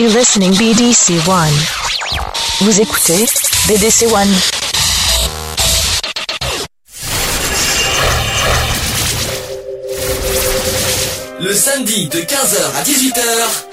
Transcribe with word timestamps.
You're 0.00 0.08
listening 0.14 0.52
BDC 0.52 1.28
One. 1.28 1.52
Vous 2.62 2.80
écoutez 2.80 3.26
BDC 3.68 4.06
One. 4.06 4.34
Le 11.40 11.52
samedi 11.52 12.08
de 12.08 12.18
15h 12.20 12.76
à 12.76 12.82
18h. 12.82 13.20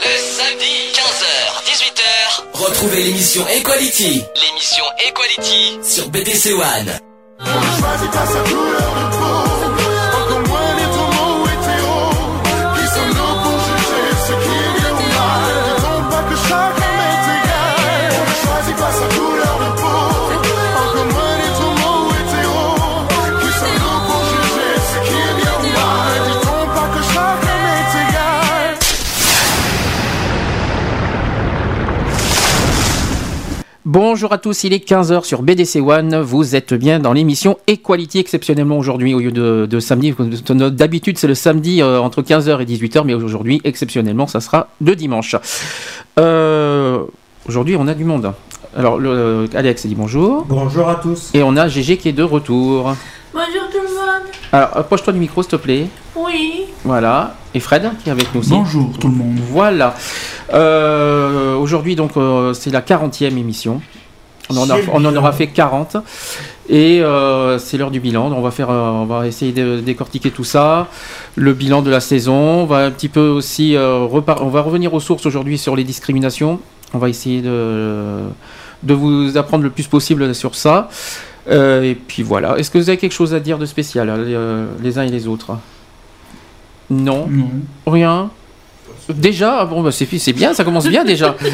Le 0.02 0.18
samedi 0.36 0.92
15h 0.92 1.63
18h. 1.63 2.02
Retrouvez 2.62 3.04
l'émission 3.04 3.48
Equality. 3.48 4.21
L'émission 4.36 4.84
Equality 5.07 5.80
sur 5.82 6.09
BDC 6.09 6.52
One. 6.55 7.00
Bonjour 34.00 34.32
à 34.32 34.38
tous, 34.38 34.64
il 34.64 34.74
est 34.74 34.88
15h 34.88 35.24
sur 35.24 35.42
BDC 35.42 35.78
One. 35.78 36.22
Vous 36.22 36.56
êtes 36.56 36.76
bien 36.76 37.00
dans 37.00 37.14
l'émission 37.14 37.58
Equality 37.66 38.20
exceptionnellement 38.20 38.78
aujourd'hui 38.78 39.16
au 39.16 39.20
lieu 39.20 39.32
de, 39.32 39.80
samedi. 39.80 40.14
D'habitude, 40.52 41.18
c'est 41.18 41.26
le 41.26 41.34
samedi 41.34 41.82
euh, 41.82 42.00
entre 42.00 42.22
15h 42.22 42.62
et 42.62 42.66
18h, 42.66 43.02
mais 43.06 43.16
aujourd'hui, 43.16 43.60
exceptionnellement, 43.64 44.28
ça 44.28 44.40
sera 44.40 44.68
le 44.82 44.96
dimanche. 44.96 45.36
Euh, 46.20 47.06
aujourd'hui, 47.50 47.76
on 47.76 47.88
a 47.88 47.96
du 47.96 48.04
monde. 48.04 48.34
Alors, 48.76 49.00
le, 49.00 49.50
Alex 49.56 49.88
dit 49.88 49.95
bonjour. 49.95 50.45
Bonjour 50.48 50.88
à 50.89 50.98
tous. 50.98 51.32
Et 51.34 51.42
on 51.42 51.58
a 51.58 51.67
GG 51.67 51.98
qui 51.98 52.09
est 52.09 52.14
de 52.14 52.22
retour. 52.22 52.94
Bonjour. 53.34 53.56
Alors, 54.52 54.70
approche-toi 54.76 55.14
du 55.14 55.20
micro, 55.20 55.42
s'il 55.42 55.52
te 55.52 55.56
plaît. 55.58 55.88
Oui. 56.16 56.66
Voilà. 56.84 57.36
Et 57.53 57.59
Fred 57.59 57.90
qui 58.02 58.09
est 58.09 58.12
avec 58.12 58.34
nous 58.34 58.42
aussi. 58.42 58.52
Bonjour 58.52 58.98
tout 58.98 59.08
le 59.08 59.16
monde. 59.16 59.39
Voilà. 59.52 59.94
Euh, 60.54 61.56
aujourd'hui, 61.56 61.95
donc, 61.95 62.12
euh, 62.17 62.54
c'est 62.54 62.70
la 62.70 62.81
40e 62.81 63.38
émission. 63.38 63.81
On 64.50 64.56
en, 64.58 64.67
on 64.94 65.04
en, 65.04 65.14
aura 65.17 65.34
fait 65.34 65.48
40 65.48 65.98
et 66.70 67.02
euh, 67.02 67.59
c'est 67.59 67.78
l'heure 67.78 67.92
du 67.92 68.00
bilan. 68.00 68.31
On 68.31 68.42
va 68.42 68.52
faire, 68.52 68.70
on 68.70 69.04
va 69.04 69.28
essayer 69.28 69.52
de 69.52 69.81
décortiquer 69.81 70.31
tout 70.31 70.45
ça, 70.45 70.88
le 71.36 71.54
bilan 71.54 71.82
de 71.82 71.89
la 71.89 72.00
saison. 72.00 72.61
On 72.61 72.66
va 72.66 72.86
un 72.86 72.92
petit 72.92 73.09
peu 73.09 73.28
aussi, 73.28 73.76
on 73.78 74.08
va 74.08 74.61
revenir 74.61 74.94
aux 74.94 75.02
sources 75.02 75.26
aujourd'hui 75.26 75.58
sur 75.58 75.76
les 75.76 75.84
discriminations. 75.84 76.61
On 76.94 76.98
va 76.98 77.09
essayer 77.09 77.42
de, 77.42 78.22
de 78.84 78.94
vous 78.94 79.38
apprendre 79.38 79.66
le 79.66 79.70
plus 79.70 79.88
possible 79.88 80.34
sur 80.34 80.56
ça. 80.56 80.88
Et 81.50 81.95
puis 81.95 82.23
voilà. 82.23 82.58
Est-ce 82.58 82.70
que 82.72 82.78
vous 82.78 82.90
avez 82.90 82.98
quelque 82.98 83.14
chose 83.14 83.34
à 83.34 83.40
dire 83.40 83.58
de 83.58 83.66
spécial 83.66 84.12
les 84.81 84.98
uns 84.98 85.03
et 85.03 85.09
les 85.09 85.28
autres? 85.28 85.58
Non? 86.89 87.28
Non. 87.28 87.50
Rien? 87.86 88.30
Déjà, 89.09 89.66
bon, 89.66 89.81
bah, 89.81 89.91
c'est 89.91 90.33
bien, 90.33 90.53
ça 90.53 90.63
commence 90.63 90.88
bien 90.88 91.03
déjà. 91.03 91.36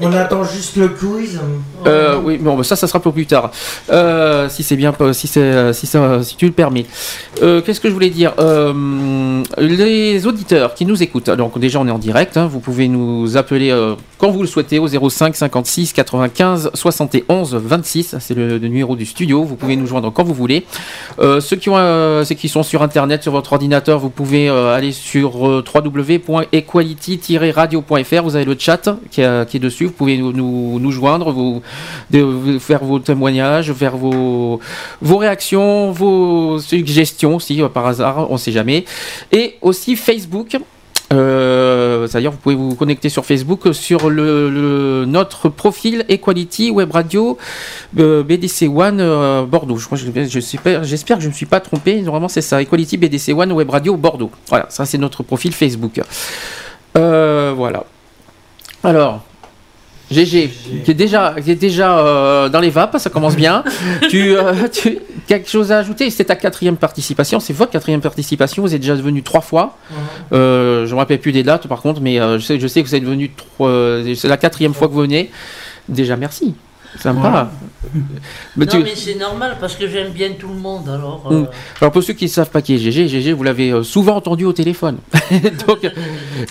On 0.00 0.12
attend 0.12 0.44
juste 0.44 0.76
le 0.76 0.88
quiz. 0.88 1.40
Euh, 1.86 2.18
oui, 2.22 2.38
bon, 2.38 2.56
bah, 2.56 2.64
ça, 2.64 2.76
ça 2.76 2.86
sera 2.86 3.00
pour 3.00 3.12
plus 3.12 3.26
tard. 3.26 3.50
Euh, 3.90 4.48
si 4.48 4.62
c'est 4.62 4.76
bien, 4.76 4.92
si 5.12 5.26
c'est, 5.26 5.72
si, 5.72 5.86
ça, 5.86 6.22
si 6.22 6.36
tu 6.36 6.46
le 6.46 6.52
permets. 6.52 6.86
Euh, 7.42 7.60
qu'est-ce 7.60 7.80
que 7.80 7.88
je 7.88 7.94
voulais 7.94 8.10
dire 8.10 8.34
Les 9.58 10.26
auditeurs 10.26 10.74
qui 10.74 10.86
nous 10.86 11.02
écoutent. 11.02 11.30
Donc 11.30 11.58
déjà, 11.58 11.80
on 11.80 11.86
est 11.86 11.92
en 11.92 11.98
direct. 11.98 12.36
Hein, 12.36 12.48
vous 12.50 12.60
pouvez 12.60 12.88
nous 12.88 13.36
appeler 13.36 13.74
quand 14.18 14.30
vous 14.30 14.42
le 14.42 14.48
souhaitez 14.48 14.78
au 14.78 14.88
05 14.88 15.36
56 15.36 15.92
95 15.92 16.70
71 16.74 17.54
26. 17.54 18.16
C'est 18.18 18.34
le, 18.34 18.58
numéro 18.58 18.96
du 18.96 19.06
studio. 19.06 19.44
Vous 19.44 19.56
pouvez 19.56 19.76
nous 19.76 19.86
joindre 19.86 20.12
quand 20.12 20.24
vous 20.24 20.34
voulez. 20.34 20.64
ceux 21.18 21.56
qui 21.56 21.68
ont, 21.68 22.24
ceux 22.24 22.34
qui 22.34 22.48
sont 22.48 22.62
sur 22.62 22.82
Internet, 22.82 23.22
sur 23.22 23.32
votre 23.32 23.52
ordinateur, 23.52 23.98
vous 23.98 24.10
pouvez 24.10 24.48
aller 24.48 24.92
sur 24.92 25.62
www.equality-radio.fr. 26.52 28.22
Vous 28.22 28.36
avez 28.36 28.44
le 28.44 28.56
chat 28.58 28.88
qui 29.10 29.20
est, 29.20 29.48
qui 29.48 29.56
est 29.56 29.60
dessus 29.60 29.86
vous 29.86 29.92
pouvez 29.92 30.16
nous, 30.16 30.78
nous, 30.78 30.90
joindre, 30.90 31.32
vous, 31.32 31.62
faire 32.58 32.84
vos 32.84 32.98
témoignages, 32.98 33.72
faire 33.72 33.96
vos, 33.96 34.60
vos 35.00 35.16
réactions, 35.16 35.92
vos 35.92 36.58
suggestions 36.58 37.38
si 37.38 37.60
par 37.72 37.86
hasard, 37.86 38.30
on 38.30 38.34
ne 38.34 38.38
sait 38.38 38.52
jamais. 38.52 38.84
Et 39.32 39.56
aussi 39.62 39.96
Facebook. 39.96 40.56
Euh, 41.12 42.06
C'est-à-dire, 42.06 42.30
vous 42.30 42.38
pouvez 42.38 42.54
vous 42.54 42.74
connecter 42.74 43.08
sur 43.08 43.24
Facebook 43.24 43.74
sur 43.74 44.10
le, 44.10 45.04
notre 45.06 45.48
profil 45.48 46.04
Equality 46.08 46.70
Web 46.70 46.90
Radio 46.92 47.38
euh, 47.98 48.22
BDC 48.22 48.68
One 48.74 49.00
euh, 49.00 49.44
Bordeaux. 49.44 49.76
Je 49.76 49.88
j'espère 50.26 50.82
je, 50.82 50.96
que 50.96 51.20
je 51.20 51.26
ne 51.26 51.30
me 51.30 51.36
suis 51.36 51.46
pas 51.46 51.60
trompé. 51.60 52.00
Normalement, 52.02 52.28
c'est 52.28 52.42
ça. 52.42 52.62
Equality 52.62 52.96
BDC 52.96 53.32
One 53.36 53.52
Web 53.52 53.70
Radio 53.70 53.96
Bordeaux. 53.96 54.30
Voilà, 54.48 54.66
ça 54.70 54.84
c'est 54.86 54.98
notre 54.98 55.22
profil 55.22 55.52
Facebook. 55.52 56.00
Euh, 56.96 57.52
voilà. 57.56 57.84
Alors, 58.82 59.24
GG, 60.10 60.50
qui 60.84 60.90
est 60.90 60.94
déjà, 60.94 61.34
qui 61.42 61.50
est 61.50 61.54
déjà 61.54 61.98
euh, 61.98 62.48
dans 62.48 62.60
les 62.60 62.70
vapes, 62.70 62.98
ça 62.98 63.10
commence 63.10 63.36
bien. 63.36 63.64
tu, 64.10 64.36
euh, 64.36 64.68
tu, 64.70 64.98
quelque 65.26 65.48
chose 65.48 65.72
à 65.72 65.78
ajouter? 65.78 66.10
C'est 66.10 66.24
ta 66.24 66.36
quatrième 66.36 66.76
participation, 66.76 67.40
c'est 67.40 67.52
votre 67.52 67.72
quatrième 67.72 68.00
participation. 68.00 68.62
Vous 68.62 68.74
êtes 68.74 68.80
déjà 68.80 68.94
venu 68.94 69.22
trois 69.22 69.40
fois. 69.40 69.76
Euh, 70.32 70.84
je 70.84 70.90
ne 70.90 70.94
me 70.94 70.98
rappelle 70.98 71.20
plus 71.20 71.32
des 71.32 71.42
dates 71.42 71.66
par 71.66 71.80
contre, 71.80 72.00
mais 72.00 72.16
je 72.16 72.38
sais, 72.38 72.60
je 72.60 72.66
sais 72.66 72.82
que 72.82 72.88
vous 72.88 72.94
êtes 72.94 73.04
venu 73.04 73.32
c'est 74.14 74.28
la 74.28 74.36
quatrième 74.36 74.74
fois 74.74 74.88
que 74.88 74.92
vous 74.92 75.00
venez. 75.00 75.30
Déjà, 75.88 76.16
merci. 76.16 76.54
Sympa. 76.98 77.50
Mais 78.56 78.66
non, 78.66 78.80
mais 78.82 78.94
c'est 78.94 79.16
normal 79.16 79.56
parce 79.60 79.76
que 79.76 79.88
j'aime 79.88 80.10
bien 80.10 80.30
tout 80.38 80.48
le 80.48 80.54
monde. 80.54 80.88
Alors, 80.88 81.28
euh. 81.30 81.44
alors 81.80 81.92
pour 81.92 82.02
ceux 82.02 82.12
qui 82.12 82.24
ne 82.24 82.30
savent 82.30 82.50
pas 82.50 82.62
qui 82.62 82.74
est 82.74 82.78
GG, 82.78 83.08
GG, 83.08 83.32
vous 83.32 83.42
l'avez 83.42 83.70
euh, 83.70 83.82
souvent 83.82 84.16
entendu 84.16 84.44
au 84.44 84.52
téléphone. 84.52 84.98
Donc, 85.66 85.90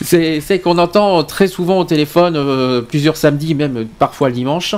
c'est 0.01 0.59
qu'on 0.63 0.77
entend 0.77 1.23
très 1.23 1.47
souvent 1.47 1.79
au 1.79 1.85
téléphone, 1.85 2.35
euh, 2.35 2.81
plusieurs 2.81 3.17
samedis, 3.17 3.55
même 3.55 3.87
parfois 3.99 4.29
le 4.29 4.35
dimanche. 4.35 4.75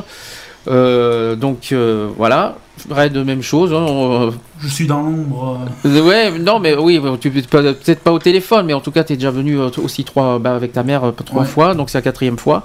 donc 0.68 1.74
voilà, 2.18 2.58
de 2.90 3.24
même 3.24 3.42
chose. 3.42 3.74
Hein, 3.74 4.32
Je 4.60 4.68
suis 4.68 4.88
dans 4.88 5.02
l'ombre. 5.02 5.60
Ouais, 5.84 6.32
non, 6.32 6.60
mais 6.60 6.76
oui, 6.76 7.02
tu 7.20 7.32
peut-être 7.32 8.00
pas 8.02 8.12
au 8.12 8.20
téléphone, 8.20 8.66
mais 8.66 8.74
en 8.74 8.82
tout 8.82 8.92
cas, 8.92 9.04
tu 9.04 9.14
es 9.14 9.16
déjà 9.16 9.32
venu 9.32 9.58
aussi 9.60 10.04
trois, 10.04 10.40
bah, 10.40 10.56
avec 10.56 10.74
ta 10.74 10.84
mère 10.84 11.14
trois 11.26 11.44
fois, 11.44 11.74
donc 11.74 11.90
c'est 11.90 11.98
la 11.98 12.04
quatrième 12.04 12.38
fois. 12.38 12.64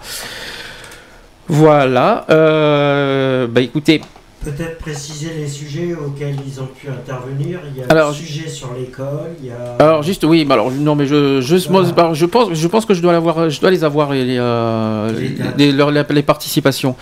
Voilà. 1.50 2.24
Euh, 2.30 3.48
bah 3.48 3.60
écoutez. 3.60 4.00
Peut-être 4.44 4.78
préciser 4.78 5.32
les 5.36 5.48
sujets 5.48 5.94
auxquels 5.94 6.36
ils 6.46 6.60
ont 6.60 6.66
pu 6.66 6.88
intervenir. 6.88 7.60
Il 7.70 7.78
y 7.78 7.82
a 7.82 7.86
alors, 7.90 8.10
le 8.10 8.14
sujet 8.14 8.48
sur 8.48 8.72
l'école. 8.72 9.32
Il 9.40 9.48
y 9.48 9.50
a... 9.50 9.76
Alors 9.78 10.02
juste 10.02 10.24
oui, 10.24 10.44
bah 10.46 10.54
alors 10.54 10.70
non 10.70 10.94
mais 10.94 11.06
je 11.06 11.42
je, 11.42 11.56
je 11.56 12.24
pense 12.24 12.52
je 12.54 12.66
pense 12.68 12.86
que 12.86 12.94
je 12.94 13.02
dois 13.02 13.12
l'avoir 13.12 13.50
je 13.50 13.60
dois 13.60 13.70
les 13.70 13.84
avoir 13.84 14.12
les 14.12 14.36
euh, 14.38 15.12
les, 15.58 15.72
les, 15.72 16.22
participations. 16.22 16.96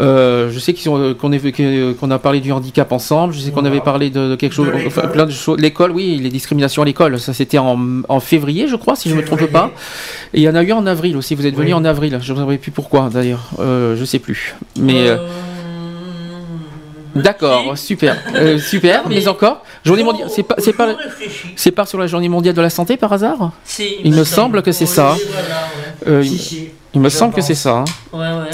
Euh, 0.00 0.50
je 0.50 0.58
sais 0.58 0.74
qu'on 0.74 1.14
qu'on 1.14 2.10
a 2.10 2.18
parlé 2.18 2.40
du 2.40 2.52
handicap 2.52 2.92
ensemble. 2.92 3.34
Je 3.34 3.40
sais 3.40 3.50
qu'on 3.50 3.64
avait 3.64 3.80
parlé 3.80 4.10
de, 4.10 4.36
quelque 4.36 4.54
chose, 4.54 4.68
plein 5.12 5.26
de 5.26 5.30
choses. 5.30 5.58
L'école, 5.58 5.90
oui, 5.90 6.18
les 6.22 6.30
discriminations 6.30 6.82
à 6.82 6.84
l'école. 6.84 7.18
Ça, 7.20 7.32
c'était 7.34 7.58
en, 7.58 7.78
en, 8.08 8.20
février, 8.20 8.68
je 8.68 8.76
crois, 8.76 8.96
si 8.96 9.08
je 9.08 9.14
ne 9.14 9.20
me 9.20 9.24
trompe 9.24 9.46
pas. 9.46 9.70
Et 10.34 10.40
il 10.40 10.42
y 10.42 10.48
en 10.48 10.54
a 10.54 10.62
eu 10.62 10.72
en 10.72 10.86
avril 10.86 11.16
aussi. 11.16 11.34
Vous 11.34 11.46
êtes 11.46 11.54
venu 11.54 11.74
en 11.74 11.84
avril. 11.84 12.18
Je 12.22 12.32
ne 12.32 12.50
sais 12.50 12.58
plus 12.58 12.70
pourquoi, 12.70 13.10
d'ailleurs. 13.12 13.50
Euh, 13.58 13.96
je 13.96 14.04
sais 14.04 14.18
plus. 14.18 14.54
Mais. 14.78 15.08
Euh, 15.08 15.18
d'accord, 17.14 17.76
super, 17.76 18.16
euh, 18.34 18.58
super. 18.58 19.02
mais, 19.08 19.28
encore, 19.28 19.62
journée 19.84 20.04
mondiale, 20.04 20.28
c'est 20.30 20.42
pas, 20.42 20.56
c'est 20.58 20.72
pas, 20.72 20.96
c'est 21.56 21.70
pas 21.70 21.86
sur 21.86 21.98
la 21.98 22.06
journée 22.06 22.28
mondiale 22.28 22.54
de 22.54 22.62
la 22.62 22.70
santé 22.70 22.96
par 22.96 23.12
hasard? 23.12 23.52
Il 24.04 24.14
me 24.14 24.24
semble 24.24 24.62
que 24.62 24.72
c'est 24.72 24.86
ça. 24.86 25.16
il, 26.06 27.00
me 27.00 27.08
semble 27.08 27.34
que 27.34 27.42
c'est 27.42 27.54
ça. 27.54 27.84
Ouais, 28.12 28.20
ouais. 28.20 28.50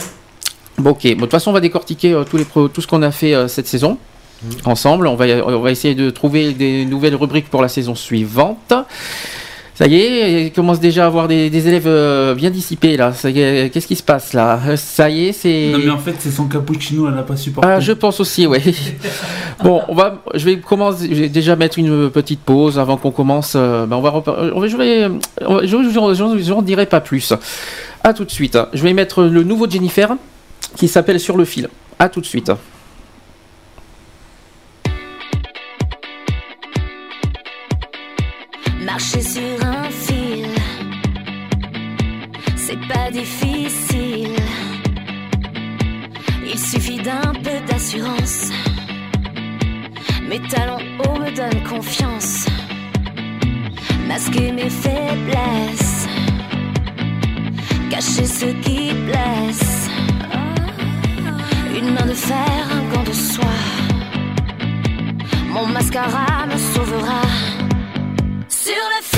Bon, 0.78 0.90
ok. 0.90 1.02
de 1.02 1.14
toute 1.14 1.30
façon, 1.30 1.50
on 1.50 1.54
va 1.54 1.60
décortiquer 1.60 2.12
euh, 2.12 2.25
tous 2.25 2.36
les 2.36 2.44
tout 2.44 2.80
ce 2.80 2.86
qu'on 2.86 3.02
a 3.02 3.10
fait 3.10 3.34
euh, 3.34 3.48
cette 3.48 3.66
saison 3.66 3.98
mmh. 4.42 4.48
ensemble. 4.64 5.06
On 5.06 5.16
va, 5.16 5.26
on 5.46 5.60
va 5.60 5.70
essayer 5.70 5.94
de 5.94 6.10
trouver 6.10 6.52
des 6.52 6.84
nouvelles 6.84 7.16
rubriques 7.16 7.50
pour 7.50 7.62
la 7.62 7.69
saison 7.69 7.94
suivante. 7.94 8.72
Ça 9.75 9.86
y 9.86 9.94
est, 9.94 10.46
il 10.46 10.52
commence 10.52 10.80
déjà 10.80 11.04
à 11.04 11.06
avoir 11.06 11.28
des, 11.28 11.69
élèves 11.69 11.86
euh, 11.86 12.34
bien 12.34 12.50
dissipés 12.50 12.96
là. 12.96 13.12
Qu'est-ce 13.12 13.86
qui 13.86 13.94
se 13.94 14.02
passe 14.02 14.32
là? 14.32 14.58
Ça 14.76 15.08
y 15.08 15.26
est, 15.26 15.32
c'est. 15.32 15.70
Non 15.72 15.78
mais 15.78 15.90
en 15.90 15.98
fait, 15.98 16.16
c'est 16.19 16.32
son 16.32 16.46
cappuccino, 16.46 17.06
elle 17.06 17.14
n'a 17.14 17.22
pas 17.22 17.36
supporté. 17.36 17.69
Ah, 17.69 17.78
je 17.78 17.92
pense 17.92 18.19
aussi, 18.19 18.44
oui. 18.48 18.58
bon, 19.62 19.82
on 19.86 19.94
va, 19.94 20.20
je 20.34 20.44
vais 20.44 20.58
commencer. 20.58 21.08
Je 21.08 21.22
vais 21.22 21.28
déjà 21.28 21.54
mettre 21.54 21.78
une 21.78 22.10
petite 22.10 22.40
pause 22.40 22.76
avant 22.76 22.96
qu'on 22.96 23.12
commence. 23.12 23.54
Ben 23.54 23.92
on 23.92 24.00
va, 24.00 24.14
on 24.14 24.60
va, 24.60 24.66
je 24.66 26.50
n'en 26.50 26.62
dirai 26.62 26.86
pas 26.86 27.00
plus. 27.00 27.32
À 28.02 28.14
tout 28.14 28.24
de 28.24 28.32
suite. 28.32 28.58
Je 28.72 28.82
vais 28.82 28.92
mettre 28.92 29.22
le 29.22 29.44
nouveau 29.44 29.70
Jennifer 29.70 30.16
qui 30.76 30.88
s'appelle 30.88 31.20
Sur 31.20 31.37
le 31.37 31.44
fil. 31.44 31.69
A 31.99 32.09
tout 32.09 32.20
de 32.20 32.26
suite. 32.26 32.53
Marcher 38.85 39.20
sur 39.20 39.67
un 39.67 39.91
fil, 39.91 40.47
c'est 42.56 42.79
pas 42.88 43.11
difficile. 43.11 44.37
Il 46.44 46.59
suffit 46.59 46.99
d'un 46.99 47.32
peu 47.35 47.61
d'assurance. 47.69 48.50
Mes 50.29 50.41
talons 50.49 50.79
hauts 51.00 51.19
me 51.19 51.31
donnent 51.35 51.62
confiance. 51.65 52.47
Masquer 54.06 54.53
mes 54.53 54.70
faiblesses. 54.70 56.06
Cacher 57.91 58.25
ce 58.26 58.47
qui 58.62 58.93
blesse. 59.06 59.88
Une 61.78 61.94
main 61.94 62.06
de 62.06 62.14
fer, 62.14 62.66
un 62.72 62.92
gant 62.92 63.04
de 63.04 63.12
soie. 63.12 63.60
Mon 65.46 65.66
mascara 65.66 66.44
me 66.50 66.58
sauvera. 66.58 67.22
Sur 68.48 68.84
le 68.94 69.18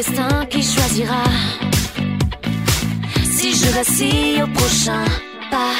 destin 0.00 0.46
qui 0.46 0.62
choisira. 0.62 1.24
Si 3.22 3.52
je 3.52 3.68
vacille 3.78 4.42
au 4.42 4.46
prochain 4.58 5.04
pas, 5.50 5.76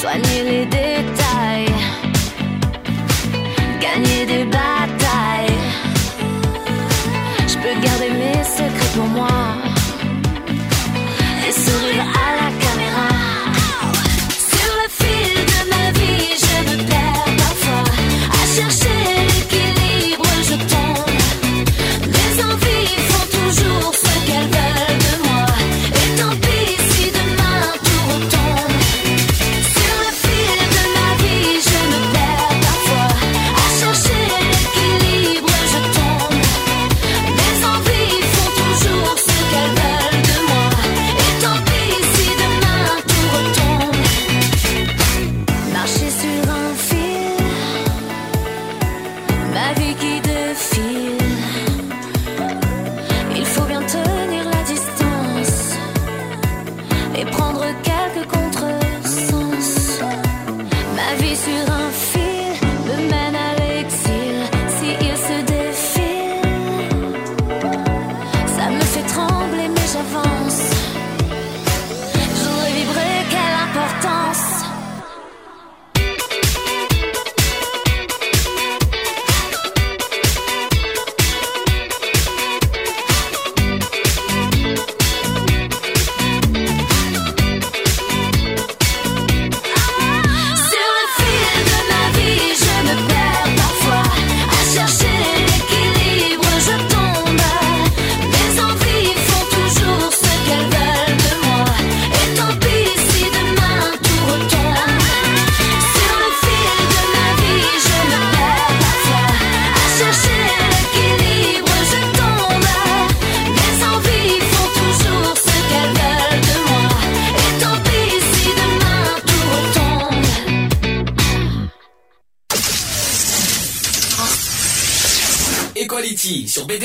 soigner 0.00 0.40
les 0.50 0.64
détails, 0.78 1.74
gagner 3.84 4.22
des 4.32 4.44
batailles. 4.56 5.60
Je 7.50 7.56
peux 7.62 7.76
garder 7.86 8.10
mes 8.22 8.42
secrets 8.56 8.92
pour 8.94 9.08
moi 9.18 9.69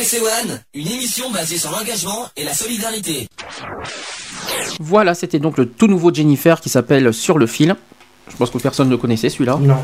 BDC 0.06 0.22
One, 0.22 0.60
une 0.74 0.88
émission 0.88 1.32
basée 1.32 1.58
sur 1.58 1.72
l'engagement 1.72 2.28
et 2.38 2.44
la 2.44 2.54
solidarité. 2.54 3.28
Voilà, 4.80 5.16
c'était 5.16 5.40
donc 5.40 5.58
le 5.58 5.68
tout 5.68 5.88
nouveau 5.88 6.14
Jennifer 6.14 6.62
qui 6.62 6.70
s'appelle 6.70 7.14
Sur 7.14 7.38
le 7.40 7.48
fil. 7.48 7.76
Je 8.30 8.36
pense 8.36 8.52
que 8.52 8.58
personne 8.60 8.90
ne 8.90 8.96
connaissait 8.96 9.30
celui-là. 9.30 9.58
Non, 9.60 9.78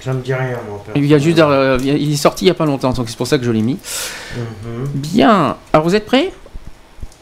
ça 0.00 0.12
me 0.14 0.22
dit 0.22 0.32
rien, 0.32 0.58
moi. 0.68 0.82
Il, 0.94 1.04
y 1.06 1.14
a 1.14 1.18
juste, 1.18 1.38
euh, 1.38 1.78
il 1.82 2.12
est 2.12 2.16
sorti 2.16 2.44
il 2.44 2.46
n'y 2.46 2.52
a 2.52 2.54
pas 2.54 2.64
longtemps, 2.64 2.92
donc 2.92 3.08
c'est 3.08 3.16
pour 3.16 3.26
ça 3.26 3.38
que 3.38 3.44
je 3.44 3.50
l'ai 3.50 3.62
mis. 3.62 3.78
Mhm. 4.36 4.86
Bien. 4.94 5.56
Alors 5.72 5.84
vous 5.84 5.94
êtes 5.94 6.06
prêts? 6.06 6.32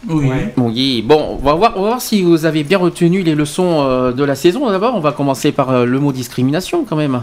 Oui. 0.09 1.03
Bon, 1.03 1.39
on 1.41 1.45
va, 1.45 1.55
voir, 1.55 1.73
on 1.77 1.83
va 1.83 1.89
voir 1.89 2.01
si 2.01 2.23
vous 2.23 2.45
avez 2.45 2.63
bien 2.63 2.79
retenu 2.79 3.23
les 3.23 3.35
leçons 3.35 3.83
euh, 3.83 4.13
de 4.13 4.23
la 4.23 4.37
saison. 4.37 4.71
D'abord, 4.71 4.95
on 4.95 5.01
va 5.01 5.11
commencer 5.11 5.51
par 5.51 5.71
euh, 5.71 5.85
le 5.85 5.99
mot 5.99 6.13
discrimination 6.13 6.85
quand 6.85 6.97
même. 6.97 7.21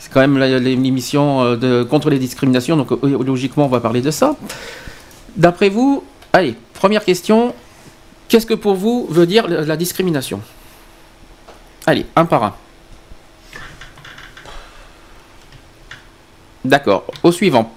C'est 0.00 0.10
quand 0.10 0.20
même 0.20 0.38
l'émission 0.38 1.42
euh, 1.42 1.56
de, 1.56 1.82
contre 1.82 2.08
les 2.08 2.18
discriminations, 2.18 2.76
donc 2.76 2.90
euh, 2.90 3.22
logiquement 3.22 3.66
on 3.66 3.68
va 3.68 3.80
parler 3.80 4.00
de 4.00 4.10
ça. 4.10 4.34
D'après 5.36 5.68
vous, 5.68 6.02
allez, 6.32 6.56
première 6.74 7.04
question. 7.04 7.54
Qu'est-ce 8.28 8.46
que 8.46 8.54
pour 8.54 8.74
vous 8.74 9.06
veut 9.10 9.26
dire 9.26 9.46
la 9.46 9.62
la 9.62 9.76
discrimination? 9.76 10.40
Allez, 11.86 12.06
un 12.16 12.24
par 12.24 12.44
un. 12.44 12.54
D'accord. 16.64 17.04
Au 17.22 17.32
suivant. 17.32 17.72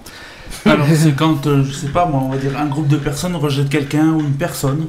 Alors, 0.66 0.86
c'est 0.94 1.14
quand, 1.14 1.46
euh, 1.46 1.64
je 1.64 1.72
sais 1.72 1.88
pas 1.88 2.06
moi, 2.06 2.22
on 2.24 2.28
va 2.30 2.36
dire 2.36 2.56
un 2.56 2.66
groupe 2.66 2.88
de 2.88 2.96
personnes 2.96 3.36
rejette 3.36 3.68
quelqu'un 3.68 4.08
ou 4.12 4.20
une 4.20 4.34
personne. 4.34 4.86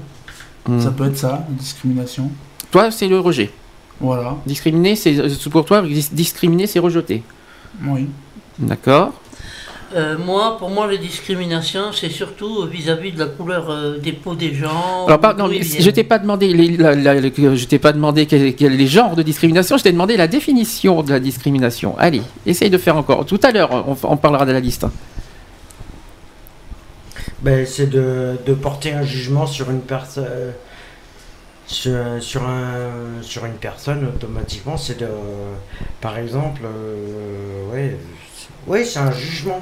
Hmm. 0.67 0.79
Ça 0.79 0.91
peut 0.91 1.05
être 1.05 1.17
ça, 1.17 1.45
une 1.49 1.55
discrimination. 1.55 2.31
Toi, 2.71 2.91
c'est 2.91 3.07
le 3.07 3.19
rejet. 3.19 3.51
Voilà, 4.01 4.35
Discriminer, 4.45 4.95
c'est 4.95 5.29
c'est 5.29 5.49
pour 5.49 5.63
toi, 5.65 5.81
dis- 5.81 6.09
discriminer, 6.11 6.67
c'est 6.67 6.79
rejeter. 6.79 7.23
oui. 7.87 8.07
D'accord. 8.59 9.13
Euh, 9.95 10.17
moi, 10.17 10.57
pour 10.57 10.69
moi, 10.69 10.87
les 10.87 10.97
discriminations, 10.97 11.93
c'est 11.93 12.09
surtout 12.09 12.65
vis-à-vis 12.67 13.11
de 13.13 13.19
la 13.19 13.27
couleur 13.27 13.69
euh, 13.69 13.97
des 13.97 14.11
peaux 14.11 14.35
des 14.35 14.53
gens. 14.53 15.05
Alors, 15.07 15.19
je 15.53 15.89
t'ai 15.89 16.03
pas 16.03 16.19
demandé, 16.19 16.53
les, 16.53 16.75
la- 16.75 16.95
la- 16.95 17.13
la- 17.21 17.55
je 17.55 17.65
t'ai 17.65 17.79
pas 17.79 17.93
demandé 17.93 18.25
quel, 18.25 18.53
quel- 18.55 18.75
les 18.75 18.87
genres 18.87 19.15
de 19.15 19.21
discrimination, 19.23 19.77
je 19.77 19.83
t'ai 19.83 19.91
demandé 19.93 20.17
la 20.17 20.27
définition 20.27 21.01
de 21.03 21.11
la 21.11 21.19
discrimination. 21.21 21.95
Allez, 21.97 22.21
essaye 22.45 22.69
de 22.69 22.77
faire 22.77 22.97
encore. 22.97 23.25
Tout 23.25 23.39
à 23.43 23.51
l'heure, 23.51 23.69
on, 23.87 23.95
on 24.03 24.17
parlera 24.17 24.45
de 24.45 24.51
la 24.51 24.59
liste. 24.59 24.85
Ben, 27.41 27.65
c'est 27.65 27.87
de, 27.89 28.37
de 28.45 28.53
porter 28.53 28.93
un 28.93 29.03
jugement 29.03 29.45
sur 29.45 29.69
une 29.69 29.81
personne. 29.81 30.25
Sur, 31.67 31.93
sur, 32.21 32.43
un, 32.43 33.21
sur 33.23 33.43
une 33.45 33.53
personne, 33.53 34.05
automatiquement, 34.07 34.77
c'est 34.77 34.99
de. 34.99 35.07
Par 35.99 36.17
exemple, 36.19 36.61
euh, 36.63 37.71
ouais, 37.73 37.97
c'est- 38.35 38.71
ouais, 38.71 38.85
c'est 38.85 38.99
un 38.99 39.11
jugement. 39.11 39.59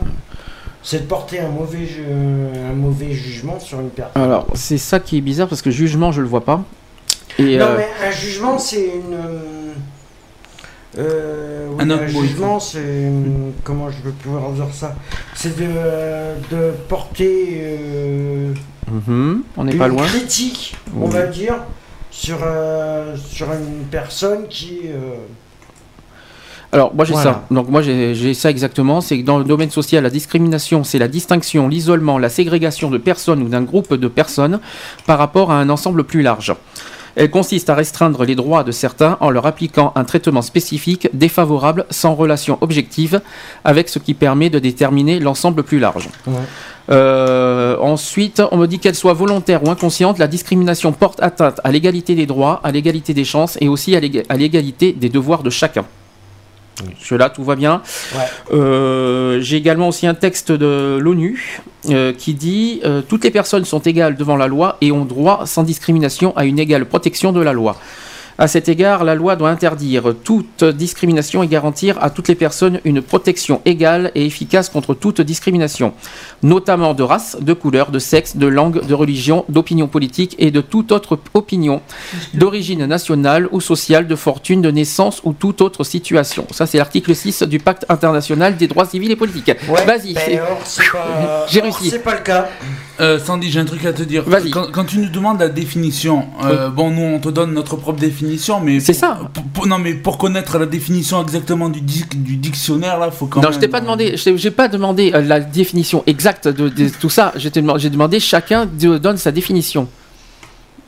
C'est 0.86 1.00
de 1.03 1.05
porter 1.05 1.39
un 1.39 1.48
mauvais, 1.48 1.86
ju- 1.86 2.03
un 2.05 2.74
mauvais 2.74 3.13
jugement 3.13 3.57
sur 3.57 3.79
une 3.79 3.89
personne. 3.89 4.22
Alors, 4.22 4.48
c'est 4.53 4.77
ça 4.77 5.00
qui 5.00 5.17
est 5.17 5.22
bizarre 5.22 5.48
parce 5.48 5.62
que 5.62 5.72
jugement, 5.72 6.12
je 6.12 6.19
le 6.19 6.27
vois 6.27 6.43
pas. 6.43 6.65
Et, 7.39 7.57
non, 7.57 7.67
euh, 7.67 7.77
mais 7.77 7.88
un 8.05 8.12
jugement, 8.12 8.60
c'est 8.60 8.83
une. 8.86 9.17
euh, 10.98 11.67
oui, 11.72 11.75
Un 11.83 11.89
autre 11.89 12.03
un 12.03 12.07
jugement, 12.07 12.60
c'est. 12.60 13.10
Comment 13.63 13.89
je 13.89 14.01
vais 14.03 14.12
pouvoir 14.12 14.51
dire 14.51 14.67
ça? 14.74 14.93
C'est 15.36 15.55
de, 15.57 15.67
de 16.53 16.72
porter 16.89 17.62
euh, 17.62 18.53
Mhm, 18.91 19.43
On 19.55 19.63
n'est 19.63 19.72
une 19.72 19.77
pas 19.77 19.88
loin. 19.88 20.05
critique, 20.05 20.75
on 21.00 21.05
Oui. 21.05 21.13
va 21.13 21.27
dire, 21.27 21.55
sur, 22.13 22.38
euh, 22.43 23.15
sur 23.17 23.51
une 23.51 23.86
personne 23.89 24.48
qui. 24.48 24.82
euh, 24.86 25.15
Alors, 26.72 26.93
moi 26.93 27.05
j'ai 27.05 27.13
Voilà. 27.13 27.32
ça. 27.34 27.46
Donc, 27.51 27.70
moi 27.70 27.82
j'ai 27.82 28.13
j'ai 28.13 28.34
ça 28.36 28.50
exactement. 28.51 29.01
C'est 29.01 29.20
que 29.20 29.25
dans 29.25 29.39
le 29.39 29.43
domaine 29.43 29.72
social, 29.72 30.03
la 30.03 30.10
discrimination, 30.12 30.84
c'est 30.84 31.00
la 31.00 31.08
distinction, 31.08 31.67
l'isolement, 31.67 32.20
la 32.20 32.29
ségrégation 32.29 32.89
de 32.91 33.00
personnes 33.00 33.41
ou 33.41 33.50
d'un 33.50 33.63
groupe 33.63 33.93
de 33.96 34.08
personnes 34.08 34.60
par 35.08 35.17
rapport 35.17 35.51
à 35.51 35.55
un 35.60 35.70
ensemble 35.70 36.03
plus 36.03 36.22
large. 36.22 36.53
Elle 37.15 37.29
consiste 37.29 37.70
à 37.70 37.75
restreindre 37.75 38.25
les 38.25 38.36
droits 38.36 38.63
de 38.63 38.72
certains 38.72 39.17
en 39.20 39.29
leur 39.29 39.46
appliquant 39.46 39.91
un 39.96 40.03
traitement 40.03 40.41
spécifique 40.41 41.10
défavorable 41.13 41.86
sans 41.89 42.15
relation 42.15 42.58
objective 42.62 43.22
avec 43.63 43.89
ce 43.89 44.00
qui 44.00 44.13
permet 44.13 44.50
de 44.50 44.60
déterminer 44.60 45.20
l'ensemble 45.20 45.63
plus 45.63 45.79
large. 45.79 46.10
Ouais. 46.25 46.34
Euh, 46.89 47.77
ensuite, 47.79 48.41
on 48.51 48.58
me 48.58 48.67
dit 48.67 48.79
qu'elle 48.79 48.96
soit 48.96 49.13
volontaire 49.13 49.63
ou 49.63 49.70
inconsciente, 49.70 50.17
la 50.17 50.27
discrimination 50.27 50.91
porte 50.91 51.22
atteinte 51.22 51.62
à 51.63 51.72
l'égalité 51.72 52.15
des 52.15 52.25
droits, 52.25 52.60
à 52.63 52.72
l'égalité 52.72 53.13
des 53.13 53.24
chances 53.24 53.58
et 53.62 53.70
aussi 53.70 53.96
à 53.96 54.00
l'égalité 54.36 54.91
des 54.91 55.10
devoirs 55.10 55.43
de 55.43 55.50
chacun. 55.50 55.86
Cela, 56.99 57.29
tout 57.29 57.43
va 57.43 57.55
bien. 57.55 57.81
Ouais. 58.15 58.57
Euh, 58.57 59.41
J'ai 59.41 59.57
également 59.57 59.87
aussi 59.87 60.07
un 60.07 60.13
texte 60.13 60.51
de 60.51 60.97
l'ONU 60.99 61.61
euh, 61.89 62.13
qui 62.13 62.33
dit 62.33 62.81
euh, 62.83 63.01
Toutes 63.07 63.23
les 63.23 63.31
personnes 63.31 63.65
sont 63.65 63.79
égales 63.79 64.15
devant 64.15 64.35
la 64.35 64.47
loi 64.47 64.77
et 64.81 64.91
ont 64.91 65.05
droit 65.05 65.45
sans 65.45 65.63
discrimination 65.63 66.35
à 66.35 66.45
une 66.45 66.59
égale 66.59 66.85
protection 66.85 67.31
de 67.31 67.41
la 67.41 67.53
loi. 67.53 67.77
À 68.37 68.47
cet 68.47 68.67
égard, 68.69 69.03
la 69.03 69.15
loi 69.15 69.35
doit 69.35 69.49
interdire 69.49 70.13
toute 70.23 70.63
discrimination 70.63 71.43
et 71.43 71.47
garantir 71.47 72.01
à 72.01 72.09
toutes 72.09 72.27
les 72.27 72.35
personnes 72.35 72.79
une 72.83 73.01
protection 73.01 73.61
égale 73.65 74.11
et 74.15 74.25
efficace 74.25 74.69
contre 74.69 74.93
toute 74.93 75.21
discrimination, 75.21 75.93
notamment 76.41 76.93
de 76.93 77.03
race, 77.03 77.37
de 77.39 77.53
couleur, 77.53 77.91
de 77.91 77.99
sexe, 77.99 78.37
de 78.37 78.47
langue, 78.47 78.85
de 78.85 78.93
religion, 78.93 79.45
d'opinion 79.49 79.87
politique 79.87 80.35
et 80.39 80.51
de 80.51 80.61
toute 80.61 80.91
autre 80.91 81.19
opinion, 81.33 81.81
d'origine 82.33 82.85
nationale 82.85 83.47
ou 83.51 83.61
sociale, 83.61 84.07
de 84.07 84.15
fortune, 84.15 84.61
de 84.61 84.71
naissance 84.71 85.21
ou 85.23 85.33
toute 85.33 85.61
autre 85.61 85.83
situation. 85.83 86.47
Ça, 86.51 86.65
c'est 86.65 86.77
l'article 86.77 87.15
6 87.15 87.43
du 87.43 87.59
Pacte 87.59 87.85
international 87.89 88.57
des 88.57 88.67
droits 88.67 88.85
civils 88.85 89.11
et 89.11 89.15
politiques. 89.15 89.51
Ouais, 89.69 89.85
Vas-y. 89.85 90.13
ben, 90.13 90.39
pas, 90.91 91.45
J'ai 91.49 91.61
réussi. 91.61 91.89
C'est 91.89 91.99
pas 91.99 92.15
le 92.15 92.21
cas. 92.21 92.49
Euh, 92.99 93.19
Sandy, 93.19 93.49
j'ai 93.49 93.59
un 93.59 93.65
truc 93.65 93.85
à 93.85 93.93
te 93.93 94.03
dire. 94.03 94.23
Vas-y. 94.23 94.51
Quand, 94.51 94.71
quand 94.71 94.85
tu 94.85 94.99
nous 94.99 95.09
demandes 95.09 95.39
la 95.39 95.49
définition, 95.49 96.27
euh, 96.45 96.69
bon, 96.69 96.91
nous 96.91 97.01
on 97.01 97.19
te 97.19 97.29
donne 97.29 97.53
notre 97.53 97.75
propre 97.75 97.99
définition, 97.99 98.22
mais 98.63 98.79
C'est 98.79 98.93
ça. 98.93 99.19
pour- 99.33 99.43
pour- 99.45 99.67
non, 99.67 99.77
mais 99.79 99.93
pour 99.93 100.17
connaître 100.17 100.57
la 100.57 100.65
définition 100.65 101.21
exactement 101.21 101.69
du, 101.69 101.81
dic- 101.81 102.21
du 102.21 102.35
dictionnaire, 102.37 102.99
là, 102.99 103.11
faut 103.11 103.25
quand 103.27 103.41
Non, 103.41 103.49
même. 103.49 103.53
je 103.53 103.59
t'ai 103.59 103.67
pas 103.67 103.81
demandé, 103.81 104.15
je 104.17 104.23
t'ai- 104.23 104.37
j'ai 104.37 104.51
pas 104.51 104.67
demandé 104.67 105.11
euh, 105.13 105.21
la 105.21 105.39
définition 105.39 106.03
exacte 106.07 106.47
de, 106.47 106.69
de 106.69 106.89
tout 106.99 107.09
ça. 107.09 107.33
Demandé- 107.53 107.79
J'ai 107.79 107.89
demandé 107.89 108.19
chacun 108.19 108.65
de, 108.65 108.97
donne 108.97 109.17
sa 109.17 109.31
définition. 109.31 109.87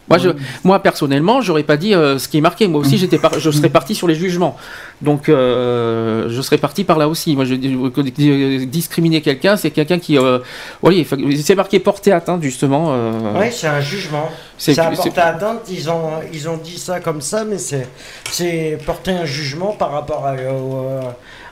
Moi, 0.07 0.19
je, 0.19 0.29
moi 0.63 0.79
personnellement, 0.83 1.41
j'aurais 1.41 1.63
pas 1.63 1.77
dit 1.77 1.95
euh, 1.95 2.19
ce 2.19 2.27
qui 2.27 2.37
est 2.37 2.41
marqué. 2.41 2.67
Moi 2.67 2.81
aussi, 2.81 2.97
j'étais, 2.97 3.17
par- 3.17 3.39
je 3.39 3.49
serais 3.49 3.69
parti 3.69 3.95
sur 3.95 4.07
les 4.07 4.13
jugements. 4.15 4.55
Donc, 5.01 5.29
euh, 5.29 6.27
je 6.29 6.41
serais 6.41 6.59
parti 6.59 6.83
par 6.83 6.97
là 6.99 7.07
aussi. 7.09 7.35
Moi, 7.35 7.45
je 7.45 7.55
euh, 7.55 8.65
discriminer 8.65 9.21
quelqu'un, 9.21 9.57
c'est 9.57 9.71
quelqu'un 9.71 9.97
qui, 9.99 10.17
euh, 10.17 10.39
oui, 10.83 11.07
c'est 11.43 11.55
marqué 11.55 11.79
porter 11.79 12.11
atteinte 12.11 12.43
justement. 12.43 12.89
euh, 12.93 13.11
Oui, 13.39 13.47
c'est 13.51 13.67
un 13.67 13.81
jugement. 13.81 14.29
c'est- 14.57 14.75
porter 14.75 15.21
atteinte, 15.21 15.61
ils 15.71 15.89
ont, 15.89 16.11
ils 16.31 16.47
ont 16.49 16.57
dit 16.57 16.77
ça 16.77 16.99
comme 16.99 17.21
ça, 17.21 17.43
mais 17.43 17.57
c'est, 17.57 17.87
c'est 18.31 18.77
porter 18.85 19.11
un 19.11 19.25
jugement 19.25 19.71
par 19.71 19.91
rapport 19.91 20.25
à, 20.25 20.33
au- 20.53 20.99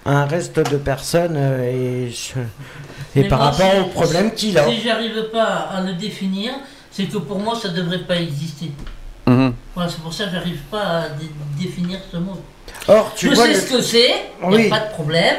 à 0.05 0.11
un 0.11 0.25
reste 0.25 0.59
de 0.71 0.77
personnes 0.77 1.37
et, 1.63 2.09
et 3.15 3.21
Mais 3.23 3.27
par 3.27 3.39
moi, 3.39 3.47
rapport 3.49 3.71
si- 3.71 3.79
au 3.79 3.85
problème 3.85 4.31
qu'il 4.31 4.57
a. 4.57 4.67
Si 4.67 4.81
j'arrive 4.81 5.29
pas 5.31 5.69
à 5.75 5.81
le 5.81 5.93
définir, 5.93 6.51
c'est 6.93 7.05
que 7.05 7.17
pour 7.17 7.39
moi 7.39 7.55
ça 7.61 7.69
devrait 7.69 7.99
pas 8.03 8.15
exister. 8.17 8.71
Mhm. 9.27 9.53
Voilà, 9.75 9.89
c'est 9.89 10.01
pour 10.01 10.13
ça 10.13 10.25
que 10.25 10.31
j'arrive 10.31 10.59
pas 10.69 10.81
à 10.81 11.09
dé- 11.09 11.31
définir 11.61 11.99
ce 12.11 12.17
mot. 12.17 12.37
Or, 12.87 13.13
tu 13.15 13.29
je 13.29 13.35
vois, 13.35 13.45
sais 13.45 13.53
le- 13.53 13.59
ce 13.59 13.65
que 13.71 13.81
c'est, 13.81 14.09
y 14.09 14.13
a 14.43 14.47
Oui. 14.47 14.69
pas 14.69 14.79
de 14.79 14.89
problème. 14.91 15.35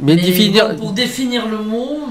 Mais, 0.00 0.16
définir. 0.16 0.70
bon, 0.70 0.76
pour 0.76 0.92
définir 0.92 1.46
le 1.46 1.58
mot, 1.58 2.08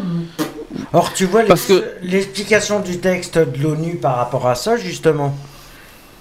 or, 0.94 1.12
tu 1.14 1.26
vois 1.26 1.44
Parce 1.44 1.68
l'ex- 1.68 1.82
que- 1.82 1.96
l'explication 2.04 2.80
du 2.80 3.00
texte 3.00 3.38
de 3.38 3.62
l'ONU 3.62 3.96
par 3.96 4.16
rapport 4.18 4.48
à 4.48 4.56
ça, 4.56 4.78
justement, 4.78 5.36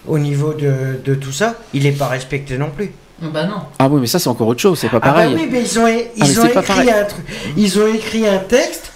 au 0.06 0.18
niveau 0.18 0.54
de, 0.54 1.00
de 1.04 1.14
tout 1.14 1.32
ça, 1.32 1.54
il 1.72 1.84
n'est 1.84 1.92
pas 1.92 2.08
respecté 2.08 2.58
non 2.58 2.70
plus. 2.70 2.92
bah 3.22 3.44
non. 3.46 3.60
Ah 3.78 3.88
oui, 3.88 4.00
mais 4.00 4.06
ça 4.06 4.18
c'est 4.18 4.28
encore 4.28 4.48
autre 4.48 4.60
chose. 4.60 4.78
C'est 4.78 4.88
pas 4.88 4.96
Ah 5.02 5.06
bah 5.06 5.12
pareil. 5.12 5.34
oui, 5.34 5.48
mais 5.50 5.62
ils 5.62 5.78
ont, 5.78 5.86
ils 5.86 6.08
Ah, 6.20 6.24
mais 6.26 6.38
ont 6.38 6.44
écrit 6.46 6.62
pareil. 6.66 6.90
un 6.90 7.04
truc, 7.04 7.24
ils 7.56 7.78
ont 7.78 7.86
écrit 7.86 8.26
un 8.26 8.38
texte 8.38 8.90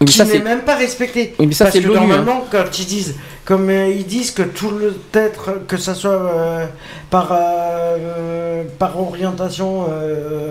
mais 0.00 0.06
qui 0.06 0.12
ça, 0.12 0.24
n'est 0.24 0.40
même 0.40 0.60
pas 0.60 0.76
respecté. 0.76 1.34
Oui, 1.38 1.46
mais 1.46 1.54
ça, 1.54 1.66
Parce 1.66 1.76
c'est 1.76 1.82
que 1.82 1.88
hein. 1.88 1.94
normalement, 1.94 2.44
quand 2.50 2.78
ils 2.78 2.86
disent, 2.86 3.14
comme 3.44 3.70
euh, 3.70 3.88
ils 3.88 4.04
disent 4.06 4.30
que 4.30 4.42
tout 4.42 4.70
le 4.70 4.94
être, 5.14 5.66
que 5.66 5.76
ça 5.76 5.94
soit 5.94 6.10
euh, 6.10 6.66
par, 7.10 7.28
euh, 7.30 8.64
par 8.78 9.00
orientation 9.00 9.86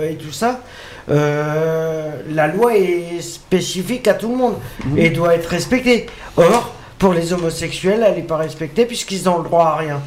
et 0.10 0.16
tout 0.16 0.32
ça, 0.32 0.62
la 1.08 2.48
loi 2.48 2.75
est 2.75 3.22
spécifique 3.22 4.08
à 4.08 4.16
tout 4.16 4.30
le 4.30 4.36
monde 4.36 4.56
et 4.98 5.10
doit 5.10 5.36
être 5.36 5.48
respectée. 5.48 6.08
Or, 6.38 6.74
pour 6.98 7.14
les 7.14 7.34
homosexuels, 7.34 8.04
elle 8.08 8.16
n'est 8.16 8.22
pas 8.22 8.38
respectée 8.38 8.86
puisqu'ils 8.86 9.25
n'ont 9.25 9.38
le 9.38 9.44
droit 9.44 9.66
à 9.66 9.75
rien. 9.75 10.02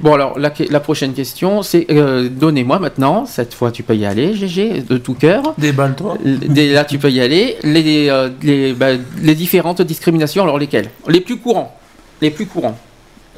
Bon 0.00 0.14
alors 0.14 0.38
la, 0.38 0.52
la 0.70 0.80
prochaine 0.80 1.12
question 1.12 1.62
c'est 1.62 1.86
euh, 1.90 2.28
donnez-moi 2.28 2.78
maintenant, 2.80 3.26
cette 3.26 3.54
fois 3.54 3.70
tu 3.70 3.82
peux 3.84 3.94
y 3.94 4.04
aller 4.04 4.34
GG 4.34 4.82
de 4.82 4.98
tout 4.98 5.14
cœur. 5.14 5.54
Déballe-toi. 5.56 6.18
Là 6.24 6.84
tu 6.84 6.98
peux 6.98 7.10
y 7.10 7.20
aller. 7.20 7.56
Les, 7.62 8.08
euh, 8.08 8.28
les, 8.42 8.72
bah, 8.72 8.88
les 9.22 9.34
différentes 9.34 9.82
discriminations, 9.82 10.42
alors 10.42 10.58
lesquelles? 10.58 10.90
Les 11.08 11.20
plus 11.20 11.36
courants. 11.36 11.76
Les 12.20 12.30
plus 12.30 12.46
courants. 12.46 12.76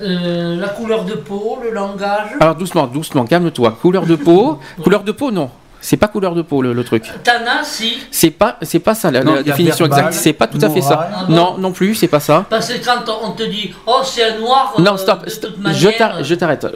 Euh, 0.03 0.57
la 0.57 0.69
couleur 0.69 1.05
de 1.05 1.15
peau, 1.15 1.59
le 1.63 1.71
langage. 1.71 2.31
Alors 2.41 2.55
doucement, 2.55 2.87
doucement, 2.87 3.25
calme-toi. 3.25 3.79
Couleur 3.81 4.07
de 4.07 4.17
peau? 4.17 4.59
couleur 4.83 5.05
de 5.05 5.13
peau 5.13 5.31
non. 5.31 5.51
C'est 5.89 5.97
pas 5.97 6.09
couleur 6.09 6.35
de 6.35 6.43
peau 6.43 6.63
le, 6.63 6.73
le 6.73 6.83
truc. 6.83 7.05
Tana, 7.23 7.63
si. 7.63 7.97
C'est 8.11 8.33
pas, 8.33 8.59
c'est 8.63 8.81
pas 8.81 8.97
ça 8.97 9.13
la, 9.13 9.23
Non, 9.23 9.41
définition 9.41 9.85
verbal, 9.85 10.07
exacte. 10.07 10.21
C'est 10.25 10.33
pas 10.33 10.49
tout 10.49 10.59
à 10.61 10.69
fait 10.69 10.81
ça. 10.81 11.09
Ah 11.15 11.27
Non, 11.29 11.59
non 11.59 11.71
plus, 11.71 11.95
c'est 11.95 12.09
pas 12.09 12.19
ça. 12.19 12.45
Parce 12.51 12.67
que 12.73 12.85
quand 12.85 13.05
on 13.09 13.29
on 13.29 13.31
te 13.31 13.45
dit, 13.45 13.73
oh, 13.87 14.01
c'est 14.05 14.25
un 14.25 14.37
noir. 14.41 14.75
Non, 14.81 14.95
euh, 14.95 14.97
stop, 14.97 15.25
de 15.25 15.31
stop. 15.31 15.53
toute 15.53 15.63
manière, 15.63 15.79
Je 15.79 15.89
t'ar- 15.97 16.25
je 16.25 16.35
t'arrête. 16.35 16.67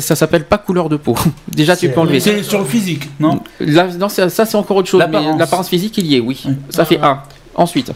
Ça 0.00 0.14
s'appelle 0.16 0.44
pas 0.44 0.58
couleur 0.58 0.90
de 0.90 0.96
peau. 0.96 1.16
Déjà, 1.48 1.74
tu 1.76 1.88
peux 1.88 1.98
enlever. 2.00 2.20
C'est 2.20 2.42
sur 2.42 2.58
le 2.58 2.66
physique, 2.66 3.08
non? 3.18 3.40
Là, 3.58 3.86
non, 3.98 4.10
ça, 4.10 4.28
ça, 4.28 4.44
c'est 4.44 4.56
encore 4.58 4.76
autre 4.76 4.90
chose. 4.90 5.02
Mais 5.10 5.18
L'apparence. 5.38 5.70
physique, 5.70 5.96
il 5.96 6.06
y 6.06 6.16
est, 6.16 6.20
oui. 6.20 6.38
Oui. 6.44 6.54
Ça 6.68 6.84
fait 6.84 6.96
Voilà. 6.98 7.12
un. 7.12 7.62
Ensuite. 7.62 7.90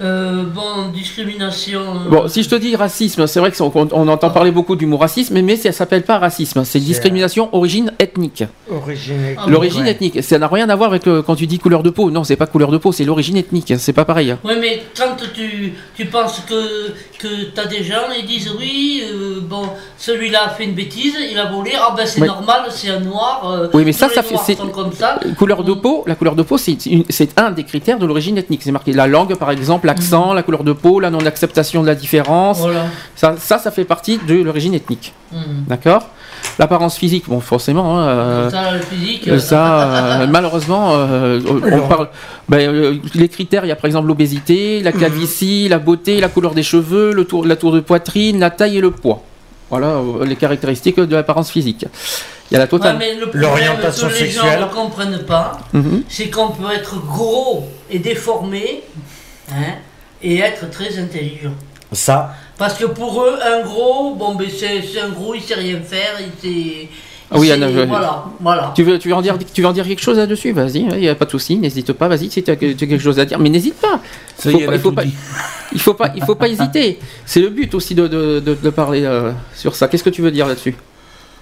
Euh, 0.00 0.42
bon, 0.44 0.88
discrimination. 0.94 1.80
euh, 1.80 2.08
Bon, 2.10 2.28
si 2.28 2.42
je 2.42 2.48
te 2.48 2.54
dis 2.54 2.76
racisme, 2.76 3.26
c'est 3.26 3.40
vrai 3.40 3.50
qu'on 3.52 3.72
on 3.92 4.08
entend 4.08 4.30
parler 4.30 4.50
beaucoup 4.50 4.76
du 4.76 4.86
mot 4.86 4.96
racisme, 4.96 5.40
mais 5.40 5.56
ça 5.56 5.72
s'appelle 5.72 6.02
pas 6.02 6.18
racisme. 6.18 6.64
C'est 6.64 6.80
discrimination 6.80 7.48
origine 7.52 7.92
ethnique. 7.98 8.44
Origine. 8.70 9.34
Ah, 9.38 9.44
L'origine 9.48 9.82
ouais. 9.84 9.90
ethnique. 9.92 10.22
Ça 10.22 10.38
n'a 10.38 10.48
rien 10.48 10.68
à 10.68 10.76
voir 10.76 10.90
avec 10.90 11.06
euh, 11.06 11.22
quand 11.22 11.34
tu 11.36 11.46
dis 11.46 11.58
couleur 11.58 11.82
de 11.82 11.90
peau. 11.90 12.10
Non, 12.10 12.24
c'est 12.24 12.36
pas 12.36 12.46
couleur 12.46 12.70
de 12.70 12.78
peau, 12.78 12.92
c'est 12.92 13.04
l'origine 13.04 13.36
ethnique. 13.36 13.72
C'est 13.78 13.92
pas 13.92 14.04
pareil. 14.04 14.30
hein. 14.30 14.38
Oui, 14.44 14.54
mais 14.60 14.82
quand 14.96 15.16
tu, 15.34 15.72
tu 15.96 16.04
penses 16.06 16.42
que, 16.48 16.88
que 17.18 17.50
tu 17.54 17.60
as 17.60 17.66
des 17.66 17.82
gens, 17.82 18.02
ils 18.18 18.26
disent 18.26 18.52
oui, 18.58 19.02
euh, 19.10 19.40
bon, 19.40 19.62
celui-là 19.98 20.46
a 20.46 20.48
fait 20.50 20.64
une 20.64 20.74
bêtise, 20.74 21.14
il 21.30 21.38
a 21.38 21.46
volé, 21.50 21.72
ah 21.78 21.94
ben 21.96 22.04
c'est 22.06 22.20
Oui. 22.20 22.26
normal, 22.26 22.66
c'est 22.70 22.90
un 22.90 23.00
noir. 23.00 23.50
euh, 23.50 23.68
Oui, 23.74 23.84
mais 23.84 23.92
ça, 23.92 24.08
ça 24.08 24.22
fait- 24.22 24.36
c'est- 24.44 24.56
sont 24.56 24.68
comme 24.68 24.92
ça. 24.92 25.18
Couleur 25.38 25.64
de 25.64 25.72
peau, 25.72 26.04
la 26.06 26.14
couleur 26.14 26.34
de 26.34 26.42
peau, 26.42 26.58
c'est 26.58 26.76
un 27.38 27.50
des 27.50 27.64
critères 27.64 27.98
de 27.98 28.06
l'origine 28.06 28.36
ethnique. 28.38 28.60
C'est 28.62 28.72
marqué 28.72 28.92
la 28.92 29.06
langue, 29.06 29.34
par 29.36 29.50
exemple, 29.50 29.85
l'accent, 29.86 30.34
la 30.34 30.42
couleur 30.42 30.64
de 30.64 30.72
peau, 30.72 31.00
la 31.00 31.10
non-acceptation 31.10 31.82
de 31.82 31.86
la 31.86 31.94
différence. 31.94 32.58
Voilà. 32.60 32.86
Ça, 33.14 33.34
ça, 33.38 33.58
ça 33.58 33.70
fait 33.70 33.84
partie 33.84 34.18
de 34.18 34.34
l'origine 34.42 34.74
ethnique. 34.74 35.14
Mhm. 35.32 35.64
D'accord? 35.68 36.08
L'apparence 36.58 36.96
physique, 36.96 37.24
bon, 37.28 37.40
forcément. 37.40 37.98
hein, 37.98 38.06
euh, 38.08 38.50
ça, 38.50 38.70
le 38.72 38.78
physique. 38.80 39.26
Euh, 39.28 39.38
Ça, 39.38 39.82
euh, 40.22 40.26
malheureusement, 40.28 40.90
euh, 40.92 41.40
on 41.72 41.88
parle. 41.88 42.08
ben, 42.48 42.60
euh, 42.68 42.94
les 43.14 43.28
critères, 43.28 43.64
il 43.64 43.68
y 43.68 43.72
a 43.72 43.76
par 43.76 43.86
exemple 43.86 44.06
l'obésité, 44.08 44.80
la 44.82 44.92
calvitie, 44.92 45.68
la 45.68 45.78
beauté, 45.78 46.20
la 46.20 46.28
couleur 46.28 46.52
des 46.54 46.62
cheveux, 46.62 47.12
le 47.12 47.24
tour, 47.24 47.44
la 47.46 47.56
tour 47.56 47.72
de 47.72 47.80
poitrine, 47.80 48.38
la 48.40 48.50
taille 48.50 48.76
et 48.78 48.80
le 48.80 48.90
poids. 48.90 49.22
Voilà 49.70 49.88
euh, 49.88 50.24
les 50.24 50.36
caractéristiques 50.36 51.00
de 51.00 51.16
l'apparence 51.16 51.50
physique. 51.50 51.86
Il 52.50 52.54
y 52.54 52.56
a 52.56 52.58
la 52.60 52.64
Ouais, 52.66 52.68
totale. 52.70 52.96
mais 53.00 53.14
le 53.14 53.26
problème 53.26 53.42
L'orientation 53.42 54.06
que 54.08 54.12
les 54.12 54.30
gens 54.30 54.42
sexuelle. 54.42 54.60
ne 54.60 54.66
comprennent 54.72 55.24
pas, 55.26 55.58
Mhm. 55.72 56.04
c'est 56.08 56.30
qu'on 56.30 56.50
peut 56.50 56.70
être 56.72 56.94
gros 57.04 57.66
et 57.90 57.98
déformé 57.98 58.84
hein, 59.52 59.74
et 60.22 60.38
être 60.38 60.70
très 60.70 60.98
intelligent. 60.98 61.54
Ça, 61.92 62.34
Parce 62.58 62.74
que 62.74 62.86
pour 62.86 63.22
eux, 63.22 63.38
un 63.44 63.62
gros, 63.62 64.14
bon, 64.14 64.34
ben 64.34 64.48
c'est 64.50 64.82
c'est 64.82 65.00
un 65.00 65.10
gros, 65.10 65.34
il 65.34 65.40
sait 65.42 65.54
rien 65.54 65.80
faire, 65.80 66.16
il 66.20 66.32
sait. 66.42 66.88
Ah 67.30 67.38
oui, 67.38 67.48
je- 67.48 67.84
voilà, 67.86 68.24
voilà. 68.40 68.72
Tu 68.76 68.84
veux, 68.84 68.98
tu, 69.00 69.08
veux 69.08 69.14
en 69.14 69.20
dire, 69.22 69.36
tu 69.52 69.60
veux 69.60 69.66
en 69.66 69.72
dire 69.72 69.84
quelque 69.86 70.00
chose 70.02 70.16
là-dessus? 70.16 70.52
Vas-y, 70.52 70.78
il 70.82 70.98
n'y 70.98 71.08
a 71.08 71.14
pas 71.16 71.24
de 71.24 71.30
souci, 71.30 71.56
n'hésite 71.56 71.92
pas, 71.92 72.06
vas-y, 72.06 72.30
si 72.30 72.42
tu 72.42 72.50
as, 72.50 72.56
quelque 72.56 72.98
chose 72.98 73.18
à 73.18 73.24
dire, 73.24 73.38
mais 73.40 73.48
n'hésite 73.48 73.74
pas. 73.80 74.00
Ça 74.36 74.50
Faut 74.50 74.58
y 74.58 74.62
est, 74.62 74.66
pas- 74.66 74.74
elle 74.74 74.74
a 74.74 74.76
il 74.76 74.80
faut 74.80 74.92
pas-. 74.92 75.02
Il 75.72 75.80
faut 75.80 75.94
pas, 75.94 76.12
il 76.14 76.22
faut 76.24 76.36
pas 76.36 76.48
hésiter. 76.48 77.00
C'est 77.24 77.40
le 77.40 77.48
but 77.50 77.74
aussi 77.74 77.94
de, 77.96 78.06
de, 78.06 78.38
de- 78.38 78.54
de 78.54 78.70
parler 78.70 79.04
euh, 79.04 79.32
sur 79.54 79.74
ça. 79.74 79.88
Qu'est-ce 79.88 80.04
que 80.04 80.10
tu 80.10 80.22
veux 80.22 80.30
dire 80.30 80.46
là-dessus? 80.46 80.76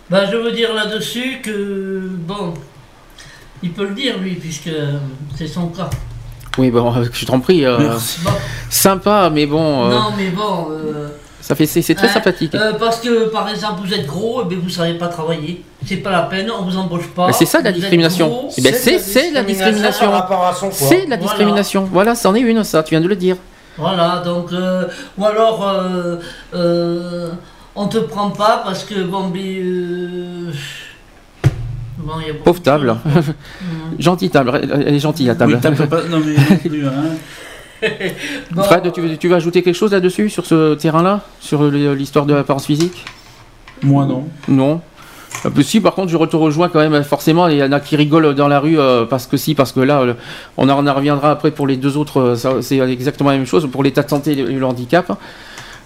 Bah, 0.08 0.25
je 0.30 0.37
veux 0.37 0.50
dire 0.52 0.73
là-dessus 0.75 1.40
que, 1.42 2.00
bon, 2.26 2.54
il 3.62 3.70
peut 3.73 3.87
le 3.87 3.94
dire 3.94 4.18
lui, 4.18 4.34
puisque 4.34 4.68
euh, 4.68 4.94
c'est 5.37 5.46
son 5.46 5.68
cas. 5.68 5.90
Oui, 6.58 6.70
bon, 6.70 6.92
je 7.12 7.25
t'en 7.26 7.40
prie. 7.40 7.64
euh, 7.64 7.78
Merci. 7.78 8.20
Sympa, 8.70 9.30
mais 9.32 9.46
bon, 9.46 9.87
euh, 9.87 9.94
non, 9.94 10.04
mais 10.16 10.28
bon. 10.30 10.68
euh, 10.70 11.08
ça 11.40 11.54
fait, 11.54 11.66
c'est 11.66 11.82
c'est 11.82 11.94
très 11.94 12.08
hein, 12.08 12.12
sympathique. 12.14 12.54
euh, 12.54 12.73
parce 12.78 13.00
que, 13.00 13.28
par 13.28 13.49
exemple, 13.49 13.80
vous 13.84 13.92
êtes 13.92 14.06
gros, 14.06 14.42
et 14.42 14.44
bien 14.46 14.58
vous 14.62 14.70
savez 14.70 14.94
pas 14.94 15.08
travailler. 15.08 15.62
C'est 15.87 15.96
pas 15.96 16.11
la 16.11 16.23
peine, 16.23 16.50
on 16.50 16.62
vous 16.64 16.76
embauche 16.78 17.08
pas. 17.08 17.26
Mais 17.26 17.32
c'est 17.34 17.44
ça 17.44 17.61
la 17.61 17.73
discrimination. 17.73 18.28
gros, 18.28 18.49
Eh 18.56 18.62
ben, 18.62 18.73
c'est 18.75 18.99
c'est 18.99 19.30
la 19.30 19.42
discrimination. 19.42 20.06
par 20.11 20.20
rapport 20.23 20.46
à 20.46 20.54
son 20.54 20.68
poids. 20.70 20.88
C'est 20.88 21.00
la 21.00 21.16
Voilà. 21.16 21.16
discrimination. 21.18 21.88
Voilà, 21.92 22.14
c'en 22.14 22.34
est 22.34 22.40
une, 22.40 22.64
ça. 22.64 22.82
Tu 22.82 22.90
viens 22.90 23.00
de 23.02 23.08
le 23.08 23.16
dire. 23.16 23.37
Voilà, 23.76 24.23
donc, 24.25 24.52
euh, 24.52 24.84
ou 25.18 25.25
alors, 25.26 25.68
euh, 25.68 26.16
euh, 26.54 27.28
on 27.75 27.88
te 27.88 27.99
prend 27.99 28.30
pas 28.30 28.62
parce 28.64 28.84
que, 28.84 29.02
bon, 29.02 29.30
mais, 29.34 29.56
euh, 29.58 30.50
bon, 32.04 32.12
il 32.20 32.26
y 32.26 32.30
a 32.30 32.32
beaucoup 32.32 32.44
Pauvre 32.44 32.62
table. 32.62 32.96
Gentille 33.99 34.30
table. 34.30 34.61
Elle 34.87 34.94
est 34.94 34.99
gentille 34.99 35.26
la 35.26 35.34
table. 35.34 35.54
Oui, 35.54 35.58
t'as 35.61 35.73
pas- 35.87 36.02
Non, 36.04 36.20
mais 36.25 36.34
non 36.34 36.56
plus, 36.58 36.87
hein. 36.87 36.92
Bon, 38.52 38.62
Fred, 38.62 38.90
tu 38.92 39.00
veux, 39.00 39.16
tu 39.16 39.28
veux 39.28 39.34
ajouter 39.34 39.62
quelque 39.62 39.75
chose 39.75 39.92
là-dessus, 39.92 40.30
sur 40.30 40.46
ce 40.46 40.75
terrain-là 40.75 41.20
Sur 41.40 41.62
l'histoire 41.64 42.25
de 42.25 42.32
l'apparence 42.34 42.66
physique? 42.66 43.04
Moi, 43.82 44.06
non. 44.06 44.25
Non. 44.49 44.80
Euh, 45.44 45.50
puis 45.50 45.64
si, 45.64 45.80
par 45.80 45.94
contre, 45.94 46.11
je 46.11 46.16
te 46.16 46.37
rejoins 46.37 46.68
quand 46.68 46.78
même, 46.78 47.02
forcément, 47.04 47.49
il 47.49 47.58
y 47.58 47.62
en 47.62 47.73
a 47.73 47.80
qui 47.80 47.96
rigolent 47.96 48.34
dans 48.34 48.49
la 48.49 48.61
rue 48.61 48.78
euh, 48.78 49.04
parce 49.04 49.26
que 49.26 49.37
si, 49.37 49.54
parce 49.54 49.73
que 49.73 49.80
là, 49.80 50.00
euh, 50.00 50.14
on 50.56 50.68
en 50.68 50.94
reviendra 50.94 51.32
après 51.32 51.50
pour 51.50 51.66
les 51.66 51.76
deux 51.76 51.96
autres, 51.96 52.37
euh, 52.44 52.61
c'est 52.62 52.78
exactement 52.78 53.30
la 53.30 53.37
même 53.37 53.46
chose, 53.46 53.68
pour 53.70 53.82
l'état 53.82 54.02
de 54.02 54.08
santé 54.08 54.32
et 54.32 54.34
le, 54.37 54.58
le 54.58 54.64
handicap. 54.64 55.12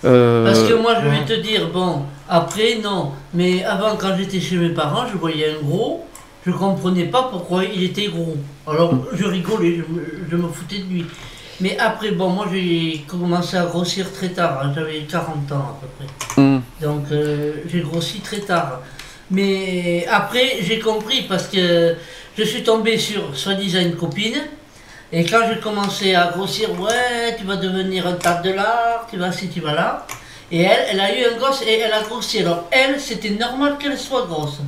Euh, 0.04 0.44
Parce 0.46 0.62
que 0.62 0.74
moi, 0.74 0.94
je 1.02 1.08
vais 1.08 1.24
te 1.24 1.40
dire, 1.40 1.68
bon, 1.72 2.02
après, 2.28 2.76
non. 2.82 3.12
Mais 3.34 3.64
avant, 3.64 3.96
quand 3.96 4.16
j'étais 4.16 4.40
chez 4.40 4.56
mes 4.56 4.70
parents, 4.70 5.06
je 5.10 5.16
voyais 5.18 5.50
un 5.50 5.62
gros, 5.62 6.06
je 6.46 6.52
comprenais 6.52 7.04
pas 7.06 7.24
pourquoi 7.30 7.64
il 7.64 7.82
était 7.84 8.06
gros. 8.08 8.36
Alors, 8.66 8.94
je 9.12 9.24
rigolais, 9.24 9.76
je 9.76 9.92
me, 9.92 10.02
je 10.30 10.36
me 10.36 10.48
foutais 10.48 10.78
de 10.78 10.88
lui. 10.92 11.04
Mais 11.60 11.76
après, 11.78 12.12
bon, 12.12 12.28
moi, 12.30 12.46
j'ai 12.52 13.04
commencé 13.08 13.56
à 13.56 13.64
grossir 13.66 14.12
très 14.12 14.28
tard. 14.28 14.60
hein, 14.62 14.72
J'avais 14.74 15.00
40 15.00 15.50
ans 15.52 15.56
à 15.56 15.78
peu 15.80 15.88
près. 15.98 16.40
hum, 16.42 16.62
Donc, 16.80 17.06
euh, 17.10 17.54
j'ai 17.68 17.80
grossi 17.80 18.20
très 18.20 18.38
tard. 18.40 18.80
Mais 19.30 20.06
après, 20.10 20.58
j'ai 20.62 20.78
compris 20.78 21.22
parce 21.28 21.48
que 21.48 21.96
je 22.36 22.42
suis 22.44 22.62
tombé 22.62 22.96
sur 22.96 23.36
soi-disant 23.36 23.80
une 23.80 23.96
copine. 23.96 24.36
Et 25.12 25.24
quand 25.24 25.38
j'ai 25.48 25.58
commencé 25.60 26.14
à 26.14 26.26
grossir, 26.28 26.68
ouais, 26.80 27.36
tu 27.38 27.44
vas 27.44 27.56
devenir 27.56 28.06
un 28.06 28.12
tas 28.12 28.42
de 28.42 28.50
l'art, 28.52 29.06
tu 29.10 29.16
vas 29.16 29.32
ci, 29.32 29.48
tu 29.48 29.60
vas 29.60 29.74
là. 29.74 30.06
Et 30.52 30.62
elle, 30.62 30.86
elle 30.92 31.00
a 31.00 31.14
eu 31.14 31.24
un 31.34 31.38
gosse 31.38 31.62
et 31.66 31.78
elle 31.80 31.92
a 31.92 32.02
grossi. 32.02 32.40
Alors, 32.40 32.64
elle, 32.70 33.00
c'était 33.00 33.30
normal 33.30 33.76
qu'elle 33.78 33.96
soit 33.98 34.26
grosse. 34.26 34.58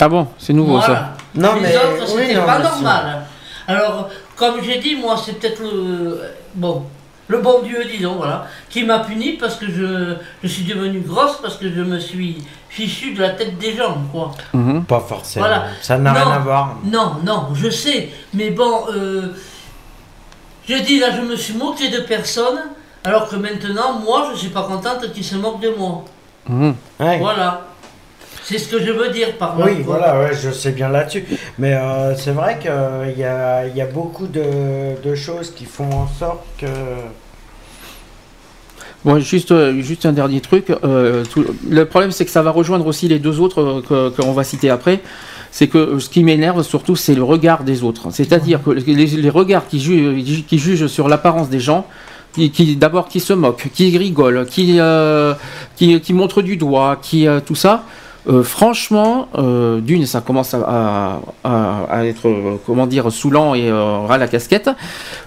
Ah 0.00 0.08
bon, 0.08 0.28
c'est 0.38 0.52
nouveau 0.52 0.80
ça. 0.80 0.86
Voilà. 0.86 1.14
Non, 1.34 1.54
Les 1.56 1.68
mais- 1.68 1.76
autres, 1.76 2.14
oui, 2.14 2.22
c'était 2.22 2.34
non, 2.34 2.46
pas 2.46 2.58
mais 2.58 2.64
normal. 2.64 3.22
Alors, 3.66 4.08
comme 4.36 4.62
j'ai 4.64 4.78
dit, 4.78 4.96
moi, 4.96 5.16
c'est 5.24 5.32
peut-être 5.38 5.60
le. 5.62 6.20
Bon. 6.54 6.84
Le 7.30 7.42
bon 7.42 7.60
Dieu, 7.62 7.84
disons, 7.84 8.14
voilà, 8.16 8.46
qui 8.70 8.84
m'a 8.84 9.00
puni 9.00 9.32
parce 9.34 9.56
que 9.56 9.66
je, 9.66 10.14
je 10.42 10.48
suis 10.48 10.64
devenue 10.64 11.00
grosse, 11.00 11.36
parce 11.42 11.56
que 11.58 11.68
je 11.70 11.82
me 11.82 11.98
suis 11.98 12.38
fichu 12.70 13.12
de 13.12 13.20
la 13.20 13.28
tête 13.30 13.58
des 13.58 13.76
gens, 13.76 13.98
quoi. 14.10 14.30
Mhm. 14.54 14.84
Pas 14.84 15.00
forcément. 15.00 15.44
Voilà. 15.46 15.64
Ça 15.82 15.98
n'a 15.98 16.12
Non. 16.12 16.20
rien 16.24 16.32
à 16.32 16.38
voir. 16.38 16.76
Non, 16.84 17.16
non, 17.26 17.48
je 17.52 17.68
sais, 17.68 18.08
mais 18.32 18.48
bon, 18.50 18.86
euh, 18.94 19.34
je 20.68 20.74
dis 20.82 20.98
là, 20.98 21.08
je 21.16 21.22
me 21.22 21.36
suis 21.36 21.54
moqué 21.54 21.88
de 21.88 22.00
personne, 22.00 22.58
alors 23.04 23.28
que 23.28 23.36
maintenant, 23.36 23.98
moi, 24.00 24.28
je 24.32 24.38
suis 24.38 24.48
pas 24.48 24.62
contente 24.62 25.12
qu'ils 25.12 25.24
se 25.24 25.36
moquent 25.36 25.60
de 25.60 25.70
moi. 25.70 26.04
Ouais. 26.48 27.18
Voilà. 27.18 27.62
C'est 28.44 28.58
ce 28.58 28.68
que 28.68 28.78
je 28.82 28.90
veux 28.92 29.10
dire 29.10 29.36
par 29.36 29.58
là. 29.58 29.66
Oui, 29.66 29.82
voilà, 29.84 30.18
ouais, 30.20 30.30
je 30.34 30.50
sais 30.50 30.70
bien 30.70 30.88
là-dessus. 30.88 31.22
Mais 31.58 31.74
euh, 31.74 32.16
c'est 32.16 32.30
vrai 32.30 32.58
qu'il 32.58 33.18
y 33.20 33.24
a, 33.24 33.66
il 33.66 33.76
y 33.76 33.82
a 33.82 33.86
beaucoup 33.86 34.26
de, 34.26 34.42
de 35.04 35.14
choses 35.14 35.50
qui 35.54 35.66
font 35.66 35.90
en 35.92 36.08
sorte 36.08 36.44
que. 36.58 36.66
Bon, 39.04 39.18
juste, 39.20 39.52
euh, 39.52 39.80
juste 39.80 40.06
un 40.06 40.12
dernier 40.12 40.40
truc. 40.40 40.70
euh, 40.82 41.24
tout- 41.24 41.44
le 41.68 41.84
problème, 41.84 42.10
c'est 42.10 42.24
que 42.24 42.30
ça 42.30 42.42
va 42.42 42.50
rejoindre 42.50 42.86
aussi 42.86 43.06
les 43.06 43.18
deux 43.18 43.38
autres 43.40 43.60
euh, 43.62 43.82
que- 44.12 44.20
qu'on 44.22 44.32
va 44.32 44.44
citer 44.44 44.70
après. 44.70 45.00
C'est 45.58 45.66
que 45.66 45.98
ce 45.98 46.08
qui 46.08 46.22
m'énerve 46.22 46.62
surtout, 46.62 46.94
c'est 46.94 47.16
le 47.16 47.24
regard 47.24 47.64
des 47.64 47.82
autres. 47.82 48.06
C'est-à-dire 48.12 48.62
que 48.62 48.70
les, 48.70 49.28
regards 49.40 49.66
qui, 49.66 49.80
ju- 49.80 50.44
qui 50.48 50.56
jugent 50.56 50.86
sur 50.86 51.08
l'apparence 51.08 51.48
des 51.48 51.58
gens, 51.58 51.84
qui, 52.32 52.76
d'abord 52.76 53.08
qui 53.08 53.18
se 53.18 53.32
moquent, 53.32 53.66
qui 53.74 53.98
rigolent, 53.98 54.46
qui, 54.46 54.78
euh, 54.78 55.34
montrent 56.10 56.42
du 56.42 56.56
doigt, 56.56 56.96
qui 57.02 57.26
euh, 57.26 57.40
tout 57.44 57.56
ça. 57.56 57.82
euh, 58.28 58.44
franchement, 58.44 59.26
euh, 59.36 59.80
d'une, 59.80 60.06
ça 60.06 60.20
commence 60.20 60.54
à, 60.54 61.20
être, 62.04 62.26
comment 62.64 62.86
dire, 62.86 63.10
saoulant 63.10 63.54
et 63.56 63.68
ras 64.08 64.18
la 64.18 64.28
casquette. 64.28 64.70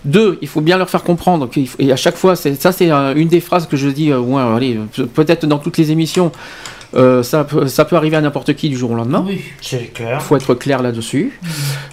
Deux, 0.05 0.37
il 0.41 0.47
faut 0.47 0.61
bien 0.61 0.77
leur 0.77 0.89
faire 0.89 1.03
comprendre 1.03 1.49
et 1.79 1.91
à 1.91 1.97
chaque 1.97 2.15
fois, 2.15 2.37
ça 2.37 2.71
c'est 2.71 2.89
une 2.89 3.27
des 3.27 3.41
phrases 3.41 3.67
que 3.67 3.75
je 3.75 3.89
dis, 3.89 4.13
ouais, 4.13 4.77
peut-être 5.13 5.45
dans 5.45 5.57
toutes 5.57 5.77
les 5.77 5.91
émissions, 5.91 6.31
euh, 6.95 7.23
ça, 7.23 7.43
peut, 7.43 7.67
ça 7.67 7.85
peut 7.85 7.95
arriver 7.95 8.17
à 8.17 8.21
n'importe 8.21 8.53
qui 8.55 8.69
du 8.69 8.75
jour 8.77 8.91
au 8.91 8.95
lendemain. 8.95 9.23
Oui. 9.27 9.41
C'est 9.61 9.93
clair. 9.93 10.17
Il 10.19 10.23
faut 10.23 10.35
être 10.35 10.53
clair 10.55 10.81
là-dessus. 10.81 11.39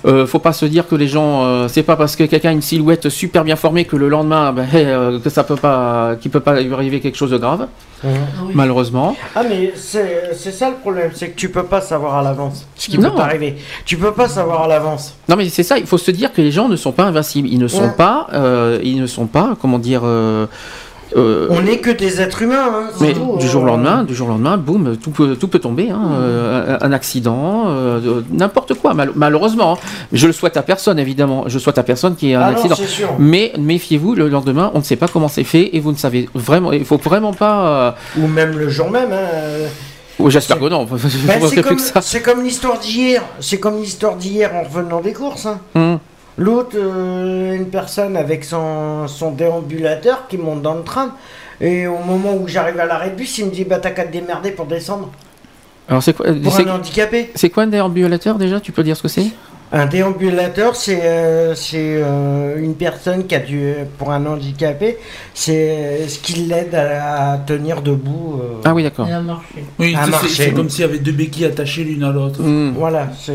Euh, 0.07 0.27
faut 0.27 0.39
pas 0.41 0.53
se 0.53 0.67
dire 0.67 0.89
que 0.89 0.95
les 0.95 1.09
gens, 1.09 1.45
euh, 1.45 1.69
c'est 1.69 1.83
pas 1.83 1.97
parce 1.97 2.17
que 2.17 2.25
quelqu'un 2.25 2.51
a 2.51 2.53
une 2.53 2.63
silhouette 2.63 3.09
super 3.09 3.45
bien 3.45 3.57
formée 3.57 3.85
que 3.85 3.97
le 3.97 4.09
lendemain, 4.09 4.53
ben, 4.53 4.67
euh, 4.75 5.19
que 5.21 5.31
ça 5.31 5.45
peut 5.45 5.57
pas, 5.57 6.17
qu'il 6.21 6.31
peut 6.31 6.41
pas 6.41 6.61
lui 6.61 6.73
arriver 6.75 7.01
quelque 7.01 7.17
chose 7.17 7.31
de 7.31 7.39
grave, 7.39 7.67
Mhm. 8.05 8.11
Oui. 8.45 8.53
malheureusement. 8.55 9.17
Ah 9.35 9.43
mais 9.49 9.73
c'est 9.75 10.31
c'est 10.33 10.53
ça 10.53 10.71
le 10.71 10.77
problème, 10.77 11.11
c'est 11.15 11.31
que 11.31 11.37
tu 11.37 11.49
peux 11.49 11.65
pas 11.65 11.81
savoir 11.81 12.15
à 12.17 12.23
l'avance 12.23 12.65
ce 12.77 12.89
qui 12.91 12.97
Non. 12.97 13.11
peut 13.11 13.17
t'arriver. 13.17 13.57
Tu 13.85 13.97
peux 13.97 14.13
pas 14.13 14.29
savoir 14.29 14.63
à 14.63 14.69
l'avance. 14.69 15.17
Non 15.29 15.35
mais 15.35 15.49
c'est 15.49 15.65
ça, 15.65 15.79
il 15.79 15.85
faut 15.87 15.99
se 15.99 16.13
dire 16.13 16.33
que 16.33 16.41
les 16.41 16.53
gens 16.53 16.69
ne 16.69 16.77
sont 16.77 16.93
pas 16.93 17.03
invincibles, 17.07 17.49
ils 17.49 17.59
ne 17.59 17.67
sont 17.67 17.83
Ouais. 17.83 17.95
pas, 17.97 18.29
euh, 18.35 18.79
ils 18.85 19.01
ne 19.01 19.07
sont 19.09 19.27
pas, 19.27 19.57
comment 19.61 19.81
dire. 19.81 20.03
Euh, 21.16 21.47
On 21.51 21.62
n'est 21.62 21.79
que 21.79 21.90
des 21.90 22.21
êtres 22.21 22.42
humains. 22.42 22.66
Hein, 22.73 22.88
Mais 23.01 23.12
tout, 23.14 23.37
du 23.38 23.47
jour 23.49 23.62
au 23.62 23.64
euh, 23.64 23.68
lendemain, 23.68 24.05
du 24.05 24.14
jour 24.14 24.29
au 24.29 24.31
lendemain, 24.33 24.57
boum, 24.57 24.97
tout 24.97 25.11
peut, 25.11 25.37
tout 25.37 25.49
peut 25.49 25.59
tomber, 25.59 25.90
hein, 25.90 26.01
euh, 26.12 26.77
un, 26.81 26.92
accident, 26.92 27.64
euh, 27.68 28.21
n'importe 28.31 28.75
quoi, 28.75 28.94
mal- 28.94 29.12
malheureusement. 29.14 29.75
hein. 29.75 29.87
Je 30.12 30.27
le 30.27 30.33
souhaite 30.33 30.57
à 30.57 30.62
personne, 30.62 30.99
évidemment. 30.99 31.44
Je 31.47 31.59
souhaite 31.59 31.79
à 31.79 31.83
personne 31.83 32.14
qui 32.16 32.31
ait 32.31 32.35
un 32.35 32.40
Ah 32.42 32.49
accident. 32.49 32.75
sûr. 32.77 33.09
Mais 33.18 33.53
méfiez-vous, 33.59 34.14
le 34.14 34.29
lendemain, 34.29 34.71
on 34.75 34.79
ne 34.79 34.85
sait 34.85 34.97
pas 34.97 35.09
comment 35.09 35.29
c'est 35.29 35.44
fait 35.44 35.75
et 35.77 35.81
vous 35.81 35.92
ne 35.92 35.97
savez 35.97 36.29
vraiment, 36.35 36.73
il 36.73 36.85
faut 36.85 36.99
vraiment 36.99 37.33
pas. 37.33 37.97
Ou 38.18 38.27
même 38.27 38.59
le 38.59 38.68
jour 38.68 38.90
même. 38.90 39.12
hein, 39.12 39.16
euh, 39.35 39.68
J'espère 40.27 40.59
que 40.59 40.68
non. 40.68 40.85
c'est 41.49 41.62
comme, 41.62 41.79
ça. 41.79 42.01
c'est 42.01 42.21
comme 42.23 42.42
l'histoire 42.42 42.79
d'hier. 42.81 43.23
C'est 43.40 43.61
comme 43.61 43.77
l'histoire 43.81 44.16
d'hier 44.16 44.51
en 44.55 44.64
revenant 44.64 45.01
des 45.01 45.12
courses. 45.12 45.47
hein. 45.47 45.59
Hum. 45.77 45.99
L'autre, 46.38 46.77
euh, 46.77 47.55
une 47.55 47.66
personne 47.66 48.16
avec 48.16 48.44
son, 48.44 49.07
son 49.09 49.33
déambulateur 49.33 50.27
qui 50.29 50.38
monte 50.38 50.62
dans 50.62 50.74
le 50.74 50.83
tram. 50.85 51.11
Et 51.61 51.87
au 51.88 51.98
moment 51.98 52.35
où 52.35 52.46
j'arrive 52.46 52.79
à 52.79 52.87
l'arrêt 52.87 53.11
de 53.11 53.16
bus, 53.16 53.38
il 53.38 53.46
me 53.46 53.51
dit 53.51 53.64
Bah, 53.64 53.79
t'as 53.83 53.90
qu'à 53.90 54.05
te 54.05 54.12
démerder 54.12 54.53
pour 54.53 54.66
descendre. 54.66 55.11
Alors 55.88 56.03
c'est 56.03 56.12
quoi, 56.16 56.27
Pour 56.42 56.53
c'est, 56.53 56.68
un 56.68 56.74
handicapé. 56.77 57.31
c'est 57.35 57.51
quoi 57.51 57.64
un 57.64 57.66
déambulateur 57.66 58.37
déjà 58.37 58.61
Tu 58.61 58.70
peux 58.72 58.83
dire 58.85 58.96
ce 58.96 59.03
que 59.03 59.09
c'est? 59.09 59.27
Un 59.72 59.85
déambulateur, 59.87 60.77
c'est 60.77 61.01
euh, 61.03 61.55
c'est, 61.55 61.77
euh, 62.03 62.57
une 62.59 62.74
personne 62.74 63.27
qui 63.27 63.35
a 63.35 63.38
dû. 63.40 63.74
Pour 63.98 64.12
un 64.12 64.24
handicapé, 64.24 64.96
c'est 65.35 65.70
euh, 65.70 66.09
ce 66.09 66.18
qui 66.20 66.35
l'aide 66.44 66.74
à, 66.74 67.33
à 67.33 67.38
tenir 67.38 67.83
debout. 67.83 68.40
euh. 68.40 68.61
Ah 68.64 68.72
oui, 68.74 68.83
d'accord. 68.85 69.07
Oui, 69.79 69.94
À 69.98 70.05
c'est- 70.05 70.11
marcher. 70.11 70.29
c'est 70.29 70.42
c'est 70.44 70.53
comme 70.53 70.70
s'il 70.70 70.83
y 70.83 70.85
avait 70.85 70.98
deux 70.98 71.12
béquilles 71.12 71.46
attachées 71.46 71.85
l'une 71.85 72.05
à 72.05 72.11
l'autre. 72.12 72.40
Hum. 72.42 72.74
Voilà, 72.79 73.09
c'est. 73.20 73.33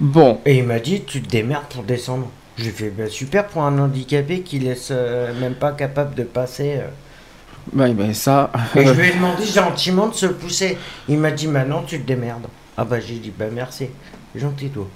Bon, 0.00 0.38
Et 0.44 0.58
il 0.58 0.64
m'a 0.64 0.78
dit 0.78 1.02
Tu 1.06 1.22
te 1.22 1.28
démerdes 1.30 1.64
pour 1.70 1.82
descendre. 1.82 2.28
J'ai 2.58 2.70
fait 2.70 2.90
bah, 2.90 3.04
super 3.08 3.46
pour 3.46 3.62
un 3.62 3.78
handicapé 3.78 4.40
qui 4.40 4.58
laisse 4.58 4.88
euh, 4.90 5.32
même 5.40 5.54
pas 5.54 5.72
capable 5.72 6.14
de 6.14 6.22
passer. 6.22 6.78
euh. 6.78 7.92
ben, 7.92 8.12
ça. 8.14 8.50
Et 8.74 8.84
je 8.86 8.92
lui 8.92 9.08
ai 9.08 9.12
demandé 9.14 9.44
gentiment 9.44 10.08
de 10.08 10.14
se 10.14 10.26
pousser. 10.26 10.76
Il 11.08 11.18
m'a 11.18 11.30
dit 11.30 11.48
maintenant 11.48 11.82
tu 11.86 12.00
te 12.00 12.06
démerdes. 12.06 12.46
Ah 12.78 12.84
bah 12.84 13.00
j'ai 13.00 13.14
dit 13.14 13.32
bah 13.36 13.46
merci. 13.52 13.88
Gentil 14.34 14.68
toi. 14.68 14.86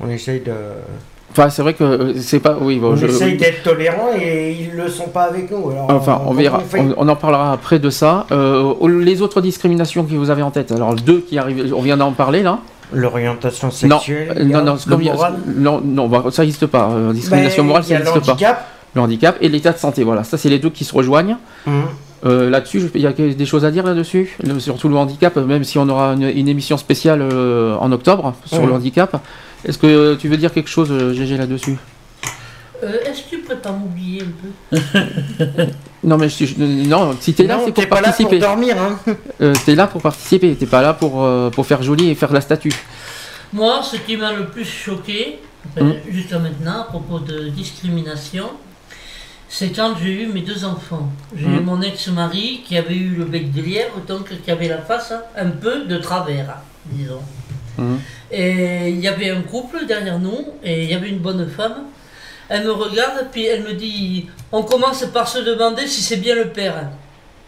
On 0.00 0.08
essaye 0.10 0.40
de. 0.40 0.52
Enfin, 1.32 1.48
c'est 1.50 1.62
vrai 1.62 1.74
que 1.74 1.84
euh, 1.84 2.14
c'est 2.20 2.40
pas. 2.40 2.56
Oui, 2.60 2.78
bon, 2.80 2.92
on 2.92 2.96
je- 2.96 3.06
essaye 3.06 3.36
d'être 3.36 3.62
tolérant 3.62 4.08
et 4.20 4.50
ils 4.58 4.72
le 4.76 4.88
sont 4.88 5.08
pas 5.08 5.24
avec 5.24 5.48
nous. 5.50 5.70
Alors, 5.70 5.88
Enfin, 5.90 6.20
on 6.26 6.30
donc 6.32 6.40
verra, 6.40 6.58
fait- 6.60 6.80
on, 6.80 6.94
on 6.96 7.08
en 7.08 7.14
parlera 7.16 7.52
après 7.52 7.78
de 7.78 7.90
ça. 7.90 8.26
Euh, 8.32 8.74
les 9.00 9.22
autres 9.22 9.40
discriminations 9.40 10.04
que 10.04 10.12
vous 10.14 10.30
avez 10.30 10.42
en 10.42 10.50
tête, 10.50 10.72
alors 10.72 10.94
deux 10.96 11.20
qui 11.20 11.38
arrivent, 11.38 11.72
on 11.76 11.82
vient 11.82 11.96
d'en 11.96 12.10
parler 12.12 12.42
là. 12.42 12.58
L'orientation 12.92 13.68
Non, 13.68 13.98
sexuelle. 13.98 14.34
euh, 14.36 14.44
non, 14.44 14.64
non, 14.64 14.74
a- 14.76 14.96
moral. 14.96 15.34
non, 15.56 15.80
non, 15.84 16.08
bah, 16.08 16.24
ça 16.30 16.42
n'existe 16.42 16.66
pas. 16.66 16.90
euh, 16.90 17.12
discrimination 17.12 17.62
Ben, 17.62 17.68
morale, 17.68 17.84
ça 17.84 17.94
n'existe 17.98 18.26
pas. 18.26 18.66
Le 18.94 19.00
handicap 19.00 19.36
et 19.40 19.48
l'état 19.48 19.72
de 19.72 19.78
santé, 19.78 20.02
voilà. 20.02 20.24
Ça, 20.24 20.36
c'est 20.36 20.48
les 20.48 20.58
deux 20.58 20.70
qui 20.70 20.84
se 20.84 20.92
rejoignent. 20.94 21.36
Mhm. 21.66 21.82
Euh, 22.26 22.50
là-dessus, 22.50 22.90
il 22.94 23.00
y 23.00 23.06
a 23.06 23.12
des 23.12 23.46
choses 23.46 23.64
à 23.64 23.70
dire 23.70 23.84
là-dessus, 23.86 24.36
surtout 24.58 24.88
le 24.88 24.96
handicap, 24.96 25.36
même 25.36 25.64
si 25.64 25.78
on 25.78 25.88
aura 25.88 26.12
une, 26.14 26.24
une 26.24 26.48
émission 26.48 26.76
spéciale 26.76 27.22
euh, 27.22 27.76
en 27.76 27.90
octobre 27.92 28.34
sur 28.44 28.60
Mhm. 28.60 28.66
le 28.68 28.72
handicap. 28.74 29.16
Est-ce 29.64 29.78
que 29.78 30.14
tu 30.16 30.28
veux 30.28 30.36
dire 30.36 30.52
quelque 30.52 30.68
chose, 30.70 30.90
GG, 31.14 31.36
là-dessus? 31.36 31.76
Euh, 32.82 32.92
Est-ce 33.06 33.22
que 33.24 33.28
tu 33.30 33.38
pourrais 33.38 33.56
pas 33.58 33.72
m'oublier 33.72 34.22
un 34.22 34.76
peu? 34.76 34.76
Non, 36.02 36.16
mais 36.16 36.28
je, 36.30 36.46
je- 36.46 36.54
non, 36.58 37.14
si 37.20 37.34
t'es 37.34 37.44
là, 37.44 37.58
c'est 37.58 37.72
pour 37.72 37.74
t'es 37.74 37.86
pas 37.86 37.96
là 38.00 38.08
pour 38.08 38.16
participer. 38.16 38.38
dormir, 38.38 38.76
hein. 38.80 38.98
Euh, 39.42 39.52
t'es 39.66 39.74
là 39.74 39.86
pour 39.86 40.00
participer, 40.00 40.54
t'es 40.54 40.66
pas 40.66 40.80
là 40.82 40.94
pour, 40.94 41.22
euh, 41.22 41.50
pour 41.50 41.66
faire 41.66 41.82
joli 41.82 42.08
et 42.10 42.14
faire 42.14 42.32
la 42.32 42.40
statue. 42.40 42.72
Moi, 43.52 43.80
ce 43.82 43.96
qui 43.96 44.16
m'a 44.16 44.32
le 44.32 44.46
plus 44.46 44.64
choqué, 44.64 45.38
enfin, 45.76 45.84
Mm. 45.86 45.94
jusqu'à 46.10 46.38
maintenant, 46.38 46.80
à 46.80 46.84
propos 46.84 47.18
de 47.18 47.48
discrimination, 47.48 48.46
c'est 49.48 49.70
quand 49.70 49.94
j'ai 50.02 50.22
eu 50.22 50.26
mes 50.28 50.40
deux 50.40 50.64
enfants. 50.64 51.10
J'ai 51.36 51.44
eu 51.46 51.60
Mm. 51.60 51.64
mon 51.64 51.82
ex-mari 51.82 52.62
qui 52.64 52.78
avait 52.78 52.94
eu 52.96 53.10
le 53.18 53.24
bec 53.26 53.52
de 53.52 53.60
lièvre, 53.60 54.00
donc 54.08 54.30
qui 54.42 54.50
avait 54.50 54.68
la 54.68 54.78
face 54.78 55.12
un 55.36 55.50
peu 55.50 55.84
de 55.84 55.96
travers, 55.98 56.56
disons. 56.86 57.20
Mhm. 57.76 57.98
Et 58.32 58.88
il 58.90 59.00
y 59.00 59.08
avait 59.08 59.30
un 59.30 59.42
couple 59.42 59.84
derrière 59.86 60.18
nous, 60.18 60.38
et 60.64 60.84
il 60.84 60.90
y 60.90 60.94
avait 60.94 61.08
une 61.08 61.18
bonne 61.18 61.48
femme. 61.48 61.78
Elle 62.50 62.64
me 62.64 62.72
regarde, 62.72 63.28
puis 63.30 63.46
elle 63.46 63.62
me 63.62 63.74
dit 63.74 64.28
On 64.50 64.64
commence 64.64 65.04
par 65.06 65.28
se 65.28 65.38
demander 65.38 65.86
si 65.86 66.02
c'est 66.02 66.16
bien 66.16 66.34
le 66.34 66.48
père, 66.48 66.90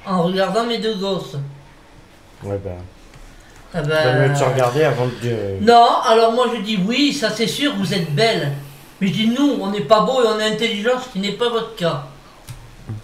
en 0.07 0.23
regardant 0.23 0.65
mes 0.65 0.79
deux 0.79 0.95
gosses. 0.95 1.37
Ouais, 2.45 2.59
bah. 2.65 2.71
Ah 3.75 3.83
ben, 3.83 4.29
mieux 4.29 4.39
te 4.39 4.45
regarder 4.45 4.85
avant 4.85 5.07
de. 5.07 5.61
non, 5.61 5.89
alors 6.05 6.33
moi 6.33 6.47
je 6.55 6.61
dis 6.61 6.79
oui, 6.87 7.13
ça 7.13 7.31
c'est 7.31 7.47
sûr, 7.47 7.75
vous 7.77 7.93
êtes 7.93 8.15
belle. 8.15 8.53
Mais 9.01 9.09
je 9.09 9.13
dis 9.13 9.29
nous, 9.29 9.59
on 9.61 9.71
n'est 9.71 9.81
pas 9.81 10.01
beau 10.01 10.23
et 10.23 10.27
on 10.29 10.39
est 10.39 10.53
intelligent, 10.53 11.01
ce 11.03 11.09
qui 11.09 11.19
n'est 11.19 11.33
pas 11.33 11.49
votre 11.49 11.75
cas. 11.75 12.05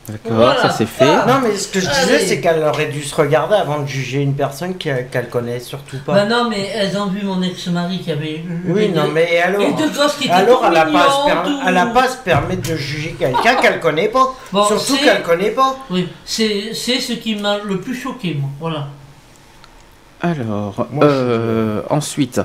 D'accord, 0.08 0.32
Voilà. 0.36 0.62
ça 0.62 0.70
c'est 0.70 0.86
fait. 0.86 1.04
Non, 1.04 1.40
mais 1.42 1.54
ce 1.56 1.68
que 1.68 1.80
je 1.80 1.86
disais, 1.88 2.18
c'est 2.20 2.40
qu'elle 2.40 2.62
aurait 2.62 2.86
dû 2.86 3.02
se 3.02 3.14
regarder 3.14 3.56
avant 3.56 3.80
de 3.80 3.86
juger 3.86 4.20
une 4.22 4.34
personne 4.34 4.76
qu'elle 4.76 5.08
qu'elle 5.08 5.28
connaît 5.28 5.60
surtout 5.60 5.98
pas. 6.04 6.14
Bah 6.14 6.24
non, 6.24 6.48
mais 6.48 6.70
elles 6.74 6.96
ont 6.96 7.06
vu 7.06 7.22
mon 7.24 7.42
ex-mari 7.42 8.00
qui 8.00 8.10
avait. 8.12 8.42
oui, 8.66 8.88
non, 8.88 9.08
mais 9.12 9.38
alors. 9.40 9.60
Les 9.60 9.72
deux 9.72 9.90
gosses 9.90 10.16
qui 10.16 10.24
étaient 10.24 10.32
Alors, 10.34 10.60
tout 10.60 10.66
elle 10.66 10.72
n'a 10.74 10.86
pas, 10.86 11.00
à 11.06 11.10
se 11.42 11.48
tout- 11.48 11.58
elle 11.66 11.76
a 11.76 11.86
pas 11.86 12.04
à 12.04 12.08
se 12.08 12.16
permettre 12.18 12.68
de 12.70 12.76
juger 12.76 13.16
quelqu'un 13.18 13.54
qu'elle 13.62 13.80
connaît 13.80 14.08
pas. 14.08 14.34
Bon, 14.52 14.64
Surtout 14.66 14.96
c'est- 14.96 15.04
qu'elle 15.04 15.22
connaît 15.22 15.50
pas. 15.50 15.76
Oui, 15.90 16.08
c'est 16.24 16.72
c'est 16.74 17.00
ce 17.00 17.12
qui 17.14 17.34
m'a 17.36 17.58
le 17.58 17.80
plus 17.80 17.94
choqué, 17.94 18.34
moi. 18.40 18.48
Voilà. 18.60 18.86
Alors, 20.20 20.86
Moi, 20.90 21.06
je- 21.06 21.12
euh, 21.14 21.82
ensuite, 21.90 22.40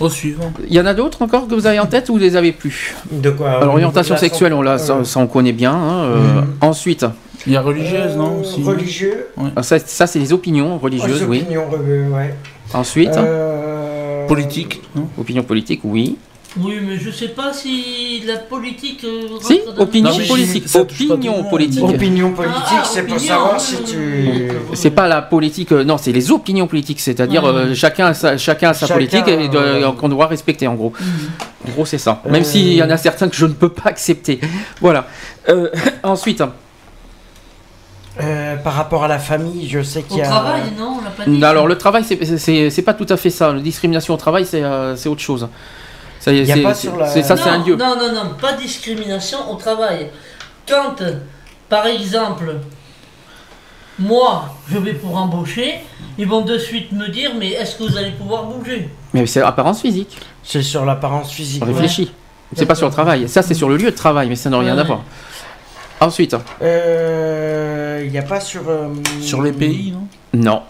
Au 0.00 0.08
suivant. 0.08 0.50
il 0.66 0.74
y 0.74 0.80
en 0.80 0.86
a 0.86 0.94
d'autres 0.94 1.22
encore 1.22 1.46
que 1.46 1.54
vous 1.54 1.66
avez 1.66 1.78
en 1.78 1.86
tête 1.86 2.08
ou 2.08 2.14
vous 2.14 2.18
les 2.18 2.34
avez 2.36 2.52
plus 2.52 2.94
De 3.12 3.30
quoi 3.30 3.50
Alors, 3.52 3.74
orientation 3.74 4.14
de 4.14 4.20
sexuelle, 4.20 4.54
on, 4.54 4.62
l'a, 4.62 4.78
ça, 4.78 5.04
ça, 5.04 5.20
on 5.20 5.26
connaît 5.26 5.52
bien. 5.52 5.72
hein, 5.72 6.04
euh, 6.04 6.16
Mhm. 6.40 6.46
Ensuite, 6.62 7.06
Il 7.46 7.52
y 7.52 7.56
a 7.56 7.62
religieuse, 7.62 8.12
Euh, 8.12 8.16
non 8.16 8.40
aussi 8.40 8.62
Religieux. 8.62 9.26
ah, 9.56 9.62
ça, 9.62 9.78
ça, 9.78 10.06
c'est 10.06 10.18
les 10.18 10.32
opinions 10.32 10.76
religieuses, 10.78 11.22
Oh, 11.24 11.30
oui. 11.30 11.40
opinions, 11.42 11.64
euh, 11.72 12.08
ouais. 12.10 12.34
Ensuite, 12.74 13.16
Euh, 13.16 14.26
Politique, 14.26 14.80
non 14.94 15.08
opinion 15.18 15.42
politique, 15.42 15.80
oui. 15.84 16.16
Oui, 16.58 16.78
mais 16.82 16.98
je 16.98 17.10
sais 17.12 17.28
pas 17.28 17.52
si 17.52 18.22
la 18.26 18.36
politique. 18.38 19.04
euh, 19.04 19.38
Si, 19.40 19.60
dans- 19.76 19.82
opinion 19.82 20.10
Non, 20.10 20.18
mais 20.18 20.26
politique. 20.26 20.68
ça 20.68 20.84
touche 20.84 20.98
pas 20.98 21.04
tout 21.04 21.08
le 21.10 21.14
Opinion 21.14 21.36
monde. 21.36 21.50
politique. 21.50 21.84
Opinion 21.84 22.32
politique, 22.32 22.58
Ah, 22.72 22.82
c'est 22.84 23.02
pour 23.04 23.14
opinion, 23.14 23.32
savoir 23.34 23.54
oui, 23.54 23.60
si 23.60 23.76
oui, 23.76 23.84
tu. 23.86 23.96
oui. 23.98 24.56
C'est 24.74 24.90
pas 24.90 25.06
la 25.06 25.22
politique, 25.22 25.70
euh, 25.70 25.84
non, 25.84 25.96
c'est 25.96 26.10
les 26.10 26.32
opinions 26.32 26.66
politiques, 26.66 26.98
c'est-à-dire 27.00 27.44
Ouais. 27.44 27.50
euh, 27.50 27.74
chacun, 27.76 28.06
a 28.06 28.14
sa, 28.14 28.36
chacun 28.36 28.70
a 28.70 28.74
sa 28.74 28.86
Chacun, 28.86 28.94
politique 28.94 29.28
et 29.28 29.48
de- 29.48 29.56
euh, 29.56 29.92
qu'on 29.92 30.08
doit 30.08 30.26
respecter 30.26 30.66
en 30.66 30.74
gros. 30.74 30.92
Mhm. 30.98 31.68
En 31.68 31.70
gros, 31.72 31.86
c'est 31.86 31.98
ça. 31.98 32.20
Même 32.28 32.42
Euh. 32.42 32.44
s'il 32.44 32.72
y 32.72 32.82
en 32.82 32.90
a 32.90 32.96
certains 32.96 33.28
que 33.28 33.36
je 33.36 33.46
ne 33.46 33.52
peux 33.52 33.68
pas 33.68 33.88
accepter. 33.90 34.40
Voilà. 34.80 35.06
Euh, 35.48 35.68
ensuite, 36.02 36.42
Euh, 38.20 38.56
par 38.56 38.74
rapport 38.74 39.04
à 39.04 39.08
la 39.08 39.18
famille, 39.20 39.68
je 39.68 39.82
sais 39.82 40.02
qu'il 40.02 40.18
y 40.18 40.22
a. 40.22 40.26
travail, 40.26 40.62
non, 40.76 40.96
on 41.00 41.04
l'a 41.04 41.10
pas 41.10 41.24
dit. 41.24 41.42
alors 41.44 41.66
le 41.68 41.78
travail, 41.78 42.02
c'est- 42.04 42.22
c'est 42.24 42.38
c'est- 42.38 42.68
c'est 42.70 42.82
pas 42.82 42.92
tout 42.92 43.06
à 43.08 43.16
fait 43.16 43.30
ça. 43.30 43.52
La 43.52 43.60
discrimination 43.60 44.12
au 44.14 44.16
travail, 44.16 44.44
c'est 44.44 44.62
euh, 44.64 44.96
c'est 44.96 45.08
autre 45.08 45.20
chose. 45.22 45.48
Ça, 46.20 46.32
y 46.32 46.40
a 46.52 46.54
c'est- 46.54 46.62
pas 46.62 46.74
c'est- 46.74 46.86
sur 46.88 46.96
la- 46.96 47.06
c'est- 47.06 47.22
ça, 47.22 47.36
c'est 47.36 47.48
un 47.48 47.58
Non, 47.58 47.66
lieu. 47.66 47.76
Non, 47.76 47.96
non, 47.96 48.12
non, 48.12 48.34
pas 48.40 48.52
discrimination 48.52 49.50
au 49.50 49.56
travail. 49.56 50.10
Quand, 50.68 50.94
par 51.68 51.86
exemple, 51.86 52.56
moi, 53.98 54.54
je 54.70 54.78
vais 54.78 54.92
pour 54.94 55.16
embaucher, 55.16 55.80
ils 56.18 56.26
vont 56.28 56.42
de 56.42 56.56
suite 56.58 56.92
me 56.92 57.08
dire, 57.08 57.32
mais 57.38 57.50
est-ce 57.52 57.76
que 57.76 57.84
vous 57.84 57.96
allez 57.96 58.12
pouvoir 58.12 58.44
bouger? 58.44 58.88
Mais 59.12 59.26
c'est 59.26 59.42
apparence 59.42 59.80
physique. 59.80 60.16
C'est 60.42 60.62
sur 60.62 60.84
l'apparence 60.84 61.30
physique. 61.32 61.62
On 61.62 61.66
ouais. 61.66 61.72
réfléchit. 61.72 62.12
C'est 62.54 62.66
pas 62.66 62.74
sur 62.74 62.86
le 62.86 62.92
travail. 62.92 63.28
Ça, 63.28 63.42
c'est 63.42 63.54
sur 63.54 63.68
le 63.68 63.76
lieu 63.76 63.90
de 63.90 63.96
travail, 63.96 64.28
mais 64.28 64.36
ça 64.36 64.50
n'a 64.50 64.58
rien 64.58 64.74
Ouais, 64.74 64.80
à 64.80 64.82
ouais. 64.82 64.86
voir. 64.86 65.02
Ensuite, 66.00 66.34
Euh, 66.62 68.02
Il 68.04 68.10
n'y 68.10 68.18
a 68.18 68.22
pas 68.22 68.40
sur. 68.40 68.62
euh, 68.68 68.88
Sur 69.20 69.42
les 69.42 69.52
pays, 69.52 69.92
non? 69.92 70.06
Non. 70.32 70.62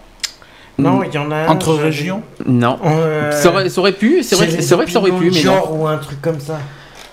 Non, 0.77 1.03
il 1.03 1.13
y 1.13 1.17
en 1.17 1.29
a 1.31 1.35
un. 1.35 1.47
Entre 1.47 1.73
régions 1.75 2.23
Non. 2.47 2.79
Euh, 2.85 3.31
Ça, 3.31 3.49
aurait, 3.49 3.69
ça 3.69 3.81
aurait 3.81 3.91
pu, 3.91 4.23
c'est 4.23 4.35
vrai, 4.35 4.47
vrai 4.47 4.85
que 4.85 4.91
ça 4.91 4.99
aurait 4.99 5.11
pu, 5.11 5.25
mais 5.25 5.43
non. 5.43 5.53
genre 5.55 5.79
ou 5.79 5.87
un 5.87 5.97
truc 5.97 6.21
comme 6.21 6.39
ça. 6.39 6.59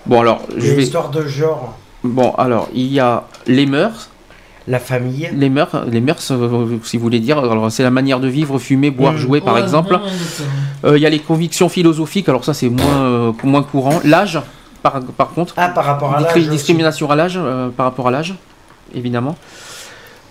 Bon, 0.05 0.21
alors, 0.21 0.41
je 0.57 0.71
vais. 0.71 0.83
histoires 0.83 1.09
de 1.09 1.25
genre. 1.27 1.77
Bon, 2.03 2.31
alors, 2.37 2.69
il 2.73 2.87
y 2.91 2.99
a 2.99 3.25
les 3.45 3.65
mœurs. 3.65 4.09
La 4.67 4.79
famille. 4.79 5.27
Les 5.33 5.49
mœurs, 5.49 5.83
les 5.91 5.99
mœurs, 6.01 6.31
euh, 6.31 6.77
si 6.83 6.97
vous 6.97 7.03
voulez 7.03 7.19
dire, 7.19 7.39
alors 7.39 7.71
c'est 7.71 7.81
la 7.83 7.89
manière 7.91 8.19
de 8.19 8.27
vivre, 8.27 8.59
fumer, 8.59 8.91
boire, 8.91 9.13
Mm. 9.13 9.17
jouer, 9.17 9.41
par 9.41 9.55
Ouais, 9.55 9.61
exemple. 9.61 9.99
Euh, 10.85 10.97
Il 10.97 11.01
y 11.01 11.05
a 11.05 11.09
les 11.09 11.19
convictions 11.19 11.69
philosophiques, 11.69 12.29
alors 12.29 12.45
ça 12.45 12.53
c'est 12.53 12.69
moins, 12.69 13.01
euh, 13.01 13.31
moins 13.43 13.63
courant. 13.63 13.99
L'âge, 14.03 14.39
par, 14.83 15.01
par 15.01 15.29
contre. 15.31 15.55
Ah, 15.57 15.69
par 15.69 15.85
rapport 15.85 16.13
à 16.15 16.21
l'âge. 16.21 16.35
aussi. 16.37 16.47
discrimination 16.49 17.09
à 17.09 17.15
l'âge, 17.15 17.33
euh, 17.37 17.69
par 17.69 17.85
rapport 17.87 18.07
à 18.07 18.11
l'âge, 18.11 18.35
évidemment. 18.93 19.35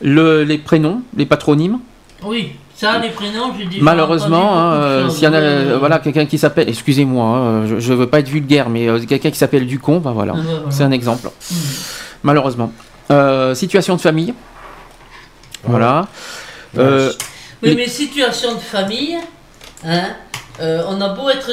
Le, 0.01 0.45
les 0.45 0.59
prénoms, 0.59 1.03
les 1.17 1.27
patronymes. 1.27 1.81
Oui, 2.25 2.53
ça, 2.81 2.99
les 2.99 3.11
prénoms, 3.11 3.53
j'ai 3.59 3.64
déjà. 3.67 3.83
Malheureusement, 3.83 4.57
hein, 4.57 4.73
euh, 4.75 5.09
s'il 5.09 5.25
y 5.25 5.27
en 5.27 5.33
a, 5.33 5.38
euh, 5.38 5.77
voilà, 5.79 5.99
quelqu'un 5.99 6.27
qui 6.27 6.38
s'appelle, 6.38 6.69
excusez-moi, 6.69 7.27
hein, 7.27 7.67
je, 7.67 7.81
je 7.81 7.93
veux 7.93 8.07
pas 8.07 8.21
être 8.21 8.29
vulgaire, 8.29 8.69
mais 8.71 8.88
euh, 8.88 9.01
quelqu'un 9.05 9.31
qui 9.33 9.38
s'appelle 9.38 9.67
Ducon, 9.67 9.99
bah 9.99 10.12
voilà, 10.14 10.35
Ouais, 10.35 10.41
voilà. 10.45 10.61
c'est 10.71 10.85
un 10.85 10.93
exemple. 10.93 11.29
Mhm. 11.51 11.57
Malheureusement. 12.23 12.73
Euh, 13.11 13.55
situation 13.55 13.97
de 13.97 14.01
famille. 14.01 14.33
Voilà. 15.64 16.07
Ouais. 16.75 16.83
Euh, 16.85 17.12
Oui, 17.62 17.75
mais 17.77 17.88
situation 17.88 18.55
de 18.55 18.61
famille, 18.61 19.17
hein, 19.85 20.11
euh, 20.61 20.83
on 20.88 21.01
a 21.01 21.09
beau 21.09 21.29
être 21.31 21.51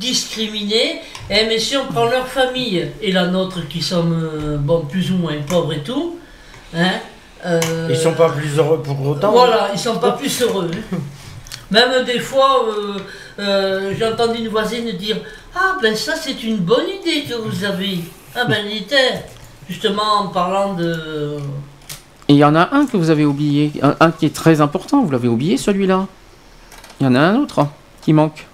discriminé, 0.00 1.00
eh, 1.30 1.46
mais 1.46 1.58
si 1.58 1.76
on 1.76 1.86
prend 1.86 2.06
leur 2.06 2.26
famille 2.26 2.88
et 3.00 3.12
la 3.12 3.26
nôtre 3.28 3.66
qui 3.68 3.80
sommes 3.80 4.12
euh, 4.12 4.56
bon, 4.58 4.80
plus 4.86 5.12
ou 5.12 5.16
moins 5.16 5.34
pauvres 5.48 5.72
et 5.72 5.82
tout, 5.84 6.18
hein, 6.76 6.90
euh, 7.46 7.60
Ils 7.90 7.96
sont 7.96 8.14
pas 8.14 8.30
plus 8.30 8.56
heureux 8.58 8.82
pour 8.82 9.00
autant. 9.06 9.32
Voilà, 9.32 9.70
ils 9.72 9.78
sont 9.78 9.98
pas 9.98 10.12
plus 10.12 10.40
heureux. 10.42 10.70
hein. 10.92 10.96
Même 11.70 12.04
des 12.04 12.20
fois, 12.20 12.64
euh, 12.68 12.98
euh, 13.38 13.94
j'ai 13.98 14.06
entendu 14.06 14.38
une 14.38 14.48
voisine 14.48 14.92
dire 14.92 15.16
Ah, 15.54 15.76
ben 15.82 15.96
ça, 15.96 16.14
c'est 16.16 16.42
une 16.44 16.58
bonne 16.58 16.86
idée 16.88 17.24
que 17.28 17.34
vous 17.34 17.64
avez. 17.64 17.98
Ah, 18.34 18.44
ben, 18.44 18.64
il 18.70 18.78
était. 18.82 19.24
Justement, 19.68 20.20
en 20.20 20.28
parlant 20.28 20.74
de. 20.74 21.36
Et 22.28 22.34
il 22.34 22.36
y 22.36 22.44
en 22.44 22.54
a 22.54 22.68
un 22.74 22.86
que 22.86 22.96
vous 22.96 23.10
avez 23.10 23.24
oublié, 23.24 23.72
un, 23.82 23.96
un 24.00 24.10
qui 24.10 24.26
est 24.26 24.34
très 24.34 24.60
important, 24.60 25.02
vous 25.02 25.10
l'avez 25.10 25.28
oublié 25.28 25.56
celui-là. 25.56 26.06
Il 27.00 27.04
y 27.04 27.06
en 27.08 27.14
a 27.14 27.20
un 27.20 27.36
autre 27.36 27.66
qui 28.02 28.12
manque. 28.12 28.46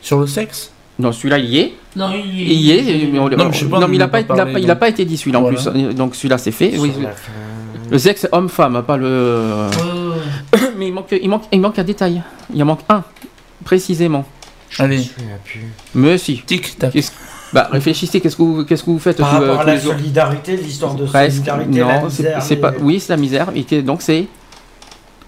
Sur 0.00 0.18
le 0.18 0.26
sexe? 0.26 0.71
Non, 1.02 1.12
celui-là 1.12 1.38
il 1.38 1.46
y 1.46 1.58
est. 1.58 1.74
Non, 1.96 2.10
il 2.14 2.40
Il 2.40 2.60
y 2.60 2.70
est. 2.72 3.10
mais 3.12 3.18
on- 3.18 3.28
Non, 3.28 3.36
mais 3.46 3.52
je 3.52 3.58
sais 3.58 3.64
pas, 3.66 3.78
non, 3.78 3.86
on 3.86 3.88
mais 3.88 3.96
il 3.96 3.98
n'a 3.98 4.04
a 4.04 4.08
pas, 4.08 4.20
il 4.20 4.26
il 4.62 4.66
donc. 4.66 4.82
été 4.88 5.04
dit 5.04 5.16
celui-là 5.16 5.40
Voilà. 5.40 5.58
en 5.60 5.62
plus. 5.72 5.94
Donc 5.94 6.14
celui-là 6.14 6.38
c'est 6.38 6.52
fait. 6.52 6.72
Oui, 6.78 6.92
le 7.90 7.98
sexe 7.98 8.26
homme-femme, 8.32 8.82
pas 8.86 8.96
le. 8.96 9.66
Mais 10.78 10.86
il 10.88 10.92
manque, 10.94 11.08
il 11.20 11.28
manque, 11.28 11.42
il 11.52 11.60
manque 11.60 11.78
un 11.78 11.84
détail. 11.84 12.22
Il 12.54 12.62
en 12.62 12.66
manque 12.66 12.80
un, 12.88 13.02
précisément. 13.64 14.24
Allez. 14.78 15.02
Mais 15.94 16.16
si. 16.16 16.40
tic, 16.46 16.78
tac. 16.78 16.92
Qu'est-ce- 16.92 17.12
Bah 17.52 17.68
réfléchissez, 17.70 18.20
qu'est-ce 18.22 18.36
que 18.36 18.42
vous, 18.42 18.64
qu'est-ce 18.64 18.82
que 18.82 18.90
vous 18.90 18.98
faites 18.98 19.18
Par 19.18 19.34
euh, 19.42 19.46
rapport 19.50 19.60
à 19.60 19.64
la 19.74 19.78
solidarité, 19.78 20.56
l'histoire 20.56 20.94
de 20.94 21.04
Presque. 21.04 21.32
solidarité, 21.36 21.80
la 21.80 21.84
Non, 22.00 22.08
c'est 22.08 22.22
misère. 22.22 22.42
c'est 22.42 22.56
pas. 22.56 22.72
Oui, 22.80 22.98
c'est 22.98 23.12
la 23.12 23.18
misère. 23.18 23.48
Donc 23.84 24.00
c'est 24.00 24.24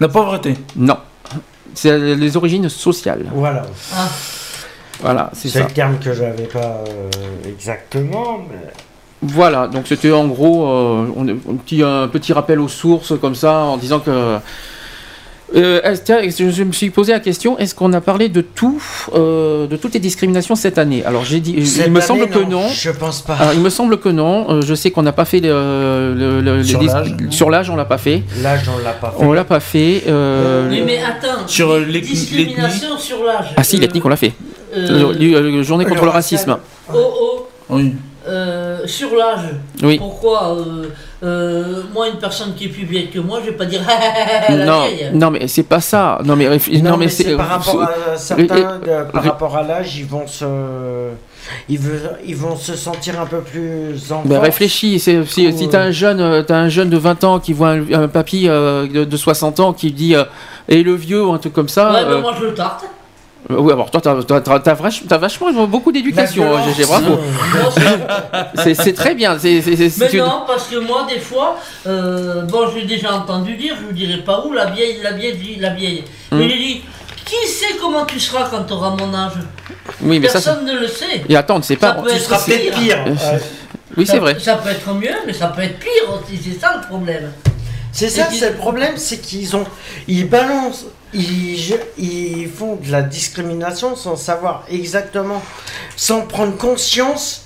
La 0.01 0.09
pauvreté. 0.09 0.55
non. 0.77 0.97
C'est 1.75 1.99
les 2.17 2.37
origines 2.37 2.69
sociales. 2.71 3.27
Voilà. 3.35 3.63
Ah, 3.95 4.09
Voilà, 5.01 5.31
c'est 5.35 5.49
C'est 5.49 5.59
ça. 5.61 5.67
le 5.67 5.73
terme 5.73 5.99
que 5.99 6.13
j'avais 6.13 6.45
pas 6.45 6.83
euh, 6.89 7.11
exactement. 7.49 8.39
mais- 8.51 8.73
Voilà, 9.23 9.69
donc 9.69 9.87
c'était 9.87 10.13
en 10.13 10.27
gros 10.27 10.67
euh, 10.69 11.07
on- 11.17 11.29
un, 11.29 11.57
petit, 11.57 11.83
un 11.83 12.09
petit 12.09 12.33
rappel 12.33 12.61
aux 12.61 12.69
sources 12.69 13.13
comme 13.21 13.35
ça 13.35 13.61
en 13.65 13.77
disant 13.77 14.01
que. 14.01 14.39
Euh, 15.55 15.95
tiens, 16.05 16.19
je, 16.23 16.63
me 16.65 16.73
suis 16.73 16.91
posé 16.91 17.13
la 17.13 17.21
question 17.21 17.57
est-ce 17.59 17.75
qu'on 17.77 17.93
a 17.93 18.01
parlé 18.01 18.29
de 18.29 18.41
tout, 18.41 18.83
euh, 19.15 19.67
de 19.69 19.77
toutes 19.77 19.95
les 19.95 20.01
discriminations 20.01 20.57
cette 20.57 20.79
année? 20.79 21.05
Alors 21.05 21.25
j'ai 21.25 21.39
dit, 21.39 21.65
Cette 21.67 21.87
il 21.87 21.93
me 21.93 21.99
année, 21.99 22.07
semble 22.07 22.29
que 22.29 22.39
non. 22.41 22.67
Je 22.69 22.91
pense 22.91 23.21
pas. 23.23 23.35
Alors, 23.35 23.53
il 23.53 23.61
me 23.61 23.71
semble 23.71 24.01
que 24.01 24.09
non. 24.09 24.63
Je 24.63 24.75
sais 24.75 24.91
qu'on 24.91 25.03
n'a 25.03 25.13
pas 25.13 25.27
fait 25.27 25.41
le, 25.41 26.15
le- 26.17 26.41
le- 26.41 26.57
les 26.59 26.65
Sur 26.65 26.83
l'âge, 26.83 27.15
sur 27.31 27.51
l'âge, 27.51 27.71
on 27.71 27.77
l'a 27.77 27.85
pas 27.85 27.99
fait. 27.99 28.23
L'âge, 28.43 28.69
on 28.75 28.83
l'a 28.83 28.93
pas 28.95 29.11
fait. 29.17 29.25
On 29.25 29.33
l'a 29.33 29.45
pas 29.45 29.61
fait. 29.61 30.03
euh, 30.09 30.69
mais 30.85 30.99
attends. 31.03 31.47
Sur, 31.47 31.79
l'ethnie- 31.79 32.01
discrimination 32.01 32.99
sur 32.99 33.23
l'âge. 33.25 33.53
Ah 33.57 33.63
si, 33.63 33.77
l'ethnique, 33.77 34.05
on 34.05 34.09
l'a 34.09 34.17
fait. 34.17 34.33
Euh, 34.77 35.63
journée 35.63 35.85
contre 35.85 36.01
le 36.03 36.07
le 36.07 36.13
racisme. 36.13 36.57
oh, 36.93 36.97
oh, 36.97 37.47
Oui. 37.71 37.95
euh, 38.29 38.79
sur 38.87 39.15
l'âge. 39.15 39.51
Oui. 39.83 39.99
Pourquoi 39.99 40.57
euh, 40.57 40.87
euh, 41.23 41.83
moi, 41.93 42.09
une 42.09 42.19
personne 42.19 42.55
qui 42.55 42.65
est 42.67 42.69
plus 42.69 42.85
vieille 42.85 43.09
que 43.11 43.19
moi, 43.19 43.41
je 43.41 43.51
vais 43.51 43.57
pas 43.57 43.65
dire 43.67 43.81
la 44.49 44.65
non, 44.67 44.87
vieille. 44.87 45.11
non, 45.15 45.31
mais 45.31 45.47
c'est 45.49 45.63
pas 45.63 45.81
ça. 45.81 46.19
Non, 46.25 46.37
mais, 46.37 46.47
réfl- 46.47 46.83
Non, 46.83 46.91
non, 46.93 46.97
mais, 46.97 47.05
mais 47.07 47.11
c'est 47.11 47.37
par 47.37 47.49
rapport 47.49 47.83
à 47.83 48.17
certains, 48.17 48.45
de- 48.79 49.11
par 49.11 49.23
rapport 49.25 49.57
à 49.57 49.63
l'âge, 49.63 49.97
ils 49.99 50.07
vont 50.07 50.27
se, 50.27 50.45
ils, 51.69 51.79
veulent- 51.79 52.19
ils 52.27 52.37
vont 52.37 52.57
se 52.57 52.75
sentir 52.77 53.21
un 53.21 53.27
peu 53.27 53.39
plus 53.41 54.11
en 54.13 54.23
Mais 54.25 54.35
force. 54.37 54.47
réfléchis, 54.47 54.99
si, 54.99 55.17
Ou, 55.19 55.25
si 55.27 55.69
t'as 55.71 55.83
un 55.83 55.91
jeune, 55.91 56.45
t'as 56.45 56.57
un 56.57 56.69
jeune 56.69 56.91
de 56.91 56.97
20 56.99 57.25
ans 57.25 57.39
qui 57.41 57.53
voit 57.53 57.71
un, 57.71 57.93
un 57.93 58.09
papy 58.09 58.49
euh, 58.49 58.87
de, 58.87 59.05
de 59.05 59.17
60 59.17 59.61
ans 59.61 59.73
qui 59.73 59.93
dit 59.93 60.15
euh, 60.15 60.25
et 60.69 60.83
le 60.83 60.95
vieux 60.95 61.25
ou 61.25 61.33
un 61.33 61.39
truc 61.39 61.53
comme 61.53 61.69
ça. 61.69 61.93
Ouais, 61.93 62.05
ben, 62.05 62.21
moi, 62.21 62.35
je 62.39 62.47
le 62.47 62.55
tarte. 62.55 62.85
Oui, 63.51 63.73
alors 63.73 63.91
toi 63.91 64.01
t'as, 64.01 64.23
t'as, 64.23 64.41
t'as- 64.41 64.61
t'as 64.61 64.75
vach- 64.75 65.03
t'as 65.09 65.19
vachement 65.19 65.53
beaucoup 65.67 65.93
d'éducation. 65.93 66.45
GG, 66.65 66.85
bravo. 66.87 67.19
C'est- 68.75 68.93
très 68.95 69.15
bien. 69.15 69.39
C'est, 69.39 69.61
c'est, 69.63 69.77
c'est- 69.91 70.13
Mais 70.13 70.19
non, 70.19 70.43
parce 70.47 70.67
que 70.69 70.77
moi, 70.77 71.07
des 71.13 71.21
fois, 71.21 71.57
euh, 71.87 72.43
bon, 72.43 72.69
j'ai 72.75 72.85
déjà 72.85 73.13
entendu 73.15 73.57
dire, 73.57 73.75
je 73.81 73.87
ne 73.89 73.93
dirai 73.93 74.19
pas 74.19 74.45
où, 74.47 74.53
la 74.53 74.67
vieille, 74.67 74.99
la 75.03 75.13
vieille, 75.13 75.59
la 75.61 75.71
vieille. 75.71 76.05
Hmm. 76.31 76.39
Mais 76.39 76.49
j'ai 76.49 76.59
dit, 76.59 76.83
qui 77.25 77.47
sait 77.49 77.77
comment 77.81 78.05
tu 78.05 78.19
seras 78.21 78.49
quand 78.51 78.65
tu 78.65 78.73
auras 78.73 78.91
mon 78.91 79.13
âge? 79.15 79.33
Oui, 80.03 80.19
mais 80.21 80.29
ça. 80.29 80.41
c'est- 80.41 80.51
Personne 80.51 80.67
ne 80.67 80.79
le 80.79 80.89
sait. 80.89 81.25
Et 81.29 81.37
attends, 81.37 81.61
c'est 81.63 81.79
Ça 81.81 81.93
pas. 81.93 82.03
peut 82.03 82.11
Tu 82.11 82.17
être 82.17 82.23
seras 82.23 82.39
peut-être 82.45 82.79
pire. 82.79 82.99
Euh. 83.07 83.39
Oui, 83.97 84.05
Ça- 84.07 84.15
c'est 84.15 84.19
vrai. 84.19 84.37
Ça 84.41 84.57
peut 84.57 84.71
être 84.71 84.93
mieux, 84.95 85.15
mais 85.25 85.33
ça 85.33 85.47
peut 85.49 85.63
être 85.63 85.79
pire 85.79 85.91
aussi, 86.11 86.41
c'est 86.43 86.59
ça 86.59 86.75
le 86.81 86.85
problème. 86.89 87.31
C'est 87.93 88.09
ça, 88.09 88.27
c'est 88.29 88.51
le 88.51 88.57
problème, 88.57 88.95
c'est 88.97 89.19
qu'ils 89.19 89.55
ont, 89.55 89.63
ils 90.09 90.29
balancent, 90.29 90.87
ils, 91.15 91.57
je- 91.59 91.75
ils 92.03 92.49
font 92.49 92.77
de 92.77 92.91
la 92.91 93.03
discrimination 93.03 93.97
sans 93.97 94.17
savoir 94.17 94.65
exactement, 94.69 95.43
sans 95.97 96.23
prendre 96.23 96.57
conscience 96.57 97.43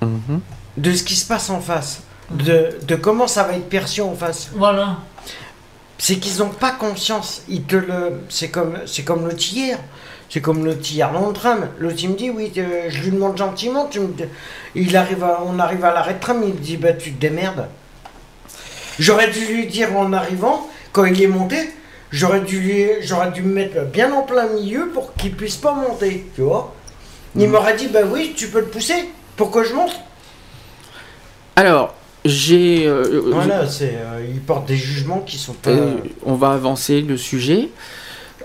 Mhm. 0.00 0.40
de 0.78 0.92
ce 0.94 1.02
qui 1.04 1.14
se 1.14 1.26
passe 1.26 1.48
en 1.50 1.60
face, 1.60 2.00
de, 2.30 2.76
de 2.88 2.96
comment 2.96 3.28
ça 3.28 3.44
va 3.44 3.52
être 3.54 3.68
perçu 3.68 4.00
en 4.00 4.14
face. 4.14 4.50
Voilà. 4.54 4.96
C'est 5.98 6.16
qu'ils 6.16 6.38
n'ont 6.38 6.48
pas 6.48 6.72
conscience. 6.72 7.42
Ils 7.48 7.62
te 7.62 7.76
le, 7.76 8.22
c'est 8.28 8.48
comme, 8.48 8.78
c'est 8.86 9.04
comme 9.04 9.24
l'autre 9.28 9.44
hier. 9.52 9.78
C'est 10.28 10.40
comme 10.40 10.64
l'autre 10.64 10.90
hier 10.90 11.12
dans 11.12 11.28
le 11.28 11.32
tram. 11.34 11.68
L'autre 11.78 11.98
il 12.02 12.08
me 12.10 12.16
dit 12.16 12.30
oui, 12.30 12.50
euh, 12.56 12.86
je 12.88 13.02
lui 13.02 13.10
demande 13.12 13.36
gentiment. 13.36 13.86
Tu 13.86 14.00
me, 14.00 14.08
il 14.74 14.96
arrive, 14.96 15.22
à- 15.22 15.40
on 15.46 15.58
arrive 15.60 15.84
à 15.84 15.92
l'arrêt 15.92 16.14
de 16.14 16.20
tram, 16.20 16.42
il 16.42 16.54
me 16.54 16.58
dit 16.58 16.78
bah 16.78 16.94
tu 16.94 17.12
te 17.12 17.20
démerdes. 17.20 17.68
J'aurais 18.98 19.30
dû 19.30 19.44
lui 19.46 19.66
dire 19.66 19.96
en 19.96 20.12
arrivant, 20.12 20.68
quand 20.92 21.04
il 21.04 21.22
est 21.22 21.26
monté, 21.28 21.70
j'aurais 22.12 22.40
dû 22.40 22.90
j'aurais 23.02 23.30
dû 23.32 23.42
me 23.42 23.52
mettre 23.54 23.84
bien 23.86 24.12
en 24.12 24.22
plein 24.22 24.46
milieu 24.48 24.88
pour 24.94 25.14
qu'il 25.14 25.32
puisse 25.32 25.56
pas 25.56 25.74
monter, 25.74 26.26
tu 26.34 26.42
vois. 26.42 26.74
Il 27.36 27.48
m'aurait 27.48 27.76
dit 27.76 27.88
bah 27.88 28.00
oui, 28.10 28.34
tu 28.36 28.48
peux 28.48 28.60
le 28.60 28.66
pousser 28.66 29.08
pour 29.36 29.50
que 29.50 29.64
je 29.64 29.72
monte? 29.74 29.98
Alors, 31.56 31.94
j'ai. 32.24 32.86
euh, 32.86 33.22
Voilà, 33.32 33.66
c'est, 33.66 33.94
euh, 33.96 34.24
il 34.32 34.40
porte 34.40 34.66
des 34.66 34.76
jugements 34.76 35.20
qui 35.20 35.38
sont 35.38 35.54
pas. 35.54 35.70
Euh, 35.70 35.94
on 36.24 36.34
va 36.34 36.52
avancer 36.52 37.00
le 37.00 37.16
sujet. 37.16 37.68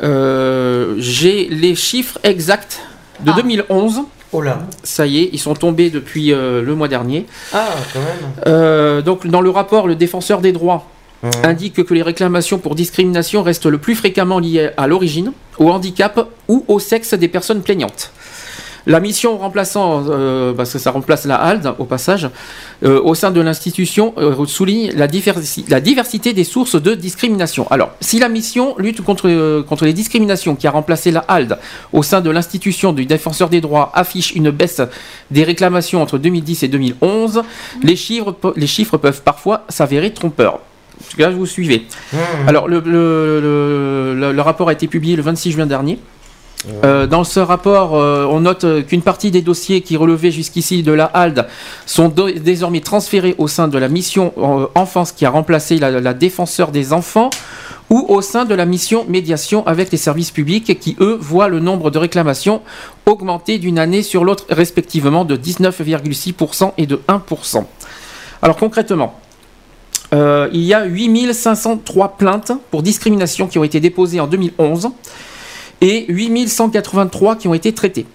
Euh, 0.04 0.96
J'ai 0.98 1.48
les 1.50 1.76
chiffres 1.76 2.20
exacts 2.24 2.82
de 3.22 3.32
Ah. 3.32 3.36
2011. 3.36 4.02
Oh 4.34 4.42
là. 4.42 4.60
Ça 4.84 5.08
y 5.08 5.20
est, 5.24 5.30
ils 5.32 5.40
sont 5.40 5.54
tombés 5.54 5.90
depuis 5.90 6.34
euh, 6.34 6.62
le 6.62 6.76
mois 6.76 6.88
dernier. 6.90 7.26
Ah, 7.54 7.68
quand 7.94 8.00
même. 8.00 8.32
Euh, 8.46 9.02
donc, 9.02 9.26
dans 9.28 9.42
le 9.42 9.50
rapport, 9.50 9.88
le 9.88 9.96
défenseur 9.96 10.42
des 10.42 10.52
droits 10.52 10.86
Mhm. 11.24 11.32
indique 11.44 11.84
que 11.84 11.94
les 11.94 12.04
réclamations 12.04 12.60
pour 12.60 12.76
discrimination 12.76 13.42
restent 13.44 13.66
le 13.66 13.80
plus 13.80 13.96
fréquemment 13.96 14.40
liées 14.40 14.70
à 14.78 14.86
l'origine, 14.88 15.32
au 15.58 15.70
handicap 15.72 16.28
ou 16.48 16.64
au 16.68 16.80
sexe 16.80 17.14
des 17.16 17.28
personnes 17.28 17.62
plaignantes. 17.62 18.12
La 18.86 19.02
mission 19.02 19.38
remplaçant, 19.38 20.06
euh, 20.10 20.54
parce 20.54 20.72
que 20.72 20.80
ça 20.80 20.92
remplace 20.92 21.26
la 21.26 21.36
HALD 21.36 21.74
au 21.78 21.84
passage, 21.84 22.30
euh, 22.86 23.02
au 23.04 23.16
sein 23.16 23.32
de 23.32 23.42
l'institution 23.42 24.14
euh, 24.18 24.46
souligne 24.46 24.92
la, 24.96 25.08
diversi- 25.08 25.66
la 25.68 25.82
diversité 25.82 26.32
des 26.32 26.46
sources 26.46 26.82
de 26.82 26.94
discrimination. 26.96 27.68
Alors, 27.70 27.90
si 28.00 28.18
la 28.18 28.30
mission 28.30 28.76
lutte 28.78 29.02
contre, 29.02 29.62
contre 29.64 29.84
les 29.84 29.92
discriminations 29.92 30.56
qui 30.56 30.68
a 30.68 30.72
remplacé 30.72 31.12
la 31.12 31.26
HALD 31.28 31.58
au 31.92 32.02
sein 32.02 32.22
de 32.22 32.30
l'institution 32.30 32.94
du 32.94 33.06
défenseur 33.06 33.50
des 33.50 33.60
droits 33.60 33.92
affiche 33.94 34.32
une 34.36 34.52
baisse 34.52 34.80
des 35.32 35.44
réclamations 35.44 36.02
entre 36.02 36.18
2010 36.18 36.64
et 36.64 36.68
2011, 36.70 37.42
les 37.84 37.96
chiffres, 37.98 38.32
pe- 38.32 38.54
les 38.56 38.68
chiffres 38.68 38.96
peuvent 38.98 39.22
parfois 39.24 39.66
s'avérer 39.68 40.14
trompeurs. 40.14 40.60
Là, 41.18 41.30
vous 41.30 41.46
suivez. 41.46 41.86
Mhm. 42.14 42.20
Alors, 42.48 42.68
le, 42.68 42.80
le- 42.86 44.32
le- 44.32 44.42
rapport 44.42 44.70
a 44.70 44.74
été 44.74 44.88
publié 44.88 45.16
le 45.16 45.22
26 45.24 45.52
juin 45.52 45.66
dernier. 45.66 46.00
Euh, 46.84 47.06
dans 47.06 47.24
ce 47.24 47.40
rapport, 47.40 47.96
euh, 47.96 48.26
on 48.30 48.40
note 48.42 48.64
euh, 48.64 48.82
qu'une 48.82 49.04
partie 49.04 49.30
des 49.30 49.42
dossiers 49.44 49.82
qui 49.82 49.96
relevaient 49.96 50.32
jusqu'ici 50.32 50.82
de 50.84 50.92
la 50.92 51.06
HALD 51.06 51.46
sont 51.86 52.10
désormais 52.10 52.82
transférés 52.82 53.36
au 53.38 53.48
sein 53.48 53.68
de 53.68 53.78
la 53.78 53.88
mission 53.88 54.34
euh, 54.38 54.66
enfance 54.74 55.12
qui 55.12 55.26
a 55.26 55.30
remplacé 55.30 55.78
la, 55.78 55.92
la 56.02 56.14
défenseur 56.16 56.72
des 56.72 56.94
enfants 56.94 57.30
ou 57.92 58.06
au 58.10 58.22
sein 58.22 58.44
de 58.44 58.56
la 58.56 58.66
mission 58.66 59.06
médiation 59.08 59.66
avec 59.68 59.92
les 59.92 59.98
services 60.00 60.32
publics 60.32 60.78
qui, 60.80 60.98
eux, 61.00 61.18
voient 61.22 61.48
le 61.48 61.60
nombre 61.60 61.92
de 61.92 62.00
réclamations 62.00 62.62
augmenter 63.06 63.60
d'une 63.60 63.78
année 63.80 64.02
sur 64.02 64.24
l'autre 64.26 64.46
respectivement 64.50 65.26
de 65.26 65.38
19,6% 65.38 66.74
et 66.78 66.88
de 66.88 67.00
1%. 67.08 67.64
Alors 68.42 68.58
concrètement, 68.58 69.20
euh, 70.14 70.50
il 70.54 70.62
y 70.64 70.74
a 70.74 70.86
8503 70.86 72.18
plaintes 72.18 72.52
pour 72.72 72.82
discrimination 72.84 73.48
qui 73.48 73.60
ont 73.60 73.64
été 73.64 73.80
déposées 73.80 74.20
en 74.20 74.28
2011 74.28 74.90
et 75.82 76.06
8183 76.12 77.36
qui 77.36 77.48
ont 77.48 77.54
été 77.54 77.74
traitées. 77.74 78.06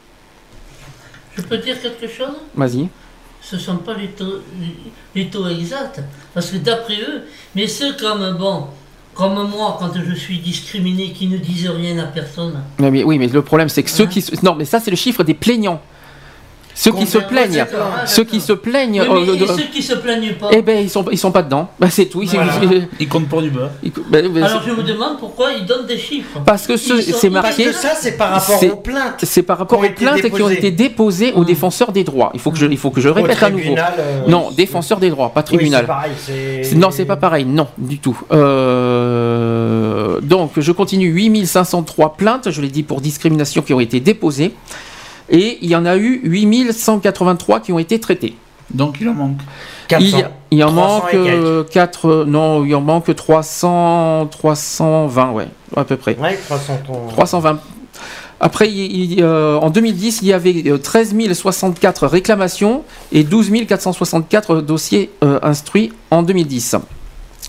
Je 1.36 1.42
peux 1.42 1.58
dire 1.58 1.80
quelque 1.80 2.06
chose? 2.12 2.34
Vas-y. 2.54 2.88
Ce 3.40 3.56
ne 3.56 3.60
sont 3.60 3.76
pas 3.76 3.94
les 3.94 4.08
taux, 4.08 4.40
les 5.14 5.26
taux 5.28 5.48
exacts. 5.48 6.00
Parce 6.34 6.50
que 6.50 6.56
d'après 6.58 6.96
eux, 7.00 7.22
mais 7.54 7.66
ceux 7.66 7.94
comme, 7.94 8.36
bon, 8.38 8.66
comme 9.14 9.34
moi, 9.50 9.76
quand 9.78 9.90
je 9.94 10.14
suis 10.14 10.38
discriminé, 10.38 11.12
qui 11.12 11.26
ne 11.26 11.36
disent 11.38 11.68
rien 11.68 11.98
à 11.98 12.04
personne. 12.04 12.62
Mais, 12.78 13.02
oui, 13.04 13.18
mais 13.18 13.26
le 13.28 13.42
problème 13.42 13.68
c'est 13.68 13.82
que 13.82 13.90
ceux 13.90 14.04
Ouais. 14.04 14.10
qui... 14.10 14.24
Non, 14.42 14.54
mais 14.54 14.64
ça 14.64 14.80
c'est 14.80 14.90
le 14.90 14.96
chiffre 14.96 15.24
des 15.24 15.34
plaignants. 15.34 15.80
Ceux 16.74 16.92
qui 16.92 17.06
se 17.06 17.18
plaignent. 17.18 17.66
Ceux 18.06 18.24
qui 18.24 18.40
se 18.40 18.52
plaignent... 18.54 19.02
Oui, 19.02 19.08
mais 19.26 19.28
euh, 19.30 19.34
et 19.34 19.38
de- 19.38 19.46
ceux 19.46 19.62
qui 19.72 19.82
se 19.82 19.94
plaignent 19.94 20.32
pas 20.34 20.48
Eh 20.52 20.62
ben, 20.62 20.78
ils 20.82 20.88
sont, 20.90 21.04
ils 21.10 21.18
sont 21.18 21.30
pas 21.30 21.42
dedans. 21.42 21.68
Bah, 21.78 21.88
c'est 21.90 22.06
tout. 22.06 22.22
Ils- 22.22 22.28
Voilà. 22.30 22.52
ils- 22.62 22.88
Il 23.00 23.08
compte 23.08 23.28
pour 23.28 23.42
du 23.42 23.50
beurre. 23.50 23.70
ils- 23.82 23.90
bah, 23.90 24.18
bah, 24.22 24.46
Alors 24.46 24.62
je 24.66 24.72
me 24.72 24.82
demande 24.82 25.18
pourquoi 25.18 25.52
ils 25.52 25.66
donnent 25.66 25.86
des 25.86 25.98
chiffres. 25.98 26.40
Parce 26.46 26.66
que 26.66 26.76
ce- 26.76 27.00
c'est 27.02 27.28
Parce 27.30 27.44
marqué... 27.46 27.64
que 27.64 27.72
ça, 27.72 27.90
c'est 28.00 28.16
par 28.16 28.30
rapport 28.30 28.62
aux 28.64 28.76
plaintes. 28.76 29.22
C'est 29.22 29.42
par 29.42 29.58
rapport 29.58 29.78
qui 29.80 29.84
ont 29.84 29.88
aux 29.88 29.90
été 29.90 30.04
plaintes 30.04 30.20
qui 30.20 30.26
ont 30.26 30.48
déposées. 30.48 30.54
été 30.58 30.70
déposées 30.70 31.32
aux 31.34 31.42
Mm. 31.42 31.46
défenseurs 31.46 31.92
des 31.92 32.04
droits. 32.04 32.30
Il 32.34 32.40
faut 32.40 32.50
que 32.50 32.58
je, 32.58 32.66
il 32.66 32.78
faut 32.78 32.90
que 32.90 33.00
je 33.00 33.08
répète 33.10 33.42
à 33.42 33.50
nouveau. 33.50 33.74
euh, 33.76 34.20
Non, 34.28 34.50
défenseur 34.50 34.98
des 34.98 35.10
droits, 35.10 35.28
pas 35.30 35.40
oui, 35.40 35.44
tribunal. 35.58 35.86
pareil, 35.86 36.12
C'est- 36.16 36.74
Non, 36.74 36.90
c'est 36.90 37.04
pas 37.04 37.16
pareil, 37.16 37.44
non, 37.44 37.68
du 37.76 37.98
tout. 37.98 38.18
Euh, 38.32 40.20
Donc, 40.22 40.52
je 40.58 40.72
continue. 40.72 41.08
8503 41.08 42.14
plaintes, 42.14 42.50
je 42.50 42.60
l'ai 42.60 42.68
dit, 42.68 42.82
pour 42.82 43.00
discrimination 43.00 43.62
qui 43.62 43.74
ont 43.74 43.80
été 43.80 44.00
déposées. 44.00 44.54
Et 45.32 45.58
il 45.62 45.70
y 45.70 45.74
en 45.76 45.84
a 45.86 45.96
eu 45.96 46.20
8183 46.22 47.60
qui 47.60 47.72
ont 47.72 47.78
été 47.78 47.98
traitées. 47.98 48.36
Donc 48.70 48.98
il 49.00 49.08
en 49.08 49.14
manque. 49.14 49.38
400. 49.88 50.06
Il, 50.06 50.18
y 50.18 50.22
a- 50.22 50.30
il 50.50 50.64
en 50.64 50.72
300 50.72 50.98
manque 51.04 51.14
et 51.14 51.24
quelques. 51.24 51.68
4, 51.70 52.24
non, 52.26 52.64
il 52.64 52.74
en 52.74 52.80
manque 52.80 53.14
300, 53.14 54.26
320, 54.30 55.32
ouais, 55.32 55.48
à 55.76 55.84
peu 55.84 55.96
près. 55.96 56.16
Ouais, 56.18 56.38
300 56.46 56.80
ton- 56.86 57.08
320. 57.08 57.60
Après, 58.40 58.68
il- 58.68 59.12
il- 59.12 59.22
euh, 59.22 59.56
en 59.58 59.70
2010, 59.70 60.20
il 60.22 60.28
y 60.28 60.32
avait 60.32 60.64
euh, 60.66 60.78
13 60.78 61.14
064 61.34 62.06
réclamations 62.06 62.82
et 63.12 63.24
12 63.24 63.50
464 63.66 64.56
dossiers 64.60 65.10
euh, 65.22 65.38
instruits 65.42 65.92
en 66.10 66.22
2010. 66.22 66.76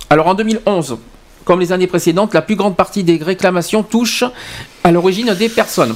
Alors 0.10 0.28
en 0.28 0.36
2011, 0.36 0.98
comme 1.46 1.60
les 1.60 1.72
années 1.72 1.88
précédentes, 1.88 2.34
la 2.34 2.41
plus 2.41 2.56
grande 2.56 2.76
partie 2.76 3.04
des 3.04 3.17
réclamations 3.17 3.82
touche 3.84 4.24
à 4.84 4.91
l'origine 4.91 5.34
des 5.34 5.50
personnes. 5.50 5.96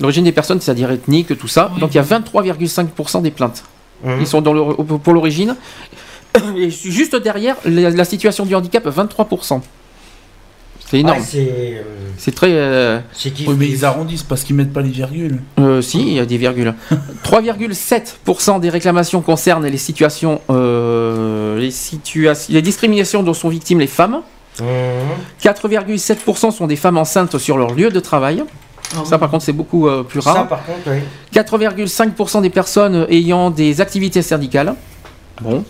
L'origine 0.00 0.24
des 0.24 0.32
personnes, 0.32 0.60
c'est-à-dire 0.60 0.90
ethnique, 0.90 1.36
tout 1.38 1.48
ça. 1.48 1.70
Oui. 1.74 1.80
Donc 1.80 1.92
il 1.94 1.96
y 1.96 2.00
a 2.00 2.04
23,5% 2.04 3.22
des 3.22 3.30
plaintes. 3.30 3.64
Mhm. 4.02 4.16
Ils 4.20 4.26
sont 4.26 4.42
dans 4.42 4.52
le- 4.52 4.74
pour 4.98 5.12
l'origine. 5.14 5.56
Et 6.56 6.68
juste 6.70 7.14
derrière, 7.16 7.56
la, 7.64 7.90
la 7.90 8.04
situation 8.04 8.44
du 8.44 8.54
handicap, 8.54 8.84
23%. 8.86 9.60
C'est 10.90 10.98
énorme. 11.00 11.22
C'est. 11.24 11.48
euh, 11.78 11.82
C'est 12.18 12.34
très. 12.34 12.50
euh, 12.52 13.00
C'est 13.12 13.30
qui 13.30 13.46
Oui, 13.48 13.54
mais 13.58 13.68
ils 13.68 13.84
arrondissent 13.84 14.22
parce 14.24 14.44
qu'ils 14.44 14.54
mettent 14.56 14.72
pas 14.72 14.82
les 14.82 14.90
virgules. 14.90 15.38
euh, 15.58 15.80
si, 15.80 16.00
il 16.00 16.12
y 16.14 16.20
a 16.20 16.26
des 16.26 16.36
virgules. 16.36 16.74
3,7% 17.24 18.60
des 18.60 18.68
réclamations 18.68 19.22
concernent 19.22 19.66
les 19.66 19.78
situations, 19.78 20.40
euh, 20.50 21.58
les 21.58 21.70
situations, 21.70 22.52
les 22.52 22.62
discriminations 22.62 23.22
dont 23.22 23.32
sont 23.34 23.48
victimes 23.48 23.80
les 23.80 23.86
femmes. 23.86 24.20
Mhm. 24.60 24.66
4,7% 25.42 26.50
sont 26.52 26.66
des 26.66 26.76
femmes 26.76 26.98
enceintes 26.98 27.38
sur 27.38 27.56
leur 27.58 27.74
lieu 27.74 27.90
de 27.90 28.00
travail. 28.00 28.44
Ça, 29.04 29.18
par 29.18 29.30
contre, 29.30 29.44
c'est 29.44 29.52
beaucoup 29.52 29.88
euh, 29.88 30.02
plus 30.02 30.22
Ça, 30.22 30.32
rare. 30.32 30.48
par 30.48 30.64
contre, 30.64 30.80
oui. 30.86 30.98
4,5% 31.34 32.42
des 32.42 32.50
personnes 32.50 33.06
ayant 33.08 33.50
des 33.50 33.80
activités 33.80 34.22
syndicales. 34.22 34.74
Bon. 35.40 35.64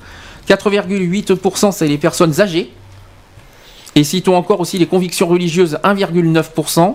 4,8% 0.48 1.72
c'est 1.72 1.86
les 1.86 1.98
personnes 1.98 2.40
âgées. 2.40 2.70
Et 3.94 4.04
citons 4.04 4.36
encore 4.36 4.60
aussi 4.60 4.78
les 4.78 4.86
convictions 4.86 5.26
religieuses 5.28 5.78
1,9%. 5.84 6.94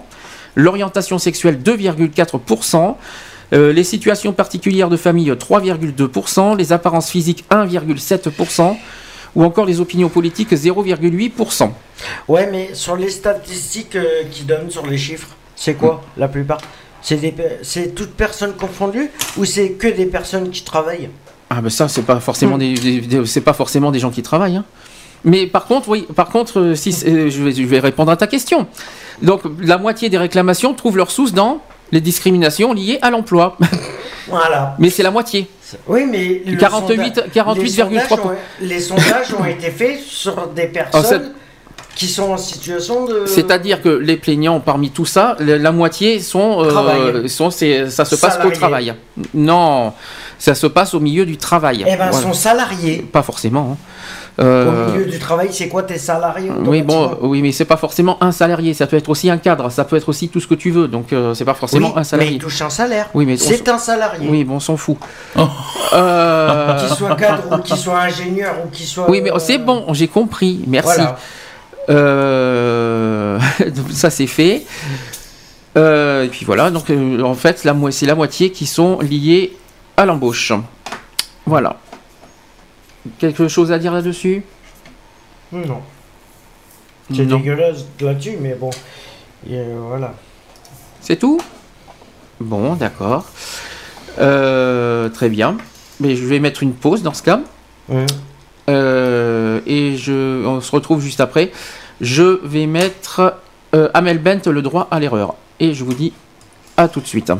L'orientation 0.55 1.17
sexuelle 1.17 1.61
2,4%. 1.63 2.95
Euh, 3.51 3.73
les 3.73 3.83
situations 3.83 4.31
particulières 4.31 4.89
de 4.89 4.97
famille 4.97 5.31
3,2%, 5.31 6.55
les 6.55 6.71
apparences 6.71 7.09
physiques 7.09 7.45
1,7%, 7.49 8.77
ou 9.35 9.43
encore 9.43 9.65
les 9.65 9.79
opinions 9.79 10.09
politiques 10.09 10.53
0,8%. 10.53 11.71
Ouais, 12.27 12.47
mais 12.51 12.69
sur 12.73 12.95
les 12.95 13.09
statistiques 13.09 13.95
euh, 13.95 14.23
qui 14.29 14.43
donnent 14.43 14.69
sur 14.69 14.85
les 14.85 14.97
chiffres, 14.97 15.29
c'est 15.59 15.73
quoi 15.75 16.01
la 16.17 16.27
plupart? 16.27 16.59
C'est 17.01 17.17
des 17.17 17.31
pe- 17.31 17.59
c'est 17.63 17.93
toutes 17.95 18.13
personnes 18.13 18.53
confondues 18.53 19.09
ou 19.37 19.45
c'est 19.45 19.71
que 19.71 19.87
des 19.87 20.05
personnes 20.05 20.49
qui 20.49 20.63
travaillent? 20.63 21.09
Ah 21.49 21.61
ben 21.61 21.69
ça 21.69 21.87
c'est 21.87 22.03
pas 22.03 22.19
forcément 22.19 22.55
Hmm. 22.57 22.59
des, 22.59 22.73
des- 22.73 23.01
des- 23.01 23.25
c'est 23.25 23.41
pas 23.41 23.53
forcément 23.53 23.91
des 23.91 23.99
gens 23.99 24.11
qui 24.11 24.21
travaillent. 24.23 24.57
hein. 24.57 24.65
Mais 25.23 25.47
par 25.47 25.65
contre 25.65 25.89
oui, 25.89 26.07
par 26.15 26.29
contre 26.29 26.59
euh, 26.59 26.75
si 26.75 26.89
euh, 27.05 27.29
je 27.29 27.43
vais 27.43 27.51
je 27.51 27.63
vais 27.63 27.79
répondre 27.79 28.11
à 28.11 28.17
ta 28.17 28.27
question. 28.27 28.67
Donc 29.21 29.41
la 29.61 29.77
moitié 29.77 30.09
des 30.09 30.17
réclamations 30.17 30.73
trouvent 30.73 30.97
leur 30.97 31.11
source 31.11 31.33
dans 31.33 31.61
les 31.91 32.01
discriminations 32.01 32.71
liées 32.73 32.99
à 33.01 33.09
l'emploi. 33.11 33.57
Voilà. 34.27 34.75
Mais 34.77 34.91
c'est 34.91 35.01
la 35.01 35.09
moitié. 35.09 35.47
Oui, 35.87 36.05
mais 36.05 36.43
le 36.45 36.55
48 36.55 37.15
sonda- 37.15 37.29
48,3%. 37.33 37.89
les 37.89 37.99
sondages 37.99 38.11
ont- 38.11 38.35
Les 38.61 38.79
sondages 38.79 39.33
ont 39.39 39.45
été 39.45 39.71
faits 39.71 39.99
sur 40.05 40.47
des 40.49 40.67
personnes 40.67 41.33
qui 41.99 42.07
sont 42.07 42.31
en 42.31 42.37
situation 42.37 43.05
de. 43.05 43.25
C'est-à-dire 43.25 43.81
que 43.81 43.89
les 43.89 44.15
plaignants 44.17 44.59
parmi 44.59 44.89
tout 44.89 45.05
ça, 45.05 45.35
la, 45.39 45.57
la 45.57 45.71
moitié 45.71 46.19
sont, 46.21 46.63
euh, 46.63 46.69
Travail. 46.69 47.29
sont 47.29 47.51
c'est- 47.51 47.89
ça 47.89 48.05
se 48.05 48.15
passe 48.15 48.35
au 48.37 48.53
Salariés. 48.53 48.57
travail. 48.57 48.93
Non, 49.33 49.93
ça 50.37 50.55
se 50.55 50.67
passe 50.67 50.93
au 50.93 50.99
milieu 51.01 51.25
du 51.25 51.37
travail. 51.37 51.81
Eh 51.85 51.95
ben, 51.97 52.09
Voilà. 52.09 52.13
sont 52.27 52.33
salariés. 52.33 53.05
Pas 53.11 53.21
forcément. 53.23 53.71
hein. 53.73 53.77
Euh, 54.41 54.87
Au 54.87 54.91
milieu 54.93 55.05
du 55.11 55.19
travail, 55.19 55.49
c'est 55.51 55.67
quoi 55.67 55.83
tes 55.83 55.97
salariés 55.97 56.49
Oui, 56.65 56.81
bon, 56.81 57.17
oui, 57.23 57.41
mais 57.41 57.51
c'est 57.51 57.65
pas 57.65 57.75
forcément 57.75 58.15
un 58.23 58.31
salarié. 58.31 58.73
Ça 58.73 58.87
peut 58.87 58.95
être 58.95 59.09
aussi 59.09 59.29
un 59.29 59.37
cadre. 59.37 59.69
Ça 59.69 59.83
peut 59.83 59.97
être 59.97 60.07
aussi 60.07 60.29
tout 60.29 60.39
ce 60.39 60.47
que 60.47 60.55
tu 60.55 60.71
veux. 60.71 60.87
Donc, 60.87 61.11
euh, 61.11 61.33
c'est 61.33 61.43
pas 61.43 61.53
forcément 61.55 61.87
Oui, 61.87 61.93
un 61.97 61.99
mais 61.99 62.03
salarié. 62.05 62.31
il 62.35 62.39
touche 62.39 62.61
un 62.61 62.69
salaire. 62.69 63.09
Oui, 63.13 63.25
mais 63.25 63.35
c'est 63.35 63.67
un 63.67 63.77
salarié. 63.77 64.29
Oui, 64.29 64.45
bon, 64.45 64.55
on 64.55 64.59
s'en 64.61 64.77
fout. 64.77 64.95
Oh. 65.37 65.41
Euh, 65.93 66.79
Qu'il 66.79 66.95
soit 66.95 67.15
cadre 67.17 67.43
ou 67.51 67.57
qu'il 67.57 67.75
soit 67.75 67.99
ingénieur 67.99 68.55
ou 68.65 68.69
qu'il 68.69 68.85
soit. 68.85 69.09
Oui, 69.09 69.19
mais 69.21 69.31
euh, 69.33 69.39
c'est 69.39 69.57
bon, 69.57 69.85
j'ai 69.91 70.07
compris. 70.07 70.61
Merci. 70.67 70.93
Voilà. 70.95 71.17
Euh, 71.87 73.39
ça 73.91 74.09
c'est 74.09 74.27
fait. 74.27 74.65
Euh, 75.77 76.23
et 76.23 76.27
puis 76.27 76.45
voilà, 76.45 76.71
donc 76.71 76.89
euh, 76.89 77.21
en 77.21 77.35
fait, 77.35 77.59
c'est 77.59 78.05
la 78.05 78.15
moitié 78.15 78.51
qui 78.51 78.65
sont 78.65 78.99
liées 78.99 79.53
à 79.97 80.05
l'embauche. 80.05 80.51
Voilà. 81.45 81.77
Quelque 83.17 83.47
chose 83.47 83.71
à 83.71 83.79
dire 83.79 83.93
là-dessus? 83.93 84.43
Non. 85.51 85.81
C'est 87.13 87.25
dégueulasse 87.25 87.85
là-dessus, 88.01 88.37
mais 88.39 88.53
bon. 88.53 88.69
Et, 89.49 89.63
voilà. 89.87 90.13
C'est 91.01 91.15
tout? 91.15 91.39
Bon, 92.39 92.75
d'accord. 92.75 93.25
Très 94.17 95.29
bien. 95.29 95.57
Mais 95.99 96.15
je 96.15 96.25
vais 96.25 96.39
mettre 96.39 96.61
une 96.61 96.73
pause 96.73 97.01
dans 97.01 97.13
ce 97.13 97.23
cas. 97.23 97.41
Euh, 98.69 99.59
et 99.65 99.97
je, 99.97 100.45
on 100.45 100.61
se 100.61 100.71
retrouve 100.71 101.01
juste 101.01 101.19
après. 101.19 101.51
Je 102.01 102.39
vais 102.43 102.67
mettre 102.67 103.35
euh, 103.75 103.89
Amel 103.93 104.19
Bent 104.19 104.47
le 104.47 104.61
droit 104.61 104.87
à 104.91 104.99
l'erreur. 104.99 105.35
Et 105.59 105.73
je 105.73 105.83
vous 105.83 105.93
dis 105.93 106.13
à 106.77 106.87
tout 106.87 107.01
de 107.01 107.07
suite. 107.07 107.31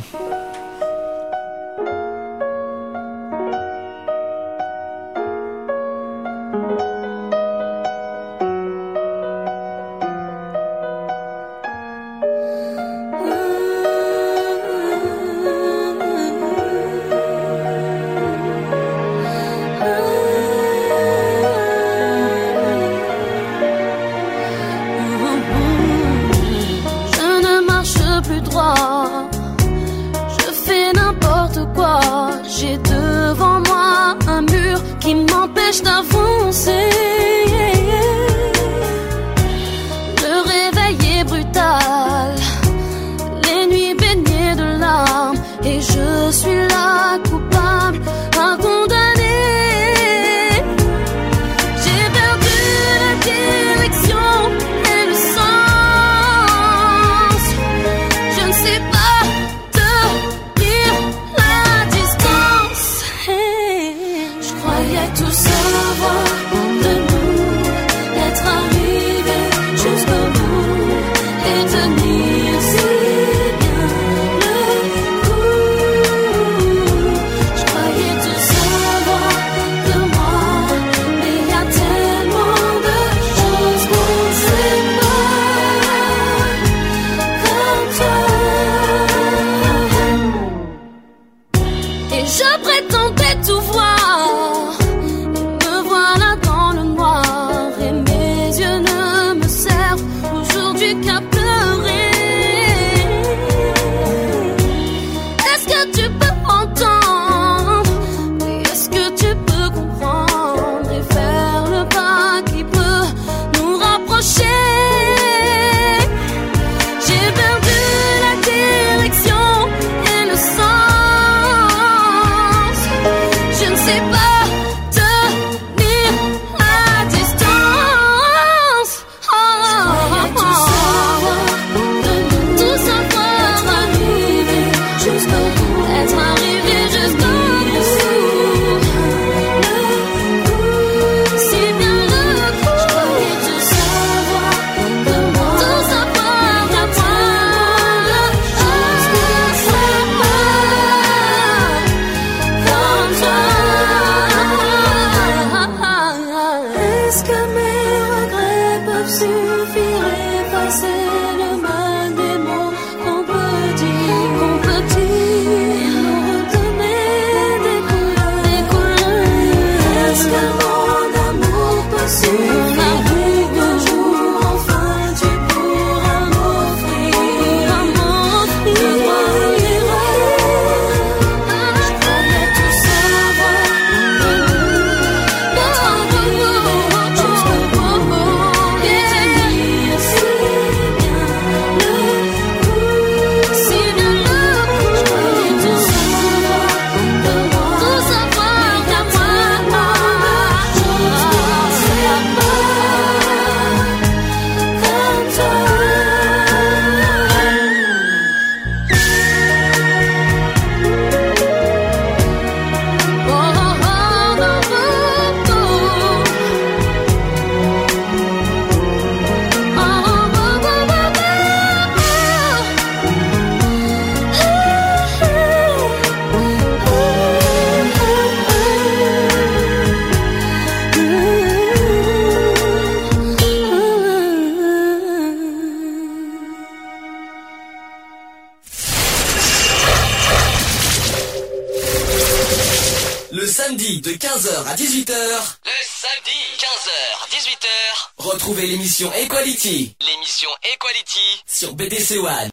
L'émission 250.12 250.50
Equality. 250.64 251.44
sur 251.46 251.76
BDC 251.76 252.18
One. 252.18 252.50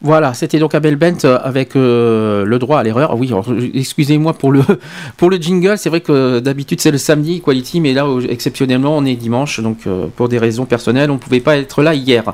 Voilà, 0.00 0.34
c'était 0.34 0.58
donc 0.58 0.74
Abel 0.74 0.96
Bent 0.96 1.24
euh, 1.24 1.38
avec 1.42 1.74
euh, 1.74 2.44
le 2.44 2.58
droit 2.58 2.78
à 2.78 2.82
l'erreur. 2.82 3.16
Oui, 3.16 3.28
alors, 3.28 3.46
excusez-moi 3.74 4.34
pour 4.34 4.52
le 4.52 4.60
pour 5.16 5.30
le 5.30 5.38
jingle. 5.38 5.76
C'est 5.78 5.88
vrai 5.88 6.02
que 6.02 6.38
d'habitude 6.40 6.80
c'est 6.80 6.90
le 6.90 6.98
samedi 6.98 7.40
Quality, 7.40 7.80
mais 7.80 7.94
là 7.94 8.06
euh, 8.06 8.24
exceptionnellement 8.28 8.96
on 8.96 9.04
est 9.06 9.16
dimanche, 9.16 9.60
donc 9.60 9.86
euh, 9.86 10.06
pour 10.14 10.28
des 10.28 10.38
raisons 10.38 10.66
personnelles 10.66 11.10
on 11.10 11.14
ne 11.14 11.18
pouvait 11.18 11.40
pas 11.40 11.56
être 11.56 11.82
là 11.82 11.94
hier. 11.94 12.32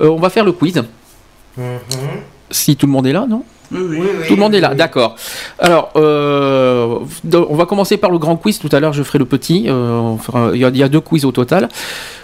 Euh, 0.00 0.08
on 0.08 0.18
va 0.18 0.30
faire 0.30 0.44
le 0.44 0.52
quiz. 0.52 0.82
Mhm. 1.56 1.64
Si 2.50 2.76
tout 2.76 2.86
le 2.86 2.92
monde 2.92 3.06
est 3.06 3.12
là, 3.12 3.26
non? 3.28 3.44
Oui, 3.72 3.80
oui. 3.80 3.96
Oui, 4.00 4.06
oui, 4.20 4.26
Tout 4.28 4.34
le 4.34 4.40
monde 4.40 4.54
est 4.54 4.60
là, 4.60 4.70
oui. 4.70 4.76
d'accord. 4.76 5.16
Alors, 5.58 5.90
euh, 5.96 6.98
on 7.32 7.54
va 7.56 7.66
commencer 7.66 7.96
par 7.96 8.10
le 8.10 8.18
grand 8.18 8.36
quiz. 8.36 8.58
Tout 8.58 8.68
à 8.72 8.80
l'heure, 8.80 8.92
je 8.92 9.02
ferai 9.02 9.18
le 9.18 9.24
petit. 9.24 9.66
Euh, 9.68 10.16
fera- 10.18 10.50
il, 10.54 10.60
y 10.60 10.64
a, 10.64 10.68
il 10.68 10.76
y 10.76 10.82
a 10.82 10.88
deux 10.88 11.00
quiz 11.00 11.24
au 11.24 11.32
total. 11.32 11.68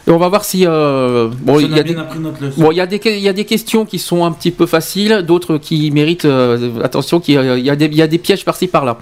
Et 0.06 0.10
on 0.10 0.18
va 0.18 0.28
voir 0.28 0.44
si. 0.44 0.64
euh, 0.66 1.28
bon, 1.40 1.58
il 1.60 1.74
y 1.74 1.78
a 1.80 1.82
des, 1.82 1.94
bien 1.94 2.02
appris 2.02 2.18
notre 2.18 2.42
leçon. 2.42 2.60
Bon, 2.60 2.70
il 2.70 2.76
y, 2.76 2.80
a 2.80 2.86
des, 2.86 3.00
il 3.04 3.18
y 3.20 3.28
a 3.28 3.32
des 3.32 3.44
questions 3.44 3.84
qui 3.84 3.98
sont 3.98 4.24
un 4.24 4.32
petit 4.32 4.50
peu 4.50 4.66
faciles, 4.66 5.22
d'autres 5.26 5.58
qui 5.58 5.90
méritent 5.90 6.24
euh, 6.24 6.80
attention, 6.82 7.20
qui, 7.20 7.32
il, 7.34 7.58
y 7.64 7.70
a 7.70 7.76
des, 7.76 7.86
il 7.86 7.94
y 7.96 8.02
a 8.02 8.06
des 8.06 8.18
pièges 8.18 8.44
par-ci 8.44 8.66
par-là. 8.68 8.98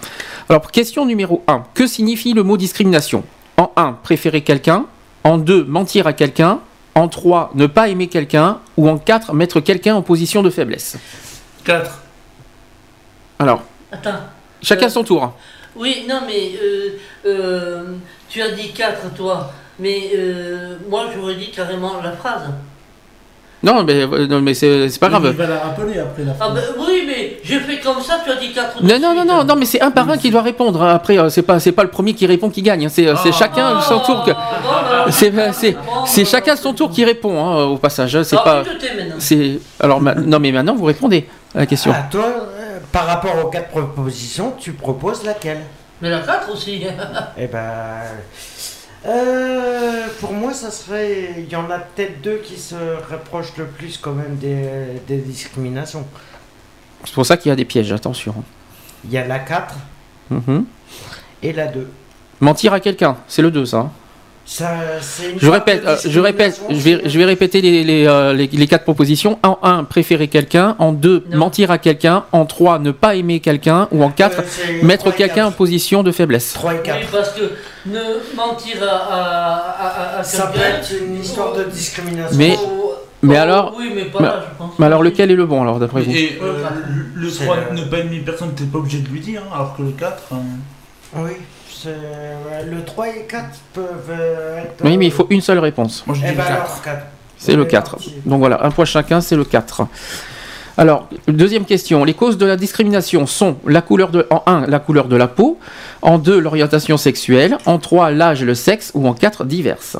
Alors, 0.49 0.70
question 0.70 1.05
numéro 1.07 1.43
1. 1.47 1.64
Que 1.74 1.86
signifie 1.86 2.32
le 2.32 2.43
mot 2.43 2.57
discrimination? 2.57 3.24
En 3.57 3.70
1, 3.76 3.99
préférer 4.03 4.41
quelqu'un. 4.43 4.86
En 5.24 5.36
2, 5.38 5.64
mentir 5.64 6.07
à 6.07 6.12
quelqu'un. 6.14 6.61
En 6.95 7.09
3, 7.09 7.53
ne 7.55 7.66
pas 7.66 7.88
aimer 7.88 8.09
quelqu'un. 8.09 8.59
Ou 8.76 8.88
en 8.88 8.99
4, 8.99 9.32
mettre 9.34 9.61
quelqu'un 9.61 9.95
en 9.95 10.03
position 10.03 10.43
de 10.43 10.51
faiblesse. 10.51 10.97
4. 11.64 12.01
Alors, 13.41 13.62
Attends. 13.91 14.11
chacun 14.62 14.86
Euh, 14.86 14.91
son 14.91 15.03
tour. 15.03 15.32
Oui, 15.74 16.05
non, 16.09 16.20
mais 16.26 16.53
euh, 16.62 16.88
euh, 17.26 17.82
tu 18.28 18.43
as 18.43 18.51
dit 18.51 18.70
4, 18.72 19.14
toi. 19.16 19.51
Mais 19.78 20.11
euh, 20.14 20.76
moi, 20.88 21.07
j'aurais 21.14 21.36
dit 21.36 21.51
carrément 21.51 21.93
la 22.05 22.12
phrase. 22.12 22.43
Non, 23.62 23.82
mais, 23.84 24.07
non, 24.07 24.41
mais 24.41 24.55
c'est 24.55 24.88
c'est 24.88 24.99
pas 24.99 25.09
Il 25.09 25.11
grave. 25.11 25.30
va 25.36 25.47
la 25.47 25.59
rappeler 25.59 25.99
après 25.99 26.24
la 26.24 26.32
Ah 26.32 26.45
fin. 26.47 26.55
ben 26.55 26.62
oui, 26.78 27.05
mais 27.07 27.38
j'ai 27.43 27.61
fait 27.61 27.78
comme 27.78 28.01
ça, 28.01 28.18
tu 28.24 28.30
as 28.30 28.36
dit 28.36 28.53
4 28.53 28.82
Non, 28.82 28.99
non, 28.99 29.14
non, 29.14 29.24
non, 29.26 29.45
non, 29.45 29.55
mais 29.57 29.66
c'est 29.66 29.80
un 29.82 29.91
par 29.91 30.09
un 30.09 30.16
qui 30.16 30.30
doit 30.30 30.41
répondre. 30.43 30.82
Après, 30.82 31.18
euh, 31.18 31.28
c'est 31.28 31.43
pas, 31.43 31.61
c'est 31.61 31.72
pas 31.72 31.82
le 31.82 31.91
premier 31.91 32.14
qui 32.14 32.26
répond 32.26 32.49
qui 32.51 32.62
gagne. 32.62 32.86
hein. 32.86 32.88
C'est, 32.91 33.07
euh, 33.07 33.16
c'est 33.22 33.30
Ah. 33.30 33.38
chacun 33.38 33.80
son 33.82 34.01
tour. 34.01 34.24
que- 34.24 34.30
C'est, 35.11 35.32
c'est, 35.53 35.76
c'est 36.07 36.24
chacun 36.24 36.57
son 36.57 36.72
tour 36.74 36.91
qui 36.91 37.05
répond 37.05 37.38
hein, 37.43 37.64
au 37.64 37.76
passage. 37.76 38.16
hein. 38.16 38.24
C'est 38.24 38.36
Alors, 38.36 38.45
pas. 38.45 38.70
C'est 39.18 39.59
alors 39.78 40.01
ma- 40.01 40.14
non 40.14 40.38
mais 40.38 40.53
maintenant 40.53 40.74
vous 40.74 40.84
répondez 40.84 41.26
à 41.55 41.59
la 41.61 41.66
question. 41.66 41.93
Ah, 41.95 42.07
toi, 42.11 42.24
par 42.93 43.07
rapport 43.07 43.45
aux 43.45 43.49
quatre 43.49 43.68
propositions, 43.68 44.53
tu 44.59 44.72
proposes 44.72 45.24
laquelle? 45.24 45.62
Mais 46.03 46.11
la 46.11 46.20
4 46.20 46.51
aussi. 46.53 46.82
Eh 47.36 47.47
ben. 47.47 48.01
euh, 49.07 50.07
pour 50.20 50.32
moi, 50.32 50.53
ça 50.55 50.70
serait. 50.70 51.34
Il 51.38 51.49
y 51.49 51.57
en 51.57 51.70
a 51.70 51.78
peut-être 51.78 52.20
deux 52.22 52.38
qui 52.38 52.59
se 52.59 52.74
rapprochent 53.11 53.57
le 53.57 53.66
plus 53.66 53.99
quand 53.99 54.12
même 54.12 54.36
des, 54.36 54.66
des 55.07 55.18
discriminations. 55.18 56.07
C'est 57.05 57.14
pour 57.14 57.26
ça 57.26 57.36
qu'il 57.36 57.49
y 57.51 57.53
a 57.53 57.57
des 57.57 57.64
pièges. 57.64 57.93
Attention. 57.93 58.34
Il 59.05 59.11
y 59.12 59.18
a 59.18 59.26
la 59.26 59.38
4 59.38 59.74
Mhm. 60.30 60.64
et 61.43 61.53
la 61.53 61.66
2. 61.66 61.91
Mentir 62.41 62.72
à 62.72 62.80
quelqu'un, 62.80 63.16
c'est 63.26 63.43
le 63.43 63.51
2 63.51 63.66
ça. 63.66 63.91
Ça, 64.53 64.68
c'est 65.01 65.30
une 65.30 65.38
Je 65.40 65.48
répète, 65.48 65.82
euh, 65.86 65.96
je 66.05 66.18
répète, 66.18 66.61
je 66.68 66.74
vais, 66.74 67.01
je 67.05 67.18
vais 67.20 67.24
répéter 67.24 67.61
les, 67.61 67.84
les, 67.84 68.05
euh, 68.09 68.32
les- 68.32 68.48
les 68.48 68.66
quatre 68.66 68.82
propositions. 68.82 69.38
En 69.44 69.59
1, 69.62 69.84
préférer 69.84 70.26
quelqu'un. 70.26 70.74
En 70.80 70.90
2, 70.90 71.24
Non. 71.30 71.38
mentir 71.38 71.70
à 71.70 71.78
quelqu'un. 71.78 72.24
En 72.32 72.46
3, 72.46 72.80
ne 72.80 72.90
pas 72.90 73.14
aimer 73.14 73.38
quelqu'un. 73.38 73.86
Ou 73.92 74.03
en 74.03 74.11
4, 74.11 74.40
Euh, 74.40 74.82
mettre 74.82 75.07
et 75.07 75.12
quelqu'un 75.12 75.46
en 75.46 75.53
position 75.53 76.03
de 76.03 76.11
faiblesse. 76.11 76.53
3 76.53 76.72
et 76.74 76.76
Oui, 76.78 76.82
4. 76.82 77.11
parce 77.12 77.30
que 77.30 77.42
ne 77.86 78.01
mentir 78.36 78.82
à, 78.82 78.86
à, 78.86 80.16
à, 80.16 80.18
à 80.18 80.24
Ça 80.24 80.48
peut 80.48 80.59
être 80.59 80.90
une 81.01 81.20
histoire 81.20 81.53
de 81.55 81.62
discrimination. 81.70 82.36
Mais- 82.36 82.57
Oh, 82.61 82.94
mais 83.22 83.36
oh, 83.38 83.42
alors- 83.42 83.74
Oui, 83.78 83.92
mais 83.94 84.07
pas 84.07 84.18
mais- 84.18 84.26
là, 84.26 84.44
je 84.51 84.59
pense. 84.59 84.72
Mais 84.80 84.86
alors 84.86 85.05
lequel 85.05 85.30
est 85.30 85.36
le 85.36 85.46
bon 85.46 85.62
alors 85.62 85.78
d'après 85.78 86.03
vous? 86.03 86.11
Et 86.11 86.40
euh, 86.42 86.55
le 87.14 87.30
C'est 87.30 87.44
3, 87.44 87.57
le- 87.70 87.76
ne 87.78 87.84
pas 87.84 87.98
aimer 87.98 88.18
personne, 88.26 88.53
t'es 88.57 88.64
pas 88.64 88.78
obligé 88.78 88.98
de 88.98 89.09
lui 89.11 89.20
dire, 89.20 89.42
hein, 89.46 89.55
alors 89.55 89.76
que 89.76 89.82
le 89.82 89.90
4. 89.92 90.24
hein, 90.32 90.38
Oui, 91.14 91.30
le 91.87 92.85
3 92.85 93.09
et 93.09 93.26
4 93.28 93.47
peuvent 93.72 93.85
euh, 94.11 94.59
être. 94.62 94.85
Oui 94.85 94.97
mais 94.97 95.07
il 95.07 95.12
faut 95.12 95.26
une 95.31 95.41
seule 95.41 95.59
réponse. 95.59 96.05
Moi 96.07 96.16
je 96.16 96.20
dis 96.20 96.26
Eh 96.28 96.33
le 96.33 96.37
ben 96.39 96.45
4. 96.45 96.53
alors, 96.57 96.83
4. 96.83 97.07
C'est 97.39 97.57
le 97.57 97.64
4. 97.64 97.97
Donc 98.26 98.39
voilà, 98.41 98.64
un 98.64 98.70
point 98.70 98.85
chacun, 98.85 99.20
c'est 99.20 99.37
le 99.37 99.45
4. 99.45 99.87
Alors, 100.76 101.09
deuxième 101.26 101.64
question. 101.64 102.05
Les 102.05 102.14
causes 102.14 102.39
de 102.39 102.47
la 102.47 102.57
discrimination 102.57 103.26
sont 103.26 103.57
la 103.66 103.83
couleur 103.83 104.11
de, 104.11 104.26
en 104.31 104.43
1, 104.47 104.66
la 104.66 104.78
couleur 104.78 105.09
de 105.09 105.16
la 105.16 105.26
peau, 105.28 105.59
en 106.01 106.18
2, 106.18 106.39
l'orientation 106.39 106.97
sexuelle, 106.97 107.59
en 107.66 107.78
3, 107.78 108.12
l'âge 108.12 108.43
et 108.43 108.47
le 108.47 108.55
sexe, 108.55 108.91
ou 108.95 109.07
en 109.07 109.12
4, 109.12 109.45
diverses. 109.45 109.97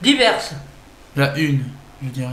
Diverses. 0.00 0.54
La 1.16 1.32
1, 1.32 1.36
je 2.04 2.08
dirais. 2.08 2.28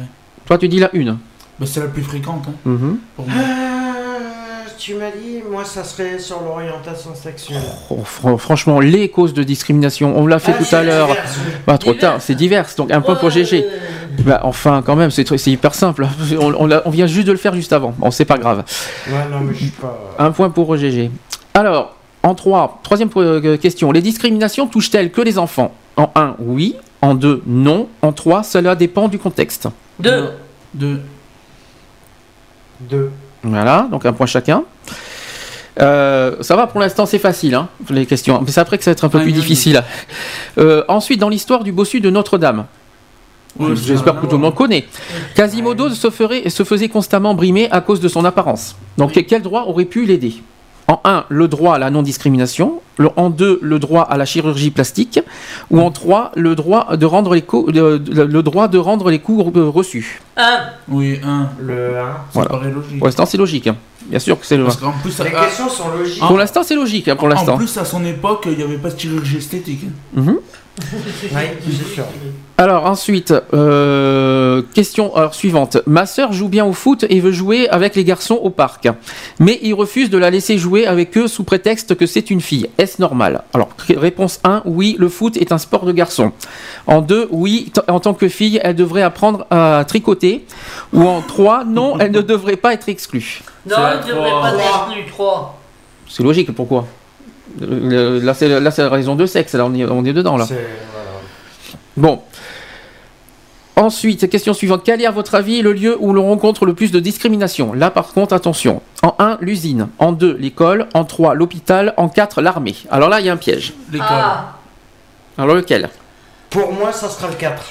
Toi, 0.46 0.58
tu 0.58 0.70
dis 0.70 0.80
la 0.80 0.90
1. 0.96 1.18
Bah, 1.60 1.66
c'est 1.66 1.82
la 1.82 1.88
plus 1.88 2.04
fréquente 2.04 2.46
hein, 2.48 2.98
pour 3.16 3.28
moi. 3.28 3.38
Euh, 3.38 4.39
tu 4.80 4.94
m'as 4.96 5.12
dit, 5.12 5.42
moi 5.52 5.66
ça 5.66 5.84
serait 5.84 6.18
sur 6.20 6.42
l'orientation 6.42 7.14
sexuelle. 7.14 7.62
Oh, 7.90 7.98
fr- 8.04 8.38
franchement, 8.38 8.80
les 8.80 9.10
causes 9.10 9.34
de 9.34 9.44
discrimination, 9.44 10.18
on 10.18 10.26
l'a 10.26 10.40
fait 10.40 10.54
Ah, 10.58 10.64
tout 10.64 10.76
à 10.76 10.84
l'heure. 10.84 11.08
divers. 11.08 11.26
Bah, 11.68 11.78
trop 11.78 11.94
tard, 11.94 12.22
c'est 12.22 12.34
diverses, 12.36 12.76
donc 12.76 12.90
un 12.92 13.02
point 13.02 13.16
pour 13.16 13.26
Ouais, 13.26 13.44
GG. 13.44 13.64
euh, 13.66 13.78
Bah, 14.24 14.40
enfin, 14.44 14.82
quand 14.86 14.96
même, 14.96 15.12
c'est 15.12 15.30
hyper 15.48 15.74
simple. 15.76 16.08
On, 16.40 16.54
on 16.86 16.90
vient 16.90 17.08
juste 17.08 17.28
de 17.28 17.32
le 17.34 17.38
faire 17.38 17.54
juste 17.54 17.74
avant. 17.74 17.94
Bon, 17.98 18.10
c'est 18.10 18.26
pas 18.26 18.38
grave. 18.38 18.64
Ouais, 19.08 19.14
non, 19.32 19.42
mais 19.42 19.54
je 19.54 19.60
suis 19.60 19.68
pas. 19.72 20.00
Un 20.18 20.32
point 20.32 20.50
pour 20.50 20.76
GG. 20.78 21.12
Alors, 21.54 21.96
en 22.24 22.34
3, 22.36 22.80
troisième 22.84 23.10
euh, 23.18 23.58
question. 23.58 23.92
Les 23.92 24.02
discriminations 24.02 24.68
touchent-elles 24.68 25.12
que 25.12 25.22
les 25.22 25.38
enfants? 25.38 25.74
En 25.98 26.10
1, 26.16 26.36
oui. 26.40 26.76
En 27.02 27.14
2, 27.16 27.44
non. 27.46 27.88
En 28.02 28.12
3, 28.14 28.44
cela 28.44 28.76
dépend 28.76 29.08
du 29.10 29.20
contexte. 29.20 29.68
Deux. 30.00 30.30
2. 30.74 31.02
Deux. 32.82 33.12
Voilà, 33.44 33.88
donc 33.92 34.06
un 34.06 34.14
point 34.14 34.26
chacun. 34.26 34.64
Euh, 35.80 36.36
ça 36.42 36.56
va 36.56 36.68
pour 36.68 36.82
l'instant, 36.82 37.06
c'est 37.06 37.20
facile, 37.20 37.56
hein, 37.56 37.70
les 37.90 38.06
questions. 38.06 38.42
Mais 38.46 38.52
c'est 38.52 38.60
après 38.60 38.78
que 38.78 38.84
ça 38.84 38.92
va 38.92 38.94
être 38.94 39.06
un 39.06 39.10
peu 39.10 39.20
Ah, 39.20 39.22
plus 39.22 39.32
oui, 39.32 39.38
oui. 39.38 39.42
difficile. 39.42 39.82
Euh, 40.58 40.84
ensuite, 40.90 41.20
dans 41.20 41.30
l'histoire 41.30 41.64
du 41.64 41.72
bossu 41.72 42.02
de 42.02 42.10
Notre-Dame, 42.10 42.66
j'espère 43.76 44.20
que 44.20 44.26
tout 44.26 44.36
le 44.36 44.42
monde 44.42 44.56
connaît, 44.56 44.86
Quasimodo 45.36 45.90
se, 45.90 46.10
ferait, 46.10 46.50
se 46.50 46.64
faisait 46.64 46.90
constamment 46.90 47.34
brimer 47.34 47.70
à 47.72 47.80
cause 47.82 48.02
de 48.02 48.08
son 48.10 48.26
apparence. 48.26 48.76
Donc, 48.98 49.14
quel 49.28 49.42
droit 49.42 49.64
aurait 49.68 49.86
pu 49.86 50.06
l'aider? 50.06 50.36
En 50.90 51.00
1, 51.04 51.26
le 51.30 51.48
droit 51.48 51.76
à 51.76 51.78
la 51.78 51.92
non-discrimination. 51.92 52.82
En 53.16 53.30
2, 53.30 53.60
le 53.62 53.78
droit 53.78 54.02
à 54.02 54.18
la 54.18 54.26
chirurgie 54.26 54.72
plastique. 54.72 55.20
Ou 55.70 55.80
en 55.82 55.92
3, 55.92 56.32
le 56.36 56.56
droit 56.56 56.98
de 56.98 57.06
rendre 57.06 57.36
les, 57.36 57.44
co- 57.44 57.70
le 57.72 58.42
droit 58.42 58.68
de 58.68 58.80
rendre 58.80 59.12
les 59.12 59.20
coûts 59.20 59.52
euh, 59.56 59.70
reçus. 59.70 60.20
Un. 60.36 60.62
Oui, 60.88 61.20
1. 61.24 61.48
Le 61.62 61.90
1. 62.00 62.02
Ça 62.02 62.16
Voilà. 62.34 62.50
paraît 62.50 62.72
logique. 62.72 62.98
Pour 62.98 63.06
l'instant, 63.08 63.28
c'est 63.28 63.38
logique. 63.38 63.68
hein. 63.68 63.76
Bien 64.08 64.18
sûr 64.18 64.40
que 64.40 64.46
c'est 64.48 64.58
le 64.58 64.64
Parce 64.64 64.78
qu'en 64.78 64.92
plus, 64.94 65.18
Les 65.20 65.28
à- 65.28 65.46
questions 65.46 65.70
sont 65.70 65.90
logiques. 65.96 66.20
Pour 66.26 66.38
l'instant, 66.40 66.64
c'est 66.64 66.76
logique, 66.76 67.08
hein, 67.08 67.16
pour 67.16 67.26
en 67.26 67.30
l'instant. 67.30 67.56
plus, 67.58 67.78
à 67.78 67.86
son 67.86 68.04
époque, 68.04 68.46
il 68.48 68.58
n'y 68.58 68.64
avait 68.64 68.78
pas 68.78 68.90
de 68.90 69.00
chirurgie 69.00 69.38
esthétique. 69.38 69.86
Mhm. 70.16 70.38
Oui, 70.82 71.42
c'est 71.66 71.94
sûr. 71.94 72.06
Alors 72.60 72.86
ensuite, 72.88 73.34
euh, 73.54 74.62
question 74.74 75.16
alors, 75.16 75.34
suivante. 75.34 75.78
Ma 75.88 76.06
sœur 76.06 76.34
joue 76.34 76.50
bien 76.50 76.66
au 76.66 76.74
foot 76.74 77.06
et 77.10 77.22
veut 77.22 77.32
jouer 77.32 77.70
avec 77.70 77.96
les 77.96 78.04
garçons 78.04 78.36
au 78.36 78.50
parc. 78.50 78.90
Mais 79.40 79.60
il 79.62 79.74
refuse 79.74 80.10
de 80.10 80.18
la 80.18 80.30
laisser 80.30 80.58
jouer 80.58 80.86
avec 80.86 81.18
eux 81.18 81.30
sous 81.30 81.46
prétexte 81.46 81.96
que 81.96 82.06
c'est 82.06 82.30
une 82.30 82.42
fille. 82.42 82.70
Est-ce 82.78 83.02
normal? 83.02 83.44
Alors, 83.54 83.70
ré- 83.88 83.96
réponse 83.98 84.42
1, 84.44 84.64
oui, 84.66 84.98
le 85.00 85.08
foot 85.08 85.38
est 85.38 85.54
un 85.54 85.58
sport 85.58 85.86
de 85.86 85.94
garçon. 85.94 86.34
En 86.86 87.00
2, 87.00 87.30
oui, 87.32 87.72
en 87.88 88.02
tant 88.02 88.14
que 88.14 88.28
fille, 88.28 88.60
elle 88.62 88.76
devrait 88.76 89.04
apprendre 89.04 89.46
à 89.52 89.86
tricoter. 89.88 90.46
Ou 90.92 91.08
en 91.08 91.22
3, 91.22 91.64
non, 91.64 91.98
elle 91.98 92.12
ne 92.12 92.20
devrait 92.22 92.58
pas 92.58 92.74
être 92.74 92.90
exclue. 92.90 93.42
Non, 93.70 93.78
il 94.04 94.06
ne 94.06 94.14
devrait 94.14 94.32
pas 94.32 94.52
Trois. 94.52 94.90
être 94.98 95.08
3. 95.14 95.60
C'est 96.10 96.24
logique, 96.24 96.54
pourquoi? 96.54 96.88
Euh, 97.62 98.20
Là, 98.22 98.34
c'est 98.34 98.50
la 98.50 98.90
raison 98.90 99.16
de 99.16 99.26
sexe, 99.26 99.56
là, 99.56 99.66
on 99.66 99.74
est, 99.74 99.86
on 99.86 100.04
est 100.04 100.12
dedans, 100.12 100.36
là. 100.36 100.46
Bon. 101.96 102.22
Ensuite, 103.80 104.30
question 104.30 104.54
suivante. 104.54 104.82
Quel 104.84 105.02
est, 105.02 105.06
à 105.06 105.12
votre 105.12 105.36
avis, 105.36 105.62
le 105.62 105.72
lieu 105.72 105.96
où 106.02 106.12
l'on 106.12 106.28
rencontre 106.28 106.66
le 106.66 106.74
plus 106.74 106.92
de 106.92 107.00
discrimination 107.00 107.72
Là, 107.72 107.90
par 107.90 108.10
contre, 108.12 108.34
attention. 108.34 108.82
En 109.04 109.16
1, 109.20 109.38
l'usine. 109.40 109.88
En 110.00 110.12
2, 110.12 110.36
l'école. 110.38 110.88
En 110.94 111.06
3, 111.06 111.34
l'hôpital. 111.34 111.94
En 111.96 112.10
4, 112.10 112.42
l'armée. 112.42 112.76
Alors 112.92 113.08
là, 113.08 113.22
il 113.22 113.26
y 113.26 113.30
a 113.30 113.34
un 113.34 113.38
piège. 113.38 113.74
L'école. 113.90 114.08
Ah. 114.12 114.58
Alors 115.38 115.56
lequel? 115.56 115.88
Pour 116.50 116.74
moi, 116.74 116.92
ça 116.92 117.08
sera 117.08 117.30
le 117.30 117.36
4. 117.36 117.64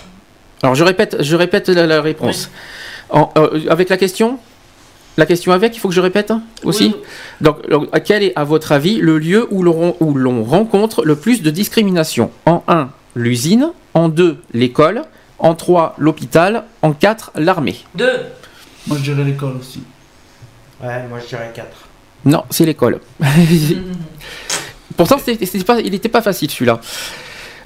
Alors 0.63 0.75
je 0.75 0.83
répète, 0.83 1.19
je 1.21 1.37
répète 1.37 1.69
la, 1.69 1.87
la 1.87 2.01
réponse. 2.01 2.51
En- 3.11 3.31
euh, 3.37 3.61
avec 3.69 3.91
la 3.91 3.99
question? 3.99 4.39
La 5.19 5.27
question 5.27 5.53
avec, 5.53 5.77
il 5.77 5.79
faut 5.79 5.89
que 5.89 5.95
je 5.95 6.01
répète 6.01 6.31
hein, 6.31 6.41
aussi? 6.65 6.95
Oui. 6.95 7.03
Donc, 7.43 7.59
quel 8.05 8.23
est, 8.23 8.33
à 8.35 8.45
votre 8.45 8.73
avis, 8.73 8.97
le 8.97 9.19
lieu 9.19 9.47
où 9.51 9.63
l'on 9.63 9.95
où 10.01 10.15
l'on 10.15 10.43
rencontre 10.43 11.05
le 11.05 11.17
plus 11.17 11.43
de 11.43 11.51
discrimination 11.51 12.31
En 12.47 12.63
1, 12.67 12.89
l'usine. 13.15 13.73
En 13.93 14.09
2, 14.09 14.39
l'école. 14.55 15.03
En 15.39 15.55
3, 15.55 15.95
l'hôpital. 15.99 16.65
En 16.83 16.93
4, 16.93 17.33
l'armée. 17.37 17.77
Deux. 17.95 18.27
Moi, 18.87 18.97
je 18.99 19.03
dirais 19.03 19.25
l'école 19.25 19.57
aussi. 19.57 19.83
Ouais, 20.83 21.07
moi 21.09 21.19
je 21.21 21.27
dirais 21.27 21.51
4. 21.55 21.67
Non, 22.25 22.45
c'est 22.51 22.65
l'école. 22.65 23.01
Pourtant, 24.97 25.19
c'était 25.19 25.45
c'était 25.47 25.65
pas, 25.65 25.81
il 25.81 25.91
n'était 25.91 26.09
pas 26.09 26.23
facile 26.23 26.51
celui-là. 26.51 26.81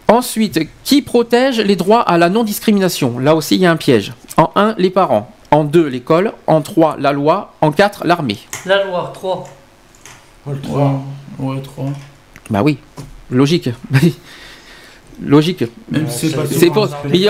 Ensuite, 0.09 0.61
qui 0.85 1.03
protège 1.03 1.61
les 1.61 1.77
droits 1.77 2.03
à 2.03 2.19
la 2.19 2.29
non-discrimination? 2.29 3.19
Là 3.19 3.35
aussi, 3.35 3.55
il 3.57 3.63
y 3.63 3.67
a 3.67 3.71
un 3.71 3.77
piège. 3.77 4.13
En 4.37 4.51
1, 4.57 4.75
les 4.79 4.91
parents. 4.91 5.31
En 5.51 5.65
2, 5.65 5.87
l'école. 5.87 6.33
En 6.47 6.61
3, 6.61 6.97
la 6.99 7.13
loi. 7.13 7.55
En 7.61 7.73
4, 7.73 8.07
l'armée. 8.07 8.39
La 8.67 8.85
loi, 8.85 9.11
3. 9.15 9.45
Le 10.49 10.61
3. 10.61 10.73
Trois. 10.73 11.03
Ouais, 11.39 11.63
trois. 11.63 11.87
Bah 12.51 12.63
oui, 12.63 12.79
logique. 13.31 13.71
logique. 15.25 15.65
Même 15.91 16.05
Ouais, 16.05 16.11
si 16.11 16.31
c'est 16.51 16.67
pour... 16.71 16.89
mais 17.05 17.11
il 17.15 17.21
y, 17.21 17.29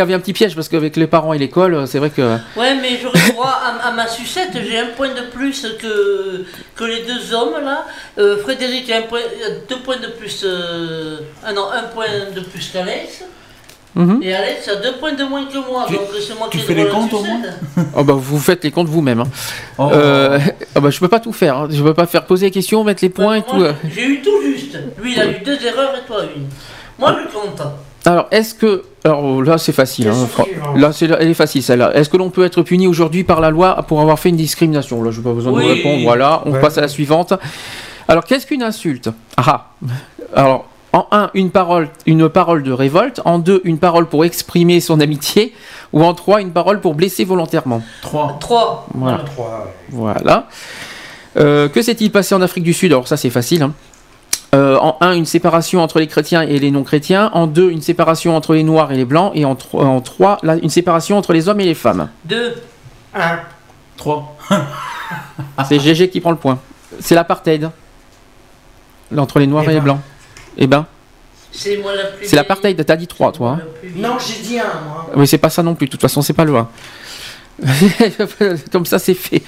avait 0.00 0.14
un 0.14 0.20
petit 0.20 0.32
piège 0.32 0.54
parce 0.54 0.68
qu'avec 0.68 0.96
les 0.96 1.06
parents 1.06 1.32
et 1.32 1.38
l'école, 1.38 1.86
c'est 1.86 1.98
vrai 1.98 2.10
que. 2.10 2.22
Ouais, 2.56 2.74
mais 2.80 2.98
j'aurais 3.02 3.30
droit 3.32 3.60
à, 3.64 3.88
à 3.88 3.92
ma 3.92 4.06
sucette, 4.06 4.50
j'ai 4.54 4.78
un 4.78 4.86
point 4.96 5.08
de 5.08 5.22
plus 5.32 5.66
que, 5.80 6.44
que 6.76 6.84
les 6.84 7.02
deux 7.04 7.32
hommes 7.34 7.62
là. 7.64 7.86
Euh, 8.18 8.36
Frédéric 8.42 8.90
a 8.90 8.98
un 8.98 9.02
point, 9.02 9.20
euh, 9.20 9.58
deux 9.68 9.78
points 9.80 9.98
de 9.98 10.08
plus. 10.08 10.42
euh, 10.44 11.18
ah 11.44 11.52
non, 11.52 11.66
un 11.72 11.84
point 11.94 12.06
de 12.34 12.40
plus 12.40 12.70
qu'Alex. 12.72 13.24
Mhm. 13.94 14.20
Et 14.22 14.32
Alex 14.34 14.68
a 14.68 14.76
deux 14.76 14.92
points 15.00 15.14
de 15.14 15.24
moins 15.24 15.46
que 15.46 15.56
moi, 15.58 15.84
Tu- 15.88 15.94
donc 15.94 16.04
c'est 16.20 16.38
moi 16.38 16.48
tu 16.50 16.58
qui 16.58 16.64
ai 16.64 16.66
fais 16.66 16.74
droit 16.74 16.84
les 16.84 16.90
comptes, 16.90 17.12
au 17.14 17.18
sucette. 17.24 17.86
Oh 17.96 18.04
bah 18.04 18.12
vous 18.16 18.38
faites 18.38 18.62
les 18.62 18.70
comptes 18.70 18.86
vous-même. 18.86 19.20
hein. 19.20 19.26
Oh. 19.78 19.88
Euh, 19.92 20.38
ah 20.76 20.80
bah 20.80 20.90
je 20.90 21.00
peux 21.00 21.08
pas 21.08 21.18
tout 21.20 21.32
faire. 21.32 21.56
hein. 21.56 21.68
Je 21.70 21.82
peux 21.82 21.94
pas 21.94 22.06
faire 22.06 22.24
poser 22.26 22.46
les 22.46 22.52
questions, 22.52 22.84
mettre 22.84 23.02
les 23.02 23.08
points 23.08 23.36
et 23.36 23.40
Moi, 23.40 23.48
tout. 23.48 23.62
euh. 23.64 23.72
J'ai 23.92 24.04
eu 24.06 24.20
tout 24.22 24.40
juste. 24.42 24.78
Lui, 25.02 25.14
il 25.14 25.20
a 25.20 25.26
eu 25.26 25.40
deux 25.44 25.58
erreurs 25.64 25.94
et 25.96 26.06
toi 26.06 26.22
une. 26.36 26.44
Moi, 26.98 27.14
je 27.22 27.32
compte. 27.36 27.62
Alors 28.04 28.26
est-ce 28.30 28.54
que 28.54 28.84
alors 29.04 29.42
là 29.42 29.58
c'est 29.58 29.72
facile. 29.72 30.08
hein. 30.08 30.26
Là 30.76 30.92
c'est 30.92 31.06
elle 31.10 31.28
est 31.28 31.34
facile 31.34 31.62
celle-là. 31.62 31.94
Est-ce 31.94 32.08
que 32.08 32.16
l'on 32.16 32.30
peut 32.30 32.44
être 32.44 32.62
puni 32.62 32.86
aujourd'hui 32.86 33.22
par 33.24 33.40
la 33.40 33.50
loi 33.50 33.74
pour 33.86 34.00
avoir 34.00 34.18
fait 34.18 34.30
une 34.30 34.36
discrimination? 34.36 35.02
Là 35.02 35.10
je 35.10 35.18
n'ai 35.18 35.24
pas 35.24 35.32
besoin 35.32 35.52
de 35.52 35.60
vous 35.60 35.66
répondre. 35.66 36.02
Voilà, 36.04 36.42
on 36.46 36.52
Ouais. 36.52 36.60
passe 36.60 36.78
à 36.78 36.80
la 36.80 36.88
suivante. 36.88 37.34
Alors 38.06 38.24
qu'est-ce 38.24 38.46
qu'une 38.46 38.62
insulte? 38.62 39.10
Ah 39.36 39.66
alors 40.34 40.66
en 40.94 41.06
un 41.12 41.30
une 41.34 41.50
parole 41.50 41.88
une 42.06 42.28
parole 42.30 42.62
de 42.62 42.72
révolte. 42.72 43.20
En 43.26 43.38
deux 43.38 43.60
une 43.64 43.78
parole 43.78 44.06
pour 44.06 44.24
exprimer 44.24 44.80
son 44.80 45.00
amitié. 45.00 45.52
Ou 45.92 46.02
en 46.04 46.14
trois 46.14 46.40
une 46.40 46.52
parole 46.52 46.80
pour 46.80 46.94
blesser 46.94 47.24
volontairement. 47.24 47.82
Trois. 48.00 48.36
3. 48.40 48.86
Voilà. 48.94 49.18
3. 49.18 49.74
Voilà. 49.90 50.46
Euh, 51.36 51.68
que 51.68 51.82
s'est-il 51.82 52.10
passé 52.10 52.34
en 52.34 52.40
Afrique 52.42 52.64
du 52.64 52.72
Sud? 52.72 52.92
Alors 52.92 53.06
ça 53.08 53.16
c'est 53.18 53.30
facile. 53.30 53.62
hein. 53.62 53.72
Euh, 54.54 54.78
en 54.78 54.96
1, 55.02 55.12
une 55.12 55.26
séparation 55.26 55.82
entre 55.82 55.98
les 55.98 56.06
chrétiens 56.06 56.40
et 56.42 56.58
les 56.58 56.70
non-chrétiens. 56.70 57.30
En 57.34 57.46
2, 57.46 57.70
une 57.70 57.82
séparation 57.82 58.34
entre 58.34 58.54
les 58.54 58.62
noirs 58.62 58.90
et 58.92 58.96
les 58.96 59.04
blancs. 59.04 59.32
Et 59.34 59.44
en 59.44 59.54
3, 59.54 60.40
une 60.62 60.70
séparation 60.70 61.18
entre 61.18 61.32
les 61.34 61.48
hommes 61.48 61.60
et 61.60 61.66
les 61.66 61.74
femmes. 61.74 62.08
2. 62.24 62.54
1. 63.14 63.20
Trois. 63.96 64.36
C'est 65.68 65.78
GG 65.78 66.08
qui 66.08 66.20
prend 66.20 66.30
le 66.30 66.36
point. 66.36 66.58
C'est 67.00 67.14
l'apartheid. 67.14 67.70
Entre 69.16 69.38
les 69.38 69.46
noirs 69.46 69.64
Eh 69.66 69.70
et 69.70 69.74
les 69.74 69.80
ben. 69.80 69.84
blancs. 69.84 70.00
Eh 70.56 70.66
ben, 70.66 70.86
C'est 71.52 71.76
moi 71.78 71.94
la 71.94 72.04
plus. 72.04 72.26
c'est 72.26 72.36
l'apartheid. 72.36 72.84
T'as 72.86 72.96
dit 72.96 73.06
3, 73.06 73.32
toi. 73.32 73.58
hein. 73.60 73.64
Non, 73.96 74.16
j'ai 74.18 74.42
dit 74.42 74.58
1, 74.58 74.62
moi. 74.88 75.10
Oui, 75.16 75.26
c'est 75.26 75.38
pas 75.38 75.50
ça 75.50 75.62
non 75.62 75.74
plus. 75.74 75.86
De 75.86 75.90
toute 75.92 76.00
façon, 76.00 76.22
c'est 76.22 76.32
pas 76.32 76.44
le 76.44 76.56
1. 76.56 76.68
Comme 78.72 78.86
ça, 78.86 78.98
c'est 78.98 79.14
fait. 79.14 79.42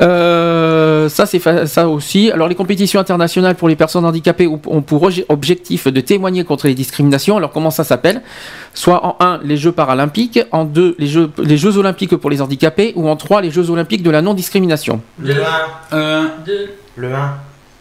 Euh, 0.00 1.08
ça, 1.08 1.26
c'est 1.26 1.40
ça 1.66 1.88
aussi. 1.88 2.30
Alors, 2.30 2.48
les 2.48 2.54
compétitions 2.54 3.00
internationales 3.00 3.54
pour 3.56 3.68
les 3.68 3.76
personnes 3.76 4.04
handicapées 4.04 4.46
ont 4.46 4.58
pour 4.82 5.08
obje- 5.08 5.24
objectif 5.28 5.88
de 5.88 6.00
témoigner 6.00 6.44
contre 6.44 6.66
les 6.66 6.74
discriminations. 6.74 7.36
Alors, 7.36 7.50
comment 7.50 7.70
ça 7.70 7.84
s'appelle? 7.84 8.22
Soit 8.74 9.04
en 9.04 9.16
1, 9.20 9.40
les 9.42 9.56
Jeux 9.56 9.72
paralympiques, 9.72 10.40
en 10.52 10.64
2, 10.64 10.94
les 10.98 11.06
Jeux, 11.06 11.30
les 11.38 11.56
Jeux 11.56 11.76
olympiques 11.78 12.16
pour 12.16 12.30
les 12.30 12.40
handicapés, 12.42 12.92
ou 12.96 13.08
en 13.08 13.16
3, 13.16 13.40
les 13.42 13.50
Jeux 13.50 13.70
olympiques 13.70 14.02
de 14.02 14.10
la 14.10 14.22
non-discrimination. 14.22 15.00
Le 15.18 15.34
1. 15.92 15.96
Un. 15.98 16.30
2. 16.46 16.70
Le 16.96 17.14
1. 17.14 17.34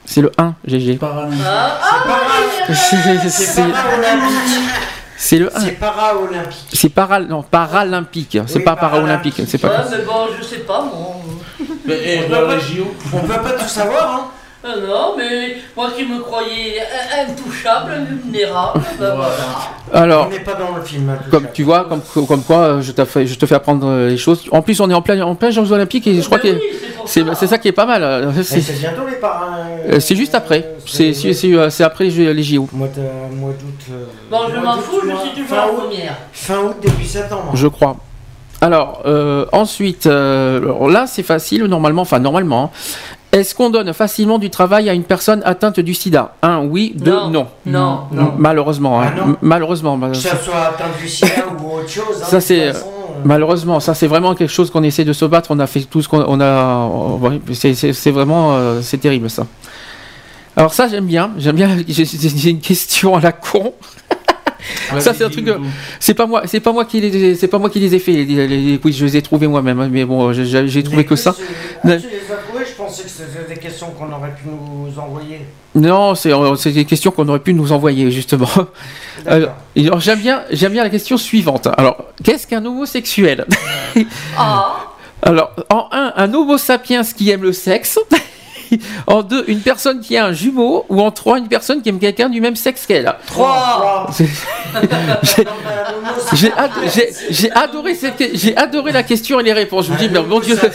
C'est 0.05 0.21
le 0.21 0.31
1, 0.37 0.55
GG. 0.65 0.97
Ah, 1.01 1.07
ah, 1.83 2.73
C'est 2.73 3.69
para-olympique. 3.69 5.39
le 5.39 5.55
1. 5.55 5.59
C'est 5.59 5.71
para-olympique. 5.71 6.67
C'est 6.71 6.89
para, 6.89 7.19
non, 7.19 7.43
paralympique. 7.43 8.37
C'est 8.47 8.59
Oui, 8.59 8.63
pas 8.63 8.75
paralympique. 8.77 9.35
paralympique. 9.35 9.41
C'est 9.47 9.57
pas. 9.57 9.67
Ouais, 9.69 9.75
mais 9.91 10.05
bon, 10.05 10.27
je 10.39 10.43
sais 10.45 10.59
pas, 10.59 10.81
moi. 10.81 11.15
Mais, 11.85 11.95
eh, 12.03 12.19
On 12.25 12.29
peut 12.29 12.35
les 12.35 12.45
pas- 12.55 12.59
JO. 12.59 12.93
On 13.13 13.19
peut 13.19 13.27
pas 13.41 13.51
tout 13.51 13.67
savoir, 13.67 14.15
hein. 14.15 14.31
Ah 14.63 14.69
non, 14.85 15.13
mais 15.15 15.55
moi 15.77 15.89
qui 15.95 16.03
me 16.03 16.19
croyais 16.19 16.79
in- 16.81 17.31
intouchable, 17.31 17.91
invulnérable, 17.91 18.81
ben 18.99 19.15
voilà. 19.15 19.31
Alors, 19.93 20.27
On 20.27 20.29
n'est 20.31 20.39
pas 20.41 20.55
dans 20.55 20.75
le 20.75 20.81
film. 20.81 21.07
hein, 21.09 21.19
Comme 21.31 21.45
tu 21.53 21.63
vois, 21.63 21.85
comme, 21.85 22.01
comme 22.25 22.41
quoi, 22.43 22.57
euh, 22.57 22.81
je, 22.81 22.91
t'ai 22.91 23.05
fait- 23.05 23.27
je 23.27 23.35
te 23.37 23.45
fais 23.45 23.55
apprendre 23.55 23.87
euh, 23.87 24.09
les 24.09 24.17
choses. 24.17 24.43
En 24.51 24.61
plus, 24.61 24.81
on 24.81 24.89
est 24.89 24.93
en 24.93 25.01
plein, 25.01 25.21
en 25.21 25.35
plein 25.35 25.51
Jeux 25.51 25.71
Olympiques 25.71 26.07
et 26.07 26.19
je 26.21 26.25
crois 26.25 26.39
Mais 26.43 26.49
que 26.51 26.55
oui, 26.55 26.61
c'est 27.05 27.47
ça. 27.47 27.57
qui 27.59 27.67
est 27.69 27.71
pas 27.71 27.85
mal. 27.85 28.33
Eh, 28.37 28.43
C'est 28.43 28.79
bientôt 28.79 29.03
les 29.07 29.15
parrains. 29.17 29.57
euh, 29.89 29.99
c'est 30.01 30.15
juste 30.15 30.35
après. 30.35 30.65
C'est 30.85 31.83
après 31.83 32.03
les, 32.05 32.11
Jeux- 32.11 32.31
les 32.31 32.43
JO, 32.43 32.67
Mois 32.73 32.87
d'août. 32.89 32.97
euh, 33.91 34.05
Bon, 34.29 34.39
je 34.53 34.59
m'en 34.59 34.77
fous, 34.79 35.01
je 35.03 35.15
suis 35.17 35.29
toujours 35.43 35.47
fin 35.47 35.55
la 35.55 35.67
août, 35.71 35.75
première. 35.87 36.17
fin 36.33 36.57
août, 36.59 36.75
début 36.81 37.05
septembre. 37.05 37.51
je 37.53 37.67
crois. 37.67 37.95
Alors, 38.61 39.01
euh, 39.05 39.45
ensuite, 39.51 40.07
euh, 40.07 40.57
alors 40.59 40.89
là, 40.89 41.05
c'est 41.07 41.23
facile, 41.23 41.63
normalement, 41.65 42.01
enfin, 42.03 42.19
normalement. 42.19 42.71
hein. 42.73 42.77
Est-ce 43.33 43.53
qu'on 43.53 43.69
donne 43.69 43.91
facilement 43.93 44.39
du 44.39 44.49
travail 44.49 44.89
à 44.89 44.93
une 44.93 45.03
personne 45.03 45.41
atteinte 45.45 45.79
du 45.81 45.93
sida? 45.93 46.33
Un, 46.41 46.59
oui. 46.63 46.93
Deux, 46.95 47.11
Non. 47.11 47.29
non. 47.29 47.47
Non, 47.65 47.99
non. 48.13 48.33
Malheureusement. 48.37 49.01
hein. 49.01 49.11
Ah, 49.15 49.19
non. 49.27 49.35
Malheureusement. 49.41 49.97
bah, 49.97 50.09
Que 50.09 50.15
ça 50.17 50.37
soit 50.37 50.55
atteint 50.55 50.85
du 50.99 51.07
sida 51.09 51.27
ou 51.61 51.77
autre 51.77 51.89
chose. 51.89 52.05
hein, 52.21 52.25
Ça, 52.27 52.39
c'est- 52.41 52.69
euh, 52.69 52.73
Malheureusement, 53.25 53.79
ça 53.79 53.93
c'est 53.95 54.05
vraiment 54.07 54.33
quelque 54.35 54.49
chose 54.51 54.69
qu'on 54.71 54.83
essaie 54.83 55.03
de 55.03 55.11
se 55.11 55.25
battre. 55.25 55.49
On 55.51 55.57
a 55.59 55.65
fait 55.67 55.81
tout 55.81 56.01
ce 56.03 56.07
qu'on 56.07 56.23
on 56.27 56.39
a. 56.39 56.89
c'est- 57.53 58.11
vraiment 58.11 58.53
euh, 58.55 58.79
c'est 58.81 58.99
terrible 58.99 59.29
ça. 59.29 59.45
Alors 60.55 60.71
ça 60.73 60.87
j'aime 60.87 61.05
bien, 61.05 61.31
j'aime 61.37 61.55
bien. 61.55 61.69
J'ai 61.87 62.05
j'ai 62.05 62.49
une 62.51 62.59
question 62.61 63.15
à 63.15 63.19
la 63.21 63.31
con. 63.31 63.73
Ça, 64.99 65.13
c'est 65.13 65.23
un 65.23 65.29
truc, 65.29 65.47
euh, 65.47 65.57
C'est 65.99 66.13
pas 66.13 66.25
moi, 66.25 66.43
c'est 66.45 66.59
pas 66.59 66.71
moi 66.71 66.85
qui 66.85 66.99
les, 67.01 67.35
c'est 67.35 67.47
pas 67.47 67.57
moi 67.59 67.69
qui 67.69 67.79
les 67.79 67.93
ai 67.95 67.99
fait. 67.99 68.11
Les, 68.11 68.25
les- 68.25 68.47
les 68.47 68.77
quiz, 68.79 68.97
je 68.97 69.05
les 69.05 69.17
ai 69.17 69.21
trouvés 69.21 69.47
moi-même. 69.47 69.79
hein, 69.79 69.89
Mais 69.91 70.05
bon, 70.05 70.31
j'ai- 70.33 70.83
trouvé 70.83 71.05
que 71.05 71.15
ça. 71.15 71.33
quiz, 71.33 71.45
ah, 71.83 71.87
Ouais. 71.87 71.99
tu 71.99 72.07
les 72.07 72.33
as 72.33 72.37
trouvés 72.37 72.63
Je 72.69 72.73
pensais 72.75 73.03
que 73.03 73.09
c'était 73.09 73.53
des 73.55 73.59
questions 73.59 73.87
qu'on 73.91 74.11
aurait 74.11 74.33
pu 74.35 74.43
nous 74.49 74.99
envoyer. 74.99 75.41
Non, 75.75 76.15
c'est 76.15 76.31
euh, 76.31 76.55
des 76.71 76.85
questions 76.85 77.11
qu'on 77.11 77.27
aurait 77.27 77.39
pu 77.39 77.53
nous 77.53 77.71
envoyer 77.71 78.09
justement. 78.11 78.49
Alors, 79.25 79.49
j'aime 79.99 80.19
bien, 80.19 80.43
j'aime 80.51 80.71
bien 80.73 80.83
la 80.83 80.89
question 80.89 81.17
suivante. 81.17 81.67
Alors, 81.77 81.97
qu'est-ce 82.23 82.45
qu'un 82.47 82.63
homosexuel 82.65 83.45
Ah, 84.37 84.77
Alors, 85.21 85.51
en 85.69 85.87
un, 85.91 86.13
un 86.15 86.33
homo 86.33 86.57
sapiens 86.57 87.03
qui 87.03 87.29
aime 87.31 87.41
le 87.43 87.53
sexe. 87.53 87.99
en 89.07 89.23
deux, 89.23 89.43
une 89.47 89.61
personne 89.61 90.01
qui 90.01 90.17
a 90.17 90.25
un 90.25 90.33
jumeau. 90.33 90.85
Ou 90.89 91.01
en 91.01 91.11
trois, 91.11 91.37
une 91.37 91.47
personne 91.47 91.81
qui 91.81 91.89
aime 91.89 91.99
quelqu'un 91.99 92.29
du 92.29 92.41
même 92.41 92.55
sexe 92.55 92.85
qu'elle. 92.85 93.13
3. 93.27 94.07
C'est- 94.13 94.27
J'ai- 96.33 96.51
ad- 96.53 96.71
adoré 97.55 97.95
cette, 97.95 98.35
j'ai 98.35 98.55
adoré 98.57 98.91
la 98.91 99.03
question 99.03 99.39
et 99.39 99.43
les 99.43 99.53
réponses. 99.53 99.87
Je 99.87 99.93
me 99.93 99.97
dis, 99.97 100.09
mais 100.09 100.21
mon 100.21 100.39
Dieu. 100.39 100.57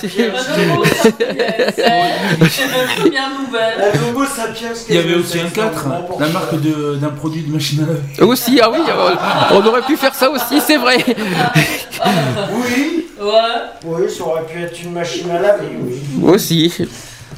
Il 4.89 4.95
y 4.95 4.99
avait 4.99 5.15
aussi 5.15 5.39
un 5.41 5.49
que 5.49 5.57
ça 5.57 5.63
4, 5.69 5.89
Bon, 6.09 6.19
la 6.19 6.29
marque 6.29 6.61
de- 6.61 6.97
d'un 7.01 7.11
produit 7.11 7.43
de 7.43 7.53
machine 7.53 7.85
à 7.85 7.87
laver. 7.87 8.31
Aussi, 8.33 8.61
ah 8.63 8.71
oui, 8.71 8.79
on 9.53 9.67
aurait 9.67 9.83
pu 9.83 9.97
faire 9.97 10.15
ça 10.15 10.31
aussi, 10.31 10.61
c'est 10.65 10.77
vrai. 10.77 10.99
Oui, 11.07 13.07
Ouais. 13.21 13.29
oui, 13.85 14.11
ça 14.11 14.25
aurait 14.25 14.45
pu 14.47 14.63
être 14.63 14.81
une 14.83 14.93
machine 14.93 15.31
à 15.31 15.41
laver, 15.41 15.69
oui. 15.81 16.01
Aussi. 16.25 16.73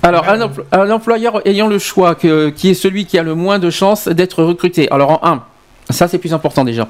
Alors, 0.04 0.28
un, 0.28 0.38
empl- 0.38 0.64
un 0.70 0.90
employeur 0.90 1.40
ayant 1.46 1.66
le 1.66 1.78
choix, 1.78 2.14
qui 2.14 2.28
est 2.28 2.74
celui 2.74 3.06
qui 3.06 3.18
a 3.18 3.22
le 3.22 3.34
moins 3.34 3.58
de 3.58 3.70
chances 3.70 4.06
d'être 4.06 4.44
recruté. 4.44 4.90
Alors, 4.90 5.24
en 5.24 5.26
1, 5.26 5.44
ça 5.90 6.08
c'est 6.08 6.18
plus 6.18 6.34
important 6.34 6.62
déjà. 6.62 6.88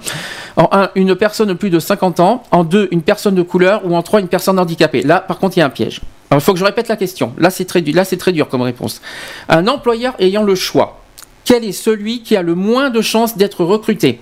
En 0.56 0.68
1, 0.72 0.90
une 0.96 1.14
personne 1.14 1.48
de 1.48 1.54
plus 1.54 1.70
de 1.70 1.78
50 1.78 2.18
ans. 2.18 2.42
En 2.50 2.64
2, 2.64 2.88
une 2.90 3.02
personne 3.02 3.36
de 3.36 3.42
couleur. 3.42 3.82
Ou 3.84 3.94
en 3.94 4.02
3, 4.02 4.20
une 4.20 4.28
personne 4.28 4.58
handicapée. 4.58 5.02
Là, 5.02 5.20
par 5.20 5.38
contre, 5.38 5.56
il 5.56 5.60
y 5.60 5.62
a 5.62 5.66
un 5.66 5.70
piège. 5.70 6.00
Il 6.32 6.40
faut 6.40 6.52
que 6.52 6.58
je 6.58 6.64
répète 6.64 6.88
la 6.88 6.96
question. 6.96 7.32
Là, 7.38 7.50
c'est 7.50 7.64
très, 7.66 7.82
très 7.82 8.32
dur 8.32 8.48
comme 8.48 8.62
réponse. 8.62 9.00
Un 9.48 9.68
employeur 9.68 10.14
ayant 10.18 10.42
le 10.42 10.56
choix. 10.56 11.00
Quel 11.44 11.62
est 11.64 11.72
celui 11.72 12.22
qui 12.22 12.36
a 12.36 12.42
le 12.42 12.56
moins 12.56 12.90
de 12.90 13.00
chances 13.00 13.36
d'être 13.36 13.64
recruté? 13.64 14.18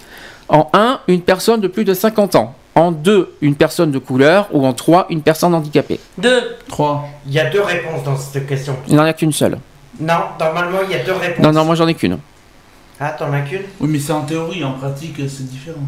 En 0.51 0.69
1, 0.75 1.01
une 1.09 1.23
personne 1.23 1.63
de 1.63 1.69
plus 1.69 1.85
de 1.85 1.95
50 1.95 2.35
ans. 2.35 2.55
En 2.75 2.91
2, 2.91 3.35
une 3.43 3.55
personne 3.55 3.91
de 3.91 3.99
couleur. 3.99 4.49
Ou 4.53 4.65
en 4.67 4.73
3, 4.73 5.07
une 5.11 5.23
personne 5.23 5.55
handicapée. 5.55 6.01
2. 6.19 6.57
3. 6.69 7.09
Il 7.27 7.33
y 7.33 7.39
a 7.41 7.51
deux 7.51 7.61
réponses 7.63 8.03
dans 8.05 8.17
cette 8.17 8.47
question. 8.47 8.77
Il 8.89 8.95
n'y 8.95 9.01
en 9.01 9.05
a 9.05 9.13
qu'une 9.13 9.33
seule. 9.33 9.59
Non, 10.01 10.15
normalement, 10.41 10.79
il 10.89 10.91
y 10.97 10.99
a 10.99 11.05
deux 11.05 11.13
réponses. 11.13 11.45
Non, 11.45 11.53
non, 11.53 11.65
moi 11.67 11.75
j'en 11.75 11.87
ai 11.87 11.95
qu'une. 11.95 12.19
Ah, 12.99 13.11
t'en 13.19 13.33
as 13.33 13.41
qu'une? 13.43 13.63
Oui, 13.81 13.89
mais 13.91 13.99
c'est 13.99 14.13
en 14.13 14.23
théorie, 14.23 14.65
en 14.65 14.73
pratique, 14.73 15.17
c'est 15.19 15.47
différent. 15.49 15.81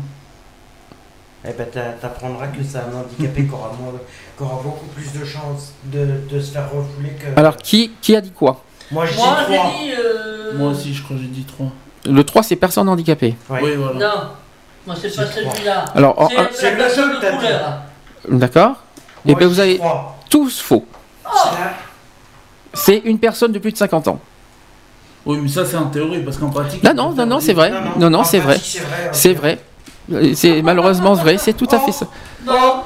Eh 1.46 1.52
ben, 1.52 1.66
t'a- 1.70 1.92
t'apprendras 2.00 2.46
que 2.48 2.62
c'est 2.66 2.78
un 2.78 2.90
handicapé 2.94 3.44
qui 3.44 3.52
aura, 3.52 3.70
moins- 3.78 3.92
qui 4.36 4.42
aura 4.42 4.62
beaucoup 4.62 4.86
plus 4.94 5.12
de 5.18 5.24
chances 5.24 5.72
de, 5.84 6.06
de 6.30 6.40
se 6.40 6.52
faire 6.52 6.64
refouler 6.70 7.10
que. 7.10 7.38
Alors, 7.38 7.56
qui, 7.56 7.92
qui 8.00 8.16
a 8.16 8.20
dit 8.20 8.30
quoi? 8.30 8.62
Moi, 8.90 9.04
Moi, 9.16 9.36
j'ai 9.48 9.54
trois. 9.56 9.70
dit. 9.70 9.90
euh, 9.98 10.58
Moi 10.58 10.70
aussi, 10.70 10.94
je 10.94 11.02
crois 11.02 11.16
que 11.16 11.22
j'ai 11.22 11.28
dit 11.28 11.44
3. 11.44 11.66
Le 12.06 12.24
3, 12.24 12.42
c'est 12.42 12.56
personne 12.56 12.88
handicapée. 12.88 13.34
Oui, 13.50 13.74
voilà. 13.76 13.98
Non. 13.98 14.22
Moi, 14.86 14.96
c'est 15.00 15.14
pas 15.14 15.26
celui-là. 15.26 15.84
Alors, 15.94 16.28
C'est 16.52 16.70
le 16.72 16.76
personne 16.76 17.12
seul 17.20 17.36
couleur. 17.36 17.78
d'accord 18.28 18.76
Et 19.26 19.30
Moi, 19.30 19.38
bien, 19.38 19.48
vous 19.48 19.60
avez 19.60 19.80
tous 20.28 20.60
faux. 20.60 20.84
C'est 21.24 21.48
la- 21.50 21.72
C'est 22.74 22.96
une 23.04 23.18
personne 23.18 23.52
de 23.52 23.58
plus 23.58 23.72
de 23.72 23.78
50 23.78 24.08
ans. 24.08 24.18
Oui, 25.26 25.38
mais 25.40 25.48
ça 25.48 25.64
c'est 25.64 25.76
en 25.76 25.86
théorie, 25.86 26.22
parce 26.22 26.36
qu'en 26.36 26.50
pratique. 26.50 26.82
Là, 26.82 26.92
non, 26.92 27.12
non, 27.12 27.24
non, 27.24 27.40
c'est 27.40 27.54
vrai. 27.54 27.72
Non, 27.98 28.10
non, 28.10 28.24
c'est 28.24 28.40
vrai. 28.40 28.58
C'est 28.62 28.80
vrai. 28.80 29.08
C'est 29.12 29.32
vrai. 29.32 29.58
Euh, 30.12 30.32
C'est 30.34 30.60
malheureusement 30.60 31.14
vrai, 31.14 31.38
c'est 31.38 31.54
tout 31.54 31.68
à 31.70 31.78
fait 31.78 31.92
ça. 31.92 32.06
Non, 32.44 32.82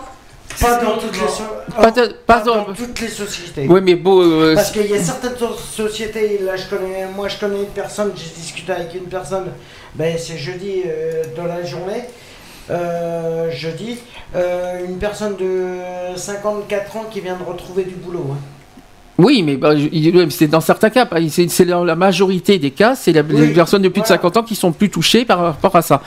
Pas 0.61 0.77
dans 0.83 0.97
toutes 0.99 1.13
les, 1.13 1.29
so- 1.29 1.43
Pas 1.81 1.91
de- 1.93 2.07
pas 2.27 2.39
pas 2.39 2.41
dans 2.41 2.57
dans- 2.57 2.65
toutes 2.75 3.01
les 3.01 3.09
sociétés. 3.09 3.67
Oui, 3.69 3.81
mais 3.81 3.95
beau. 3.95 4.23
euh, 4.23 4.55
Parce 4.57 4.71
qu'il 4.73 4.87
y 4.87 4.95
a 4.95 5.01
certaines 5.03 5.37
so- 5.37 5.55
sociétés, 5.55 6.39
là 6.43 6.57
je 6.57 6.67
connais, 6.67 7.07
moi 7.15 7.29
je 7.29 7.37
connais 7.39 7.61
une 7.61 7.67
personne, 7.67 8.11
j'ai 8.17 8.31
discuté 8.41 8.73
avec 8.73 8.93
une 8.95 9.05
personne, 9.05 9.47
ben 9.95 10.17
c'est 10.19 10.39
jeudi 10.39 10.83
euh, 10.87 11.25
dans 11.37 11.45
la 11.47 11.65
journée, 11.65 12.03
euh, 12.71 13.51
jeudi, 13.51 13.99
euh, 14.37 14.85
une 14.87 14.99
personne 14.99 15.37
de 15.37 16.17
54 16.17 16.97
ans 16.97 17.07
qui 17.11 17.21
vient 17.21 17.37
de 17.37 17.45
retrouver 17.45 17.85
du 17.85 17.95
boulot. 17.95 18.27
hein. 18.33 18.37
Oui, 19.21 19.43
mais 19.43 19.57
bah, 19.57 19.75
il- 19.75 20.31
c'est 20.31 20.47
dans 20.47 20.61
certains 20.61 20.91
cas, 20.91 21.05
pas- 21.05 21.17
c'est 21.29 21.65
dans 21.65 21.83
la 21.83 21.97
majorité 21.97 22.61
des 22.61 22.71
cas, 22.71 22.95
c'est 22.95 23.11
les 23.11 23.49
personnes 23.53 23.83
de 23.83 23.89
plus 23.89 24.01
de 24.03 24.07
voilà. 24.07 24.21
50 24.23 24.37
ans 24.37 24.43
qui 24.45 24.55
sont 24.55 24.71
plus 24.71 24.91
touchées 24.91 25.25
par 25.25 25.41
rapport 25.41 25.75
à 25.75 25.83
ça. 25.83 26.03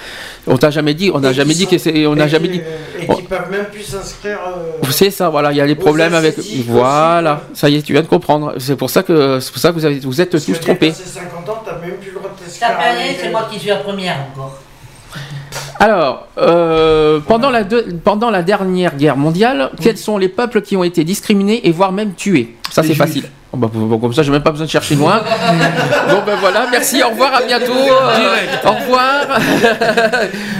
On 0.47 0.55
t'a 0.55 0.69
jamais 0.69 0.93
dit, 0.93 1.11
on 1.13 1.19
n'a 1.19 1.31
Et 1.31 1.33
jamais 1.33 1.53
dit 1.53 1.67
que 1.67 1.77
c'est, 1.77 2.05
on 2.07 2.15
n'a 2.15 2.27
et 2.27 2.29
jamais 2.29 2.47
qui- 2.47 2.59
dit. 2.59 2.63
Et 3.01 3.05
Oh. 3.09 3.15
qui 3.15 3.23
peuvent 3.23 3.51
même 3.51 3.65
plus 3.65 3.81
s'inscrire. 3.83 4.39
euh, 4.47 4.87
C'est 4.91 5.11
ça, 5.11 5.27
voilà, 5.27 5.51
il 5.51 5.57
y 5.57 5.61
a 5.61 5.65
les 5.65 5.75
problèmes 5.75 6.13
avec. 6.13 6.35
Voilà, 6.65 7.41
aussi. 7.51 7.59
ça 7.59 7.69
y 7.69 7.75
est, 7.75 7.81
tu 7.81 7.91
viens 7.91 8.01
de 8.01 8.07
comprendre. 8.07 8.53
C'est 8.59 8.77
pour 8.77 8.89
ça 8.89 9.03
que 9.03 9.41
c'est 9.41 9.51
pour 9.51 9.59
ça 9.61 9.69
que 9.71 9.73
vous, 9.73 9.83
avez, 9.85 9.99
vous 9.99 10.21
êtes 10.21 10.29
parce 10.31 10.45
tous 10.45 10.57
trompés. 10.61 10.91
Dépassé 10.91 11.03
50 11.19 11.49
ans, 11.49 11.63
même 11.81 11.97
plus 11.97 12.11
le 12.11 12.19
c'est 13.19 13.29
moi 13.31 13.47
qui 13.51 13.59
suis 13.59 13.69
la 13.69 13.77
première 13.77 14.15
encore. 14.31 14.57
Alors, 15.79 16.27
euh, 16.37 17.19
pendant, 17.21 17.49
la 17.49 17.63
deux- 17.63 17.99
pendant 18.03 18.29
la 18.29 18.43
dernière 18.43 18.95
guerre 18.95 19.17
mondiale, 19.17 19.71
quels 19.81 19.97
sont 19.97 20.17
les 20.19 20.29
peuples 20.29 20.61
qui 20.61 20.77
ont 20.77 20.83
été 20.83 21.03
discriminés 21.03 21.67
et 21.67 21.71
voire 21.71 21.91
même 21.91 22.13
tués? 22.13 22.55
Ça, 22.69 22.83
c'est 22.83 22.89
Juifs. 22.89 22.97
facile. 22.97 23.29
Oh, 23.53 23.57
bah, 23.57 23.69
bon, 23.73 23.97
comme 23.99 24.13
ça, 24.13 24.23
j'ai 24.23 24.31
même 24.31 24.43
pas 24.43 24.51
besoin 24.51 24.65
de 24.65 24.71
chercher 24.71 24.95
loin. 24.95 25.21
bon, 26.09 26.21
ben 26.25 26.35
voilà, 26.39 26.67
merci, 26.71 27.03
au 27.03 27.09
revoir, 27.09 27.33
à 27.35 27.41
bientôt. 27.41 27.73
euh, 27.73 28.45
au 28.65 28.71
revoir. 28.71 29.25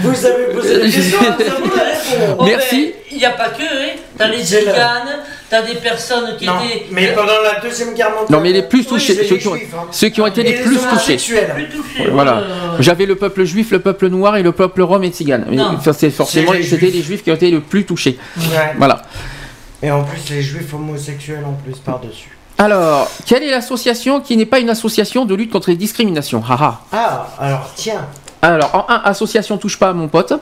Vous 0.02 0.26
avez 0.26 0.44
posé 0.54 0.76
la 0.78 0.84
question, 0.90 1.18
hein, 1.28 1.36
réponse. 1.38 1.60
Oh, 2.38 2.44
Merci. 2.44 2.92
Il 3.10 3.16
n'y 3.18 3.24
a 3.24 3.30
pas 3.30 3.48
que, 3.48 3.62
hein. 3.62 3.96
T'as 4.18 4.28
les 4.28 4.42
tziganes, 4.42 5.20
t'as 5.48 5.62
des 5.62 5.76
personnes 5.76 6.36
qui 6.38 6.44
Non, 6.44 6.54
étaient. 6.62 6.84
mais 6.90 7.06
pendant 7.12 7.32
la 7.42 7.58
deuxième 7.60 7.94
guerre 7.94 8.10
mondiale. 8.10 8.26
Non, 8.30 8.40
mais 8.40 8.52
les 8.52 8.62
plus 8.64 8.84
touchés, 8.84 9.14
c'est 9.14 9.24
ceux 9.24 9.34
les 9.36 9.40
qui 9.40 9.48
ont- 9.48 9.54
juifs, 9.54 9.74
hein. 9.74 9.86
Ceux 9.90 10.08
qui 10.10 10.20
ont 10.20 10.26
été 10.26 10.42
les 10.42 10.54
plus 10.54 10.76
touchés. 10.76 11.16
plus 11.16 11.68
touchés. 11.68 12.10
Voilà. 12.10 12.38
euh, 12.38 12.76
J'avais 12.80 13.06
le 13.06 13.16
peuple 13.16 13.44
juif, 13.44 13.70
le 13.70 13.78
peuple 13.78 14.08
noir 14.08 14.36
et 14.36 14.42
le 14.42 14.52
peuple 14.52 14.82
rome 14.82 15.04
et 15.04 15.08
tzigane. 15.08 15.46
C'est 15.94 16.10
forcément, 16.10 16.52
c'était 16.52 16.62
Juifs. 16.90 16.94
les 16.94 17.02
juifs 17.02 17.22
qui 17.22 17.30
ont 17.30 17.34
été 17.36 17.50
le 17.50 17.60
plus 17.60 17.84
touchés. 17.86 18.18
Ouais. 18.36 18.74
Voilà. 18.76 19.02
Et 19.82 19.90
en 19.90 20.04
plus, 20.04 20.20
les 20.34 20.42
juifs 20.42 20.72
homosexuels 20.74 21.44
en 21.46 21.52
plus 21.54 21.78
par-dessus. 21.78 22.31
Alors, 22.58 23.08
quelle 23.26 23.42
est 23.42 23.50
l'association 23.50 24.20
qui 24.20 24.36
n'est 24.36 24.46
pas 24.46 24.60
une 24.60 24.70
association 24.70 25.24
de 25.24 25.34
lutte 25.34 25.50
contre 25.50 25.70
les 25.70 25.76
discriminations? 25.76 26.42
Haha. 26.48 26.80
Ah, 26.92 27.26
alors 27.40 27.70
tiens. 27.74 28.06
Alors, 28.40 28.74
en 28.74 28.92
1, 28.92 29.02
association 29.04 29.58
touche 29.58 29.78
pas 29.78 29.90
à 29.90 29.92
mon 29.92 30.08
pote. 30.08 30.32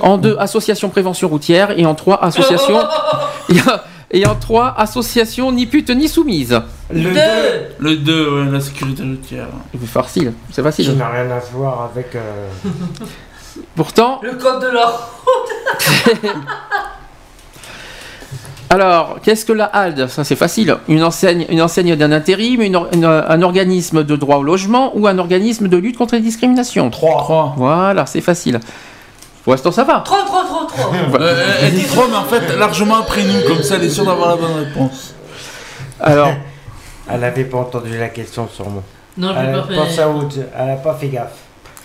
En 0.00 0.18
2, 0.18 0.36
association 0.38 0.88
prévention 0.88 1.28
routière. 1.28 1.78
Et 1.78 1.86
en 1.86 1.94
3, 1.94 2.22
association. 2.24 2.78
et, 3.48 3.60
en, 3.60 3.76
et 4.10 4.26
en 4.26 4.34
3, 4.34 4.74
association 4.78 5.50
ni 5.52 5.66
pute 5.66 5.90
ni 5.90 6.08
soumise. 6.08 6.60
Le 6.90 7.02
Deux. 7.02 7.14
2, 7.14 7.20
Le 7.78 7.96
2, 7.96 8.44
ouais, 8.44 8.50
la 8.52 8.60
sécurité 8.60 9.02
routière. 9.02 9.46
C'est 9.72 9.86
facile, 9.88 10.32
c'est 10.52 10.62
facile. 10.62 10.96
n'a 10.96 11.08
rien 11.08 11.30
à 11.30 11.38
voir 11.52 11.90
avec. 11.94 12.14
euh, 12.14 12.48
Pourtant, 13.74 14.20
Le 14.22 14.34
code 14.34 14.62
de 14.62 14.68
l'or. 14.68 15.10
alors, 18.70 19.18
qu'est-ce 19.22 19.44
que 19.44 19.52
la 19.52 19.64
HALD 19.66 20.08
Ça, 20.08 20.24
c'est 20.24 20.36
facile. 20.36 20.76
Une 20.88 21.02
enseigne, 21.02 21.46
une 21.48 21.62
enseigne 21.62 21.96
d'un 21.96 22.12
intérim, 22.12 22.60
une 22.60 22.76
or- 22.76 22.88
une- 22.92 23.04
un 23.04 23.42
organisme 23.42 24.04
de 24.04 24.16
droit 24.16 24.36
au 24.36 24.42
logement 24.42 24.92
ou 24.94 25.06
un 25.06 25.18
organisme 25.18 25.68
de 25.68 25.76
lutte 25.76 25.96
contre 25.96 26.14
les 26.16 26.20
discriminations 26.20 26.90
3. 26.90 27.18
3. 27.18 27.54
Voilà, 27.56 28.04
c'est 28.06 28.20
facile. 28.20 28.60
Pour 29.44 29.52
l'instant, 29.54 29.72
ça 29.72 29.84
va. 29.84 30.00
Trop, 30.00 30.16
trop, 30.26 30.42
trop, 30.44 30.64
trop. 30.66 30.92
Euh, 31.20 31.44
elle 31.62 31.74
dit 31.74 31.84
3, 31.86 32.08
mais 32.10 32.16
en 32.16 32.24
fait, 32.24 32.54
largement 32.58 32.96
après 32.96 33.22
nous, 33.22 33.40
comme 33.46 33.62
ça, 33.62 33.76
elle 33.76 33.84
est 33.84 33.88
sûre 33.90 34.04
d'avoir 34.04 34.30
la 34.30 34.36
bonne 34.36 34.56
réponse. 34.64 35.14
Alors, 36.00 36.32
Elle 37.10 37.24
avait 37.24 37.44
pas 37.44 37.56
entendu 37.58 37.96
la 37.98 38.08
question 38.08 38.46
sûrement. 38.52 38.82
Non, 39.16 39.30
Elle 39.34 39.46
j'ai 39.46 39.58
a 39.58 39.62
pas 39.62 39.86
fait. 39.86 40.02
elle 40.58 40.82
pas 40.82 40.94
fait 40.94 41.08
gaffe. 41.08 41.32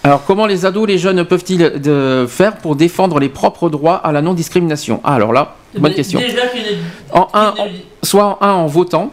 Alors, 0.04 0.24
comment 0.26 0.45
les 0.45 0.66
ados, 0.66 0.88
les 0.88 0.97
jeunes 0.97 1.24
peuvent-ils 1.24 1.80
de 1.82 2.26
faire 2.28 2.58
pour 2.58 2.76
défendre 2.76 3.20
les 3.20 3.30
propres 3.30 3.70
droits 3.70 3.95
à 3.95 4.12
la 4.12 4.22
non-discrimination? 4.22 4.99
Ah, 5.04 5.16
alors 5.16 5.32
là, 5.32 5.56
bonne 5.74 5.84
Mais 5.91 5.93
question. 5.95 6.20
Déjà 6.20 6.47
qu'il 6.47 6.62
est. 6.62 6.78
En 7.12 7.28
un, 7.34 7.47
en- 7.49 7.68
soit 8.04 8.26
en 8.26 8.38
1 8.45 8.51
en 8.54 8.68
votant, 8.68 9.12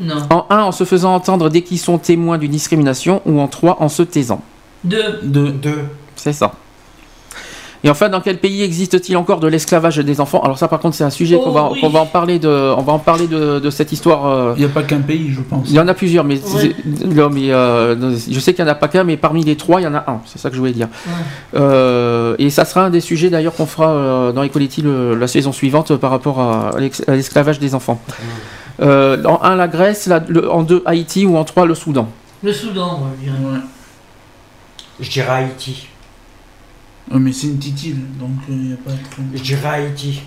Non. 0.00 0.14
en 0.30 0.46
1 0.48 0.62
en 0.62 0.72
se 0.72 0.84
faisant 0.84 1.14
entendre 1.14 1.50
dès 1.50 1.60
qu'ils 1.62 1.78
sont 1.78 1.98
témoins 1.98 2.38
d'une 2.38 2.50
discrimination, 2.52 3.20
ou 3.26 3.38
en 3.40 3.48
3 3.48 3.76
en 3.82 3.88
se 3.90 4.02
taisant. 4.02 4.40
Deux. 4.82 5.20
2. 5.22 5.50
2. 5.50 5.74
C'est 6.16 6.32
ça. 6.32 6.52
Et 7.82 7.88
enfin, 7.88 8.10
dans 8.10 8.20
quel 8.20 8.36
pays 8.38 8.62
existe-t-il 8.62 9.16
encore 9.16 9.40
de 9.40 9.48
l'esclavage 9.48 9.96
des 9.96 10.20
enfants? 10.20 10.42
Alors 10.42 10.58
ça, 10.58 10.68
par 10.68 10.80
contre, 10.80 10.94
c'est 10.96 11.04
un 11.04 11.08
sujet 11.10 11.36
Oh, 11.40 11.44
qu'on 11.44 11.50
va, 11.52 11.70
oui. 11.72 11.80
qu'on 11.80 11.88
va 11.88 12.00
en 12.00 12.06
parler 12.06 12.38
de, 12.38 12.48
on 12.48 12.82
va 12.82 12.92
en 12.92 12.98
parler 12.98 13.26
de, 13.26 13.58
de 13.58 13.70
cette 13.70 13.90
histoire. 13.92 14.26
euh, 14.26 14.52
Il 14.56 14.60
n'y 14.60 14.66
a 14.66 14.68
pas 14.68 14.82
qu'un 14.82 15.00
pays, 15.00 15.32
je 15.32 15.40
pense. 15.40 15.66
Il 15.70 15.74
y 15.74 15.80
en 15.80 15.88
a 15.88 15.94
plusieurs, 15.94 16.24
mais, 16.24 16.38
Ouais. 16.54 16.74
non, 17.06 17.30
mais 17.30 17.50
euh, 17.50 18.18
je 18.30 18.38
sais 18.38 18.52
qu'il 18.52 18.62
n'y 18.64 18.70
en 18.70 18.72
a 18.72 18.76
pas 18.76 18.88
qu'un, 18.88 19.04
mais 19.04 19.16
parmi 19.16 19.44
les 19.44 19.56
trois, 19.56 19.80
il 19.80 19.84
y 19.84 19.86
en 19.86 19.94
a 19.94 20.04
un. 20.10 20.20
C'est 20.26 20.38
ça 20.38 20.50
que 20.50 20.56
je 20.56 20.60
voulais 20.60 20.72
dire. 20.74 20.88
Ouais. 21.06 21.12
Euh, 21.58 22.34
et 22.38 22.50
ça 22.50 22.66
sera 22.66 22.84
un 22.84 22.90
des 22.90 23.00
sujets 23.00 23.30
d'ailleurs 23.30 23.54
qu'on 23.54 23.64
fera 23.66 23.88
euh, 23.90 24.32
dans 24.32 24.42
Equality 24.42 24.82
le- 24.82 25.14
la 25.14 25.26
saison 25.26 25.52
suivante 25.52 25.96
par 25.96 26.10
rapport 26.10 26.38
à, 26.40 26.72
l'esclavage 27.08 27.58
des 27.60 27.74
enfants. 27.74 27.98
Euh, 28.82 29.22
en 29.24 29.40
un, 29.42 29.56
la 29.56 29.68
Grèce, 29.68 30.06
la- 30.06 30.22
le- 30.28 30.50
en 30.50 30.62
deux, 30.62 30.82
Haïti 30.84 31.24
ou 31.24 31.36
en 31.38 31.44
trois, 31.44 31.64
le 31.66 31.74
Soudan? 31.74 32.08
Le 32.42 32.52
Soudan, 32.52 33.06
je 33.18 33.24
dirais. 33.24 33.38
Ouais. 33.42 33.58
Je 35.00 35.10
dirais 35.10 35.30
Haïti. 35.30 35.86
Ouais, 37.10 37.18
mais 37.18 37.32
c'est 37.32 37.48
une 37.48 37.58
titille, 37.58 37.96
donc 38.20 38.30
il 38.48 38.56
n'y 38.56 38.72
a 38.72 38.76
pas 38.76 38.90
trop. 39.10 39.22
Je 39.34 39.42
dirais 39.42 39.68
Haïti. 39.68 40.22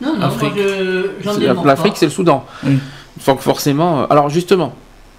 Non, 0.00 0.14
non, 0.18 1.64
L'Afrique, 1.64 1.94
c'est 1.96 2.06
le 2.06 2.10
Soudan. 2.10 2.44
Oui. 2.64 2.78
Donc 3.26 3.40
forcément. 3.40 4.02
euh, 4.02 4.06
alors 4.10 4.28
justement, 4.28 4.74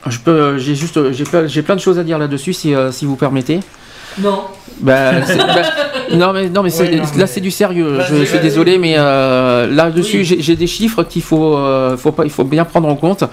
je 0.07 0.19
peux, 0.19 0.57
j'ai 0.57 0.75
juste, 0.75 1.11
j'ai 1.13 1.23
plein, 1.23 1.47
j'ai 1.47 1.61
plein 1.61 1.75
de 1.75 1.79
choses 1.79 1.97
à 1.97 2.03
dire 2.03 2.17
là-dessus, 2.17 2.53
si, 2.53 2.73
euh, 2.75 2.91
si 2.91 3.05
vous 3.05 3.15
permettez. 3.15 3.59
Non. 4.19 4.43
Ben, 4.81 5.23
ben, 5.27 6.17
non 6.17 6.33
mais 6.33 6.49
non 6.49 6.61
mais, 6.63 6.69
là 7.17 7.27
c'est 7.27 7.41
du 7.41 7.51
sérieux. 7.51 7.99
Je, 8.09 8.23
suis 8.25 8.39
désolé, 8.39 8.77
mais 8.77 8.95
euh, 8.97 9.67
là-dessus 9.67 10.25
Oui. 10.29 10.37
j'ai 10.39 10.55
des 10.55 10.67
chiffres 10.67 11.03
qu'il 11.03 11.21
faut, 11.21 11.55
euh, 11.57 11.95
faut 11.97 12.11
pas, 12.11 12.23
il 12.25 12.31
faut 12.31 12.43
bien 12.43 12.65
prendre 12.65 12.87
en 12.87 12.95
compte. 12.95 13.23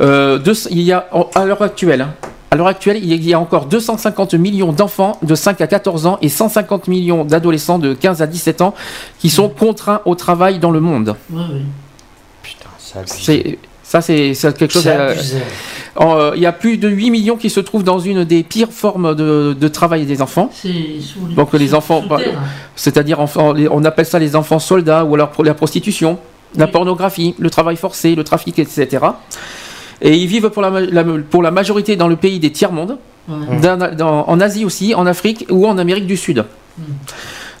Euh, 0.00 0.38
deux- 0.38 0.68
il 0.70 0.80
y 0.82 0.92
a 0.92 1.06
à 1.34 1.44
l'heure 1.44 1.62
actuelle. 1.62 2.02
hein, 2.02 2.14
à 2.50 2.56
l'heure 2.56 2.66
actuelle, 2.66 2.98
il 3.02 3.24
y 3.24 3.32
a- 3.34 3.38
encore 3.40 3.66
250 3.66 4.34
millions 4.34 4.72
d'enfants 4.72 5.18
de 5.22 5.34
5 5.34 5.60
à 5.60 5.66
14 5.66 6.06
ans 6.06 6.18
et 6.20 6.28
150 6.28 6.88
millions 6.88 7.24
d'adolescents 7.24 7.78
de 7.78 7.94
15 7.94 8.22
à 8.22 8.26
17 8.26 8.60
ans 8.60 8.74
qui 9.18 9.30
sont 9.30 9.48
contraints 9.48 10.00
au 10.04 10.14
travail 10.14 10.58
dans 10.58 10.70
le 10.72 10.80
monde. 10.80 11.14
Oui. 11.30 11.42
Putain, 12.42 12.68
c'est 13.06 13.58
ça, 13.82 14.00
c'est 14.00 14.34
quelque 14.56 14.72
chose. 14.72 14.84
En, 15.96 16.16
euh, 16.16 16.32
il 16.36 16.42
y 16.42 16.46
a 16.46 16.52
plus 16.52 16.76
de 16.78 16.88
8 16.88 17.10
millions 17.10 17.36
qui 17.36 17.50
se 17.50 17.58
trouvent 17.58 17.82
dans 17.82 17.98
une 17.98 18.24
des 18.24 18.44
pires 18.44 18.70
formes 18.72 19.16
de, 19.16 19.56
de 19.58 19.68
travail 19.68 20.06
des 20.06 20.22
enfants. 20.22 20.48
Donc, 21.34 21.52
les 21.54 21.74
enfants, 21.74 22.02
bah, 22.08 22.18
terre. 22.18 22.38
C'est-à-dire, 22.76 23.18
on 23.46 23.84
appelle 23.84 24.06
ça 24.06 24.20
les 24.20 24.36
enfants 24.36 24.60
soldats 24.60 25.04
ou 25.04 25.14
alors 25.14 25.30
pour 25.30 25.42
la 25.44 25.54
prostitution, 25.54 26.18
la 26.56 26.68
pornographie, 26.68 27.34
le 27.38 27.50
travail 27.50 27.76
forcé, 27.76 28.14
le 28.14 28.22
trafic, 28.22 28.58
etc. 28.60 29.04
Et 30.02 30.16
ils 30.16 30.26
vivent 30.26 30.50
pour 30.50 30.62
la, 30.62 31.04
pour 31.30 31.42
la 31.42 31.50
majorité 31.50 31.96
dans 31.96 32.08
le 32.08 32.16
pays 32.16 32.38
des 32.38 32.50
tiers-mondes, 32.52 32.98
Ouais. 33.28 33.36
en 34.02 34.40
Asie 34.40 34.64
aussi, 34.64 34.94
en 34.94 35.06
Afrique 35.06 35.46
ou 35.50 35.66
en 35.66 35.78
Amérique 35.78 36.06
du 36.06 36.16
Sud. 36.16 36.44
Mm. 36.78 36.82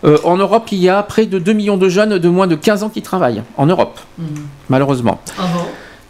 Euh, 0.04 0.18
en 0.24 0.36
Europe, 0.36 0.66
il 0.72 0.78
y 0.78 0.88
a 0.88 1.02
près 1.02 1.26
de 1.26 1.38
2 1.38 1.52
millions 1.52 1.76
de 1.76 1.88
jeunes 1.88 2.18
de 2.18 2.28
moins 2.28 2.46
de 2.46 2.56
15 2.56 2.82
ans 2.82 2.88
qui 2.88 3.02
travaillent, 3.02 3.42
en 3.56 3.66
Europe, 3.66 4.00
Mhm. 4.18 4.26
malheureusement. 4.70 5.20
Ah 5.38 5.42
bon? 5.54 5.60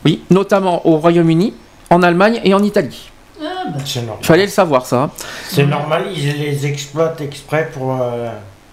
Oui, 0.04 0.22
notamment 0.30 0.86
au 0.86 0.96
Royaume-Uni, 0.98 1.52
en 1.90 2.02
Allemagne 2.02 2.40
et 2.44 2.54
en 2.54 2.62
Italie. 2.62 3.10
Ah 3.42 3.44
bah. 3.66 3.78
C'est 3.84 4.00
normal. 4.00 4.18
Il 4.22 4.26
fallait 4.26 4.44
le 4.44 4.50
savoir, 4.50 4.86
ça. 4.86 5.02
hein. 5.02 5.10
C'est 5.48 5.66
normal, 5.66 6.04
ils 6.14 6.38
les 6.38 6.66
exploitent 6.66 7.20
exprès 7.20 7.68
pour. 7.74 7.98
euh, 8.00 8.30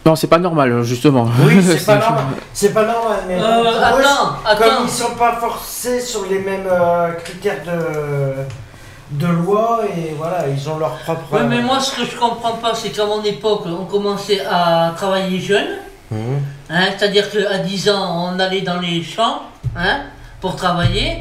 Non, 0.08 0.16
c'est 0.16 0.28
pas 0.28 0.38
normal, 0.38 0.84
justement. 0.84 1.28
Oui, 1.43 1.62
c'est 1.62 1.86
pas 1.86 1.97
normal. 1.97 2.24
C'est 2.53 2.74
pas 2.74 2.86
normal, 2.86 3.20
mais. 3.28 3.36
Euh, 3.38 3.64
pour 3.64 3.72
eux, 3.72 3.76
attends, 3.84 4.58
Comme 4.58 4.86
ils 4.86 4.89
sont 4.89 5.16
pas 5.16 5.34
forcés 5.34 5.99
sur 5.99 6.26
les 6.30 6.39
mêmes 6.39 6.66
euh, 6.72 7.12
critères 7.12 7.62
de, 7.66 9.18
de 9.20 9.28
loi, 9.28 9.82
et 9.93 10.16
voilà, 10.18 10.45
ils 10.47 10.70
ont 10.70 10.78
leur 10.78 10.97
propre. 10.99 11.24
Oui, 11.34 11.39
mais 11.49 11.62
moi, 11.62 11.82
ce 11.82 11.93
que 11.93 12.05
je 12.05 12.16
comprends 12.16 12.53
pas, 12.53 12.74
c'est 12.74 12.91
qu'à 12.91 13.05
mon 13.05 13.22
époque, 13.22 13.64
on 13.66 13.84
commençait 13.84 14.45
à 14.49 14.93
travailler 14.95 15.41
jeune. 15.41 15.76
Mhm. 16.10 16.39
Hein, 16.70 16.86
C'est-à-dire 16.97 17.30
qu'à 17.30 17.58
10 17.58 17.89
ans, 17.89 18.32
on 18.34 18.39
allait 18.39 18.62
dans 18.62 18.80
les 18.80 19.03
champs 19.03 19.41
hein, 19.76 20.03
pour 20.39 20.55
travailler. 20.55 21.18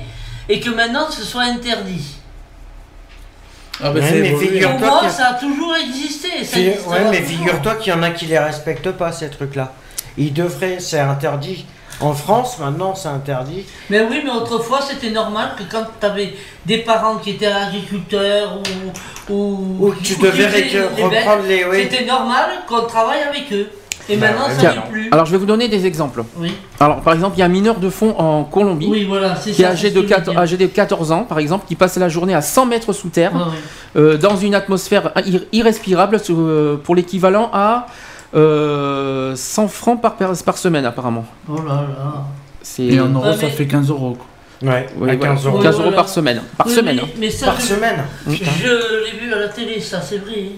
Et 0.48 0.60
que 0.60 0.70
maintenant, 0.70 1.10
ce 1.10 1.24
soit 1.24 1.42
interdit. 1.42 2.15
Ah, 3.82 3.90
bah 3.90 4.00
Ouais, 4.00 4.12
mais 4.12 4.28
évolué. 4.28 4.46
figure- 4.48 4.68
Pour 4.70 4.78
Figure-toi 4.78 5.02
moi, 5.02 5.10
ça 5.10 5.26
a 5.28 5.34
toujours 5.34 5.74
existé. 5.76 6.28
Ça 6.44 6.58
Ouais, 6.58 7.04
mais 7.10 7.22
figure-toi 7.22 7.74
qu'il 7.76 7.92
y 7.92 7.96
en 7.96 8.02
a 8.02 8.10
qui 8.10 8.26
les 8.26 8.38
respectent 8.38 8.92
pas, 8.92 9.12
ces 9.12 9.28
trucs-là. 9.30 9.72
Ils 10.18 10.32
devraient, 10.32 10.78
c'est 10.80 10.98
interdit. 11.00 11.66
En 12.00 12.12
France, 12.12 12.58
maintenant, 12.58 12.94
c'est 12.94 13.08
interdit. 13.08 13.64
Mais 13.88 14.00
oui, 14.02 14.20
mais 14.24 14.30
autrefois, 14.30 14.80
c'était 14.82 15.10
normal 15.10 15.52
que 15.58 15.62
quand 15.70 15.84
tu 15.98 16.06
avais 16.06 16.34
des 16.66 16.78
parents 16.78 17.16
qui 17.16 17.30
étaient 17.30 17.46
agriculteurs 17.46 18.58
ou. 19.28 19.32
ou, 19.32 19.76
Ou 19.88 19.94
tu 20.02 20.16
devais 20.16 20.46
reprendre 21.02 21.42
les- 21.48 21.64
oui. 21.64 21.82
C'était 21.90 22.04
normal 22.04 22.50
qu'on 22.68 22.82
travaille 22.82 23.22
avec 23.22 23.50
eux. 23.52 23.70
Et 24.08 24.16
Bah, 24.16 24.28
maintenant, 24.28 24.46
ça 24.58 24.72
n'est 24.74 24.90
plus. 24.90 25.08
Alors 25.10 25.26
je 25.26 25.32
vais 25.32 25.38
vous 25.38 25.46
donner 25.46 25.68
des 25.68 25.84
exemples. 25.86 26.22
Oui. 26.38 26.52
Alors 26.80 27.00
par 27.00 27.14
exemple, 27.14 27.36
il 27.36 27.40
y 27.40 27.42
a 27.42 27.46
un 27.46 27.48
mineur 27.48 27.78
de 27.80 27.90
fond 27.90 28.14
en 28.18 28.44
Colombie 28.44 28.86
Oui, 28.88 29.04
voilà, 29.04 29.34
c'est 29.36 29.50
qui 29.50 29.62
est 29.62 29.66
âgé 29.66 29.90
de, 29.90 29.96
ce 29.96 30.00
que 30.02 30.08
je 30.08 30.14
4 30.14 30.26
veux 30.26 30.32
dire. 30.32 30.40
âgé 30.40 30.56
de 30.56 30.66
14 30.66 31.12
ans, 31.12 31.24
par 31.24 31.38
exemple, 31.38 31.64
qui 31.66 31.74
passe 31.74 31.96
la 31.96 32.08
journée 32.08 32.34
à 32.34 32.42
100 32.42 32.66
mètres 32.66 32.92
sous 32.92 33.08
terre, 33.08 33.32
euh, 33.96 34.16
dans 34.16 34.36
une 34.36 34.54
atmosphère 34.54 35.12
ir- 35.26 35.42
irrespirable, 35.52 36.20
euh, 36.30 36.76
pour 36.76 36.94
l'équivalent 36.94 37.50
à 37.52 37.86
euh, 38.34 39.34
100 39.34 39.68
francs 39.68 40.00
par, 40.00 40.14
semaine, 40.58 40.84
apparemment. 40.84 41.24
Oh 41.48 41.56
là 41.66 41.74
là. 41.98 42.24
Et 42.78 43.00
en 43.00 43.08
euros, 43.08 43.32
ça 43.32 43.38
mais- 43.42 43.50
fait 43.50 43.66
15 43.66 43.90
euros. 43.90 44.16
quoi. 44.16 44.26
Ouais, 44.70 44.86
Oui, 44.96 45.10
à 45.10 45.16
voilà. 45.16 45.34
15 45.34 45.46
euros. 45.46 45.58
15 45.58 45.74
euros 45.74 45.82
Voilà. 45.84 45.96
par 45.96 46.08
semaine. 46.08 46.42
Par 46.56 46.66
Oui, 46.66 46.72
semaine. 46.74 46.96
mais- 46.96 47.02
hein. 47.02 47.08
Mais 47.18 47.30
ça, 47.30 47.46
Par 47.46 47.60
je- 47.60 47.66
semaine. 47.66 48.04
Je 48.26 48.32
l'ai 48.32 49.18
vu 49.20 49.32
à 49.32 49.38
la 49.38 49.48
télé, 49.48 49.80
ça, 49.80 50.00
c'est 50.00 50.18
vrai. 50.18 50.50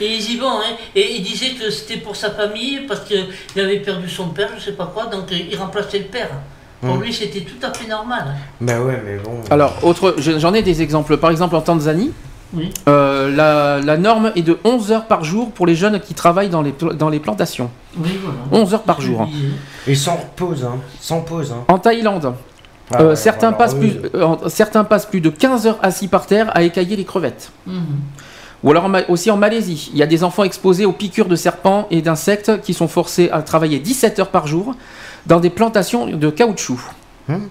Hein. 0.00 0.04
Et 0.04 0.14
ils 0.16 0.32
y 0.32 0.36
vont, 0.38 0.48
hein. 0.60 0.76
Et 0.94 1.16
il 1.16 1.22
disait 1.22 1.50
que 1.50 1.70
c'était 1.70 1.98
pour 1.98 2.16
sa 2.16 2.30
famille, 2.30 2.80
parce 2.88 3.00
qu'il 3.00 3.26
avait 3.60 3.80
perdu 3.80 4.08
son 4.08 4.28
père, 4.28 4.50
je 4.58 4.62
sais 4.64 4.72
pas 4.72 4.90
quoi, 4.92 5.06
donc 5.06 5.30
euh, 5.32 5.36
il 5.50 5.56
remplaçait 5.58 5.98
le 5.98 6.04
père. 6.06 6.30
Pour 6.80 6.94
Hmm. 6.96 7.02
lui, 7.02 7.12
c'était 7.12 7.40
tout 7.40 7.64
à 7.66 7.72
fait 7.74 7.86
normal. 7.86 8.24
hein. 8.26 8.34
Bah 8.60 8.80
ouais, 8.80 9.02
mais 9.04 9.18
bon. 9.18 9.32
Alors, 9.50 9.74
autre, 9.82 10.14
je- 10.16 10.38
j'en 10.38 10.54
ai 10.54 10.62
des 10.62 10.80
exemples. 10.80 11.18
Par 11.18 11.30
exemple, 11.30 11.54
en 11.54 11.60
Tanzanie, 11.60 12.10
Oui. 12.54 12.70
euh, 12.88 13.30
la, 13.36 13.80
la 13.84 13.98
norme 13.98 14.32
est 14.34 14.40
de 14.40 14.58
11 14.64 14.90
heures 14.90 15.04
par 15.06 15.22
jour 15.22 15.50
pour 15.52 15.66
les 15.66 15.74
jeunes 15.74 16.00
qui 16.00 16.14
travaillent 16.14 16.48
dans 16.48 16.62
les, 16.62 16.72
dans 16.94 17.10
les 17.10 17.20
plantations. 17.20 17.70
Oui, 17.98 18.18
voilà. 18.22 18.38
11 18.64 18.72
heures 18.72 18.82
par 18.84 19.02
jour. 19.02 19.26
disais. 19.26 19.48
Et 19.88 19.94
sans 19.94 20.16
pause, 20.36 20.64
hein. 20.64 20.78
Sans 21.00 21.20
pause, 21.20 21.52
hein. 21.52 21.64
En 21.68 21.78
Thaïlande, 21.78 22.32
Ah 22.92 23.02
euh, 23.02 23.08
ouais, 23.10 23.16
certains, 23.16 23.52
passent 23.52 23.76
oui. 23.78 23.90
plus, 23.90 24.08
euh, 24.18 24.24
en- 24.24 24.48
certains 24.48 24.84
passent 24.84 25.04
plus 25.06 25.20
de 25.20 25.28
15 25.28 25.66
heures 25.66 25.78
assis 25.82 26.08
par 26.08 26.24
terre 26.26 26.50
à 26.56 26.62
écailler 26.62 26.96
les 26.96 27.04
crevettes. 27.04 27.52
Mhm. 27.66 27.82
Ou 28.62 28.70
alors 28.70 28.90
aussi 29.08 29.30
en 29.30 29.36
Malaisie, 29.38 29.90
il 29.92 29.98
y 29.98 30.02
a 30.02 30.06
des 30.06 30.22
enfants 30.22 30.44
exposés 30.44 30.84
aux 30.84 30.92
piqûres 30.92 31.28
de 31.28 31.36
serpents 31.36 31.86
et 31.90 32.02
d'insectes 32.02 32.60
qui 32.60 32.74
sont 32.74 32.88
forcés 32.88 33.30
à 33.30 33.40
travailler 33.42 33.78
17 33.78 34.18
heures 34.18 34.28
par 34.30 34.46
jour 34.46 34.74
dans 35.26 35.40
des 35.40 35.50
plantations 35.50 36.06
de 36.06 36.30
caoutchouc. 36.30 36.78
Hmm. 37.28 37.46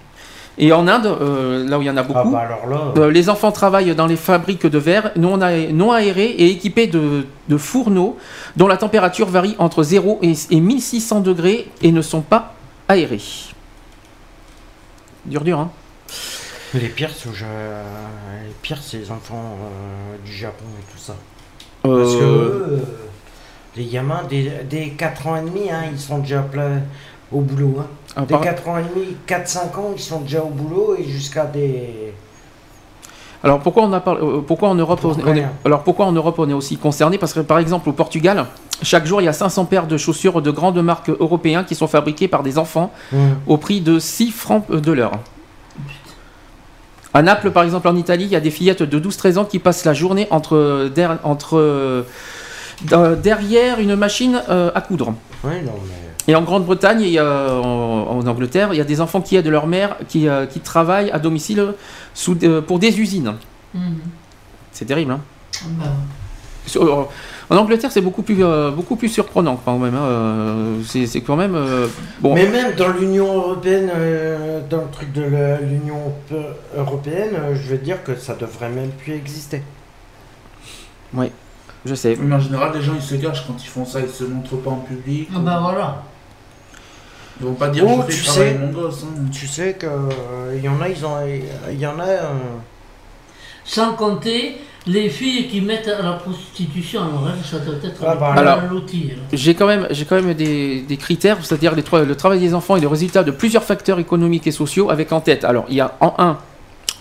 Et 0.58 0.72
en 0.72 0.86
Inde, 0.86 1.06
euh, 1.06 1.66
là 1.68 1.78
où 1.78 1.82
il 1.82 1.86
y 1.86 1.90
en 1.90 1.96
a 1.96 2.00
Ah 2.00 2.04
beaucoup, 2.04 2.30
bah 2.30 2.40
alors 2.40 2.66
là. 2.68 2.92
euh, 3.02 3.10
les 3.10 3.28
enfants 3.30 3.50
travaillent 3.50 3.94
dans 3.94 4.06
les 4.06 4.16
fabriques 4.16 4.66
de 4.66 4.78
verre 4.78 5.10
non, 5.16 5.40
aé- 5.40 5.72
non 5.72 5.90
aérés 5.90 6.26
et 6.26 6.50
équipés 6.50 6.86
de, 6.86 7.24
de 7.48 7.56
fourneaux 7.56 8.18
dont 8.56 8.68
la 8.68 8.76
température 8.76 9.26
varie 9.26 9.56
entre 9.58 9.82
0 9.82 10.18
et, 10.22 10.34
et 10.50 10.60
1600 10.60 11.20
degrés 11.20 11.68
et 11.82 11.92
ne 11.92 12.02
sont 12.02 12.20
pas 12.20 12.54
aérés. 12.88 13.22
Dur 15.24 15.42
dur, 15.42 15.58
hein 15.60 15.70
Les 16.74 16.88
pires, 16.88 17.10
je- 17.32 17.44
les 17.44 18.54
pires, 18.62 18.78
c'est 18.80 18.98
les 18.98 19.10
enfants 19.10 19.56
euh, 19.62 20.16
du 20.24 20.32
Japon 20.32 20.64
et 20.78 20.92
tout 20.92 20.98
ça. 20.98 21.14
Parce 21.82 22.14
que 22.14 22.22
Euh, 22.22 22.78
les 23.76 23.86
gamins, 23.86 24.22
des, 24.28 24.50
des 24.68 24.90
4 24.90 25.26
ans 25.26 25.36
et 25.36 25.40
demi, 25.42 25.70
hein, 25.70 25.82
ils 25.92 25.98
sont 25.98 26.18
déjà 26.18 26.40
plein 26.42 26.82
au 27.32 27.40
boulot. 27.40 27.76
Hein. 28.16 28.22
Des 28.22 28.26
part- 28.34 28.40
4 28.42 28.68
ans 28.68 28.78
et 28.78 28.82
demi, 28.94 29.16
4-5 29.26 29.76
ans, 29.78 29.90
ils 29.96 30.00
sont 30.02 30.20
déjà 30.20 30.42
au 30.42 30.48
boulot 30.50 30.94
et 30.98 31.04
jusqu'à 31.04 31.44
des. 31.46 32.12
Alors 33.42 33.60
pourquoi 33.60 33.84
on 33.84 33.92
a 33.94 34.00
parlé- 34.00 34.20
euh, 34.22 34.40
pourquoi 34.46 34.68
en 34.68 34.74
Europe 34.74 35.00
on 35.02 35.14
est, 35.14 35.22
alors 35.64 35.82
pourquoi 35.82 36.04
en 36.06 36.12
Europe 36.12 36.34
on 36.38 36.48
est 36.50 36.52
aussi 36.52 36.76
concerné? 36.76 37.16
Parce 37.16 37.32
que 37.32 37.40
par 37.40 37.58
exemple 37.58 37.88
au 37.88 37.92
Portugal, 37.92 38.44
chaque 38.82 39.06
jour 39.06 39.22
il 39.22 39.24
y 39.24 39.28
a 39.28 39.32
500 39.32 39.64
paires 39.64 39.86
de 39.86 39.96
chaussures 39.96 40.42
de 40.42 40.50
grandes 40.50 40.82
marques 40.82 41.08
européennes 41.08 41.64
qui 41.64 41.74
sont 41.74 41.86
fabriquées 41.88 42.28
par 42.28 42.42
des 42.42 42.58
enfants 42.58 42.92
au 43.46 43.56
prix 43.56 43.80
de 43.80 43.98
6 43.98 44.30
francs 44.30 44.70
de 44.70 44.92
l'heure. 44.92 45.12
À 47.12 47.22
Naples 47.22 47.50
par 47.50 47.64
exemple 47.64 47.88
en 47.88 47.96
Italie, 47.96 48.24
il 48.24 48.30
y 48.30 48.36
a 48.36 48.40
des 48.40 48.50
fillettes 48.50 48.82
de 48.82 49.00
12-13 49.00 49.38
ans 49.38 49.44
qui 49.44 49.58
passent 49.58 49.84
la 49.84 49.94
journée 49.94 50.26
entre, 50.30 50.88
der- 50.94 51.18
entre 51.24 51.58
euh, 51.58 52.02
dans- 52.82 53.16
derrière 53.20 53.80
une 53.80 53.96
machine 53.96 54.40
euh, 54.48 54.70
à 54.74 54.80
coudre. 54.80 55.14
Oui, 55.42 55.54
non, 55.64 55.72
mais. 55.86 56.32
Et 56.32 56.36
en 56.36 56.42
Grande-Bretagne 56.42 57.02
et 57.02 57.18
euh, 57.18 57.58
en, 57.60 58.18
en 58.18 58.26
Angleterre, 58.26 58.68
il 58.72 58.76
y 58.76 58.80
a 58.80 58.84
des 58.84 59.00
enfants 59.00 59.20
qui 59.20 59.34
aident 59.36 59.48
leur 59.48 59.66
mère 59.66 59.96
qui, 60.08 60.28
euh, 60.28 60.46
qui 60.46 60.60
travaillent 60.60 61.10
à 61.10 61.18
domicile 61.18 61.74
sous, 62.14 62.36
euh, 62.44 62.60
pour 62.60 62.78
des 62.78 63.00
usines. 63.00 63.34
Mhm. 63.74 63.98
C'est 64.70 64.84
terrible. 64.84 65.10
Hein 65.12 65.20
Bah, 65.78 65.86
Sur- 66.66 66.84
euh, 66.84 67.04
en 67.50 67.56
Angleterre, 67.56 67.90
c'est 67.90 68.00
beaucoup 68.00 68.22
plus, 68.22 68.44
euh, 68.44 68.70
beaucoup 68.70 68.94
plus 68.96 69.08
surprenant 69.08 69.60
quand 69.64 69.76
même. 69.78 69.94
hein. 69.94 70.04
Euh, 70.04 70.80
c'est 70.86 71.06
c'est 71.06 71.20
quand 71.20 71.36
même. 71.36 71.54
euh, 71.56 71.88
bon, 72.20 72.34
Mais 72.34 72.46
même 72.48 72.74
dans 72.76 72.88
l'Union 72.88 73.26
européenne, 73.34 73.90
euh, 73.94 74.60
dans 74.70 74.82
le 74.82 74.90
truc 74.92 75.12
de 75.12 75.22
la- 75.22 75.60
l'Union 75.60 76.12
européenne, 76.76 77.30
euh, 77.34 77.54
je 77.56 77.70
veux 77.70 77.78
dire 77.78 78.02
que 78.04 78.14
ça 78.16 78.34
devrait 78.34 78.68
même 78.70 78.90
plus 78.90 79.14
exister. 79.14 79.62
je 81.84 81.94
sais. 81.94 82.16
Mais 82.20 82.34
en 82.34 82.40
général, 82.40 82.72
les 82.74 82.82
gens 82.82 82.92
ils 82.94 83.02
se 83.02 83.14
gâchent 83.16 83.46
quand 83.46 83.56
ils 83.62 83.66
font 83.68 83.84
ça, 83.86 84.00
ils 84.00 84.08
se 84.10 84.24
montrent 84.24 84.56
pas 84.56 84.70
en 84.70 84.76
public. 84.76 85.28
ah 85.34 85.38
bah 85.40 85.58
voilà. 85.62 86.02
Ils 87.40 87.46
vont 87.46 87.54
pas 87.54 87.68
dire 87.70 87.84
Oh, 87.88 88.02
je 88.06 88.14
tu 88.14 88.22
sais. 88.22 88.54
mon 88.58 88.68
gosse. 88.70 89.02
hein. 89.04 89.24
Tu 89.32 89.46
sais 89.48 89.72
que 89.72 89.86
euh, 89.86 90.54
il 90.54 90.62
y 90.62 90.68
en 90.68 90.78
a, 90.80 90.88
ils 90.88 91.04
ont, 91.06 91.16
il 91.70 91.78
y 91.80 91.86
en 91.86 91.98
a. 91.98 92.04
euh, 92.04 92.32
Sans 93.64 93.94
compter 93.94 94.58
les 94.86 95.08
filles 95.10 95.48
qui 95.48 95.60
mettent 95.60 95.88
à 95.88 96.02
la 96.02 96.12
prostitution, 96.12 97.00
alors 97.02 97.24
ça 97.44 97.58
doit 97.58 97.74
être 97.84 98.02
Ah 98.06 98.14
bah, 98.14 98.32
alors- 98.40 98.58
hein. 98.58 98.68
J'ai 99.32 99.54
quand 99.54 99.66
même, 99.66 99.86
j'ai 99.90 100.04
quand 100.06 100.16
même 100.20 100.32
des, 100.34 100.80
des 100.82 100.96
critères, 100.96 101.38
c'est-à-dire 101.42 101.74
le 101.74 102.14
travail 102.14 102.40
des 102.40 102.54
enfants 102.54 102.76
est 102.76 102.80
le 102.80 102.88
résultat 102.88 103.22
de 103.22 103.30
plusieurs 103.30 103.62
facteurs 103.64 103.98
économiques 103.98 104.46
et 104.46 104.52
sociaux, 104.52 104.90
avec 104.90 105.12
en 105.12 105.20
tête. 105.20 105.44
Alors, 105.44 105.66
il 105.68 105.76
y 105.76 105.80
a 105.80 105.94
en 106.00 106.14
un 106.18 106.38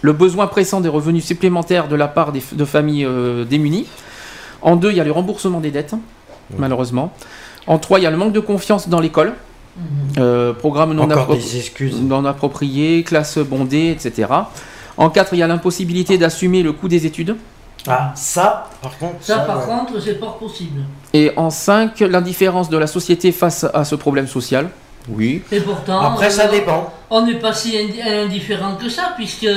le 0.01 0.13
besoin 0.13 0.47
pressant 0.47 0.79
des 0.81 0.87
revenus 0.89 1.25
supplémentaires 1.25 1.87
de 1.89 1.95
la 1.95 2.07
part 2.07 2.31
des, 2.31 2.41
de 2.53 2.65
familles 2.65 3.05
euh, 3.05 3.43
démunies. 3.43 3.85
En 4.61 4.75
deux, 4.77 4.91
il 4.91 4.97
y 4.97 5.01
a 5.01 5.03
le 5.03 5.11
remboursement 5.11 5.59
des 5.59 5.71
dettes, 5.71 5.93
malheureusement. 6.57 7.13
En 7.67 7.79
trois, 7.79 7.99
il 7.99 8.03
y 8.03 8.05
a 8.05 8.11
le 8.11 8.17
manque 8.17 8.31
de 8.33 8.39
confiance 8.39 8.87
dans 8.89 8.99
l'école. 9.01 9.33
Mhm. 9.77 9.83
Euh, 10.19 10.53
programme 10.53 10.93
non, 10.93 11.03
appro- 11.07 11.35
non 12.01 12.25
approprié, 12.25 13.03
classe 13.03 13.37
bondée, 13.37 13.89
etc. 13.91 14.27
En 14.97 15.09
4, 15.09 15.33
il 15.33 15.39
y 15.39 15.43
a 15.43 15.47
l'impossibilité 15.47 16.17
d'assumer 16.17 16.61
le 16.63 16.73
coût 16.73 16.87
des 16.89 17.05
études. 17.05 17.35
Ah, 17.89 18.11
ça, 18.15 18.69
par 18.81 18.97
contre. 18.97 19.15
Ça, 19.21 19.39
par 19.39 19.59
ouais. 19.59 19.65
contre, 19.65 19.99
c'est 19.99 20.19
pas 20.19 20.35
possible. 20.39 20.81
Et 21.13 21.31
en 21.35 21.49
5, 21.49 21.99
l'indifférence 22.01 22.69
de 22.69 22.77
la 22.77 22.87
société 22.87 23.31
face 23.31 23.65
à 23.73 23.83
ce 23.83 23.95
problème 23.95 24.27
social. 24.27 24.69
Oui. 25.07 25.41
Et 25.51 25.59
pourtant, 25.61 26.01
Après, 26.01 26.29
ça 26.29 26.45
euh, 26.47 26.51
dépend. 26.51 26.93
on 27.09 27.25
n'est 27.25 27.39
pas 27.39 27.51
si 27.53 27.75
indi- 27.75 27.99
indifférent 28.01 28.75
que 28.75 28.89
ça, 28.89 29.13
puisque 29.15 29.47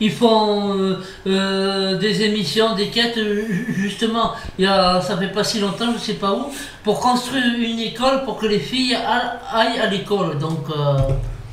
ils 0.00 0.10
font 0.12 0.78
euh, 0.78 0.96
euh, 1.26 1.98
des 1.98 2.22
émissions, 2.22 2.74
des 2.74 2.88
quêtes, 2.88 3.18
euh, 3.18 3.44
ju- 3.46 3.74
justement, 3.76 4.32
il 4.58 4.64
y 4.64 4.68
a, 4.68 5.02
ça 5.02 5.18
fait 5.18 5.28
pas 5.32 5.44
si 5.44 5.60
longtemps, 5.60 5.92
je 5.94 5.98
sais 5.98 6.14
pas 6.14 6.32
où, 6.32 6.46
pour 6.82 7.00
construire 7.00 7.44
une 7.58 7.80
école 7.80 8.24
pour 8.24 8.38
que 8.38 8.46
les 8.46 8.60
filles 8.60 8.96
aillent 9.52 9.78
à 9.80 9.86
l'école. 9.88 10.38
Donc, 10.38 10.60
euh, 10.70 10.96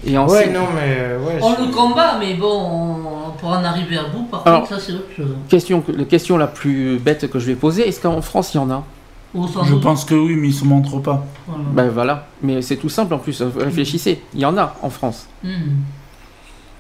Et 0.05 0.17
Ouais, 0.17 0.49
non, 0.49 0.67
mais. 0.75 0.95
euh, 0.97 1.19
Ouais, 1.19 1.39
on 1.41 1.55
c'est- 1.55 1.61
le 1.65 1.71
combat, 1.71 2.17
mais 2.19 2.33
bon, 2.33 2.47
on- 2.47 3.31
pour 3.37 3.49
en 3.49 3.63
arriver 3.63 3.97
à 3.97 4.03
bout, 4.03 4.23
par 4.23 4.45
Alors- 4.47 4.61
contre, 4.61 4.75
ça 4.75 4.79
c'est 4.79 4.93
autre 4.93 5.09
chose. 5.15 5.35
question, 5.49 5.83
la 5.95 6.05
question 6.05 6.37
la 6.37 6.47
plus 6.47 6.97
bête 6.99 7.29
que 7.29 7.39
je 7.39 7.45
vais 7.45 7.55
poser, 7.55 7.87
est-ce 7.87 7.99
qu'en 8.01 8.21
France 8.21 8.53
il 8.53 8.57
y 8.57 8.59
en 8.59 8.69
a? 8.71 8.83
Je 9.33 9.75
pense 9.75 10.03
que 10.03 10.13
oui, 10.15 10.35
mais 10.35 10.49
ils 10.49 10.53
se 10.53 10.65
montrent 10.65 10.99
pas. 10.99 11.25
voilà. 11.47 11.63
Ben 11.73 11.89
voilà. 11.89 12.27
Mais 12.41 12.61
c'est 12.61 12.75
tout 12.77 12.89
simple 12.89 13.13
en 13.13 13.17
plus, 13.19 13.41
réfléchissez. 13.41 14.21
Il 14.33 14.41
y 14.41 14.45
en 14.45 14.57
a 14.57 14.75
en 14.81 14.89
France. 14.89 15.27
Mhm. 15.43 15.77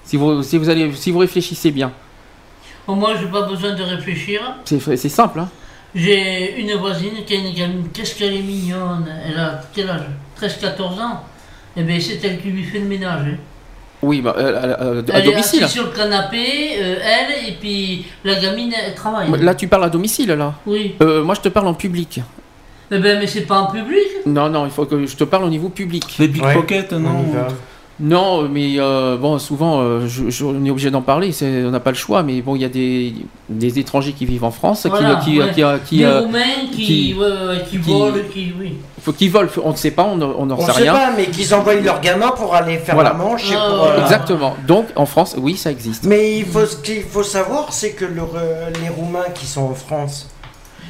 Si 0.03 0.17
vous, 0.17 0.43
si 0.43 0.57
vous, 0.57 0.69
allez, 0.69 0.91
si 0.93 1.11
vous 1.11 1.19
réfléchissez 1.19 1.71
bien, 1.71 1.91
Bon, 2.87 2.95
moi, 2.95 3.11
j'ai 3.19 3.27
pas 3.27 3.43
besoin 3.43 3.73
de 3.75 3.83
réfléchir. 3.83 4.41
c'est 4.65 4.79
c'est 4.97 5.07
simple. 5.09 5.39
Hein 5.39 5.49
J'ai 5.95 6.59
une 6.59 6.73
voisine 6.75 7.23
qui 7.25 7.33
a 7.35 7.37
une 7.37 7.53
gamine, 7.53 7.87
qu'est-ce 7.93 8.15
qu'elle 8.15 8.33
est 8.33 8.41
mignonne. 8.41 9.05
Elle 9.25 9.37
a 9.39 9.61
quel 9.73 9.89
âge? 9.89 10.07
13-14 10.35 10.99
ans. 10.99 11.21
Eh 11.77 11.83
bien, 11.83 11.99
c'est 11.99 12.23
elle 12.25 12.41
qui 12.41 12.49
lui 12.49 12.63
fait 12.63 12.79
le 12.79 12.85
ménage. 12.85 13.25
hein. 13.27 13.37
oui, 14.01 14.21
bah, 14.21 14.35
euh, 14.37 15.01
à 15.01 15.17
Elle 15.17 15.21
est 15.27 15.31
domicile. 15.31 15.63
assise 15.63 15.73
sur 15.73 15.83
le 15.85 15.91
canapé, 15.91 16.45
euh, 16.79 16.95
elle, 17.01 17.47
et 17.49 17.53
puis 17.59 18.05
la 18.23 18.35
gamine, 18.39 18.73
elle 18.85 18.93
travaille. 18.93 19.29
Là, 19.41 19.55
tu 19.55 19.67
parles 19.67 19.85
à 19.85 19.89
domicile, 19.89 20.31
là. 20.31 20.53
Oui. 20.65 20.95
Euh, 21.01 21.23
moi, 21.23 21.35
je 21.35 21.41
te 21.41 21.49
parle 21.49 21.67
en 21.67 21.73
public. 21.73 22.19
Eh 22.93 22.97
ben, 22.99 23.19
mais 23.19 23.27
c'est 23.27 23.41
pas 23.47 23.59
en 23.61 23.67
public? 23.71 24.03
Non, 24.25 24.49
non, 24.49 24.65
il 24.65 24.71
faut 24.71 24.85
que 24.85 25.05
je 25.05 25.15
te 25.15 25.23
parle 25.23 25.45
au 25.45 25.49
niveau 25.49 25.69
public. 25.69 26.03
Les 26.19 26.27
pickpockets, 26.27 26.87
on 26.91 26.99
non 26.99 27.25
y 27.25 27.35
va. 27.35 27.47
Non, 28.01 28.49
mais 28.49 28.79
euh, 28.79 29.15
bon, 29.15 29.37
souvent, 29.37 29.81
euh, 29.81 30.07
je, 30.07 30.29
je- 30.31 30.43
on 30.43 30.65
est 30.65 30.71
obligé 30.71 30.89
d'en 30.89 31.03
parler. 31.03 31.31
c'est- 31.31 31.63
On 31.65 31.69
n'a 31.69 31.79
pas 31.79 31.91
le 31.91 31.95
choix, 31.97 32.23
mais 32.23 32.41
bon, 32.41 32.55
il 32.55 32.61
y 32.63 32.65
a 32.65 32.69
des, 32.69 33.13
des 33.47 33.77
étrangers 33.77 34.13
qui 34.13 34.25
vivent 34.25 34.43
en 34.43 34.49
France, 34.51 34.81
qui- 34.83 34.89
Voilà, 34.89 35.15
qui, 35.23 35.39
ouais. 35.39 35.49
qui, 35.53 35.61
qui, 35.85 35.97
Des 35.99 36.03
euh, 36.05 36.21
Roumains 36.21 36.39
qui, 36.71 36.85
qui- 36.85 37.13
ouais, 37.13 37.25
ouais, 37.25 37.63
qui, 37.69 37.77
qui- 37.79 37.91
volent, 37.91 38.13
qui. 38.33 38.53
Oui. 38.59 38.73
faut 39.03 39.13
qu'ils 39.13 39.29
volent. 39.29 39.49
On 39.63 39.71
ne 39.71 39.75
sait 39.75 39.91
pas, 39.91 40.03
on 40.03 40.15
n'en 40.17 40.59
sait 40.59 40.65
sait 40.73 40.81
rien. 40.81 40.93
pas, 40.93 41.11
mais 41.15 41.25
qu'ils 41.27 41.53
envoient 41.53 41.75
leurs 41.75 42.01
gamins 42.01 42.31
pour 42.35 42.55
aller 42.55 42.77
faire 42.79 42.95
Voilà. 42.95 43.11
la 43.11 43.15
manche 43.17 43.51
et 43.51 43.55
Ah, 43.55 43.69
pour. 43.69 43.83
ouais. 43.83 43.89
euh, 43.91 44.01
Exactement. 44.03 44.55
Donc, 44.67 44.87
en 44.95 45.05
France, 45.05 45.35
oui, 45.37 45.55
ça 45.55 45.69
existe. 45.71 46.05
Mais 46.05 46.37
il 46.39 46.45
faut, 46.45 46.65
ce 46.65 46.77
qu'il 46.77 47.03
faut 47.03 47.23
savoir, 47.23 47.71
c'est 47.71 47.91
que 47.91 48.05
le- 48.05 48.21
les 48.81 48.89
Roumains 48.89 49.29
qui 49.35 49.45
sont 49.45 49.61
en 49.63 49.75
France 49.75 50.27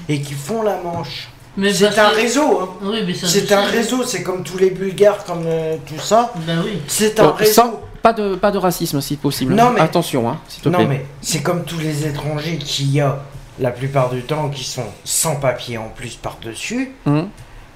et 0.08 0.22
qui 0.22 0.34
font 0.34 0.62
la 0.64 0.78
manche 0.82 1.30
C'est 1.74 2.00
un 2.00 2.10
réseau. 2.10 2.60
hein. 2.62 2.70
Oui, 2.84 3.00
mais 3.06 3.14
ça, 3.14 3.28
je 3.28 3.32
C'est 3.32 3.52
un 3.52 3.64
sais. 3.66 3.78
réseau, 3.78 4.04
c'est 4.04 4.24
comme 4.24 4.44
tous 4.44 4.58
les 4.58 4.72
Bulgares, 4.72 5.24
comme 5.26 5.44
euh, 5.46 5.76
tout 5.86 6.00
ça. 6.00 6.34
Ben 6.48 6.62
oui. 6.64 6.80
C'est 6.88 7.20
un 7.20 7.32
réseau. 7.32 7.52
sans- 7.54 7.82
pas 8.02 8.14
de 8.14 8.36
pas 8.36 8.52
de 8.52 8.58
racisme 8.58 9.00
si 9.02 9.16
possible. 9.18 9.54
Non, 9.54 9.70
mais- 9.72 9.82
attention, 9.82 10.28
hein, 10.30 10.40
s'il 10.48 10.64
te 10.64 10.70
Non 10.70 10.80
plaît. 10.80 10.88
mais 10.88 11.06
c'est 11.22 11.42
comme 11.44 11.64
tous 11.66 11.78
les 11.80 12.08
étrangers 12.08 12.58
qu'il 12.58 12.92
y 12.92 13.00
a 13.02 13.20
la 13.60 13.70
plupart 13.72 14.10
du 14.10 14.24
temps 14.24 14.50
qui 14.50 14.64
sont 14.64 14.86
sans 15.04 15.36
papier 15.36 15.78
en 15.78 15.90
plus 15.96 16.16
par-dessus. 16.16 16.94
Hum. 17.06 17.28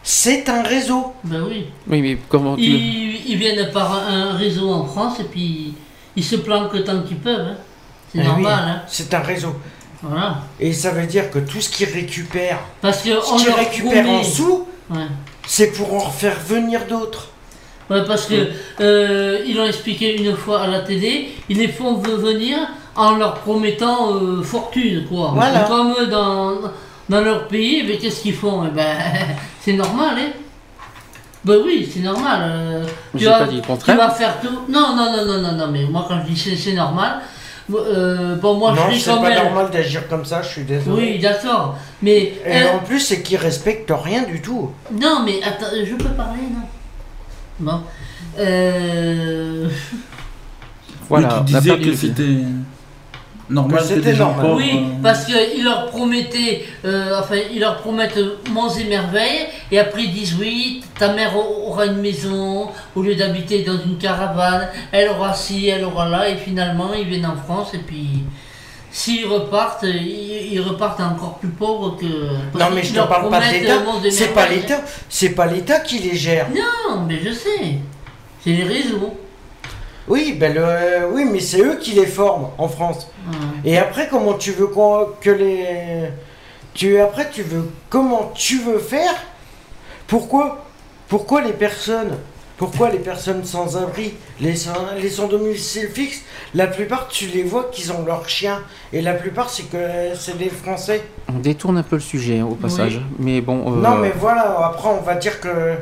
C'est 0.01 0.49
un 0.49 0.63
réseau. 0.63 1.13
Ben 1.23 1.43
oui. 1.47 1.65
Oui, 1.88 2.01
mais 2.01 2.17
comment 2.30 2.55
tu 2.55 2.61
Ils, 2.61 3.30
ils 3.32 3.38
viennent 3.38 3.71
par 3.71 3.91
un 4.07 4.34
réseau 4.38 4.71
en 4.71 4.86
France 4.86 5.19
et 5.19 5.23
puis 5.26 5.73
ils 6.15 6.23
se 6.23 6.38
planquent 6.38 6.84
tant 6.84 7.01
qu'ils 7.01 7.17
peuvent. 7.17 7.39
hein. 7.49 7.57
C'est 8.13 8.19
Eh 8.19 8.21
oui, 8.21 8.28
normal. 8.28 8.63
Hein. 8.67 8.82
C'est 8.88 9.13
un 9.13 9.19
réseau. 9.19 9.55
Voilà. 10.07 10.37
Et 10.59 10.71
ça 10.73 10.91
veut 10.91 11.05
dire 11.05 11.29
que 11.31 11.39
tout 11.39 11.61
ce 11.61 11.69
qu'ils 11.69 11.89
récupèrent, 11.89 12.59
Parce 12.81 13.01
que 13.01 13.09
ce 13.09 13.33
on 13.33 13.37
qu'ils 13.37 13.47
leur 13.47 13.57
récupèrent 13.57 14.05
promet- 14.05 14.19
en 14.19 14.23
sous, 14.23 14.67
Ouais. 14.89 14.97
c'est 15.47 15.71
pour 15.71 15.93
en 15.95 16.09
faire 16.11 16.37
venir 16.47 16.81
d'autres. 16.87 17.27
Ouais, 17.89 18.03
parce 18.05 18.25
que 18.25 18.47
euh, 18.81 19.39
ils 19.45 19.55
l'ont 19.55 19.65
expliqué 19.65 20.15
une 20.19 20.35
fois 20.35 20.61
à 20.63 20.67
la 20.67 20.79
télé, 20.79 21.29
ils 21.49 21.57
les 21.57 21.67
font 21.67 21.95
ve- 21.95 22.15
venir 22.17 22.57
en 22.95 23.15
leur 23.17 23.35
promettant 23.35 24.13
euh, 24.15 24.41
fortune, 24.41 25.05
quoi. 25.07 25.31
Voilà. 25.35 25.61
Comme 25.61 25.93
eux, 25.99 26.07
dans, 26.07 26.53
dans 27.09 27.21
leur 27.21 27.47
pays, 27.47 27.83
mais 27.87 27.97
qu'est-ce 27.97 28.21
qu'ils 28.21 28.33
font? 28.35 28.63
Eh 28.67 28.71
ben, 28.75 28.97
c'est 29.61 29.73
normal, 29.73 30.15
hein 30.17 30.31
Ben 31.43 31.59
oui, 31.63 31.87
c'est 31.91 31.99
normal. 31.99 32.39
euh, 32.43 32.85
tu, 33.15 33.25
vas, 33.25 33.39
pas 33.39 33.45
dit 33.45 33.57
le 33.57 33.61
tu 33.61 33.67
contraire. 33.67 33.97
vas 33.97 34.09
faire 34.09 34.39
tout. 34.41 34.61
Non, 34.67 34.95
non, 34.95 35.11
non, 35.15 35.25
non, 35.25 35.37
non, 35.41 35.51
non, 35.51 35.67
mais 35.71 35.83
moi 35.85 36.05
quand 36.07 36.19
je 36.21 36.31
dis 36.31 36.39
c'est, 36.39 36.55
c'est 36.55 36.73
normal, 36.73 37.21
euh, 37.74 38.36
bon, 38.36 38.55
moi 38.55 38.74
non, 38.74 38.89
je 38.91 38.99
c'est 38.99 39.09
pas 39.11 39.43
normal 39.43 39.72
d'agir 39.72 40.07
comme 40.07 40.24
ça, 40.26 40.41
je 40.41 40.49
suis 40.49 40.63
désolé. 40.63 41.13
Oui, 41.13 41.20
d'accord. 41.20 41.78
Mais. 42.01 42.34
Et 42.45 42.61
euh, 42.63 42.74
en 42.76 42.80
plus, 42.80 42.99
c'est 42.99 43.22
qu'ils 43.24 43.38
respectent 43.38 43.91
rien 43.91 44.24
du 44.24 44.41
tout. 44.41 44.72
non, 44.91 45.24
mais 45.26 45.41
attends, 45.43 45.74
je 45.84 45.95
peux 45.95 46.09
parler, 46.09 46.41
non? 46.41 46.61
Bon. 47.59 47.82
Euh. 48.38 49.68
Voilà, 51.07 51.39
Oui, 51.39 51.45
tu 51.45 51.53
disais 51.53 51.80
que 51.80 51.95
c'était 51.95 52.38
normal 53.49 53.83
Que 53.87 53.93
des 53.95 54.15
gens 54.15 54.27
normal. 54.29 54.45
pauvres, 54.45 54.57
Oui, 54.57 54.71
euh, 54.75 55.01
parce 55.03 55.25
qu'ils 55.25 55.63
leur 55.63 55.87
promettaient, 55.87 56.65
euh, 56.85 57.19
enfin, 57.19 57.35
ils 57.53 57.59
leur 57.59 57.77
promettent 57.77 58.19
monts 58.51 58.69
et 58.69 58.83
merveilles, 58.85 59.47
et 59.71 59.79
après 59.79 60.03
ils 60.03 60.11
disent 60.13 60.35
oui, 60.39 60.83
ta 60.97 61.13
mère 61.13 61.35
au- 61.37 61.69
aura 61.69 61.85
une 61.85 62.01
maison, 62.01 62.69
au 62.95 63.01
lieu 63.01 63.15
d'habiter 63.15 63.63
dans 63.63 63.77
une 63.77 63.97
caravane, 63.97 64.69
elle 64.91 65.09
aura 65.09 65.33
ci, 65.33 65.67
elle 65.67 65.83
aura 65.83 66.09
là, 66.09 66.29
et 66.29 66.37
finalement 66.37 66.93
ils 66.93 67.05
viennent 67.07 67.25
en 67.25 67.35
France, 67.35 67.73
et 67.73 67.79
puis 67.79 68.23
s'ils 68.91 69.25
repartent, 69.27 69.83
ils, 69.83 70.53
ils 70.53 70.61
repartent 70.61 71.01
encore 71.01 71.37
plus 71.39 71.49
pauvres 71.49 71.97
que. 71.97 72.05
Non, 72.57 72.67
mais 72.73 72.81
je 72.81 72.95
leur 72.95 73.07
parle 73.09 73.29
pas 73.29 73.41
de 73.41 73.51
l'État. 73.51 73.73
C'est 74.09 74.33
pas 74.33 74.47
l'État. 74.47 74.81
C'est 75.09 75.29
pas 75.31 75.45
l'État 75.47 75.79
qui 75.81 75.99
les 75.99 76.15
gère. 76.15 76.47
Non, 76.49 77.01
mais 77.07 77.19
je 77.23 77.31
sais, 77.31 77.79
c'est 78.43 78.51
les 78.51 78.63
réseaux. 78.63 79.13
Oui, 80.07 80.35
ben 80.39 80.53
le, 80.53 81.07
oui, 81.11 81.25
mais 81.31 81.39
c'est 81.39 81.61
eux 81.61 81.77
qui 81.81 81.91
les 81.93 82.05
forment 82.05 82.49
en 82.57 82.67
France. 82.67 83.07
Ouais. 83.27 83.71
Et 83.71 83.77
après, 83.77 84.07
comment 84.09 84.33
tu 84.33 84.51
veux 84.51 84.67
que 85.21 85.29
les. 85.31 86.09
Tu, 86.73 86.99
après, 86.99 87.29
tu 87.31 87.41
veux. 87.41 87.69
Comment 87.89 88.31
tu 88.35 88.59
veux 88.59 88.77
faire? 88.79 89.13
Pourquoi 90.07 90.65
Pourquoi 91.07 91.41
les 91.41 91.53
personnes. 91.53 92.17
Pourquoi 92.57 92.89
les 92.89 92.99
personnes 92.99 93.43
sans 93.43 93.75
abri, 93.75 94.13
les 94.39 94.55
sans, 94.55 94.71
les 94.97 95.09
sans 95.09 95.27
domicile 95.27 95.89
fixe, 95.93 96.21
la 96.53 96.67
plupart 96.67 97.09
tu 97.09 97.25
les 97.25 97.43
vois 97.43 97.65
qu'ils 97.69 97.91
ont 97.91 98.05
leur 98.05 98.29
chien. 98.29 98.61
Et 98.93 99.01
la 99.01 99.13
plupart 99.13 99.49
c'est 99.49 99.63
que 99.69 99.77
c'est 100.17 100.37
des 100.37 100.47
Français. 100.49 101.01
On 101.27 101.39
détourne 101.39 101.77
un 101.77 101.83
peu 101.83 101.97
le 101.97 102.01
sujet 102.01 102.41
au 102.41 102.55
passage. 102.55 103.01
Mais 103.19 103.41
bon. 103.41 103.57
euh, 103.73 103.81
Non 103.81 103.97
mais 103.97 104.13
voilà, 104.17 104.55
après 104.67 104.87
on 104.87 105.01
va 105.01 105.15
dire 105.15 105.41
que 105.41 105.73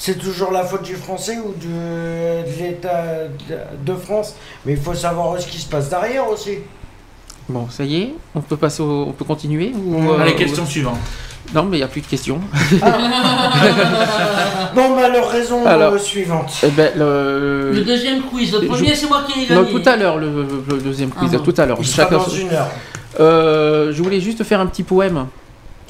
c'est 0.00 0.16
toujours 0.18 0.52
la 0.52 0.62
faute 0.64 0.82
du 0.84 0.94
Français 0.94 1.36
ou 1.44 1.52
du, 1.58 1.66
de 1.68 2.62
l'État 2.62 3.02
de- 3.48 3.92
de 3.92 3.98
France. 3.98 4.34
Mais 4.64 4.72
il 4.74 4.78
faut 4.80 4.94
savoir 4.94 5.38
ce 5.40 5.46
qui 5.48 5.58
se 5.58 5.66
passe 5.66 5.90
derrière 5.90 6.28
aussi. 6.30 6.58
Bon, 7.48 7.66
ça 7.68 7.82
y 7.84 8.02
est, 8.02 8.14
on 8.34 8.40
peut 8.40 8.56
passer 8.56 8.82
au- 8.82 9.06
on 9.08 9.12
peut 9.12 9.24
continuer 9.24 9.72
ou, 9.74 10.10
euh, 10.12 10.20
Allez, 10.20 10.32
ou- 10.32 10.36
question 10.36 10.64
suivante. 10.66 10.98
Non, 11.54 11.62
mais 11.64 11.78
il 11.78 11.80
n'y 11.80 11.84
a 11.84 11.88
plus 11.88 12.02
de 12.02 12.06
questions. 12.06 12.40
Bon 14.74 14.94
bah 14.94 15.08
leur 15.08 15.28
raison 15.30 15.64
Alors. 15.66 15.94
euh, 15.94 15.98
suivante. 15.98 16.52
Eh 16.62 16.68
ben, 16.70 16.92
le... 16.96 17.72
Le 17.72 17.80
deuxième 17.84 18.20
quiz, 18.22 18.52
le 18.52 18.60
je- 18.62 18.66
premier 18.66 18.94
c'est 18.94 19.08
moi 19.08 19.22
qui 19.26 19.50
Non, 19.52 19.62
gagné. 19.62 19.72
tout 19.82 19.88
à 19.88 19.96
l'heure, 19.96 20.18
le, 20.18 20.46
le 20.68 20.78
deuxième 20.78 21.10
quiz, 21.10 21.30
Ah 21.34 21.38
bon. 21.38 21.44
tout 21.44 21.54
à 21.60 21.66
l'heure. 21.66 21.78
Il 21.80 21.86
sera 21.86 22.02
Chacun 22.04 22.18
dans 22.18 22.28
une 22.28 22.50
heure. 22.52 22.68
Euh, 23.18 23.92
je 23.92 24.02
voulais 24.02 24.20
juste 24.20 24.44
faire 24.44 24.60
un 24.60 24.66
petit 24.66 24.82
poème 24.82 25.26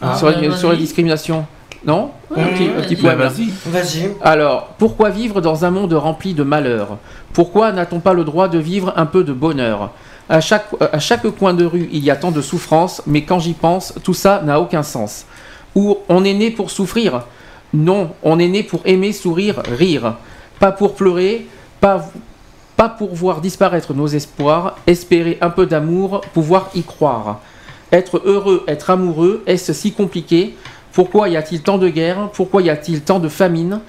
Ah, 0.00 0.16
sur, 0.16 0.26
la, 0.30 0.34
sur 0.56 0.68
la 0.68 0.74
vas-y. 0.74 0.78
discrimination. 0.84 1.44
Non 1.84 2.10
un, 2.34 2.44
petit, 2.46 2.96
un 2.96 3.00
poème. 3.00 3.18
Bah, 3.18 3.28
vas-y. 3.28 3.50
Vas-y. 3.66 4.10
Alors, 4.20 4.70
pourquoi 4.78 5.10
vivre 5.10 5.40
dans 5.40 5.64
un 5.64 5.70
monde 5.70 5.92
rempli 5.92 6.34
de 6.34 6.42
malheur 6.42 6.98
Pourquoi 7.32 7.72
n'a-t-on 7.72 8.00
pas 8.00 8.14
le 8.14 8.24
droit 8.24 8.48
de 8.48 8.58
vivre 8.58 8.92
un 8.96 9.06
peu 9.06 9.24
de 9.24 9.32
bonheur? 9.32 9.90
À 10.28 10.40
chaque, 10.40 10.66
à 10.80 10.98
chaque 10.98 11.26
coin 11.30 11.54
de 11.54 11.64
rue, 11.64 11.88
il 11.92 12.04
y 12.04 12.10
a 12.10 12.16
tant 12.16 12.30
de 12.30 12.42
souffrance, 12.42 13.02
mais 13.06 13.22
quand 13.22 13.38
j'y 13.38 13.54
pense, 13.54 13.94
tout 14.02 14.12
ça 14.12 14.42
n'a 14.44 14.60
aucun 14.60 14.82
sens. 14.82 15.24
Ou 15.74 15.98
on 16.08 16.24
est 16.24 16.34
né 16.34 16.50
pour 16.50 16.70
souffrir? 16.70 17.22
Non, 17.72 18.10
on 18.22 18.38
est 18.38 18.48
né 18.48 18.62
pour 18.62 18.80
aimer, 18.84 19.12
sourire, 19.12 19.62
rire. 19.70 20.14
Pas 20.58 20.72
pour 20.72 20.94
pleurer, 20.94 21.46
pas, 21.80 22.10
pas 22.76 22.88
pour 22.88 23.14
voir 23.14 23.40
disparaître 23.40 23.94
nos 23.94 24.06
espoirs, 24.06 24.76
espérer 24.86 25.38
un 25.40 25.50
peu 25.50 25.66
d'amour, 25.66 26.22
pouvoir 26.34 26.70
y 26.74 26.82
croire. 26.82 27.40
Être 27.92 28.20
heureux, 28.26 28.64
être 28.68 28.90
amoureux, 28.90 29.42
est-ce 29.46 29.72
si 29.72 29.92
compliqué? 29.92 30.56
Pourquoi 30.92 31.28
y 31.28 31.36
a-t-il 31.36 31.62
tant 31.62 31.78
de 31.78 31.88
guerres? 31.88 32.30
Pourquoi 32.32 32.62
y 32.62 32.70
a-t-il 32.70 33.02
tant 33.02 33.18
de 33.18 33.28
famines? 33.28 33.80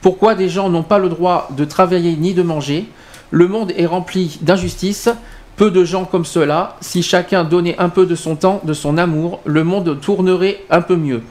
Pourquoi 0.00 0.34
des 0.34 0.48
gens 0.48 0.68
n'ont 0.68 0.82
pas 0.82 0.98
le 0.98 1.08
droit 1.08 1.48
de 1.56 1.64
travailler 1.64 2.16
ni 2.16 2.34
de 2.34 2.42
manger? 2.42 2.88
Le 3.30 3.48
monde 3.48 3.72
est 3.76 3.86
rempli 3.86 4.38
d'injustices. 4.42 5.08
Peu 5.56 5.70
de 5.70 5.84
gens 5.84 6.04
comme 6.04 6.24
cela. 6.24 6.76
Si 6.80 7.02
chacun 7.02 7.44
donnait 7.44 7.78
un 7.78 7.88
peu 7.88 8.06
de 8.06 8.14
son 8.14 8.36
temps, 8.36 8.60
de 8.64 8.72
son 8.72 8.98
amour, 8.98 9.40
le 9.44 9.62
monde 9.62 10.00
tournerait 10.00 10.58
un 10.68 10.80
peu 10.80 10.96
mieux. 10.96 11.22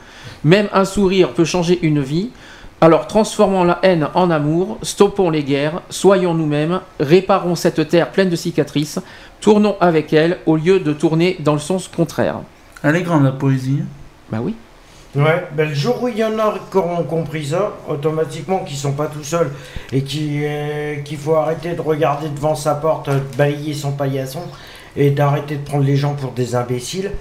Même 0.43 0.69
un 0.73 0.85
sourire 0.85 1.31
peut 1.31 1.45
changer 1.45 1.79
une 1.81 2.01
vie. 2.01 2.29
Alors 2.83 3.07
transformons 3.07 3.63
la 3.63 3.79
haine 3.81 4.07
en 4.13 4.29
amour, 4.29 4.77
stoppons 4.81 5.29
les 5.29 5.43
guerres, 5.43 5.81
soyons 5.89 6.33
nous-mêmes, 6.33 6.81
réparons 6.99 7.55
cette 7.55 7.87
terre 7.87 8.11
pleine 8.11 8.29
de 8.29 8.35
cicatrices, 8.35 8.99
tournons 9.39 9.77
avec 9.79 10.11
elle 10.11 10.39
au 10.45 10.57
lieu 10.57 10.81
de 10.81 10.91
tourner 10.91 11.37
dans 11.39 11.53
le 11.53 11.59
sens 11.59 11.87
contraire. 11.87 12.39
Elle 12.83 12.97
est 12.97 13.03
grande 13.03 13.23
la 13.23 13.31
poésie. 13.31 13.79
Bah 14.29 14.39
oui. 14.41 14.55
Ouais, 15.15 15.47
ben 15.55 15.69
le 15.69 15.75
jour 15.75 16.01
où 16.01 16.07
il 16.07 16.17
y 16.17 16.23
en 16.23 16.39
a 16.39 16.55
qui 16.71 16.77
auront 16.77 17.03
compris 17.03 17.45
ça, 17.45 17.73
automatiquement 17.87 18.59
qu'ils 18.59 18.77
sont 18.77 18.93
pas 18.93 19.05
tout 19.05 19.23
seuls 19.23 19.51
et 19.91 20.01
qui, 20.01 20.39
euh, 20.43 20.95
qu'il 21.05 21.19
faut 21.19 21.35
arrêter 21.35 21.73
de 21.73 21.81
regarder 21.81 22.29
devant 22.29 22.55
sa 22.55 22.73
porte, 22.73 23.09
euh, 23.09 23.19
balayer 23.37 23.75
son 23.75 23.91
paillasson 23.91 24.41
et 24.95 25.11
d'arrêter 25.11 25.57
de 25.57 25.63
prendre 25.63 25.83
les 25.83 25.95
gens 25.95 26.15
pour 26.15 26.31
des 26.31 26.55
imbéciles, 26.55 27.11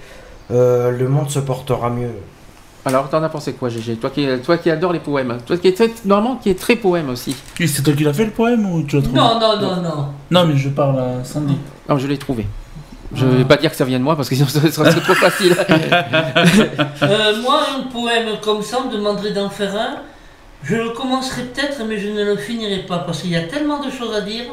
euh, 0.49 0.89
le 0.89 1.07
monde 1.07 1.29
se 1.29 1.37
portera 1.37 1.91
mieux. 1.91 2.09
Alors 2.85 3.09
t'en 3.09 3.21
as 3.21 3.29
pensé 3.29 3.53
quoi 3.53 3.69
Gégé? 3.69 3.95
Toi 3.95 4.09
qui, 4.09 4.27
toi 4.43 4.57
qui 4.57 4.71
adore 4.71 4.91
les 4.91 4.99
poèmes, 4.99 5.37
toi 5.45 5.55
qui 5.57 5.67
est 5.67 5.73
très, 5.73 5.91
normalement 6.03 6.37
qui 6.37 6.49
est 6.49 6.59
très 6.59 6.75
poème 6.75 7.09
aussi. 7.09 7.35
Oui, 7.59 7.67
c'est 7.67 7.83
toi 7.83 7.93
qui 7.93 8.03
l'as 8.03 8.13
fait 8.13 8.25
le 8.25 8.31
poème 8.31 8.65
ou 8.65 8.81
tu 8.83 8.95
l'as 8.95 9.03
trouvé? 9.03 9.19
Non, 9.19 9.39
non, 9.39 9.61
non, 9.61 9.81
non. 9.81 10.07
Non, 10.31 10.47
mais 10.47 10.57
je 10.57 10.69
parle 10.69 10.99
à 10.99 11.23
Sandy. 11.23 11.57
Non, 11.87 11.97
je 11.99 12.07
l'ai 12.07 12.17
trouvé. 12.17 12.47
Je 13.15 13.25
vais 13.25 13.45
pas 13.45 13.57
dire 13.57 13.69
que 13.69 13.75
ça 13.75 13.85
vient 13.85 13.99
de 13.99 14.03
moi 14.03 14.15
parce 14.15 14.27
que 14.29 14.35
sinon 14.35 14.47
ce 14.49 14.69
serait 14.71 14.91
trop 15.01 15.13
facile. 15.15 15.55
Euh, 17.01 17.41
moi, 17.41 17.61
un 17.77 17.83
poème 17.91 18.37
comme 18.41 18.61
ça, 18.61 18.77
on 18.83 18.89
me 18.89 18.93
demanderait 18.95 19.31
d'en 19.31 19.49
faire 19.49 19.75
un. 19.75 19.97
Je 20.63 20.75
le 20.75 20.89
commencerai 20.91 21.43
peut-être, 21.43 21.81
mais 21.87 21.97
je 21.99 22.07
ne 22.09 22.23
le 22.23 22.37
finirai 22.37 22.79
pas 22.79 22.99
parce 22.99 23.21
qu'il 23.21 23.31
y 23.31 23.35
a 23.35 23.41
tellement 23.43 23.83
de 23.83 23.91
choses 23.91 24.15
à 24.15 24.21
dire. 24.21 24.45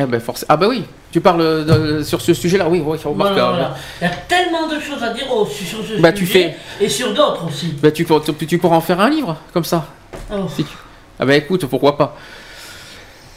ah, 0.00 0.06
ben, 0.06 0.18
forcément. 0.18 0.46
ah 0.48 0.56
bah 0.56 0.66
oui, 0.68 0.84
tu 1.12 1.20
parles 1.20 1.64
de- 1.66 2.02
sur 2.02 2.20
ce 2.22 2.32
sujet-là, 2.32 2.68
oui, 2.68 2.82
oui, 2.84 2.96
remarque. 3.04 3.32
Voilà, 3.34 3.48
euh, 3.48 3.50
voilà. 3.50 3.74
Il 4.00 4.04
y 4.04 4.10
a 4.10 4.14
tellement 4.26 4.66
de 4.66 4.80
choses 4.80 5.02
à 5.02 5.12
dire 5.12 5.26
oh, 5.30 5.46
sur 5.46 5.78
ce 5.84 6.00
Bah, 6.00 6.10
tu 6.12 6.26
sujet 6.26 6.56
et 6.80 6.88
sur 6.88 7.12
d'autres 7.12 7.46
aussi. 7.46 7.74
bah, 7.82 7.90
tu, 7.90 8.04
peux- 8.06 8.20
tu, 8.38 8.46
tu 8.46 8.58
pourras 8.58 8.76
en 8.76 8.80
faire 8.80 8.98
un 9.00 9.10
livre 9.10 9.36
comme 9.52 9.64
ça. 9.64 9.86
Oh, 10.32 10.46
Si 10.48 10.64
tu- 10.64 10.76
Ah 11.20 11.26
bah 11.26 11.36
écoute, 11.36 11.66
pourquoi 11.66 11.96
pas. 11.98 12.16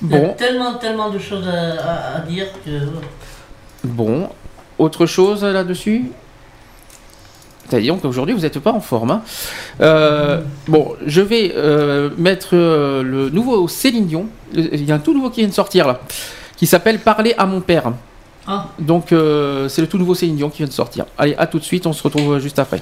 Il 0.01 0.09
y 0.11 0.15
a 0.15 0.19
Bon, 0.19 0.33
tellement, 0.33 0.73
tellement 0.75 1.09
de 1.09 1.19
choses 1.19 1.47
à, 1.47 1.81
à- 1.81 2.15
à 2.15 2.19
dire 2.21 2.45
que. 2.65 2.71
bon. 3.83 4.29
Autre 4.81 5.05
chose 5.05 5.43
là-dessus 5.43 6.05
C'est-à-dire 7.69 7.95
qu'aujourd'hui 8.01 8.33
vous 8.33 8.41
n'êtes 8.41 8.57
pas 8.59 8.71
en 8.71 8.79
forme. 8.79 9.11
hein. 9.11 9.21
Euh, 9.79 10.41
bon, 10.67 10.95
je 11.05 11.21
vais 11.21 11.53
euh, 11.55 12.09
mettre 12.17 12.49
euh, 12.53 13.03
le 13.03 13.29
nouveau 13.29 13.67
Céline 13.67 14.07
Dion. 14.07 14.25
Il 14.55 14.83
y 14.83 14.91
a 14.91 14.95
un 14.95 14.99
tout 14.99 15.13
nouveau 15.13 15.29
qui 15.29 15.41
vient 15.41 15.49
de 15.49 15.53
sortir 15.53 15.87
là, 15.87 15.99
qui 16.57 16.65
s'appelle 16.65 16.97
Parler 16.97 17.35
à 17.37 17.45
mon 17.45 17.61
père. 17.61 17.93
Ah, 18.47 18.69
Donc 18.79 19.09
c'est 19.09 19.81
le 19.81 19.87
tout 19.87 19.99
nouveau 19.99 20.15
Céline 20.15 20.35
Dion 20.37 20.49
qui 20.49 20.57
vient 20.57 20.67
de 20.67 20.71
sortir. 20.73 21.05
Allez, 21.15 21.35
à 21.37 21.45
tout 21.45 21.59
de 21.59 21.63
suite, 21.63 21.85
on 21.85 21.93
se 21.93 22.01
retrouve 22.01 22.39
juste 22.39 22.57
après. 22.57 22.81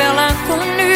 l'inconnu. 0.19 0.93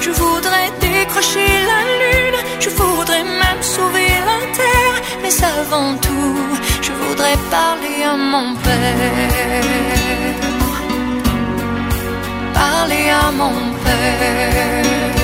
Je 0.00 0.10
voudrais 0.10 0.70
décrocher 0.80 1.48
la 1.70 1.80
lune, 2.00 2.38
je 2.60 2.70
voudrais 2.70 3.24
même 3.24 3.62
sauver 3.62 4.08
la 4.30 4.38
terre, 4.58 4.96
mais 5.22 5.34
avant 5.44 5.94
tout, 6.06 6.36
je 6.82 6.92
voudrais 6.92 7.38
parler 7.50 7.98
à 8.12 8.16
mon 8.16 8.54
père. 8.64 9.64
Parler 12.54 13.06
à 13.24 13.30
mon 13.30 13.56
père. 13.84 15.17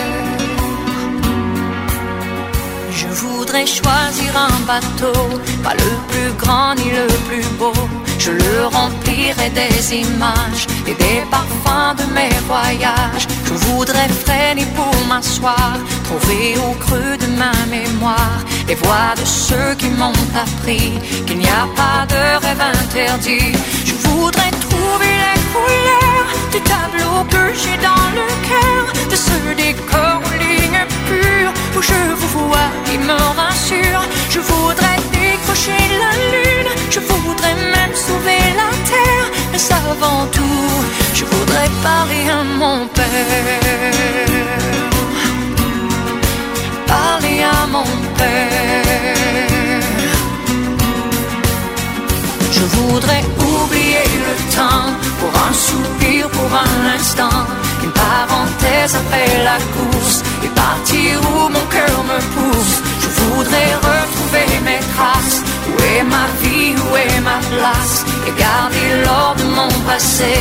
Je 2.97 3.09
voudrais 3.09 3.67
choisir 3.67 4.31
un 4.37 4.61
bateau, 4.67 5.19
pas 5.65 5.75
le 5.75 5.93
plus 6.09 6.33
grand 6.39 6.75
ni 6.77 6.91
le 6.91 7.07
plus 7.29 7.45
beau. 7.59 7.73
Je 8.19 8.31
le 8.31 8.67
remplirai 8.67 9.51
des 9.51 9.97
images 9.97 10.67
et 10.87 10.95
des 10.95 11.21
parfums 11.29 11.97
de 11.99 12.05
mes 12.15 12.35
voyages. 12.47 13.27
Je 13.47 13.55
voudrais 13.67 14.09
freiner 14.09 14.67
pour 14.77 14.95
m'asseoir, 15.09 15.73
trouver 16.05 16.55
au 16.67 16.73
creux 16.85 17.17
de 17.17 17.27
ma 17.37 17.53
mémoire 17.69 18.39
les 18.69 18.77
voix 18.77 19.15
de 19.21 19.25
ceux 19.25 19.75
qui 19.77 19.89
m'ont 19.89 20.23
appris 20.45 20.93
qu'il 21.27 21.39
n'y 21.39 21.49
a 21.49 21.67
pas 21.75 22.07
de 22.07 22.45
rêve 22.45 22.63
interdit. 22.83 23.53
Je 23.85 23.95
voudrais 24.09 24.53
trouver 24.67 25.15
les 25.25 25.41
couleurs 25.53 26.29
du 26.53 26.61
tableau 26.61 27.25
que 27.29 27.45
j'ai 27.61 27.77
dans 27.89 28.09
le 28.19 28.29
cœur, 28.49 29.09
de 29.11 29.17
ce 29.17 29.37
décor 29.57 30.21
aux 30.27 30.39
lignes 30.43 30.87
pures 31.09 31.53
je 31.83 32.15
vous 32.15 32.49
vois 32.49 32.71
qui 32.85 32.99
me 32.99 33.19
rassure. 33.41 34.03
Je 34.31 34.41
voudrais 34.41 34.99
décrocher 35.13 35.83
la 36.03 36.13
lune, 36.33 36.71
je 36.91 37.01
voudrais 37.01 37.55
même 37.55 37.95
sauver 37.95 38.43
la 38.61 38.71
terre, 38.91 39.29
mais 39.53 39.63
avant 39.73 40.27
tout, 40.27 40.71
je 41.15 41.25
voudrais 41.25 41.71
parler 41.83 42.25
à 42.31 42.43
mon 42.45 42.87
père? 42.89 43.07
Parler 46.87 47.43
à 47.43 47.67
mon 47.67 47.91
père. 48.19 49.83
Je 52.53 52.65
voudrais 52.77 53.25
oublier 53.39 54.07
le 54.27 54.35
temps 54.57 54.87
pour 55.21 55.33
un 55.49 55.53
soupir, 55.53 56.29
pour 56.31 56.51
un 56.67 56.95
instant, 56.97 57.41
une 57.83 57.91
parenthèse 57.91 58.95
après 58.97 59.45
la 59.45 59.59
course 59.75 60.23
et 60.45 60.49
partir 60.49 61.21
où 61.31 61.49
mon 61.49 61.67
cœur 61.77 61.97
me 62.11 62.19
pousse? 62.35 62.77
Je 63.03 63.09
voudrais 63.21 63.73
retrouver 63.89 64.49
mes 64.69 64.83
traces. 64.95 65.43
Où 65.71 65.75
est 65.95 66.05
ma 66.05 66.27
vie, 66.43 66.75
où 66.85 66.97
est 66.97 67.21
ma 67.21 67.39
place? 67.53 68.05
Et 68.27 68.33
garder 68.39 68.89
l'or 69.05 69.35
de 69.41 69.45
mon 69.59 69.73
passé 69.89 70.35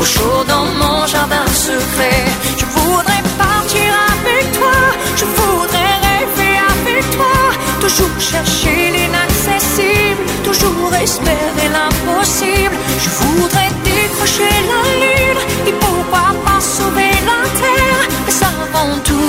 au 0.00 0.04
chaud 0.04 0.42
dans 0.52 0.66
mon 0.82 1.06
jardin 1.06 1.46
secret. 1.68 2.24
Je 2.60 2.66
voudrais 2.76 3.24
partir 3.38 3.88
avec 4.16 4.44
toi, 4.58 4.78
je 5.20 5.26
voudrais 5.38 5.94
rêver 6.08 6.54
avec 6.74 7.04
toi, 7.16 7.36
toujours 7.80 8.16
chercher 8.32 8.78
l'inaccessible, 8.96 10.22
toujours 10.44 10.94
espérer 10.94 11.68
l'impossible. 11.76 12.76
Je 13.04 13.10
voudrais 13.20 13.70
décrocher 13.84 14.54
la 14.72 14.82
lune 15.02 15.42
et 15.68 15.74
pourquoi 15.84 16.26
pas 16.44 16.60
sauver 16.60 17.14
la 17.30 17.40
terre? 17.60 18.04
Mais 18.26 18.38
avant 18.52 18.92
tout, 19.08 19.19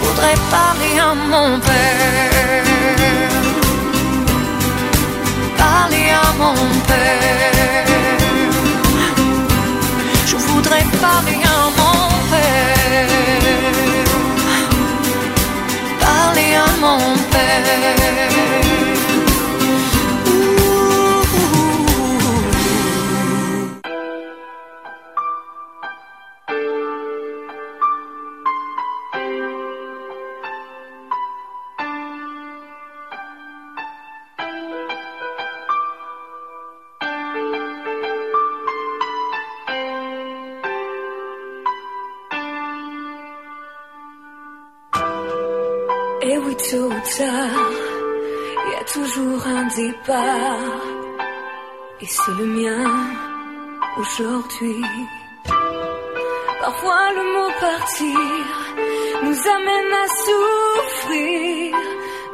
voudrais 0.00 0.38
parler 0.50 0.98
à 0.98 1.14
mon 1.14 1.60
père. 1.60 2.64
Parler 5.56 6.10
à 6.24 6.32
mon 6.40 6.54
père. 6.88 7.86
Je 10.26 10.36
voudrais 10.36 10.84
parler 11.00 11.40
à 11.44 11.60
mon 11.78 11.98
père. 12.30 13.08
Parler 16.00 16.54
à 16.54 16.68
mon 16.80 16.98
père. 17.32 18.67
Il 47.20 48.72
y 48.72 48.74
a 48.74 48.84
toujours 48.84 49.46
un 49.46 49.66
départ. 49.76 50.82
Et 52.00 52.06
c'est 52.06 52.36
le 52.38 52.46
mien 52.46 52.86
aujourd'hui. 53.98 54.84
Parfois 56.60 57.12
le 57.16 57.22
mot 57.34 57.50
partir 57.60 58.18
nous 59.24 59.40
amène 59.56 59.92
à 60.02 60.06
souffrir. 60.24 61.76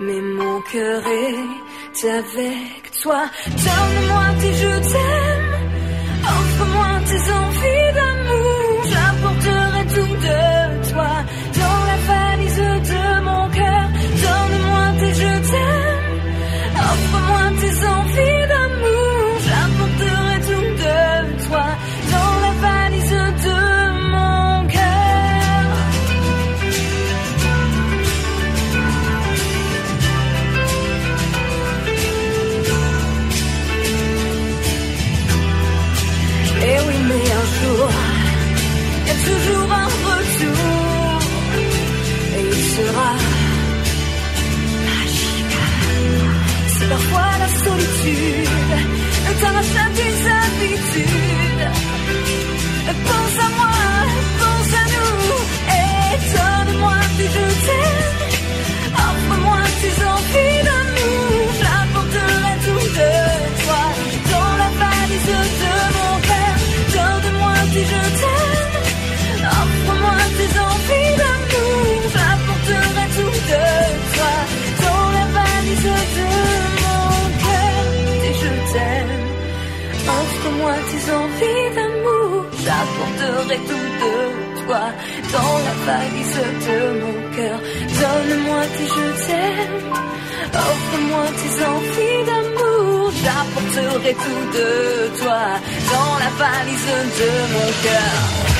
Mais 0.01 0.20
mon 0.20 0.61
cœur 0.62 1.03
est 1.07 2.09
avec 2.09 2.91
toi. 3.03 3.22
Donne-moi 3.47 4.24
tes 4.41 4.53
je 4.53 4.93
t'aime. 4.93 5.34
Dans 84.69 85.59
la 85.67 85.75
valise 85.87 86.41
de 86.67 86.79
mon 87.01 87.37
cœur. 87.37 87.59
Donne-moi 88.01 88.61
tes 88.77 88.87
je 88.87 89.27
t'aime. 89.27 89.93
Offre-moi 90.55 91.27
tes 91.41 91.65
envies 91.65 92.25
d'amour. 92.29 93.12
J'apporterai 93.23 94.15
tout 94.15 94.59
de 94.59 95.19
toi 95.21 95.43
dans 95.93 96.19
la 96.19 96.31
valise 96.43 96.87
de 97.21 97.31
mon 97.55 97.69
cœur. 97.83 98.53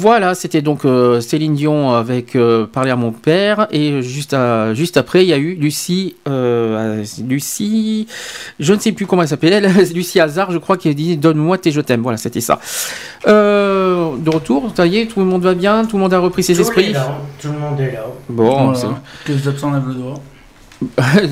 Voilà, 0.00 0.34
c'était 0.34 0.62
donc 0.62 0.84
euh, 0.86 1.20
Céline 1.20 1.54
Dion 1.54 1.92
avec 1.92 2.34
euh, 2.34 2.66
Parler 2.66 2.90
à 2.90 2.96
mon 2.96 3.12
père. 3.12 3.66
Et 3.70 4.00
juste, 4.00 4.32
à- 4.32 4.72
juste 4.72 4.96
après, 4.96 5.24
il 5.24 5.28
y 5.28 5.32
a 5.34 5.36
eu 5.36 5.54
Lucie. 5.54 6.16
euh, 6.26 7.04
Lucie. 7.28 8.06
Je 8.58 8.72
ne 8.72 8.78
sais 8.78 8.92
plus 8.92 9.06
comment 9.06 9.20
elle 9.22 9.28
s'appelle. 9.28 9.52
elle, 9.52 9.66
Lucie 9.94 10.18
Hazard, 10.20 10.52
je 10.52 10.58
crois, 10.58 10.78
qui 10.78 10.88
a 10.88 10.94
dit 10.94 11.16
Donne-moi 11.18 11.58
tes 11.58 11.70
je 11.70 11.80
t'aime. 11.82 12.00
Voilà, 12.00 12.16
c'était 12.16 12.40
ça. 12.40 12.58
Euh, 13.26 14.16
de 14.16 14.30
retour, 14.30 14.72
ça 14.74 14.86
y 14.86 14.96
est, 14.98 15.06
tout 15.06 15.20
le 15.20 15.26
monde 15.26 15.42
va 15.42 15.52
bien, 15.54 15.84
tout 15.84 15.96
le 15.96 16.02
monde 16.02 16.14
a 16.14 16.18
repris 16.18 16.42
ses 16.42 16.54
Tout 16.54 16.62
esprits. 16.62 16.90
est 16.90 16.92
là, 16.92 17.18
tout 17.40 17.48
le 17.52 17.58
monde 17.58 17.78
est 17.80 17.92
là. 17.92 18.06
Bon, 18.28 18.64
Voilà. 18.72 18.74
c'est- 18.78 18.86
Que 19.26 19.32
les 19.36 19.48
absents 19.48 19.70
lèvent 19.72 19.88
le 19.88 19.94
doigt. 19.94 20.14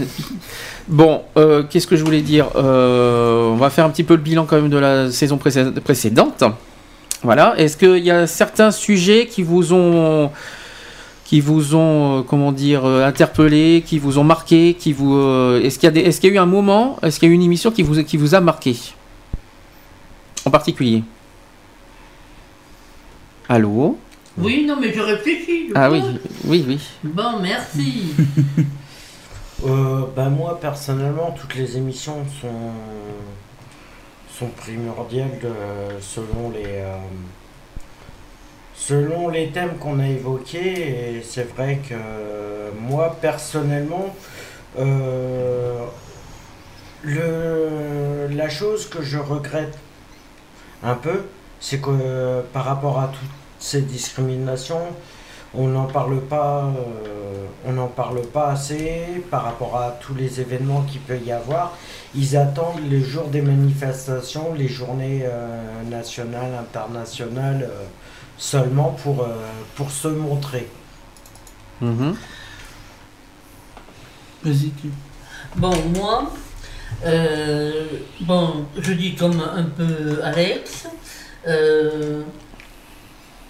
Bon, 0.88 1.22
euh, 1.36 1.62
qu'est-ce 1.68 1.86
que 1.86 1.96
je 1.96 2.04
voulais 2.04 2.22
dire? 2.22 2.46
Euh, 2.56 3.48
On 3.48 3.56
va 3.56 3.68
faire 3.70 3.84
un 3.84 3.90
petit 3.90 4.04
peu 4.04 4.14
le 4.14 4.20
bilan 4.22 4.44
quand 4.46 4.56
même 4.56 4.70
de 4.70 4.78
la 4.78 5.10
saison 5.10 5.36
précé- 5.36 5.70
précédente. 5.80 6.44
Voilà. 7.22 7.58
Est-ce 7.58 7.76
qu'il 7.76 8.04
y 8.04 8.10
a 8.10 8.26
certains 8.26 8.70
sujets 8.70 9.26
qui 9.26 9.42
vous 9.42 9.72
ont, 9.72 10.30
qui 11.28 11.40
vous 11.40 11.74
ont, 11.74 12.20
euh, 12.20 12.22
comment 12.22 12.52
dire, 12.52 12.86
euh, 12.86 13.04
interpellé, 13.06 13.82
qui 13.84 13.98
vous 13.98 14.18
ont 14.18 14.24
marqué, 14.24 14.72
qui 14.72 14.94
vous, 14.94 15.14
euh, 15.14 15.60
est-ce 15.62 15.78
qu'il 15.78 15.86
y 15.86 15.88
a 15.88 15.90
des, 15.90 16.00
est-ce 16.00 16.20
qu'il 16.20 16.30
y 16.30 16.32
a 16.32 16.36
eu 16.36 16.38
un 16.38 16.46
moment, 16.46 16.98
est-ce 17.02 17.20
qu'il 17.20 17.28
y 17.28 17.30
a 17.30 17.32
eu 17.32 17.34
une 17.34 17.42
émission 17.42 17.70
qui 17.70 17.82
vous, 17.82 18.02
qui 18.02 18.16
vous 18.16 18.34
a 18.34 18.40
marqué, 18.40 18.74
en 20.46 20.50
particulier 20.50 21.02
Allô? 23.46 23.98
Oui, 24.38 24.64
non, 24.66 24.76
mais 24.80 24.92
je 24.94 25.00
réfléchis. 25.00 25.68
je 25.68 25.72
Ah 25.74 25.90
oui, 25.90 26.00
oui, 26.44 26.64
oui. 26.66 26.80
Bon, 27.04 27.40
merci. 27.42 28.14
Euh, 29.66 30.02
bah 30.14 30.28
moi 30.28 30.60
personnellement 30.60 31.32
toutes 31.32 31.56
les 31.56 31.76
émissions 31.76 32.24
sont 32.40 32.70
sont 34.38 34.48
primordiales 34.48 35.38
de- 35.42 36.00
selon 36.00 36.50
les 36.50 36.64
euh, 36.66 36.96
selon 38.74 39.28
les 39.28 39.48
thèmes 39.50 39.76
qu'on 39.78 39.98
a 39.98 40.06
évoqués. 40.08 41.16
Et 41.16 41.22
c'est 41.22 41.48
vrai 41.54 41.80
que 41.88 41.94
euh, 41.94 42.70
moi 42.80 43.16
personnellement 43.20 44.14
euh, 44.78 45.84
le 47.02 48.28
la 48.30 48.48
chose 48.48 48.88
que 48.88 49.02
je 49.02 49.18
regrette 49.18 49.76
un 50.82 50.94
peu 50.94 51.24
c'est 51.60 51.80
que 51.80 51.90
euh, 51.90 52.42
par 52.52 52.64
rapport 52.64 53.00
à 53.00 53.08
toutes 53.08 53.30
ces 53.58 53.82
discriminations 53.82 54.86
on 55.54 55.68
n'en 55.68 55.86
parle 55.86 56.20
pas 56.20 56.64
euh, 56.64 57.46
on 57.66 57.72
n'en 57.72 57.86
parle 57.88 58.20
pas 58.22 58.50
assez 58.50 59.22
par 59.30 59.44
rapport 59.44 59.76
à 59.76 59.92
tous 60.00 60.14
les 60.14 60.40
événements 60.40 60.82
qu'il 60.82 61.00
peut 61.00 61.18
y 61.18 61.32
avoir 61.32 61.76
ils 62.14 62.36
attendent 62.36 62.80
les 62.88 63.02
jours 63.02 63.28
des 63.28 63.42
manifestations 63.42 64.54
les 64.54 64.68
journées 64.68 65.22
euh, 65.24 65.82
nationales 65.90 66.54
internationales 66.58 67.68
euh, 67.70 67.84
seulement 68.38 68.90
pour 69.02 69.22
euh, 69.22 69.36
pour 69.74 69.90
se 69.90 70.08
montrer 70.08 70.68
Mhm. 71.80 72.16
Vas-y, 74.42 74.70
tu. 74.80 74.88
Bon, 75.56 75.74
moi, 75.96 76.30
euh, 77.04 77.84
bon, 78.20 78.66
je 78.76 78.92
dis 78.92 79.14
comme 79.14 79.40
un 79.40 79.64
peu 79.64 80.20
Alex, 80.24 80.86
euh, 81.46 82.22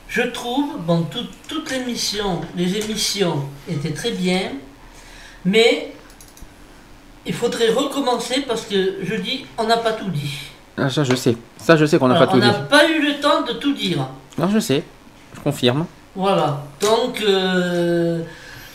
je 0.09 0.23
trouve, 0.23 0.79
bon, 0.81 1.03
tout- 1.03 1.27
toutes 1.49 1.71
les 1.71 1.79
émissions, 1.79 2.41
les 2.57 2.77
émissions 2.77 3.45
étaient 3.69 3.93
très 3.93 4.11
bien, 4.13 4.53
mais 5.45 5.93
il 7.29 7.35
faudrait 7.35 7.69
recommencer 7.71 8.41
parce 8.49 8.63
que 8.63 8.97
je 9.03 9.15
dis, 9.15 9.45
on 9.59 9.65
n'a 9.65 9.77
pas 9.77 9.93
tout 9.93 10.09
dit. 10.11 10.33
Ah, 10.77 10.89
ça 10.91 11.05
je 11.05 11.15
sais, 11.15 11.37
ça 11.59 11.77
je 11.77 11.85
sais 11.87 11.99
qu'on 11.99 12.09
n'a 12.09 12.19
pas 12.19 12.27
tout 12.27 12.35
on 12.37 12.39
n'a 12.39 12.51
dit. 12.51 12.59
pas 12.71 12.89
eu 12.89 13.01
le 13.05 13.21
temps 13.21 13.43
de 13.43 13.53
tout 13.53 13.73
dire. 13.75 13.99
Non, 14.39 14.49
je 14.49 14.59
sais, 14.59 14.83
je 15.35 15.41
confirme. 15.41 15.87
Voilà. 16.17 16.63
Donc, 16.81 17.21
euh, 17.21 18.21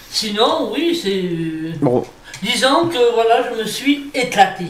sinon, 0.09 0.71
oui, 0.73 0.95
c'est. 1.01 1.77
Bon. 1.79 2.05
Disons 2.41 2.87
que 2.87 3.13
voilà, 3.13 3.49
je 3.49 3.61
me 3.61 3.65
suis 3.65 4.05
éclaté. 4.13 4.65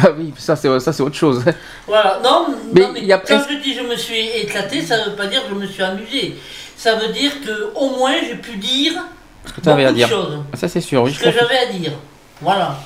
Ah 0.00 0.10
oui, 0.16 0.32
ça 0.38 0.54
c'est 0.54 0.78
ça 0.80 0.92
c'est 0.92 1.02
autre 1.02 1.16
chose. 1.16 1.44
Voilà, 1.86 2.20
non, 2.22 2.46
Mais 2.72 2.80
non, 2.82 2.90
mais 2.92 3.00
il 3.00 3.06
y 3.06 3.12
a 3.12 3.18
quand 3.18 3.40
je 3.48 3.56
dis 3.62 3.74
je 3.74 3.82
me 3.82 3.96
suis 3.96 4.18
éclaté, 4.42 4.82
ça 4.82 5.04
veut 5.04 5.12
pas 5.16 5.26
dire 5.26 5.42
que 5.44 5.48
je 5.50 5.54
me 5.54 5.66
suis 5.66 5.82
amusé. 5.82 6.36
Ça 6.76 6.94
veut 6.96 7.08
dire 7.12 7.32
que 7.44 7.72
au 7.74 7.96
moins 7.96 8.12
j'ai 8.22 8.36
pu 8.36 8.56
dire 8.58 8.92
Ce 9.46 9.52
que 9.52 9.60
tu 9.60 9.68
avais 9.68 9.86
à 9.86 9.92
dire. 9.92 10.08
choses. 10.08 10.38
Ça 10.54 10.68
c'est 10.68 10.80
sûr, 10.80 11.02
oui. 11.02 11.12
ce 11.12 11.18
je 11.18 11.24
que 11.24 11.30
j'avais 11.32 11.58
à 11.58 11.66
dire. 11.72 11.92
Voilà. 12.40 12.76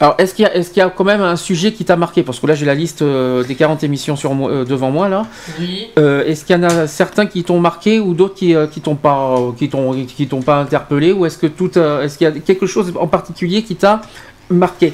Alors 0.00 0.16
est-ce 0.18 0.34
qu'il 0.34 0.44
y 0.44 0.46
a 0.46 0.54
est-ce 0.56 0.70
qu'il 0.70 0.78
y 0.78 0.82
a 0.82 0.90
quand 0.90 1.04
même 1.04 1.20
un 1.20 1.36
sujet 1.36 1.72
qui 1.72 1.84
t'a 1.84 1.96
marqué? 1.96 2.22
Parce 2.22 2.40
que 2.40 2.46
là 2.46 2.54
j'ai 2.54 2.66
la 2.66 2.74
liste 2.74 3.02
euh, 3.02 3.44
des 3.44 3.54
40 3.54 3.84
émissions 3.84 4.16
sur 4.16 4.34
moi, 4.34 4.50
euh, 4.50 4.64
devant 4.64 4.90
moi 4.90 5.08
là. 5.08 5.26
Oui. 5.60 5.90
Euh, 5.98 6.24
est-ce 6.24 6.44
qu'il 6.44 6.56
y 6.56 6.58
en 6.58 6.64
a 6.64 6.86
certains 6.88 7.26
qui 7.26 7.44
t'ont 7.44 7.60
marqué 7.60 8.00
ou 8.00 8.14
d'autres 8.14 8.34
qui 8.34 8.54
qui 8.72 8.80
t'ont 8.80 8.96
pas 8.96 9.38
qui 9.56 9.68
t'ont 9.68 9.92
qui 10.04 10.26
t'ont 10.26 10.42
pas 10.42 10.56
interpellé? 10.60 11.12
Ou 11.12 11.24
est-ce 11.26 11.38
que 11.38 11.46
tout 11.46 11.70
euh, 11.76 12.02
est-ce 12.02 12.18
qu'il 12.18 12.24
y 12.26 12.28
a 12.28 12.32
quelque 12.32 12.66
chose 12.66 12.92
en 12.98 13.06
particulier 13.06 13.62
qui 13.62 13.76
t'a 13.76 14.02
marqué? 14.50 14.92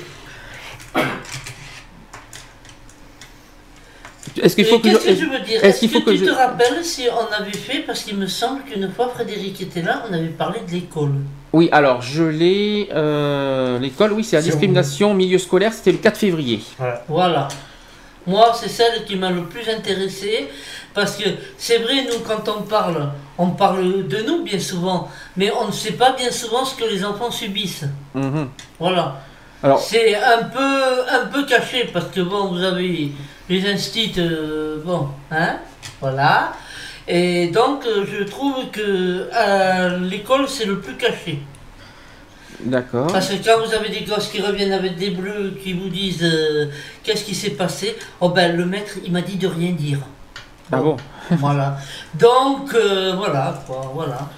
Est-ce 4.42 4.56
qu'il 4.56 4.64
faut 4.66 4.78
que 4.78 4.90
je- 4.90 5.14
je 5.14 5.24
veux 5.26 5.38
dire 5.40 5.56
est-ce 5.56 5.66
Est-ce 5.66 5.78
qu'il 5.80 5.90
que, 5.90 5.98
faut 5.98 6.04
que 6.04 6.10
tu 6.10 6.18
je- 6.18 6.24
te 6.24 6.30
rappelles 6.30 6.84
si 6.84 7.06
on 7.10 7.32
avait 7.42 7.56
fait, 7.56 7.80
parce 7.80 8.02
qu'il 8.04 8.16
me 8.16 8.26
semble 8.26 8.62
qu'une 8.62 8.90
fois 8.90 9.08
Frédéric 9.14 9.60
était 9.60 9.82
là, 9.82 10.04
on 10.08 10.12
avait 10.12 10.26
parlé 10.28 10.60
de 10.66 10.72
l'école. 10.72 11.12
Oui, 11.52 11.68
alors 11.72 12.02
je 12.02 12.24
l'ai 12.24 12.88
euh, 12.92 13.78
l'école 13.78 14.12
oui, 14.12 14.22
c'est 14.24 14.36
la 14.36 14.42
discrimination 14.42 15.12
au 15.12 15.14
milieu 15.14 15.38
scolaire, 15.38 15.72
c'était 15.72 15.92
le 15.92 15.98
4 15.98 16.18
février. 16.18 16.60
Voilà. 17.08 17.48
Moi, 18.26 18.52
c'est 18.60 18.68
celle 18.68 19.04
qui 19.06 19.16
m'a 19.16 19.30
le 19.30 19.44
plus 19.44 19.66
intéressé 19.70 20.48
parce 20.92 21.16
que 21.16 21.24
c'est 21.56 21.78
vrai, 21.78 22.04
nous, 22.04 22.18
quand 22.26 22.46
on 22.54 22.62
parle, 22.62 23.08
on 23.38 23.50
parle 23.50 24.06
de 24.06 24.18
nous 24.26 24.42
bien 24.42 24.58
souvent, 24.58 25.08
mais 25.36 25.50
on 25.58 25.68
ne 25.68 25.72
sait 25.72 25.92
pas 25.92 26.12
bien 26.12 26.30
souvent 26.30 26.64
ce 26.66 26.74
que 26.74 26.84
les 26.84 27.02
enfants 27.04 27.30
subissent. 27.30 27.86
Mhm. 28.14 28.48
Voilà. 28.78 29.16
Alors 29.62 29.80
C'est 29.80 30.14
un 30.14 30.44
peu, 30.44 30.60
un 31.10 31.26
peu 31.32 31.44
caché 31.46 31.88
parce 31.92 32.08
que 32.08 32.20
bon, 32.20 32.48
vous 32.52 32.62
avez 32.62 33.10
les 33.48 33.66
instits, 33.66 34.14
euh, 34.18 34.78
bon, 34.84 35.08
hein, 35.30 35.56
voilà. 36.00 36.52
Et 37.06 37.48
donc, 37.48 37.86
euh, 37.86 38.04
je 38.06 38.24
trouve 38.24 38.70
que 38.70 39.30
à 39.32 39.88
l'école, 39.96 40.46
c'est 40.46 40.66
le 40.66 40.78
plus 40.80 40.96
caché. 40.96 41.40
d'accord. 42.60 43.06
Parce 43.10 43.28
que 43.28 43.36
quand 43.42 43.64
vous 43.64 43.72
avez 43.72 43.88
des 43.88 44.02
gosses 44.02 44.28
qui 44.28 44.42
reviennent 44.42 44.72
avec 44.72 44.96
des 44.96 45.10
bleus, 45.10 45.56
qui 45.62 45.72
vous 45.72 45.88
disent 45.88 46.22
euh, 46.22 46.66
qu'est-ce 47.02 47.24
qui 47.24 47.34
s'est 47.34 47.56
passé, 47.56 47.96
oh 48.20 48.28
ben 48.28 48.54
le 48.56 48.66
maître 48.66 48.94
il 49.04 49.12
m'a 49.12 49.22
dit 49.22 49.36
de 49.36 49.46
rien 49.46 49.72
dire. 49.72 50.00
Ah 50.70 50.82
bon. 50.82 50.96
Voilà. 51.30 51.78
Donc 52.14 52.74
euh, 52.74 53.14
voilà 53.16 53.62
quoi, 53.66 53.90
voilà. 53.94 54.28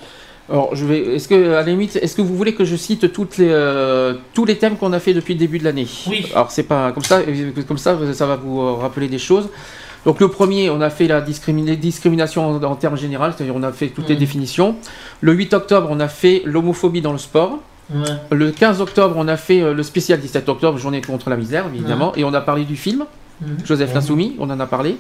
Alors, 0.51 0.75
je 0.75 0.85
vais. 0.85 1.15
Est-ce 1.15 1.29
que, 1.29 1.53
à 1.53 1.61
la 1.61 1.63
limite, 1.63 1.97
est-ce 1.97 2.17
que 2.17 2.23
vous 2.23 2.37
voulez 2.37 2.55
que 2.55 2.65
je 2.65 2.75
cite 2.77 3.13
toutes 3.13 3.39
les, 3.39 3.49
euh, 3.51 4.15
tous 4.35 4.45
les 4.45 4.59
thèmes 4.59 4.77
qu'on 4.77 4.93
a 4.93 4.99
fait 4.99 5.15
depuis 5.15 5.35
le 5.35 5.39
début 5.39 5.59
de 5.61 5.65
l'année? 5.65 5.87
Oui. 6.09 6.27
Alors, 6.35 6.51
c'est 6.51 6.65
pas 6.65 6.91
comme 6.93 7.05
ça. 7.05 7.21
Comme 7.69 7.79
ça, 7.79 7.97
ça 8.13 8.27
va 8.27 8.37
vous 8.37 8.61
euh, 8.61 8.73
rappeler 8.73 9.07
des 9.09 9.19
choses. 9.19 9.49
Donc, 10.05 10.19
le 10.19 10.29
premier, 10.29 10.69
on 10.71 10.81
a 10.81 10.91
fait 10.91 11.07
la 11.07 11.21
discrimi- 11.21 11.65
les 11.67 11.77
discriminations 11.77 12.47
en, 12.49 12.63
en 12.63 12.75
termes 12.75 12.97
généraux, 12.97 13.27
c'est-à-dire 13.37 13.55
on 13.55 13.63
a 13.63 13.71
fait 13.71 13.89
toutes 13.89 14.09
les 14.09 14.15
Mhm. 14.15 14.21
définitions. 14.21 14.77
Le 15.21 15.33
8 15.35 15.55
octobre, 15.55 15.89
on 15.91 16.01
a 16.01 16.09
fait 16.09 16.43
l'homophobie 16.47 17.01
dans 17.03 17.13
le 17.13 17.19
sport. 17.19 17.59
Ouais. 17.95 18.01
Le 18.33 18.51
15 18.51 18.81
octobre, 18.81 19.15
on 19.19 19.29
a 19.29 19.37
fait 19.37 19.61
euh, 19.61 19.75
le 19.75 19.83
spécial 19.83 20.19
17 20.19 20.49
octobre, 20.49 20.79
journée 20.79 21.01
contre 21.01 21.29
la 21.31 21.37
misère, 21.37 21.67
évidemment, 21.73 22.13
et 22.17 22.25
on 22.25 22.33
a 22.35 22.41
parlé 22.41 22.65
du 22.65 22.77
film. 22.77 23.05
Mhm. 23.41 23.59
Joseph 23.65 23.93
l'Insoumis, 23.95 24.37
on 24.39 24.49
en 24.51 24.59
a 24.59 24.67
parlé. 24.67 24.97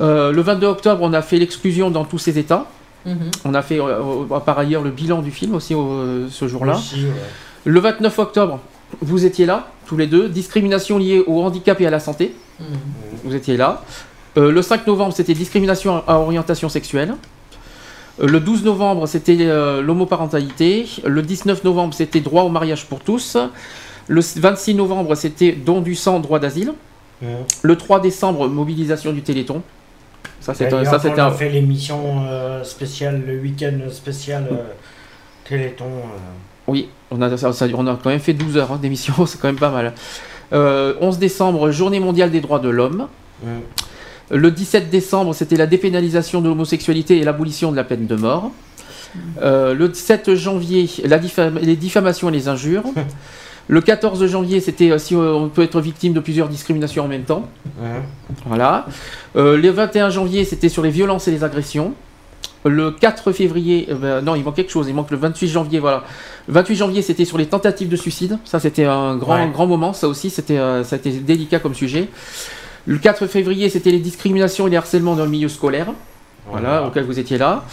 Euh, 0.00 0.32
le 0.32 0.42
22 0.42 0.66
octobre, 0.66 1.00
on 1.02 1.12
a 1.12 1.22
fait 1.22 1.38
l'exclusion 1.38 1.90
dans 1.90 2.04
tous 2.04 2.18
ses 2.18 2.38
états. 2.38 2.66
Mhm. 3.06 3.30
On 3.44 3.54
a 3.54 3.62
fait 3.62 3.80
euh, 3.80 4.24
par 4.44 4.58
ailleurs 4.58 4.82
le 4.82 4.90
bilan 4.90 5.22
du 5.22 5.30
film 5.30 5.54
aussi 5.54 5.74
euh, 5.74 6.28
ce 6.30 6.48
jour-là. 6.48 6.76
Ouais. 6.76 7.10
Le 7.64 7.80
29 7.80 8.18
octobre, 8.18 8.60
vous 9.00 9.24
étiez 9.24 9.46
là, 9.46 9.68
tous 9.86 9.96
les 9.96 10.06
deux. 10.06 10.28
Discrimination 10.28 10.98
liée 10.98 11.22
au 11.26 11.42
handicap 11.42 11.80
et 11.80 11.86
à 11.86 11.90
la 11.90 12.00
santé. 12.00 12.34
Mhm. 12.60 12.66
Vous 13.24 13.34
étiez 13.34 13.56
là. 13.56 13.82
Euh, 14.36 14.50
le 14.50 14.62
5 14.62 14.86
novembre, 14.86 15.12
c'était 15.14 15.34
discrimination 15.34 16.02
à 16.06 16.18
orientation 16.18 16.68
sexuelle. 16.68 17.14
Le 18.20 18.38
12 18.38 18.64
novembre, 18.64 19.06
c'était 19.08 19.36
l'homoparentalité. 19.82 20.86
Le 21.04 21.20
19 21.20 21.64
novembre, 21.64 21.94
c'était 21.94 22.20
droit 22.20 22.44
au 22.44 22.48
mariage 22.48 22.86
pour 22.86 23.00
tous. 23.00 23.36
Le 24.06 24.20
26 24.36 24.74
novembre, 24.74 25.16
c'était 25.16 25.50
don 25.50 25.80
du 25.80 25.96
sang, 25.96 26.20
droit 26.20 26.38
d'asile. 26.38 26.74
Le 27.62 27.76
3 27.76 27.98
décembre, 27.98 28.48
mobilisation 28.48 29.12
du 29.12 29.22
Téléthon. 29.22 29.62
Ça, 30.44 30.52
c'était 30.54 30.74
on 30.74 30.78
a 31.18 31.24
un- 31.26 31.30
fait 31.30 31.48
l'émission 31.48 32.26
euh, 32.28 32.62
spéciale, 32.64 33.22
le 33.26 33.38
week-end 33.40 33.78
spécial 33.90 34.46
euh, 34.52 34.56
Téléthon. 35.48 35.84
euh. 35.86 36.18
Oui, 36.66 36.88
on 37.10 37.20
a, 37.22 37.36
ça- 37.36 37.52
ça- 37.52 37.66
on 37.74 37.86
a 37.86 37.98
quand 38.02 38.10
même 38.10 38.20
fait 38.20 38.34
12 38.34 38.56
heures 38.56 38.72
hein, 38.72 38.78
d'émission, 38.80 39.14
c'est 39.26 39.40
quand 39.40 39.48
même 39.48 39.58
pas 39.58 39.70
mal. 39.70 39.92
Euh, 40.52 40.94
11 41.00 41.18
décembre, 41.18 41.70
journée 41.70 42.00
mondiale 42.00 42.30
des 42.30 42.40
droits 42.40 42.58
de 42.58 42.68
l'homme. 42.68 43.08
Mhm. 43.42 43.60
Le 44.30 44.50
17 44.50 44.90
décembre, 44.90 45.34
c'était 45.34 45.56
la 45.56 45.66
dépénalisation 45.66 46.40
de 46.40 46.48
l'homosexualité 46.48 47.18
et 47.18 47.24
l'abolition 47.24 47.70
de 47.70 47.76
la 47.76 47.84
peine 47.84 48.06
de 48.06 48.16
mort. 48.16 48.50
Euh, 49.42 49.74
le 49.74 49.92
7 49.94 50.34
janvier, 50.34 50.88
la 51.04 51.18
diffam- 51.18 51.58
les 51.60 51.76
diffamations 51.76 52.28
et 52.28 52.32
les 52.32 52.48
injures. 52.48 52.84
Le 53.68 53.80
14 53.80 54.26
janvier, 54.26 54.60
c'était 54.60 54.90
euh, 54.90 54.98
si 54.98 55.14
euh, 55.14 55.32
on 55.32 55.48
peut 55.48 55.62
être 55.62 55.80
victime 55.80 56.12
de 56.12 56.20
plusieurs 56.20 56.48
discriminations 56.48 57.04
en 57.04 57.08
même 57.08 57.22
temps. 57.24 57.48
Voilà. 58.46 58.86
Euh, 59.36 59.56
le 59.56 59.70
21 59.70 60.10
janvier, 60.10 60.44
c'était 60.44 60.68
sur 60.68 60.82
les 60.82 60.90
violences 60.90 61.28
et 61.28 61.30
les 61.30 61.44
agressions. 61.44 61.94
Le 62.66 62.90
4 62.90 63.32
février, 63.32 63.88
euh, 63.90 63.94
ben, 63.94 64.20
non, 64.22 64.34
il 64.34 64.44
manque 64.44 64.56
quelque 64.56 64.70
chose. 64.72 64.86
Il 64.88 64.94
manque 64.94 65.10
le 65.10 65.16
28 65.16 65.48
janvier, 65.48 65.78
voilà. 65.80 66.04
Le 66.48 66.54
28 66.54 66.76
janvier, 66.76 67.02
c'était 67.02 67.24
sur 67.24 67.38
les 67.38 67.46
tentatives 67.46 67.88
de 67.88 67.96
suicide. 67.96 68.38
Ça, 68.44 68.60
c'était 68.60 68.84
un 68.84 69.16
grand, 69.16 69.36
Ouais. 69.36 69.50
grand 69.52 69.66
moment. 69.66 69.92
Ça 69.92 70.08
aussi, 70.08 70.28
c'était, 70.30 70.58
euh, 70.58 70.84
ça 70.84 70.96
a 70.96 70.98
été 70.98 71.10
délicat 71.12 71.58
comme 71.58 71.74
sujet. 71.74 72.08
Le 72.86 72.98
4 72.98 73.26
février, 73.26 73.70
c'était 73.70 73.90
les 73.90 73.98
discriminations 73.98 74.66
et 74.66 74.70
les 74.70 74.76
harcèlements 74.76 75.14
dans 75.16 75.24
le 75.24 75.30
milieu 75.30 75.48
scolaire. 75.48 75.86
Voilà, 76.50 76.68
Voilà. 76.68 76.86
auquel 76.86 77.04
vous 77.04 77.18
étiez 77.18 77.38
là. 77.38 77.64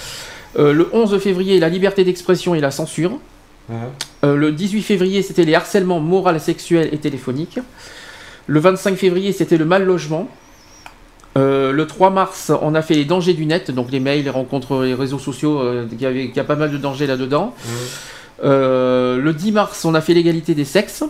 Le 0.57 0.89
11 0.93 1.17
février, 1.19 1.59
la 1.59 1.67
liberté 1.69 2.03
d'expression 2.05 2.55
et 2.55 2.59
la 2.61 2.71
censure. 2.71 3.19
Euh, 4.23 4.35
le 4.35 4.51
18 4.51 4.81
février, 4.81 5.21
c'était 5.21 5.45
les 5.45 5.55
harcèlements 5.55 5.99
moral, 5.99 6.39
sexuels 6.39 6.89
et 6.91 6.97
téléphoniques. 6.97 7.59
Le 8.47 8.59
25 8.59 8.95
février, 8.95 9.31
c'était 9.31 9.57
le 9.57 9.65
mal 9.65 9.83
logement. 9.83 10.29
Euh, 11.37 11.71
le 11.71 11.87
3 11.87 12.09
mars, 12.09 12.51
on 12.61 12.75
a 12.75 12.81
fait 12.81 12.95
les 12.95 13.05
dangers 13.05 13.33
du 13.33 13.45
net, 13.45 13.71
donc 13.71 13.91
les 13.91 13.99
mails, 13.99 14.23
les 14.23 14.29
rencontres, 14.29 14.83
les 14.83 14.93
réseaux 14.93 15.19
sociaux, 15.19 15.59
euh, 15.61 15.87
il 15.91 16.01
y 16.01 16.35
y 16.35 16.39
a 16.39 16.43
pas 16.43 16.55
mal 16.55 16.71
de 16.71 16.77
dangers 16.77 17.07
là-dedans. 17.07 17.55
Le 18.43 19.31
10 19.31 19.51
mars, 19.51 19.85
on 19.85 19.95
a 19.95 20.01
fait 20.01 20.13
l'égalité 20.13 20.55
des 20.55 20.65
sexes. 20.65 21.03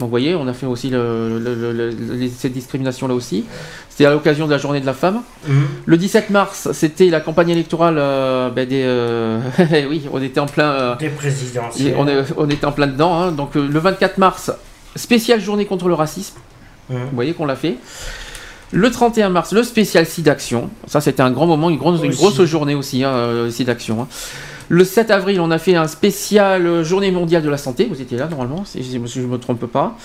Donc 0.00 0.06
vous 0.08 0.10
voyez, 0.10 0.34
on 0.34 0.46
a 0.48 0.52
fait 0.52 0.66
aussi 0.66 0.90
le- 0.90 1.38
le- 1.38 1.54
le- 1.54 1.72
le- 1.72 1.88
les- 2.14 2.28
cette 2.28 2.52
discrimination 2.52 3.06
là 3.06 3.14
aussi. 3.14 3.44
C'était 3.88 4.06
à 4.06 4.10
l'occasion 4.10 4.46
de 4.46 4.50
la 4.50 4.58
journée 4.58 4.80
de 4.80 4.86
la 4.86 4.92
femme. 4.92 5.22
Mhm. 5.46 5.66
Le 5.86 5.96
17 5.96 6.30
mars, 6.30 6.68
c'était 6.72 7.10
la 7.10 7.20
campagne 7.20 7.50
électorale 7.50 7.96
euh, 7.98 8.50
ben, 8.50 8.68
des... 8.68 8.82
euh, 8.84 9.38
oui, 9.88 10.02
on 10.12 10.20
était 10.20 10.40
en 10.40 10.46
plein... 10.46 10.70
euh, 10.72 10.96
Des 10.96 11.10
présidentielles. 11.10 11.94
on, 11.96 12.08
est- 12.08 12.24
on 12.36 12.50
était 12.50 12.66
en 12.66 12.72
plein 12.72 12.88
dedans. 12.88 13.14
hein. 13.20 13.30
Donc 13.32 13.54
le 13.54 13.78
24 13.78 14.18
mars, 14.18 14.50
spéciale 14.96 15.40
journée 15.40 15.64
contre 15.64 15.86
le 15.86 15.94
racisme. 15.94 16.38
Mhm. 16.90 16.96
Vous 16.98 17.14
voyez 17.14 17.32
qu'on 17.32 17.46
l'a 17.46 17.56
fait. 17.56 17.76
Le 18.72 18.90
31 18.90 19.28
mars, 19.28 19.52
le 19.52 19.62
spécial 19.62 20.04
SIDAction. 20.04 20.70
Ça, 20.88 21.00
c'était 21.00 21.22
un 21.22 21.30
grand 21.30 21.46
moment, 21.46 21.70
une, 21.70 21.76
grande, 21.78 22.02
une 22.02 22.10
grosse 22.12 22.42
journée 22.42 22.74
aussi, 22.74 23.04
SIDAction. 23.50 24.02
hein. 24.02 24.08
Le 24.68 24.84
7 24.84 25.10
avril, 25.10 25.40
on 25.40 25.50
a 25.50 25.58
fait 25.58 25.76
un 25.76 25.86
spécial 25.86 26.66
euh, 26.66 26.84
journée 26.84 27.10
mondiale 27.10 27.42
de 27.42 27.50
la 27.50 27.58
santé. 27.58 27.86
Vous 27.88 28.00
étiez 28.00 28.16
là 28.16 28.26
normalement, 28.28 28.64
si 28.64 28.82
je 28.82 29.20
ne 29.20 29.26
me 29.26 29.38
trompe 29.38 29.66
pas. 29.66 29.96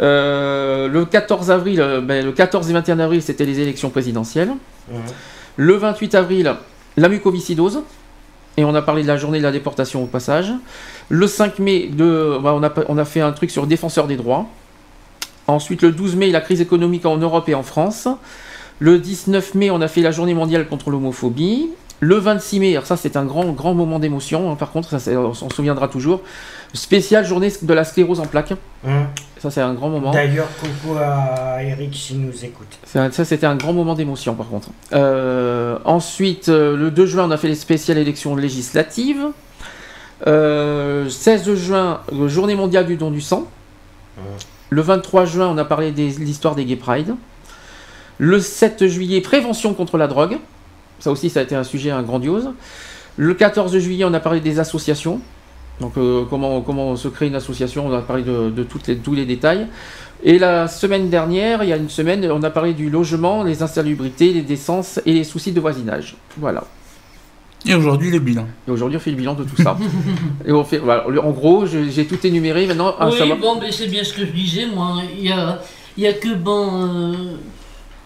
Euh, 0.00 0.88
le 0.88 1.04
14 1.04 1.50
avril, 1.50 1.80
euh, 1.80 2.00
ben, 2.00 2.24
le 2.24 2.32
14 2.32 2.68
et 2.68 2.72
21 2.72 2.98
avril, 3.00 3.22
c'était 3.22 3.44
les 3.44 3.60
élections 3.60 3.90
présidentielles. 3.90 4.52
Le 5.56 5.74
28 5.74 6.14
avril, 6.14 6.54
la 6.96 7.08
mucoviscidose. 7.08 7.82
Et 8.56 8.64
on 8.64 8.74
a 8.74 8.82
parlé 8.82 9.02
de 9.02 9.08
la 9.08 9.16
journée 9.16 9.38
de 9.38 9.44
la 9.44 9.52
déportation 9.52 10.02
au 10.02 10.06
passage. 10.06 10.52
Le 11.08 11.26
5 11.26 11.58
mai, 11.60 11.88
de, 11.92 12.38
bah, 12.42 12.52
on, 12.54 12.62
a, 12.62 12.72
on 12.88 12.98
a 12.98 13.04
fait 13.04 13.20
un 13.20 13.32
truc 13.32 13.50
sur 13.50 13.62
le 13.62 13.68
défenseur 13.68 14.06
des 14.06 14.16
droits. 14.16 14.46
Ensuite, 15.46 15.82
le 15.82 15.92
12 15.92 16.16
mai, 16.16 16.30
la 16.30 16.40
crise 16.40 16.60
économique 16.60 17.06
en 17.06 17.16
Europe 17.16 17.48
et 17.48 17.54
en 17.54 17.62
France. 17.62 18.08
Le 18.80 18.98
19 18.98 19.54
mai, 19.54 19.70
on 19.70 19.80
a 19.80 19.88
fait 19.88 20.02
la 20.02 20.10
journée 20.10 20.34
mondiale 20.34 20.68
contre 20.68 20.90
l'homophobie. 20.90 21.70
Le 22.00 22.16
26 22.16 22.60
mai, 22.60 22.70
alors 22.72 22.86
ça 22.86 22.96
c'est 22.96 23.16
un 23.16 23.24
grand, 23.24 23.46
grand 23.46 23.74
moment 23.74 23.98
d'émotion, 23.98 24.52
hein, 24.52 24.54
par 24.54 24.70
contre, 24.70 24.98
ça, 24.98 25.10
on 25.12 25.34
s'en 25.34 25.50
souviendra 25.50 25.88
toujours. 25.88 26.20
Spéciale 26.72 27.26
journée 27.26 27.50
de 27.60 27.74
la 27.74 27.84
sclérose 27.84 28.20
en 28.20 28.26
plaques. 28.26 28.54
Hein. 28.86 29.06
Ça 29.38 29.50
c'est 29.50 29.60
un 29.60 29.74
grand 29.74 29.88
moment. 29.88 30.12
D'ailleurs, 30.12 30.48
coucou 30.60 30.96
à 30.96 31.62
Eric 31.62 31.94
s'il 31.94 32.20
nous 32.20 32.44
écoute. 32.44 32.78
Ça, 32.84 33.10
ça, 33.10 33.24
c'était 33.24 33.46
un 33.46 33.56
grand 33.56 33.72
moment 33.72 33.94
d'émotion 33.94 34.34
par 34.34 34.48
contre. 34.48 34.68
Euh, 34.92 35.78
ensuite, 35.84 36.48
euh, 36.48 36.76
le 36.76 36.90
2 36.90 37.06
juin, 37.06 37.24
on 37.26 37.30
a 37.30 37.36
fait 37.36 37.48
les 37.48 37.54
spéciales 37.54 37.98
élections 37.98 38.36
législatives. 38.36 39.26
Euh, 40.26 41.08
16 41.08 41.54
juin, 41.54 42.00
euh, 42.12 42.28
journée 42.28 42.56
mondiale 42.56 42.86
du 42.86 42.96
don 42.96 43.10
du 43.10 43.20
sang. 43.20 43.46
Le 44.70 44.82
23 44.82 45.24
juin, 45.24 45.48
on 45.48 45.58
a 45.58 45.64
parlé 45.64 45.92
de 45.92 46.02
l'histoire 46.02 46.54
des 46.54 46.64
Gay 46.64 46.76
Pride. 46.76 47.14
Le 48.18 48.40
7 48.40 48.86
juillet, 48.88 49.20
prévention 49.20 49.74
contre 49.74 49.96
la 49.96 50.08
drogue. 50.08 50.38
Ça 50.98 51.10
aussi, 51.10 51.30
ça 51.30 51.40
a 51.40 51.42
été 51.42 51.54
un 51.54 51.64
sujet 51.64 51.92
grandiose. 52.04 52.50
Le 53.16 53.34
14 53.34 53.76
juillet, 53.78 54.04
on 54.04 54.14
a 54.14 54.20
parlé 54.20 54.40
des 54.40 54.58
associations. 54.58 55.20
Donc, 55.80 55.92
euh, 55.96 56.24
comment, 56.28 56.60
comment 56.60 56.96
se 56.96 57.06
crée 57.08 57.28
une 57.28 57.36
association, 57.36 57.86
on 57.86 57.92
a 57.92 58.00
parlé 58.02 58.22
de, 58.24 58.50
de 58.50 58.62
toutes 58.64 58.86
les, 58.88 58.96
tous 58.96 59.14
les 59.14 59.26
détails. 59.26 59.66
Et 60.24 60.38
la 60.40 60.66
semaine 60.66 61.08
dernière, 61.08 61.62
il 61.62 61.68
y 61.68 61.72
a 61.72 61.76
une 61.76 61.88
semaine, 61.88 62.28
on 62.32 62.42
a 62.42 62.50
parlé 62.50 62.74
du 62.74 62.90
logement, 62.90 63.44
les 63.44 63.62
insalubrités, 63.62 64.32
les 64.32 64.42
décences 64.42 65.00
et 65.06 65.12
les 65.12 65.22
soucis 65.24 65.52
de 65.52 65.60
voisinage. 65.60 66.16
Voilà. 66.36 66.64
Et 67.66 67.74
aujourd'hui, 67.74 68.10
le 68.10 68.18
bilan. 68.18 68.46
Et 68.66 68.70
aujourd'hui, 68.72 68.96
on 68.96 69.00
fait 69.00 69.10
le 69.10 69.16
bilan 69.16 69.34
de 69.34 69.44
tout 69.44 69.60
ça. 69.62 69.76
et 70.44 70.52
on 70.52 70.64
fait, 70.64 70.78
voilà, 70.78 71.04
en 71.24 71.30
gros, 71.30 71.66
je- 71.66 71.88
j'ai 71.90 72.06
tout 72.06 72.24
énuméré 72.26 72.66
maintenant. 72.66 72.94
oui, 73.10 73.18
bon, 73.40 73.58
ben, 73.60 73.70
c'est 73.70 73.86
bien 73.86 74.02
ce 74.02 74.12
que 74.14 74.24
je 74.26 74.32
disais, 74.32 74.66
moi. 74.66 74.96
Il 75.16 75.24
y 75.24 75.30
a, 75.32 75.60
il 75.96 76.02
y 76.02 76.06
a 76.08 76.12
que, 76.12 76.34
bon, 76.34 76.68
euh, 76.72 77.12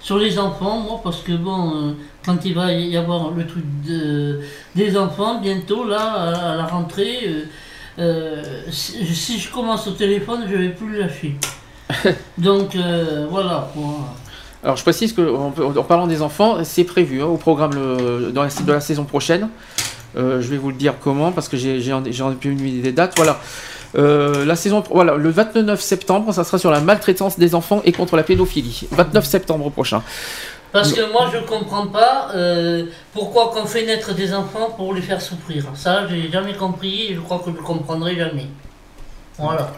sur 0.00 0.18
les 0.18 0.38
enfants, 0.38 0.80
moi, 0.80 1.00
parce 1.02 1.22
que, 1.22 1.32
bon, 1.32 1.70
euh, 1.74 1.92
quand 2.24 2.44
il 2.44 2.54
va 2.54 2.72
y 2.72 2.96
avoir 2.96 3.30
le 3.30 3.46
truc 3.46 3.64
de, 3.86 4.40
des 4.74 4.96
enfants, 4.96 5.40
bientôt, 5.40 5.86
là, 5.86 6.00
à, 6.00 6.52
à 6.52 6.56
la 6.56 6.64
rentrée, 6.66 7.18
euh, 7.26 7.42
euh, 7.98 8.42
si, 8.70 9.06
si 9.14 9.38
je 9.38 9.50
commence 9.50 9.86
au 9.86 9.92
téléphone, 9.92 10.40
je 10.50 10.56
vais 10.56 10.68
plus 10.70 10.98
lâcher. 10.98 11.36
Donc, 12.38 12.74
euh, 12.76 13.26
voilà, 13.30 13.68
quoi. 13.74 14.14
Alors 14.64 14.76
je 14.76 14.82
précise 14.82 15.12
que 15.12 15.22
en, 15.22 15.52
en 15.76 15.82
parlant 15.82 16.06
des 16.06 16.22
enfants, 16.22 16.58
c'est 16.62 16.84
prévu 16.84 17.20
hein, 17.20 17.26
au 17.26 17.36
programme 17.36 17.74
le- 17.74 18.30
dans 18.30 18.44
la, 18.44 18.48
de 18.48 18.72
la 18.72 18.80
saison 18.80 19.02
prochaine. 19.04 19.48
Je 20.14 20.46
vais 20.46 20.56
vous 20.58 20.68
le 20.70 20.76
dire 20.76 20.94
comment 21.00 21.32
parce 21.32 21.48
que 21.48 21.56
j'ai 21.56 21.78
idée 21.78 22.80
des 22.82 22.92
dates. 22.92 23.14
Voilà. 23.16 23.40
Euh, 23.98 24.44
la 24.44 24.56
saison, 24.56 24.82
voilà, 24.90 25.16
le 25.16 25.30
29 25.30 25.80
septembre, 25.80 26.32
ça 26.32 26.44
sera 26.44 26.58
sur 26.58 26.70
la 26.70 26.80
maltraitance 26.80 27.38
des 27.38 27.54
enfants 27.54 27.82
et 27.84 27.92
contre 27.92 28.16
la 28.16 28.22
pédophilie. 28.22 28.86
29 28.90 29.24
septembre 29.24 29.70
prochain. 29.70 30.02
Parce 30.72 30.92
que 30.94 31.12
moi, 31.12 31.30
je 31.32 31.38
comprends 31.46 31.86
pas 31.86 32.30
euh, 32.34 32.86
pourquoi 33.12 33.50
qu'on 33.54 33.66
fait 33.66 33.84
naître 33.84 34.14
des 34.14 34.32
enfants 34.32 34.70
pour 34.76 34.94
les 34.94 35.02
faire 35.02 35.20
souffrir. 35.20 35.64
Ça, 35.74 36.06
j'ai 36.08 36.30
jamais 36.30 36.54
compris 36.54 37.08
et 37.10 37.14
je 37.14 37.20
crois 37.20 37.38
que 37.40 37.50
je 37.50 37.56
ne 37.56 37.62
comprendrai 37.62 38.16
jamais. 38.16 38.46
Voilà. 39.38 39.70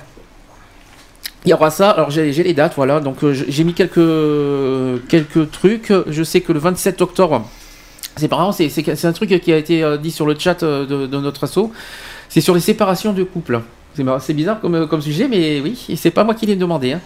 Il 1.44 1.50
y 1.50 1.52
aura 1.52 1.70
ça. 1.70 1.90
Alors 1.90 2.10
j'ai 2.10 2.30
les 2.32 2.54
dates, 2.54 2.74
voilà. 2.76 3.00
Donc 3.00 3.22
euh, 3.24 3.34
j'ai 3.34 3.64
mis 3.64 3.74
quelques 3.74 5.08
quelques 5.08 5.50
trucs. 5.50 5.92
Je 6.06 6.22
sais 6.22 6.40
que 6.40 6.52
le 6.52 6.58
27 6.60 7.02
octobre, 7.02 7.44
c'est 8.16 8.30
marrant, 8.30 8.52
c'est 8.52 9.04
un 9.04 9.12
truc 9.12 9.40
qui 9.42 9.52
a 9.52 9.56
été 9.56 9.82
euh, 9.82 9.96
dit 9.98 10.10
sur 10.12 10.26
le 10.26 10.36
chat 10.38 10.62
de, 10.64 10.84
de 11.06 11.18
notre 11.18 11.44
asso. 11.44 11.70
C'est 12.28 12.40
sur 12.40 12.54
les 12.54 12.60
séparations 12.60 13.12
de 13.12 13.24
couple. 13.24 13.60
C'est 13.94 14.02
marrant- 14.04 14.20
c'est 14.20 14.32
bizarre 14.32 14.60
comme, 14.60 14.88
comme 14.88 15.02
sujet, 15.02 15.28
mais 15.28 15.60
oui, 15.60 15.84
et 15.88 15.96
c'est 15.96 16.10
pas 16.10 16.24
moi 16.24 16.34
qui 16.34 16.46
l'ai 16.46 16.56
demandé. 16.56 16.92
hein. 16.92 17.00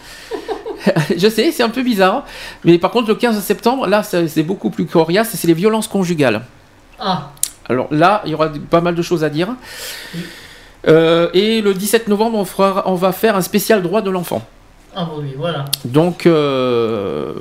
Je 1.17 1.29
sais, 1.29 1.51
c'est 1.53 1.63
un 1.63 1.69
peu 1.71 1.83
bizarre. 1.83 2.25
Mais 2.65 2.79
par 2.79 2.91
contre, 2.91 3.09
le 3.09 3.15
15 3.15 3.41
septembre, 3.43 3.87
là, 3.87 4.03
c'est 4.03 4.43
beaucoup 4.43 4.71
plus 4.71 4.87
coriace, 4.87 5.31
c'est 5.35 5.49
les 5.49 5.55
violences 5.55 5.89
conjugales. 5.89 6.43
Ah, 7.01 7.31
Alors 7.69 7.89
là, 7.91 8.23
il 8.25 8.31
y 8.33 8.35
aura 8.35 8.49
pas 8.71 8.81
mal 8.81 8.95
de 8.95 9.03
choses 9.03 9.25
à 9.25 9.31
dire. 9.31 9.49
Euh, 10.87 11.29
et 11.35 11.61
le 11.61 11.75
17 11.75 12.09
novembre, 12.09 12.39
on, 12.39 12.45
fera, 12.45 12.85
on 12.87 12.95
va 12.95 13.13
faire 13.13 13.37
un 13.37 13.43
spécial 13.43 13.83
droit 13.83 14.01
de 14.03 14.11
l'enfant. 14.11 14.43
ah 14.95 15.09
oui, 15.19 15.35
voilà. 15.37 15.65
Donc, 15.85 16.25
euh, 16.27 17.33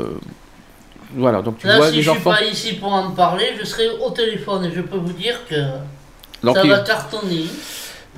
voilà, 1.15 1.41
donc 1.41 1.59
tu 1.59 1.67
Là, 1.67 1.77
vois 1.77 1.89
si 1.89 1.97
les 1.97 2.01
je 2.01 2.09
suis 2.09 2.19
enfants. 2.19 2.31
pas 2.31 2.43
ici 2.43 2.73
pour 2.73 2.91
en 2.93 3.11
parler, 3.11 3.45
je 3.59 3.65
serai 3.65 3.87
au 4.03 4.09
téléphone 4.09 4.65
et 4.65 4.71
je 4.75 4.81
peux 4.81 4.97
vous 4.97 5.13
dire 5.13 5.39
que 5.49 5.55
Donc, 6.43 6.55
ça 6.57 6.63
il- 6.63 6.69
va 6.71 6.79
cartonner. 6.79 7.45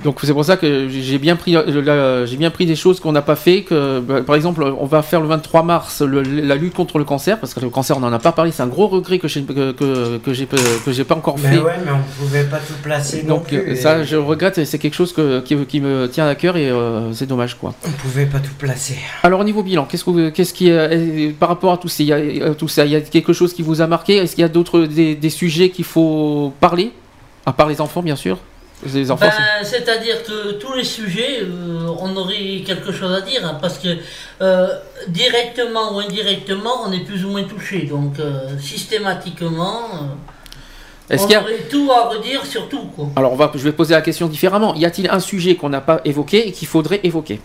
Donc 0.02 0.18
c'est 0.22 0.32
pour 0.32 0.46
ça 0.46 0.56
que 0.56 0.88
j'ai 0.88 1.18
bien 1.18 1.36
pris, 1.36 1.54
euh, 1.56 2.24
j'ai 2.26 2.36
bien 2.38 2.50
pris 2.50 2.64
des 2.64 2.74
choses 2.74 3.00
qu'on 3.00 3.12
n'a 3.12 3.20
pas 3.20 3.36
fait. 3.36 3.62
Que, 3.64 4.00
bah, 4.00 4.22
par 4.22 4.34
exemple, 4.34 4.62
on 4.78 4.86
va 4.86 5.02
faire 5.02 5.20
le 5.20 5.26
23 5.28 5.62
mars 5.62 6.00
le- 6.00 6.22
la 6.22 6.54
lutte 6.54 6.72
contre 6.72 6.96
le 6.98 7.04
cancer 7.04 7.38
parce 7.38 7.52
que 7.52 7.60
le 7.60 7.68
cancer 7.68 7.98
on 7.98 8.00
n'en 8.00 8.10
a 8.12 8.18
pas 8.18 8.32
parlé. 8.32 8.50
C'est 8.50 8.62
un 8.62 8.66
gros 8.66 8.86
regret 8.88 9.18
que 9.18 9.28
j'ai 9.28 9.42
que, 9.42 9.72
que, 9.72 10.32
j'ai 10.32 10.46
que 10.46 10.92
j'ai 10.92 11.04
pas 11.04 11.14
encore 11.16 11.36
Mais 11.42 11.50
fait. 11.50 11.58
ouais, 11.58 11.72
mais 11.84 11.90
on 11.92 12.22
pouvait 12.22 12.44
pas 12.44 12.56
tout 12.58 12.72
placer 12.82 13.24
non 13.24 13.34
Donc 13.36 13.48
plus. 13.48 13.58
euh, 13.58 13.72
et 13.72 13.76
ça, 13.76 14.02
je 14.02 14.16
regrette. 14.16 14.56
et 14.56 14.64
C'est 14.64 14.78
quelque 14.78 14.94
chose 14.94 15.12
que, 15.12 15.40
qui, 15.40 15.54
qui 15.66 15.80
me 15.82 16.06
tient 16.08 16.26
à 16.26 16.34
cœur 16.34 16.56
et 16.56 16.70
euh, 16.70 17.12
c'est 17.12 17.26
dommage 17.26 17.56
quoi. 17.58 17.74
On 17.86 17.90
pouvait 17.90 18.24
pas 18.26 18.38
tout 18.38 18.54
placer. 18.58 18.96
Alors 19.22 19.40
au 19.40 19.44
niveau 19.44 19.62
bilan, 19.62 19.84
qu'est-ce 19.84 20.04
que 20.04 20.30
qu'est-ce 20.30 20.54
qui 20.54 20.70
est- 20.70 21.36
par 21.38 21.50
rapport 21.50 21.72
à 21.74 21.76
tout, 21.76 21.88
ces- 21.88 22.04
il 22.04 22.08
y 22.08 22.12
a, 22.14 22.16
euh, 22.16 22.54
tout 22.54 22.68
ça, 22.68 22.86
il 22.86 22.92
y 22.92 22.96
a 22.96 23.02
quelque 23.02 23.34
chose 23.34 23.52
qui 23.52 23.60
vous 23.62 23.82
a 23.82 23.86
marqué? 23.86 24.16
Est-ce 24.16 24.34
qu'il 24.34 24.42
y 24.42 24.44
a 24.46 24.48
d'autres 24.48 24.80
des, 24.86 25.14
des 25.14 25.30
sujets 25.30 25.68
qu'il 25.68 25.84
faut 25.84 26.54
parler? 26.58 26.92
À 27.44 27.52
part 27.52 27.68
les 27.68 27.80
enfants 27.82 28.02
bien 28.02 28.16
sûr 28.16 28.38
Les 28.94 29.10
enfants. 29.10 29.26
Ben, 29.26 29.62
C'est-à-dire 29.64 30.22
que 30.24 30.52
tous 30.52 30.72
les 30.74 30.84
sujets, 30.84 31.40
euh, 31.42 31.86
on 31.98 32.16
aurait 32.16 32.62
quelque 32.66 32.92
chose 32.92 33.12
à 33.12 33.20
dire, 33.20 33.44
hein, 33.46 33.58
parce 33.60 33.78
que 33.78 33.88
euh, 34.40 34.68
directement 35.08 35.94
ou 35.94 35.98
indirectement, 36.00 36.82
on 36.86 36.92
est 36.92 37.00
plus 37.04 37.24
ou 37.24 37.30
moins 37.30 37.42
touché. 37.44 37.82
Donc, 37.82 38.18
euh, 38.18 38.58
systématiquement, 38.58 39.80
Est-ce 41.10 41.24
on 41.24 41.26
qu'il 41.26 41.32
y 41.34 41.36
a- 41.36 41.42
aurait 41.42 41.58
tout 41.70 41.90
à 41.92 42.08
redire 42.08 42.46
sur 42.46 42.68
tout. 42.68 42.84
Quoi. 42.96 43.08
Alors 43.16 43.32
on 43.32 43.36
va, 43.36 43.50
je 43.54 43.58
vais 43.58 43.72
poser 43.72 43.94
la 43.94 44.00
question 44.00 44.28
différemment. 44.28 44.74
Y 44.74 44.84
a-t-il 44.86 45.10
un 45.10 45.20
sujet 45.20 45.56
qu'on 45.56 45.68
n'a 45.68 45.80
pas 45.82 46.00
évoqué 46.04 46.48
et 46.48 46.52
qu'il 46.52 46.68
faudrait 46.68 47.00
évoquer? 47.02 47.40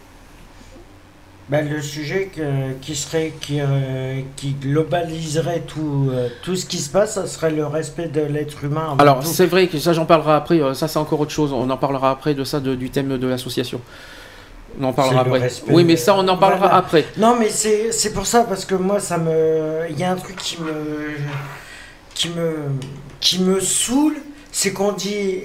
Bah, 1.48 1.62
le 1.62 1.80
sujet 1.80 2.32
que- 2.36 2.74
qui 2.82 2.96
serait 2.96 3.32
qui, 3.40 3.60
euh, 3.62 4.22
qui 4.36 4.54
globaliserait 4.54 5.62
tout 5.68 6.10
euh, 6.12 6.28
tout 6.42 6.56
ce 6.56 6.66
qui 6.66 6.78
se 6.80 6.90
passe, 6.90 7.14
ça 7.16 7.28
serait 7.28 7.52
le 7.52 7.68
respect 7.68 8.08
de 8.08 8.22
l'être 8.22 8.64
humain. 8.64 8.96
Alors 8.98 9.24
c'est 9.24 9.46
vrai 9.46 9.68
que 9.68 9.78
ça 9.78 9.94
j'en 9.94 10.06
parlera 10.06 10.38
après, 10.38 10.60
euh, 10.60 10.74
ça 10.74 10.88
c'est 10.88 10.98
encore 10.98 11.20
autre 11.20 11.32
chose, 11.32 11.54
on 11.54 11.70
en 11.70 11.78
parlera 11.78 12.10
après 12.10 12.34
de 12.34 12.44
ça, 12.44 12.60
de- 12.60 12.74
du 12.74 12.90
thème 12.90 13.20
de 13.20 13.28
l'association. 13.28 13.80
On 14.82 14.86
en 14.86 14.94
parlera 14.94 15.22
après. 15.22 15.50
Oui 15.70 15.84
mais 15.84 15.98
ça 15.98 16.16
on 16.18 16.28
en 16.28 16.36
parlera 16.38 16.62
Voilà. 16.62 16.76
après. 16.78 17.06
Non, 17.18 17.36
mais 17.40 17.50
c'est 17.50 17.92
c'est 17.92 18.12
pour 18.12 18.26
ça, 18.26 18.44
parce 18.44 18.66
que 18.66 18.74
moi, 18.76 19.00
ça 19.00 19.18
me. 19.20 19.82
Il 19.92 20.00
y 20.00 20.04
a 20.04 20.12
un 20.12 20.16
truc 20.16 20.38
qui 20.38 20.58
me. 20.62 21.12
qui 22.16 22.30
me. 22.30 22.56
qui 23.20 23.40
me 23.44 23.60
saoule, 23.60 24.16
c'est 24.52 24.74
qu'on 24.74 24.94
dit. 24.94 25.42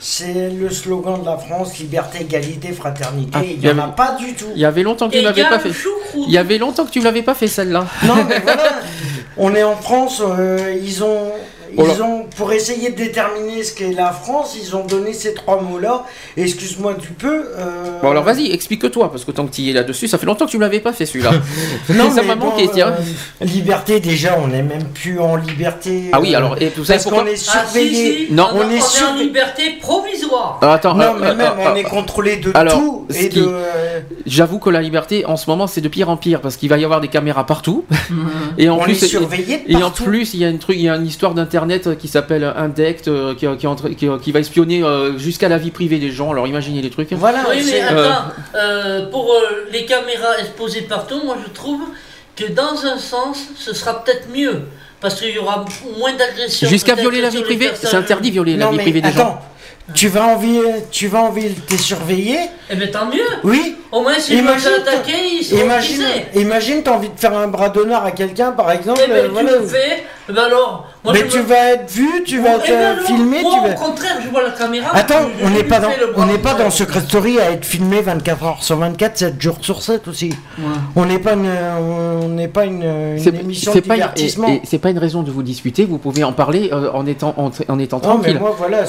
C'est 0.00 0.50
le 0.50 0.70
slogan 0.70 1.20
de 1.20 1.26
la 1.26 1.36
France 1.38 1.78
liberté, 1.78 2.20
égalité, 2.20 2.72
fraternité. 2.72 3.32
Ah, 3.34 3.40
il 3.44 3.58
n'y 3.58 3.66
y 3.66 3.70
en 3.70 3.78
a 3.78 3.88
pas 3.88 4.16
du 4.18 4.34
tout. 4.34 4.46
Il 4.54 4.60
y 4.60 4.64
avait 4.64 4.84
longtemps 4.84 5.08
que 5.08 5.14
tu 5.14 5.18
Et 5.18 5.22
l'avais 5.22 5.42
pas 5.42 5.58
fait. 5.58 5.72
Il 6.14 6.30
y 6.30 6.38
avait 6.38 6.58
longtemps 6.58 6.84
que 6.84 6.90
tu 6.90 7.00
l'avais 7.00 7.22
pas 7.22 7.34
fait 7.34 7.48
celle-là. 7.48 7.86
Non, 8.04 8.14
mais 8.28 8.38
voilà, 8.40 8.80
on 9.36 9.54
est 9.54 9.64
en 9.64 9.76
France, 9.76 10.22
euh, 10.24 10.76
ils 10.80 11.02
ont. 11.02 11.32
Oh. 11.76 11.84
Ils 11.94 12.02
ont, 12.02 12.26
pour 12.36 12.52
essayer 12.52 12.90
de 12.90 12.96
déterminer 12.96 13.62
ce 13.62 13.74
qu'est 13.74 13.92
la 13.92 14.10
France, 14.12 14.56
ils 14.60 14.74
ont 14.74 14.84
donné 14.84 15.12
ces 15.12 15.34
trois 15.34 15.60
mots-là. 15.60 16.04
Excuse-moi 16.36 16.94
du 16.94 17.08
peu. 17.08 17.46
euh, 17.56 18.00
Bon 18.02 18.10
alors 18.10 18.24
vas-y, 18.24 18.50
explique-toi, 18.52 19.10
parce 19.10 19.24
que 19.24 19.30
tant 19.32 19.46
que 19.46 19.54
tu 19.54 19.62
y 19.62 19.70
es 19.70 19.72
là-dessus, 19.72 20.08
ça 20.08 20.18
fait 20.18 20.26
longtemps 20.26 20.46
que 20.46 20.50
tu 20.50 20.56
ne 20.56 20.62
l'avais 20.62 20.80
pas 20.80 20.92
fait 20.92 21.06
celui-là. 21.06 21.30
Non, 21.90 22.10
ça 22.10 22.22
mais 22.22 22.28
m'a 22.28 22.34
bon, 22.36 22.46
manqué, 22.50 22.68
tiens. 22.72 22.88
euh, 23.40 23.44
liberté, 23.44 24.00
déjà, 24.00 24.38
on 24.42 24.48
n'est 24.48 24.62
même 24.62 24.84
plus 24.94 25.18
en 25.20 25.36
liberté. 25.36 26.10
Ah 26.12 26.20
oui, 26.20 26.34
euh, 26.34 26.38
alors, 26.38 26.56
et 26.60 26.70
vous 26.76 26.84
savez 26.84 26.96
parce 26.98 27.04
pourquoi 27.04 27.22
qu'on 27.24 27.28
est 27.28 27.32
Ah 27.34 27.36
si, 27.36 27.50
surveillé. 27.74 28.26
si, 28.28 28.32
Non. 28.32 28.48
on, 28.52 28.58
On 28.60 28.66
on 28.66 28.70
est 28.70 28.80
sur- 28.80 29.08
en 29.10 29.14
liberté 29.16 29.62
provisoire. 29.80 30.58
Alors, 30.62 30.74
attends, 30.74 30.94
Non, 30.94 31.02
euh, 31.04 31.18
mais 31.20 31.26
euh, 31.28 31.34
même, 31.34 31.52
euh, 31.58 31.70
on 31.72 31.76
est 31.76 31.82
contrôlé 31.82 32.36
de 32.36 32.52
alors, 32.54 32.74
tout. 32.78 33.06
Et 33.14 33.28
qui- 33.28 33.40
de. 33.40 33.46
euh, 33.48 34.00
J'avoue 34.26 34.58
que 34.58 34.70
la 34.70 34.80
liberté, 34.82 35.24
en 35.26 35.36
ce 35.36 35.48
moment, 35.50 35.66
c'est 35.66 35.80
de 35.80 35.88
pire 35.88 36.08
en 36.10 36.16
pire, 36.16 36.40
parce 36.40 36.56
qu'il 36.56 36.68
va 36.68 36.78
y 36.78 36.84
avoir 36.84 37.00
des 37.00 37.08
caméras 37.08 37.44
partout. 37.46 37.84
et 38.58 38.68
en 38.68 38.76
on 38.76 38.80
plus, 38.80 39.02
est 39.02 39.06
surveillé 39.06 39.64
Et 39.68 39.76
en 39.82 39.90
plus, 39.90 40.34
il 40.34 40.40
y 40.40 40.44
a 40.44 40.48
une 40.48 40.58
truc, 40.58 40.76
il 40.76 40.82
y 40.82 40.88
a 40.88 40.96
une 40.96 41.06
histoire 41.06 41.34
d'internet 41.34 41.57
euh, 41.86 41.94
qui 41.94 42.08
s'appelle 42.08 42.44
Indect, 42.56 43.08
euh, 43.08 43.34
qui, 43.34 43.46
qui, 43.58 43.66
est 43.66 43.68
en 43.68 43.74
train- 43.74 43.94
qui- 43.94 44.08
qui 44.22 44.32
va 44.32 44.40
espionner 44.40 44.82
euh, 44.82 45.16
jusqu'à 45.18 45.48
la 45.48 45.58
vie 45.58 45.70
privée 45.70 45.98
des 45.98 46.10
gens. 46.10 46.30
Alors 46.32 46.46
imaginez 46.46 46.82
les 46.82 46.90
trucs. 46.90 47.12
Voilà, 47.12 47.44
Oui, 47.48 47.56
mais 47.58 47.62
c'est- 47.62 47.80
attends, 47.80 48.24
euh, 48.54 49.06
pour 49.10 49.32
euh, 49.32 49.66
les 49.72 49.84
caméras 49.84 50.38
exposées 50.40 50.82
partout, 50.82 51.20
moi 51.24 51.36
je 51.44 51.50
trouve 51.52 51.80
que 52.36 52.50
dans 52.52 52.84
un 52.86 52.98
sens, 52.98 53.38
ce 53.56 53.74
sera 53.74 54.04
peut-être 54.04 54.28
mieux. 54.34 54.62
Parce 55.00 55.14
qu'il 55.20 55.30
y 55.32 55.38
aura 55.38 55.64
moins 55.96 56.12
d'agressions. 56.14 56.68
Jusqu'à 56.68 56.96
violer 56.96 57.20
la 57.20 57.28
vie 57.28 57.42
privée, 57.42 57.70
c'est 57.74 57.94
interdit 57.94 58.28
de 58.30 58.32
violer 58.32 58.56
la 58.56 58.68
vie 58.70 58.78
privée 58.78 59.00
des 59.00 59.12
gens. 59.12 59.40
Tu 59.94 60.08
vas 60.08 60.24
envie, 60.26 60.60
tu 60.90 61.06
vas 61.08 61.20
envie, 61.22 61.54
t'es 61.66 61.76
surveillé. 61.78 62.38
Eh 62.70 62.76
bien 62.76 62.88
tant 62.88 63.06
mieux. 63.06 63.22
Oui. 63.44 63.76
Au 63.90 64.02
moins 64.02 64.18
si 64.18 64.32
je 64.36 64.42
me 64.42 64.42
Imagine, 64.42 64.68
fais 64.84 64.90
attaquer, 64.90 65.12
ils 65.40 65.42
seront 65.44 65.64
Imagine, 65.64 66.02
imagine, 66.34 66.82
t'as 66.82 66.90
envie 66.92 67.08
de 67.08 67.18
faire 67.18 67.34
un 67.36 67.48
bras 67.48 67.70
d'honneur 67.70 68.04
à 68.04 68.10
quelqu'un, 68.10 68.52
par 68.52 68.70
exemple. 68.70 69.00
Eh 69.02 69.08
ben, 69.08 69.16
euh, 69.16 69.26
tu 69.28 69.32
voilà. 69.32 69.52
le 69.52 69.66
fais, 69.66 70.04
eh 70.28 70.32
ben 70.34 70.42
alors, 70.42 70.86
moi 71.02 71.14
mais 71.14 71.20
je 71.20 71.24
tu 71.28 71.38
me- 71.38 71.42
vas 71.44 71.70
être 71.72 71.90
vu, 71.90 72.22
tu 72.26 72.38
vas 72.38 72.50
Eh 72.50 72.54
être 72.56 72.66
ben 72.66 72.72
euh, 72.74 72.92
alors, 72.92 73.06
filmé, 73.06 73.40
moi, 73.40 73.52
tu 73.64 73.70
au 73.70 73.74
contraire, 73.86 74.18
je 74.22 74.28
vois 74.28 74.42
la 74.42 74.50
caméra. 74.50 74.90
Attends, 74.94 75.30
je- 75.40 75.46
on 75.46 75.48
n'est 75.48 75.64
pas 75.64 75.80
dans, 75.80 75.88
on 76.16 76.26
n'est 76.26 76.36
pas 76.36 76.52
dans 76.52 76.68
Secret 76.68 77.00
Story 77.00 77.40
à 77.40 77.50
être 77.52 77.64
filmé 77.64 78.02
24 78.02 78.44
heures 78.44 78.62
sur 78.62 78.76
24, 78.76 79.16
7 79.16 79.40
jours 79.40 79.56
sur 79.62 79.80
7 79.80 80.06
aussi. 80.06 80.34
On 80.94 81.06
n'est 81.06 81.18
pas 81.18 81.32
une, 81.32 81.48
on 81.80 82.28
n'est 82.28 82.48
pas 82.48 82.66
une, 82.66 82.82
une 82.82 83.18
C'est 83.18 83.34
émission 83.34 83.72
de 83.72 83.80
divertissement. 83.80 84.48
c'est 84.64 84.78
pas 84.78 84.90
une 84.90 84.98
raison 84.98 85.22
de 85.22 85.30
vous 85.30 85.42
disputer. 85.42 85.86
Vous 85.86 85.96
pouvez 85.96 86.24
en 86.24 86.32
parler 86.34 86.68
euh, 86.74 86.90
en 86.92 87.06
étant 87.06 87.32
en, 87.38 87.50
en 87.72 87.78
étant 87.78 88.02
Non, 88.04 88.18
mais 88.22 88.34
moi, 88.34 88.54
voilà. 88.58 88.84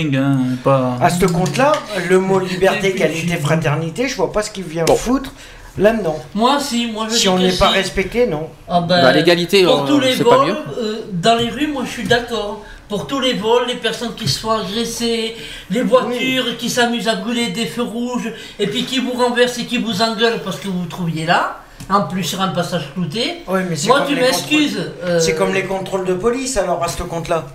C'est 0.00 0.06
ring, 0.08 0.16
hein, 0.16 0.38
pas. 0.64 0.96
À 1.00 1.10
ce 1.10 1.26
compte-là, 1.26 1.72
le 2.08 2.18
mot 2.18 2.38
liberté, 2.38 2.88
égalité, 2.94 3.36
fraternité, 3.36 4.08
je 4.08 4.16
vois 4.16 4.32
pas 4.32 4.42
ce 4.42 4.50
qu'il 4.50 4.64
vient 4.64 4.84
foutre 4.96 5.32
là-dedans. 5.78 6.18
Moi 6.34 6.58
si, 6.60 6.86
moi 6.90 7.06
je 7.08 7.14
Si 7.14 7.22
dis 7.22 7.28
on 7.28 7.38
n'est 7.38 7.52
pas 7.52 7.68
si. 7.68 7.74
respecté, 7.74 8.26
non. 8.26 8.48
Ah 8.68 8.80
ben, 8.80 9.02
Bah, 9.02 9.12
l'égalité, 9.12 9.64
pour 9.64 9.82
euh, 9.82 9.86
tous 9.86 10.00
les 10.00 10.14
c'est 10.16 10.24
pas 10.24 10.36
vols, 10.38 10.46
mieux. 10.48 10.56
euh, 10.78 11.00
dans 11.12 11.36
les 11.36 11.48
rues, 11.48 11.68
moi 11.68 11.82
je 11.84 11.90
suis 11.90 12.04
d'accord. 12.04 12.62
Pour 12.88 13.06
tous 13.06 13.20
les 13.20 13.34
vols, 13.34 13.66
les 13.68 13.76
personnes 13.76 14.14
qui 14.16 14.26
se 14.26 14.40
font 14.40 14.50
agresser, 14.50 15.36
les 15.70 15.82
voitures 15.82 16.56
qui 16.58 16.68
s'amusent 16.68 17.06
à 17.06 17.14
brûler 17.16 17.48
des 17.50 17.66
feux 17.66 17.84
rouges, 17.84 18.32
et 18.58 18.66
puis 18.66 18.84
qui 18.84 18.98
vous 18.98 19.12
renversent 19.12 19.58
et 19.58 19.64
qui 19.64 19.78
vous 19.78 20.02
engueulent 20.02 20.40
parce 20.44 20.58
que 20.58 20.66
vous 20.66 20.80
vous 20.80 20.86
trouviez 20.86 21.24
là, 21.24 21.60
en 21.88 22.02
plus 22.02 22.24
sur 22.24 22.40
un 22.40 22.48
passage 22.48 22.90
clouté. 22.94 23.42
Ouais, 23.46 23.64
mais 23.68 23.76
c'est 23.76 23.86
Moi 23.86 23.98
comme 24.00 24.08
tu 24.08 24.14
les 24.16 24.22
m'excuses. 24.22 24.74
contrôles- 24.76 24.92
euh, 25.04 25.20
C'est 25.20 25.36
comme 25.36 25.54
les 25.54 25.64
contrôles 25.64 26.04
de 26.04 26.14
police, 26.14 26.56
alors, 26.56 26.82
à 26.82 26.88
ce 26.88 27.00
compte-là. 27.04 27.46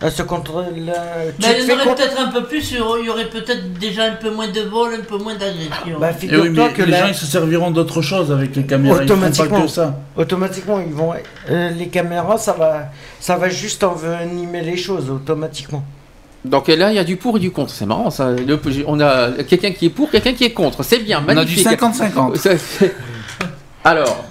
Ce 0.00 0.22
compte-là. 0.22 0.64
tu 0.70 1.46
Mais 1.46 1.56
il 1.60 1.66
y 1.66 1.72
en 1.72 1.74
aurait 1.74 1.94
peut-être 1.96 2.20
un 2.20 2.28
peu 2.28 2.44
plus, 2.44 2.70
il 2.70 2.76
y 2.76 2.80
aurait- 2.80 3.00
il 3.00 3.06
y 3.06 3.10
aurait 3.10 3.28
peut-être 3.28 3.72
déjà 3.80 4.04
un 4.04 4.12
peu 4.14 4.30
moins 4.30 4.46
de 4.46 4.60
vols, 4.60 4.94
un 4.94 5.02
peu 5.02 5.18
moins 5.18 5.34
d'agressions. 5.34 5.98
Bah, 5.98 6.10
Eh 6.10 6.14
oui, 6.14 6.20
figure-toi 6.20 6.66
mais 6.68 6.72
que 6.72 6.82
les 6.82 6.90
là, 6.92 7.00
gens 7.00 7.08
ils 7.08 7.14
se 7.16 7.26
serviront 7.26 7.72
d'autre 7.72 8.00
chose 8.00 8.30
avec 8.30 8.54
les 8.54 8.62
caméras. 8.64 9.02
Ils 9.02 9.08
feront 9.08 9.20
pas 9.20 9.26
automatiquement, 9.26 9.62
que 9.62 9.68
ça. 9.68 9.98
automatiquement, 10.16 10.80
ils 10.86 10.92
vont. 10.92 11.14
euh, 11.50 11.70
les 11.70 11.88
caméras, 11.88 12.38
ça 12.38 12.52
va, 12.52 12.90
ça 13.18 13.36
va 13.36 13.48
juste 13.48 13.82
envenimer 13.82 14.62
les 14.62 14.76
choses, 14.76 15.10
automatiquement. 15.10 15.82
Donc 16.44 16.68
là, 16.68 16.90
il 16.92 16.94
y 16.94 17.00
a 17.00 17.04
du 17.04 17.16
pour 17.16 17.36
et 17.36 17.40
du 17.40 17.50
contre. 17.50 17.72
C'est 17.72 17.84
marrant 17.84 18.10
ça. 18.10 18.30
Le- 18.30 18.60
on 18.86 19.00
a 19.00 19.32
quelqu'un 19.42 19.72
qui 19.72 19.86
est 19.86 19.90
pour, 19.90 20.08
quelqu'un 20.12 20.32
qui 20.32 20.44
est 20.44 20.52
contre. 20.52 20.84
C'est 20.84 21.00
bien, 21.00 21.18
On 21.26 21.28
a 21.30 21.44
du 21.44 21.56
magnifique. 21.56 21.66
50-50. 21.66 22.36
Ça, 22.36 22.56
c'est- 22.56 22.94
Alors, 23.82 24.24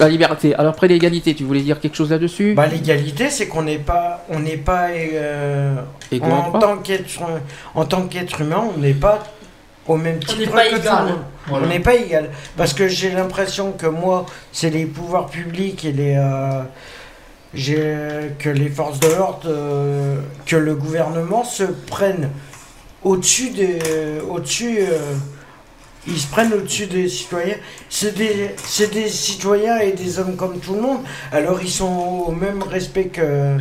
la 0.00 0.08
liberté. 0.08 0.54
Alors 0.54 0.72
après 0.72 0.88
l'égalité, 0.88 1.34
tu 1.34 1.44
voulais 1.44 1.60
dire 1.60 1.80
quelque 1.80 1.96
chose 1.96 2.10
là-dessus 2.10 2.54
Bah, 2.54 2.66
l'égalité, 2.66 3.30
c'est 3.30 3.48
qu'on 3.48 3.62
n'est 3.62 3.78
pas, 3.78 4.24
on 4.28 4.40
n'est 4.40 4.56
pas, 4.56 4.88
euh, 4.90 5.76
en 6.20 6.58
tant 6.58 6.78
qu'être, 6.78 7.20
en 7.74 7.84
tant 7.84 8.02
qu'être 8.02 8.40
humain, 8.40 8.64
on 8.74 8.78
n'est 8.78 8.94
pas 8.94 9.24
au 9.86 9.96
même 9.96 10.16
On 10.16 10.26
titre 10.26 10.38
n'est 10.40 10.46
pas 10.46 10.64
que 10.66 10.70
tout 10.74 10.80
égal. 10.82 10.98
le 11.06 11.12
monde. 11.12 11.22
Voilà. 11.46 11.66
On 11.66 11.68
n'est 11.68 11.80
pas 11.80 11.94
égal. 11.94 12.30
Parce 12.56 12.74
que 12.74 12.88
j'ai 12.88 13.10
l'impression 13.10 13.72
que 13.72 13.86
moi, 13.86 14.26
c'est 14.52 14.70
les 14.70 14.84
pouvoirs 14.84 15.26
publics 15.26 15.84
et 15.84 15.92
les, 15.92 16.14
euh, 16.16 16.62
j'ai, 17.54 17.96
que 18.38 18.50
les 18.50 18.68
forces 18.68 19.00
de 19.00 19.08
l'ordre, 19.08 19.40
euh, 19.46 20.16
que 20.46 20.56
le 20.56 20.74
gouvernement 20.74 21.44
se 21.44 21.64
prennent 21.64 22.30
au-dessus 23.02 23.50
des, 23.50 23.78
au-dessus. 24.28 24.78
Euh, 26.08 26.12
ils 26.12 26.18
se 26.18 26.26
prennent 26.26 26.52
au-dessus 26.52 26.86
des 26.86 27.08
citoyens. 27.08 27.56
C'est 27.90 28.16
des, 28.16 28.50
des 28.92 29.08
citoyens 29.08 29.78
et 29.78 29.92
des 29.92 30.18
hommes 30.18 30.36
comme 30.36 30.58
tout 30.58 30.74
le 30.74 30.80
monde. 30.80 31.00
Alors 31.32 31.60
ils 31.62 31.70
sont 31.70 32.24
au 32.26 32.32
même 32.32 32.62
respect 32.62 33.06
que. 33.06 33.56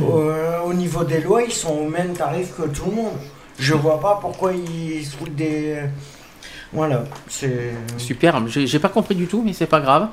Au, 0.00 0.30
au 0.66 0.74
niveau 0.74 1.02
des 1.02 1.20
lois, 1.20 1.42
ils 1.42 1.52
sont 1.52 1.72
au 1.72 1.88
même 1.88 2.12
tarif 2.12 2.54
que 2.56 2.68
tout 2.68 2.84
le 2.86 2.92
monde. 2.92 3.14
Je 3.58 3.74
vois 3.74 4.00
pas 4.00 4.18
pourquoi 4.20 4.52
ils 4.52 5.04
se 5.04 5.16
foutent 5.16 5.34
des. 5.34 5.76
Voilà, 6.72 7.04
c'est. 7.28 7.72
Super. 7.98 8.40
J'ai 8.48 8.78
pas 8.78 8.88
compris 8.88 9.16
du 9.16 9.26
tout, 9.26 9.42
mais 9.44 9.52
c'est 9.52 9.66
pas 9.66 9.80
grave. 9.80 10.08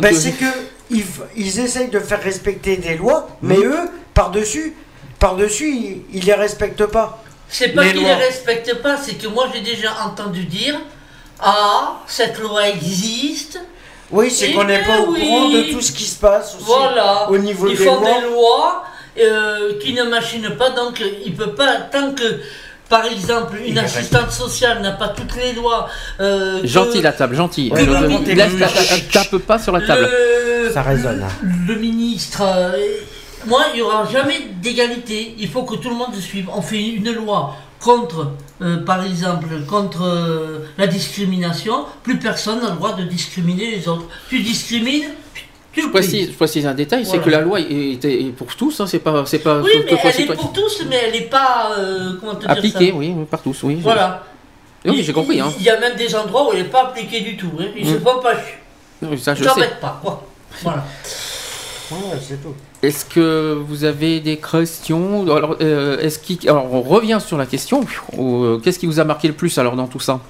Ben, 0.00 0.10
tu- 0.14 0.20
c'est 0.20 0.32
que 0.32 0.44
ils, 0.90 1.04
ils 1.36 1.58
essayent 1.58 1.90
de 1.90 1.98
faire 1.98 2.22
respecter 2.22 2.76
des 2.76 2.96
lois, 2.96 3.28
mais 3.42 3.56
eux, 3.58 3.90
par-dessus, 4.14 4.74
par-dessus, 5.18 5.74
ils, 5.74 6.02
ils 6.12 6.24
les 6.24 6.34
respectent 6.34 6.86
pas. 6.86 7.22
C'est 7.50 7.68
pas 7.68 7.84
lois. 7.84 7.92
les 7.92 8.14
respectent 8.14 8.76
pas, 8.76 8.96
c'est 8.96 9.14
que 9.14 9.26
moi 9.28 9.48
j'ai 9.52 9.60
déjà 9.60 9.90
entendu 10.06 10.44
dire 10.44 10.76
Ah, 11.40 12.00
cette 12.06 12.38
loi 12.38 12.68
existe. 12.68 13.58
Oui, 14.10 14.30
c'est 14.30 14.50
Eh 14.50 14.54
qu'on 14.54 14.64
n'est 14.64 14.82
pas 14.84 15.00
au 15.00 15.12
oui. 15.12 15.20
courant 15.20 15.48
de 15.50 15.62
tout 15.72 15.80
ce 15.80 15.92
qui 15.92 16.04
se 16.04 16.18
passe 16.18 16.54
aussi 16.56 16.64
Voilà. 16.66 17.30
au 17.30 17.38
niveau 17.38 17.68
Ils 17.68 17.76
des 17.78 17.84
font 17.84 18.00
lois. 18.00 18.10
des 18.20 18.26
lois 18.28 18.84
euh, 19.20 19.78
qui 19.80 19.92
ne 19.92 20.02
machinent 20.04 20.56
pas, 20.56 20.70
donc 20.70 21.00
euh, 21.00 21.04
il 21.24 21.34
peut 21.34 21.52
pas, 21.54 21.76
tant 21.92 22.12
que 22.12 22.40
par 22.88 23.04
exemple 23.06 23.56
une 23.64 23.78
assistante 23.78 24.32
sociale 24.32 24.82
n'a 24.82 24.92
pas 24.92 25.08
toutes 25.08 25.36
les 25.36 25.52
lois. 25.52 25.88
euh, 26.20 26.60
que 26.60 26.66
Gentil 26.66 27.00
la 27.02 27.12
table, 27.12 27.36
gentil. 27.36 27.70
Ouais, 27.72 27.84
le 27.84 28.06
ministre- 28.08 28.34
laisse 28.34 28.58
ta- 29.12 29.20
tape 29.24 29.38
pas 29.38 29.58
sur 29.60 29.72
la 29.72 29.80
table. 29.86 30.08
le- 30.10 30.72
Ça 30.72 30.82
résonne. 30.82 31.24
le 31.66 31.74
ministre. 31.76 32.42
euh, 32.44 32.72
moi, 33.46 33.64
il 33.72 33.76
n'y 33.76 33.82
aura 33.82 34.04
jamais 34.06 34.40
d'égalité. 34.62 35.34
Il 35.38 35.48
faut 35.48 35.62
que 35.64 35.76
tout 35.76 35.88
le 35.90 35.96
monde 35.96 36.14
suive. 36.16 36.48
On 36.54 36.62
fait 36.62 36.82
une 36.82 37.10
loi 37.12 37.54
contre, 37.80 38.32
euh, 38.62 38.84
par 38.84 39.02
exemple, 39.04 39.46
contre 39.68 40.02
euh, 40.04 40.58
la 40.78 40.86
discrimination. 40.86 41.84
Plus 42.02 42.18
personne 42.18 42.60
n'a 42.60 42.70
le 42.70 42.76
droit 42.76 42.92
de 42.94 43.04
discriminer 43.04 43.70
les 43.70 43.88
autres. 43.88 44.04
Tu 44.28 44.40
discrimines, 44.40 45.04
tu 45.72 45.82
Je 45.82 45.86
précise, 45.88 46.28
je 46.32 46.34
précise 46.36 46.66
un 46.66 46.74
détail, 46.74 47.04
c'est 47.04 47.12
Voilà. 47.18 47.24
que 47.24 47.30
la 47.30 47.40
loi 47.40 47.60
est, 47.60 48.04
est- 48.04 48.04
est 48.26 48.32
pour 48.36 48.54
tous, 48.56 48.80
hein, 48.80 48.86
c'est 48.86 48.98
pas, 48.98 49.24
c'est 49.24 49.38
pas 49.38 49.60
Oui, 49.60 49.70
mais 49.86 49.96
elle 50.04 50.20
est 50.20 50.34
pour 50.34 50.52
tous, 50.52 50.82
mais 50.88 50.96
elle 51.06 51.12
n'est 51.12 51.20
pas. 51.28 51.70
euh, 51.78 52.14
comment 52.20 52.34
te 52.34 52.40
dire 52.40 52.50
appliquée, 52.50 52.90
ça 52.90 52.96
oui, 52.96 53.14
par 53.30 53.40
tous, 53.40 53.62
oui. 53.62 53.76
je- 53.78 53.82
Voilà. 53.82 54.24
Oui, 54.84 55.02
j'ai 55.02 55.12
compris. 55.12 55.36
Il 55.36 55.40
Hein. 55.40 55.52
il 55.58 55.62
y 55.64 55.70
a 55.70 55.78
même 55.78 55.94
des 55.96 56.14
endroits 56.14 56.48
où 56.48 56.52
elle 56.52 56.62
n'est 56.62 56.68
pas 56.68 56.84
appliquée 56.88 57.20
du 57.20 57.36
tout. 57.36 57.52
hein. 57.60 57.66
Ils 57.76 57.86
se 57.86 57.94
Mm. 57.94 58.00
font 58.02 58.18
pas. 58.20 58.32
Oui, 59.02 59.18
ça, 59.18 59.34
je 59.34 59.40
Ils 59.40 59.44
sais. 59.44 59.50
t'embêtent 59.54 59.80
pas. 59.80 59.98
quoi. 60.02 60.26
Voilà. 60.62 60.84
Ouais, 61.92 61.98
c'est 62.20 62.42
tout. 62.42 62.54
Est-ce 62.82 63.04
que 63.04 63.58
vous 63.66 63.84
avez 63.84 64.20
des 64.20 64.38
questions 64.38 65.22
alors, 65.36 65.56
euh, 65.60 65.98
est-ce 65.98 66.18
alors, 66.48 66.72
on 66.72 66.80
revient 66.80 67.18
sur 67.24 67.36
la 67.36 67.44
question. 67.46 67.82
Euh, 68.18 68.58
Qu'est-ce 68.58 68.78
qui 68.78 68.86
vous 68.86 69.00
a 69.00 69.04
marqué 69.04 69.28
le 69.28 69.34
plus 69.34 69.56
alors 69.58 69.76
dans 69.76 69.86
tout 69.86 70.00
ça? 70.00 70.20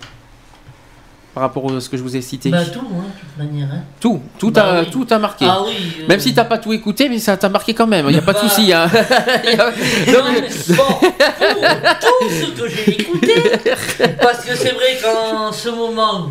Par 1.33 1.45
rapport 1.45 1.73
à 1.73 1.81
ce 1.81 1.89
que 1.89 1.97
je 1.97 2.03
vous 2.03 2.17
ai 2.17 2.23
cité 2.23 2.51
Bah, 2.51 2.65
tout, 2.65 2.81
hein. 2.81 3.05
manière. 3.39 3.69
Hein. 3.73 3.83
Tout, 4.01 4.21
tout 4.37 4.51
Bah 4.51 4.65
a, 4.65 4.81
oui. 4.83 4.91
tout 4.91 5.07
a 5.11 5.19
marqué. 5.21 5.47
Ah 5.49 5.61
oui. 5.65 5.75
euh, 6.01 6.09
Même 6.09 6.19
si 6.19 6.35
t'as 6.35 6.43
pas 6.45 6.59
tout 6.59 6.73
écouté, 6.73 7.09
mais 7.09 7.21
ça 7.21 7.37
t'a 7.37 7.49
marqué 7.49 7.73
quand 7.73 7.87
même. 7.87 8.07
Il 8.09 8.13
n'y 8.15 8.19
a 8.19 8.23
pas 8.23 8.33
de 8.33 8.39
Bah. 8.39 8.49
souci. 8.49 8.73
Hein. 8.73 8.91
A- 8.91 9.71
bon, 10.11 10.85
tout, 12.01 12.27
tout 12.27 12.29
ce 12.29 12.51
que 12.63 12.69
j'ai 12.69 13.01
écouté, 13.01 13.35
parce 14.21 14.45
que 14.45 14.57
c'est 14.57 14.73
vrai 14.73 14.99
qu'en 15.01 15.53
ce 15.53 15.69
moment, 15.69 16.31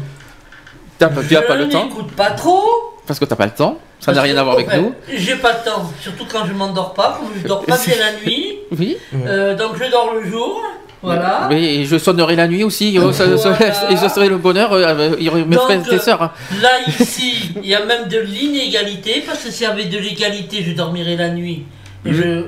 T'as 1.00 1.08
pas- 1.10 1.24
tu 1.28 1.34
n'as 1.34 1.42
pas 1.42 1.56
le 1.56 1.68
temps 1.70 1.86
n'écoute 1.86 2.12
pas 2.12 2.32
trop. 2.32 2.64
parce 3.08 3.20
que 3.20 3.26
t'as 3.26 3.36
pas 3.36 3.46
le 3.46 3.52
temps. 3.54 3.80
Ça 4.00 4.12
n'a 4.14 4.22
rien 4.22 4.38
à 4.38 4.44
voir 4.44 4.56
avec 4.56 4.68
enfin, 4.68 4.78
nous. 4.78 4.94
J'ai 5.14 5.36
pas 5.36 5.52
le 5.54 5.66
temps, 5.70 5.92
surtout 6.02 6.26
quand 6.32 6.46
je 6.46 6.54
m'endors 6.54 6.94
pas, 6.94 7.18
comme 7.20 7.30
je 7.42 7.48
dors 7.48 7.66
pas 7.66 7.78
bien 7.86 7.96
la 7.98 8.14
nuit. 8.26 8.58
Oui. 8.78 8.98
Euh, 9.14 9.56
donc 9.56 9.72
je 9.82 9.90
dors 9.92 10.14
le 10.14 10.30
jour, 10.30 10.62
voilà. 11.02 11.48
Oui, 11.50 11.66
et 11.66 11.86
je 11.86 11.98
sonnerai 11.98 12.36
la 12.38 12.48
nuit 12.48 12.64
aussi. 12.64 12.98
oh, 13.02 13.12
ça- 13.12 13.26
et 13.90 13.98
je 13.98 14.08
serai 14.08 14.30
le 14.30 14.38
bonheur. 14.38 14.72
euh, 14.74 15.16
mes 15.18 15.56
Donc, 15.56 15.64
frères 15.66 15.82
et 15.92 15.96
euh, 15.96 16.00
sœurs. 16.00 16.22
hein. 16.22 16.32
Là, 16.62 16.70
ici, 16.88 17.52
il 17.62 17.68
y 17.68 17.76
a 17.76 17.84
même 17.86 18.08
de 18.08 18.20
l'inégalité, 18.20 19.24
parce 19.26 19.44
que 19.44 19.52
s'il 19.52 19.64
y 19.68 19.70
avait 19.70 19.86
de 19.86 19.98
l'égalité, 19.98 20.64
je 20.64 20.72
dormirais 20.74 21.16
la 21.18 21.30
nuit 21.30 21.66
et 22.06 22.10
Mhm. 22.12 22.16
je 22.16 22.44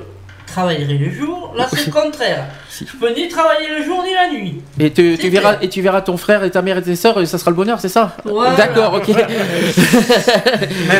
travaillerais 0.52 0.94
le 0.94 1.10
jour. 1.10 1.52
Là, 1.56 1.66
c'est 1.70 1.86
le 1.86 1.92
contraire. 1.92 2.46
Je 2.70 2.84
peux 2.98 3.12
ni 3.14 3.28
travailler 3.28 3.68
le 3.68 3.84
jour 3.84 4.02
ni 4.02 4.14
la 4.14 4.30
nuit. 4.30 4.60
Et 4.78 4.92
tu, 4.92 5.16
verras, 5.28 5.56
et 5.60 5.68
tu 5.68 5.80
verras 5.82 6.02
ton 6.02 6.16
frère 6.16 6.44
et 6.44 6.50
ta 6.50 6.62
mère 6.62 6.78
et 6.78 6.82
tes 6.82 6.96
sœurs, 6.96 7.20
et 7.20 7.26
ça 7.26 7.38
sera 7.38 7.50
le 7.50 7.56
bonheur, 7.56 7.80
c'est 7.80 7.88
ça 7.88 8.16
Voilà. 8.24 8.54
D'accord, 8.56 8.94
ok. 8.94 9.08
Même 9.08 9.26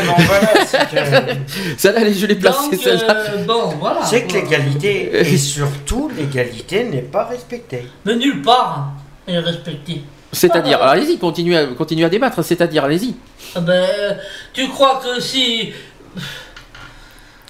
en 0.08 0.20
voilà, 0.20 0.50
c'est 0.66 0.90
que, 0.90 0.96
Celle-là, 1.76 2.00
allez, 2.00 2.14
je 2.14 2.26
l'ai 2.26 2.38
celle-là. 2.40 3.16
euh, 3.16 3.44
bon, 3.44 3.74
voilà. 3.80 4.04
c'est 4.04 4.24
que 4.26 4.34
l'égalité, 4.34 5.10
et 5.20 5.38
surtout 5.38 6.10
l'égalité 6.16 6.84
n'est 6.84 7.02
pas 7.02 7.24
respectée. 7.24 7.86
Mais 8.04 8.16
nulle 8.16 8.42
part, 8.42 8.92
elle 9.26 9.36
est 9.36 9.38
respectée. 9.40 10.02
C'est-à-dire, 10.32 10.78
alors, 10.78 10.92
allez-y, 10.92 11.18
continuez 11.18 11.58
à, 11.58 11.66
continuez 11.66 12.06
à 12.06 12.08
débattre. 12.08 12.42
C'est-à-dire, 12.42 12.84
allez-y. 12.84 13.14
Ah 13.54 13.60
ben, 13.60 13.72
euh, 13.72 14.14
tu 14.54 14.66
crois 14.68 15.00
que 15.04 15.20
si, 15.20 15.72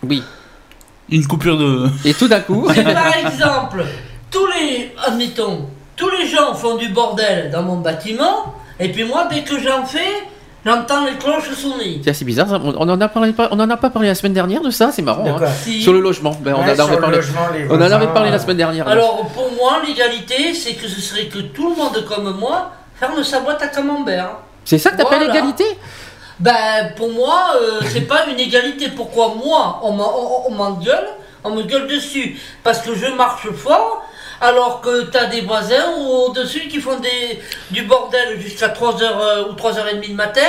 Oui. 0.02 0.22
Une 1.12 1.26
coupure 1.26 1.56
de. 1.58 1.88
Et 2.04 2.14
tout 2.14 2.26
d'un 2.28 2.40
coup. 2.40 2.66
si 2.72 2.82
par 2.82 3.16
exemple, 3.16 3.84
tous 4.30 4.46
les, 4.46 4.92
admettons, 5.06 5.66
tous 5.94 6.08
les 6.10 6.26
gens 6.26 6.54
font 6.54 6.76
du 6.76 6.88
bordel 6.88 7.50
dans 7.50 7.62
mon 7.62 7.76
bâtiment, 7.76 8.54
et 8.80 8.88
puis 8.90 9.04
moi, 9.04 9.28
dès 9.30 9.42
que 9.42 9.58
j'en 9.60 9.84
fais, 9.84 10.00
j'entends 10.64 11.04
les 11.04 11.12
cloches 11.18 11.52
sonner. 11.54 12.00
C'est 12.02 12.10
assez 12.10 12.24
bizarre. 12.24 12.48
ça. 12.48 12.58
On 12.64 12.74
on 12.76 12.88
en 12.88 13.00
a 13.00 13.08
parlé, 13.08 13.32
pas- 13.32 13.48
on 13.52 13.60
en 13.60 13.68
a 13.70 13.76
pas 13.76 13.90
parlé 13.90 14.08
la 14.08 14.14
semaine 14.14 14.32
dernière 14.32 14.62
de 14.62 14.70
ça. 14.70 14.90
C'est 14.90 15.02
marrant. 15.02 15.26
Hein. 15.26 15.46
Si- 15.62 15.82
Sur 15.82 15.92
le 15.92 16.00
logement. 16.00 16.34
Ben, 16.40 16.54
on, 16.56 16.64
Ouais, 16.64 16.70
en 16.72 16.74
sur 16.74 16.84
avait 16.84 16.94
le 16.96 17.00
parlé. 17.02 17.16
logement, 17.18 17.40
les 17.52 17.66
on 17.68 17.72
en 17.74 17.80
avait 17.80 17.88
voisins, 17.90 18.06
parlé 18.12 18.30
la 18.30 18.36
euh, 18.36 18.38
semaine 18.40 18.56
dernière. 18.56 18.88
Alors 18.88 19.26
pour 19.34 19.50
moi, 19.52 19.82
l'égalité, 19.86 20.54
c'est 20.54 20.74
que 20.74 20.88
ce 20.88 21.00
serait 21.00 21.26
que 21.26 21.38
tout 21.40 21.68
le 21.70 21.76
monde 21.76 22.04
comme 22.08 22.36
moi 22.38 22.70
ferme 22.98 23.22
sa 23.22 23.40
boîte 23.40 23.62
à 23.62 23.68
camembert. 23.68 24.30
C'est 24.64 24.78
ça 24.78 24.90
que 24.90 24.96
t'appelles 24.96 25.18
Voilà. 25.26 25.32
Ben 26.42 26.92
pour 26.96 27.10
moi, 27.12 27.52
euh, 27.60 27.80
c'est 27.92 28.02
pas 28.08 28.26
une 28.26 28.40
égalité. 28.40 28.88
Pourquoi 28.88 29.34
moi, 29.44 29.78
on 29.84 29.92
m'en- 29.92 30.18
on- 30.18 30.50
on 30.50 30.54
m'engueule, 30.54 31.08
on 31.44 31.50
me 31.50 31.62
gueule 31.62 31.86
dessus? 31.86 32.36
Parce 32.64 32.80
que 32.80 32.94
je 32.96 33.06
marche 33.06 33.48
fort, 33.52 34.04
alors 34.40 34.80
que 34.80 35.02
t'as 35.02 35.26
des 35.26 35.42
voisins 35.42 35.84
au-dessus 35.96 36.66
qui 36.66 36.80
font 36.80 36.98
des, 36.98 37.40
du 37.70 37.82
bordel 37.82 38.40
jusqu'à 38.40 38.68
3h 38.70 39.48
ou 39.50 39.52
3h30 39.54 40.08
le 40.08 40.14
matin. 40.14 40.40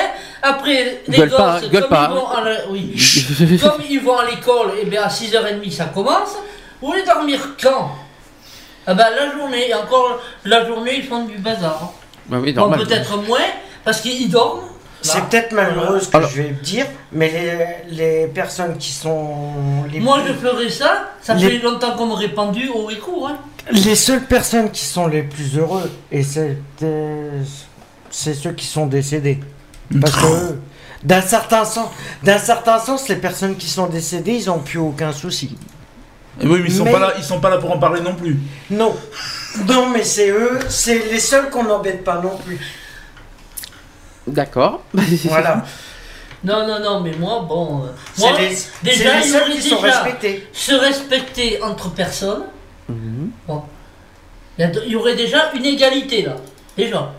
Après, 0.42 1.04
les 1.08 1.18
Gueule 1.20 1.30
gosses, 1.30 1.38
pas, 1.38 1.60
comme, 1.82 1.90
pas. 1.90 2.10
Ils 2.10 2.16
vont 2.16 2.28
à 2.28 2.42
la- 2.42 2.68
oui. 2.72 3.60
comme 3.62 3.82
ils 3.88 4.02
vont 4.02 4.18
à 4.18 4.26
l'école, 4.26 4.72
et 4.82 4.86
bien 4.86 5.04
à 5.04 5.10
6h30 5.10 5.70
ça 5.72 5.86
commence. 5.86 6.36
Vous 6.82 6.88
voulez 6.88 7.04
dormir 7.04 7.40
quand? 7.62 7.92
Ah 8.88 8.96
ben 8.96 9.06
la 9.16 9.32
journée, 9.32 9.72
encore 9.76 10.20
la 10.44 10.66
journée 10.66 10.96
ils 10.98 11.04
font 11.06 11.24
du 11.26 11.38
bazar. 11.38 11.94
Bah 12.26 12.38
oui, 12.42 12.52
Bon, 12.52 12.62
normal. 12.62 12.80
peut-être 12.86 13.16
moins, 13.18 13.40
parce 13.86 14.02
qu'ils 14.02 14.30
dorment. 14.32 14.64
C'est 15.04 15.22
peut-être 15.26 15.52
malheureux 15.52 16.00
ce 16.00 16.08
que 16.08 16.18
Alors- 16.18 16.30
je 16.30 16.42
vais 16.42 16.50
dire, 16.64 16.86
mais 17.12 17.30
les, 17.90 17.96
les 18.22 18.28
personnes 18.28 18.78
qui 18.78 18.92
sont 18.92 19.84
les, 19.92 20.00
Moi 20.00 20.20
plus- 20.22 20.30
je 20.30 20.38
ferais 20.38 20.70
ça, 20.70 21.10
ça 21.22 21.34
Les- 21.36 21.50
fait 21.50 21.58
longtemps 21.60 21.96
qu'on 21.96 22.06
m'aurait 22.08 22.30
pendu 22.30 22.70
haut 22.74 22.90
et 22.90 22.98
court. 22.98 23.28
Hein. 23.30 23.38
les 23.72 23.96
seules 23.96 24.24
personnes 24.26 24.72
qui 24.72 24.84
sont 24.86 25.08
les 25.08 25.24
plus 25.24 25.58
heureux, 25.58 25.90
et 26.12 26.24
c'est 26.24 26.58
euh, 26.84 27.42
c'est 28.10 28.34
ceux 28.34 28.52
qui 28.54 28.66
sont 28.66 28.86
décédés. 28.88 29.40
Parce 30.02 30.16
que 30.16 30.58
d'un 31.04 31.22
certain 31.22 31.66
sens, 31.66 31.90
d'un 32.24 32.38
certain 32.38 32.80
sens, 32.80 33.08
les 33.10 33.16
personnes 33.18 33.56
qui 33.58 33.68
sont 33.68 33.88
décédées, 33.88 34.34
ils 34.42 34.46
n'ont 34.48 34.60
plus 34.60 34.80
aucun 34.80 35.12
souci. 35.12 35.56
Eh 36.42 36.48
oui, 36.48 36.60
mais 36.64 36.70
ils 36.70 36.76
sont 36.76 36.84
Mais- 36.86 36.92
pas 36.92 37.00
là, 37.00 37.14
ils 37.18 37.24
sont 37.24 37.40
pas 37.40 37.50
là 37.50 37.58
pour 37.58 37.72
en 37.72 37.78
parler 37.78 38.02
non 38.02 38.16
plus. 38.16 38.40
Non, 38.72 38.96
non, 39.68 39.88
mais 39.90 40.04
c'est 40.04 40.30
eux, 40.32 40.60
c'est 40.70 41.12
les 41.12 41.20
seuls 41.20 41.50
qu'on 41.50 41.64
n'embête 41.64 42.04
pas 42.04 42.20
non 42.22 42.38
plus. 42.46 42.60
D'accord. 44.28 44.82
Voilà. 45.26 45.64
Non, 46.44 46.68
non, 46.68 46.80
non, 46.80 47.00
mais 47.00 47.14
moi, 47.18 47.46
bon. 47.48 47.84
euh, 47.86 47.88
C'est 48.16 48.22
moi, 48.22 48.32
les, 48.40 48.50
déjà, 48.84 49.20
les 49.20 49.26
il 49.26 49.32
seuls 49.32 49.42
aurait 49.44 49.52
qui 49.54 49.62
sont 49.70 49.82
déjà 49.82 50.02
respectés. 50.02 50.48
se 50.52 50.74
respecter 50.74 51.64
entre 51.64 51.90
personnes. 51.94 52.44
Mhm. 52.90 53.32
Il 54.60 54.66
y, 54.66 54.72
il 54.90 54.96
aurait 54.98 55.16
déjà 55.16 55.52
une 55.56 55.66
égalité 55.66 56.22
là, 56.24 56.36
déjà. 56.78 57.12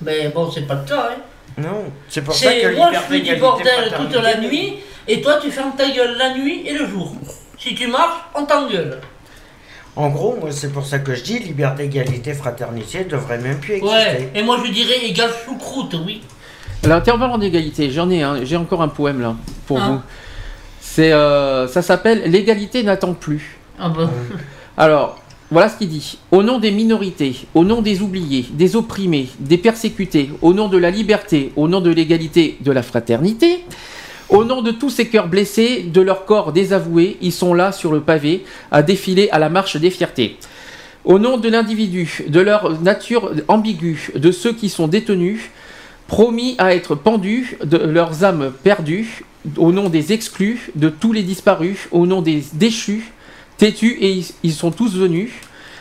Mais 0.00 0.28
bon, 0.28 0.48
c'est 0.50 0.62
pas 0.66 0.74
le 0.76 0.84
cas. 0.88 1.10
Hein. 1.10 1.20
Non, 1.58 1.84
c'est 2.08 2.22
pour 2.22 2.34
ça 2.34 2.52
que 2.52 2.60
C'est 2.60 2.72
moi, 2.76 2.90
je 2.94 2.98
fais 3.00 3.20
du 3.20 3.34
bordel 3.36 3.92
toute 3.96 4.14
la 4.14 4.38
nuit, 4.38 4.76
et 5.08 5.20
toi, 5.20 5.38
tu 5.42 5.50
fermes 5.50 5.74
ta 5.76 5.90
gueule 5.90 6.16
la 6.16 6.34
nuit 6.34 6.62
et 6.66 6.72
le 6.74 6.86
jour. 6.86 7.12
Si 7.58 7.74
tu 7.74 7.88
marches, 7.88 8.20
on 8.36 8.44
t'engueule. 8.44 9.00
En 9.96 10.08
gros, 10.10 10.36
moi, 10.40 10.52
c'est 10.52 10.72
pour 10.72 10.86
ça 10.86 11.00
que 11.00 11.16
je 11.16 11.24
dis 11.24 11.40
liberté, 11.40 11.82
égalité, 11.84 12.32
fraternité 12.32 13.02
devrait 13.04 13.38
même 13.38 13.58
plus 13.58 13.74
exister. 13.74 13.96
Ouais, 13.96 14.30
et 14.36 14.42
moi 14.44 14.60
je 14.64 14.70
dirais 14.70 14.98
égal 15.02 15.30
choucroute, 15.44 15.94
oui. 16.06 16.22
Alors, 16.84 17.02
tiens, 17.02 17.14
en 17.14 17.18
parlant 17.18 17.38
d'égalité, 17.38 17.90
j'en 17.90 18.08
ai 18.10 18.22
un, 18.22 18.44
j'ai 18.44 18.56
encore 18.56 18.82
un 18.82 18.88
poème 18.88 19.20
là 19.20 19.36
pour 19.66 19.78
Ah. 19.80 19.88
vous. 19.88 20.00
C'est, 20.80 21.12
euh, 21.12 21.66
ça 21.68 21.82
s'appelle 21.82 22.22
L'égalité 22.30 22.82
n'attend 22.82 23.14
plus. 23.14 23.58
Ah. 23.78 23.92
Alors, 24.76 25.18
voilà 25.50 25.68
ce 25.68 25.76
qu'il 25.76 25.88
dit. 25.88 26.18
Au 26.30 26.42
nom 26.42 26.58
des 26.58 26.70
minorités, 26.70 27.46
au 27.54 27.64
nom 27.64 27.82
des 27.82 28.00
oubliés, 28.00 28.46
des 28.50 28.76
opprimés, 28.76 29.28
des 29.40 29.58
persécutés, 29.58 30.30
au 30.42 30.52
nom 30.52 30.68
de 30.68 30.78
la 30.78 30.90
liberté, 30.90 31.52
au 31.56 31.68
nom 31.68 31.80
de 31.80 31.90
l'égalité, 31.90 32.58
de 32.60 32.70
la 32.72 32.82
fraternité, 32.82 33.64
au 34.28 34.44
nom 34.44 34.62
de 34.62 34.70
tous 34.70 34.90
ces 34.90 35.08
cœurs 35.08 35.28
blessés, 35.28 35.82
de 35.82 36.00
leur 36.00 36.26
corps 36.26 36.52
désavoués, 36.52 37.16
ils 37.22 37.32
sont 37.32 37.54
là 37.54 37.72
sur 37.72 37.92
le 37.92 38.00
pavé 38.00 38.44
à 38.70 38.82
défiler 38.82 39.28
à 39.30 39.38
la 39.38 39.48
marche 39.48 39.76
des 39.78 39.90
fiertés. 39.90 40.36
Au 41.04 41.18
nom 41.18 41.38
de 41.38 41.48
l'individu, 41.48 42.24
de 42.28 42.40
leur 42.40 42.80
nature 42.82 43.32
ambiguë, 43.48 44.10
de 44.14 44.30
ceux 44.30 44.52
qui 44.52 44.68
sont 44.68 44.86
détenus, 44.88 45.50
promis 46.08 46.56
à 46.58 46.74
être 46.74 46.96
pendus, 46.96 47.56
de 47.62 47.76
leurs 47.76 48.24
âmes 48.24 48.52
perdues, 48.64 49.24
au 49.56 49.70
nom 49.70 49.88
des 49.88 50.12
exclus, 50.12 50.72
de 50.74 50.88
tous 50.88 51.12
les 51.12 51.22
disparus, 51.22 51.86
au 51.92 52.06
nom 52.06 52.22
des 52.22 52.42
déchus, 52.54 53.12
têtus, 53.58 53.96
et 54.00 54.24
ils, 54.42 54.52
sont 54.52 54.72
tous 54.72 54.96
venus. 54.96 55.30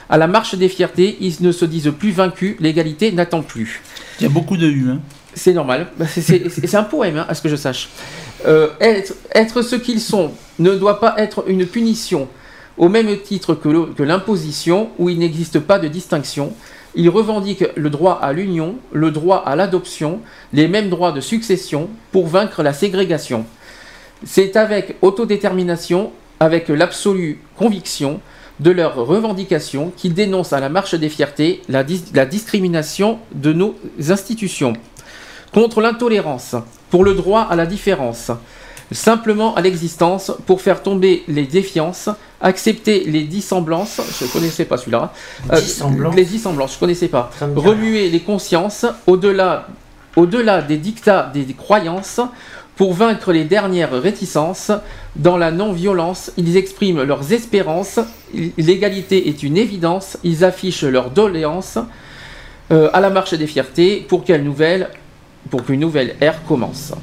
À 0.09 0.17
la 0.17 0.27
marche 0.27 0.53
des 0.55 0.69
fiertés, 0.69 1.17
ils 1.21 1.35
ne 1.39 1.51
se 1.51 1.65
disent 1.65 1.91
plus 1.97 2.11
vaincus, 2.11 2.55
l'égalité 2.59 3.11
n'attend 3.11 3.41
plus. 3.41 3.81
Il 4.19 4.23
y 4.23 4.25
a 4.25 4.29
beaucoup 4.29 4.57
de 4.57 4.67
U. 4.67 4.89
Hein. 4.91 4.99
C'est 5.33 5.53
normal, 5.53 5.87
Bah, 5.97 6.05
c'est- 6.07 6.75
un 6.75 6.83
poème, 6.83 7.17
hein, 7.17 7.25
à 7.29 7.33
ce 7.33 7.41
que 7.41 7.49
je 7.49 7.55
sache. 7.55 7.89
Euh, 8.45 8.69
être, 8.81 9.13
être 9.33 9.61
ce 9.61 9.75
qu'ils 9.75 10.01
sont 10.01 10.31
ne 10.59 10.75
doit 10.75 10.99
pas 10.99 11.15
être 11.17 11.45
une 11.47 11.65
punition, 11.65 12.27
au 12.77 12.89
même 12.89 13.17
titre 13.21 13.55
que 13.55 14.03
l'imposition, 14.03 14.89
où 14.99 15.09
il 15.09 15.19
n'existe 15.19 15.59
pas 15.59 15.79
de 15.79 15.87
distinction. 15.87 16.53
Ils 16.99 17.09
revendiquent 17.09 17.67
le 17.75 17.91
droit 17.91 18.19
à 18.19 18.33
l'union, 18.33 18.75
le 18.91 19.11
droit 19.11 19.43
à 19.45 19.55
l'adoption, 19.55 20.19
les 20.51 20.67
mêmes 20.67 20.89
droits 20.89 21.11
de 21.11 21.21
succession, 21.21 21.89
pour 22.11 22.25
vaincre 22.25 22.63
la 22.63 22.73
ségrégation. 22.73 23.45
C'est 24.25 24.55
avec 24.55 24.95
autodétermination, 25.03 26.11
avec 26.39 26.69
l'absolue 26.69 27.39
conviction 27.55 28.19
de 28.59 28.71
leurs 28.71 28.95
revendications 28.95 29.91
qu'ils 29.95 30.15
dénoncent 30.15 30.53
à 30.53 30.59
la 30.59 30.69
marche 30.69 30.95
des 30.95 31.09
fiertés 31.09 31.61
la, 31.69 31.83
dis- 31.83 32.05
la 32.15 32.25
discrimination 32.25 33.19
de 33.31 33.53
nos 33.53 33.75
institutions 34.09 34.73
contre 35.53 35.81
l'intolérance, 35.81 36.55
pour 36.89 37.03
le 37.03 37.13
droit 37.13 37.41
à 37.41 37.55
la 37.55 37.67
différence, 37.67 38.31
simplement 38.91 39.55
à 39.55 39.61
l'existence, 39.61 40.31
pour 40.45 40.61
faire 40.61 40.81
tomber 40.81 41.23
les 41.27 41.43
défiances, 41.43 42.09
accepter 42.41 43.03
les 43.05 43.23
dissemblances, 43.23 43.99
je 44.19 44.25
ne 44.25 44.29
connaissais 44.29 44.65
pas 44.65 44.77
celui-là, 44.77 45.11
Euh, 45.51 45.59
les 46.15 46.25
dissemblances, 46.25 46.71
je 46.71 46.75
ne 46.75 46.79
connaissais 46.79 47.07
pas, 47.07 47.29
remuer 47.55 48.09
les 48.09 48.21
consciences 48.21 48.85
au-delà 49.05 49.67
au-delà 50.15 50.63
des 50.63 50.77
dictats 50.77 51.31
des 51.31 51.45
croyances, 51.53 52.19
pour 52.75 52.93
vaincre 52.93 53.31
les 53.31 53.43
dernières 53.43 53.91
réticences, 53.91 54.71
dans 55.15 55.37
la 55.37 55.51
non-violence, 55.51 56.31
ils 56.37 56.57
expriment 56.57 57.03
leurs 57.03 57.33
espérances, 57.33 57.99
l'égalité 58.57 59.29
est 59.29 59.43
une 59.43 59.57
évidence, 59.57 60.17
ils 60.23 60.43
affichent 60.43 60.83
leurs 60.83 61.11
doléances, 61.11 61.79
euh, 62.71 62.89
à 62.93 62.99
la 62.99 63.09
marche 63.09 63.33
des 63.33 63.47
fiertés 63.47 64.05
pour 64.07 64.23
qu'une 64.25 64.43
nouvelle, 64.43 64.89
pour 65.49 65.61
nouvelle 65.69 66.15
ère 66.19 66.43
commence. 66.43 66.93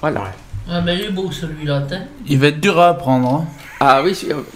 Voilà. 0.00 0.32
Ah 0.70 0.80
mais 0.84 0.96
il 0.96 1.04
est 1.06 1.10
beau 1.10 1.30
celui-là, 1.32 1.82
t'es. 1.88 1.98
Il 2.26 2.38
va 2.38 2.48
être 2.48 2.60
dur 2.60 2.78
à 2.78 2.88
apprendre. 2.90 3.28
hein. 3.28 3.44
Ah 3.80 4.02
oui, 4.04 4.12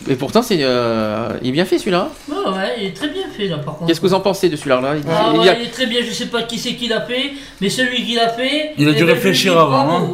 mais 0.08 0.16
pourtant 0.16 0.42
c'est, 0.42 0.58
euh, 0.62 1.28
il 1.42 1.50
est 1.50 1.52
bien 1.52 1.64
fait 1.64 1.78
celui-là. 1.78 2.08
Ouais, 2.28 2.34
ouais, 2.52 2.74
il 2.80 2.86
est 2.88 2.92
très 2.96 3.08
bien 3.08 3.22
fait 3.34 3.46
là 3.46 3.58
par 3.58 3.74
contre. 3.76 3.86
Qu'est-ce 3.86 4.00
que 4.00 4.06
vous 4.08 4.14
en 4.14 4.20
pensez 4.20 4.48
de 4.48 4.56
celui-là 4.56 4.80
là? 4.80 4.94
Il, 4.96 5.02
Ah 5.08 5.30
il 5.32 5.38
ouais, 5.40 5.48
a- 5.48 5.58
il 5.58 5.66
est 5.66 5.70
très 5.70 5.86
bien, 5.86 6.00
je 6.04 6.12
sais 6.12 6.26
pas 6.26 6.42
qui 6.42 6.58
c'est 6.58 6.74
qui 6.74 6.88
l'a 6.88 7.02
fait, 7.02 7.30
mais 7.60 7.68
celui 7.68 8.04
qui 8.04 8.14
l'a 8.16 8.28
fait. 8.30 8.72
Il 8.78 8.88
a 8.88 8.90
eh 8.90 8.94
dû 8.94 9.04
ben, 9.04 9.08
je 9.10 9.14
réfléchir 9.14 9.58
avant, 9.58 9.98
hein. 9.98 10.08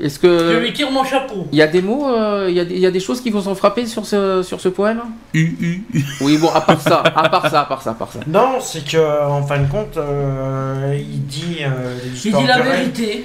Est-ce 0.00 0.14
Je 0.14 0.20
que 0.20 0.58
lui 0.60 0.72
tire 0.72 0.90
mon 0.92 1.02
chapeau. 1.04 1.46
il 1.52 1.58
y 1.58 1.62
a 1.62 1.66
des 1.66 1.82
mots, 1.82 2.08
euh, 2.08 2.46
il 2.48 2.54
y, 2.56 2.60
a 2.60 2.64
des- 2.64 2.74
il 2.76 2.80
y 2.80 2.86
a 2.86 2.90
des 2.90 3.00
choses 3.00 3.20
qui 3.20 3.30
vous 3.30 3.48
ont 3.48 3.54
frappé 3.56 3.84
sur 3.84 4.06
ce 4.06 4.42
sur 4.44 4.60
ce 4.60 4.68
poème? 4.68 5.00
U, 5.34 5.56
U, 5.60 5.82
U. 5.92 6.04
Oui, 6.20 6.38
bon, 6.38 6.48
à 6.54 6.60
part 6.60 6.80
ça, 6.80 7.00
à 7.04 7.28
part 7.28 7.50
ça, 7.50 7.60
à 7.62 7.64
part 7.64 7.82
ça, 7.82 7.90
à 7.90 7.94
part 7.94 8.12
ça. 8.12 8.20
Non, 8.28 8.60
c'est 8.60 8.84
que 8.88 9.26
en 9.28 9.42
fin 9.44 9.58
de 9.58 9.68
compte, 9.68 9.96
euh, 9.96 10.96
il 10.98 11.26
dit 11.26 11.58
euh, 11.62 11.98
Il 12.24 12.32
dit 12.32 12.46
la 12.46 12.60
vérité. 12.60 13.24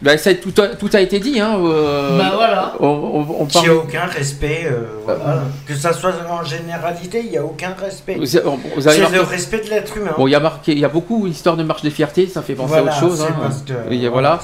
Bah, 0.00 0.16
ça, 0.16 0.32
tout, 0.34 0.52
a, 0.60 0.68
tout 0.68 0.88
a 0.92 1.00
été 1.00 1.18
dit, 1.18 1.40
hein. 1.40 1.56
euh, 1.58 2.16
Bah 2.18 2.32
voilà. 2.36 2.74
On, 2.78 2.86
on, 2.86 3.26
on 3.40 3.46
qu'il 3.46 3.54
parle. 3.54 3.66
n'y 3.66 3.72
a 3.72 3.76
aucun 3.76 4.04
respect. 4.06 4.62
euh, 4.70 4.84
voilà. 5.04 5.42
Que 5.66 5.74
ça 5.74 5.92
soit 5.92 6.12
en 6.30 6.44
généralité, 6.44 7.20
il 7.24 7.30
n'y 7.30 7.36
a 7.38 7.44
aucun 7.44 7.74
respect. 7.80 8.16
C'est 8.24 8.44
marqué- 8.44 9.12
le 9.14 9.20
respect 9.22 9.60
de 9.64 9.70
l'être 9.70 9.96
humain. 9.96 10.12
Bon, 10.16 10.26
il 10.28 10.30
y 10.30 10.34
a 10.36 10.40
marqué, 10.40 10.72
il 10.72 10.78
y 10.78 10.84
a 10.84 10.88
beaucoup 10.88 11.26
histoire 11.26 11.56
de 11.56 11.64
marche 11.64 11.82
des 11.82 11.90
fiertés, 11.90 12.28
ça 12.28 12.42
fait 12.42 12.54
penser 12.54 12.68
Voilà, 12.74 12.92
à 12.92 12.96
autre 12.96 13.00
chose. 13.08 13.22
hein. 13.22 13.34
parce 13.42 13.62
que, 13.62 13.92
Et 13.92 14.08
voilà, 14.08 14.38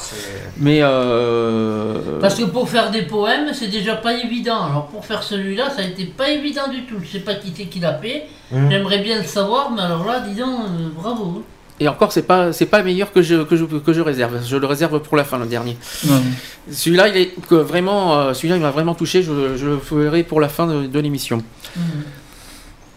Mais 0.56 0.80
euh, 0.82 2.18
Parce 2.20 2.34
que 2.34 2.44
pour 2.44 2.68
faire 2.68 2.90
des 2.90 3.02
poèmes, 3.02 3.52
c'est 3.52 3.68
déjà 3.68 3.96
pas 3.96 4.14
évident. 4.14 4.64
Alors 4.64 4.86
pour 4.86 5.04
faire 5.04 5.22
celui-là, 5.22 5.70
ça 5.70 5.82
a 5.82 5.84
été 5.86 6.04
pas 6.06 6.30
évident 6.30 6.68
du 6.68 6.84
tout. 6.84 6.96
Je 7.02 7.08
sais 7.12 7.20
pas 7.20 7.34
qui 7.34 7.52
c'est 7.56 7.64
qui 7.66 7.80
l'a 7.80 7.94
fait. 7.98 8.24
Hum. 8.52 8.70
J'aimerais 8.70 8.98
bien 8.98 9.18
le 9.18 9.24
savoir, 9.24 9.70
mais 9.70 9.82
alors 9.82 10.04
là, 10.06 10.20
dis 10.20 10.34
donc, 10.38 10.48
euh, 10.48 10.88
bravo. 10.94 11.42
Et 11.80 11.88
encore, 11.88 12.12
c'est 12.12 12.22
pas, 12.22 12.52
c'est 12.52 12.66
pas 12.66 12.78
le 12.78 12.84
meilleur 12.84 13.12
que 13.12 13.20
je, 13.22 13.42
que 13.42 13.56
je, 13.56 13.64
que 13.64 13.92
je 13.92 14.00
réserve. 14.00 14.40
Je 14.46 14.56
le 14.56 14.66
réserve 14.66 15.00
pour 15.00 15.16
la 15.16 15.24
fin, 15.24 15.38
le 15.38 15.46
dernier. 15.46 15.76
Celui-là, 16.70 17.08
il 17.08 17.16
est 17.16 17.34
que 17.48 17.56
vraiment, 17.56 18.16
euh, 18.16 18.32
celui-là, 18.34 18.56
il 18.56 18.62
m'a 18.62 18.70
vraiment 18.70 18.94
touché. 18.94 19.22
Je, 19.22 19.56
je 19.56 19.66
le 19.66 19.78
ferai 19.78 20.22
pour 20.22 20.40
la 20.40 20.48
fin 20.48 20.66
de, 20.66 20.86
de 20.86 20.98
l'émission. 21.00 21.42
Mhm. 21.76 21.82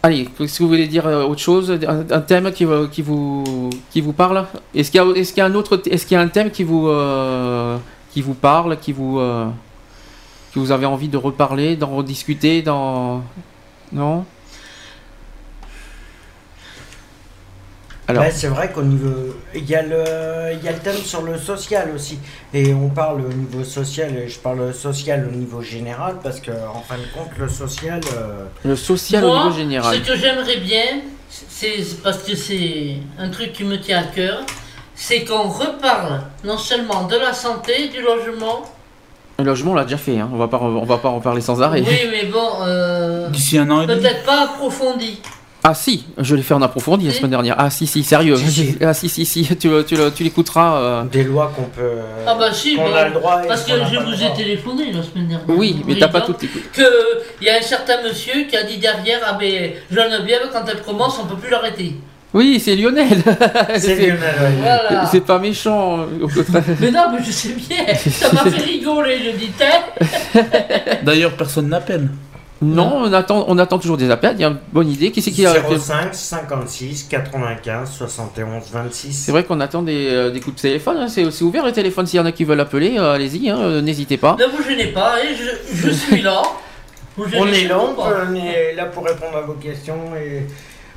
Allez, 0.03 0.29
est-ce 0.39 0.59
que 0.59 0.63
vous 0.63 0.69
voulez 0.69 0.87
dire 0.87 1.07
euh, 1.07 1.23
autre 1.25 1.41
chose, 1.41 1.71
un, 1.87 2.05
un 2.11 2.21
thème 2.21 2.51
qui, 2.51 2.65
vous- 2.65 2.87
qui 2.87 3.01
vous 3.01 3.69
qui 3.91 3.99
vous 3.99 4.13
parle? 4.13 4.45
Est-ce 4.75 4.91
qu'il 4.91 5.01
y 5.01 5.03
a 5.03 5.07
est-ce 5.15 5.33
qu'il 5.33 5.39
y 5.39 5.41
a 5.41 5.45
un 5.47 5.55
autre 5.55 5.81
est-ce 5.89 6.05
qu'il 6.05 6.15
y 6.15 6.19
a 6.19 6.21
un 6.23 6.27
thème 6.27 6.51
qui 6.51 6.63
vous 6.63 6.87
euh, 6.87 7.77
qui 8.13 8.21
vous 8.21 8.35
parle, 8.35 8.77
qui 8.79 8.91
vous 8.93 9.19
euh, 9.19 9.47
que 10.53 10.59
vous 10.59 10.71
avez 10.71 10.85
envie 10.85 11.09
de 11.09 11.17
reparler, 11.17 11.75
d'en 11.75 11.87
rediscuter, 11.87 12.61
dans 12.61 13.23
non? 13.91 14.23
Alors, 18.09 18.23
Ouais, 18.23 18.31
c'est 18.31 18.47
vrai 18.47 18.71
qu'au 18.71 18.83
niveau. 18.83 19.35
Il 19.53 19.69
y, 19.69 19.75
a 19.75 19.81
le... 19.81 20.53
il 20.53 20.63
y 20.63 20.67
a 20.69 20.71
le 20.71 20.79
thème 20.79 20.95
sur 20.95 21.23
le 21.23 21.37
social 21.37 21.89
aussi. 21.93 22.17
Et 22.53 22.73
on 22.73 22.87
parle 22.89 23.21
au 23.21 23.33
niveau 23.33 23.63
social, 23.65 24.15
et 24.15 24.29
je 24.29 24.39
parle 24.39 24.73
social 24.73 25.27
au 25.29 25.35
niveau 25.35 25.61
général, 25.61 26.15
parce 26.23 26.39
que 26.39 26.51
en 26.51 26.81
fin 26.81 26.95
de 26.95 27.03
compte, 27.13 27.31
le 27.37 27.49
social. 27.49 27.99
euh, 28.15 28.45
le 28.63 28.75
social 28.77 29.25
au 29.25 29.37
niveau 29.37 29.51
général. 29.51 29.95
Ce 29.97 30.09
que 30.09 30.15
j'aimerais 30.17 30.57
bien, 30.57 31.01
c'est 31.29 31.75
parce 32.01 32.19
que 32.19 32.35
c'est 32.35 32.95
un 33.19 33.29
truc 33.29 33.51
qui 33.51 33.65
me 33.65 33.77
tient 33.79 33.99
à 33.99 34.03
cœur, 34.03 34.39
c'est 34.95 35.25
qu'on 35.25 35.49
reparle 35.49 36.21
non 36.45 36.57
seulement 36.57 37.03
de 37.07 37.17
la 37.17 37.33
santé, 37.33 37.89
du 37.89 38.01
logement. 38.01 38.61
Le 39.39 39.43
logement, 39.45 39.71
on 39.73 39.75
l'a 39.75 39.83
déjà 39.83 39.97
fait. 39.97 40.17
Hein. 40.17 40.29
On 40.33 40.37
va 40.37 40.47
pas 40.47 40.57
on 40.59 40.83
va 40.85 40.97
pas 40.97 41.09
en 41.09 41.19
parler 41.19 41.41
sans 41.41 41.61
arrêt. 41.61 41.81
Oui, 41.85 42.07
mais 42.09 42.25
bon, 42.25 42.49
euh, 42.65 43.27
D'ici 43.29 43.57
un 43.59 43.69
an 43.69 43.81
et 43.81 43.85
demi. 43.85 44.01
peut-être 44.01 44.23
pas 44.23 44.45
approfondi. 44.45 45.19
Ah 45.69 45.73
si, 45.73 46.05
je 46.17 46.33
l'ai 46.33 46.43
fait 46.43 46.53
en 46.53 46.61
approfondi 46.61 47.07
la 47.07 47.13
semaine 47.13 47.31
dernière. 47.31 47.55
Ah 47.57 47.69
si 47.69 47.87
si, 47.87 48.01
sérieux. 48.01 48.37
Si, 48.37 48.49
si. 48.51 48.77
Ah 48.81 48.93
si 48.93 49.09
si 49.09 49.25
si, 49.25 49.43
tu 49.57 49.69
tu, 49.85 49.95
tu 50.15 50.23
l'écouteras. 50.23 50.77
euh. 50.77 51.03
des 51.03 51.25
lois 51.25 51.51
qu'on 51.53 51.63
peut. 51.63 51.97
Ah 52.25 52.35
bah 52.39 52.53
si, 52.53 52.77
qu'on 52.77 52.85
bon, 52.87 52.95
a 52.95 53.09
le 53.09 53.13
droit 53.15 53.43
et 53.43 53.47
parce 53.49 53.63
que 53.63 53.71
qu'on 53.71 53.77
n'a 53.79 53.89
je 53.89 53.95
pas 53.97 53.99
le 54.03 54.05
vous 54.07 54.13
ai 54.13 54.25
droit. 54.27 54.37
téléphoné 54.37 54.91
la 54.93 55.03
semaine 55.03 55.27
dernière. 55.27 55.41
Oui, 55.49 55.83
mais 55.85 55.95
t'as 55.99 56.07
pas 56.07 56.21
tout 56.21 56.35
écouté. 56.41 56.63
Que 56.71 56.83
il 57.41 57.47
y 57.47 57.49
a 57.49 57.57
un 57.57 57.61
certain 57.61 58.01
monsieur 58.01 58.45
qui 58.49 58.55
a 58.55 58.63
dit 58.63 58.77
derrière, 58.77 59.19
ah 59.25 59.33
ben 59.37 59.71
Geneviève, 59.91 60.43
quand 60.53 60.63
elle 60.71 60.81
commence, 60.83 61.19
on 61.21 61.25
peut 61.25 61.35
plus 61.35 61.51
l'arrêter. 61.51 61.95
Oui, 62.33 62.61
c'est 62.63 62.75
Lionel. 62.77 63.21
C'est 63.77 63.95
Lionel, 64.07 64.19
ouais. 64.21 64.51
Voilà. 64.61 65.05
C'est 65.11 65.25
pas 65.25 65.39
méchant. 65.39 65.99
au 66.21 66.27
contraire. 66.29 66.63
Mais 66.79 66.91
non, 66.91 67.03
mais 67.11 67.23
je 67.25 67.31
sais 67.31 67.49
bien, 67.49 67.93
ça 67.95 68.31
m'a 68.31 68.49
fait 68.49 68.63
rigoler, 68.63 69.17
je 69.25 69.37
dis. 69.37 69.51
D'ailleurs, 71.03 71.33
personne 71.33 71.67
n'appelle. 71.67 72.07
Non, 72.61 73.01
on 73.03 73.13
attend, 73.13 73.45
on 73.47 73.57
attend 73.59 73.77
toujours 73.77 73.97
des 73.97 74.09
appels. 74.09 74.33
Il 74.35 74.41
y 74.41 74.43
a 74.43 74.47
une 74.47 74.57
bonne 74.73 74.89
idée. 74.89 75.11
Qui 75.11 75.21
c'est 75.21 75.31
qui 75.31 75.45
a 75.45 75.53
05 75.53 76.13
56 76.15 77.03
95 77.09 77.89
71 77.91 78.63
26. 78.71 79.13
C'est 79.13 79.31
vrai 79.31 79.43
qu'on 79.43 79.59
attend 79.59 79.83
des, 79.83 80.09
euh, 80.11 80.31
des 80.31 80.39
coups 80.39 80.55
de 80.55 80.61
téléphone. 80.61 80.97
hein. 80.97 81.07
C'est 81.07 81.41
ouvert 81.43 81.65
le 81.65 81.71
téléphone. 81.71 82.07
S'il 82.07 82.17
y 82.17 82.19
en 82.21 82.25
a 82.25 82.31
qui 82.31 82.45
veulent 82.45 82.59
appeler, 82.59 82.97
euh, 82.97 83.13
allez-y. 83.13 83.49
hein, 83.49 83.59
euh, 83.59 83.81
N'hésitez 83.81 84.17
pas. 84.17 84.35
Ne 84.39 84.45
vous 84.45 84.63
gênez 84.67 84.87
pas, 84.87 85.23
et 85.23 85.35
je, 85.35 85.75
je 85.87 85.91
suis 85.91 86.21
là. 86.21 86.41
On 87.19 87.47
est 87.47 87.63
là, 87.67 87.79
on 87.97 88.35
est 88.35 88.73
là 88.75 88.85
pour 88.85 89.03
répondre 89.03 89.37
à 89.37 89.41
vos 89.41 89.53
questions 89.53 89.95
et 90.15 90.43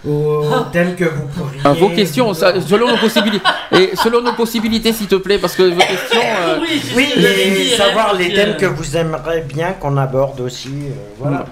aux 0.09 0.43
thèmes 0.73 0.95
que 0.97 1.05
vous 1.05 1.27
pourriez. 1.29 1.61
À 1.65 1.73
vos 1.73 1.89
questions, 1.91 2.33
ça- 2.35 2.61
selon 2.61 2.89
nos 2.89 2.97
possibilités. 2.97 3.45
Et 3.73 3.91
selon 3.97 4.23
nos 4.23 4.33
possibilités, 4.33 4.93
s'il 4.93 5.09
te 5.09 5.17
plaît, 5.17 5.39
parce 5.39 5.55
que 5.57 5.63
vos 5.65 5.81
questions. 5.81 6.21
euh, 6.41 6.59
Oui, 6.61 6.81
c'est 6.83 6.97
Oui, 6.97 7.09
et 7.17 7.65
dire, 7.67 7.77
savoir 7.77 8.15
hein, 8.15 8.19
les 8.19 8.27
parce 8.29 8.37
thèmes 8.39 8.57
que- 8.57 8.67
vous 8.67 8.97
aimeriez 8.97 9.43
bien 9.43 9.73
qu'on 9.73 9.97
aborde 9.97 10.41
aussi. 10.41 10.69
euh, 10.69 10.93
voilà. 11.19 11.45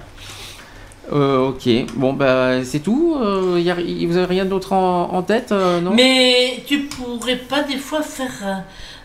euh, 1.12 1.49
ok. 1.49 1.69
Bon, 1.97 2.12
bah, 2.12 2.62
c'est 2.65 2.81
tout. 2.81 3.16
Euh, 3.20 3.59
y 3.61 3.70
a- 3.70 3.81
y- 3.81 4.07
vous 4.07 4.16
avez 4.16 4.27
rien 4.27 4.45
d'autre 4.45 4.73
en, 4.73 5.11
en 5.12 5.23
tête, 5.23 5.53
euh, 5.53 5.81
non? 5.81 5.93
Mais 5.95 6.62
tu 6.66 6.81
pourrais 6.81 7.37
pas 7.37 7.62
des 7.62 7.77
fois 7.79 8.03
faire 8.03 8.31
euh, 8.45 8.55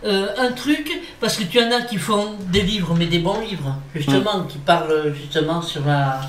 euh, 0.06 0.28
un 0.38 0.52
truc, 0.52 0.92
parce 1.22 1.38
que 1.38 1.44
tu 1.44 1.60
en 1.62 1.72
as 1.72 1.82
qui 1.82 1.98
font 1.98 2.28
des 2.52 2.62
livres, 2.62 2.94
mais 2.98 3.06
des 3.06 3.20
bons 3.20 3.40
livres, 3.40 3.76
justement, 3.96 4.44
qui 4.50 4.58
parlent 4.58 5.14
justement 5.16 5.62
sur 5.62 5.86
la 5.86 6.20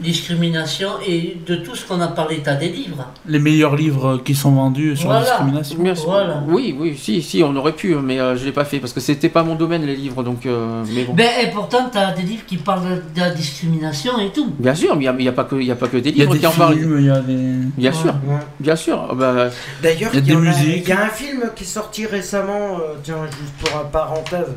discrimination 0.00 0.88
et 1.06 1.36
de 1.46 1.56
tout 1.56 1.74
ce 1.74 1.86
qu'on 1.86 2.00
a 2.00 2.08
parlé, 2.08 2.40
t'as 2.42 2.54
des 2.54 2.68
livres. 2.68 3.06
Les 3.26 3.38
meilleurs 3.38 3.76
livres 3.76 4.18
qui 4.24 4.34
sont 4.34 4.52
vendus 4.52 4.96
sur 4.96 5.10
la 5.12 5.20
discrimination. 5.20 5.76
Merci. 5.80 6.04
Voilà. 6.06 6.42
Oui, 6.48 6.74
oui, 6.78 6.96
si, 7.00 7.22
si, 7.22 7.42
on 7.42 7.54
aurait 7.56 7.72
pu, 7.72 7.94
mais 7.96 8.18
euh, 8.20 8.36
je 8.36 8.44
l'ai 8.44 8.52
pas 8.52 8.64
fait 8.64 8.78
parce 8.80 8.92
que 8.92 9.00
c'était 9.00 9.28
pas 9.28 9.42
mon 9.42 9.54
domaine 9.54 9.84
les 9.84 9.96
livres, 9.96 10.22
donc. 10.22 10.46
euh, 10.46 10.82
mais 10.94 11.04
bon. 11.04 11.14
Ben, 11.14 11.28
et 11.42 11.50
pourtant, 11.50 11.88
t'as 11.92 12.12
des 12.12 12.22
livres 12.22 12.44
qui 12.46 12.56
parlent 12.56 13.02
de 13.14 13.20
la 13.20 13.30
discrimination 13.30 14.18
et 14.20 14.30
tout. 14.30 14.52
Bien 14.58 14.74
sûr, 14.74 14.96
mais 14.96 15.04
il 15.04 15.16
n'y 15.16 15.28
a, 15.28 15.32
pas 15.32 15.44
que, 15.44 15.56
il 15.56 15.66
y 15.66 15.70
a 15.70 15.76
pas 15.76 15.88
que 15.88 15.96
des 15.98 16.10
Il 16.10 16.16
y 16.18 16.20
a 16.20 16.24
livres 16.24 16.34
des 16.34 16.40
qui 16.40 16.46
en 16.46 16.50
parlent. 16.52 16.74
films, 16.76 16.96
il 16.98 17.06
y 17.06 17.10
a 17.10 17.20
des. 17.20 17.44
Bien 17.76 17.92
sûr, 17.92 18.14
Ouais. 18.26 18.34
bien 18.60 18.76
sûr. 18.76 19.06
Ah 19.10 19.14
Bah, 19.14 19.48
D'ailleurs, 19.82 20.10
Il 20.12 20.18
y 20.18 20.18
a 20.18 20.22
il 20.22 20.24
y, 20.24 20.28
des 20.28 20.34
en 20.34 20.38
a- 20.38 20.40
musiques. 20.40 20.82
il 20.84 20.88
y 20.88 20.92
a 20.92 21.04
un 21.04 21.08
film 21.08 21.42
qui 21.54 21.64
est 21.64 21.66
sorti 21.66 22.06
récemment, 22.06 22.78
euh, 22.78 22.94
tiens, 23.02 23.16
juste 23.26 23.52
pour 23.60 23.80
un 23.80 23.84
parenthèse, 23.84 24.54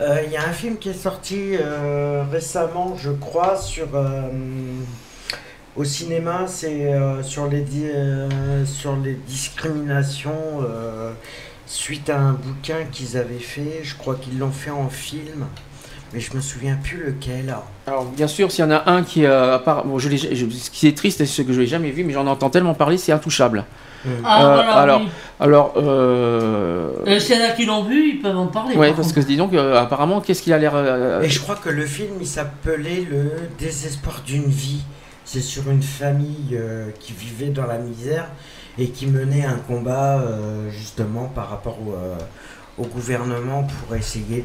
Euh, 0.00 0.16
il 0.26 0.32
y 0.32 0.36
a 0.36 0.40
un 0.40 0.52
film 0.52 0.76
qui 0.76 0.88
est 0.88 0.92
sorti 0.92 1.36
euh, 1.54 2.24
récemment, 2.32 2.96
je 3.00 3.10
crois, 3.12 3.56
sur 3.56 3.86
euh, 3.94 4.22
au 5.76 5.84
cinéma, 5.84 6.44
c'est 6.46 6.92
euh, 6.92 7.22
sur 7.22 7.46
les 7.46 7.64
euh, 7.84 8.64
sur 8.64 8.96
les 8.96 9.14
discriminations 9.14 10.32
euh, 10.62 11.12
suite 11.66 12.10
à 12.10 12.18
un 12.18 12.32
bouquin 12.32 12.84
qu'ils 12.92 13.16
avaient 13.16 13.38
fait. 13.38 13.80
Je 13.82 13.94
crois 13.96 14.14
qu'ils 14.14 14.38
l'ont 14.38 14.50
fait 14.52 14.70
en 14.70 14.88
film, 14.88 15.46
mais 16.12 16.20
je 16.20 16.34
me 16.36 16.40
souviens 16.40 16.76
plus 16.82 17.04
lequel. 17.06 17.54
alors, 17.86 18.04
bien 18.04 18.28
sûr, 18.28 18.52
s'il 18.52 18.64
y 18.64 18.68
en 18.68 18.70
a 18.70 18.88
un 18.90 19.02
qui, 19.02 19.24
euh, 19.24 19.54
à 19.56 19.58
part, 19.58 19.84
bon, 19.84 19.98
je 19.98 20.08
l'ai- 20.08 20.16
je- 20.36 20.48
ce 20.50 20.70
qui 20.70 20.86
est 20.86 20.96
triste, 20.96 21.18
c'est 21.18 21.26
ce 21.26 21.42
que 21.42 21.52
je 21.52 21.60
l'ai 21.60 21.66
jamais 21.66 21.90
vu, 21.90 22.04
mais 22.04 22.12
j'en 22.12 22.26
entends 22.26 22.50
tellement 22.50 22.74
parler, 22.74 22.96
c'est 22.98 23.12
Intouchable. 23.12 23.64
Ah, 24.06 24.08
Euh, 24.08 24.54
voilà, 24.54 24.72
alors, 24.74 25.00
oui. 25.00 25.08
alors, 25.40 25.72
euh, 25.78 26.90
Euh, 27.06 27.18
S'il 27.18 27.36
y 27.36 27.42
en 27.42 27.46
a 27.46 27.50
qui 27.52 27.64
l'ont 27.64 27.84
vu, 27.84 28.10
ils 28.16 28.20
peuvent 28.20 28.36
en 28.36 28.46
parler. 28.48 28.74
par 28.74 28.84
parce 28.96 29.08
contre. 29.08 29.14
que 29.22 29.26
dis 29.26 29.36
donc, 29.38 29.54
euh, 29.54 29.76
apparemment, 29.80 30.20
qu'est-ce 30.20 30.42
qu'il 30.42 30.52
a 30.52 30.58
l'air. 30.58 30.72
euh, 30.74 31.22
Et 31.22 31.28
je 31.30 31.40
crois 31.40 31.56
que 31.56 31.70
le 31.70 31.86
film, 31.86 32.10
il 32.20 32.26
s'appelait 32.26 33.06
Le 33.10 33.32
désespoir 33.58 34.20
d'une 34.26 34.44
vie. 34.46 34.82
C'est 35.34 35.40
sur 35.40 35.68
une 35.68 35.82
famille 35.82 36.50
euh, 36.52 36.90
qui 37.00 37.12
vivait 37.12 37.48
dans 37.48 37.66
la 37.66 37.78
misère 37.78 38.28
et 38.78 38.90
qui 38.90 39.08
menait 39.08 39.44
un 39.44 39.56
combat 39.56 40.20
euh, 40.20 40.70
justement 40.70 41.24
par 41.24 41.50
rapport 41.50 41.76
au, 41.84 41.92
euh, 41.94 42.14
au 42.78 42.84
gouvernement 42.84 43.64
pour 43.64 43.96
essayer 43.96 44.44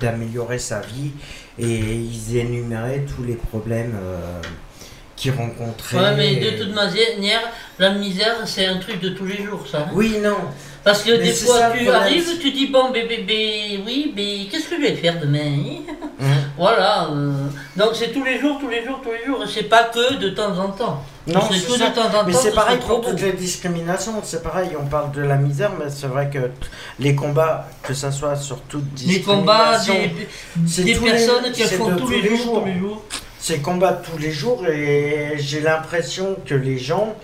d'améliorer 0.00 0.58
sa 0.58 0.80
vie. 0.80 1.10
Et 1.58 1.76
ils 1.78 2.38
énuméraient 2.38 3.04
tous 3.04 3.22
les 3.22 3.34
problèmes 3.34 3.94
euh, 4.02 4.40
qu'ils 5.14 5.32
rencontraient. 5.32 5.98
Ouais, 5.98 6.16
mais 6.16 6.36
de 6.36 6.62
toute 6.64 6.74
manière, 6.74 7.42
la 7.78 7.90
misère, 7.90 8.36
c'est 8.46 8.64
un 8.64 8.78
truc 8.78 8.98
de 8.98 9.10
tous 9.10 9.26
les 9.26 9.44
jours, 9.44 9.66
ça. 9.70 9.80
hein. 9.80 9.90
Oui, 9.92 10.16
non. 10.22 10.38
Parce 10.84 11.02
que 11.04 11.12
Mais 11.12 11.18
des 11.18 11.32
c'est 11.32 11.46
fois, 11.46 11.58
ça, 11.60 11.72
tu 11.78 11.88
arrives, 11.88 12.38
tu 12.40 12.50
dis, 12.50 12.66
bon, 12.66 12.90
bébé, 12.90 13.18
bébé, 13.18 13.80
oui, 13.86 14.12
mais 14.16 14.46
qu'est-ce 14.50 14.68
que 14.68 14.76
je 14.76 14.80
vais 14.82 14.94
faire 14.96 15.20
demain 15.20 15.38
Hein. 16.20 16.24
Voilà. 16.58 17.08
euh, 17.10 17.32
donc, 17.76 17.90
c'est 17.94 18.12
tous 18.12 18.22
les 18.24 18.38
jours, 18.40 18.58
tous 18.60 18.68
les 18.68 18.84
jours, 18.84 19.00
tous 19.02 19.10
les 19.12 19.24
jours. 19.24 19.42
et 19.44 19.46
C'est 19.52 19.64
pas 19.68 19.84
que 19.84 20.14
de 20.14 20.30
temps 20.30 20.56
en 20.58 20.68
temps. 20.70 21.02
Non, 21.26 21.40
c'est 21.50 21.58
c'est 21.58 21.66
que 21.66 21.78
ça. 21.78 21.88
de 21.90 21.94
temps 21.94 22.02
en 22.20 22.24
Mais 22.26 22.32
temps. 22.32 22.38
c'est 22.42 22.50
ce 22.50 22.54
pareil 22.54 22.78
pour 22.84 23.00
toutes 23.00 23.20
les 23.20 23.32
discriminations, 23.32 24.14
c'est 24.24 24.42
pareil, 24.42 24.70
on 24.80 24.86
parle 24.86 25.12
de 25.12 25.22
la 25.22 25.36
misère, 25.36 25.70
mais 25.78 25.88
c'est 25.88 26.08
vrai 26.08 26.28
que 26.32 26.50
les 26.98 27.14
combats, 27.14 27.68
que 27.82 27.94
ça 27.94 28.10
soit 28.10 28.34
sur 28.36 28.60
toute 28.62 28.84
Les 29.06 29.20
combats 29.20 29.78
des, 29.86 30.10
c'est 30.66 30.82
des 30.82 30.94
tous 30.94 31.04
les- 31.04 31.10
personnes 31.12 31.52
qui 31.52 31.62
c'est 31.62 31.76
font 31.76 31.90
de 31.90 31.98
tous 31.98 32.08
les 32.08 32.36
jours, 32.36 32.64
jours. 32.80 33.04
c'est 33.38 33.58
combat 33.60 33.92
tous 33.92 34.18
les 34.18 34.32
jours 34.32 34.66
et 34.66 35.34
j'ai 35.38 35.60
l'impression 35.60 36.36
que 36.44 36.54
les 36.56 36.78
gens 36.78 37.14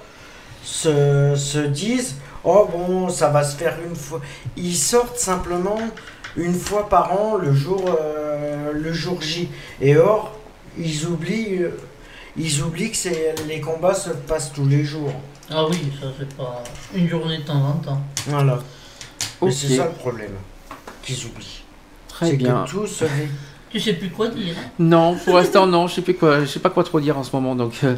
se, 0.64 1.34
se 1.36 1.58
disent 1.58 2.16
oh 2.44 2.68
bon 2.70 3.08
ça 3.08 3.28
va 3.30 3.42
se 3.44 3.56
faire 3.56 3.76
une 3.88 3.96
fois 3.96 4.20
ils 4.56 4.76
sortent 4.76 5.18
simplement 5.18 5.78
une 6.36 6.54
fois 6.54 6.88
par 6.88 7.12
an 7.12 7.36
le 7.36 7.52
jour 7.54 7.84
euh, 8.00 8.72
le 8.72 8.92
jour 8.92 9.20
J 9.22 9.48
et 9.80 9.96
or 9.96 10.34
ils 10.78 11.06
oublient, 11.06 11.62
euh, 11.64 11.70
ils 12.36 12.62
oublient 12.62 12.92
que 12.92 12.96
c'est, 12.96 13.34
les 13.48 13.60
combats 13.60 13.94
se 13.94 14.10
passent 14.10 14.52
tous 14.52 14.66
les 14.66 14.84
jours. 14.84 15.10
Ah 15.50 15.66
oui, 15.68 15.76
ça 16.00 16.06
c'est 16.16 16.36
pas 16.36 16.62
une 16.94 17.08
journée 17.08 17.38
de 17.38 17.42
temps 17.42 17.60
en 17.60 17.72
temps. 17.78 18.00
Voilà. 18.28 18.60
Mais 19.42 19.48
Ok. 19.48 19.54
c'est 19.54 19.76
ça 19.76 19.86
le 19.86 19.90
problème 19.92 20.34
qu'ils 21.02 21.26
oublient. 21.26 21.62
Très 22.06 22.30
c'est 22.30 22.36
bien. 22.36 22.64
que 22.64 22.70
tout 22.70 22.86
se 22.86 23.04
fait. 23.04 23.28
Tu 23.70 23.80
sais 23.80 23.94
plus 23.94 24.10
quoi 24.10 24.28
dire. 24.28 24.54
hein? 24.56 24.70
Non, 24.78 25.16
pour 25.16 25.36
l'instant, 25.36 25.66
non. 25.66 25.88
Je 25.88 25.96
sais 25.96 26.02
plus 26.02 26.14
quoi. 26.14 26.40
Je 26.40 26.46
sais 26.46 26.60
pas 26.60 26.70
quoi 26.70 26.84
trop 26.84 27.00
dire 27.00 27.18
en 27.18 27.24
ce 27.24 27.34
moment. 27.34 27.54
Donc, 27.56 27.80
euh, 27.82 27.96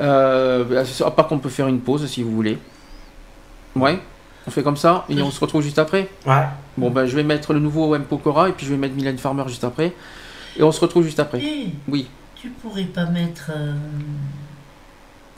euh, 0.00 0.84
à 1.04 1.10
part 1.10 1.26
qu'on 1.26 1.38
peut 1.38 1.48
faire 1.48 1.66
une 1.68 1.80
pause 1.80 2.06
si 2.06 2.22
vous 2.22 2.30
voulez. 2.32 2.58
Ouais. 3.76 4.00
On 4.46 4.50
fait 4.50 4.62
comme 4.62 4.76
ça 4.76 5.04
et 5.08 5.20
on 5.22 5.30
se 5.30 5.40
retrouve 5.40 5.62
juste 5.62 5.78
après. 5.78 6.08
Ouais. 6.26 6.44
Bon 6.76 6.90
ben, 6.90 7.06
je 7.06 7.16
vais 7.16 7.22
mettre 7.22 7.52
le 7.54 7.60
nouveau 7.60 7.94
M 7.94 8.04
Pokora 8.04 8.48
et 8.50 8.52
puis 8.52 8.66
je 8.66 8.72
vais 8.72 8.76
mettre 8.76 8.94
Mylène 8.94 9.16
Farmer 9.18 9.44
juste 9.48 9.64
après. 9.64 9.92
Et 10.56 10.62
on 10.62 10.70
se 10.70 10.80
retrouve 10.80 11.02
juste 11.04 11.18
après. 11.20 11.40
Oui. 11.88 12.08
tu 12.36 12.48
pourrais 12.50 12.84
pas 12.84 13.06
mettre. 13.06 13.50
euh, 13.54 13.72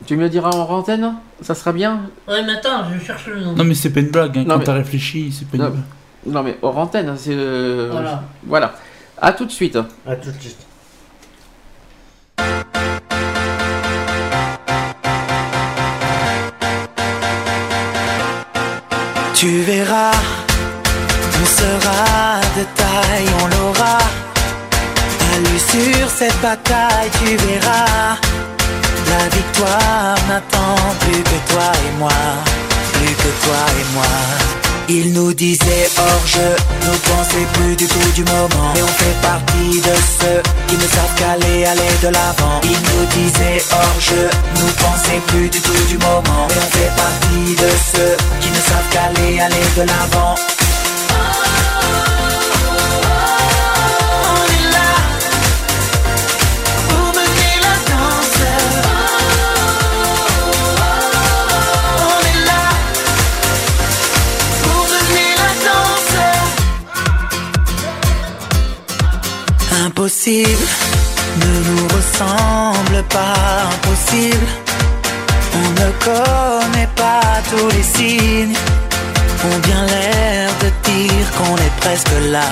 Tu 0.07 0.17
me 0.17 0.29
diras 0.29 0.51
en 0.51 0.69
antenne? 0.69 1.15
Ça 1.41 1.55
sera 1.55 1.73
bien? 1.73 2.01
Ouais, 2.29 2.43
mais 2.45 2.55
attends, 2.55 2.85
je 2.93 3.03
cherche 3.05 3.27
le 3.29 3.41
nom. 3.41 3.53
Non, 3.55 3.65
mais 3.65 3.75
c'est 3.75 3.91
pas 3.91 4.01
une 4.01 4.11
blague. 4.11 4.37
hein. 4.39 4.43
Non, 4.45 4.55
Quand 4.55 4.59
mais- 4.59 4.65
t'as 4.65 4.73
réfléchi, 4.75 5.33
c'est 5.33 5.47
pas 5.49 5.57
une 5.57 5.63
Non. 5.63 5.71
blague. 5.71 5.83
Non 6.27 6.43
mais 6.43 6.59
hors 6.61 6.77
antenne, 6.77 7.09
hein, 7.09 7.15
c'est... 7.17 7.31
euh, 7.33 7.89
Voilà. 7.93 8.25
Voilà. 8.45 8.75
À 9.23 9.33
tout 9.33 9.45
de 9.47 9.53
suite. 9.53 9.79
À 10.05 10.17
tout 10.17 10.31
de 10.33 10.41
suite. 10.41 10.59
Tu 19.39 19.61
verras, 19.65 20.13
on 21.41 21.45
sera 21.45 22.41
de 22.57 22.65
taille, 22.75 23.29
on 23.43 23.47
l'aura. 23.49 23.99
Lui 25.45 25.61
sur 25.61 26.09
cette 26.09 26.41
bataille, 26.41 27.11
tu 27.21 27.37
verras. 27.37 28.17
La 29.11 29.29
victoire 29.37 30.17
n'attend 30.27 30.77
plus 31.01 31.23
que 31.23 31.53
toi 31.53 31.71
et 31.87 31.99
moi, 31.99 32.19
plus 32.95 33.15
que 33.15 33.31
toi 33.45 33.63
et 33.79 33.95
moi. 33.95 34.66
Il 34.89 35.13
nous 35.13 35.35
disait 35.35 35.89
hors 35.99 36.27
jeu, 36.27 36.55
nous 36.85 36.99
pensait 37.11 37.47
plus 37.55 37.75
du 37.75 37.87
tout 37.89 38.13
du 38.15 38.23
moment. 38.23 38.71
Mais 38.75 38.83
on 38.83 38.87
fait 38.87 39.21
partie 39.21 39.81
de 39.81 39.95
ceux 40.21 40.43
qui 40.69 40.77
ne 40.77 40.89
savent 40.89 41.15
qu'aller, 41.17 41.65
aller 41.65 41.95
de 42.03 42.09
l'avant. 42.09 42.61
Il 42.63 42.71
nous 42.71 43.07
disait 43.11 43.65
hors 43.73 44.01
jeu, 44.01 44.31
nous 44.55 44.73
pensait 44.79 45.21
plus 45.27 45.49
du 45.49 45.61
tout 45.61 45.85
du 45.89 45.99
moment. 45.99 46.47
Mais 46.49 46.57
on 46.57 46.71
fait 46.79 46.93
partie 46.97 47.55
de 47.57 47.71
ceux 47.93 48.17
qui 48.41 48.49
ne 48.49 48.55
savent 48.55 48.89
qu'aller, 48.93 49.41
aller 49.41 49.67
de 49.77 49.83
l'avant. 49.83 50.35
Ne 70.25 71.71
nous 71.71 71.89
ressemble 71.89 73.03
pas 73.11 73.69
impossible. 73.75 74.47
On 75.55 75.71
ne 75.71 75.91
connaît 76.05 76.89
pas 76.97 77.43
tous 77.51 77.69
les 77.69 77.83
signes. 77.83 78.57
Ont 79.45 79.59
bien 79.59 79.85
l'air 79.87 80.51
de 80.63 80.91
dire 80.91 81.31
qu'on 81.37 81.57
est 81.57 81.77
presque 81.81 82.09
là. 82.31 82.49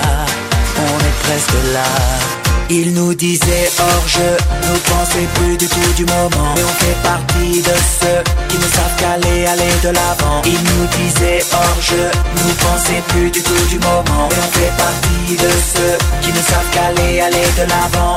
On 0.77 0.99
est 0.99 1.23
presque 1.23 1.73
là. 1.73 2.34
Il 2.69 2.93
nous 2.93 3.13
disait 3.13 3.69
hors 3.79 4.07
jeu, 4.07 4.37
nous 4.67 4.79
pensait 4.79 5.27
plus 5.35 5.57
du 5.57 5.67
tout 5.67 5.93
du 5.95 6.05
moment. 6.05 6.53
Mais 6.55 6.63
on 6.63 6.75
fait 6.83 6.97
partie 7.03 7.61
de 7.61 7.75
ceux 7.99 8.23
qui 8.49 8.57
ne 8.57 8.63
savent 8.63 8.95
qu'aller, 8.97 9.45
aller 9.45 9.73
de 9.83 9.89
l'avant. 9.89 10.41
Il 10.45 10.57
nous 10.57 10.87
disait 10.97 11.43
hors 11.53 11.81
jeu, 11.81 12.09
nous 12.35 12.53
pensait 12.55 13.03
plus 13.09 13.29
du 13.29 13.41
tout 13.43 13.65
du 13.69 13.77
moment. 13.79 14.27
Mais 14.29 14.37
on 14.37 14.51
fait 14.57 14.73
partie 14.77 15.35
de 15.35 15.49
ceux 15.73 15.97
qui 16.21 16.29
ne 16.31 16.41
savent 16.41 16.69
qu'aller, 16.71 17.21
aller 17.21 17.45
de 17.57 17.69
l'avant. 17.69 18.15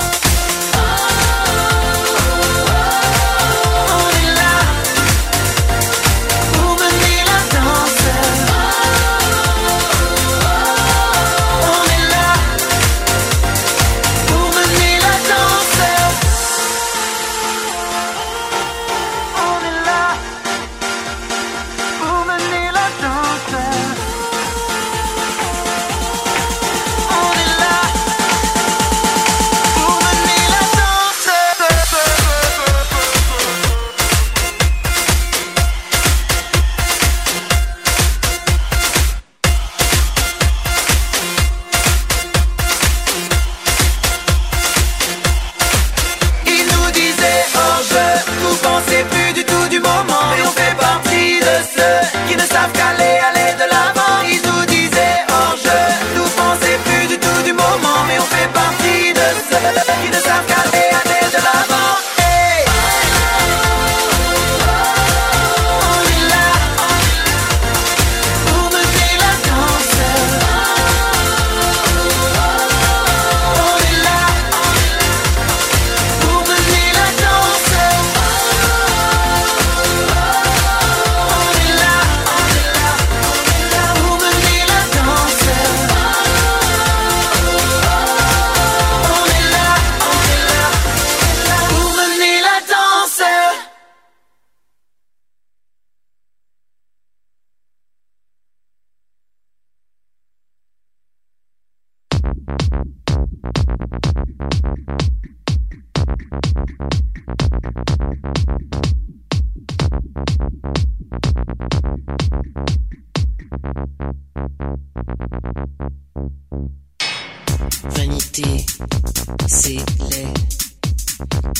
C'est 119.48 119.78
laid. 120.10 120.32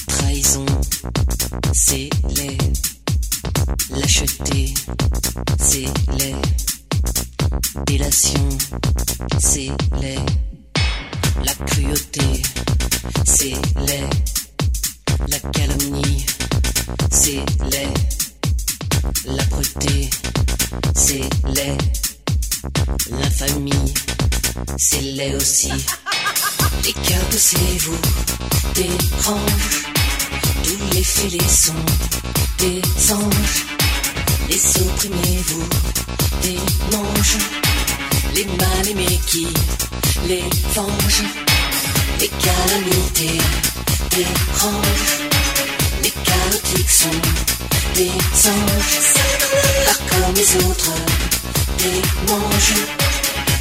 Trahison, 0.07 0.67
c'est 1.73 2.09
laid. 2.37 2.59
Lâcheté, 3.91 4.75
c'est 5.59 5.89
laid. 6.19 6.37
Délation, 7.85 8.49
c'est 9.41 9.73
laid. 10.01 10.21
La 11.45 11.55
cruauté, 11.67 12.43
c'est 13.25 13.57
laid. 13.81 14.09
La 15.27 15.39
calomnie, 15.51 16.27
c'est 17.11 17.43
laid. 17.73 17.95
L'âpreté, 19.27 20.11
c'est 20.95 21.29
laid. 21.45 21.77
L'infamie, 23.11 23.95
c'est 24.77 25.01
laid 25.01 25.35
aussi. 25.35 25.73
Les 26.85 26.93
cœurs 26.93 27.29
c'est 27.37 27.79
vous 27.81 27.99
dérange. 28.75 29.85
Tous 30.65 30.95
les 30.95 31.05
fêlés 31.05 31.49
sont 31.49 31.85
des 32.59 32.83
anges. 33.13 33.67
Les 34.49 34.83
opprimés 34.83 35.43
vous 35.47 35.69
démangent. 36.43 37.39
Les 38.35 38.45
mal 38.45 38.89
aimés 38.91 39.21
qui 39.27 39.47
les 40.27 40.45
vengent. 40.75 41.25
Les 42.21 42.29
calamités 42.29 43.39
dérange. 44.11 45.29
Les 46.03 46.11
chaotiques 46.11 46.91
sont 46.91 47.21
des 47.95 48.11
anges, 48.49 48.99
pas 49.87 49.99
comme 50.11 50.35
les 50.35 50.57
autres, 50.65 50.93
des. 51.79 52.03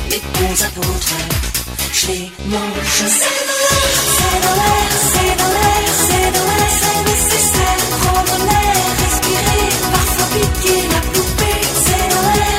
Les 0.10 0.22
bons 0.34 0.64
apôtres, 0.64 1.16
mange. 2.46 3.04
C'est 3.18 4.40
dans 4.46 4.56
l'air, 4.62 4.90
c'est 5.12 5.34
dans 5.42 5.54
l'air, 5.58 5.88
c'est 6.08 6.30
dans 6.38 6.48
l'air, 6.50 6.72
c'est 6.82 7.00
nécessaire. 7.12 7.82
Prendre 8.02 8.38
l'air, 8.50 8.82
respirer, 9.04 9.64
parfois 9.94 10.28
piquer 10.34 10.82
la 10.94 11.02
poupée. 11.14 11.62
C'est 11.86 12.08
dans 12.14 12.26
l'air, 12.36 12.57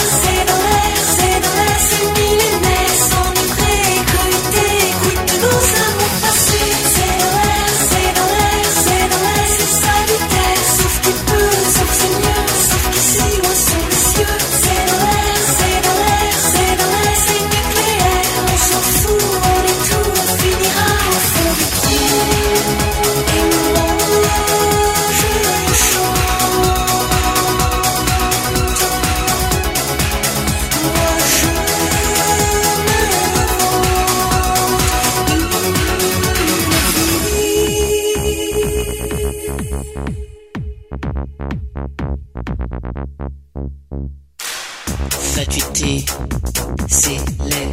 C'est 45.51 47.16
laid. 47.47 47.73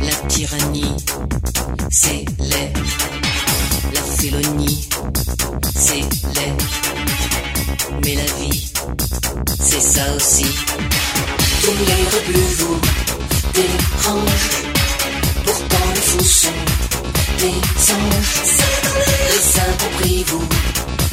La 0.00 0.14
tyrannie, 0.28 0.96
c'est 1.90 2.24
laid. 2.38 2.72
La 3.92 4.00
félonie, 4.00 4.88
c'est 5.74 6.00
laid. 6.34 6.56
Mais 8.02 8.14
la 8.14 8.24
vie, 8.40 8.72
c'est 9.60 9.80
ça 9.80 10.14
aussi. 10.16 10.46
Tous 11.62 11.76
les 11.86 12.02
rebuts 12.16 12.54
vous 12.58 12.80
dérangent. 13.52 14.62
Pourtant 15.44 15.86
les 15.94 16.00
fous 16.00 16.24
sont 16.24 16.48
des 17.38 17.92
anges. 17.92 18.40
Les 19.30 19.60
incompris 19.60 20.24
vous 20.28 20.48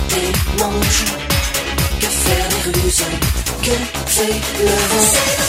démangent. 0.10 1.31
Que 2.02 2.08
faire 2.08 2.48
les 2.50 2.82
ruses 2.82 3.04
Que 3.62 3.76
fait 4.08 4.42
le 4.60 4.66
vent 4.66 5.42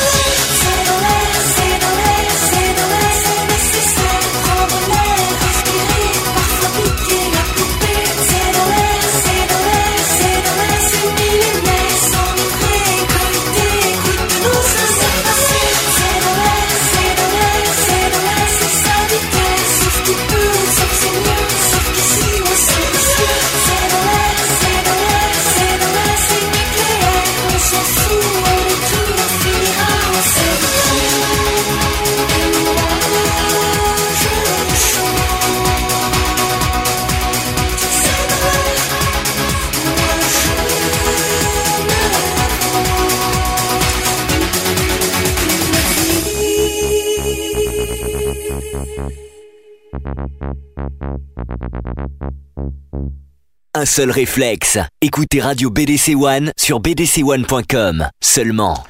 Un 53.75 53.85
seul 53.87 54.11
réflexe. 54.11 54.79
Écoutez 55.01 55.41
Radio 55.41 55.71
BDC 55.71 56.15
One 56.15 56.53
sur 56.59 56.81
bdc1.com 56.81 58.09
seulement. 58.21 58.85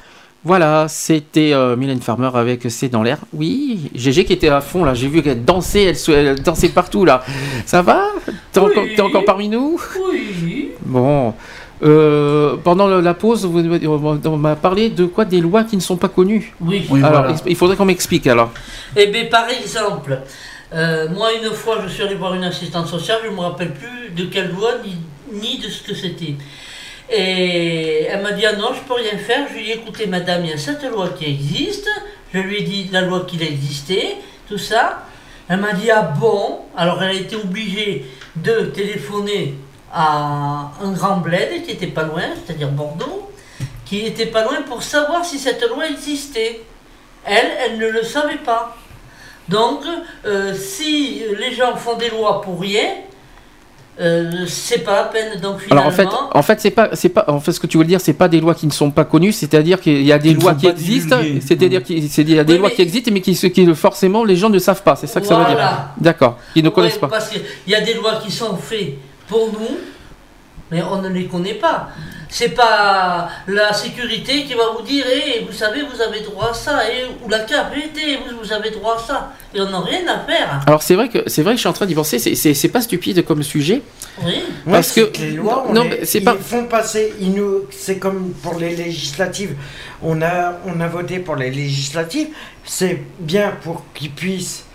Voilà, 0.45 0.87
c'était 0.89 1.53
euh, 1.53 1.77
Mylène 1.77 2.01
Farmer 2.01 2.29
avec 2.33 2.63
C'est 2.69 2.89
dans 2.89 3.01
l'air. 3.01 3.19
Oui, 3.33 3.89
GG 3.95 4.25
qui 4.25 4.33
était 4.33 4.49
à 4.49 4.59
fond 4.59 4.83
là, 4.83 4.93
j'ai 4.93 5.07
vu 5.07 5.21
qu'elle 5.23 5.45
dansait, 5.45 5.93
elle, 6.09 6.41
dansait 6.41 6.67
partout 6.69 7.05
là. 7.05 7.23
Ça 7.65 7.81
va? 7.81 8.07
T'es 8.51 8.59
encore, 9.01 9.23
parmi 9.25 9.47
nous? 9.47 9.79
Oui. 10.11 10.71
Bon. 10.85 11.33
Euh, 11.81 12.57
pendant 12.63 12.87
la 12.87 13.13
pause, 13.13 13.45
vous, 13.45 13.59
on 13.59 14.37
m'a 14.37 14.55
parlé 14.57 14.89
de 14.89 15.05
quoi? 15.05 15.23
Des 15.25 15.39
lois 15.39 15.63
qui 15.63 15.75
ne 15.77 15.81
sont 15.81 15.97
pas 15.97 16.09
connues 16.09 16.53
Oui. 16.61 16.87
alors, 17.03 17.29
ex- 17.29 17.43
il 17.45 17.55
faudrait 17.55 17.75
qu'on 17.77 17.85
m'explique 17.85 18.27
alors. 18.27 18.51
Eh 18.97 19.07
bien, 19.07 19.25
par 19.31 19.47
exemple, 19.49 20.19
euh, 20.73 21.07
moi, 21.09 21.33
une 21.33 21.51
fois, 21.51 21.79
je 21.83 21.87
suis 21.87 22.03
allé 22.03 22.15
voir 22.15 22.33
une 22.33 22.43
assistante 22.43 22.87
sociale, 22.87 23.19
je 23.23 23.29
ne 23.29 23.35
me 23.35 23.41
rappelle 23.41 23.73
plus 23.73 24.09
de 24.09 24.25
quelle 24.25 24.51
loi 24.51 24.71
ni, 25.31 25.59
de 25.59 25.69
ce 25.69 25.83
que 25.83 25.93
c'était. 25.93 26.35
Et 27.11 28.05
elle 28.05 28.21
m'a 28.21 28.31
dit 28.31 28.45
Ah 28.45 28.53
non, 28.53 28.73
je 28.73 28.81
peux 28.81 28.95
rien 28.95 29.17
faire. 29.17 29.47
Je 29.49 29.53
lui 29.53 29.61
ai 29.61 29.75
dit 29.75 29.81
Écoutez, 29.81 30.07
madame, 30.07 30.43
il 30.45 30.51
y 30.51 30.53
a 30.53 30.57
cette 30.57 30.83
loi 30.83 31.09
qui 31.09 31.25
existe. 31.25 31.87
Je 32.33 32.39
lui 32.39 32.57
ai 32.57 32.61
dit 32.63 32.89
la 32.91 33.01
loi 33.01 33.25
qu'il 33.27 33.43
existait, 33.43 34.17
tout 34.49 34.57
ça. 34.57 35.03
Elle 35.47 35.59
m'a 35.59 35.73
dit 35.73 35.91
Ah 35.91 36.01
bon? 36.01 36.61
Alors, 36.75 37.03
elle 37.03 37.17
a 37.17 37.19
été 37.19 37.35
obligée 37.35 38.05
de 38.35 38.71
téléphoner 38.73 39.55
à 39.93 40.71
un 40.81 40.91
grand 40.91 41.17
bled 41.17 41.63
qui 41.65 41.71
était 41.71 41.87
pas 41.87 42.03
loin, 42.03 42.23
c'est-à-dire 42.43 42.69
Bordeaux, 42.69 43.31
qui 43.85 44.07
était 44.07 44.25
pas 44.25 44.43
loin 44.43 44.63
pour 44.63 44.81
savoir 44.81 45.23
si 45.23 45.37
cette 45.37 45.61
loi 45.69 45.87
existait. 45.87 46.61
Elle, 47.25 47.51
elle 47.63 47.77
ne 47.77 47.89
le 47.89 48.03
savait 48.03 48.37
pas. 48.37 48.75
Donc, 49.49 49.81
euh, 50.25 50.53
si 50.53 51.21
les 51.39 51.53
gens 51.53 51.75
font 51.75 51.97
des 51.97 52.09
lois 52.09 52.41
pour 52.41 52.59
rien, 52.61 52.89
euh, 53.99 54.45
c'est 54.47 54.79
pas 54.83 54.95
la 54.95 55.03
peine. 55.03 55.39
Donc 55.39 55.59
finalement, 55.59 55.81
Alors 55.89 55.93
en 55.93 55.95
fait, 55.95 56.07
en 56.33 56.41
fait, 56.41 56.61
c'est 56.61 56.71
pas, 56.71 56.89
c'est 56.93 57.09
pas, 57.09 57.25
en 57.27 57.39
fait, 57.39 57.51
ce 57.51 57.59
que 57.59 57.67
tu 57.67 57.77
veux 57.77 57.83
dire, 57.83 58.01
c'est 58.01 58.13
pas 58.13 58.27
des 58.27 58.39
lois 58.39 58.55
qui 58.55 58.65
ne 58.65 58.71
sont 58.71 58.89
pas 58.89 59.05
connues, 59.05 59.31
c'est-à-dire 59.31 59.79
qu'il 59.79 60.01
y 60.03 60.11
a 60.11 60.17
des 60.17 60.33
lois 60.33 60.55
qui 60.55 60.67
existent, 60.67 61.19
c'est-à-dire 61.45 61.83
qu'il 61.83 61.99
y 62.29 62.39
a 62.39 62.43
des 62.43 62.53
Oui, 62.53 62.59
lois 62.59 62.69
mais- 62.69 62.75
qui 62.75 62.81
existent, 62.81 63.11
mais 63.13 63.21
qui, 63.21 63.35
qui 63.51 63.75
forcément 63.75 64.23
les 64.23 64.35
gens 64.35 64.49
ne 64.49 64.57
savent 64.59 64.81
pas. 64.81 64.95
C'est 64.95 65.07
ça 65.07 65.21
que 65.21 65.27
ça 65.27 65.37
veut 65.37 65.45
dire. 65.45 65.69
D'accord. 65.97 66.37
Ils 66.55 66.63
ne 66.63 66.69
Ouais, 66.69 66.73
connaissent 66.73 66.97
pas. 66.97 67.07
Parce 67.07 67.29
qu'il 67.29 67.41
y 67.67 67.75
a 67.75 67.81
des 67.81 67.93
lois 67.93 68.15
qui 68.23 68.31
sont 68.31 68.55
faites 68.55 68.95
pour 69.27 69.51
nous, 69.51 69.77
mais 70.71 70.81
on 70.81 71.01
ne 71.01 71.09
les 71.09 71.25
connaît 71.25 71.53
pas. 71.55 71.89
C'est 72.35 72.49
pas 72.55 73.29
la 73.47 73.71
sécurité 73.73 74.43
qui 74.45 74.55
va 74.55 74.71
vous 74.75 74.81
dire, 74.81 75.05
Eh, 75.07 75.41
vous 75.45 75.53
savez, 75.53 75.83
vous 75.83 76.01
avez 76.01 76.21
droit 76.21 76.49
à 76.49 76.53
ça, 76.55 76.79
et, 76.89 77.05
ou 77.23 77.29
la 77.29 77.41
KPT, 77.41 77.99
vous, 78.25 78.39
vous 78.41 78.51
avez 78.51 78.71
droit 78.71 78.95
à 78.95 78.99
ça. 78.99 79.33
Et 79.53 79.61
on 79.61 79.69
n'a 79.69 79.81
rien 79.81 80.01
à 80.07 80.19
faire. 80.21 80.61
Alors 80.65 80.81
c'est 80.81 80.95
vrai 80.95 81.09
que 81.09 81.19
c'est 81.29 81.43
vrai 81.43 81.51
que 81.53 81.57
je 81.57 81.59
suis 81.59 81.69
en 81.69 81.73
train 81.73 81.85
d'y 81.85 81.93
penser. 81.93 82.17
c'est- 82.17 82.33
C'est 82.33 82.55
c'est 82.55 82.69
pas 82.69 82.81
stupide 82.81 83.23
comme 83.23 83.43
sujet. 83.43 83.83
Oui. 84.23 84.41
Parce 84.65 84.95
Ouais, 84.97 85.11
que- 85.11 85.21
les 85.21 85.31
lois, 85.31 85.65
on 85.69 85.73
non, 85.73 85.87
c'est 86.03 86.17
ils 86.19 86.23
pas- 86.25 86.33
font 86.35 86.65
passer, 86.65 87.13
ils 87.19 87.33
nous, 87.33 87.65
c'est 87.69 87.99
comme 87.99 88.31
pour 88.41 88.57
les 88.57 88.75
législatives. 88.75 89.55
On 90.01 90.19
a, 90.23 90.53
on 90.65 90.81
a 90.81 90.87
voté 90.87 91.19
pour 91.19 91.35
les 91.35 91.51
législatives. 91.51 92.29
C'est 92.65 92.99
bien 93.19 93.53
pour 93.63 93.83
qu'ils 93.93 94.09
puissent 94.09 94.65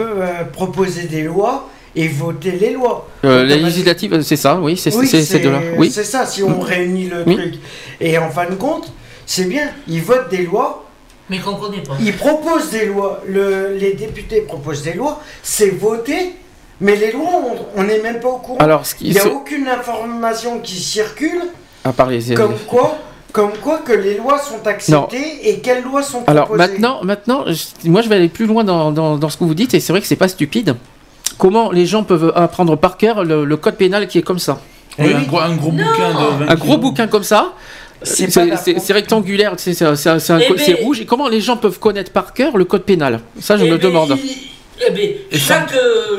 euh, 0.00 0.44
proposer 0.44 1.02
des 1.06 1.24
lois 1.24 1.68
et 1.94 2.08
voter 2.08 2.52
les 2.52 2.70
lois. 2.72 3.08
Euh, 3.24 3.28
les 3.44 3.54
Automatiquement. 3.54 3.66
législatives, 3.66 4.22
c'est 4.22 4.36
ça, 4.36 4.58
oui, 4.60 4.76
c'est 4.76 4.94
Oui, 4.94 5.06
c'est- 5.06 5.22
c'est 5.22 5.40
de 5.40 5.50
là. 5.50 5.60
Oui. 5.76 5.90
c'est 5.90 6.04
ça, 6.04 6.24
si 6.26 6.42
on 6.42 6.58
réunit 6.60 7.06
le 7.08 7.22
Oui. 7.26 7.36
truc. 7.36 7.54
Et 8.00 8.16
en 8.18 8.30
fin 8.30 8.48
de 8.48 8.54
compte, 8.54 8.92
c'est 9.26 9.44
bien, 9.44 9.68
ils 9.88 10.00
votent 10.02 10.30
des 10.30 10.44
lois, 10.44 10.84
Mais 11.28 11.38
qu'on 11.38 11.54
connaît 11.56 11.82
pas. 11.82 11.94
ils 12.00 12.14
proposent 12.16 12.70
des 12.70 12.86
lois, 12.86 13.20
le- 13.26 13.76
les 13.78 13.92
députés 13.94 14.40
proposent 14.42 14.82
des 14.82 14.94
lois, 14.94 15.20
c'est 15.42 15.70
voté, 15.70 16.34
mais 16.80 16.96
les 16.96 17.12
lois, 17.12 17.30
on- 17.76 17.82
n'est 17.84 18.00
même 18.00 18.20
pas 18.20 18.28
au 18.28 18.38
courant. 18.38 18.58
Alors, 18.58 18.86
ce 18.86 18.94
qui 18.94 19.06
Il 19.08 19.12
n'y 19.12 19.18
a 19.18 19.28
aucune 19.28 19.68
information 19.68 20.60
qui 20.60 20.76
circule, 20.80 21.42
À 21.84 21.92
part 21.92 22.08
les. 22.08 22.34
comme 22.34 22.54
quoi, 22.66 22.96
comme 23.32 23.52
quoi 23.62 23.78
que 23.78 23.92
les 23.92 24.16
lois 24.16 24.38
sont 24.38 24.66
acceptées 24.66 25.48
et 25.48 25.60
quelles 25.60 25.82
lois 25.82 26.02
sont 26.02 26.22
Alors 26.26 26.46
proposées. 26.46 26.68
maintenant, 26.72 27.00
maintenant, 27.04 27.44
je- 27.48 27.88
moi 27.88 28.00
je 28.02 28.08
vais 28.08 28.16
aller 28.16 28.28
plus 28.28 28.46
loin 28.46 28.62
dans, 28.64 28.90
dans- 28.92 29.16
dans 29.16 29.28
ce 29.28 29.36
que 29.36 29.44
vous 29.44 29.54
dites 29.54 29.72
et 29.74 29.80
c'est 29.80 29.92
vrai 29.92 30.00
que 30.00 30.06
c'est 30.06 30.16
pas 30.16 30.28
stupide. 30.28 30.74
Comment 31.38 31.70
les 31.72 31.86
gens 31.86 32.04
peuvent 32.04 32.32
apprendre 32.36 32.76
par 32.76 32.96
cœur 32.96 33.24
le, 33.24 33.44
le 33.44 33.56
code 33.56 33.76
pénal 33.76 34.06
qui 34.08 34.18
est 34.18 34.22
comme 34.22 34.38
ça 34.38 34.60
Oui, 34.98 35.12
un 35.14 35.22
gros, 35.22 35.40
un 35.40 35.54
gros 35.56 35.70
bouquin 35.70 36.10
de 36.10 36.44
20 36.44 36.48
Un 36.48 36.54
gros 36.54 36.78
bouquin 36.78 37.06
comme 37.06 37.22
ça. 37.24 37.52
C'est 38.02 38.92
rectangulaire, 38.92 39.54
c'est 39.56 39.72
Eh 39.80 39.84
ben- 39.84 40.76
rouge. 40.82 41.00
Et 41.00 41.06
comment 41.06 41.28
les 41.28 41.40
gens 41.40 41.56
peuvent 41.56 41.78
connaître 41.78 42.10
par 42.12 42.32
cœur 42.34 42.56
le 42.56 42.64
code 42.64 42.82
pénal? 42.82 43.20
Ça, 43.40 43.56
je 43.56 43.64
Eh 43.64 43.70
me 43.70 43.76
ben, 43.76 43.82
demande. 43.88 44.18
Il, 44.22 44.30
Eh 44.84 44.90
bien, 44.90 45.08
chaque, 45.30 45.72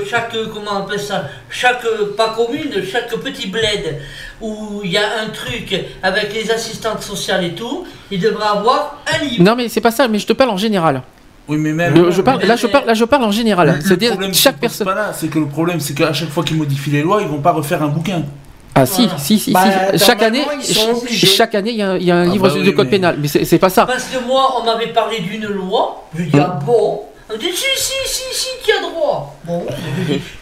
chaque, 0.10 0.34
comment 0.54 0.72
on 0.80 0.86
appelle 0.86 1.00
ça, 1.00 1.26
chaque, 1.50 1.84
pas 2.16 2.30
commune, 2.38 2.72
chaque 2.90 3.14
petit 3.16 3.48
bled 3.48 4.00
où 4.40 4.80
il 4.86 4.92
y 4.92 4.98
a 4.98 5.20
un 5.26 5.30
truc 5.32 5.76
avec 6.02 6.34
les 6.34 6.50
assistantes 6.50 7.02
sociales 7.02 7.44
et 7.44 7.52
tout, 7.56 7.86
il 8.10 8.22
devrait 8.22 8.48
avoir 8.48 9.02
un 9.14 9.18
livre. 9.26 9.44
Non, 9.44 9.56
mais 9.56 9.68
c'est 9.68 9.82
pas 9.82 9.92
ça, 9.92 10.08
mais 10.08 10.18
je 10.20 10.28
te 10.28 10.34
parle 10.34 10.52
en 10.52 10.58
général. 10.58 11.02
Oui, 11.48 11.58
mais 11.58 11.74
même. 11.74 11.94
Le- 11.94 12.12
je 12.12 12.22
parle, 12.22 12.42
là, 12.44 12.56
je 12.56 12.68
parle, 12.68 12.86
là, 12.86 12.94
je 12.94 13.04
parle 13.06 13.24
en 13.26 13.32
général. 13.32 13.80
C'est-à-dire 13.82 14.18
chaque 14.34 14.58
personne. 14.58 14.86
Pas 14.88 14.96
là, 14.96 15.12
c'est 15.14 15.28
que 15.28 15.40
le 15.40 15.48
problème, 15.48 15.80
c'est 15.80 15.94
qu'à 15.94 16.14
chaque 16.14 16.30
fois 16.30 16.44
qu'ils 16.44 16.58
modifient 16.58 16.92
les 16.92 17.02
lois, 17.02 17.22
ils 17.22 17.28
vont 17.28 17.42
pas 17.42 17.52
refaire 17.52 17.84
un 17.84 17.88
bouquin. 17.90 18.24
Ah 18.76 18.86
si, 18.88 19.08
si, 19.20 19.38
si, 19.38 19.52
Bah, 19.52 19.66
si. 19.94 20.00
Chaque 20.04 20.24
année, 20.24 20.44
chaque 21.12 21.54
année, 21.54 21.72
il 21.72 21.78
y 21.78 21.84
a, 21.84 21.96
il 21.98 22.04
y 22.04 22.12
a 22.12 22.16
un 22.16 22.24
Ah 22.24 22.32
livre 22.32 22.48
bah 22.48 22.54
oui, 22.56 22.64
de 22.66 22.72
code 22.72 22.86
mais- 22.88 22.92
pénal, 22.92 23.18
mais 23.20 23.28
c'est 23.28 23.46
c'est 23.46 23.60
pas 23.60 23.70
ça. 23.70 23.86
Parce 23.86 24.06
que 24.06 24.18
moi, 24.26 24.56
on 24.60 24.66
m'avait 24.66 24.88
parlé 24.94 25.20
d'une 25.20 25.46
loi, 25.46 26.04
je 26.18 26.24
dis, 26.24 26.32
ah 26.40 26.60
bon? 26.66 27.02
On 27.30 27.34
me 27.34 27.38
dit, 27.40 27.52
si, 27.52 27.66
si, 27.76 27.94
si, 28.06 28.24
si, 28.34 28.48
tu 28.66 28.72
as 28.72 28.82
droit. 28.82 29.36
Bon, 29.46 29.66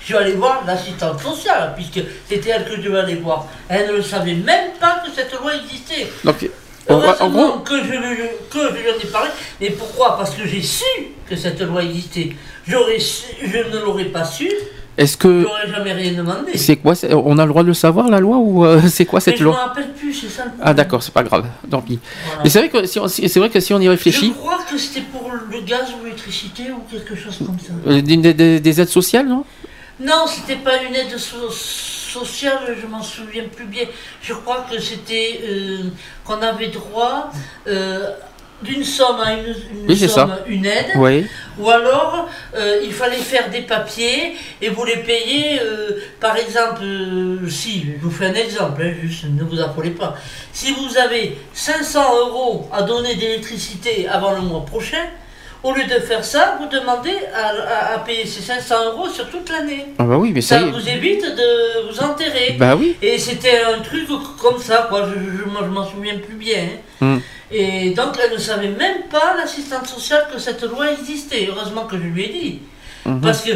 je 0.06 0.14
vais 0.14 0.19
aller 0.19 0.32
voir 0.34 0.64
l'assistante 0.65 1.19
sociale, 1.19 1.73
puisque 1.76 1.99
c'était 2.28 2.49
elle 2.52 2.64
que 2.65 2.76
je 2.78 2.82
devais 2.82 2.99
aller 2.99 3.15
voir. 3.15 3.45
Elle 3.69 3.88
ne 3.91 3.98
le 3.98 4.02
savait 4.02 4.34
même 4.34 4.72
pas 4.80 5.02
que 5.06 5.11
cette 5.14 5.32
loi 5.40 5.52
existait. 5.56 6.10
Donc, 6.23 6.49
en, 6.90 7.26
en 7.26 7.30
gros, 7.30 7.60
que 7.60 7.78
je, 7.78 7.91
lui- 7.91 8.18
que 8.49 8.60
je 8.60 8.74
lui 8.82 8.90
en 8.90 8.99
ai 9.02 9.12
parlé. 9.12 9.30
Mais 9.60 9.70
pourquoi? 9.72 10.18
Parce 10.18 10.32
que 10.36 10.45
j'ai 10.48 10.62
su 10.62 10.84
que 11.30 11.36
cette 11.36 11.62
loi 11.62 11.84
existait. 11.84 12.32
J'aurais 12.68 12.98
je 12.99 13.58
ne 13.58 13.80
l'aurais 13.84 14.06
pas 14.06 14.24
su, 14.26 14.49
est-ce 14.98 15.16
que 15.18 15.41
j'aurais 15.44 15.68
jamais 15.72 15.94
rien 15.94 16.12
demandé. 16.14 16.56
c'est 16.58 16.76
quoi 16.76 16.94
On 17.12 17.38
a 17.40 17.44
le 17.45 17.49
droit 17.49 17.64
de 17.64 17.70
le 17.70 17.74
savoir 17.74 18.10
la 18.10 18.20
loi 18.20 18.38
ou 18.38 18.66
euh, 18.66 18.82
c'est 18.90 19.06
quoi 19.06 19.18
Mais 19.20 19.24
cette 19.32 19.38
je 19.38 19.44
ne 19.44 19.49
loi 19.49 19.56
rappelle 19.58 19.94
plus, 19.94 20.14
c'est 20.14 20.30
ça 20.30 20.45
le. 20.45 20.52
Ah 20.62 20.74
d'accord, 20.74 21.02
c'est 21.02 21.14
pas 21.14 21.24
grave, 21.24 21.45
tant 21.70 21.82
pis. 21.82 21.98
Voilà. 22.26 22.41
Mais 22.44 22.49
c'est 22.49 22.60
vrai 22.60 22.70
que 22.70 22.86
si 22.86 22.99
on, 22.99 23.08
c'est 23.08 23.40
vrai 23.40 23.49
que 23.49 23.60
si 23.60 23.74
on 23.74 23.80
y 23.80 23.86
Je 23.86 23.90
réfléchit, 23.90 24.32
crois 24.32 24.60
que 24.70 24.78
c'était 24.78 25.02
pour 25.02 25.32
le 25.32 25.62
gaz 25.62 25.88
ou 25.99 26.03
l'électricité 26.03 26.64
ou 26.72 26.82
quelque 26.91 27.16
chose 27.16 27.38
comme 27.45 27.58
ça. 27.60 27.74
euh, 27.88 28.02
des, 28.02 28.18
des- 28.18 28.34
des- 28.34 28.60
des 28.60 28.82
aides 28.82 28.90
sociales, 28.90 29.28
non? 29.28 29.44
Non, 29.99 30.26
c'était 30.28 30.56
pas 30.62 30.82
une 30.84 30.94
aide 30.95 31.18
so- 31.18 31.49
sociale, 32.12 32.76
je 32.82 32.88
m'en 32.88 33.04
souviens 33.04 33.46
plus 33.56 33.66
bien. 33.66 33.86
Je 34.22 34.34
crois 34.34 34.66
que 34.70 34.80
c'était 34.80 35.42
euh, 35.44 35.84
qu'on 36.26 36.42
avait 36.42 36.68
droit 36.68 37.32
euh, 37.68 38.10
d'une 38.62 38.84
somme 38.84 39.20
à 39.20 39.34
une, 39.34 39.56
une 39.74 39.88
Oui, 39.90 39.98
c'est 39.98 40.08
somme, 40.08 40.30
ça. 40.30 40.44
une 40.48 40.66
aide. 40.66 40.92
Oui. 40.98 41.26
Ou 41.58 41.70
alors, 41.70 42.30
euh, 42.56 42.82
il 42.84 42.94
fallait 42.94 43.16
faire 43.18 43.50
des 43.50 43.62
papiers 43.62 44.36
et 44.62 44.70
vous 44.70 44.86
les 44.86 44.98
payez, 44.98 45.60
euh, 45.62 46.00
par 46.20 46.36
exemple, 46.38 46.84
euh, 46.84 47.50
si, 47.50 47.88
je 47.98 48.04
vous 48.04 48.12
fais 48.12 48.28
un 48.28 48.34
exemple, 48.36 48.82
hein, 48.84 48.94
juste 49.02 49.26
ne 49.26 49.44
vous 49.44 49.60
affolez 49.60 49.92
pas. 49.92 50.16
Si 50.54 50.74
vous 50.74 50.98
avez 50.98 51.38
500 51.54 52.18
euros 52.20 52.70
à 52.72 52.84
donner 52.84 53.16
d'électricité 53.16 54.08
avant 54.08 54.34
le 54.34 54.42
mois 54.42 54.64
prochain, 54.66 55.06
au 55.64 55.74
lieu 55.74 55.84
de 55.84 56.00
faire 56.00 56.24
ça, 56.26 56.58
vous 56.60 56.68
demandez 56.68 57.16
à, 57.36 57.48
à- 57.50 57.96
à 57.96 58.00
payer 58.00 58.26
ces 58.26 58.42
500 58.42 58.76
euros 58.94 59.08
sur 59.10 59.30
toute 59.30 59.50
l'année. 59.50 59.88
Ah 60.00 60.04
bah 60.04 60.18
oui, 60.18 60.32
mais 60.34 60.42
ça 60.42 60.60
Ça 60.60 60.66
est. 60.66 60.72
vous 60.72 60.90
évite 60.90 61.24
de 61.24 61.88
vous 61.92 62.00
enterrer. 62.04 62.56
Bah 62.60 62.76
oui. 62.76 62.96
Et 63.02 63.18
c'était 63.18 63.62
un 63.62 63.80
truc 63.82 64.08
comme 64.42 64.60
ça, 64.60 64.88
quoi. 64.90 65.06
Je, 65.08 65.14
je, 65.38 65.44
moi, 65.50 65.62
je 65.64 65.70
m'en 65.70 65.86
souviens 65.86 66.18
plus 66.18 66.36
bien. 66.36 66.58
hein. 67.02 67.06
Hmm. 67.06 67.20
Et 67.52 67.90
donc, 67.92 68.18
elle 68.24 68.32
ne 68.34 68.38
savait 68.40 68.70
même 68.70 69.04
pas, 69.12 69.36
l'assistante 69.38 69.86
sociale, 69.86 70.26
que 70.34 70.40
cette 70.40 70.64
loi 70.64 70.92
existait. 70.94 71.48
Heureusement 71.50 71.86
que 71.86 71.98
je 71.98 72.04
lui 72.04 72.24
ai 72.24 72.30
dit. 72.30 72.60
Mhm. 73.06 73.20
Parce 73.22 73.42
que 73.42 73.52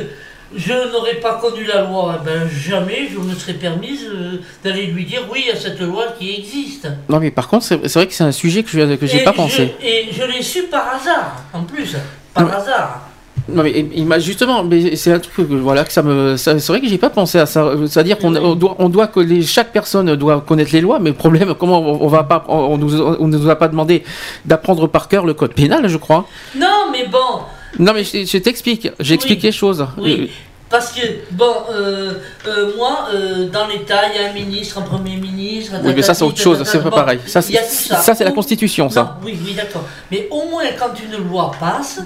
je 0.55 0.73
n'aurais 0.91 1.15
pas 1.15 1.35
connu 1.35 1.63
la 1.65 1.84
loi. 1.84 2.19
Eh 2.22 2.26
ben, 2.26 2.49
jamais 2.49 3.07
je 3.11 3.17
me 3.19 3.34
serais 3.34 3.53
permise 3.53 4.05
euh, 4.07 4.38
d'aller 4.63 4.88
lui 4.88 5.05
dire 5.05 5.22
oui, 5.31 5.45
a 5.51 5.55
cette 5.55 5.80
loi 5.80 6.05
qui 6.19 6.35
existe. 6.35 6.88
Non 7.09 7.19
mais 7.19 7.31
par 7.31 7.47
contre, 7.47 7.65
c'est 7.65 7.93
vrai 7.93 8.07
que 8.07 8.13
c'est 8.13 8.23
un 8.23 8.31
sujet 8.31 8.63
que 8.63 8.69
je 8.69 8.80
Et 8.80 9.23
pas 9.23 9.31
je- 9.31 9.35
pensé. 9.35 9.76
Et 9.81 10.07
je 10.11 10.23
l'ai 10.23 10.41
su 10.41 10.63
par 10.63 10.88
hasard, 10.95 11.35
en 11.53 11.63
plus. 11.63 11.95
Par 12.34 12.43
Non, 12.43 12.51
hasard. 12.51 13.01
Non 13.47 13.61
mais 13.63 13.72
il- 13.93 14.05
m'a 14.07 14.17
justement, 14.17 14.63
mais 14.63 14.95
c'est 14.95 15.11
un 15.11 15.19
truc 15.19 15.35
que, 15.35 15.41
voilà 15.53 15.84
que 15.84 15.91
ça 15.93 16.01
me, 16.01 16.35
c'est 16.35 16.59
vrai 16.67 16.81
que 16.81 16.88
j'ai 16.88 16.97
pas 16.97 17.09
pensé 17.11 17.38
à 17.38 17.45
ça. 17.45 17.72
C'est-à-dire 17.88 18.17
qu'on 18.17 18.35
on 18.35 18.55
doit, 18.55 18.76
on 18.80 18.89
doit 18.89 19.05
que 19.07 19.19
les- 19.19 19.43
chaque 19.43 19.72
personne 19.72 20.15
doit 20.15 20.41
connaître 20.41 20.72
les 20.73 20.81
lois, 20.81 20.97
mais 20.99 21.09
le 21.11 21.15
problème, 21.15 21.53
comment 21.53 21.80
on, 21.80 22.03
on 22.03 22.07
va 22.07 22.23
pas, 22.23 22.43
on, 22.47 22.55
on 22.57 22.77
nous, 22.77 22.99
on 23.01 23.27
nous 23.27 23.49
a 23.49 23.55
pas 23.55 23.67
demandé 23.67 24.03
d'apprendre 24.45 24.88
par 24.88 25.07
cœur 25.09 25.26
le 25.26 25.34
code 25.35 25.53
pénal, 25.53 25.88
je 25.88 25.97
crois. 25.97 26.26
Non, 26.55 26.88
mais 26.91 27.05
bon, 27.07 27.41
Non 27.80 27.93
mais 27.93 28.03
je, 28.03 28.26
je 28.26 28.38
t'explique, 28.38 28.89
j'explique 28.99 29.43
les 29.43 29.52
choses. 29.52 29.85
Oui, 29.97 30.31
parce 30.68 30.91
que, 30.91 31.02
bon, 31.31 31.53
euh, 31.69 32.15
euh, 32.47 32.76
moi, 32.76 33.07
euh, 33.14 33.47
dans 33.49 33.68
l'État, 33.68 34.02
il 34.10 34.19
y 34.19 34.26
a 34.26 34.30
un 34.30 34.34
ministre, 34.34 34.80
un 34.80 34.81
Premier 34.81 35.15
ministre. 35.15 35.73
Oui, 35.84 35.93
mais 35.95 36.02
ça 36.02 36.14
c'est 36.14 36.23
autre 36.23 36.41
chose, 36.41 36.64
c'est 36.65 36.81
pas 36.81 36.89
pareil. 36.91 37.19
Ça, 37.27 37.41
c'est 37.41 37.53
tout 37.53 37.60
ça, 38.02 38.15
c'est 38.15 38.23
la 38.23 38.31
Constitution, 38.31 38.89
ça. 38.89 39.03
Non, 39.03 39.10
oui, 39.23 39.39
oui, 39.45 39.53
d'accord. 39.53 39.84
Mais 40.11 40.27
au 40.31 40.49
moins, 40.49 40.64
quand 40.77 40.91
une 40.99 41.23
loi 41.27 41.52
passe, 41.60 41.99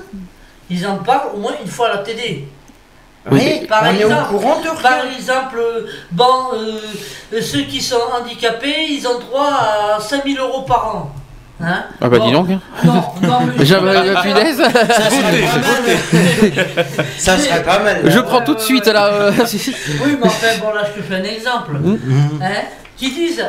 ils 0.70 0.86
en 0.86 0.98
parlent 0.98 1.30
au 1.36 1.40
moins 1.40 1.54
une 1.64 1.70
fois 1.70 1.88
à 1.90 1.96
la 1.96 1.98
télé. 2.00 2.48
Oui, 3.32 3.68
on 3.70 3.86
est 3.86 4.06
au 4.06 4.26
courant 4.30 4.60
de 4.60 4.70
rien. 4.70 4.82
Par 4.82 5.06
exemple, 5.06 5.58
euh, 5.58 5.88
bon, 6.12 6.54
euh, 6.54 6.80
euh, 7.34 7.42
ceux 7.42 7.62
qui 7.62 7.82
sont 7.82 8.00
handicapés, 8.18 8.88
ils 8.90 9.08
ont 9.08 9.20
droit 9.20 9.52
à 9.96 10.00
5000 10.00 10.40
euros 10.40 10.62
par 10.62 10.96
an. 10.96 11.12
Hein 11.62 11.84
Ah 12.00 12.08
bah 12.08 12.20
Bon, 12.20 12.26
dis 12.28 12.32
donc. 12.32 12.50
hein. 12.52 12.60
Non, 12.86 13.04
non, 13.22 13.40
mais. 13.58 13.66
J'avais 13.66 13.94
la 14.14 14.22
punaise. 14.22 14.62
Ça 14.62 15.10
serait 15.10 15.44
pas 15.44 15.60
mal. 15.60 15.98
Ça 17.18 17.38
serait 17.38 17.64
pas 17.64 17.80
mal. 17.80 18.02
Je 18.06 18.20
prends 18.20 18.42
tout 18.42 18.56
de 18.56 18.60
suite 18.62 18.88
là. 18.88 19.08
euh, 19.08 19.32
Oui, 19.38 20.18
mais 20.22 20.26
enfin, 20.28 20.48
bon, 20.62 20.74
là, 20.74 20.84
je 20.96 21.02
te 21.02 21.06
fais 21.06 21.16
un 21.16 21.24
exemple. 21.24 21.72
Mhm. 21.74 22.40
Hein, 22.42 22.48
qui 22.98 23.12
disent 23.12 23.46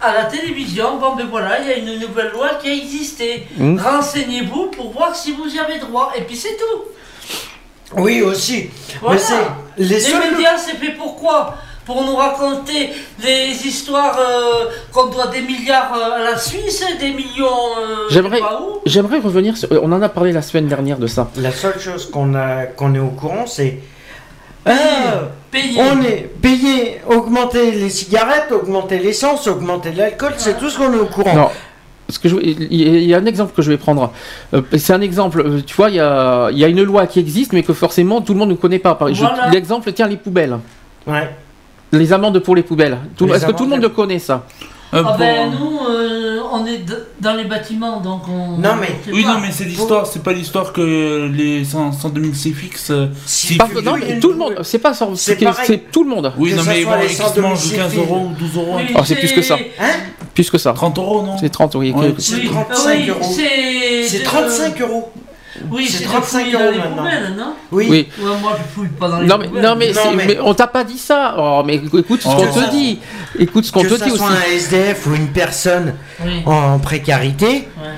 à 0.00 0.12
la 0.12 0.24
télévision, 0.24 0.96
bon, 0.98 1.14
ben 1.14 1.26
voilà, 1.30 1.60
il 1.60 1.68
y 1.68 1.72
a 1.72 1.76
une 1.76 2.00
nouvelle 2.00 2.30
loi 2.32 2.50
qui 2.60 2.68
a 2.68 2.72
existé. 2.72 3.46
Renseignez-vous 3.58 4.66
pour 4.76 4.92
voir 4.92 5.14
si 5.14 5.32
vous 5.32 5.46
y 5.54 5.58
avez 5.60 5.78
droit. 5.78 6.12
Et 6.16 6.22
puis 6.22 6.36
c'est 6.36 6.56
tout. 6.56 6.82
Oui, 7.96 8.22
aussi. 8.22 8.70
Voilà. 9.00 9.20
Mais 9.20 9.22
c'est 9.24 9.82
les 9.82 9.88
Les 9.88 10.00
seuls. 10.00 10.32
médias, 10.32 10.56
c'est 10.56 10.76
fait 10.76 10.92
pourquoi 10.92 11.56
Pour 11.84 12.04
nous 12.04 12.14
raconter 12.16 12.90
des 13.20 13.66
histoires 13.66 14.16
euh, 14.18 14.66
qu'on 14.92 15.06
doit 15.06 15.26
des 15.28 15.40
milliards 15.42 15.92
euh, 15.94 16.20
à 16.20 16.30
la 16.30 16.38
Suisse, 16.38 16.84
des 17.00 17.10
millions. 17.10 17.46
euh, 17.80 18.06
J'aimerais, 18.10 18.38
pas 18.38 18.60
où. 18.62 18.78
j'aimerais 18.86 19.18
revenir. 19.18 19.56
Sur, 19.56 19.68
on 19.82 19.90
en 19.90 20.00
a 20.00 20.08
parlé 20.08 20.32
la 20.32 20.42
semaine 20.42 20.68
dernière 20.68 20.98
de 20.98 21.06
ça. 21.08 21.28
La 21.36 21.50
seule 21.50 21.80
chose 21.80 22.08
qu'on 22.10 22.34
a, 22.34 22.66
qu'on 22.66 22.94
est 22.94 23.00
au 23.00 23.08
courant, 23.08 23.46
c'est. 23.46 23.80
Ah, 24.64 24.72
Payer. 25.50 25.80
On 25.80 26.00
est 26.02 26.30
payé, 26.40 27.00
augmenter 27.08 27.72
les 27.72 27.90
cigarettes, 27.90 28.52
augmenter 28.52 28.98
l'essence, 29.00 29.46
augmenter 29.48 29.92
l'alcool, 29.92 30.32
c'est 30.38 30.56
tout 30.58 30.70
ce 30.70 30.78
qu'on 30.78 30.92
est 30.94 30.98
au 31.00 31.06
courant. 31.06 31.34
Non. 31.34 31.48
Parce 32.06 32.18
que 32.18 32.28
je- 32.28 32.36
il 32.36 33.04
y 33.04 33.14
a- 33.14 33.18
un 33.18 33.26
exemple 33.26 33.52
que 33.54 33.60
je 33.62 33.70
vais 33.70 33.76
prendre. 33.78 34.12
Euh, 34.54 34.62
c'est 34.78 34.92
un 34.92 35.00
exemple. 35.00 35.40
euh, 35.44 35.60
Tu 35.66 35.74
vois, 35.74 35.90
il 35.90 35.96
y 35.96 36.00
a, 36.00 36.48
il 36.52 36.58
y 36.58 36.64
a 36.64 36.68
une 36.68 36.82
loi 36.82 37.06
qui 37.06 37.18
existe, 37.18 37.52
mais 37.52 37.62
que 37.62 37.72
forcément 37.72 38.20
tout 38.20 38.32
le 38.34 38.38
monde 38.38 38.50
ne 38.50 38.54
connaît 38.54 38.78
pas. 38.78 38.94
Par- 38.94 39.12
je- 39.12 39.20
Voilà. 39.20 39.48
L'exemple, 39.50 39.92
tiens, 39.92 40.06
les 40.08 40.16
poubelles. 40.16 40.56
Ouais. 41.06 41.28
Les 41.92 42.12
amendes 42.12 42.38
pour 42.40 42.56
les 42.56 42.62
poubelles. 42.62 42.98
Est-ce 43.34 43.46
que 43.46 43.52
tout 43.52 43.64
le 43.64 43.70
monde 43.70 43.82
le 43.82 43.88
connaît 43.90 44.18
ça 44.18 44.46
Ah 44.94 45.16
ben 45.18 45.50
nous, 45.58 45.78
euh, 45.88 46.40
on 46.52 46.66
est 46.66 46.78
d- 46.78 46.92
dans 47.20 47.34
les 47.34 47.44
bâtiments, 47.44 48.00
donc 48.00 48.22
on. 48.28 48.58
Non, 48.58 48.74
mais- 48.80 48.94
on 49.08 49.14
Oui, 49.14 49.22
pas. 49.22 49.34
non, 49.34 49.40
mais 49.40 49.50
c'est 49.50 49.64
l'histoire, 49.64 50.06
c'est 50.06 50.22
pas 50.22 50.32
l'histoire 50.34 50.72
que 50.72 51.30
les 51.32 51.64
100, 51.64 51.92
100 51.92 52.12
000 52.14 52.26
c'est 52.34 52.50
fixe. 52.50 52.90
euh, 52.90 53.06
si- 53.24 53.56
Pas- 53.56 53.68
Non, 53.82 53.94
mais 53.98 54.18
tout 54.20 54.28
le 54.30 54.36
monde. 54.36 54.54
C'est 54.62 54.78
pas 54.78 54.92
ça. 54.92 55.08
C'est 55.14 55.38
C'est 55.38 55.44
pareil. 55.44 55.64
c'est 55.66 55.90
tout 55.90 56.04
le 56.04 56.10
monde. 56.10 56.32
Oui, 56.38 56.50
que 56.50 56.56
non, 56.56 56.62
mais 56.66 56.82
vont 56.84 56.94
les 57.00 57.06
ils 57.06 57.10
centres 57.16 57.34
se 57.34 57.40
mangent 57.40 57.52
domicile 57.58 57.76
15 57.78 57.96
euros 57.96 58.26
ou 58.30 58.34
12 58.38 58.56
euros. 58.56 58.74
Oui, 58.76 58.94
Oh, 58.94 59.00
c'est 59.04 59.16
plus 59.16 59.32
que 59.32 59.42
ça. 59.42 59.56
Hein 59.80 59.92
Plus 60.34 60.50
que 60.50 60.58
ça. 60.58 60.72
30 60.74 60.98
euros, 60.98 61.22
non 61.22 61.36
C'est 61.38 61.50
30, 61.50 61.74
oui. 61.74 61.92
Ouais. 61.92 62.14
C'est 62.18 62.34
Oui, 62.36 62.46
35 62.50 62.96
oui, 62.98 63.08
euros. 63.10 63.20
C'est 63.22 64.08
C'est 64.08 64.18
de- 64.20 64.24
35 64.24 64.80
euros. 64.80 65.10
Oui, 65.70 65.86
C'est 65.86 65.98
c'est 65.98 66.04
35 66.04 66.50
35 66.50 66.54
euros 66.54 66.72
les 66.72 66.78
maintenant. 66.78 66.96
poubelles, 67.02 67.34
non 67.36 67.54
Oui. 67.72 67.86
Oui. 67.90 68.08
Ouais, 68.18 68.30
moi 68.40 68.56
je 68.58 68.74
fouille 68.74 68.88
pas 68.88 69.08
dans 69.08 69.20
les 69.20 69.26
Non 69.26 69.38
mais, 69.38 69.48
poubelles. 69.48 69.62
non 69.62 69.76
mais, 69.76 69.92
Non, 69.92 70.00
mais- 70.16 70.26
mais 70.26 70.38
on 70.40 70.54
t'a 70.54 70.66
pas 70.66 70.82
dit 70.84 70.98
ça. 70.98 71.34
Oh, 71.38 71.62
mais 71.64 71.74
écoute 71.76 72.22
ce 72.22 72.28
Oh. 72.28 72.32
qu'on 72.36 72.52
ça- 72.52 72.66
te 72.66 72.70
dit. 72.70 72.98
Écoute 73.38 73.64
ce 73.66 73.72
qu'on 73.72 73.82
que 73.82 73.88
te 73.88 73.96
ça 73.96 74.04
dit 74.06 74.10
soit 74.16 74.26
aussi. 74.28 74.36
un 74.36 74.56
SDF 74.56 75.06
ou 75.06 75.14
une 75.14 75.28
personne 75.28 75.94
Oui. 76.24 76.42
en 76.46 76.78
précarité, 76.78 77.46
Ouais. 77.46 77.88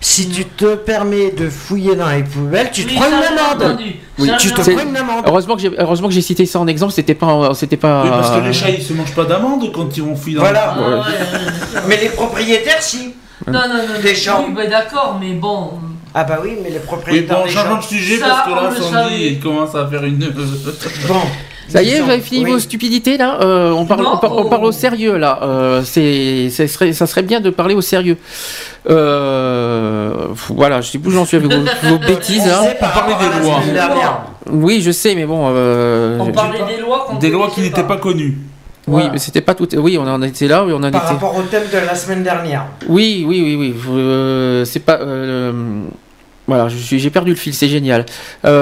si 0.00 0.28
tu 0.30 0.44
te 0.46 0.74
permets 0.74 1.30
de 1.32 1.48
fouiller 1.50 1.94
dans 1.96 2.08
les 2.08 2.22
poubelles, 2.22 2.70
tu 2.72 2.84
te 2.84 2.90
Oui, 2.90 2.96
prends 2.96 3.08
une 3.08 3.38
amende. 3.38 3.78
Oui, 4.18 4.30
Tu 4.38 4.50
te 4.52 4.60
prends 4.60 4.70
une 4.82 4.96
amende. 4.96 5.24
Heureusement 5.26 5.54
que 5.56 5.60
j'ai, 5.62 5.70
heureusement 5.78 6.08
que 6.08 6.14
j'ai 6.14 6.22
cité 6.22 6.46
ça 6.46 6.60
en 6.60 6.66
exemple. 6.66 6.92
C'était 6.94 7.14
pas, 7.14 7.52
c'était 7.54 7.76
pas. 7.76 8.02
Oui, 8.04 8.10
parce 8.10 8.30
que 8.30 8.40
les 8.46 8.52
chats, 8.54 8.70
ils 8.70 8.82
se 8.82 8.92
mangent 8.94 9.14
pas 9.14 9.24
d'amande 9.24 9.70
quand 9.72 9.94
ils 9.96 10.02
vont 10.02 10.16
fouiller 10.16 10.36
dans 10.36 10.42
Voilà. 10.42 10.76
Ah, 10.78 10.80
ouais. 10.80 11.80
Mais 11.88 11.96
les 11.98 12.08
propriétaires, 12.08 12.82
si. 12.82 13.14
Non, 13.46 13.52
non, 13.68 13.74
non. 13.74 14.00
Des 14.02 14.14
champs. 14.14 14.44
Oui, 14.46 14.54
bah, 14.54 14.66
d'accord, 14.66 15.18
mais 15.20 15.32
bon. 15.32 15.72
Ah 16.14 16.24
bah 16.24 16.40
oui, 16.42 16.56
mais 16.62 16.68
les 16.70 16.76
Oui, 16.76 16.82
propriétaires 16.86 17.38
bon, 17.38 17.44
des 17.44 17.50
changeons 17.50 17.78
de 17.78 17.82
sujet 17.84 18.18
Ça, 18.18 18.26
parce 18.28 18.46
que 18.46 18.50
on 18.52 18.54
là, 18.94 19.02
Sandy, 19.02 19.26
il 19.26 19.40
commence 19.40 19.74
à 19.74 19.86
faire 19.86 20.04
une. 20.04 20.18
Bon. 21.08 21.14
Ça 21.68 21.82
y 21.82 21.88
est, 21.90 22.00
vous 22.00 22.10
avez 22.10 22.20
fini 22.20 22.44
oui. 22.44 22.50
vos 22.50 22.58
stupidités 22.58 23.16
là. 23.16 23.38
Euh, 23.40 23.70
on 23.70 23.86
parle, 23.86 24.02
Non. 24.02 24.10
on, 24.14 24.18
par- 24.18 24.36
on 24.36 24.44
parle 24.44 24.64
au 24.66 24.72
sérieux 24.72 25.16
là. 25.16 25.38
Euh, 25.42 25.82
c'est, 25.84 26.50
ça 26.50 26.68
serait, 26.68 26.92
ça 26.92 27.06
serait 27.06 27.22
bien 27.22 27.40
de 27.40 27.48
parler 27.48 27.74
au 27.74 27.80
sérieux. 27.80 28.18
Euh, 28.90 30.26
voilà, 30.50 30.80
je 30.82 30.90
sais 30.90 30.98
plus 30.98 31.08
où 31.10 31.12
j'en 31.14 31.24
suis 31.24 31.38
avec 31.38 31.50
vos, 31.50 31.64
vos 31.88 31.98
bêtises. 32.06 32.46
hein. 32.48 32.64
Par 32.78 32.92
parlait 32.92 33.14
des 33.14 33.42
lois. 33.44 33.60
Oui, 34.50 34.82
je 34.82 34.90
sais, 34.90 35.14
mais 35.14 35.24
bon. 35.24 35.46
euh, 35.50 36.18
On 36.20 36.30
parlait 36.32 36.58
des 36.76 36.80
lois 36.82 37.06
qu'on 37.08 37.16
Des 37.16 37.30
lois 37.30 37.50
qui 37.54 37.60
n'étaient 37.62 37.84
pas 37.84 37.96
connues. 37.96 38.36
oui, 38.88 39.04
mais 39.10 39.18
c'était 39.18 39.40
pas 39.40 39.54
tout. 39.54 39.68
Oui, 39.76 39.96
on 39.98 40.06
en 40.06 40.20
était 40.22 40.48
là. 40.48 40.64
Oui, 40.64 40.72
on 40.74 40.82
en 40.82 40.90
Par 40.90 41.04
était. 41.04 41.12
rapport 41.14 41.36
au 41.36 41.42
thème 41.42 41.62
de 41.72 41.86
la 41.86 41.94
semaine 41.94 42.22
dernière. 42.22 42.66
Oui, 42.88 43.24
oui, 43.26 43.40
oui, 43.42 43.56
oui. 43.56 43.74
Euh, 43.90 44.64
c'est 44.66 44.80
pas. 44.80 44.98
euh, 45.00 45.52
voilà, 46.48 46.68
je 46.68 46.76
suis- 46.76 46.98
j'ai 46.98 47.10
perdu 47.10 47.30
le 47.30 47.36
fil, 47.36 47.54
c'est 47.54 47.68
génial. 47.68 48.04
Euh, 48.44 48.52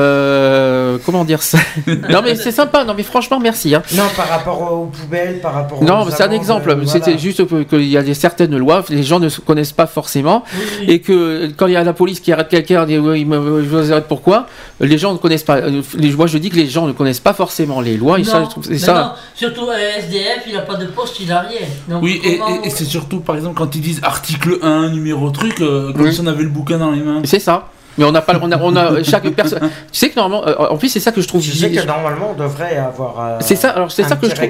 euh, 0.91 0.99
comment 1.05 1.25
dire 1.25 1.43
ça 1.43 1.59
Non 1.87 2.21
mais 2.23 2.35
c'est 2.35 2.51
sympa. 2.53 2.85
Non 2.85 2.95
mais 2.97 3.03
franchement, 3.03 3.39
merci. 3.41 3.75
Hein. 3.75 3.83
Non, 3.95 4.05
par 4.17 4.29
rapport 4.29 4.61
aux 4.73 4.87
poubelles, 4.87 5.41
par 5.41 5.55
rapport 5.55 5.83
Non, 5.83 6.03
aux 6.03 6.05
mais 6.07 6.11
c'est 6.11 6.23
un 6.23 6.31
exemple. 6.31 6.71
euh, 6.71 6.75
voilà. 6.75 6.91
C'était 6.91 7.19
juste 7.19 7.43
qu'il 7.69 7.87
y 7.89 7.97
a 7.97 8.03
des 8.03 8.15
certaines 8.15 8.57
lois, 8.57 8.85
les 8.89 9.03
gens 9.03 9.19
ne 9.21 9.29
se 9.29 9.41
connaissent 9.41 9.73
pas 9.73 9.87
forcément, 9.87 10.45
et 10.87 11.01
que 11.01 11.51
quand 11.57 11.67
il 11.67 11.73
y 11.73 11.77
a 11.77 11.85
la 11.85 11.93
police 11.93 12.21
qui 12.21 12.33
arrête 12.33 12.49
quelqu'un, 12.49 12.85
dit 12.87 12.99
oui, 12.99 13.25
me- 13.25 13.63
je 13.63 13.69
vous 13.69 13.93
arrête 13.93 14.09
pourquoi 14.09 14.47
Les 14.81 14.99
gens 14.99 15.13
ne 15.13 15.19
connaissent 15.19 15.45
pas. 15.45 15.57
euh, 15.59 15.83
Les, 15.97 16.11
moi, 16.13 16.27
je 16.27 16.39
dis 16.39 16.51
que 16.51 16.57
les 16.57 16.67
gens 16.69 16.87
ne 16.87 16.93
connaissent 16.93 17.21
pas 17.21 17.35
forcément 17.35 17.81
les 17.81 17.97
lois. 17.97 18.19
Et 18.19 18.25
ça, 18.25 18.41
Non, 18.41 18.45
je 18.47 18.51
trouve- 18.51 18.77
ça. 18.79 18.95
non, 18.95 19.11
surtout 19.35 19.67
SDF, 19.73 20.43
il 20.47 20.55
n'a 20.55 20.63
pas 20.63 20.77
de 20.77 20.87
poste, 20.87 21.21
il 21.21 21.29
n'a 21.29 21.41
rien. 21.41 21.61
Donc, 21.89 22.03
Oui, 22.03 22.21
et, 22.25 22.39
comment- 22.39 22.63
et- 22.63 22.67
et 22.67 22.71
c'est 22.71 22.85
surtout, 22.85 23.21
par 23.21 23.37
exemple, 23.37 23.57
quand 23.57 23.75
ils 23.75 23.81
disent 23.83 24.01
article 24.03 24.59
1, 24.63 24.91
numéro 24.91 25.31
truc, 25.31 25.61
euh, 25.61 25.93
comme 25.93 26.03
Oui. 26.03 26.15
si 26.15 26.21
on 26.21 26.27
avait 26.27 26.43
le 26.43 26.49
bouquin 26.49 26.79
dans 26.79 26.91
les 26.91 27.01
mains. 27.03 27.21
C'est 27.25 27.39
ça. 27.41 27.69
Mais 27.99 28.05
on 28.05 28.13
n'a 28.13 28.23
pas, 28.23 28.35
on 28.41 28.51
a, 28.53 28.59
on 28.63 28.77
a 28.77 29.03
chaque 29.03 29.29
personne. 29.31 29.61
Tu 29.93 29.99
sais 29.99 30.11
que 30.11 30.17
normalement, 30.19 30.47
euh, 30.47 30.55
en 30.71 30.77
plus, 30.77 30.89
c'est 30.89 31.01
ça 31.01 31.13
que 31.13 31.21
je 31.21 31.29
trouve. 31.29 31.43
Tu 31.43 31.51
sais 31.51 31.71
que 31.71 31.87
normalement, 31.87 32.35
on 32.37 32.41
devrait 32.41 32.77
avoir. 32.77 33.15
euh, 33.21 33.37
C'est 33.41 33.57
ça, 33.57 33.71
alors 33.71 33.91
c'est 33.91 34.05
ça 34.05 34.17
que 34.17 34.29
je 34.29 34.35
trouve. 34.35 34.49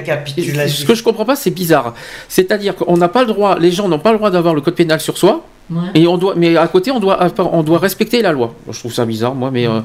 Ce 0.67 0.85
que 0.85 0.95
je 0.95 1.03
comprends 1.03 1.25
pas, 1.25 1.35
c'est 1.35 1.49
bizarre. 1.51 1.93
C'est-à-dire 2.29 2.75
qu'on 2.75 2.97
n'a 2.97 3.07
pas 3.09 3.21
le 3.21 3.27
droit, 3.27 3.57
les 3.59 3.71
gens 3.71 3.87
n'ont 3.87 3.99
pas 3.99 4.11
le 4.11 4.17
droit 4.17 4.29
d'avoir 4.29 4.53
le 4.53 4.61
code 4.61 4.75
pénal 4.75 4.99
sur 4.99 5.17
soi, 5.17 5.41
Ouais. 5.69 5.77
et 5.95 6.05
on 6.07 6.17
doit, 6.17 6.33
mais 6.35 6.57
à 6.57 6.67
côté, 6.67 6.91
on 6.91 6.99
doit, 6.99 7.17
on 7.39 7.63
doit 7.63 7.79
respecter 7.79 8.21
la 8.21 8.31
loi. 8.33 8.53
Je 8.69 8.77
trouve 8.77 8.93
ça 8.93 9.05
bizarre, 9.05 9.33
moi, 9.35 9.49
mais. 9.51 9.67
euh, 9.67 9.79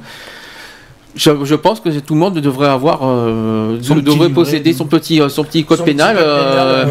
je, 1.14 1.30
je 1.44 1.54
pense 1.54 1.80
que 1.80 1.88
tout 2.00 2.12
le 2.12 2.20
monde 2.20 2.38
devrait 2.40 2.68
avoir, 2.68 3.00
euh, 3.02 3.78
de- 3.78 4.00
devrait 4.00 4.26
livret. 4.26 4.28
posséder 4.34 4.72
son 4.74 4.84
petit, 4.84 5.20
euh, 5.22 5.30
son 5.30 5.44
petit 5.44 5.64
code 5.64 5.78
Son 5.78 5.84
petit 5.84 5.92
pénal, 5.94 6.16
code 6.16 6.24
euh, 6.26 6.84
pénal, 6.84 6.90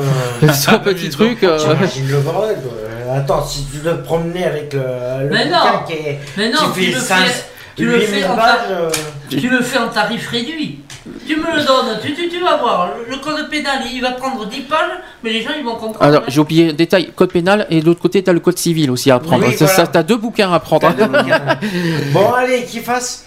euh, 0.50 0.54
son 0.54 0.80
petit 0.80 1.10
truc. 1.10 1.44
euh, 1.44 1.60
le 2.10 2.20
bordel. 2.22 2.58
Attends, 3.14 3.46
si 3.46 3.66
tu 3.66 3.78
dois 3.78 3.94
te 3.94 4.04
promener 4.04 4.46
avec 4.46 4.74
le, 4.74 4.80
le 4.80 5.30
Mais 5.30 5.46
bouquin 5.46 5.74
non. 5.74 5.84
qui, 5.88 5.94
est, 5.94 6.20
Mais 6.38 6.50
non, 6.50 6.60
qui 6.74 6.80
tu 6.80 6.86
fait 6.86 6.92
le 6.92 7.00
5, 7.00 7.26
fais, 7.26 7.46
tu 7.76 7.86
le 7.86 8.00
8000 8.00 8.08
fais 8.08 8.26
en 8.28 8.36
pages, 8.36 8.60
euh, 8.70 8.90
Tu 9.30 9.50
le 9.50 9.62
fais 9.62 9.78
en 9.78 9.88
tarif 9.90 10.30
réduit. 10.30 10.80
Tu 11.28 11.36
me 11.36 11.56
le 11.56 11.66
donnes, 11.66 12.00
tu, 12.02 12.14
tu, 12.14 12.30
tu 12.30 12.40
vas 12.40 12.58
voir. 12.58 12.92
Le, 13.10 13.18
code 13.18 13.50
pénal, 13.50 13.80
il 13.92 14.02
va 14.02 14.12
prendre 14.12 14.46
10 14.48 14.62
pages, 14.62 14.80
mais 15.24 15.32
les 15.32 15.42
gens, 15.42 15.52
ils 15.58 15.64
vont 15.64 15.76
comprendre. 15.76 16.02
Alors, 16.02 16.24
j'ai 16.28 16.40
oublié 16.40 16.70
un 16.70 16.74
détail, 16.74 17.12
code 17.16 17.32
pénal, 17.32 17.68
et 17.70 17.82
de 17.82 17.86
l'autre 17.86 18.02
côté, 18.02 18.24
tu 18.24 18.30
as 18.30 18.34
le 18.34 18.40
code 18.40 18.58
civil 18.58 18.90
aussi 18.92 19.12
à 19.12 19.16
apprendre. 19.16 19.46
Oui, 19.46 19.56
ça, 19.56 19.66
voilà. 19.66 19.88
tu 19.88 19.98
as 19.98 20.04
deux 20.04 20.18
bouquins 20.18 20.52
à. 20.54 20.60
T'as 20.60 20.94
deux 20.94 21.06
bouquins. 21.06 21.42
bon, 22.14 22.32
allez, 22.34 22.64
qu'il 22.64 22.82
fasse, 22.82 23.25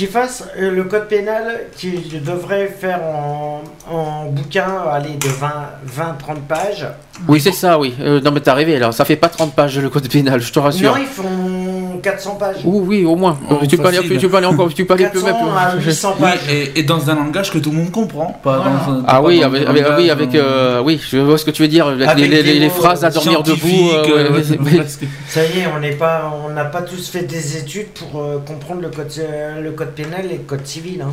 qu'il 0.00 0.08
fasse 0.08 0.44
euh, 0.58 0.70
le 0.70 0.84
code 0.84 1.08
pénal 1.08 1.66
qu'il 1.76 2.22
devrait 2.24 2.68
faire 2.68 3.02
en, 3.02 3.60
en 3.90 4.24
bouquin, 4.30 4.66
allez, 4.90 5.16
de 5.16 5.28
20, 5.28 5.52
20 5.84 6.16
30 6.18 6.38
pages. 6.48 6.86
Oui, 7.28 7.38
c'est 7.38 7.52
ça, 7.52 7.78
oui. 7.78 7.94
Euh, 8.00 8.18
non, 8.22 8.30
mais 8.30 8.40
t'as 8.40 8.54
rêvé, 8.54 8.78
là. 8.78 8.92
Ça 8.92 9.04
fait 9.04 9.16
pas 9.16 9.28
30 9.28 9.54
pages 9.54 9.78
le 9.78 9.90
code 9.90 10.08
pénal, 10.08 10.40
je 10.40 10.50
te 10.50 10.58
rassure. 10.58 10.94
Non, 10.94 10.98
ils 11.02 11.06
font 11.06 11.69
400 12.02 12.34
pages. 12.36 12.56
Oui, 12.64 12.82
oui, 12.86 13.04
au 13.04 13.16
moins. 13.16 13.38
Oh, 13.50 13.58
tu, 13.68 13.76
peux 13.76 13.86
aller, 13.86 14.00
tu 14.18 14.28
peux 14.28 14.36
aller 14.36 14.46
encore, 14.46 14.72
tu 14.72 14.84
peux 14.84 14.94
aller 14.94 15.06
plus 15.08 15.22
400 15.22 15.54
à 15.56 15.76
800 15.76 16.14
Oui, 16.18 16.20
pages. 16.22 16.38
et, 16.50 16.78
et 16.80 16.82
dans 16.82 17.08
un 17.10 17.14
langage 17.14 17.50
que 17.52 17.58
tout 17.58 17.70
le 17.70 17.76
monde 17.76 17.90
comprend. 17.90 18.38
Pas 18.42 18.56
Voilà. 18.58 18.70
dans 18.86 18.92
un- 18.92 19.04
Ah 19.06 19.14
pas 19.14 19.22
oui, 19.22 19.40
dans 19.40 19.46
avec, 19.46 19.66
avec- 19.68 19.86
oui, 19.98 20.10
avec, 20.10 20.34
euh, 20.34 20.80
oui, 20.82 21.00
je 21.10 21.18
vois 21.18 21.38
ce 21.38 21.44
que 21.44 21.50
tu 21.50 21.62
veux 21.62 21.68
dire. 21.68 21.86
Avec 21.86 22.08
Avec 22.08 22.30
les, 22.30 22.68
phrases 22.70 23.04
à 23.04 23.10
dormir 23.10 23.42
debout. 23.42 23.90
euh, 23.92 24.04
euh, 24.08 24.32
ouais, 24.32 24.78
ouais. 24.78 24.86
Ça 25.28 25.44
y 25.44 25.60
est, 25.60 25.66
on 25.74 25.80
n'est 25.80 25.92
pas, 25.92 26.32
on 26.46 26.50
n'a 26.50 26.64
pas 26.64 26.82
tous 26.82 27.08
fait 27.08 27.22
des 27.22 27.56
études 27.58 27.88
pour 27.88 28.20
euh, 28.20 28.38
comprendre 28.46 28.80
le 28.82 28.88
code, 28.90 29.12
euh, 29.18 29.60
le 29.60 29.70
code 29.72 29.90
pénal 29.94 30.26
et 30.26 30.36
le 30.38 30.42
code 30.44 30.66
civil. 30.66 31.02
Hein. 31.02 31.12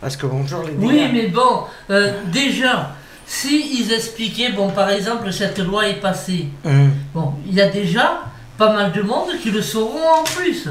Parce 0.00 0.16
que 0.16 0.26
bonjour 0.26 0.62
les 0.64 0.72
Oui, 0.78 0.92
dégâts. 0.94 1.10
mais 1.12 1.26
bon, 1.26 1.64
euh, 1.90 2.12
déjà, 2.32 2.90
si 3.26 3.80
ils 3.80 3.92
expliquaient, 3.92 4.52
bon, 4.52 4.68
par 4.70 4.90
exemple, 4.90 5.32
cette 5.32 5.58
loi 5.58 5.88
est 5.88 6.00
passée, 6.00 6.46
Hum. 6.64 6.90
bon, 7.14 7.32
il 7.48 7.54
y 7.54 7.60
a 7.60 7.68
déjà 7.68 8.20
pas 8.58 8.72
mal 8.72 8.92
de 8.92 9.00
monde 9.02 9.30
qui 9.42 9.50
le 9.50 9.62
sauront 9.62 10.08
en 10.20 10.24
plus. 10.24 10.68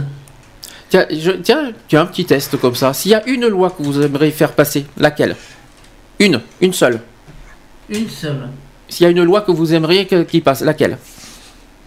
Tiens, 0.90 1.06
je, 1.10 1.32
tiens, 1.32 1.72
tu 1.88 1.98
as 1.98 2.02
un 2.02 2.06
petit 2.06 2.26
test 2.26 2.58
comme 2.58 2.76
ça. 2.76 2.94
S'il 2.94 3.12
y 3.12 3.16
a 3.16 3.26
une 3.28 3.48
loi 3.48 3.72
que 3.72 3.82
vous 3.84 4.02
aimeriez 4.02 4.32
faire 4.32 4.52
passer, 4.54 4.86
laquelle? 4.98 5.36
Une, 6.20 6.42
une 6.62 6.74
seule. 6.74 7.00
Une 7.90 8.10
seule. 8.10 8.48
S'il 8.90 9.04
y 9.06 9.08
a 9.08 9.10
une 9.12 9.24
loi 9.24 9.42
que 9.42 9.52
vous 9.52 9.74
aimeriez 9.74 10.06
que- 10.06 10.24
qu'il 10.24 10.44
passe, 10.44 10.62
laquelle? 10.62 10.98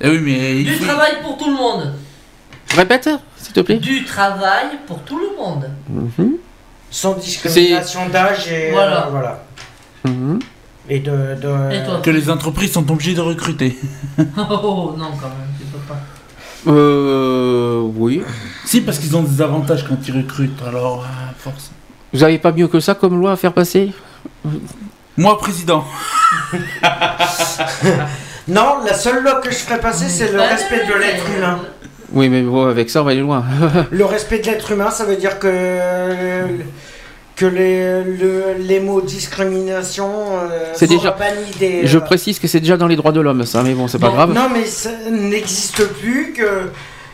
Eh 0.01 0.09
oui, 0.09 0.19
mais 0.21 0.57
il 0.61 0.65
Du 0.65 0.73
faut- 0.75 0.85
travail 0.87 1.13
pour 1.23 1.37
tout 1.39 1.47
le 1.51 1.57
monde. 1.57 1.93
Répète, 2.75 3.09
s'il 3.37 3.53
te 3.53 3.61
plaît. 3.61 3.77
Du 3.77 4.05
travail 4.05 4.67
pour 4.87 5.01
tout 5.03 5.19
le 5.19 5.37
monde. 5.37 5.71
Mhm, 5.89 6.37
Sans 6.91 7.15
discrimination 7.15 8.09
d'âge 8.09 8.49
et 8.51 8.71
Voilà. 8.71 9.07
euh, 9.07 9.11
voilà. 9.11 9.45
mhm. 10.05 10.39
Et 10.89 10.99
de, 11.01 11.11
de- 11.11 11.73
Et 11.75 11.85
toi 11.85 12.01
que 12.03 12.11
les 12.11 12.29
entreprises 12.31 12.73
sont 12.73 12.91
obligées 12.91 13.15
de 13.15 13.21
recruter. 13.21 13.77
Oh 14.37 14.95
non, 14.99 15.11
quand 15.21 15.29
même, 15.29 15.51
tu 15.59 15.65
peux 15.67 15.79
pas. 15.89 16.01
Euh, 16.71 17.81
oui. 17.97 18.23
Si, 18.65 18.81
parce 18.81 18.99
qu'ils 18.99 19.17
ont 19.17 19.23
des 19.23 19.41
avantages 19.41 19.85
quand 19.89 19.97
ils 20.07 20.17
recrutent, 20.17 20.61
alors, 20.67 21.05
à 21.05 21.33
force. 21.39 21.71
Vous 22.13 22.23
avez 22.25 22.39
pas 22.39 22.53
mieux 22.53 22.69
que 22.69 22.81
ça 22.81 22.95
comme 22.95 23.19
loi 23.19 23.33
à 23.33 23.37
faire 23.37 23.53
passer? 23.53 23.93
Moi, 25.17 25.39
président. 25.39 25.85
Non, 28.49 28.79
la 28.85 28.95
seule 28.95 29.23
loi 29.23 29.35
que 29.41 29.51
je 29.51 29.57
ferais 29.57 29.79
passer, 29.79 30.09
c'est 30.09 30.33
le 30.33 30.41
respect 30.41 30.85
de 30.87 30.95
l'être 30.95 31.25
humain. 31.37 31.61
Oui, 32.13 32.29
mais 32.29 32.43
bon, 32.43 32.67
avec 32.67 32.91
ça, 32.91 33.03
on 33.03 33.05
va 33.05 33.13
aller 33.13 33.21
loin. 33.21 33.45
Le 33.93 34.05
respect 34.05 34.41
de 34.41 34.47
l'être 34.47 34.73
humain, 34.73 34.91
ça 34.91 35.05
veut 35.05 35.17
dire 35.17 35.39
que 35.39 36.49
que 37.41 37.47
les, 37.47 38.05
le- 38.05 38.55
les 38.61 38.81
mots 38.81 39.01
discrimination 39.01 40.11
euh, 40.35 40.73
C'est 40.75 40.87
déjà- 40.87 41.13
bannis 41.13 41.51
des. 41.59 41.87
Je 41.87 41.97
euh, 41.97 42.01
précise 42.03 42.39
que 42.39 42.47
c'est 42.47 42.61
déjà 42.61 42.77
dans 42.77 42.87
les 42.87 42.97
droits 42.97 43.13
de 43.13 43.21
l'homme, 43.23 43.47
ça, 43.47 43.63
mais 43.63 43.73
bon, 43.73 43.89
c'est 43.89 43.99
pas 43.99 44.11
grave. 44.11 44.35
Non, 44.35 44.49
mais 44.53 44.65
ça 44.67 44.91
n'existe 45.11 45.83
plus 46.01 46.35
que 46.37 46.69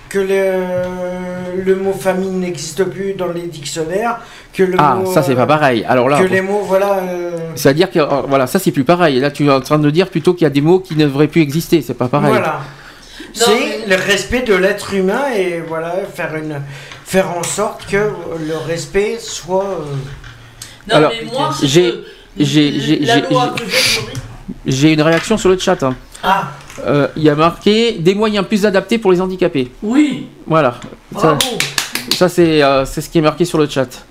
que 0.08 0.18
le, 0.20 1.64
le 1.64 1.74
mot 1.76 1.92
famille 1.92 2.30
n'existe 2.30 2.84
plus 2.84 3.14
dans 3.14 3.26
les 3.28 3.42
dictionnaires, 3.42 4.20
que 4.52 4.62
le 4.62 4.76
Ah, 4.78 4.94
mot, 4.96 5.06
ça 5.12 5.22
c'est 5.22 5.34
pas 5.34 5.46
pareil. 5.46 5.84
Alors 5.88 6.08
là, 6.08 6.18
que 6.20 6.26
les 6.28 6.42
mots, 6.42 6.62
voilà. 6.66 6.98
euh, 7.08 7.30
c'est-à-dire 7.56 7.90
que 7.90 7.98
euh, 8.00 8.22
voilà, 8.28 8.46
ça 8.46 8.58
c'est 8.58 8.70
plus 8.72 8.84
pareil. 8.84 9.18
Là, 9.20 9.30
tu 9.30 9.46
es 9.46 9.50
en 9.50 9.60
train 9.60 9.78
de 9.78 9.90
dire 9.90 10.08
plutôt 10.08 10.32
qu'il 10.34 10.42
y 10.44 10.46
a 10.46 10.50
des 10.50 10.60
mots 10.60 10.78
qui 10.80 10.96
ne 10.96 11.04
devraient 11.04 11.26
plus 11.28 11.40
exister. 11.42 11.82
C'est 11.82 11.94
pas 11.94 12.08
pareil. 12.08 12.30
Voilà. 12.30 12.60
C'est 13.44 13.86
le 13.86 13.96
respect 13.96 14.42
de 14.42 14.54
l'être 14.54 14.94
humain 14.94 15.24
et 15.36 15.60
voilà, 15.66 15.94
faire, 16.14 16.34
une, 16.36 16.62
faire 17.04 17.30
en 17.36 17.42
sorte 17.42 17.86
que 17.86 17.96
le 17.96 18.56
respect 18.66 19.18
soit. 19.20 19.64
euh, 19.64 19.84
Non, 20.88 20.96
Alors, 20.96 21.10
mais 21.12 21.26
moi, 21.30 21.50
ce 21.58 21.66
j'ai- 21.66 21.94
une 24.92 25.02
réaction 25.02 25.36
sur 25.38 25.48
le 25.50 25.58
chat. 25.58 25.82
hein. 25.82 25.94
Ah, 26.22 26.48
Euh, 26.86 27.08
Il 27.16 27.22
y 27.22 27.30
a 27.30 27.34
marqué 27.34 27.92
des 27.98 28.14
moyens 28.14 28.46
plus 28.46 28.66
adaptés 28.66 28.98
pour 28.98 29.10
les 29.12 29.20
handicapés. 29.20 29.70
Oui, 29.82 30.26
Voilà. 30.46 30.72
Ça, 31.14 31.32
bravo. 31.32 31.38
ça, 31.40 31.48
c'est 32.28 32.62
euh, 32.62 32.84
c'est 32.84 33.00
ce 33.00 33.08
qui 33.10 33.18
est 33.18 33.22
marqué 33.22 33.44
sur 33.44 33.58
le 33.58 33.66
chat. 33.68 34.06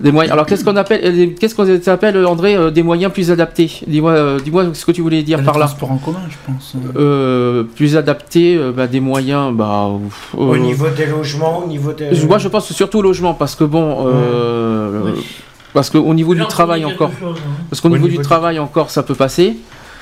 Des 0.00 0.12
moyens. 0.12 0.32
Alors 0.32 0.46
qu'est-ce 0.46 0.64
qu'on 0.64 0.76
appelle 0.76 1.00
euh, 1.04 1.26
qu'est-ce 1.38 1.54
qu'on 1.54 1.68
appelle 1.92 2.24
André 2.26 2.56
euh, 2.56 2.70
des 2.70 2.82
moyens 2.82 3.12
plus 3.12 3.30
adaptés? 3.30 3.70
Dis-moi 3.86 4.12
euh, 4.12 4.38
dis-moi 4.40 4.66
ce 4.72 4.84
que 4.84 4.92
tu 4.92 5.02
voulais 5.02 5.22
dire 5.22 5.38
Le 5.38 5.44
par 5.44 5.58
là. 5.58 5.66
transport 5.66 5.92
en 5.92 5.96
commun, 5.98 6.20
je 6.28 6.36
pense. 6.52 6.74
Euh, 6.96 7.64
plus 7.64 7.96
adaptés, 7.96 8.56
euh, 8.56 8.72
bah, 8.72 8.86
des 8.86 9.00
moyens, 9.00 9.52
bah, 9.54 9.88
euh, 10.36 10.38
au 10.40 10.56
niveau 10.56 10.86
des 10.96 11.06
logements, 11.06 11.64
au 11.64 11.68
niveau 11.68 11.92
des. 11.92 12.10
Moi, 12.26 12.38
je 12.38 12.48
pense 12.48 12.72
surtout 12.72 12.98
au 12.98 13.02
logement, 13.02 13.34
parce 13.34 13.54
que 13.54 13.64
bon, 13.64 14.06
euh, 14.08 15.00
Oui. 15.04 15.24
parce 15.72 15.90
qu'au 15.90 16.14
niveau 16.14 16.34
du 16.34 16.46
travail 16.46 16.84
encore, 16.84 17.10
chose, 17.20 17.36
hein. 17.38 17.50
parce 17.70 17.80
qu'au 17.80 17.88
Au 17.88 17.92
niveau, 17.92 18.06
niveau 18.08 18.20
du 18.22 18.26
travail 18.26 18.58
encore, 18.58 18.90
ça 18.90 19.02
peut 19.02 19.14
passer, 19.14 19.56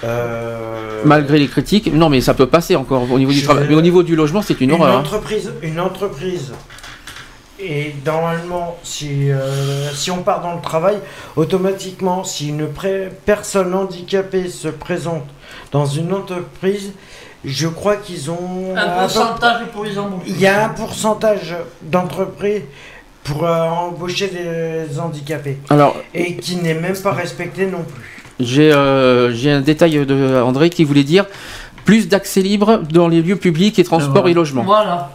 Euh, 0.04 1.02
malgré 1.04 1.38
les 1.38 1.46
critiques. 1.46 1.92
Non, 1.94 2.08
mais 2.08 2.20
ça 2.20 2.34
peut 2.34 2.46
passer 2.46 2.74
encore 2.74 3.06
au 3.10 3.18
niveau 3.18 3.30
du 3.32 3.42
travail. 3.42 3.66
Mais 3.68 3.76
au 3.76 3.80
niveau 3.82 4.02
du 4.02 4.16
logement, 4.16 4.42
c'est 4.42 4.60
une, 4.60 4.70
une 4.70 4.74
horreur. 4.76 4.96
hein. 4.96 5.00
entreprise, 5.00 5.52
une 5.62 5.78
entreprise. 5.78 6.52
Et 7.62 7.94
normalement, 8.04 8.76
si, 8.82 9.30
euh, 9.30 9.90
si 9.94 10.10
on 10.10 10.22
part 10.22 10.42
dans 10.42 10.54
le 10.54 10.60
travail, 10.60 10.96
automatiquement, 11.36 12.24
si 12.24 12.48
une 12.48 12.66
pré- 12.66 13.08
personne 13.24 13.72
handicapée 13.74 14.48
se 14.48 14.68
présente 14.68 15.24
dans 15.70 15.86
une 15.86 16.12
entreprise, 16.12 16.92
je 17.44 17.68
crois 17.68 17.96
qu'ils 17.96 18.30
ont. 18.30 18.74
Un 18.76 19.02
pourcentage 19.02 19.62
pour 19.72 19.84
les 19.84 19.98
embaucher. 19.98 20.24
Il 20.28 20.40
y 20.40 20.46
a 20.46 20.64
un 20.64 20.68
pourcentage 20.70 21.54
d'entreprises 21.82 22.62
pour 23.24 23.44
euh, 23.44 23.62
embaucher 23.64 24.28
des 24.28 24.98
handicapés. 24.98 25.58
Alors, 25.70 25.96
Et 26.14 26.36
qui 26.36 26.56
n'est 26.56 26.74
même 26.74 26.96
pas 26.96 27.12
respecté 27.12 27.66
non 27.66 27.82
plus. 27.84 28.02
j'ai 28.40 28.72
euh, 28.72 29.32
j'ai 29.32 29.52
un 29.52 29.60
détail 29.60 30.04
de 30.04 30.40
André 30.42 30.70
qui 30.70 30.82
voulait 30.84 31.04
dire 31.04 31.26
plus 31.84 32.08
d'accès 32.08 32.40
libre 32.42 32.82
dans 32.90 33.08
les 33.08 33.22
lieux 33.22 33.36
publics 33.36 33.78
et 33.78 33.84
transports 33.84 34.12
voilà. 34.12 34.30
et 34.30 34.34
logements. 34.34 34.62
Voilà. 34.62 35.10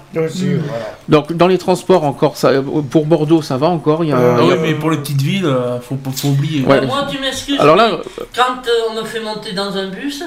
Donc 1.09 1.33
dans 1.33 1.47
les 1.47 1.57
transports 1.57 2.03
encore, 2.03 2.37
ça, 2.37 2.51
pour 2.89 3.05
Bordeaux, 3.05 3.41
ça 3.41 3.57
va 3.57 3.67
encore. 3.67 4.03
Il 4.03 4.09
y 4.09 4.13
a, 4.13 4.17
Euh, 4.17 4.35
Ah 4.37 4.41
il 4.43 4.47
y 4.49 4.51
a- 4.51 4.55
oui, 4.55 4.59
mais 4.63 4.73
pour 4.73 4.89
les 4.91 4.97
petites 4.97 5.21
villes, 5.21 5.45
euh, 5.45 5.79
faut, 5.79 5.97
faut 6.15 6.27
oublier. 6.29 6.63
Ouais. 6.65 6.85
Moi, 6.85 7.05
tu 7.09 7.19
m'excuses. 7.19 7.59
Alors 7.59 7.75
là, 7.75 7.91
quand 8.35 8.67
euh, 8.67 8.89
on 8.91 8.95
me 9.01 9.03
fait 9.05 9.19
monter 9.21 9.53
dans 9.53 9.75
un 9.77 9.87
bus, 9.89 10.23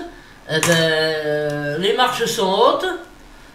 eh 0.51 0.61
ben, 0.67 1.77
les 1.81 1.95
marches 1.97 2.25
sont 2.27 2.49
hautes. 2.51 2.87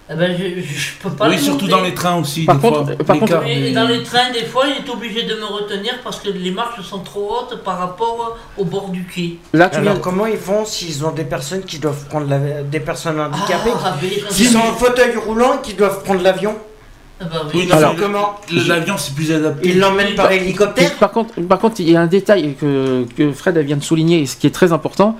Eh 0.07 0.13
ben, 0.13 0.37
je, 0.37 0.61
je, 0.61 0.67
je 0.79 0.89
peux 1.01 1.09
pas 1.09 1.27
Oui, 1.29 1.39
surtout 1.39 1.61
monter. 1.65 1.71
dans 1.71 1.81
les 1.81 1.95
trains 1.95 2.17
aussi. 2.19 2.45
Par 2.45 2.57
des 2.57 2.61
contre- 2.69 2.85
fois, 2.85 2.95
par 3.05 3.17
contre- 3.17 3.31
l'écart 3.33 3.47
Et 3.47 3.59
des- 3.59 3.71
dans 3.71 3.87
les 3.87 4.03
trains, 4.03 4.31
des 4.31 4.45
fois, 4.45 4.65
il 4.67 4.85
est 4.85 4.89
obligé 4.89 5.23
de 5.23 5.33
me 5.33 5.45
retenir 5.45 5.93
parce 6.03 6.19
que 6.19 6.29
les 6.29 6.51
marches 6.51 6.79
sont 6.83 6.99
trop 6.99 7.37
hautes 7.39 7.63
par 7.63 7.79
rapport 7.79 8.37
au 8.55 8.65
bord 8.65 8.89
du 8.89 9.03
quai. 9.05 9.37
là 9.53 9.67
tu 9.67 9.77
Alors 9.77 9.99
comment 10.01 10.27
ils 10.27 10.37
font 10.37 10.63
s'ils 10.63 11.03
ont 11.03 11.11
des 11.11 11.23
personnes 11.23 11.63
qui 11.63 11.79
doivent 11.79 12.05
prendre 12.07 12.29
la... 12.29 12.37
des 12.61 12.79
personnes 12.79 13.19
handicapées 13.19 13.71
Ah, 13.83 13.95
qui 14.29 14.45
sont 14.45 14.59
en 14.59 14.73
fauteuil 14.73 15.15
roulant 15.15 15.53
et 15.55 15.61
qui 15.65 15.73
doivent 15.73 16.03
prendre 16.03 16.21
l'avion 16.21 16.55
Ah 17.19 17.25
bah 17.25 17.41
Oui, 17.51 17.65
non, 17.65 17.75
Alors, 17.75 17.95
le- 18.51 18.67
l'avion 18.67 18.95
c'est 18.99 19.15
plus 19.15 19.31
adapté. 19.31 19.69
Il 19.69 19.79
l'emmène 19.79 20.13
par 20.13 20.31
hélicoptère 20.31 20.93
Par 20.97 21.09
contre, 21.13 21.41
par 21.41 21.57
contre, 21.57 21.79
il 21.79 21.89
y 21.89 21.95
a 21.95 22.01
un 22.01 22.05
détail 22.07 22.53
que, 22.61 23.07
que 23.17 23.31
Fred 23.31 23.57
vient 23.57 23.77
de 23.77 23.83
souligner, 23.83 24.21
et 24.21 24.25
ce 24.27 24.35
qui 24.37 24.45
est 24.45 24.51
très 24.51 24.71
important, 24.71 25.17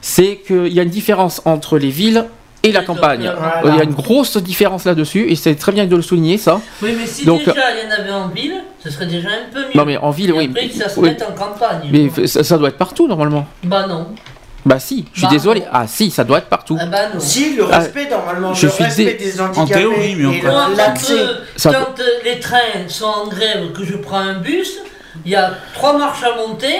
c'est 0.00 0.36
qu'il 0.46 0.68
y 0.72 0.80
a 0.80 0.84
une 0.84 0.88
différence 0.88 1.42
entre 1.44 1.76
les 1.76 1.90
villes 1.90 2.24
et 2.62 2.72
la 2.72 2.82
campagne. 2.82 3.30
Voilà. 3.62 3.76
Il 3.76 3.78
y 3.78 3.80
a 3.80 3.84
une 3.84 3.94
grosse 3.94 4.36
différence 4.36 4.84
là-dessus, 4.84 5.30
et 5.30 5.36
c'est 5.36 5.54
très 5.56 5.72
bien 5.72 5.86
de 5.86 5.96
le 5.96 6.02
souligner, 6.02 6.38
ça. 6.38 6.60
Oui, 6.82 6.94
mais 6.98 7.06
si 7.06 7.24
Donc, 7.24 7.40
déjà 7.40 7.54
il 7.72 7.88
y 7.88 7.92
en 7.92 8.00
avait 8.00 8.10
en 8.12 8.28
ville, 8.28 8.54
ce 8.82 8.90
serait 8.90 9.06
déjà 9.06 9.28
un 9.28 9.52
peu 9.52 9.60
mieux. 9.60 9.70
Non, 9.74 9.84
mais 9.84 9.96
en 9.96 10.10
ville, 10.10 10.30
Et 10.30 10.32
oui. 10.32 10.48
Après 10.50 10.68
que 10.68 10.74
ça 10.74 10.88
se 10.88 11.00
Oui. 11.00 11.10
mette 11.10 11.22
en 11.22 11.32
campagne. 11.32 11.88
Mais 11.90 12.26
ça, 12.26 12.44
ça 12.44 12.58
doit 12.58 12.68
être 12.68 12.78
partout, 12.78 13.08
normalement. 13.08 13.46
Bah 13.64 13.86
non. 13.88 14.08
Bah 14.64 14.78
si, 14.78 15.06
je 15.12 15.18
suis 15.18 15.26
Bah, 15.26 15.32
désolé. 15.32 15.64
Ah 15.72 15.88
si, 15.88 16.12
ça 16.12 16.22
doit 16.22 16.38
être 16.38 16.46
partout. 16.46 16.78
Ah 16.80 16.86
bah 16.86 17.08
non. 17.12 17.18
Si, 17.18 17.56
le 17.56 17.64
Ah, 17.72 17.80
respect, 17.80 18.08
normalement, 18.08 18.54
je 18.54 18.66
le 18.66 18.72
suis 18.72 18.84
respect 18.84 19.14
des 19.14 19.40
En 19.40 19.66
théorie, 19.66 20.14
mais 20.14 20.36
et 20.36 20.40
quand, 20.40 20.68
l'accès. 20.76 21.14
euh, 21.18 21.34
Ça- 21.56 21.72
quand, 21.72 21.98
euh, 22.00 22.04
les 22.24 22.38
trains 22.38 22.86
sont 22.86 23.06
en 23.06 23.26
grève, 23.26 23.72
que 23.72 23.84
je 23.84 23.96
prends 23.96 24.18
un 24.20 24.34
bus, 24.34 24.78
il 25.24 25.32
y 25.32 25.34
a 25.34 25.50
trois 25.74 25.98
marches 25.98 26.22
à 26.22 26.36
monter, 26.36 26.76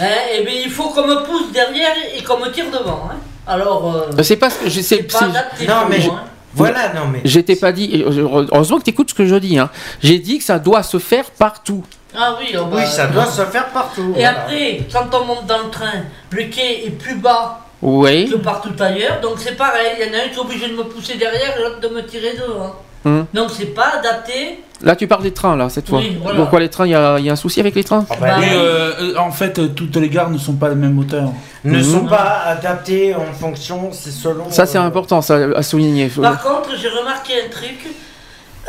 hein, 0.00 0.04
et 0.34 0.42
bien 0.42 0.54
il 0.64 0.70
faut 0.70 0.88
qu'on 0.88 1.06
me 1.06 1.22
pousse 1.22 1.52
derrière 1.52 1.92
et 2.16 2.22
qu'on 2.22 2.38
me 2.38 2.48
tire 2.50 2.70
devant. 2.72 3.10
hein. 3.12 3.16
Alors, 3.46 3.94
euh, 4.16 4.22
C'est 4.22 4.36
pas 4.36 4.50
ce 4.50 4.58
que 4.60 4.68
je 4.70 4.80
sais. 4.80 4.82
c'est 5.08 5.18
pas 5.18 5.24
adapté 5.24 5.66
Non, 5.66 5.80
pour 5.80 5.88
mais 5.88 6.04
hein. 6.06 6.24
Voilà, 6.54 6.92
non, 6.92 7.06
mais. 7.10 7.20
J'étais 7.24 7.56
pas 7.56 7.72
dit. 7.72 8.04
euh, 8.06 8.46
Heureusement 8.52 8.78
que 8.78 8.84
tu 8.84 8.90
écoutes 8.90 9.10
ce 9.10 9.14
que 9.14 9.24
je 9.26 9.34
dis. 9.36 9.58
Hein. 9.58 9.70
J'ai 10.02 10.18
dit 10.18 10.38
que 10.38 10.44
ça 10.44 10.58
doit 10.58 10.82
se 10.82 10.98
faire 10.98 11.30
partout. 11.30 11.82
Ah 12.14 12.36
oui, 12.38 12.54
oh 12.58 12.64
bah, 12.66 12.76
Oui, 12.80 12.86
ça 12.86 13.06
non. 13.06 13.14
doit 13.14 13.26
se 13.26 13.42
faire 13.46 13.68
partout. 13.68 14.10
Et 14.14 14.20
voilà. 14.20 14.30
après, 14.42 14.80
quand 14.92 15.06
on 15.18 15.24
monte 15.24 15.46
dans 15.46 15.62
le 15.64 15.70
train, 15.70 16.02
le 16.30 16.44
quai 16.44 16.86
est 16.86 16.90
plus 16.90 17.14
bas 17.16 17.60
Oui. 17.80 18.28
que 18.30 18.36
partout 18.36 18.74
ailleurs, 18.80 19.20
donc 19.22 19.36
c'est 19.38 19.56
pareil. 19.56 19.92
Il 19.98 20.06
y 20.06 20.10
en 20.10 20.18
a 20.18 20.24
un 20.24 20.28
qui 20.28 20.34
est 20.36 20.38
obligé 20.40 20.68
de 20.68 20.74
me 20.74 20.84
pousser 20.84 21.16
derrière 21.16 21.56
et 21.58 21.62
l'autre 21.62 21.80
de 21.80 21.88
me 21.88 22.02
tirer 22.04 22.34
devant. 22.36 22.74
Hum. 23.04 23.26
Donc 23.34 23.50
c'est 23.52 23.74
pas 23.74 23.94
adapté. 23.98 24.60
Là, 24.80 24.96
tu 24.96 25.06
parles 25.06 25.22
des 25.22 25.32
trains, 25.32 25.56
là, 25.56 25.68
cette 25.68 25.88
fois. 25.88 25.98
Oui, 26.00 26.18
voilà. 26.20 26.38
Pourquoi 26.40 26.58
les 26.58 26.68
trains 26.68 26.86
Il 26.86 26.90
y, 26.90 26.94
a 26.94 27.16
il 27.18 27.24
y 27.24 27.30
a 27.30 27.32
un 27.32 27.36
souci 27.36 27.60
avec 27.60 27.74
les 27.76 27.84
trains 27.84 28.04
Ah 28.10 28.14
bah, 28.20 28.34
Oui, 28.40 28.46
Bah, 28.48 28.52
euh, 28.56 28.92
euh, 29.14 29.16
en 29.18 29.30
fait, 29.30 29.58
euh, 29.60 29.68
toutes 29.68 29.94
les 29.96 30.08
gares 30.08 30.28
ne 30.30 30.38
sont 30.38 30.54
pas 30.54 30.68
la 30.68 30.74
même 30.74 30.98
hauteur. 30.98 31.30
ne 31.64 31.78
Mhm. 31.78 31.82
sont 31.84 32.06
pas 32.06 32.42
adaptés 32.46 33.14
en 33.14 33.32
fonction, 33.32 33.90
c'est 33.92 34.10
selon. 34.10 34.50
Ça, 34.50 34.66
c'est 34.66 34.78
euh, 34.78 34.82
important 34.82 35.22
ça, 35.22 35.36
à 35.54 35.62
souligner. 35.62 36.08
Par 36.08 36.42
contre, 36.42 36.70
j'ai 36.76 36.88
remarqué 36.88 37.34
un 37.46 37.48
truc. 37.48 37.86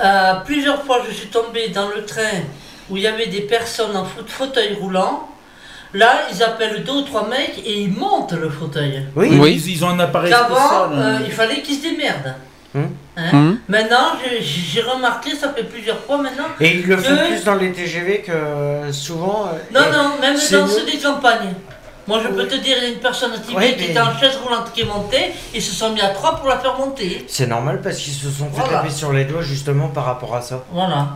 Euh, 0.03 0.33
plusieurs 0.45 0.83
fois, 0.83 0.99
je 1.07 1.13
suis 1.13 1.27
tombé 1.29 1.69
dans 1.69 1.87
le 1.95 2.03
train 2.05 2.41
où 2.89 2.97
il 2.97 3.03
y 3.03 3.07
avait 3.07 3.27
des 3.27 3.41
personnes 3.41 3.95
en 3.95 4.05
faute- 4.05 4.29
fauteuil 4.29 4.75
roulant. 4.79 5.27
Là, 5.95 6.11
ils 6.31 6.41
appellent 6.43 6.83
deux 6.83 6.91
ou 6.91 7.01
trois 7.03 7.27
mecs 7.27 7.59
et 7.65 7.81
ils 7.81 7.91
montent 7.91 8.33
le 8.33 8.49
fauteuil. 8.49 9.05
Oui, 9.15 9.37
Oui. 9.39 9.61
Ils, 9.63 9.71
ils 9.75 9.85
ont 9.85 9.89
un 9.89 9.99
appareil 9.99 10.31
euh, 10.33 10.37
hein. 10.37 11.19
il 11.25 11.31
fallait 11.31 11.61
qu'ils 11.61 11.77
se 11.77 11.83
démerdent. 11.83 12.33
Hum. 12.75 12.89
Hein? 13.17 13.29
Hum. 13.33 13.59
Maintenant, 13.67 14.13
j'ai- 14.23 14.41
j'ai 14.41 14.81
remarqué, 14.81 15.35
ça 15.35 15.49
fait 15.53 15.63
plusieurs 15.63 15.99
fois 15.99 16.17
maintenant. 16.17 16.45
Et 16.59 16.77
ils 16.77 16.87
le 16.87 16.97
font 16.97 17.15
que- 17.15 17.27
plus 17.27 17.43
dans 17.43 17.55
les 17.55 17.71
TGV 17.71 18.21
que 18.21 18.31
euh, 18.31 18.91
souvent. 18.91 19.47
euh, 19.47 19.57
Non, 19.73 19.81
non, 19.91 20.09
même 20.19 20.33
dans 20.35 20.67
ceux 20.67 20.85
des 20.85 20.97
campagnes. 20.97 21.53
Moi, 22.05 22.19
je 22.21 22.27
peux 22.29 22.45
te 22.47 22.55
dire, 22.55 22.75
il 22.79 22.83
y 22.83 22.85
a 22.87 22.89
une 22.89 22.99
personne 22.99 23.31
typique 23.33 23.55
Ouais, 23.55 23.75
qui 23.75 23.83
mais- 23.85 23.89
était 23.91 23.99
en 24.01 24.17
chaise 24.19 24.35
roulante 24.43 24.73
qui 24.73 24.81
est 24.81 24.85
montée, 24.85 25.31
ils 25.53 25.61
se 25.61 25.73
sont 25.73 25.91
mis 25.91 26.01
à 26.01 26.09
trois 26.09 26.35
pour 26.35 26.49
la 26.49 26.57
faire 26.57 26.77
monter. 26.77 27.23
C'est 27.29 27.47
normal 27.47 27.79
parce 27.81 27.97
qu'ils 27.97 28.11
se 28.13 28.29
sont 28.29 28.49
fait 28.51 28.59
Voilà. 28.59 28.79
taper 28.79 28.89
sur 28.89 29.13
les 29.13 29.23
doigts 29.23 29.41
justement 29.41 29.87
par 29.87 30.03
rapport 30.05 30.35
à 30.35 30.41
ça. 30.41 30.63
Voilà. 30.73 31.07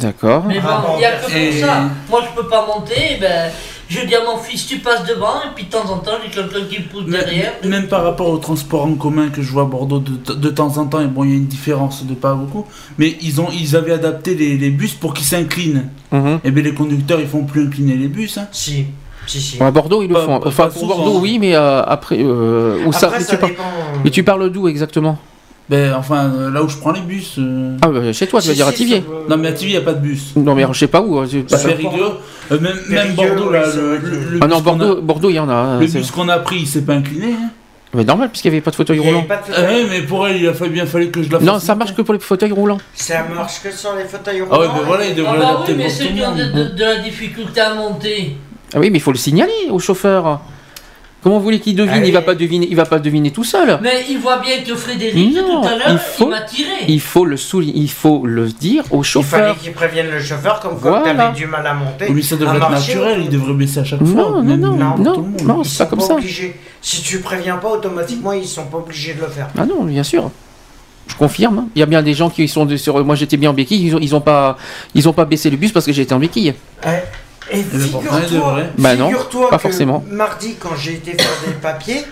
D'accord. 0.00 0.44
Mais 0.46 0.60
bon, 0.60 0.68
il 0.94 0.98
n'y 0.98 1.04
a 1.04 1.12
que 1.12 1.24
pour 1.26 1.34
et- 1.36 1.52
ça. 1.60 1.84
Moi, 2.10 2.22
je 2.28 2.40
peux 2.40 2.48
pas 2.48 2.66
monter, 2.66 3.16
ben, 3.20 3.50
je 3.88 4.00
dis 4.06 4.14
à 4.14 4.24
mon 4.24 4.36
fils, 4.38 4.66
tu 4.66 4.78
passes 4.78 5.04
devant, 5.06 5.36
et 5.44 5.48
puis 5.54 5.64
de 5.64 5.70
temps 5.70 5.90
en 5.90 5.98
temps, 5.98 6.12
j'ai 6.24 6.30
quelqu'un 6.30 6.64
qui 6.68 6.80
me 6.80 6.84
pousse 6.86 7.04
Mais- 7.06 7.18
derrière. 7.18 7.52
Même 7.64 7.86
par 7.88 8.02
rapport 8.04 8.28
au 8.28 8.38
transport 8.38 8.84
en 8.86 8.94
commun 8.94 9.28
que 9.28 9.42
je 9.42 9.50
vois 9.50 9.62
à 9.62 9.66
Bordeaux 9.66 9.98
de, 10.00 10.32
de 10.34 10.48
temps 10.50 10.76
en 10.78 10.86
temps, 10.86 11.00
et 11.00 11.06
bon, 11.06 11.24
il 11.24 11.30
y 11.30 11.32
a 11.34 11.36
une 11.36 11.46
différence 11.46 12.04
de 12.04 12.14
pas 12.14 12.34
beaucoup, 12.34 12.66
mais 12.98 13.16
ils, 13.22 13.40
ont, 13.40 13.48
ils 13.52 13.76
avaient 13.76 13.92
adapté 13.92 14.34
les, 14.34 14.56
les 14.56 14.70
bus 14.70 14.94
pour 14.94 15.14
qu'ils 15.14 15.26
s'inclinent. 15.26 15.88
Mhm. 16.12 16.40
Et 16.44 16.50
bien 16.50 16.62
les 16.62 16.74
conducteurs, 16.74 17.20
ils 17.20 17.28
font 17.28 17.44
plus 17.44 17.66
incliner 17.66 17.94
les 17.96 18.08
bus. 18.08 18.38
Hein. 18.38 18.46
Si, 18.52 18.86
si, 19.26 19.40
si. 19.40 19.62
À 19.62 19.70
Bordeaux, 19.70 20.02
ils 20.02 20.08
le 20.08 20.14
Pas- 20.14 20.24
font. 20.26 20.40
pas- 20.40 20.48
Enfin, 20.48 20.64
pas 20.64 20.70
pour. 20.70 20.86
Bordeaux, 20.88 21.18
oui, 21.20 21.38
mais 21.40 21.54
euh, 21.54 21.82
après. 21.84 22.18
euh, 22.20 22.84
où 22.86 22.92
ça, 22.92 23.06
Après, 23.06 23.18
mais 23.18 23.24
ça 23.24 23.34
tu 23.34 23.40
par- 23.40 23.48
dépend. 23.50 23.62
Mais 24.04 24.10
tu 24.10 24.22
parles 24.22 24.50
d'où 24.50 24.68
exactement? 24.68 25.18
Ben, 25.70 25.94
enfin, 25.94 26.30
euh, 26.34 26.50
là 26.50 26.62
où 26.62 26.68
je 26.68 26.76
prends 26.76 26.92
les 26.92 27.00
bus. 27.00 27.36
euh, 27.38 27.76
Ah, 27.80 27.88
bah, 27.88 28.12
chez 28.12 28.26
toi, 28.26 28.40
tu 28.42 28.48
vas 28.48 28.52
Si, 28.52 28.56
dire 28.58 28.66
à 28.66 28.72
Tivier. 28.72 29.02
Non, 29.30 29.38
mais 29.38 29.48
à 29.48 29.52
TV, 29.52 29.68
il 29.68 29.70
n'y 29.70 29.76
a 29.78 29.80
pas 29.80 29.94
de 29.94 30.00
bus. 30.00 30.32
Non, 30.36 30.54
mais 30.54 30.66
je 30.70 30.78
sais 30.78 30.86
pas 30.88 31.00
où. 31.00 31.18
hein, 31.18 31.24
c'est 31.30 31.48
C'est 31.48 31.68
pas- 31.70 31.74
rigolo. 31.74 32.14
Euh, 32.52 32.60
même, 32.60 32.74
même 32.90 33.14
Périgueux, 33.14 33.34
Bordeaux, 33.36 33.50
là, 33.50 33.62
le, 33.74 34.38
Ah 34.42 34.46
non, 34.46 34.56
bus 34.56 34.64
qu'on 34.64 34.70
a- 34.70 34.76
Bordeaux, 34.76 35.00
Bordeaux, 35.00 35.30
il 35.30 35.34
y 35.36 35.38
en 35.38 35.48
a. 35.48 35.54
hein, 35.54 35.80
le 35.80 35.88
c'est- 35.88 35.98
bus 36.00 36.10
qu'on 36.10 36.28
a 36.28 36.38
pris, 36.38 36.56
il 36.60 36.66
s'est 36.66 36.82
pas 36.82 36.92
incliné. 36.92 37.32
Hein. 37.32 37.48
Mais 37.94 38.04
normal, 38.04 38.28
puisqu'il 38.28 38.50
n'y 38.50 38.56
avait 38.56 38.60
pas 38.60 38.72
de 38.72 38.76
fauteuil 38.76 38.96
Il 38.98 39.00
y 39.04 39.06
avait 39.06 39.14
roulant. 39.16 39.26
pas 39.26 39.36
de 39.36 39.42
Ah 39.48 39.52
fauteuil. 39.54 39.84
ouais, 39.84 39.86
mais 39.88 40.02
pour 40.02 40.26
elle, 40.28 40.36
il 40.36 40.48
a 40.48 40.52
fallu, 40.52 40.70
bien 40.72 40.84
fallu 40.84 41.10
que 41.10 41.22
je 41.22 41.30
la 41.30 41.38
fasse. 41.38 41.46
Non, 41.46 41.58
ça 41.60 41.74
marche 41.76 41.94
que 41.94 42.02
pour 42.02 42.12
les 42.12 42.20
fauteuils 42.20 42.52
roulants. 42.52 42.78
Ça 42.92 43.22
marche 43.34 43.62
que 43.62 43.70
sur 43.70 43.94
les 43.96 44.04
fauteuils 44.04 44.42
roulants. 44.42 44.56
Ah 44.56 44.60
ouais, 44.60 44.66
ben 44.66 44.82
voilà, 44.84 45.06
il 45.06 45.12
Ah 45.12 45.14
devrait 45.14 45.38
bah 45.38 45.44
l'adapter 45.44 45.72
oui, 45.72 45.78
mais 45.78 45.84
pour 45.84 45.92
ceux 45.92 46.04
tout 46.08 46.14
qui 46.14 46.20
ont 46.24 46.34
de, 46.34 46.42
monde. 46.44 46.52
de- 46.72 46.74
de 46.76 46.80
la 46.84 46.96
difficulté 46.96 47.60
à 47.60 47.74
monter. 47.74 48.36
Ah 48.74 48.80
oui, 48.80 48.90
mais 48.90 48.98
il 48.98 49.00
faut 49.00 49.12
le 49.12 49.16
signaler 49.18 49.52
au 49.70 49.78
chauffeur. 49.78 50.40
Comment 51.24 51.38
vous 51.38 51.42
voulez 51.44 51.58
qu'il 51.58 51.74
devine 51.74 51.94
Allez. 51.94 52.08
Il 52.08 52.12
va 52.12 52.20
pas 52.22 52.34
deviner. 52.34 52.68
Il 52.70 52.76
va 52.76 52.84
pas 52.84 52.98
deviner 52.98 53.30
tout 53.30 53.42
seul. 53.44 53.78
Mais 53.82 54.04
il 54.10 54.18
voit 54.18 54.36
bien 54.38 54.58
que 54.62 54.76
Frédéric, 54.76 55.34
Non, 55.34 55.62
tout 55.62 55.66
à 55.66 55.72
il 55.72 55.78
l'heure, 55.78 55.88
il, 55.90 55.98
faut- 55.98 56.28
m'a 56.28 56.42
tiré. 56.42 56.70
Il 56.86 57.00
faut 57.00 57.24
le 57.24 57.38
souligner. 57.38 57.72
Il 57.76 57.90
faut 57.90 58.26
le 58.26 58.48
dire 58.48 58.84
au 58.90 58.98
Il 59.02 59.04
fallait 59.04 59.04
chauffeur. 59.04 59.58
qu'ils 59.58 59.72
préviennent 59.72 60.10
le 60.10 60.20
chauffeur 60.20 60.60
comme 60.60 60.78
quoi 60.78 61.00
Voilà. 61.00 61.14
t'avais 61.14 61.34
du 61.36 61.46
mal 61.46 61.66
à 61.66 61.72
monter. 61.72 62.06
Oui, 62.10 62.22
ça 62.22 62.36
devrait 62.36 62.58
être 62.58 62.70
marcher, 62.70 62.94
naturel, 62.96 63.20
ou- 63.20 63.24
il 63.24 63.30
devrait 63.30 63.54
baisser 63.54 63.78
à 63.80 63.84
chaque 63.84 64.00
Non, 64.02 64.06
fois. 64.06 64.22
non, 64.22 64.42
même- 64.42 64.60
non, 64.60 64.76
non, 64.76 64.92
tout 64.94 65.02
le 65.22 65.28
monde. 65.28 65.42
non, 65.44 65.64
c'est 65.64 65.78
pas 65.78 65.86
comme 65.86 65.98
pas 66.00 66.04
ça. 66.04 66.14
obligés. 66.14 66.54
Si 66.82 67.00
tu 67.02 67.20
préviens 67.20 67.56
pas, 67.56 67.70
automatiquement, 67.70 68.32
ils 68.32 68.46
sont 68.46 68.66
pas 68.66 68.76
obligés 68.76 69.14
de 69.14 69.22
le 69.22 69.28
faire. 69.28 69.48
Ah 69.58 69.64
non, 69.64 69.82
bien 69.84 70.02
sûr. 70.02 70.30
Je 71.06 71.14
confirme. 71.16 71.68
Il 71.74 71.78
y 71.80 71.82
a 71.82 71.86
bien 71.86 72.02
des 72.02 72.12
gens 72.14 72.28
qui 72.28 72.46
sont 72.48 72.66
de- 72.66 72.76
sur. 72.76 73.02
Moi, 73.02 73.14
j'étais 73.14 73.38
bien 73.38 73.48
en 73.50 73.54
béquille. 73.54 73.86
Ils 73.86 73.96
ont, 73.96 73.98
ils 73.98 74.14
ont 74.14 74.20
pas, 74.20 74.58
ils 74.94 75.08
ont 75.08 75.12
pas 75.14 75.24
baissé 75.24 75.48
le 75.48 75.56
bus 75.56 75.72
parce 75.72 75.86
que 75.86 75.92
j'étais 75.92 76.12
en 76.12 76.18
béquille. 76.18 76.52
Ouais. 76.84 77.04
Et 77.50 77.62
figure-toi, 77.62 78.20
devrait. 78.30 78.70
Bah 78.78 78.96
non, 78.96 79.10
pas 79.50 79.58
forcément. 79.58 80.04
mardi, 80.08 80.56
quand 80.58 80.76
j'ai 80.76 80.94
été 80.94 81.12
faire 81.12 81.36
des 81.46 81.52
papiers, 81.54 82.04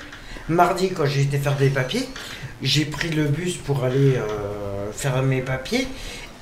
mardi, 0.48 0.90
quand 0.90 1.06
j'ai 1.06 1.22
été 1.22 1.38
faire 1.38 1.56
des 1.56 1.70
papiers, 1.70 2.08
j'ai 2.62 2.84
pris 2.84 3.08
le 3.10 3.24
bus 3.24 3.56
pour 3.56 3.82
aller 3.84 4.16
euh, 4.16 4.90
faire 4.92 5.22
mes 5.22 5.40
papiers. 5.40 5.88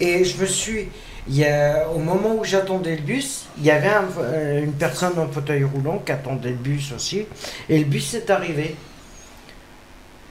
Et 0.01 0.25
je 0.25 0.37
me 0.41 0.47
suis. 0.47 0.89
Il 1.29 1.37
y 1.37 1.45
a, 1.45 1.87
au 1.95 1.99
moment 1.99 2.35
où 2.37 2.45
j'attendais 2.45 2.97
le 2.97 3.03
bus, 3.03 3.45
il 3.59 3.65
y 3.65 3.71
avait 3.71 3.89
un- 3.89 4.09
euh, 4.19 4.65
une 4.65 4.73
personne 4.73 5.19
en 5.19 5.29
fauteuil 5.29 5.62
roulant 5.65 5.99
qui 6.05 6.11
attendait 6.12 6.49
le 6.51 6.55
bus 6.57 6.93
aussi. 6.97 7.27
Et 7.69 7.79
le 7.79 7.85
bus 7.85 8.15
est 8.15 8.31
arrivé. 8.31 8.75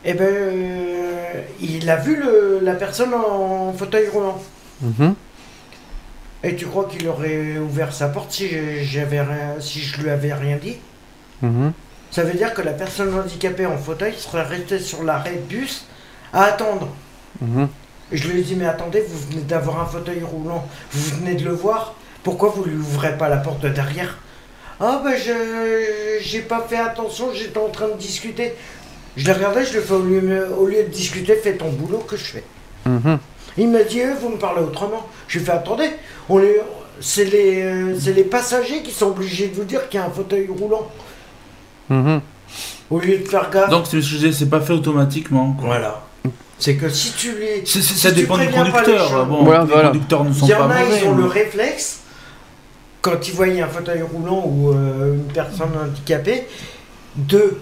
Et 0.03 0.14
ben, 0.14 0.26
euh, 0.26 1.41
il 1.61 1.90
a 1.90 1.98
vu 1.98 2.15
le- 2.18 2.60
la 2.61 2.73
personne 2.73 3.14
en 3.14 3.72
fauteuil 3.73 4.07
roulant. 4.11 4.41
Mhm. 4.81 5.14
Et 6.44 6.56
tu 6.56 6.66
crois 6.68 6.86
qu'il 6.86 7.07
aurait 7.07 7.57
ouvert 7.57 7.91
sa 7.94 8.07
porte 8.07 8.32
si, 8.32 8.48
je- 8.48 8.82
j'avais 8.84 9.22
si 9.60 9.82
je 9.82 10.02
lui 10.02 10.10
avais 10.10 10.34
rien 10.34 10.57
dit? 10.57 10.78
Mhm. 11.41 11.74
Ça 12.11 12.24
veut 12.24 12.34
dire 12.38 12.53
que 12.53 12.61
la 12.61 12.72
personne 12.72 13.14
handicapée 13.14 13.66
en 13.66 13.78
fauteuil 13.78 14.14
serait 14.18 14.44
restée 14.44 14.80
sur 14.80 15.03
l'arrêt 15.03 15.34
de 15.36 15.41
bus 15.56 15.86
à 16.34 16.44
attendre. 16.45 16.88
Mhm. 17.41 17.68
Je 18.11 18.28
lui 18.28 18.40
ai 18.40 18.44
dit, 18.44 18.56
mais 18.56 18.66
attendez, 18.66 19.03
vous 19.07 19.20
venez 19.30 19.41
d'avoir 19.41 19.82
un 19.82 19.86
fauteuil 19.86 20.22
roulant, 20.24 20.68
vous 20.91 21.18
venez 21.18 21.36
de 21.36 21.44
le 21.45 21.52
voir, 21.52 21.94
pourquoi 22.24 22.49
vous 22.49 22.64
lui 22.64 22.76
ouvrez 22.78 23.18
pas 23.18 23.30
la 23.30 23.38
porte 23.38 23.60
de 23.61 23.70
derrière? 23.70 24.18
Ah 24.80 25.02
ben 25.03 25.14
je 25.16 26.20
j'ai 26.22 26.40
pas 26.41 26.66
fait 26.68 26.78
attention, 26.78 27.34
j'étais 27.34 27.57
en 27.60 27.68
train 27.70 27.90
de 27.90 27.98
discuter. 27.98 28.56
Je 29.18 29.26
l'ai 29.26 29.34
regardé, 29.34 29.66
je 29.66 29.74
lui 29.74 29.80
ai 29.80 29.82
fait 29.82 29.94
au 29.94 30.02
lieu, 30.02 30.48
au 30.57 30.66
lieu 30.66 30.84
de 30.84 30.88
discuter, 30.90 31.36
fais 31.36 31.53
ton 31.53 31.70
boulot 31.70 31.99
que 31.99 32.16
je 32.16 32.24
fais. 32.24 32.44
Mhm. 32.86 33.20
Il 33.57 33.69
m'a 33.69 33.84
dit, 33.84 33.99
Eh, 33.99 34.13
vous 34.21 34.30
me 34.30 34.38
parlez 34.38 34.61
autrement. 34.61 35.07
Je 35.27 35.38
lui 35.38 35.43
ai 35.43 35.45
fait, 35.47 35.51
attendez, 35.53 35.89
on 36.30 36.39
est, 36.41 36.61
c'est, 37.01 37.26
les, 37.26 37.61
euh, 37.63 37.95
c'est 37.99 38.13
les 38.13 38.23
passagers 38.23 38.81
qui 38.84 38.91
sont 38.91 39.07
obligés 39.07 39.47
de 39.47 39.55
vous 39.55 39.63
dire 39.63 39.88
qu'il 39.89 39.99
y 39.99 40.03
a 40.03 40.05
un 40.05 40.09
fauteuil 40.11 40.47
roulant. 40.47 40.88
Mhm. 41.89 42.21
Au 42.89 42.99
lieu 42.99 43.17
de 43.19 43.27
faire 43.27 43.49
gaffe. 43.49 43.69
Donc, 43.69 43.85
c'est 43.85 44.01
ce 44.01 44.07
que 44.07 44.13
je 44.13 44.15
disais, 44.17 44.31
c'est 44.31 44.49
pas 44.49 44.61
fait 44.61 44.73
automatiquement. 44.73 45.53
quoi. 45.53 45.67
Voilà. 45.67 46.01
C'est 46.57 46.76
que 46.76 46.89
si 46.89 47.13
tu 47.13 47.38
les. 47.39 47.63
C'est- 47.65 47.81
c'est- 47.81 47.93
si 47.93 47.97
ça 47.99 48.09
tu 48.09 48.15
dépend 48.21 48.38
du 48.38 48.43
préviens 48.45 48.63
pas 48.65 48.80
les 48.81 48.85
conducteur. 48.85 49.07
gens- 49.09 49.26
Bon, 49.26 49.43
Voilà, 49.43 49.61
les 49.63 49.69
voilà. 49.71 49.88
conducteurs 49.89 50.23
ne 50.26 50.34
sont 50.34 50.45
Il 50.45 50.49
y 50.49 50.53
pas 50.53 50.65
en 50.65 50.69
a, 50.69 50.80
mauvais. 50.84 50.99
ils 51.01 51.07
ont 51.07 51.15
mais- 51.15 51.21
le 51.23 51.27
réflexe, 51.30 51.99
quand 53.01 53.27
ils 53.27 53.34
voient 53.34 53.45
un 53.47 53.67
fauteuil 53.67 54.01
roulant 54.01 54.43
ou 54.45 54.71
euh, 54.73 55.13
une 55.15 55.31
personne 55.31 55.69
handicapée, 55.81 56.47
de. 57.15 57.57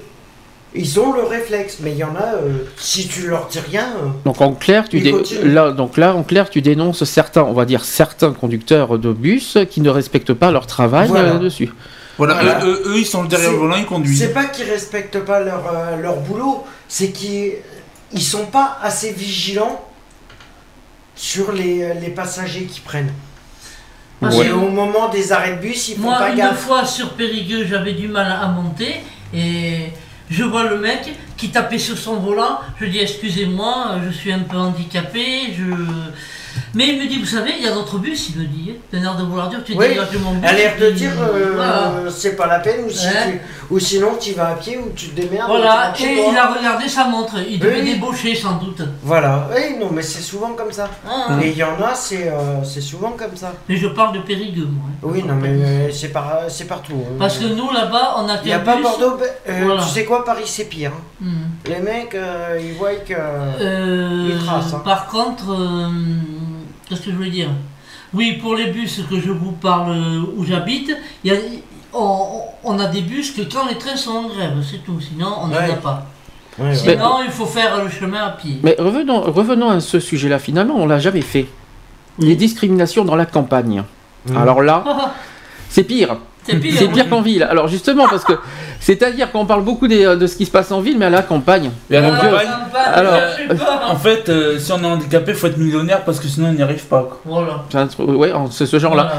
Ils 0.76 0.99
ont 0.99 1.14
le 1.14 1.23
réflexe, 1.23 1.77
mais 1.81 1.91
il 1.91 1.98
y 1.98 2.03
en 2.03 2.15
a, 2.15 2.35
euh, 2.35 2.65
si 2.77 3.07
tu 3.07 3.27
leur 3.27 3.48
dis 3.48 3.60
rien. 3.60 3.88
euh, 4.03 4.07
Donc 4.26 4.41
en 4.41 4.53
clair, 4.53 4.88
tu 4.89 4.99
dé- 4.99 5.15
là, 5.44 5.72
donc 5.72 5.98
là, 5.98 6.14
en 6.14 6.23
clair, 6.23 6.49
tu 6.49 6.61
dénonces 6.61 7.03
certains, 7.06 7.44
on 7.44 7.53
va 7.53 7.65
dire 7.65 7.84
certains 7.85 8.34
conducteurs 8.34 8.99
de 8.99 9.11
bus 9.14 9.57
qui 9.72 9.81
ne 9.81 9.89
respectent 9.89 10.34
pas 10.34 10.52
leur 10.52 10.68
travail 10.68 11.07
Voilà. 11.07 11.35
euh, 11.35 11.39
dessus. 11.39 11.72
Voilà, 12.18 12.34
Voilà. 12.35 12.65
Eux, 12.65 12.81
eux- 12.85 12.89
eux, 12.91 12.98
ils 12.99 13.06
sont 13.06 13.23
derrière 13.23 13.49
le 13.52 13.56
C'est- 13.56 13.60
volant, 13.61 13.76
ils 13.77 13.85
conduisent. 13.85 14.19
C'est 14.19 14.34
pas 14.34 14.45
qu'ils 14.45 14.69
respectent 14.69 15.19
pas 15.19 15.39
leur, 15.39 15.64
euh, 15.73 15.95
leur 15.98 16.18
boulot, 16.18 16.65
c'est 16.88 17.11
qu'ils 17.11 17.53
ils 18.11 18.22
sont 18.22 18.45
pas 18.45 18.77
assez 18.81 19.11
vigilants 19.11 19.81
sur 21.15 21.52
les, 21.52 21.84
euh, 21.84 21.94
les 21.95 22.10
passagers 22.10 22.65
qui 22.65 22.80
prennent. 22.81 23.14
Parce 24.19 24.35
au 24.35 24.69
moment 24.69 25.10
des 25.10 25.31
arrêts 25.31 25.56
de 25.57 25.61
bus, 25.61 25.89
ils 25.89 25.95
font 25.95 26.02
Moi, 26.03 26.18
pas 26.18 26.30
une 26.31 26.38
gaffe. 26.38 26.60
fois 26.60 26.85
sur 26.85 27.11
Périgueux, 27.14 27.65
j'avais 27.68 27.94
du 27.94 28.07
mal 28.07 28.31
à 28.31 28.48
monter 28.48 28.95
et 29.34 29.89
je 30.30 30.44
vois 30.44 30.64
le 30.70 30.80
mec 30.80 31.16
qui 31.38 31.49
tapait 31.49 31.80
sur 31.80 31.98
son 31.98 32.18
volant. 32.18 32.60
Je 32.80 32.86
dis 32.86 32.99
excusez-moi, 32.99 33.99
je 34.06 34.12
suis 34.12 34.32
un 34.32 34.40
peu 34.40 34.58
handicapé, 34.58 35.54
je. 35.58 35.64
Mais 36.73 36.88
il 36.89 36.99
me 37.01 37.07
dit, 37.07 37.19
vous 37.19 37.25
savez, 37.25 37.51
il 37.57 37.63
y 37.63 37.67
a 37.67 37.71
d'autres 37.73 37.97
bus, 37.97 38.29
il 38.29 38.41
me 38.41 38.45
dit. 38.47 38.73
T'as 38.91 38.99
l'air 38.99 39.15
de 39.15 39.23
vouloir 39.23 39.49
dire, 39.49 39.63
tu 39.63 39.73
Oui, 39.73 39.88
de 39.95 40.17
mon 40.19 40.34
bus. 40.34 40.41
elle 40.43 40.49
a 40.49 40.53
l'air 40.57 40.73
de 40.79 40.91
dire 40.91 41.11
euh, 41.19 41.35
euh, 41.35 41.51
voilà. 41.55 41.91
c'est 42.11 42.35
pas 42.35 42.47
la 42.47 42.59
peine 42.59 42.85
ou, 42.85 42.89
si 42.89 43.05
Ouais. 43.07 43.13
tu- 43.69 43.73
ou 43.75 43.79
sinon 43.79 44.11
tu 44.19 44.34
vas 44.34 44.49
à 44.49 44.55
pied 44.55 44.77
ou 44.77 44.91
tu 44.95 45.09
te 45.09 45.19
démerdes. 45.21 45.49
Voilà, 45.49 45.93
et 45.99 46.25
il 46.31 46.38
a 46.38 46.47
regardé 46.53 46.88
sa 46.88 47.05
montre, 47.05 47.35
il 47.49 47.59
devait 47.59 47.81
Oui. 47.81 47.93
débaucher 47.93 48.35
sans 48.35 48.55
doute. 48.57 48.81
Voilà, 49.03 49.47
oui, 49.55 49.75
non, 49.79 49.89
mais 49.91 50.01
c'est 50.01 50.21
souvent 50.21 50.51
comme 50.53 50.71
ça. 50.71 50.89
Ah. 51.07 51.38
Et 51.43 51.49
il 51.49 51.57
y 51.57 51.63
en 51.63 51.81
a, 51.84 51.93
c'est 51.93 52.29
euh, 52.29 52.63
c'est 52.63 52.81
souvent 52.81 53.11
comme 53.11 53.35
ça. 53.35 53.53
Mais 53.67 53.75
je 53.77 53.88
parle 53.88 54.15
de 54.15 54.19
Périgueux, 54.21 54.67
moi. 54.69 54.85
hein. 54.89 54.99
Oui, 55.03 55.23
non, 55.23 55.35
mais 55.35 55.49
euh, 55.49 55.91
c'est 55.91 56.09
par, 56.09 56.39
c'est 56.49 56.65
partout. 56.65 56.93
hein. 57.05 57.15
Parce 57.19 57.38
que 57.38 57.45
nous, 57.45 57.71
là-bas, 57.71 58.15
on 58.17 58.29
a 58.29 58.38
Il 58.43 58.47
n'y 58.47 58.53
a 58.53 58.59
pas. 58.59 58.77
Bordeaux. 58.81 59.17
euh, 59.49 59.61
Voilà. 59.65 59.81
Tu 59.84 59.89
sais 59.89 60.05
quoi, 60.05 60.23
Paris 60.23 60.43
c'est 60.45 60.65
pire. 60.65 60.91
hein. 60.95 61.01
Hmm. 61.25 61.69
Les 61.69 61.79
mecs, 61.79 62.15
euh, 62.15 62.59
ils 62.61 62.73
voient 62.77 62.95
que. 63.07 63.13
Euh, 63.13 64.29
ils 64.31 64.45
tracent. 64.45 64.73
hein. 64.73 64.81
Par 64.85 65.07
contre, 65.07 65.51
euh, 65.51 65.89
qu'est-ce 66.88 67.01
que 67.01 67.11
je 67.11 67.15
veux 67.15 67.30
dire? 67.30 67.49
Oui, 68.14 68.34
pour 68.41 68.55
les 68.55 68.68
bus 68.72 69.01
que 69.09 69.19
je 69.19 69.31
vous 69.31 69.51
parle 69.51 69.91
euh, 69.91 70.22
où 70.38 70.45
j'habite, 70.45 70.91
il 71.23 71.31
y 71.31 71.35
a- 71.35 71.39
on, 71.93 72.41
on 72.64 72.80
a 72.80 72.85
des 72.88 73.01
bus 73.01 73.31
que 73.31 73.41
quand 73.41 73.68
les 73.68 73.77
trains 73.77 73.95
sont 73.95 74.11
en 74.11 74.27
grève, 74.27 74.53
c'est 74.69 74.84
tout. 74.84 74.99
Sinon, 75.01 75.27
on 75.41 75.47
n'en 75.47 75.55
Ouais. 75.57 75.72
a 75.72 75.76
pas. 75.76 76.05
Ouais, 76.59 76.73
Sinon, 76.76 77.19
il 77.23 77.30
faut 77.31 77.45
faire 77.45 77.84
le 77.84 77.89
chemin 77.89 78.26
à 78.26 78.30
pied. 78.31 78.59
Mais 78.64 78.76
revenons, 78.80 79.22
revenons 79.22 79.69
à 79.69 79.80
ce 79.80 79.99
sujet-là. 79.99 80.39
Finalement, 80.39 80.76
on 80.77 80.88
l'a 80.88 80.99
jamais 80.99 81.22
fait. 81.22 81.45
Les 82.19 82.35
discriminations 82.35 83.05
dans 83.05 83.15
la 83.15 83.26
campagne. 83.27 83.84
Alors 84.35 84.61
là, 84.61 84.84
c'est 85.69 85.84
pire. 85.84 86.18
C'est 86.48 86.56
pire, 86.56 86.74
C'est 86.78 86.86
oui. 86.86 86.94
pire 86.94 87.10
qu'en 87.10 87.22
ville. 87.22 87.44
Alors 87.44 87.68
justement, 87.68 88.07
parce 88.07 88.24
que 88.24 88.34
c'est-à-dire 88.80 89.32
qu'on 89.32 89.45
parle 89.45 89.64
beaucoup 89.64 89.88
des- 89.88 90.15
de 90.15 90.28
ce 90.28 90.36
qui 90.36 90.45
se 90.45 90.52
passe 90.52 90.72
en 90.72 90.82
ville, 90.82 90.98
mais 90.98 91.06
à 91.06 91.10
la 91.10 91.22
campagne. 91.22 91.72
Et 91.91 91.98
à 91.98 92.02
la 92.02 92.07
Mon 92.11 92.19
Dieu. 92.19 92.30
campagne, 92.30 92.48
Alors, 92.94 93.14
euh, 93.14 93.56
en 93.90 93.95
fait, 93.95 94.30
euh, 94.30 94.57
si 94.60 94.72
on 94.72 94.82
est 94.82 94.86
handicapé, 94.86 95.34
faut 95.34 95.48
être 95.48 95.57
millionnaire 95.57 96.03
parce 96.03 96.19
que 96.19 96.28
sinon 96.28 96.48
on 96.49 96.53
n'y 96.53 96.61
arrive 96.61 96.86
pas. 96.86 97.03
quoi. 97.03 97.19
Voilà. 97.26 97.64
c'est 97.69 97.78
un 97.78 97.88
truc- 97.88 98.07
ouais, 98.10 98.32
en- 98.32 98.49
c'est 98.49 98.65
ce 98.65 98.80
genre-là. 98.80 99.11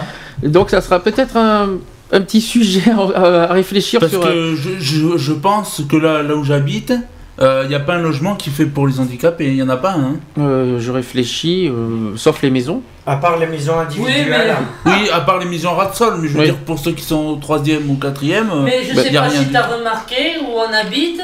Donc 0.43 0.71
ça 0.71 0.81
sera 0.81 1.01
peut-être 1.01 1.37
un, 1.37 1.69
un 2.13 2.21
petit 2.23 2.41
sujet 2.41 2.83
à, 3.15 3.23
à 3.51 3.53
réfléchir 3.53 4.01
Parce 4.01 4.13
sur. 4.13 4.23
que 4.23 4.55
je, 4.55 4.71
je, 4.79 5.17
je 5.19 5.33
pense 5.33 5.83
que 5.89 5.97
là, 5.97 6.23
là 6.23 6.35
où 6.35 6.45
j'habite, 6.45 6.93
il 7.41 7.69
n'y 7.69 7.75
a 7.75 7.81
pas 7.81 7.95
un 7.95 7.99
logement 8.03 8.35
qui 8.35 8.51
fait 8.51 8.67
pour 8.67 8.87
les 8.89 8.99
handicapés. 9.01 9.47
Il 9.47 9.55
n'y 9.55 9.63
en 9.63 9.69
a 9.69 9.77
pas 9.77 9.93
un. 9.93 10.17
Euh, 10.39 10.81
je 10.81 10.91
réfléchis, 10.91 11.69
euh, 11.69 12.17
sauf 12.17 12.43
les 12.43 12.51
maisons. 12.51 12.83
À 13.07 13.17
part 13.17 13.39
les 13.39 13.47
maisons 13.47 13.79
individuelles. 13.79 14.57
Oui, 14.85 15.09
à 15.13 15.21
part 15.21 15.39
les 15.39 15.47
maisons 15.47 15.73
ras 15.75 15.87
de 15.91 15.95
sol, 15.95 16.15
mais 16.21 16.29
je 16.29 16.33
veux 16.35 16.41
Oui. 16.41 16.47
dire 16.47 16.57
pour 16.59 16.79
ceux 16.79 16.93
qui 16.93 17.03
sont 17.05 17.27
au 17.27 17.37
troisième 17.37 17.89
ou 17.91 17.95
quatrième, 17.97 18.51
euh, 18.51 18.63
Mais 18.63 18.83
je 18.85 18.95
bah, 18.95 19.03
sais 19.03 19.13
pas 19.13 19.31
si 19.31 19.49
tu 19.49 19.57
as 19.57 19.67
remarqué 19.67 20.39
où 20.43 20.59
on 20.59 20.73
habite. 20.73 21.21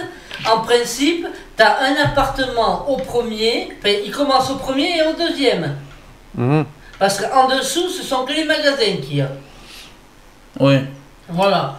En 0.52 0.60
principe, 0.60 1.26
tu 1.56 1.62
as 1.62 1.76
un 1.80 2.04
appartement 2.04 2.88
au 2.90 2.96
premier, 2.96 3.68
enfin, 3.78 3.94
il 4.04 4.10
commence 4.10 4.50
au 4.50 4.56
premier 4.56 4.98
et 4.98 5.02
au 5.02 5.14
deuxième. 5.16 5.74
Mhm. 6.36 6.64
Parce 6.98 7.20
qu'en 7.20 7.48
dessous, 7.48 7.88
ce 7.88 8.02
sont 8.02 8.24
que 8.24 8.32
les 8.32 8.44
magasins 8.44 8.96
qu'il 9.02 9.16
y 9.16 9.20
a. 9.20 9.28
Ouais. 10.60 10.84
Voilà. 11.28 11.76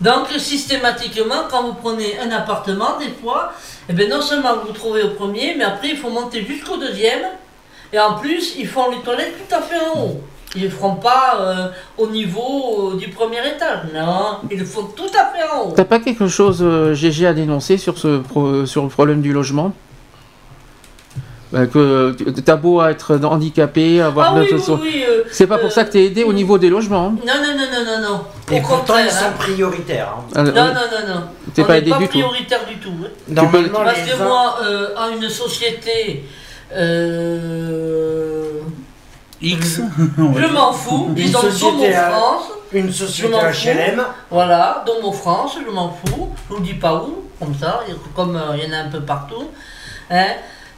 Donc, 0.00 0.28
systématiquement, 0.38 1.44
quand 1.50 1.64
vous 1.64 1.74
prenez 1.74 2.18
un 2.18 2.30
appartement, 2.30 2.98
des 2.98 3.10
fois, 3.22 3.52
eh 3.88 3.92
ben, 3.92 4.08
non 4.08 4.20
seulement 4.20 4.56
vous 4.56 4.68
vous 4.68 4.72
trouvez 4.72 5.02
au 5.02 5.10
premier, 5.10 5.54
mais 5.56 5.64
après, 5.64 5.88
il 5.88 5.96
faut 5.96 6.10
monter 6.10 6.44
jusqu'au 6.44 6.76
deuxième. 6.76 7.22
Et 7.92 7.98
en 7.98 8.14
plus, 8.14 8.56
ils 8.58 8.66
font 8.66 8.90
les 8.90 8.98
toilettes 8.98 9.34
tout 9.48 9.54
à 9.54 9.62
fait 9.62 9.78
en 9.78 10.00
haut. 10.02 10.20
Ils 10.54 10.64
ne 10.64 10.68
feront 10.68 10.96
pas 10.96 11.38
euh, 11.40 11.68
au 11.98 12.08
niveau 12.08 12.92
euh, 12.92 12.96
du 12.96 13.08
premier 13.08 13.40
étage. 13.46 13.80
Non, 13.94 14.38
ils 14.50 14.58
le 14.58 14.64
font 14.64 14.84
tout 14.84 15.04
à 15.04 15.26
fait 15.26 15.44
en 15.52 15.68
haut. 15.68 15.72
T'as 15.76 15.84
pas 15.84 15.98
quelque 15.98 16.28
chose, 16.28 16.60
euh, 16.62 16.94
GG, 16.94 17.26
à 17.26 17.34
dénoncer 17.34 17.76
sur, 17.76 17.98
ce 17.98 18.22
sur 18.66 18.82
le 18.82 18.88
problème 18.88 19.20
du 19.20 19.32
logement? 19.32 19.72
Que 21.52 22.10
t'as 22.40 22.56
beau 22.56 22.82
être 22.84 23.16
handicapé, 23.24 24.00
avoir 24.00 24.34
Ah 24.34 24.40
oui, 24.40 24.48
de- 24.50 24.54
oui, 24.56 24.78
oui, 24.82 25.04
euh, 25.08 25.22
c'est 25.30 25.46
pas 25.46 25.58
pour 25.58 25.70
ça 25.72 25.84
que 25.84 25.92
t'es 25.92 26.04
aidé 26.06 26.24
au 26.24 26.32
niveau 26.32 26.58
des 26.58 26.68
logements. 26.68 27.06
hein. 27.06 27.14
Non, 27.26 27.34
non, 27.34 27.54
non, 27.56 27.66
non, 27.72 27.84
non, 28.02 28.08
non. 28.08 28.20
Et 28.50 28.58
Au 28.58 28.62
pourtant, 28.62 28.76
contraire, 28.78 29.06
ils 29.06 29.12
sont 29.12 29.24
hein. 29.26 29.34
prioritaires. 29.38 30.14
hein. 30.18 30.24
Ah, 30.34 30.42
Non, 30.42 30.52
non, 30.52 30.64
non, 30.74 31.14
non. 31.14 31.20
T'es 31.54 31.64
pas 31.64 31.78
aidé 31.78 31.90
pas 31.90 31.98
du 31.98 32.04
tout. 32.06 32.10
prioritaire 32.18 32.66
du 32.68 32.76
tout. 32.78 32.92
hein. 33.04 33.08
Normalement, 33.28 33.78
Parce 33.84 34.00
que 34.00 34.20
uns- 34.20 34.24
moi, 34.24 34.58
euh, 34.64 34.88
en 34.96 35.08
une 35.16 35.28
société. 35.28 36.24
euh, 36.74 38.60
X. 39.40 39.80
Je 40.08 40.46
m'en 40.52 40.72
fous. 40.72 41.08
Une 41.16 41.18
Ils 41.18 41.36
ont 41.36 41.40
société 41.42 41.70
Domo 41.70 41.84
à- 41.94 42.10
France. 42.10 42.42
une 42.72 42.92
société 42.92 43.34
HLM. 43.34 44.02
Voilà, 44.30 44.82
Domo 44.86 45.12
France, 45.12 45.56
je 45.64 45.70
m'en 45.70 45.90
fous. 45.90 46.30
Je 46.50 46.54
vous 46.54 46.60
dis 46.60 46.74
pas 46.74 46.94
où, 46.94 47.24
comme 47.38 47.54
ça, 47.54 47.80
comme 48.14 48.36
euh, 48.36 48.56
il 48.56 48.64
y 48.68 48.72
en 48.74 48.76
a 48.76 48.80
un 48.82 48.88
peu 48.88 49.00
partout. 49.00 49.44
Hein. 50.10 50.26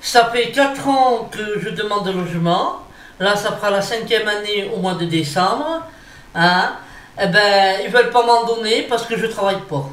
Ça 0.09 0.31
fait 0.33 0.51
4 0.53 0.89
ans 0.89 1.29
que 1.31 1.61
je 1.61 1.69
demande 1.69 2.09
un 2.09 2.13
logement. 2.13 2.79
Là, 3.21 3.37
ça 3.37 3.53
fera 3.53 3.71
la 3.71 3.83
cinquième 3.83 4.27
année 4.27 4.71
au 4.75 4.79
mois 4.81 4.95
de 4.95 5.05
décembre. 5.05 5.83
Hein. 6.35 6.71
Eh 7.23 7.27
ben, 7.27 7.81
ils 7.85 7.91
veulent 7.91 8.09
pas 8.11 8.25
m'en 8.25 8.47
donner 8.47 8.87
parce 8.89 9.05
que 9.05 9.19
je 9.19 9.27
travaille 9.27 9.61
pas. 9.69 9.85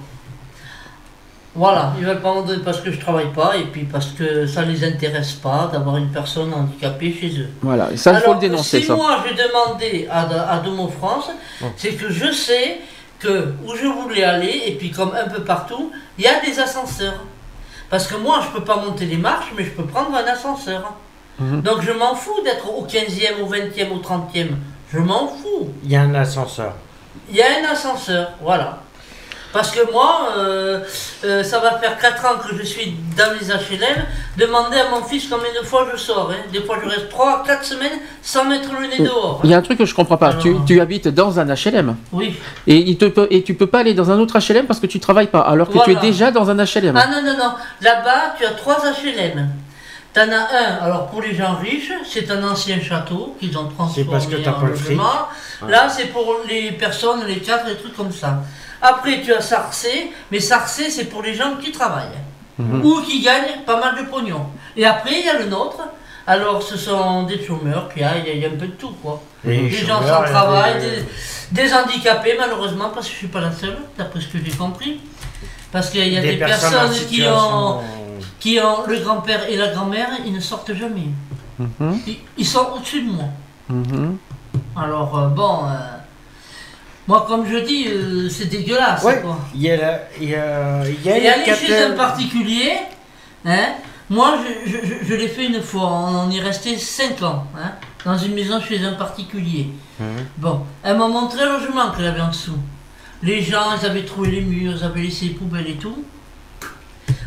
Voilà, 1.54 1.92
ils 2.00 2.06
veulent 2.06 2.22
pas 2.22 2.34
m'en 2.34 2.44
donner 2.44 2.64
parce 2.64 2.80
que 2.80 2.92
je 2.94 3.00
travaille 3.00 3.34
pas 3.34 3.58
et 3.58 3.64
puis 3.66 3.84
parce 3.84 4.08
que 4.18 4.48
ça 4.48 4.62
les 4.62 4.86
intéresse 4.86 5.34
pas 5.34 5.70
d'avoir 5.72 5.98
une 5.98 6.10
personne 6.12 6.54
handicapée 6.54 7.14
chez 7.20 7.38
eux. 7.42 7.50
Voilà, 7.62 7.90
et 7.92 7.98
ça, 7.98 8.14
il 8.14 8.20
faut 8.20 8.32
le 8.34 8.36
que 8.38 8.42
dénoncer, 8.42 8.80
si 8.82 8.88
ça. 8.88 8.96
moi 8.96 9.18
j'ai 9.28 9.34
demandé 9.36 10.08
à, 10.10 10.22
à 10.54 10.60
Domo 10.60 10.88
France, 10.88 11.30
Oh. 11.62 11.66
c'est 11.76 11.94
que 11.94 12.10
je 12.10 12.32
sais 12.32 12.78
que 13.20 13.54
où 13.66 13.76
je 13.76 13.86
voulais 13.88 14.24
aller, 14.24 14.64
et 14.68 14.76
puis 14.76 14.92
comme 14.92 15.14
un 15.14 15.28
peu 15.30 15.42
partout, 15.44 15.92
il 16.18 16.24
y 16.24 16.28
a 16.28 16.40
des 16.40 16.58
ascenseurs. 16.60 17.20
Parce 17.90 18.08
que 18.08 18.16
moi 18.16 18.42
je 18.44 18.58
peux 18.58 18.64
pas 18.64 18.78
monter 18.78 19.06
les 19.06 19.18
marches, 19.18 19.52
mais 19.58 19.64
je 19.64 19.72
peux 19.72 19.86
prendre 19.86 20.16
un 20.16 20.24
ascenseur. 20.24 20.94
Mhm. 21.40 21.62
Donc 21.62 21.82
je 21.82 21.92
m'en 21.92 22.16
fous 22.16 22.42
d'être 22.44 22.70
au 22.70 22.86
15e, 22.86 23.42
au 23.42 23.48
20e, 23.48 23.92
au 23.92 24.00
30e. 24.00 24.56
Je 24.92 25.00
m'en 25.00 25.28
fous. 25.28 25.70
Il 25.84 25.92
y 25.92 25.96
a 25.96 26.02
un 26.02 26.16
ascenseur. 26.16 26.74
Il 27.30 27.36
y 27.36 27.42
a 27.42 27.46
un 27.60 27.72
ascenseur, 27.72 28.32
voilà. 28.42 28.80
Parce 29.56 29.72
que 29.72 29.90
moi, 29.90 30.32
euh, 30.38 30.82
euh, 31.24 31.42
ça 31.42 31.60
va 31.60 31.80
faire 31.80 31.98
4 31.98 32.26
ans 32.26 32.38
que 32.46 32.54
je 32.58 32.62
suis 32.64 32.94
dans 33.18 33.32
les 33.40 33.48
HLM. 33.48 34.04
Demandez 34.38 34.78
à 34.80 34.90
mon 34.90 35.02
fils 35.02 35.28
combien 35.30 35.50
de 35.58 35.66
fois 35.66 35.88
je 35.94 35.98
sors. 35.98 36.30
hein. 36.30 36.44
Des 36.52 36.60
fois, 36.62 36.78
je 36.84 36.90
reste 36.90 37.08
3 37.08 37.42
4 37.48 37.64
semaines 37.64 38.00
sans 38.22 38.44
mettre 38.44 38.70
le 38.78 38.86
nez 38.88 39.00
dehors. 39.00 39.40
Il 39.46 39.50
y 39.50 39.54
a 39.54 39.58
un 39.58 39.62
truc 39.62 39.78
que 39.78 39.86
je 39.86 39.96
comprends 39.96 40.18
pas. 40.18 40.34
Tu, 40.34 40.50
Alors. 40.50 40.66
tu 40.66 40.82
habites 40.82 41.08
dans 41.08 41.40
un 41.40 41.46
HLM. 41.46 41.96
Oui. 42.12 42.36
Et, 42.68 42.76
il 42.80 42.98
te 42.98 43.06
peut, 43.06 43.28
et 43.32 43.44
tu 43.44 43.54
peux 43.54 43.68
pas 43.68 43.80
aller 43.80 43.94
dans 43.94 44.12
un 44.12 44.20
autre 44.20 44.38
HLM 44.40 44.66
parce 44.66 44.82
que 44.82 44.88
tu 44.88 45.00
travailles 45.00 45.28
pas, 45.28 45.40
alors 45.40 45.70
que 45.70 45.82
tu 45.86 45.92
es 45.92 45.96
déjà 45.96 46.32
dans 46.32 46.50
un 46.50 46.56
HLM. 46.58 46.98
Ah 46.98 47.08
non, 47.08 47.22
non, 47.24 47.38
non. 47.38 47.52
Là-bas, 47.82 48.36
tu 48.38 48.46
as 48.46 48.52
3 48.52 48.76
HLM. 49.04 49.50
T'en 50.14 50.22
as 50.32 50.36
un, 50.36 50.86
alors 50.86 51.08
pour 51.08 51.22
les 51.22 51.34
gens 51.34 51.56
riches, 51.56 51.92
c'est 52.10 52.30
un 52.32 52.44
ancien 52.44 52.80
château 52.82 53.36
qu'ils 53.40 53.58
ont 53.58 53.68
transformé 53.68 54.10
parce 54.12 54.28
que 54.28 54.36
t'as 54.36 54.52
en 54.52 54.60
pas 54.62 54.68
le 54.68 54.76
fric. 54.76 54.98
Là, 55.68 55.88
c'est 55.90 56.06
pour 56.08 56.38
les 56.48 56.72
personnes, 56.72 57.26
les 57.26 57.38
cadres, 57.40 57.66
les 57.68 57.76
trucs 57.76 57.96
comme 57.96 58.12
ça. 58.12 58.42
Après, 58.88 59.22
tu 59.22 59.34
as 59.34 59.42
Sarcé, 59.42 60.12
mais 60.32 60.40
Sarcé, 60.40 60.90
c'est 60.90 61.06
pour 61.06 61.22
les 61.24 61.34
gens 61.34 61.56
qui 61.62 61.72
travaillent. 61.72 62.22
Mhm. 62.58 62.86
Ou 62.86 63.02
qui 63.02 63.22
gagnent 63.22 63.64
pas 63.66 63.80
mal 63.80 63.94
de 64.00 64.10
pognon. 64.10 64.46
Et 64.78 64.86
après, 64.86 65.20
il 65.20 65.26
y 65.26 65.30
a 65.30 65.40
le 65.40 65.46
nôtre. 65.46 65.80
Alors, 66.28 66.62
ce 66.64 66.78
sont 66.78 67.24
des 67.24 67.44
chômeurs, 67.46 67.90
qui 67.94 68.04
a, 68.04 68.12
il 68.18 68.40
y 68.40 68.46
a- 68.46 68.48
un 68.48 68.52
peu 68.62 68.68
de 68.68 68.78
tout, 68.82 68.94
quoi. 69.02 69.22
Des 69.44 69.70
gens 69.70 70.02
sans 70.02 70.24
travail, 70.24 70.74
des- 71.52 71.74
handicapés, 71.74 72.36
malheureusement, 72.40 72.90
parce 72.94 73.08
que 73.08 73.14
je 73.14 73.18
suis 73.18 73.28
pas 73.28 73.42
la 73.42 73.52
seule, 73.52 73.78
d'après 73.98 74.22
ce 74.22 74.28
que 74.28 74.38
j'ai 74.44 74.52
compris. 74.52 75.02
Parce 75.72 75.90
qu'il 75.90 76.08
y 76.08 76.18
a 76.18 76.22
des, 76.22 76.30
Des 76.34 76.38
personnes 76.38 76.92
qui 77.10 77.24
ont, 77.28 77.82
qui 78.40 78.60
ont 78.60 78.86
le 78.88 78.98
grand-père 79.00 79.48
et 79.50 79.58
la 79.58 79.68
grand-mère, 79.74 80.10
ils 80.26 80.34
ne 80.34 80.40
sortent 80.40 80.74
jamais. 80.74 81.10
Mhm. 81.60 82.00
Ils, 82.08 82.18
ils 82.38 82.46
sont 82.46 82.68
au-dessus 82.76 83.02
de 83.04 83.12
moi. 83.12 83.26
Mhm. 83.70 84.18
Alors, 84.76 85.18
euh, 85.20 85.28
bon, 85.28 85.66
euh, 85.66 85.98
moi, 87.08 87.26
comme 87.28 87.46
je 87.48 87.58
dis, 87.58 87.88
euh, 87.88 88.30
c'est 88.30 88.46
dégueulasse, 88.46 89.04
Ouais, 89.04 89.22
quoi. 89.22 89.40
il 89.54 89.62
y 89.62 89.70
a, 89.72 89.78
la- 89.78 90.00
il 90.20 90.30
y 90.30 90.36
a, 90.36 90.82
il 90.88 91.04
y 91.06 91.10
a 91.10 91.18
Et 91.18 91.28
aller 91.30 91.44
quatre- 91.44 91.60
chez 91.60 91.84
un 91.84 91.92
particulier, 91.92 92.74
hein, 93.46 93.68
moi 94.10 94.38
je, 94.66 94.72
je- 94.72 94.86
je- 94.86 95.06
je 95.08 95.14
l'ai 95.16 95.28
fait 95.28 95.46
une 95.48 95.62
fois, 95.62 95.88
on 95.92 96.30
y 96.32 96.38
est 96.38 96.42
resté 96.42 96.78
5 96.78 97.22
ans, 97.24 97.46
hein, 97.58 97.72
dans 98.06 98.18
une 98.18 98.34
maison 98.34 98.60
chez 98.60 98.84
un 98.84 98.94
particulier. 98.94 99.70
Mhm. 100.00 100.06
Bon, 100.38 100.62
elle 100.84 100.98
m'a 100.98 101.08
montré 101.08 101.40
le 101.46 101.54
logement 101.60 101.92
qu'elle 101.92 102.08
avait 102.08 102.22
en 102.22 102.30
dessous. 102.30 102.58
Les 103.24 103.42
gens, 103.42 103.74
ils 103.80 103.86
avaient 103.86 104.04
trouvé 104.06 104.30
les 104.32 104.42
murs, 104.42 104.74
ils 104.78 104.84
avaient 104.84 105.02
laissé 105.02 105.26
les 105.26 105.32
poubelles 105.34 105.70
et 105.70 105.76
tout. 105.76 106.04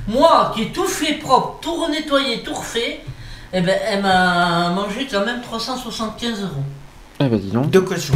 Moi, 0.07 0.53
qui 0.55 0.63
ai 0.63 0.73
tout 0.73 0.87
fait 0.87 1.15
propre, 1.15 1.59
tout 1.61 1.75
renettoyé, 1.75 2.43
tout 2.43 2.55
refait, 2.55 3.01
eh 3.53 3.61
ben, 3.61 3.77
elle 3.87 4.03
m'a 4.03 4.71
mangé 4.71 5.07
quand 5.11 5.25
même 5.25 5.41
375 5.43 6.43
euros. 6.43 6.63
Eh 7.21 7.25
ben 7.29 7.39
dis 7.39 7.51
donc. 7.51 7.71
De 7.71 7.81
caution. 7.81 8.15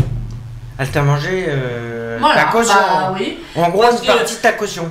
Elle 0.78 0.90
t'a 0.90 1.02
mangé 1.02 1.46
euh, 1.48 2.16
Voilà, 2.20 2.44
ta 2.44 2.50
caution. 2.50 2.74
bah 2.74 3.14
oui. 3.18 3.38
En 3.54 3.68
gros, 3.70 3.82
Parce 3.82 4.00
une 4.00 4.00
que- 4.08 4.12
partie 4.16 4.34
de 4.36 4.40
ta 4.40 4.52
caution. 4.52 4.90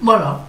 Voilà. 0.00 0.40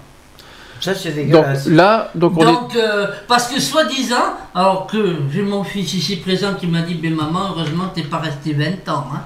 Ça, 0.81 0.93
c'est 0.93 1.09
Donc 1.09 1.15
dégueulasse. 1.26 1.67
là, 1.67 2.11
donc 2.15 2.34
on 2.38 2.41
est. 2.41 2.45
Donc, 2.45 2.76
euh, 2.76 3.07
parce 3.27 3.47
que 3.47 3.59
soi-disant, 3.59 4.35
alors 4.53 4.85
que 4.88 5.15
j'ai 5.31 5.41
mon 5.41 5.63
fils 5.63 5.93
ici 5.93 6.17
présent 6.17 6.53
qui 6.53 6.67
m'a 6.67 6.81
dit, 6.81 6.95
ben 6.95 7.15
maman, 7.15 7.49
heureusement 7.55 7.88
t'es 7.93 8.03
pas 8.03 8.17
resté 8.19 8.53
20 8.53 8.88
ans. 8.89 9.05
hein. 9.13 9.22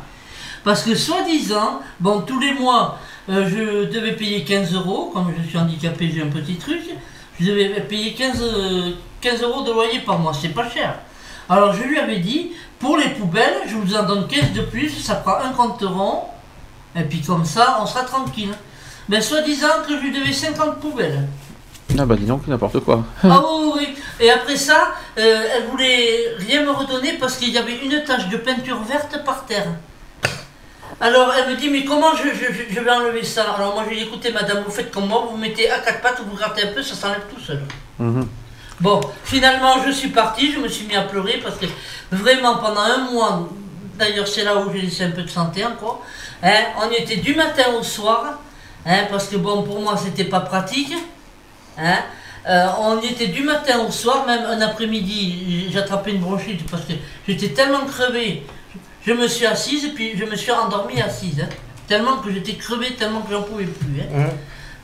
Parce 0.63 0.83
que 0.83 0.93
soi-disant, 0.95 1.81
bon, 1.99 2.21
tous 2.21 2.39
les 2.39 2.53
mois, 2.53 2.97
euh, 3.29 3.47
je 3.49 3.85
devais 3.91 4.13
payer 4.13 4.43
15 4.43 4.73
euros, 4.73 5.11
comme 5.13 5.33
je 5.43 5.49
suis 5.49 5.57
handicapé, 5.57 6.11
j'ai 6.13 6.21
un 6.21 6.27
petit 6.27 6.55
truc, 6.55 6.81
je 7.39 7.45
devais 7.45 7.69
payer 7.81 8.13
15, 8.13 8.41
euh, 8.41 8.91
15 9.19 9.41
euros 9.41 9.63
de 9.63 9.71
loyer 9.71 9.99
par 9.99 10.19
mois, 10.19 10.31
c'est 10.39 10.49
pas 10.49 10.69
cher. 10.69 10.95
Alors 11.49 11.73
je 11.73 11.83
lui 11.83 11.97
avais 11.99 12.19
dit, 12.19 12.51
pour 12.79 12.97
les 12.97 13.09
poubelles, 13.09 13.61
je 13.67 13.75
vous 13.75 13.95
en 13.95 14.03
donne 14.03 14.27
15 14.27 14.53
de 14.53 14.61
plus, 14.61 14.89
ça 14.89 15.15
fera 15.17 15.43
un 15.43 15.49
compte 15.51 15.81
rond, 15.81 16.23
et 16.95 17.03
puis 17.03 17.21
comme 17.21 17.45
ça, 17.45 17.79
on 17.81 17.85
sera 17.85 18.03
tranquille. 18.03 18.53
Mais 19.09 19.21
soi-disant 19.21 19.67
que 19.87 19.95
je 19.95 20.01
lui 20.01 20.11
devais 20.11 20.31
50 20.33 20.79
poubelles. 20.79 21.27
Ah 21.97 22.05
bah 22.05 22.15
dis 22.15 22.25
donc, 22.25 22.45
n'importe 22.45 22.79
quoi. 22.81 23.03
Ah 23.23 23.41
oui, 23.43 23.63
oui, 23.63 23.71
oui. 23.79 23.95
Et 24.19 24.29
après 24.29 24.55
ça, 24.55 24.89
euh, 25.17 25.43
elle 25.55 25.65
voulait 25.71 26.35
rien 26.37 26.61
me 26.63 26.69
redonner 26.69 27.13
parce 27.13 27.35
qu'il 27.37 27.49
y 27.49 27.57
avait 27.57 27.77
une 27.83 28.03
tache 28.03 28.29
de 28.29 28.37
peinture 28.37 28.79
verte 28.83 29.23
par 29.25 29.45
terre. 29.45 29.65
Alors 31.01 31.33
elle 31.33 31.49
me 31.49 31.55
dit, 31.59 31.69
mais 31.69 31.83
comment 31.85 32.13
je, 32.15 32.29
je- 32.29 32.53
je- 32.53 32.73
je 32.75 32.79
vais 32.79 32.91
enlever 32.91 33.23
ça? 33.23 33.53
Alors 33.57 33.73
moi 33.73 33.83
je 33.85 33.89
lui 33.89 33.97
ai 33.97 34.01
dit, 34.01 34.07
écoutez 34.07 34.31
madame, 34.31 34.63
vous 34.65 34.71
faites 34.71 34.91
comme 34.91 35.07
moi, 35.07 35.21
vous 35.25 35.31
vous 35.31 35.37
mettez 35.37 35.71
à 35.71 35.79
quatre 35.79 36.01
pattes, 36.01 36.21
vous 36.29 36.35
grattez 36.35 36.63
un 36.67 36.73
peu, 36.73 36.83
ça 36.83 36.93
s'enlève 36.93 37.23
tout 37.33 37.41
seul. 37.41 37.61
Mhm. 37.97 38.27
Bon, 38.79 39.01
finalement 39.25 39.83
je 39.85 39.91
suis 39.91 40.09
parti, 40.09 40.53
je 40.53 40.59
me 40.59 40.67
suis 40.69 40.85
mis 40.87 40.95
à 40.95 41.01
pleurer 41.01 41.39
parce 41.43 41.57
que 41.57 41.65
vraiment 42.11 42.57
pendant 42.57 42.81
un 42.81 43.11
mois, 43.11 43.49
d'ailleurs 43.97 44.27
c'est 44.27 44.43
là 44.45 44.55
où 44.57 44.71
j'ai 44.71 44.81
laissé 44.81 45.03
un 45.03 45.11
peu 45.11 45.23
de 45.23 45.29
santé 45.29 45.65
encore, 45.65 46.01
hein, 46.41 46.63
on 46.81 46.89
était 46.91 47.17
du 47.17 47.35
matin 47.35 47.63
au 47.77 47.83
soir, 47.83 48.39
hein, 48.85 48.99
parce 49.11 49.27
que 49.27 49.35
bon 49.35 49.63
pour 49.63 49.81
moi 49.81 49.97
c'était 49.97 50.23
pas 50.29 50.39
pratique. 50.39 50.93
Hein. 51.77 51.97
Euh, 52.47 52.67
on 52.79 53.01
était 53.01 53.27
du 53.27 53.43
matin 53.43 53.79
au 53.85 53.91
soir, 53.91 54.25
même 54.25 54.43
un 54.45 54.61
après-midi, 54.61 55.67
j'ai 55.71 55.77
attrapé 55.79 56.11
une 56.11 56.21
bronchite 56.21 56.65
parce 56.71 56.83
que 56.83 56.93
j'étais 57.27 57.49
tellement 57.49 57.85
crevé. 57.85 58.43
Je 59.05 59.11
me 59.13 59.27
suis 59.27 59.45
assise 59.45 59.85
et 59.85 59.89
puis 59.89 60.17
je 60.17 60.23
me 60.23 60.35
suis 60.35 60.51
endormie 60.51 61.01
assise. 61.01 61.41
hein. 61.41 61.49
Tellement 61.87 62.17
que 62.17 62.31
j'étais 62.31 62.53
crevé, 62.55 62.91
tellement 62.95 63.21
que 63.21 63.33
j'en 63.33 63.43
pouvais 63.43 63.65
plus. 63.65 64.01
hein. 64.01 64.29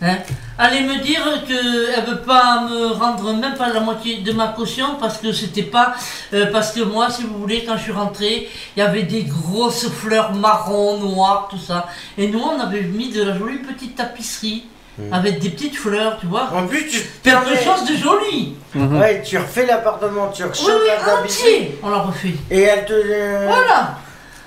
Hein? 0.06 0.18
Allez 0.58 0.82
me 0.82 1.00
dire 1.02 1.22
qu'elle 1.48 2.06
veut 2.08 2.22
pas 2.22 2.62
me 2.70 2.88
rendre 2.94 3.34
même 3.34 3.56
pas 3.56 3.70
la 3.74 3.80
moitié 3.80 4.18
de 4.20 4.32
ma 4.32 4.50
caution 4.50 4.96
parce 5.00 5.18
que 5.18 5.32
c'était 5.34 5.64
pas. 5.64 5.94
euh, 6.34 6.46
parce 6.52 6.72
que 6.72 6.82
moi, 6.82 7.10
si 7.10 7.24
vous 7.24 7.38
voulez, 7.40 7.66
quand 7.66 7.76
je 7.78 7.84
suis 7.84 7.92
rentré, 7.92 8.48
il 8.76 8.80
y 8.80 8.84
avait 8.84 9.04
des 9.04 9.24
grosses 9.24 9.90
fleurs 9.90 10.34
marron, 10.34 10.98
noires, 11.00 11.48
tout 11.50 11.58
ça. 11.58 11.88
Et 12.18 12.28
nous, 12.28 12.40
on 12.40 12.60
avait 12.60 12.82
mis 12.84 13.10
de 13.10 13.24
la 13.24 13.38
jolie 13.38 13.58
petite 13.58 13.96
tapisserie 13.96 14.66
avec 15.12 15.40
des 15.40 15.50
petites 15.50 15.76
fleurs, 15.76 16.18
tu 16.22 16.28
vois. 16.28 16.50
En 16.56 16.68
plus, 16.68 16.88
tu 16.88 17.00
Quelque 17.22 17.44
permets- 17.44 17.64
chose 17.64 17.84
de 17.90 17.96
joli. 17.98 18.56
Ouais, 18.76 19.22
tu 19.26 19.38
refais 19.38 19.66
l'appartement, 19.66 20.30
tu 20.30 20.44
Oui, 20.44 20.50
rechopes 20.50 20.82
oui, 20.86 21.12
entier. 21.26 21.80
On 21.84 21.90
l'a 21.90 21.98
refait. 21.98 22.34
Et 22.50 22.62
elle 22.62 22.86
te. 22.86 22.94
euh, 22.94 23.46
Voilà. 23.48 23.98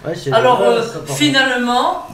Ouais, 0.06 0.14
Alors, 0.32 0.62
euh, 0.62 0.80
finalement, 1.14 2.06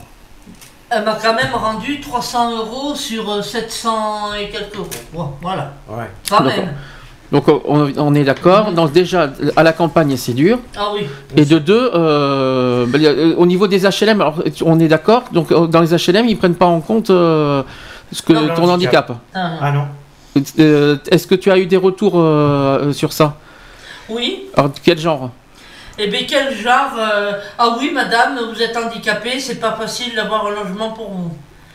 elle 0.97 1.05
m'a 1.05 1.15
quand 1.23 1.35
même 1.35 1.53
rendu 1.55 2.01
300 2.01 2.57
euros 2.59 2.95
sur 2.95 3.31
euh, 3.31 3.43
700 3.43 4.35
et 4.41 4.49
quelques 4.51 4.77
euros. 4.77 4.89
Bon, 5.12 5.31
voilà. 5.43 5.73
Ouais. 5.89 6.05
Quand 6.29 6.43
Donc, 6.43 6.57
même. 6.57 6.75
Donc 7.33 7.49
on, 7.49 7.91
on 7.97 8.15
est 8.15 8.23
d'accord. 8.23 8.71
Donc 8.73 8.93
déjà 8.93 9.31
à 9.57 9.62
la 9.62 9.73
campagne 9.73 10.16
c'est 10.16 10.35
dur. 10.35 10.59
Ah 10.77 10.91
oui. 10.95 11.07
Et 11.37 11.45
de 11.45 11.59
deux, 11.59 11.91
euh, 11.95 12.87
euh, 12.95 13.35
au 13.37 13.47
niveau 13.47 13.66
des 13.66 13.81
HLM, 13.85 14.21
alors 14.21 14.43
on 14.65 14.79
est 14.79 14.89
d'accord. 14.89 15.25
Donc 15.33 15.51
euh, 15.51 15.66
dans 15.66 15.81
les 15.81 15.89
HLM 15.95 16.29
ils 16.29 16.37
prennent 16.39 16.55
pas 16.55 16.66
en 16.66 16.81
compte 16.81 17.11
euh, 17.11 17.62
ce 18.12 18.23
que 18.23 18.33
Non, 18.35 18.55
ton 18.55 18.69
handicap. 18.69 19.11
handicap. 19.11 19.12
Ah, 19.35 19.51
Ah 19.61 19.73
non. 19.73 19.87
Euh, 20.59 20.97
Est-ce 21.11 21.27
que 21.27 21.35
tu 21.35 21.51
as 21.51 21.59
eu 21.59 21.66
des 21.66 21.77
retours 21.77 22.15
euh, 22.16 22.93
sur 22.93 23.12
ça? 23.12 23.37
Oui. 24.09 24.45
Alors 24.57 24.71
quel 24.85 24.99
genre? 24.99 25.31
Eh 25.99 26.09
bien, 26.09 26.23
quel 26.29 26.55
genre 26.57 26.93
euh, 26.99 27.33
Ah 27.59 27.77
oui, 27.79 27.91
madame, 27.95 28.39
vous 28.53 28.61
êtes 28.62 28.77
handicapée, 28.77 29.39
c'est 29.39 29.61
pas 29.61 29.73
facile 29.73 30.15
d'avoir 30.15 30.47
un 30.47 30.51
logement 30.51 30.91
pour 30.91 31.11
vous. 31.11 31.33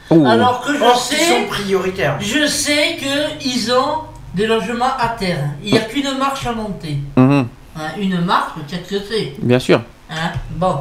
Oh. 0.10 0.26
Alors 0.26 0.62
que 0.62 0.76
je 0.76 0.84
Or, 0.84 1.00
sais. 1.00 1.16
ils 1.20 1.26
sont 1.44 1.48
prioritaires. 1.48 2.18
Je 2.20 2.46
sais 2.48 2.98
qu'ils 2.98 3.72
ont 3.72 4.00
des 4.34 4.48
logements 4.48 4.96
à 5.00 5.10
terre. 5.10 5.46
Il 5.64 5.72
n'y 5.72 5.78
a 5.78 5.82
qu'une 5.84 6.18
marche 6.18 6.46
à 6.48 6.52
monter. 6.52 6.98
Mhm, 7.16 7.48
Hein, 7.78 7.92
une 7.98 8.20
marche, 8.26 8.54
qu'est-ce 8.68 8.90
que 8.90 9.00
c'est? 9.10 9.36
Bien 9.42 9.60
sûr. 9.60 9.82
Hein, 10.10 10.32
bon. 10.52 10.80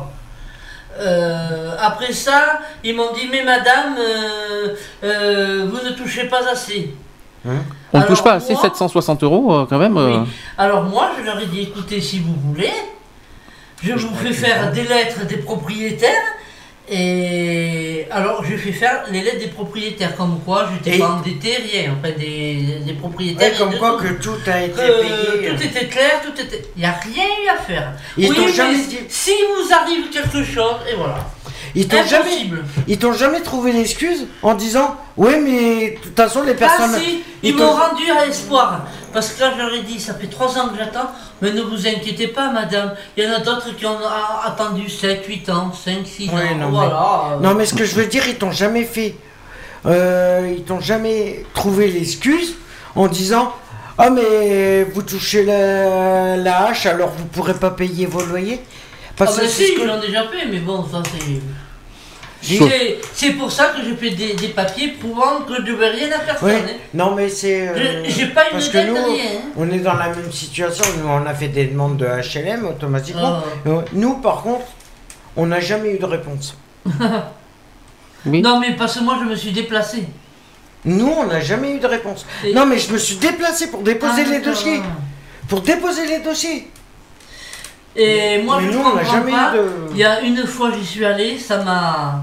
Euh, 0.98 1.77
après 1.81 2.12
ça, 2.12 2.59
ils 2.82 2.97
m'ont 2.97 3.12
dit, 3.12 3.28
mais 3.31 3.44
madame, 3.44 3.94
euh, 3.98 4.74
euh, 5.05 5.69
vous 5.70 5.85
ne 5.89 5.90
touchez 5.94 6.24
pas 6.24 6.40
assez. 6.51 6.93
On 7.93 7.98
ne 8.01 8.05
touche 8.05 8.23
pas 8.24 8.32
assez 8.35 8.52
moi- 8.55 8.62
760 8.62 9.23
euros 9.23 9.65
quand 9.70 9.78
même. 9.78 9.97
euh. 9.97 10.24
Alors 10.56 10.82
moi, 10.82 11.10
je 11.19 11.24
leur 11.24 11.39
ai 11.39 11.47
dit, 11.47 11.60
écoutez, 11.60 12.01
si 12.01 12.19
vous 12.19 12.35
voulez, 12.35 12.73
je 13.82 13.92
vous 13.94 14.14
fais 14.16 14.32
faire 14.32 14.72
des 14.72 14.82
lettres 14.84 15.26
des 15.26 15.36
propriétaires. 15.38 16.22
Et 16.90 18.06
alors, 18.10 18.42
je 18.44 18.56
fais 18.56 18.72
faire 18.72 19.05
les 19.10 19.20
lettres 19.20 19.40
des 19.40 19.48
propriétaires, 19.48 20.16
comme 20.16 20.40
quoi 20.42 20.68
je 20.70 20.74
n'étais 20.90 20.98
pas 20.98 21.10
endetté, 21.10 21.56
rien, 21.56 21.94
enfin 21.98 22.12
des, 22.18 22.80
des 22.86 22.92
propriétaires. 22.94 23.52
Et 23.55 23.59
comme 23.59 23.76
quoi 23.76 23.98
tout. 23.98 24.05
que 24.05 24.22
tout 24.22 24.50
a 24.50 24.62
été 24.62 24.72
Que 24.74 25.00
payé. 25.02 25.48
Tout 25.55 25.62
était 25.62 25.86
clair, 25.86 26.22
tout 26.24 26.40
était. 26.40 26.62
Il 26.76 26.80
n'y 26.80 26.86
a 26.86 26.92
rien 26.92 27.24
eu 27.44 27.48
à 27.50 27.56
faire. 27.62 27.92
Ils 28.16 28.30
oui, 28.30 28.36
mais 28.46 28.52
jamais 28.52 28.78
si- 29.09 29.30
vous 29.32 29.74
arrive 29.74 30.09
quelque 30.10 30.42
chose, 30.42 30.76
et 30.90 30.94
voilà. 30.96 31.26
Ils 31.74 31.86
t'ont 31.86 32.02
jamais, 32.05 32.46
ils 32.88 32.98
t'ont 32.98 33.12
jamais 33.12 33.40
trouvé 33.42 33.72
l'excuse 33.72 34.26
en 34.42 34.55
disant 34.55 34.96
ouais 35.18 35.38
mais 35.38 35.90
de 35.90 35.96
toute 36.02 36.16
façon 36.16 36.42
les 36.42 36.55
personnes. 36.55 36.92
Ah 36.94 36.98
si, 36.98 37.22
ils 37.42 37.55
t'ont- 37.55 37.64
m'ont 37.66 37.72
rendu 37.72 38.10
à 38.10 38.26
espoir. 38.26 38.86
Parce 39.12 39.32
que 39.34 39.40
là, 39.42 39.52
je 39.55 39.62
leur 39.62 39.74
ai 39.74 39.82
dit, 39.82 40.00
ça 40.00 40.14
fait 40.14 40.26
trois 40.28 40.56
ans 40.59 40.68
que 40.70 40.78
j'attends, 40.78 41.10
mais 41.43 41.52
ne 41.52 41.62
vous 41.62 41.86
inquiétez 41.86 42.28
pas, 42.28 42.51
madame. 42.51 42.94
Il 43.16 43.24
y 43.24 43.27
en 43.27 43.32
a 43.35 43.40
d'autres 43.40 43.74
qui 43.77 43.86
ont 43.86 43.98
attendu 44.44 44.89
7, 44.89 45.24
8 45.27 45.48
ans, 45.51 45.73
5, 45.73 46.06
6 46.06 46.28
Ouais, 46.31 46.35
ans. 46.35 46.56
non, 46.59 46.70
voilà. 46.70 47.36
mais... 47.40 47.47
non 47.48 47.55
mais 47.55 47.66
ce 47.66 47.74
que 47.74 47.85
je 47.85 47.94
veux 47.94 48.06
dire 48.06 48.27
ils 48.28 48.36
t'ont 48.36 48.51
jamais 48.52 48.85
fait, 48.85 49.16
euh, 49.86 50.52
ils 50.56 50.65
t'ont 50.65 50.81
jamais 50.81 51.44
trouvé 51.55 51.89
l'excuse 51.89 52.55
en 52.94 53.06
disant 53.06 53.52
ah 53.97 54.10
mais 54.10 54.85
vous 54.85 55.02
touchez 55.02 55.44
la, 55.44 56.36
la 56.36 56.66
hache 56.66 56.86
alors 56.86 57.10
vous 57.10 57.27
pourrez 57.27 57.55
pas 57.55 57.70
payer 57.70 58.06
vos 58.06 58.23
loyers? 58.23 58.60
Ah 58.62 59.24
Parce 59.24 59.39
que 59.40 59.47
c'est 59.48 59.65
si, 59.66 59.74
que- 59.74 59.81
ils 59.81 59.86
l'ont 59.86 60.01
déjà 60.01 60.23
fait, 60.28 60.47
mais 60.51 60.59
bon, 60.60 60.85
ça 60.85 61.02
c'est... 61.05 61.40
C'est- 62.40 63.32
pour 63.32 63.51
ça 63.51 63.66
que 63.77 63.82
j'ai 63.85 63.94
fait 63.97 64.10
des, 64.15 64.35
des 64.35 64.48
papiers 64.48 64.89
prouvant 65.01 65.40
que 65.47 65.55
je 65.56 65.60
ne 65.62 65.66
devais 65.66 65.89
rien 65.90 66.09
à 66.12 66.20
personne. 66.20 66.48
Ouais. 66.48 66.62
hein. 66.69 66.73
Non 66.94 67.15
mais 67.15 67.28
c'est. 67.28 67.69
euh, 67.69 68.05
Je- 68.05 68.10
j'ai 68.10 68.27
pas 68.27 68.44
une 68.47 68.52
parce 68.52 68.69
que 68.69 68.78
nous, 68.86 68.94
rien, 68.94 69.24
hein. 69.24 69.48
on 69.56 69.69
est 69.70 69.78
dans 69.81 69.94
la 69.94 70.09
même 70.10 70.31
situation. 70.32 70.85
Nous, 71.02 71.09
on 71.09 71.27
a 71.27 71.35
fait 71.35 71.48
des 71.48 71.66
demandes 71.66 71.97
de 71.97 72.06
HLM 72.06 72.66
automatiquement. 72.66 73.40
Ah. 73.43 73.69
Euh, 73.69 73.82
Nous, 73.93 74.15
par 74.19 74.43
contre, 74.43 74.66
on 75.36 75.47
n'a 75.47 75.60
jamais 75.60 75.94
eu 75.94 75.98
de 75.98 76.05
réponse. 76.06 76.56
Non, 78.27 78.59
mais 78.60 78.73
parce 78.77 78.98
que 78.98 79.05
moi, 79.05 79.16
je 79.20 79.24
me 79.28 79.35
suis 79.36 79.52
déplacé. 79.52 80.05
Nous, 80.85 81.06
on 81.06 81.27
n'a 81.27 81.40
jamais 81.40 81.73
eu 81.74 81.78
de 81.78 81.86
réponse. 81.86 82.27
Et- 82.44 82.52
Non, 82.52 82.66
mais 82.66 82.78
je 82.78 82.93
me 82.93 82.98
suis 82.98 83.16
déplacé 83.16 83.69
pour 83.70 83.82
déposer 83.82 84.24
Ah, 84.27 84.31
les 84.31 84.40
dossiers. 84.40 84.81
Pour 85.48 85.60
déposer 85.60 86.06
les 86.06 86.19
dossiers. 86.19 86.69
Et 88.00 88.42
moi, 88.42 88.58
Mais 88.60 88.66
je 88.72 88.72
nous, 88.78 88.84
on 88.84 88.94
n'a 88.94 89.02
jamais 89.04 89.32
pas. 89.32 89.52
eu 89.54 89.58
de- 89.58 89.70
Il 89.92 89.96
y 89.98 90.04
a 90.04 90.20
une 90.20 90.46
fois, 90.46 90.70
j'y 90.72 90.86
suis 90.86 91.04
allé, 91.04 91.36
ça 91.38 91.62
m'a, 91.64 92.22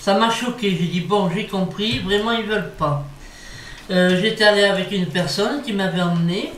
ça 0.00 0.14
m'a 0.14 0.30
choqué. 0.30 0.70
J'ai 0.70 0.86
dit 0.86 1.00
bon, 1.00 1.28
j'ai 1.34 1.46
compris. 1.46 1.98
Vraiment, 1.98 2.32
ils 2.32 2.44
veulent 2.46 2.72
pas. 2.78 3.04
Euh, 3.90 4.18
J'étais 4.20 4.44
allé 4.44 4.64
avec 4.64 4.90
une 4.92 5.06
personne 5.06 5.62
qui 5.62 5.72
m'avait 5.74 6.00
emmené 6.00 6.52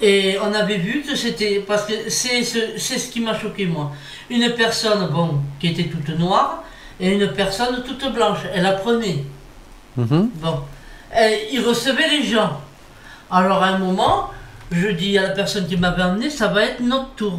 et 0.00 0.36
on 0.42 0.52
avait 0.52 0.76
vu 0.78 1.02
que 1.02 1.14
c'était 1.16 1.64
parce 1.66 1.86
que 1.86 1.94
c'est 2.10 2.42
ce, 2.44 2.58
c'est 2.76 2.98
ce 2.98 3.10
qui 3.10 3.20
m'a 3.20 3.38
choqué 3.38 3.64
moi. 3.66 3.92
Une 4.28 4.50
personne 4.54 5.08
bon 5.08 5.40
qui 5.58 5.68
était 5.68 5.84
toute 5.84 6.08
noire 6.18 6.64
et 7.00 7.12
une 7.14 7.28
personne 7.32 7.82
toute 7.84 8.12
blanche. 8.12 8.40
Elle 8.54 8.66
apprenait. 8.66 9.24
Mhm. 9.96 10.30
Bon, 10.34 10.60
Et 11.16 11.48
il 11.52 11.60
recevait 11.64 12.08
les 12.10 12.22
gens. 12.24 12.60
Alors 13.30 13.62
à 13.62 13.68
un 13.68 13.78
moment, 13.78 14.30
je 14.70 14.88
dis 14.88 15.16
à 15.16 15.22
la 15.22 15.30
personne 15.30 15.66
qui 15.66 15.76
m'avait 15.78 16.02
emmené, 16.02 16.28
ça 16.28 16.48
va 16.48 16.64
être 16.64 16.80
notre 16.80 17.10
tour. 17.14 17.38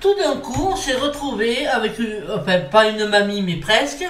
Tout 0.00 0.14
d'un 0.14 0.36
coup, 0.38 0.68
on 0.72 0.76
s'est 0.76 0.94
retrouvé 0.94 1.66
avec, 1.66 1.98
une- 1.98 2.24
enfin 2.34 2.60
pas 2.60 2.88
une 2.88 3.04
mamie, 3.06 3.42
mais 3.42 3.56
presque, 3.56 4.04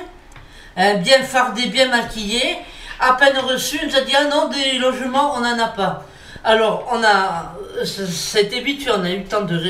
hein, 0.77 0.95
bien 0.99 1.23
fardée, 1.23 1.67
bien 1.67 1.89
maquillée, 1.89 2.59
à 3.01 3.15
peine 3.15 3.39
reçue, 3.39 3.81
nous 3.85 3.97
a 3.97 4.03
dit 4.03 4.13
ah 4.17 4.25
non 4.25 4.49
des 4.49 4.79
logements, 4.79 5.35
on 5.35 5.41
n'en 5.41 5.59
a 5.59 5.69
pas. 5.69 6.07
Alors 6.45 6.89
on 6.93 7.03
a, 7.03 7.55
vite 8.63 8.85
fait, 8.85 8.91
on 8.91 9.03
a 9.03 9.11
eu 9.11 9.19
le 9.19 9.25
temps 9.25 9.43
de, 9.43 9.61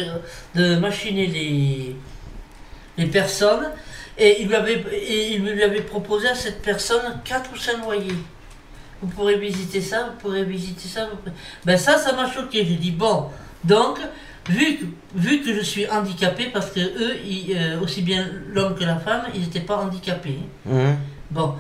de 0.54 0.76
machiner 0.76 1.26
les, 1.26 3.06
personnes 3.06 3.70
et 4.18 4.42
il 4.42 4.48
lui 4.48 4.54
avait, 4.54 5.80
proposé 5.80 6.28
à 6.28 6.34
cette 6.34 6.60
personne 6.60 7.00
quatre 7.24 7.50
ou 7.52 7.56
cinq 7.56 7.82
loyers. 7.82 8.14
Vous 9.00 9.08
pourrez 9.08 9.36
visiter 9.36 9.80
ça, 9.80 10.04
vous 10.04 10.18
pourrez 10.20 10.44
visiter 10.44 10.86
ça. 10.86 11.06
vous 11.06 11.32
Ben 11.64 11.78
ça, 11.78 11.96
ça 11.96 12.12
m'a 12.12 12.30
choqué. 12.30 12.66
J'ai 12.66 12.74
dit 12.74 12.90
bon, 12.90 13.30
donc 13.64 13.98
vu 14.48 14.76
que, 14.78 14.84
vu 15.14 15.42
que 15.42 15.54
je 15.54 15.60
suis 15.60 15.86
handicapé, 15.88 16.46
parce 16.52 16.70
que 16.70 16.80
eux, 16.80 17.16
ils, 17.26 17.54
euh, 17.56 17.80
aussi 17.80 18.02
bien 18.02 18.26
l'homme 18.48 18.74
que 18.74 18.84
la 18.84 18.96
femme, 18.96 19.22
ils 19.34 19.40
n'étaient 19.42 19.60
pas 19.60 19.76
handicapés. 19.76 20.38
Mhm. 20.66 20.96
Bon, 21.30 21.54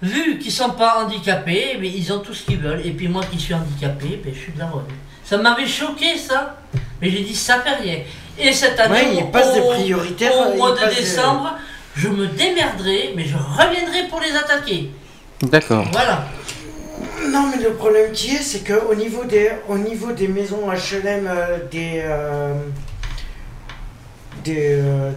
vu 0.00 0.38
qu'ils 0.38 0.52
sont 0.52 0.70
pas 0.70 1.04
handicapés, 1.04 1.76
mais 1.80 1.88
ils 1.88 2.12
ont 2.12 2.18
tout 2.20 2.34
ce 2.34 2.44
qu'ils 2.44 2.58
veulent. 2.58 2.84
Et 2.84 2.90
puis 2.92 3.08
moi 3.08 3.22
qui 3.30 3.38
suis 3.38 3.54
handicapé, 3.54 4.20
ben, 4.24 4.32
je 4.34 4.38
suis 4.40 4.52
de 4.52 4.58
la 4.58 4.66
revue. 4.66 4.94
Ça 5.24 5.36
m'avait 5.38 5.66
choqué 5.66 6.16
ça. 6.18 6.56
Mais 7.00 7.10
j'ai 7.10 7.20
dit 7.22 7.34
ça 7.34 7.60
fait 7.60 7.74
rien. 7.82 7.98
Et 8.38 8.52
cette 8.52 8.78
année, 8.80 8.94
Ouais, 8.94 9.14
il 9.14 9.22
au- 9.22 9.54
des 9.54 9.82
prioritaires, 9.82 10.56
mois 10.56 10.72
de 10.72 10.88
des- 10.88 10.96
décembre, 11.00 11.56
je 11.94 12.08
me 12.08 12.26
démerderai, 12.26 13.12
mais 13.16 13.24
je 13.24 13.36
reviendrai 13.36 14.08
pour 14.08 14.20
les 14.20 14.34
attaquer. 14.34 14.90
D'accord. 15.42 15.86
Voilà. 15.92 16.26
Non, 17.30 17.50
mais 17.50 17.62
le 17.62 17.72
problème 17.74 18.12
qui 18.12 18.34
est, 18.34 18.42
c'est 18.42 18.60
qu'au 18.60 18.94
niveau 18.94 19.24
des, 19.24 19.50
au 19.68 19.78
niveau 19.78 20.12
des 20.12 20.28
maisons 20.28 20.68
HLM, 20.68 21.26
euh, 21.26 21.58
des, 21.70 22.02
euh, 22.04 22.54
des, 24.44 24.80
euh, 24.80 25.12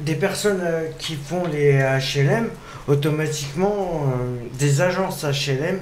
des 0.00 0.14
personnes 0.14 0.62
qui 0.98 1.16
font 1.16 1.44
les 1.50 1.72
HLM, 1.78 2.50
automatiquement, 2.86 4.12
des 4.58 4.80
agences 4.80 5.24
HLM, 5.24 5.80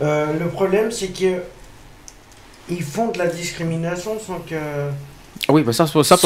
le 0.00 0.48
problème, 0.48 0.90
c'est 0.90 1.08
que 1.08 1.42
ils 2.68 2.82
font 2.82 3.08
de 3.08 3.18
la 3.18 3.26
discrimination 3.26 4.18
sans 4.18 4.38
que. 4.38 4.54
Ah 5.48 5.52
Oui, 5.52 5.62
bah 5.62 5.72
ça, 5.72 5.86
ça 5.86 6.16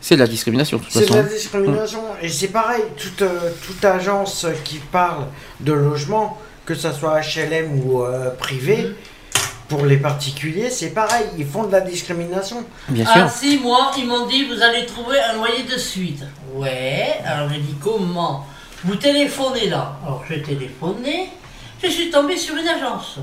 c'est 0.00 0.16
de 0.16 0.20
la 0.20 0.26
discrimination 0.26 0.80
C'est 0.88 1.08
de 1.08 1.14
la 1.14 1.22
discrimination. 1.22 2.00
Et 2.20 2.28
c'est 2.28 2.48
pareil, 2.48 2.82
toute, 2.96 3.24
toute 3.66 3.84
agence 3.84 4.46
qui 4.64 4.78
parle 4.78 5.26
de 5.60 5.72
logement, 5.72 6.38
que 6.66 6.74
ce 6.74 6.92
soit 6.92 7.20
HLM 7.20 7.80
ou 7.80 8.02
euh, 8.02 8.30
privé, 8.30 8.92
pour 9.68 9.86
les 9.86 9.96
particuliers, 9.96 10.70
c'est 10.70 10.90
pareil, 10.90 11.26
ils 11.38 11.46
font 11.46 11.64
de 11.64 11.72
la 11.72 11.80
discrimination. 11.80 12.64
Bien 12.88 13.04
Ah 13.12 13.28
si, 13.28 13.58
moi, 13.58 13.92
ils 13.96 14.06
m'ont 14.06 14.26
dit, 14.26 14.44
vous 14.44 14.60
allez 14.62 14.84
trouver 14.84 15.18
un 15.20 15.34
loyer 15.34 15.62
de 15.62 15.78
suite. 15.78 16.22
Ouais, 16.54 17.18
alors 17.24 17.48
j'ai 17.48 17.60
dit, 17.60 17.74
comment? 17.82 18.46
Vous 18.84 18.96
téléphonez 18.96 19.68
là. 19.68 19.96
Alors 20.04 20.22
j'ai 20.28 20.42
téléphoné, 20.42 21.30
je 21.82 21.88
suis 21.88 22.10
tombé 22.10 22.36
sur 22.36 22.54
une 22.56 22.68
agence. 22.68 23.18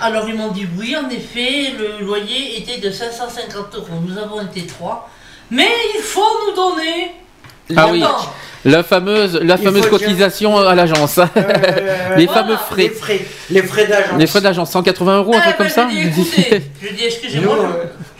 Alors 0.00 0.26
ils 0.28 0.34
m'ont 0.34 0.52
dit, 0.52 0.66
oui, 0.78 0.96
en 0.96 1.10
effet, 1.10 1.72
le 1.78 2.04
loyer 2.04 2.58
était 2.58 2.78
de 2.78 2.90
550 2.90 3.74
euros. 3.74 3.86
Nous 4.06 4.16
avons 4.16 4.40
été 4.40 4.66
trois. 4.66 5.10
Mais 5.50 5.68
il 5.96 6.02
faut 6.02 6.24
nous 6.46 6.54
donner... 6.54 7.12
Ah 7.76 7.86
oui, 7.90 8.02
la 8.64 8.82
fameuse, 8.82 9.38
la 9.40 9.54
Il 9.56 9.64
fameuse 9.64 9.84
faut 9.86 9.96
dire- 9.98 10.06
cotisation 10.08 10.58
à 10.58 10.74
l'agence. 10.74 11.18
les 12.16 12.26
voilà, 12.26 12.42
fameux 12.42 12.56
frais. 12.56 12.82
Les 12.82 12.88
frais, 12.90 13.20
les 13.50 13.62
frais 13.62 13.86
d'agence. 13.86 14.18
Les 14.18 14.26
frais 14.26 14.40
d'agence, 14.40 14.70
180 14.70 15.18
euros, 15.18 15.34
un 15.34 15.38
Ah, 15.38 15.42
truc 15.52 15.56
comme 15.58 15.66
ben, 15.66 15.72
ça 15.72 15.88
Je 15.90 15.94
dis, 15.96 16.08
écoutez, 16.08 16.62
je 16.82 16.88
dis, 16.94 17.04
excusez-moi, 17.04 17.56
Nous, 17.56 17.68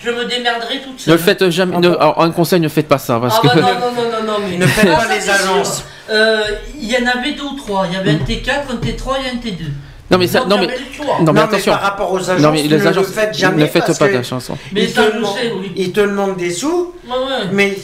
je, 0.02 0.10
je 0.10 0.14
me 0.16 0.24
démerderai 0.26 0.80
toute 0.82 0.94
Ne 0.94 0.98
seule. 0.98 1.12
le 1.14 1.18
faites 1.18 1.50
jamais. 1.50 1.76
ne- 1.78 1.88
alors, 1.88 2.22
un 2.22 2.30
conseil, 2.30 2.60
ne 2.60 2.68
faites 2.68 2.86
pas 2.88 2.98
ça. 2.98 3.18
Parce 3.20 3.40
Ah 3.42 3.48
que... 3.48 3.58
bah 3.60 3.62
non, 3.80 3.90
non, 3.90 4.02
non, 4.02 4.10
non, 4.26 4.32
non, 4.34 4.38
mais... 4.48 4.56
Ne 4.58 4.66
faites 4.66 4.84
Non, 4.88 4.94
pas 4.96 5.06
ça, 5.06 5.14
les 5.14 5.20
c'est 5.20 5.32
sûr. 5.32 5.52
agences. 5.52 5.84
Euh, 6.10 6.40
Il 6.80 6.90
y 6.90 6.96
en 6.96 7.06
avait 7.06 7.32
deux 7.32 7.42
ou 7.42 7.56
trois. 7.56 7.86
Il 7.90 7.94
y 7.94 7.96
avait 7.96 8.10
un 8.12 8.24
T4, 8.24 8.70
un 8.70 8.76
T3 8.76 9.16
et 9.26 9.30
un 9.36 9.40
T2. 9.40 9.64
Non 10.10 10.16
mais 10.16 10.26
ça, 10.26 10.40
Donc, 10.40 10.48
non 10.48 10.58
mais, 10.60 10.66
le 10.68 10.72
choix. 10.96 11.06
non 11.06 11.14
mais 11.18 11.24
Non, 11.26 11.32
mais 11.34 11.40
attention. 11.42 11.72
par 11.72 11.82
rapport 11.82 12.10
aux 12.12 12.30
agences, 12.30 12.40
non 12.40 12.50
mais 12.52 12.62
les 12.62 12.78
ne 12.78 12.90
le 12.94 13.02
faites 13.02 13.36
jamais 13.36 13.62
ne 13.64 13.66
faites 13.68 13.84
parce 13.84 13.98
pas 13.98 14.08
que- 14.08 14.16
de 14.16 14.22
chanson. 14.22 14.56
Mais 14.72 14.84
ils, 14.84 14.88
ça, 14.90 15.02
te 15.02 15.10
je 15.12 15.16
demandent, 15.18 15.36
sais, 15.36 15.52
oui. 15.54 15.72
ils 15.76 15.92
te 15.92 16.00
demandent 16.00 16.36
des 16.38 16.50
sous, 16.50 16.94
Ouais, 17.06 17.12
ouais. 17.14 17.48
mais, 17.52 17.76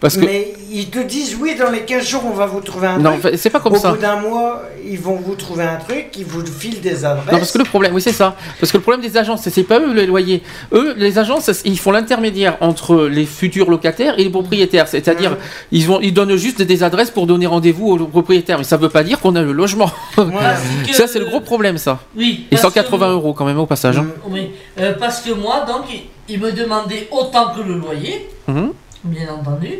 Parce 0.00 0.16
que 0.16 0.24
mais 0.24 0.52
ils 0.70 0.88
te 0.90 1.00
disent 1.00 1.36
oui, 1.40 1.56
dans 1.58 1.70
les 1.70 1.80
15 1.80 2.06
jours, 2.06 2.22
on 2.24 2.30
va 2.34 2.46
vous 2.46 2.60
trouver 2.60 2.86
un 2.86 2.98
non, 2.98 3.10
truc. 3.18 3.24
enfin, 3.26 3.36
c'est 3.36 3.50
pas 3.50 3.58
comme 3.58 3.72
Au 3.74 3.78
ça. 3.78 3.90
bout 3.90 3.96
d'un 3.96 4.14
mois, 4.16 4.62
ils 4.88 4.98
vont 4.98 5.16
vous 5.16 5.34
trouver 5.34 5.64
un 5.64 5.74
truc, 5.76 6.06
ils 6.16 6.24
vous 6.24 6.46
filent 6.46 6.80
des 6.80 7.04
adresses. 7.04 7.32
Non, 7.32 7.38
parce 7.38 7.50
que 7.50 7.58
le 7.58 7.64
problème, 7.64 7.94
oui, 7.94 8.00
c'est 8.00 8.12
ça. 8.12 8.36
Parce 8.60 8.70
que 8.70 8.76
le 8.76 8.82
problème 8.84 9.00
des 9.02 9.16
agences, 9.16 9.42
c'est- 9.48 9.62
pas 9.64 9.80
eux 9.80 9.92
les 9.92 10.06
loyers. 10.06 10.42
Eux, 10.72 10.94
les 10.96 11.18
agences, 11.18 11.50
ils 11.64 11.78
font 11.80 11.90
l'intermédiaire 11.90 12.56
entre 12.60 13.06
les 13.08 13.26
futurs 13.26 13.68
locataires 13.68 14.18
et 14.20 14.24
les 14.24 14.30
propriétaires. 14.30 14.86
C'est-à 14.86 15.16
dire, 15.16 15.36
ils, 15.72 15.84
vont, 15.84 15.98
ils 16.00 16.14
donnent 16.14 16.36
juste 16.36 16.62
des 16.62 16.82
adresses 16.84 17.10
pour 17.10 17.26
donner 17.26 17.46
rendez-vous 17.46 17.90
aux 17.90 18.06
propriétaires. 18.06 18.58
Mais 18.58 18.64
ça 18.64 18.76
veut 18.76 18.88
pas 18.90 19.02
dire 19.02 19.18
qu'on 19.18 19.34
a 19.34 19.42
le 19.42 19.50
logement. 19.52 19.90
Voilà. 20.16 20.54
ça, 20.92 21.08
c'est 21.08 21.18
le 21.18 21.24
gros 21.26 21.40
problème, 21.40 21.76
ça. 21.76 21.98
Oui. 22.16 22.46
Et 22.52 22.56
parce 22.56 22.62
180 22.62 23.06
que- 23.08 23.12
euros 23.14 23.32
quand 23.32 23.44
même 23.46 23.58
au 23.58 23.66
passage. 23.66 23.98
hein. 23.98 24.06
Oui, 24.28 24.50
euh, 24.78 24.92
parce 24.98 25.22
que 25.22 25.32
moi, 25.32 25.64
donc, 25.66 25.86
il, 25.92 26.02
il 26.34 26.40
me 26.40 26.52
demandait 26.52 27.08
autant 27.10 27.52
que 27.52 27.62
le 27.66 27.74
loyer, 27.74 28.28
Mhm. 28.46 28.72
Bien 29.04 29.28
entendu. 29.32 29.78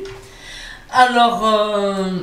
Alors, 0.90 1.47
euh, 1.47 2.20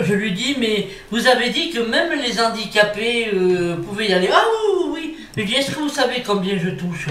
je 0.00 0.14
lui 0.14 0.32
dis, 0.32 0.56
mais 0.58 0.88
vous 1.10 1.26
avez 1.26 1.50
dit 1.50 1.70
que 1.70 1.80
même 1.80 2.12
les 2.20 2.40
handicapés 2.40 3.30
euh, 3.34 3.76
pouvaient 3.76 4.08
y 4.08 4.12
aller. 4.12 4.30
Ah 4.32 4.44
oui, 4.46 4.74
oui, 4.76 4.90
oui. 4.94 5.16
Je 5.36 5.40
lui 5.40 5.48
dis, 5.48 5.54
est-ce 5.54 5.72
que 5.72 5.80
vous 5.80 5.88
savez 5.88 6.22
combien 6.24 6.56
je 6.58 6.70
touche 6.70 7.06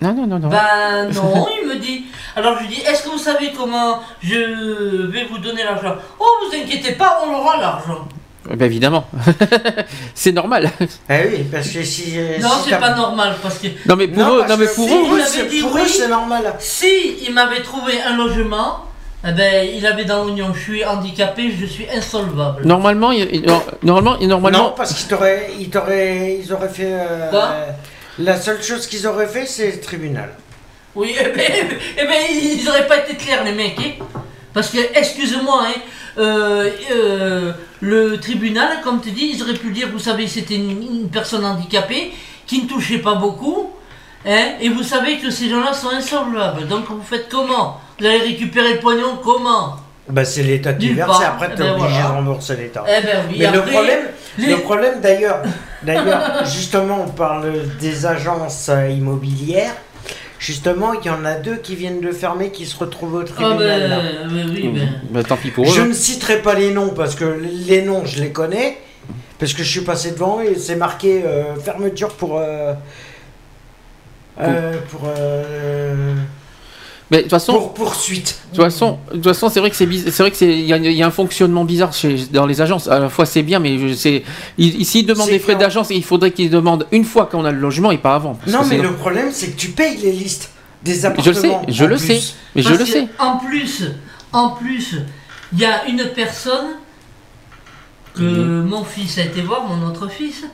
Non, 0.00 0.14
non, 0.14 0.26
non, 0.26 0.38
non. 0.38 0.48
Ben 0.48 1.10
non, 1.12 1.46
il 1.62 1.68
me 1.68 1.76
dit. 1.76 2.06
Alors 2.36 2.56
je 2.56 2.62
lui 2.62 2.74
dis, 2.74 2.80
est-ce 2.80 3.04
que 3.04 3.10
vous 3.10 3.18
savez 3.18 3.52
comment 3.56 4.00
je 4.22 5.06
vais 5.10 5.24
vous 5.24 5.38
donner 5.38 5.62
l'argent? 5.62 5.94
Oh, 6.18 6.26
vous 6.44 6.56
inquiétez 6.56 6.92
pas, 6.92 7.22
on 7.26 7.32
aura 7.34 7.58
l'argent. 7.58 8.08
Eh 8.50 8.56
Ben, 8.56 8.66
évidemment. 8.66 9.06
c'est 10.14 10.32
normal. 10.32 10.70
Eh 11.08 11.14
oui, 11.30 11.44
parce 11.50 11.68
que 11.68 11.82
si. 11.82 12.16
Non, 12.40 12.48
si 12.62 12.70
c'est 12.70 12.78
pas 12.78 12.94
normal 12.94 13.36
parce 13.42 13.58
que 13.58 13.68
Non, 13.86 13.96
mais 13.96 14.08
pour 14.08 14.22
Non, 14.22 14.34
eux, 14.36 14.44
non, 14.48 14.56
mais 14.58 14.66
pour 14.66 14.88
si, 14.88 14.94
eux, 14.94 15.18
il 15.18 15.24
c'est- 15.26 16.04
oui. 16.04 16.08
normal. 16.08 16.54
Si 16.58 17.16
il 17.26 17.32
m'avait 17.32 17.62
trouvé 17.62 17.94
un 18.02 18.16
logement, 18.16 18.84
eh 19.26 19.32
ben, 19.32 19.66
il 19.74 19.86
avait 19.86 20.04
dans 20.04 20.24
l'oignon, 20.24 20.52
je 20.54 20.60
suis 20.60 20.84
handicapé, 20.84 21.50
je 21.58 21.64
suis 21.66 21.86
insolvable. 21.90 22.66
normalement, 22.66 23.12
il- 23.12 23.28
il- 23.34 23.46
normalement, 23.82 24.18
et 24.20 24.26
normalement, 24.26 24.58
Non, 24.64 24.74
parce 24.76 24.92
qu'ils 24.92 25.08
t'auraient, 25.08 25.48
ils 25.58 25.70
t'auraient, 25.70 26.38
ils 26.44 26.52
auraient 26.52 26.68
fait. 26.68 26.92
euh, 26.92 27.30
Quoi? 27.30 27.48
la 28.18 28.36
seule 28.38 28.62
chose 28.62 28.86
qu'ils 28.86 29.06
auraient 29.06 29.26
fait, 29.26 29.46
c'est 29.46 29.70
le 29.72 29.80
tribunal. 29.80 30.30
Oui, 30.94 31.14
eh 31.18 31.24
ben, 31.34 31.52
eh 31.98 32.04
ben, 32.04 32.14
ils 32.30 32.68
auraient 32.68 32.86
pas 32.86 32.98
été 32.98 33.14
clairs, 33.14 33.42
les 33.44 33.52
mecs. 33.52 33.78
hein. 33.80 34.04
Parce 34.52 34.68
que, 34.70 34.78
excuse-moi, 34.94 35.62
hein, 35.68 35.80
euh, 36.18 36.70
euh, 36.92 37.52
le 37.80 38.18
tribunal, 38.18 38.80
comme 38.82 39.00
tu 39.00 39.10
dis, 39.10 39.32
ils 39.34 39.42
auraient 39.42 39.54
pu 39.54 39.70
dire, 39.70 39.88
vous 39.92 39.98
savez, 39.98 40.26
c'était 40.26 40.56
une, 40.56 40.70
une 40.82 41.08
personne 41.10 41.44
handicapée 41.44 42.12
qui 42.46 42.62
ne 42.62 42.68
touchait 42.68 42.98
pas 42.98 43.14
beaucoup. 43.14 43.70
Hein, 44.26 44.52
et 44.60 44.68
vous 44.70 44.82
savez 44.82 45.18
que 45.18 45.28
ces 45.30 45.48
gens-là 45.50 45.72
sont 45.74 45.90
insolvables. 45.90 46.66
Donc 46.66 46.86
vous 46.88 47.02
faites 47.02 47.28
comment? 47.28 47.80
Vous 47.98 48.06
allez 48.06 48.18
récupérer 48.20 48.74
le 48.74 48.80
pognon 48.80 49.18
comment? 49.22 49.76
Bah, 50.08 50.24
c'est 50.24 50.42
l'État 50.42 50.72
qui 50.74 50.90
verse 50.92 51.20
et 51.20 51.24
après, 51.24 51.48
Eh 51.52 51.56
t'es 51.56 51.62
ben, 51.62 51.70
obligé 51.72 51.88
voilà. 51.88 52.08
de 52.08 52.12
rembourser 52.14 52.56
l'État. 52.56 52.84
Eh 52.86 53.02
ben 53.02 53.24
oui, 53.30 53.36
Mais 53.38 53.50
le 53.50 53.60
problème, 53.62 54.04
les- 54.38 54.46
le 54.48 54.56
problème 54.58 55.00
d'ailleurs, 55.00 55.42
d'ailleurs, 55.82 56.44
justement, 56.44 57.04
on 57.06 57.10
parle 57.10 57.52
des 57.80 58.04
agences 58.06 58.68
euh, 58.70 58.88
immobilières. 58.90 59.74
Justement, 60.44 60.92
il 60.92 61.06
y 61.06 61.10
en 61.10 61.24
a 61.24 61.36
deux 61.36 61.56
qui 61.56 61.74
viennent 61.74 62.02
de 62.02 62.12
fermer, 62.12 62.50
qui 62.50 62.66
se 62.66 62.76
retrouvent 62.76 63.14
au 63.14 63.20
Ah 63.20 63.24
tribunal. 63.24 63.88
là. 63.88 63.98
ben, 64.28 64.28
ben 64.28 64.50
oui, 64.54 64.68
ben. 64.74 64.88
ben, 65.10 65.24
tant 65.24 65.38
pis 65.38 65.50
pour 65.50 65.64
Je 65.64 65.80
eux. 65.80 65.88
ne 65.88 65.94
citerai 65.94 66.42
pas 66.42 66.52
les 66.54 66.70
noms 66.70 66.90
parce 66.90 67.14
que 67.14 67.24
les 67.68 67.80
noms, 67.80 68.04
je 68.04 68.20
les 68.22 68.30
connais. 68.30 68.76
Parce 69.38 69.54
que 69.54 69.62
je 69.62 69.70
suis 69.70 69.80
passé 69.80 70.10
devant 70.10 70.42
et 70.42 70.54
c'est 70.56 70.76
marqué 70.76 71.22
euh, 71.24 71.54
fermeture 71.56 72.10
pour. 72.14 72.38
euh, 72.38 72.74
euh, 74.40 74.74
pour. 74.90 75.08
Mais 77.14 77.18
de 77.18 77.22
toute 77.22 77.30
façon, 77.30 77.52
pour 77.52 77.74
poursuite. 77.74 78.38
De 78.50 78.56
toute 78.56 78.64
façon, 78.64 78.98
de 79.10 79.14
toute 79.16 79.24
façon, 79.24 79.48
c'est 79.48 79.60
vrai 79.60 79.70
que 79.70 79.76
c'est 79.76 79.88
c'est 80.10 80.22
vrai 80.22 80.30
que 80.32 80.36
c'est 80.36 80.52
il 80.52 80.66
y, 80.66 80.72
a- 80.72 80.76
il 80.78 80.92
y 80.92 81.02
a 81.02 81.06
un 81.06 81.10
fonctionnement 81.12 81.64
bizarre 81.64 81.92
chez, 81.92 82.16
dans 82.32 82.44
les 82.44 82.60
agences. 82.60 82.88
À 82.88 82.98
la 82.98 83.08
fois 83.08 83.24
c'est 83.24 83.42
bien, 83.44 83.60
mais 83.60 83.78
je- 83.78 83.94
c'est 83.94 84.24
il- 84.58 84.80
ici 84.80 85.00
ils 85.00 85.06
demandent 85.06 85.28
des 85.28 85.38
frais 85.38 85.54
d'agence, 85.54 85.88
il 85.90 86.02
faudrait 86.04 86.32
qu'ils 86.32 86.50
demandent 86.50 86.86
une 86.90 87.04
fois 87.04 87.26
qu'on 87.26 87.44
a 87.44 87.52
le 87.52 87.58
logement 87.60 87.92
et 87.92 87.98
pas 87.98 88.16
avant. 88.16 88.36
Non, 88.48 88.64
mais 88.68 88.78
le 88.78 88.92
problème, 88.94 89.28
c'est 89.32 89.52
que 89.52 89.56
tu 89.56 89.68
payes 89.68 89.96
les 89.98 90.10
listes 90.12 90.50
des 90.82 90.94
je 91.00 91.06
appartements. 91.06 91.32
le 91.34 91.40
sais, 91.40 91.72
je 91.72 91.84
le 91.84 91.96
plus. 91.96 92.06
sais, 92.06 92.34
mais 92.56 92.62
je 92.62 92.74
le 92.74 92.84
sais. 92.84 93.06
En 93.20 93.36
plus, 93.36 93.84
en 94.32 94.48
plus, 94.50 94.96
il 95.52 95.60
y 95.60 95.64
a 95.64 95.86
une 95.86 96.04
personne 96.14 96.66
que 98.14 98.22
mon 98.62 98.84
fils 98.84 99.18
a 99.18 99.24
été 99.24 99.40
voir, 99.40 99.64
mon 99.66 99.86
autre 99.86 100.08
fils. 100.08 100.44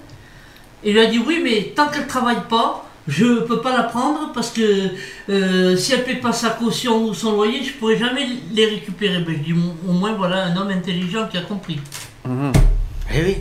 Il 0.84 0.92
lui 0.94 1.00
a 1.00 1.06
dit 1.06 1.20
oui, 1.26 1.40
mais 1.42 1.72
tant 1.76 1.88
qu'elle 1.88 2.06
travaille 2.06 2.42
pas, 2.48 2.86
je 3.08 3.40
peux 3.40 3.60
pas 3.60 3.76
la 3.76 3.84
prendre 3.84 4.30
parce 4.34 4.50
que 4.50 4.90
euh, 5.28 5.76
si 5.76 5.92
elle 5.92 6.04
paie 6.04 6.16
pas 6.16 6.32
sa 6.32 6.50
caution 6.50 7.04
ou 7.04 7.14
son 7.14 7.32
loyer, 7.32 7.62
je 7.64 7.72
pourrai 7.72 7.96
jamais 7.98 8.26
les 8.52 8.66
récupérer. 8.66 9.24
Je 9.26 9.34
dis 9.34 9.54
au 9.88 9.92
moins 9.92 10.12
voilà 10.12 10.44
un 10.44 10.56
homme 10.56 10.70
intelligent 10.70 11.26
qui 11.30 11.36
a 11.38 11.42
compris. 11.42 11.80
Mhm. 12.24 12.52
Eh 13.14 13.22
oui. 13.22 13.36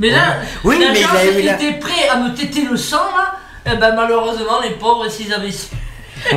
Mais 0.00 0.10
là, 0.10 0.36
Oui, 0.64 0.76
mais 0.78 0.86
l'agence 0.88 1.10
il 1.22 1.28
a- 1.36 1.40
il 1.40 1.48
a- 1.48 1.54
était 1.54 1.78
prêt 1.78 2.08
à 2.10 2.16
me 2.18 2.34
téter 2.34 2.62
le 2.70 2.76
sang 2.76 3.06
là. 3.16 3.36
Eh 3.66 3.76
ben 3.76 3.94
malheureusement 3.94 4.60
les 4.62 4.70
pauvres 4.70 5.08
s'ils 5.08 5.32
avaient 5.32 5.50
su. 5.52 5.68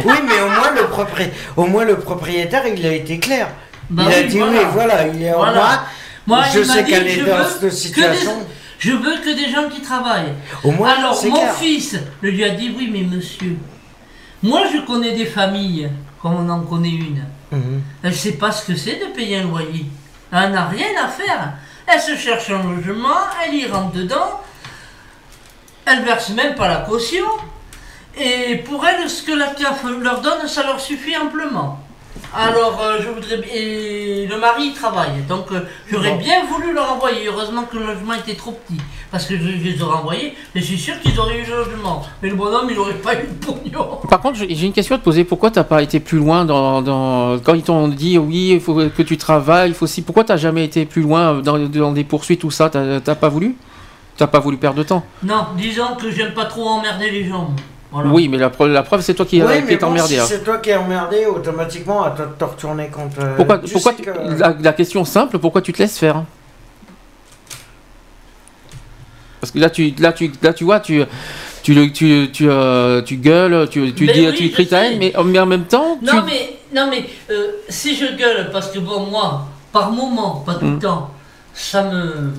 Oui, 0.05 0.13
mais 0.27 0.41
au 0.41 0.49
moins, 0.49 0.71
le 0.75 0.83
propri- 0.87 1.29
au 1.55 1.65
moins 1.65 1.85
le 1.85 1.97
propriétaire, 1.97 2.63
il 2.67 2.85
a 2.85 2.93
été 2.93 3.19
clair. 3.19 3.47
Bah 3.89 4.03
il 4.07 4.13
a 4.13 4.23
dit 4.23 4.37
voilà. 4.37 4.51
oui, 4.51 4.65
voilà, 4.73 5.07
il 5.07 5.23
est 5.23 5.33
en 5.33 5.37
Voilà. 5.37 5.53
moi. 5.53 5.79
Moi, 6.27 6.43
je 6.53 6.61
sais 6.63 6.83
qu'elle 6.83 7.07
est 7.07 7.17
dans 7.23 7.45
cette 7.47 7.61
des- 7.61 7.71
situation. 7.71 8.45
Je 8.79 8.91
veux 8.91 9.17
que 9.17 9.33
des 9.35 9.49
gens 9.49 9.69
qui 9.69 9.81
travaillent. 9.81 10.33
Au 10.63 10.71
moins, 10.71 10.89
Alors, 10.97 11.23
mon 11.25 11.31
clair. 11.31 11.53
fils 11.55 11.97
le 12.21 12.29
lui 12.29 12.43
a 12.43 12.51
dit 12.51 12.73
Oui, 12.77 12.89
mais 12.91 13.01
monsieur, 13.01 13.57
moi 14.43 14.61
je 14.71 14.79
connais 14.85 15.13
des 15.15 15.25
familles, 15.25 15.89
comme 16.21 16.35
on 16.35 16.49
en 16.49 16.61
connaît 16.61 16.89
une. 16.89 17.23
Mhm. 17.51 17.81
Elle 18.03 18.15
sait 18.15 18.33
pas 18.33 18.51
ce 18.51 18.65
que 18.67 18.75
c'est 18.75 18.95
de 18.99 19.05
payer 19.15 19.39
un 19.39 19.43
loyer. 19.47 19.85
Elle 20.31 20.51
n'a 20.51 20.67
rien 20.67 20.87
à 21.03 21.07
faire. 21.07 21.53
Elle 21.87 22.01
se 22.01 22.15
cherche 22.17 22.49
un 22.49 22.63
logement, 22.63 23.15
elle 23.45 23.55
y 23.55 23.65
rentre 23.65 23.93
dedans, 23.93 24.41
elle 25.85 26.03
verse 26.03 26.29
même 26.29 26.53
pas 26.55 26.67
la 26.67 26.81
caution. 26.81 27.25
Et 28.19 28.57
pour 28.57 28.85
elle, 28.85 29.09
ce 29.09 29.23
que 29.23 29.31
la 29.31 29.47
CAF 29.47 29.83
leur 30.01 30.21
donne, 30.21 30.47
ça 30.47 30.63
leur 30.63 30.79
suffit 30.81 31.15
amplement. 31.15 31.79
Alors, 32.35 32.79
euh, 32.81 32.97
je 33.01 33.09
voudrais. 33.09 33.39
Et 33.55 34.25
le 34.27 34.37
mari 34.39 34.67
il 34.67 34.73
travaille, 34.73 35.21
donc 35.27 35.51
euh, 35.51 35.61
j'aurais 35.91 36.11
Bon. 36.11 36.17
bien 36.17 36.45
voulu 36.45 36.73
leur 36.73 36.91
envoyer. 36.93 37.27
Heureusement 37.27 37.63
que 37.63 37.77
le 37.77 37.85
logement 37.87 38.13
était 38.13 38.35
trop 38.35 38.51
petit. 38.51 38.79
Parce 39.11 39.25
que 39.25 39.37
je, 39.37 39.43
je 39.43 39.63
les 39.63 39.81
aurais 39.81 39.97
envoyés, 39.99 40.35
je 40.53 40.59
suis 40.61 40.77
sûr 40.77 40.99
qu'ils 40.99 41.17
auraient 41.19 41.39
eu 41.39 41.45
le 41.45 41.55
logement. 41.55 42.03
Mais 42.21 42.29
le 42.29 42.35
bonhomme, 42.35 42.67
il 42.69 42.75
n'aurait 42.75 42.93
pas 42.95 43.13
eu 43.15 43.27
de 43.27 43.45
pognon. 43.45 43.99
Par 44.09 44.19
contre, 44.19 44.39
j'ai 44.39 44.65
une 44.65 44.73
question 44.73 44.95
à 44.95 44.97
te 44.97 45.03
poser. 45.03 45.23
Pourquoi 45.23 45.49
t'as 45.49 45.63
pas 45.63 45.81
été 45.81 45.99
plus 46.01 46.17
loin 46.17 46.43
dans, 46.45 46.81
dans- 46.81 47.39
quand 47.39 47.53
ils 47.53 47.63
t'ont 47.63 47.87
dit 47.87 48.17
oui, 48.17 48.49
il 48.53 48.59
faut 48.59 48.75
que 48.75 49.01
tu 49.03 49.17
travailles, 49.17 49.69
il 49.69 49.73
faut 49.75 49.85
aussi. 49.85 50.01
Pourquoi 50.01 50.23
t'as 50.25 50.37
jamais 50.37 50.65
été 50.65 50.85
plus 50.85 51.01
loin 51.01 51.35
dans, 51.35 51.57
dans 51.57 51.91
des 51.93 52.03
poursuites 52.03 52.41
tout 52.41 52.51
ça? 52.51 52.69
T'as 52.69 52.99
t'as 52.99 53.15
pas 53.15 53.29
voulu? 53.29 53.55
T'as 54.17 54.27
pas 54.27 54.39
voulu 54.39 54.57
perdre 54.57 54.79
de 54.79 54.83
temps? 54.83 55.03
Non, 55.23 55.45
disons 55.57 55.95
que 55.95 56.09
j'aime 56.11 56.33
pas 56.33 56.45
trop 56.45 56.67
emmerder 56.67 57.11
les 57.11 57.25
gens. 57.27 57.51
Voilà. 57.91 58.09
Oui, 58.09 58.27
mais 58.27 58.37
la 58.37 58.49
preuve, 58.49 58.71
la 58.71 58.83
preuve 58.83 59.01
c'est 59.01 59.13
toi 59.13 59.25
qui, 59.25 59.41
Oui, 59.41 59.47
euh, 59.49 59.57
qui 59.59 59.63
mais 59.67 59.73
es 59.73 59.77
bon, 59.77 59.87
emmerdé. 59.87 60.15
si 60.15 60.19
hein. 60.19 60.25
c'est 60.27 60.43
toi 60.43 60.57
qui 60.57 60.69
es 60.71 60.75
emmerdé, 60.75 61.25
automatiquement, 61.25 62.03
à 62.03 62.11
toi 62.11 62.25
de 62.25 62.31
te 62.33 62.43
retourner 62.43 62.87
contre. 62.89 63.17
euh, 63.21 63.35
Pourquoi, 63.37 63.59
tu 63.59 63.71
pourquoi 63.71 63.93
tu- 63.93 64.01
que- 64.03 64.39
la, 64.39 64.55
la 64.59 64.73
question 64.73 65.05
simple, 65.05 65.39
pourquoi 65.39 65.61
tu 65.61 65.71
te 65.71 65.77
laisses 65.81 65.97
faire 65.97 66.23
Parce 69.39 69.51
que 69.51 69.59
là, 69.59 69.69
tu, 69.69 69.93
là, 69.99 70.11
tu, 70.13 70.31
là, 70.41 70.53
tu 70.53 70.63
vois, 70.65 70.79
tu, 70.79 71.03
tu, 71.63 71.73
le- 71.73 71.91
tu, 71.91 72.29
tu, 72.33 72.49
euh, 72.49 73.01
tu 73.03 73.17
gueules, 73.17 73.69
tu, 73.69 73.93
tu 73.93 74.05
dis, 74.07 74.27
oui, 74.27 74.33
tu 74.35 74.49
cries 74.51 74.67
ta 74.67 74.83
haine, 74.85 74.97
mais, 74.99 75.13
mais 75.25 75.39
en 75.39 75.45
même 75.45 75.65
temps, 75.65 75.97
Non 76.01 76.23
mais, 76.25 76.57
non 76.75 76.87
mais 76.89 77.05
euh, 77.29 77.51
si 77.69 77.95
je 77.95 78.17
gueule, 78.17 78.49
parce 78.51 78.69
que 78.71 78.79
bon, 78.79 79.05
moi, 79.05 79.45
par 79.71 79.91
moment, 79.91 80.43
pas 80.45 80.55
tout 80.55 80.65
le 80.71 80.79
temps, 80.79 81.11
ça 81.53 81.83
me. 81.83 82.33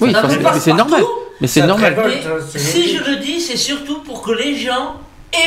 Oui, 0.00 0.14
c'est 0.60 0.72
normal. 0.72 1.02
Mais 1.40 1.46
c'est 1.46 1.66
normal. 1.66 1.94
révolte, 1.94 2.24
Mais 2.24 2.30
hein, 2.30 2.44
si 2.56 2.96
je 2.96 3.04
le 3.10 3.16
dis, 3.16 3.40
c'est 3.40 3.56
surtout 3.56 4.00
pour 4.02 4.22
que 4.22 4.32
les 4.32 4.56
gens 4.56 4.96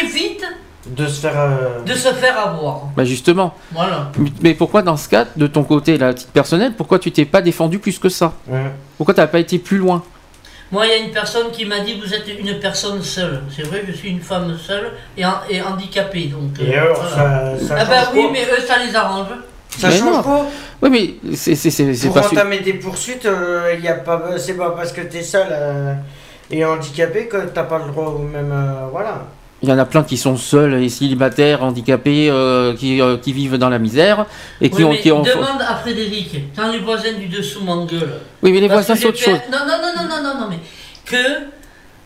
évitent 0.04 0.46
De 0.86 1.08
se 1.08 1.22
faire. 1.22 1.34
euh, 1.40 1.82
de 1.84 1.94
se 1.94 2.10
faire 2.14 2.38
avoir. 2.40 2.82
Bah 2.96 3.04
justement. 3.06 3.56
Voilà. 3.72 4.12
Mais- 4.42 4.54
pourquoi 4.54 4.82
dans 4.82 4.98
ce 4.98 5.10
cas, 5.10 5.26
de 5.36 5.48
ton 5.48 5.64
côté, 5.64 5.98
la 5.98 6.14
titre 6.14 6.32
personnel, 6.32 6.74
pourquoi 6.78 7.00
tu 7.00 7.12
t'es 7.12 7.26
pas 7.26 7.42
défendu 7.42 7.80
plus 7.80 7.98
que 8.00 8.10
ça? 8.10 8.34
Ouais. 8.48 8.72
Pourquoi 8.98 9.14
t'as 9.16 9.28
pas 9.28 9.40
été 9.40 9.58
plus 9.60 9.78
loin? 9.78 10.04
Moi, 10.72 10.86
il 10.86 10.90
y 10.90 10.94
a 10.94 10.98
une 10.98 11.12
personne 11.12 11.50
qui 11.52 11.66
m'a 11.66 11.80
dit 11.80 12.00
vous 12.00 12.14
êtes 12.14 12.26
une 12.40 12.60
personne 12.60 13.02
seule. 13.02 13.42
C'est 13.56 13.64
vrai, 13.64 13.84
je 13.88 13.92
suis 13.92 14.10
une 14.10 14.22
femme 14.22 14.56
seule 14.64 14.92
et, 15.18 15.26
en- 15.26 15.40
et 15.50 15.60
handicapée. 15.64 16.26
Donc, 16.26 16.52
Et 16.62 16.78
euh, 16.78 16.82
alors, 16.84 17.04
voilà. 17.16 17.58
ça, 17.58 17.68
ça 17.68 17.76
Ah 17.80 17.86
bah 17.86 18.10
oui, 18.14 18.22
quoi 18.22 18.30
mais 18.32 18.44
eux, 18.46 18.62
ça 18.68 18.76
les 18.86 18.96
arrange. 18.96 19.30
Ça 19.78 19.88
Mais 19.90 19.98
change 19.98 20.16
non. 20.16 20.22
quoi 20.24 20.46
Oui, 20.82 20.90
mais 21.22 21.36
c'est 21.36 21.56
c'est- 21.56 21.70
c'est- 21.70 21.94
c'est 21.94 22.08
Pour 22.08 22.16
pas. 22.16 22.24
su- 22.24 22.36
entamer 22.36 22.60
des 22.60 22.74
poursuites, 22.74 23.26
euh, 23.26 23.76
y 23.82 23.88
a 23.88 23.94
pas, 23.94 24.22
c'est 24.38 24.56
pas 24.56 24.72
parce 24.72 24.92
que 24.92 25.02
t'es 25.02 25.22
seul 25.22 25.48
euh, 25.52 25.94
et 26.52 26.66
handicapé 26.66 27.28
que 27.28 27.38
t'as 27.54 27.64
pas 27.64 27.78
le 27.80 27.86
droit 27.92 28.08
au 28.08 28.20
même. 28.20 28.52
euh, 28.52 28.88
voilà. 28.92 29.26
Il 29.62 29.68
y 29.70 29.74
en 29.74 29.78
a 29.78 29.84
plein 29.86 30.04
qui 30.04 30.16
sont 30.16 30.38
seuls 30.38 30.82
et 30.82 30.88
célibataires, 30.90 31.64
handicapés, 31.64 32.30
euh, 32.30 32.74
qui, 32.76 33.02
euh, 33.02 33.18
qui 33.18 33.34
vivent 33.34 33.58
dans 33.58 33.68
la 33.70 33.78
misère 33.78 34.26
et 34.62 34.70
qui 34.70 34.78
Oui, 34.78 34.84
ont. 34.86 34.92
mais 34.92 35.00
Qui 35.02 35.12
ont... 35.12 35.22
demande 35.22 35.62
à 35.62 35.76
Frédéric, 35.76 36.56
quand 36.56 36.72
les 36.72 36.80
voisins 36.80 37.12
du 37.20 37.28
dessous 37.28 37.62
m'engueulent. 37.64 38.20
Oui, 38.42 38.54
mais 38.54 38.62
les 38.62 38.70
Parce 38.70 38.86
voisins, 38.86 39.00
c'est 39.00 39.08
autre 39.10 39.18
chose. 39.20 39.40
Non, 39.52 39.60
non, 39.68 39.76
non, 39.82 39.92
non, 39.98 40.10
non, 40.10 40.24
non, 40.34 40.40
non, 40.42 40.48
mais 40.50 40.60
que 41.06 41.18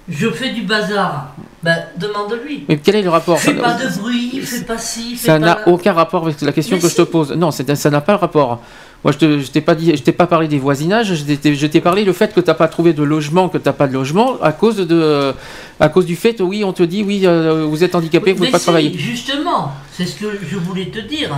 je 0.10 0.30
fais 0.30 0.52
du 0.52 0.62
bazar. 0.64 1.36
Ben, 1.64 1.78
demande-lui. 1.98 2.66
Mais 2.68 2.78
quel 2.78 2.98
est 2.98 3.02
le 3.04 3.10
rapport 3.10 3.40
Fais 3.40 3.56
Ça- 3.56 3.62
pas 3.62 3.74
de 3.76 3.88
bruit, 4.00 4.42
fais 4.44 4.66
pas 4.66 4.78
ci, 4.78 5.16
fais 5.16 5.28
Ça 5.28 5.40
n'a 5.40 5.66
aucun 5.68 5.94
rapport 5.94 6.24
avec 6.24 6.42
la 6.42 6.52
question 6.52 6.76
Mais 6.76 6.82
que 6.82 6.90
je 6.90 6.96
te 6.96 7.02
pose. 7.04 7.32
Non, 7.32 7.52
ça 7.52 7.90
n'a 7.90 8.02
pas 8.02 8.12
le 8.14 8.18
rapport. 8.18 8.62
Moi, 9.04 9.14
je 9.20 9.40
je 9.40 9.48
t'ai 9.52 9.62
pas 9.62 9.76
dit, 9.76 9.96
je 9.96 10.02
t'ai 10.02 10.12
pas 10.12 10.28
parlé 10.28 10.48
des 10.50 10.60
voisinages. 10.60 11.14
Je 11.14 11.68
t'ai- 11.68 11.82
parlé 11.82 12.04
le 12.04 12.12
fait 12.14 12.34
que 12.34 12.42
t'as 12.42 12.54
pas 12.54 12.68
trouvé 12.68 12.92
de 12.94 13.04
logement, 13.04 13.48
que 13.48 13.58
t'as 13.58 13.72
pas 13.74 13.88
de 13.88 13.94
logement 13.94 14.42
à 14.42 14.52
cause 14.52 14.76
de, 14.78 15.34
à 15.80 15.88
cause 15.90 16.06
du 16.06 16.16
fait, 16.18 16.42
oui, 16.42 16.64
on 16.66 16.74
te 16.74 16.84
dit, 16.84 17.04
oui, 17.04 17.22
euh, 17.26 17.66
vous 17.66 17.84
êtes 17.84 17.96
handicapé, 17.96 18.32
vous 18.32 18.38
pouvez 18.38 18.48
Mais 18.48 18.52
pas 18.52 18.60
si, 18.60 18.64
travailler. 18.66 18.98
Justement, 18.98 19.72
c'est 19.94 20.06
ce 20.06 20.16
que 20.20 20.28
je 20.50 20.58
voulais 20.58 20.88
te 20.88 21.00
dire. 21.00 21.30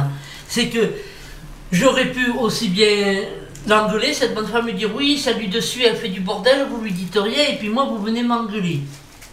C'est 0.48 0.68
que 0.68 0.80
j'aurais 1.72 2.12
pu 2.12 2.32
aussi 2.40 2.70
bien 2.70 3.22
l'engueuler, 3.68 4.14
cette 4.14 4.34
bonne 4.36 4.48
femme, 4.48 4.66
lui 4.66 4.74
dire 4.74 4.90
oui, 4.96 5.18
ça 5.18 5.34
lui 5.34 5.48
dessus, 5.48 5.82
elle 5.84 5.96
fait 5.96 6.10
du 6.10 6.20
bordel, 6.22 6.68
vous 6.70 6.82
lui 6.82 6.92
dites 6.92 7.18
rien, 7.18 7.44
et 7.52 7.56
puis 7.58 7.70
moi, 7.70 7.86
vous 7.90 7.98
venez 8.02 8.24
m'engueuler. 8.24 8.82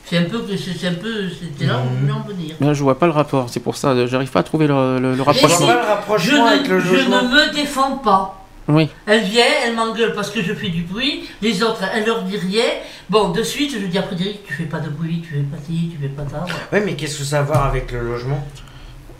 C'est 0.04 0.18
un 0.18 0.24
peu 0.24 0.40
que 0.40 0.56
c'est 0.56 0.86
un 0.88 0.94
peu, 0.94 1.28
c'était 1.30 1.66
là 1.66 1.78
où 1.78 1.88
je 1.94 2.00
voulais 2.00 2.12
en 2.12 2.20
venir. 2.22 2.54
Là, 2.60 2.74
je 2.74 2.82
vois 2.82 2.98
pas 2.98 3.06
le 3.06 3.12
rapport. 3.12 3.48
C'est 3.48 3.60
pour 3.60 3.76
ça, 3.76 4.06
j'arrive 4.06 4.30
pas 4.30 4.40
à 4.40 4.42
trouver 4.42 4.66
le, 4.66 4.98
le- 4.98 5.10
le 5.12 5.16
Mais 5.16 5.22
rapprochement. 5.22 5.58
si, 5.58 5.66
pas 5.66 5.74
le 5.80 5.86
rapprochement 5.88 6.46
je, 6.48 6.54
avec 6.54 6.68
ne, 6.68 6.74
le 6.74 6.80
je 6.80 6.92
logement. 6.94 7.22
ne 7.22 7.28
me 7.28 7.54
défends 7.54 7.96
pas. 7.96 8.38
Oui. 8.68 8.88
Elle 9.06 9.22
vient, 9.24 9.44
elle 9.64 9.74
m'engueule 9.74 10.12
parce 10.14 10.30
que 10.30 10.42
je 10.42 10.52
fais 10.54 10.68
du 10.68 10.82
bruit, 10.82 11.24
les 11.40 11.62
autres, 11.62 11.80
elle 11.94 12.04
leur 12.04 12.22
dit 12.22 12.36
rien. 12.36 12.64
Bon, 13.08 13.30
de 13.30 13.42
suite, 13.42 13.72
je 13.72 13.86
dis 13.86 13.96
à 13.98 14.02
Frédéric, 14.02 14.44
tu 14.46 14.52
fais 14.52 14.64
pas 14.64 14.80
de 14.80 14.88
bruit, 14.90 15.20
tu 15.26 15.34
fais 15.34 15.40
pas 15.40 15.56
ci, 15.66 15.90
tu 15.92 15.98
fais 16.00 16.08
pas 16.08 16.24
ça. 16.30 16.44
Ouais, 16.72 16.80
mais 16.84 16.94
qu'est-ce 16.94 17.18
que 17.18 17.24
ça 17.24 17.38
a 17.38 17.40
à 17.40 17.42
voir 17.44 17.66
avec 17.66 17.90
le 17.90 18.00
logement? 18.00 18.46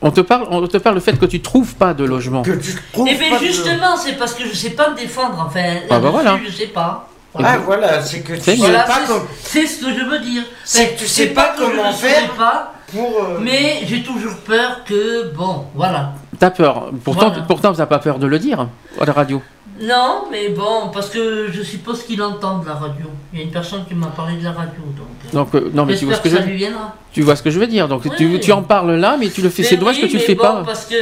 On 0.02 0.10
te 0.10 0.20
parle, 0.20 0.46
on 0.50 0.66
te 0.66 0.76
parle 0.78 0.96
le 0.96 1.00
fait 1.00 1.18
que 1.18 1.26
tu 1.26 1.40
trouves 1.40 1.74
pas 1.76 1.94
de 1.94 2.04
logement. 2.04 2.42
Que 2.42 2.52
tu 2.52 2.74
trouves 2.92 3.08
Eh 3.10 3.14
bien, 3.14 3.38
de- 3.38 3.44
justement, 3.44 3.96
c'est 3.96 4.14
parce 4.18 4.34
que 4.34 4.44
je 4.46 4.54
sais 4.54 4.70
pas 4.70 4.90
me 4.90 4.96
défendre, 4.96 5.44
enfin. 5.46 5.60
Ah 5.88 5.98
bah 5.98 6.10
là-dessus, 6.10 6.10
voilà. 6.12 6.40
Je 6.44 6.50
sais 6.52 6.66
pas. 6.66 7.08
Ah 7.38 7.56
voilà, 7.64 8.02
c'est 8.02 8.20
que 8.20 8.34
tu 8.34 8.40
sais. 8.42 8.56
Voilà, 8.56 8.80
pas 8.82 8.98
c'est- 9.00 9.06
comme- 9.12 9.26
c'est 9.42 9.66
ce 9.66 9.80
que 9.84 9.90
je 9.94 10.04
veux 10.04 10.18
dire. 10.18 10.42
C'est 10.64 10.94
que 10.94 10.98
tu 10.98 11.06
sais 11.06 11.28
pas 11.28 11.54
que 11.56 11.64
je 11.64 11.70
comment 11.76 11.92
faire 11.92 12.28
pas, 12.32 12.74
pour. 12.92 13.16
euh, 13.22 13.38
mais 13.40 13.82
j'ai 13.86 14.02
toujours 14.02 14.34
peur 14.44 14.84
que, 14.84 15.32
bon, 15.34 15.64
voilà. 15.74 16.12
T'as 16.38 16.50
peur. 16.50 16.90
Pourtant, 17.04 17.28
Voilà. 17.30 17.44
pourtant, 17.46 17.72
t'as 17.72 17.86
pas 17.86 18.00
peur 18.00 18.18
de 18.18 18.26
le 18.26 18.38
dire 18.38 18.66
à 19.00 19.04
la 19.04 19.12
radio. 19.12 19.40
Non, 19.82 20.24
mais 20.30 20.50
bon, 20.50 20.90
parce 20.92 21.10
que 21.10 21.50
je 21.52 21.62
suppose 21.62 22.04
qu'il 22.04 22.22
entend 22.22 22.59
de 22.59 22.66
la 22.66 22.74
radio. 22.74 23.06
Il 23.32 23.38
y 23.38 23.42
a 23.42 23.44
une 23.44 23.50
personne 23.50 23.84
qui 23.86 23.94
m'a 23.94 24.06
parlé 24.09 24.36
de 24.36 24.44
la 24.44 24.52
radio, 24.52 24.80
donc. 24.96 25.06
euh, 25.26 25.32
Donc, 25.36 25.54
euh, 25.54 25.70
non, 25.74 25.84
mais 25.84 25.96
tu 25.96 26.04
vois 26.04 26.14
J'espère 26.14 26.16
ce 26.16 26.22
que 26.22 26.28
que 26.28 26.30
je 26.30 26.36
ça 26.36 26.48
lui 26.48 26.56
viendra. 26.56 26.94
Tu 27.12 27.22
vois 27.22 27.34
ce 27.36 27.42
que 27.42 27.50
je 27.50 27.59
veux 27.59 27.66
dire. 27.66 27.88
Donc, 27.88 28.02
tu, 28.16 28.26
Oui. 28.26 28.40
tu 28.40 28.52
en 28.52 28.62
parles 28.62 28.92
là, 28.94 29.16
mais 29.18 29.28
tu 29.28 29.42
le 29.42 29.48
fais. 29.50 29.62
C'est 29.64 29.76
dommage 29.76 29.96
oui, 29.96 30.02
que 30.02 30.06
tu 30.06 30.12
le 30.14 30.18
mais 30.20 30.26
fais 30.26 30.34
bon, 30.36 30.42
pas. 30.44 30.62
Parce 30.64 30.86
que 30.86 30.94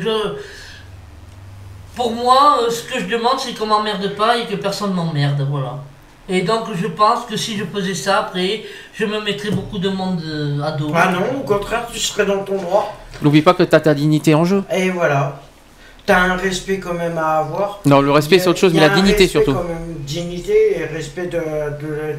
je. 0.00 0.34
Pour 1.96 2.12
moi, 2.12 2.58
euh, 2.62 2.70
ce 2.70 2.82
que 2.84 2.98
je 3.00 3.06
demande, 3.06 3.38
c'est 3.38 3.52
qu'on 3.54 3.66
m'emmerde 3.66 4.14
pas 4.14 4.36
et 4.38 4.44
que 4.46 4.56
personne 4.56 4.92
m'emmerde, 4.94 5.46
voilà. 5.50 5.78
Et 6.28 6.42
donc, 6.42 6.64
je 6.74 6.86
pense 6.86 7.24
que 7.26 7.36
si 7.36 7.56
je 7.56 7.64
faisais 7.64 7.94
ça, 7.94 8.18
après, 8.20 8.62
je 8.94 9.04
me 9.04 9.20
mettrais 9.20 9.50
beaucoup 9.50 9.78
de 9.78 9.88
monde 9.88 10.22
euh, 10.24 10.62
à 10.62 10.72
dos. 10.72 10.90
Ah 10.94 11.10
non, 11.10 11.40
au 11.40 11.44
contraire, 11.44 11.86
tu 11.92 11.98
serais 11.98 12.24
dans 12.24 12.44
ton 12.44 12.56
droit. 12.56 12.94
N'oublie 13.22 13.42
pas 13.42 13.54
que 13.54 13.62
t'as 13.64 13.80
ta 13.80 13.92
dignité 13.94 14.34
en 14.34 14.44
jeu. 14.44 14.62
Et 14.74 14.90
voilà. 14.90 15.40
T'as 16.04 16.18
un 16.20 16.34
respect 16.36 16.78
quand 16.80 16.94
même 16.94 17.16
à 17.16 17.38
avoir. 17.38 17.78
Non, 17.86 18.00
le 18.00 18.10
respect, 18.10 18.40
c'est 18.40 18.48
autre 18.48 18.58
chose, 18.58 18.74
mais 18.74 18.80
la 18.80 18.88
dignité 18.88 19.28
surtout. 19.28 19.52
quand 19.54 19.62
même, 19.62 19.94
dignité 20.04 20.76
et 20.80 20.84
respect 20.86 21.30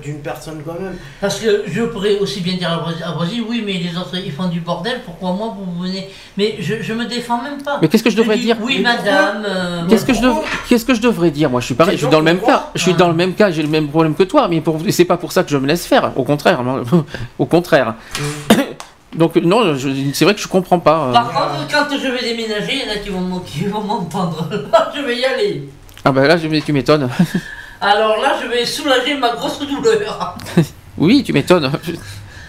d'une 0.02 0.20
personne 0.20 0.62
quand 0.66 0.80
même. 0.80 0.96
Parce 1.20 1.38
que 1.42 1.64
je 1.68 1.82
pourrais 1.84 2.18
aussi 2.20 2.40
bien 2.40 2.54
dire 2.56 2.72
à 3.06 3.12
Brésil, 3.12 3.44
oui, 3.48 3.62
mais 3.66 3.74
les 3.74 3.98
autres, 3.98 4.16
ils 4.24 4.32
font 4.32 4.48
du 4.48 4.62
bordel, 4.62 5.02
pourquoi 5.06 5.34
moi, 5.34 5.54
vous 5.58 5.84
venez? 5.84 6.08
Mais 6.38 6.56
je, 6.60 6.76
je 6.82 6.94
me 6.94 7.04
défends 7.06 7.42
même 7.42 7.62
pas. 7.62 7.80
Mais 7.82 7.90
qu'est-ce 7.90 8.04
que 8.04 8.10
je 8.10 8.16
devrais 8.16 8.38
dis, 8.38 8.44
dire? 8.44 8.58
Oui, 8.62 8.76
Mais 8.78 8.84
madame. 8.96 9.44
euh, 9.46 9.82
Qu'est-ce 9.90 10.06
que 10.06 10.14
je 10.14 10.22
devrais, 10.22 10.44
qu'est-ce 10.70 10.86
que 10.86 10.94
je 10.94 11.02
devrais 11.02 11.32
dire? 11.32 11.50
Moi, 11.50 11.60
je 11.60 11.66
suis 11.66 11.76
pareil. 11.76 11.98
Je 11.98 12.04
suis 12.04 12.10
dans 12.12 12.20
le 12.20 12.24
même 12.26 12.40
cas. 12.40 12.70
Je 12.76 12.82
suis 12.82 12.92
Ah. 12.96 13.00
dans 13.00 13.10
le 13.10 13.16
même 13.16 13.34
cas. 13.34 13.52
J'ai 13.52 13.64
le 13.64 13.68
même 13.70 13.90
problème 13.90 14.16
que 14.16 14.24
toi, 14.24 14.48
mais 14.48 14.62
pour, 14.62 14.78
c'est 14.92 15.04
pas 15.04 15.18
pour 15.18 15.34
ça 15.34 15.44
que 15.44 15.50
je 15.50 15.58
me 15.58 15.68
laisse 15.68 15.86
faire. 15.86 16.14
Au 16.16 16.24
contraire, 16.24 16.64
moi, 16.64 16.84
au 17.38 17.46
contraire. 17.46 17.96
Donc 19.16 19.36
non, 19.36 19.76
c'est 20.14 20.26
vrai 20.26 20.34
que 20.34 20.42
je 20.42 20.48
comprends 20.48 20.80
pas. 20.80 21.06
euh. 21.10 21.14
Par 21.14 21.28
contre, 21.32 21.68
quand 21.72 21.86
je 21.98 22.08
vais 22.08 22.22
déménager, 22.22 22.74
il 22.74 22.88
y 22.88 22.90
en 22.90 22.94
a 22.94 22.98
qui 22.98 23.10
vont, 23.10 23.40
qui 23.46 23.66
vont 23.66 23.82
m'entendre. 23.82 24.48
Là, 24.72 24.92
je 24.96 25.02
vais 25.02 25.18
y 25.20 25.26
aller. 25.26 25.70
Ah 26.06 26.12
bah 26.12 26.28
là, 26.28 26.36
je- 26.38 26.48
tu 26.60 26.74
m'étonnes. 26.74 27.10
Alors 27.82 28.18
là, 28.22 28.34
je 28.42 28.48
vais 28.48 28.66
soulager 28.66 29.16
ma 29.18 29.32
grosse 29.36 29.60
douleur. 29.60 30.36
oui, 30.98 31.24
tu 31.24 31.32
m'étonnes. 31.34 31.72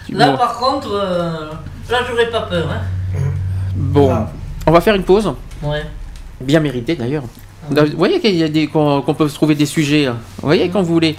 Là, 0.09 0.31
bon. 0.31 0.37
par 0.37 0.57
contre, 0.57 0.89
euh, 0.93 1.51
là, 1.89 1.99
j'aurais 2.09 2.29
pas 2.29 2.41
peur. 2.41 2.67
Hein. 2.71 2.81
Bon, 3.75 4.13
on 4.65 4.71
va 4.71 4.81
faire 4.81 4.95
une 4.95 5.03
pause. 5.03 5.33
Ouais. 5.61 5.83
Bien 6.41 6.59
méritée 6.59 6.95
d'ailleurs. 6.95 7.23
Vous 7.69 7.97
voyez 7.97 8.19
qu'il 8.19 8.35
y 8.35 8.43
a 8.43 8.47
des 8.49 8.67
qu'on 8.67 9.01
peut 9.17 9.27
se 9.27 9.35
trouver 9.35 9.55
des 9.55 9.65
sujets. 9.65 10.07
Vous 10.07 10.15
voyez 10.43 10.69
quand 10.69 10.81
vous 10.81 10.93
voulez. 10.93 11.15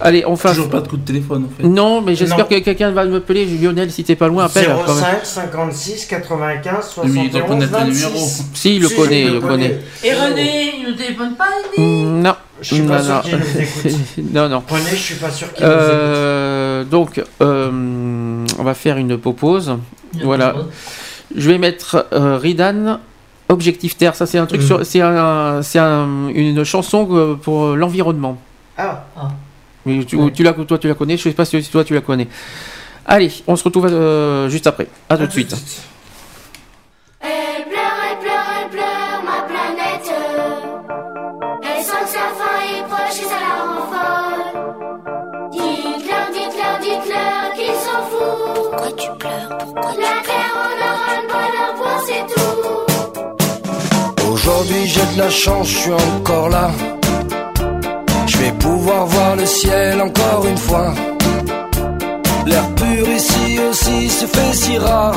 Allez, 0.00 0.24
on 0.26 0.36
fait. 0.36 0.48
Toujours 0.50 0.68
pas 0.70 0.80
de 0.80 0.86
coup 0.88 0.96
de 0.96 1.04
téléphone 1.04 1.46
en 1.46 1.56
fait. 1.62 1.66
Non, 1.68 2.00
mais 2.00 2.14
j'espère 2.14 2.46
que 2.46 2.54
quelqu'un 2.60 2.90
va 2.92 3.04
me 3.04 3.16
appeler. 3.16 3.44
Lionel, 3.46 3.90
si 3.90 4.04
t'es 4.04 4.14
pas 4.16 4.28
loin, 4.28 4.44
appelle. 4.44 4.66
quand 4.86 4.94
même. 4.94 5.02
05 5.04 5.24
56 5.26 6.06
95 6.06 7.00
Mais 7.04 7.24
il 7.24 7.30
doit 7.30 7.40
71 7.40 7.48
connaître 7.48 7.78
le 7.86 7.92
numéro. 7.92 8.12
26. 8.12 8.44
Si, 8.54 8.76
il 8.76 8.82
le 8.82 8.88
Si, 8.88 8.94
connaît, 8.96 9.22
il 9.22 9.32
le 9.32 9.40
connaît. 9.40 9.80
Et 10.04 10.12
René, 10.14 10.72
il 10.80 10.86
ne 10.88 10.92
téléphone 10.96 11.34
pas, 11.36 11.46
René 11.76 12.04
Mm, 12.04 12.22
Non. 12.22 12.34
Je 12.60 12.74
suis 12.74 12.82
pas 12.82 12.98
non, 12.98 13.04
sûr 13.04 13.22
qu'il 13.22 13.36
nous 13.38 13.60
écoute. 13.60 13.98
non, 14.32 14.48
non. 14.48 14.62
René, 14.68 14.84
je 14.90 14.96
suis 14.96 15.14
pas 15.14 15.30
sûr 15.30 15.52
qu'il 15.52 15.64
nous 15.64 15.70
écoute. 15.72 15.82
Euh, 15.84 16.84
donc, 16.84 17.22
euh, 17.40 18.44
on 18.58 18.62
va 18.64 18.74
faire 18.74 18.96
une 18.98 19.16
pause. 19.18 19.76
Voilà. 20.22 20.54
Je 21.36 21.50
vais 21.50 21.58
mettre 21.58 22.06
euh, 22.12 22.36
Ridan, 22.36 22.98
Objectif 23.48 23.96
Terre. 23.96 24.14
Ça, 24.14 24.26
c'est 24.26 24.38
un 24.38 24.46
truc 24.46 24.60
Mhm. 24.60 24.66
sur. 24.66 24.86
C'est 24.86 25.00
un, 25.00 25.60
c'est 25.62 25.78
un- 25.78 26.28
une 26.34 26.64
chanson 26.64 27.38
pour 27.42 27.76
l'environnement. 27.76 28.38
Ah, 28.76 29.04
Mais 29.88 30.04
tu, 30.04 30.18
tu 30.32 30.42
la, 30.42 30.52
toi, 30.52 30.78
tu 30.78 30.86
la 30.86 30.94
connais. 30.94 31.16
Je 31.16 31.22
sais 31.22 31.30
pas 31.32 31.46
si 31.46 31.62
toi, 31.70 31.82
tu 31.82 31.94
la 31.94 32.02
connais. 32.02 32.28
Allez, 33.06 33.32
on 33.46 33.56
se 33.56 33.64
retrouve 33.64 33.86
euh, 33.86 34.50
juste 34.50 34.66
après. 34.66 34.86
À 35.08 35.16
tout 35.16 35.26
de 35.26 35.32
suite. 35.32 35.54
Elle 37.20 37.64
pleure, 37.64 37.80
elle 38.10 38.18
pleure, 38.18 38.48
elle 38.62 38.68
pleure, 38.68 39.22
ma 39.24 39.40
planète. 39.48 40.12
Elle 41.62 41.82
sent 41.82 42.02
que 42.04 42.10
sa 42.10 42.28
fin 42.38 42.56
est 42.68 42.84
proche 42.86 43.18
et 43.18 43.28
ça 43.32 43.38
la 43.46 43.52
rend 43.64 43.82
folle. 43.92 44.44
Dites-leur, 45.52 46.26
dites-leur, 46.34 46.76
dites-leur 46.82 47.54
qu'ils 47.56 47.80
s'en 47.86 48.00
foutent. 48.10 48.54
Pourquoi 48.54 48.92
tu 48.92 49.08
pleures 49.18 49.56
Pourquoi 49.58 49.92
La 49.92 50.16
terre 50.28 50.54
en 50.54 50.72
aura 50.88 51.12
le 51.16 51.24
bonheur 51.32 51.70
pour 51.76 51.98
c'est 52.06 52.24
tout. 52.34 54.30
Aujourd'hui 54.30 54.82
j'ai 54.86 55.06
de 55.14 55.18
la 55.18 55.30
chance, 55.30 55.66
je 55.66 55.78
suis 55.78 55.92
encore 55.92 56.50
là. 56.50 56.70
Vais 58.48 58.54
pouvoir 58.54 59.04
voir 59.04 59.36
le 59.36 59.44
ciel 59.44 60.00
encore 60.00 60.46
une 60.46 60.56
fois. 60.56 60.94
L'air 62.46 62.66
pur 62.76 63.06
ici 63.10 63.58
aussi 63.68 64.08
se 64.08 64.24
fait 64.24 64.52
si 64.54 64.78
rare 64.78 65.14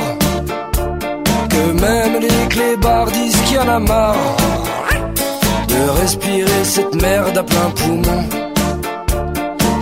que 1.49 1.71
même 1.79 2.19
les 2.19 2.47
clébards 2.49 3.09
disent 3.11 3.41
qu'il 3.43 3.55
y 3.55 3.59
en 3.59 3.69
a 3.69 3.79
marre 3.79 4.35
de 5.69 6.01
respirer 6.01 6.63
cette 6.65 6.93
merde 7.01 7.37
à 7.37 7.43
plein 7.43 7.69
poumon. 7.77 8.23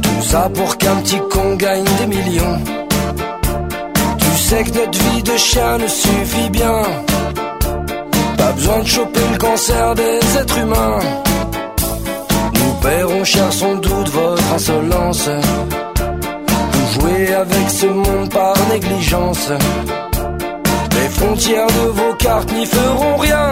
Tout 0.03 0.21
ça 0.21 0.47
pour 0.53 0.77
qu'un 0.77 0.97
petit 0.97 1.19
con 1.31 1.55
gagne 1.55 1.89
des 1.99 2.05
millions. 2.05 2.59
Tu 4.19 4.37
sais 4.37 4.63
que 4.63 4.77
notre 4.77 4.99
vie 4.99 5.23
de 5.23 5.37
chien 5.37 5.79
ne 5.79 5.87
suffit 5.87 6.51
bien. 6.51 6.83
Pas 8.37 8.51
besoin 8.51 8.79
de 8.81 8.87
choper 8.87 9.27
le 9.31 9.37
cancer 9.39 9.95
des 9.95 10.19
êtres 10.37 10.59
humains. 10.59 10.99
Paierons 12.81 13.25
cher 13.25 13.51
sans 13.51 13.75
doute 13.75 14.09
votre 14.09 14.53
insolence. 14.53 15.29
Vous 16.71 17.01
jouez 17.01 17.33
avec 17.33 17.69
ce 17.69 17.85
monde 17.85 18.29
par 18.29 18.55
négligence. 18.69 19.51
Les 20.95 21.09
frontières 21.09 21.67
de 21.67 21.87
vos 21.89 22.13
cartes 22.15 22.51
n'y 22.53 22.65
feront 22.65 23.17
rien. 23.17 23.51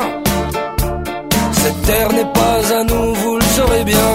Cette 1.52 1.82
terre 1.82 2.12
n'est 2.14 2.32
pas 2.34 2.80
à 2.80 2.84
nous, 2.84 3.14
vous 3.14 3.36
le 3.36 3.46
saurez 3.56 3.84
bien. 3.84 4.12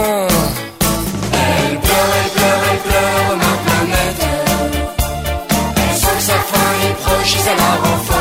Elle 1.32 1.78
pleure, 1.78 2.12
elle 2.24 2.30
pleure, 2.30 2.62
elle 2.72 2.78
pleure, 2.88 3.36
ma 3.36 3.54
planète. 3.66 4.22
Elle 5.76 5.96
sent 5.96 6.16
que 6.16 6.22
sa 6.22 6.38
fin 6.50 6.70
est 6.88 6.96
proche 7.04 7.34
et 7.36 7.38
ça 7.38 7.54
la 7.54 7.88
rend 7.88 8.11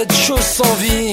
cette 0.00 0.12
chose 0.14 0.40
sans 0.40 0.74
vie. 0.76 1.12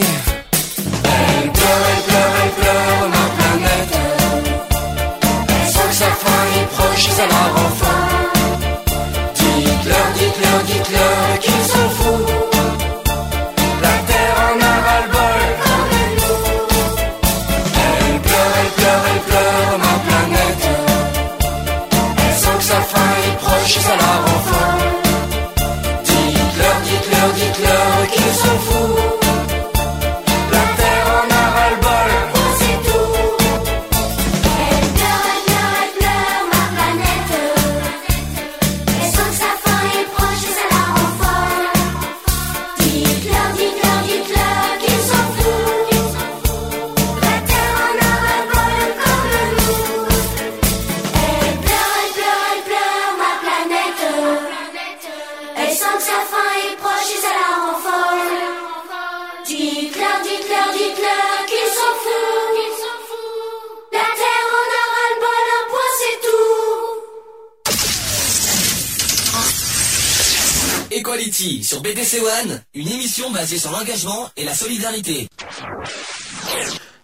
L'engagement 73.78 74.28
et 74.36 74.44
la 74.46 74.54
solidarité. 74.54 75.28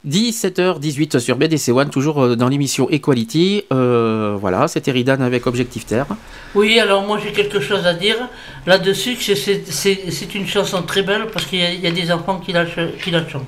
17h18 0.07 1.19
sur 1.19 1.37
BDC 1.37 1.69
One, 1.69 1.89
toujours 1.89 2.21
euh, 2.21 2.35
dans 2.35 2.49
l'émission 2.49 2.89
Equality. 2.89 3.63
Euh, 3.71 4.35
voilà, 4.39 4.67
c'était 4.67 4.91
Ridan 4.91 5.21
avec 5.21 5.47
Objectif 5.47 5.85
Terre. 5.85 6.07
Oui, 6.55 6.77
alors 6.79 7.03
moi 7.03 7.19
j'ai 7.23 7.31
quelque 7.31 7.61
chose 7.61 7.85
à 7.85 7.93
dire 7.93 8.17
là-dessus, 8.65 9.15
que 9.15 9.35
c'est- 9.35 10.35
une 10.35 10.47
chanson 10.47 10.81
très 10.81 11.03
belle 11.03 11.27
parce 11.31 11.45
qu'il 11.45 11.59
y, 11.59 11.63
a- 11.63 11.71
il 11.73 11.79
y 11.79 11.87
a 11.87 11.91
des 11.91 12.11
enfants 12.11 12.39
qui 12.39 12.51
la, 12.51 12.65
ch- 12.65 12.91
qui 13.01 13.11
la 13.11 13.27
chantent. 13.27 13.43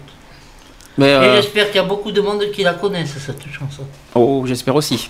Mais, 0.97 1.09
Et 1.09 1.13
euh, 1.13 1.35
j'espère 1.41 1.67
qu'il 1.67 1.75
y 1.81 1.83
a 1.83 1.87
beaucoup 1.87 2.11
de 2.13 2.21
monde 2.21 2.41
qui 2.53 2.63
la 2.63 2.73
connaissent, 2.73 3.15
cette 3.25 3.41
chanson. 3.51 3.83
oh, 4.13 4.43
j'espère 4.47 4.75
aussi. 4.75 5.09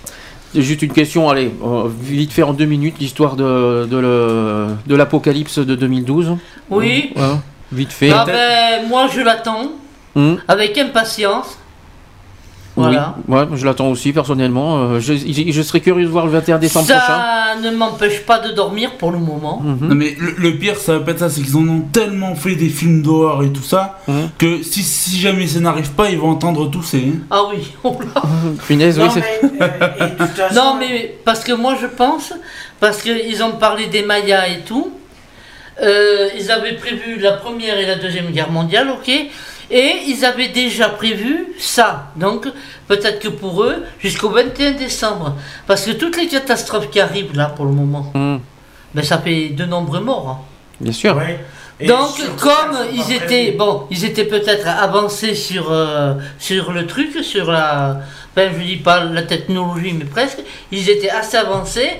Juste 0.54 0.82
une 0.82 0.92
question, 0.92 1.28
allez, 1.28 1.52
vite 2.02 2.32
fait 2.32 2.42
en 2.42 2.54
deux 2.54 2.64
minutes, 2.64 2.96
l'histoire 2.98 3.36
de, 3.36 3.86
de, 3.86 3.96
le- 3.98 4.68
de 4.86 4.94
l'apocalypse 4.96 5.58
de 5.60 5.74
2012. 5.76 6.36
Oui. 6.70 7.12
Ouais, 7.14 7.22
vite 7.72 7.92
fait. 7.92 8.10
Ah 8.10 8.24
ben, 8.26 8.88
moi 8.88 9.06
je 9.14 9.20
l'attends 9.20 9.72
Hum. 10.14 10.38
avec 10.48 10.76
impatience. 10.78 11.58
Voilà. 12.78 13.14
Oui, 13.26 13.34
ouais, 13.38 13.46
je 13.54 13.64
l'attends 13.64 13.88
aussi 13.88 14.12
personnellement. 14.12 14.76
Euh, 14.76 15.00
je, 15.00 15.14
je- 15.14 15.50
je 15.50 15.62
serais 15.62 15.80
curieux 15.80 16.04
de 16.04 16.10
voir 16.10 16.26
le 16.26 16.32
21 16.32 16.58
décembre 16.58 16.86
prochain. 16.86 17.00
Ça 17.06 17.54
ne 17.62 17.74
m'empêche 17.74 18.20
pas 18.26 18.38
de 18.38 18.50
dormir 18.52 18.92
pour 18.98 19.12
le 19.12 19.18
moment. 19.18 19.62
Mhm. 19.64 19.88
Non 19.88 19.94
mais 19.94 20.14
le, 20.18 20.34
le 20.36 20.58
pire 20.58 20.76
ça 20.76 20.98
va 20.98 21.00
pas 21.04 21.12
être 21.12 21.20
ça, 21.20 21.30
c'est 21.30 21.40
qu'ils 21.40 21.56
en 21.56 21.66
ont 21.66 21.80
tellement 21.90 22.34
fait 22.34 22.54
des 22.54 22.68
films 22.68 23.00
d'horreur 23.00 23.42
et 23.44 23.50
tout 23.50 23.62
ça 23.62 23.98
Mhm. 24.08 24.28
que 24.36 24.62
si, 24.62 24.82
si 24.82 25.18
jamais 25.18 25.46
ça 25.46 25.60
n'arrive 25.60 25.92
pas, 25.92 26.10
ils 26.10 26.18
vont 26.18 26.28
entendre 26.28 26.70
tousser. 26.70 27.12
hein. 27.14 27.18
Ah 27.30 27.44
oui, 27.50 27.72
oh 27.84 27.96
là. 28.14 28.20
Punaise, 28.66 28.98
oui, 28.98 29.06
Non, 29.06 29.14
mais, 29.14 29.40
euh, 29.62 30.26
façon, 30.26 30.54
Non, 30.54 30.76
mais 30.78 31.16
parce 31.24 31.44
que 31.44 31.52
moi 31.52 31.76
je 31.80 31.86
pense, 31.86 32.34
parce 32.78 33.00
qu'ils 33.02 33.42
ont 33.42 33.52
parlé 33.52 33.86
des 33.86 34.02
Mayas 34.02 34.48
et 34.48 34.60
tout, 34.66 34.90
euh, 35.82 36.28
ils 36.38 36.50
avaient 36.50 36.74
prévu 36.74 37.18
la 37.18 37.32
première 37.32 37.78
et 37.78 37.86
la 37.86 37.96
deuxième 37.96 38.30
guerre 38.30 38.50
mondiale, 38.50 38.88
ok 38.90 39.08
Et 39.70 39.92
ils 40.06 40.24
avaient 40.24 40.48
déjà 40.48 40.88
prévu 40.88 41.48
ça, 41.58 42.12
donc 42.16 42.46
peut-être 42.88 43.18
que 43.20 43.28
pour 43.28 43.62
eux, 43.64 43.84
jusqu'au 43.98 44.30
21 44.30 44.72
décembre. 44.72 45.36
Parce 45.66 45.84
que 45.84 45.90
toutes 45.92 46.16
les 46.16 46.28
catastrophes 46.28 46.88
qui 46.90 47.00
arrivent 47.00 47.36
là 47.36 47.46
pour 47.46 47.64
le 47.66 47.72
moment, 47.72 48.12
ben, 48.94 49.02
ça 49.02 49.18
fait 49.18 49.48
de 49.50 49.64
nombreux 49.64 50.00
morts. 50.00 50.28
hein. 50.28 50.38
bien 50.80 50.92
sûr. 50.92 51.16
ouais. 51.16 51.40
Donc, 51.86 52.16
comme 52.38 52.78
ils 52.94 53.12
étaient, 53.12 53.50
bon, 53.50 53.82
ils 53.90 54.04
étaient 54.06 54.24
peut-être 54.24 54.66
avancés 54.66 55.34
sur, 55.34 55.70
euh, 55.70 56.14
sur 56.38 56.72
le 56.72 56.86
truc, 56.86 57.22
sur 57.22 57.52
la, 57.52 57.98
enfin, 58.34 58.48
je 58.58 58.64
dis 58.64 58.76
pas 58.76 59.04
la 59.04 59.20
technologie, 59.22 59.92
mais 59.92 60.06
presque, 60.06 60.38
ils 60.72 60.88
étaient 60.88 61.10
assez 61.10 61.36
avancés, 61.36 61.90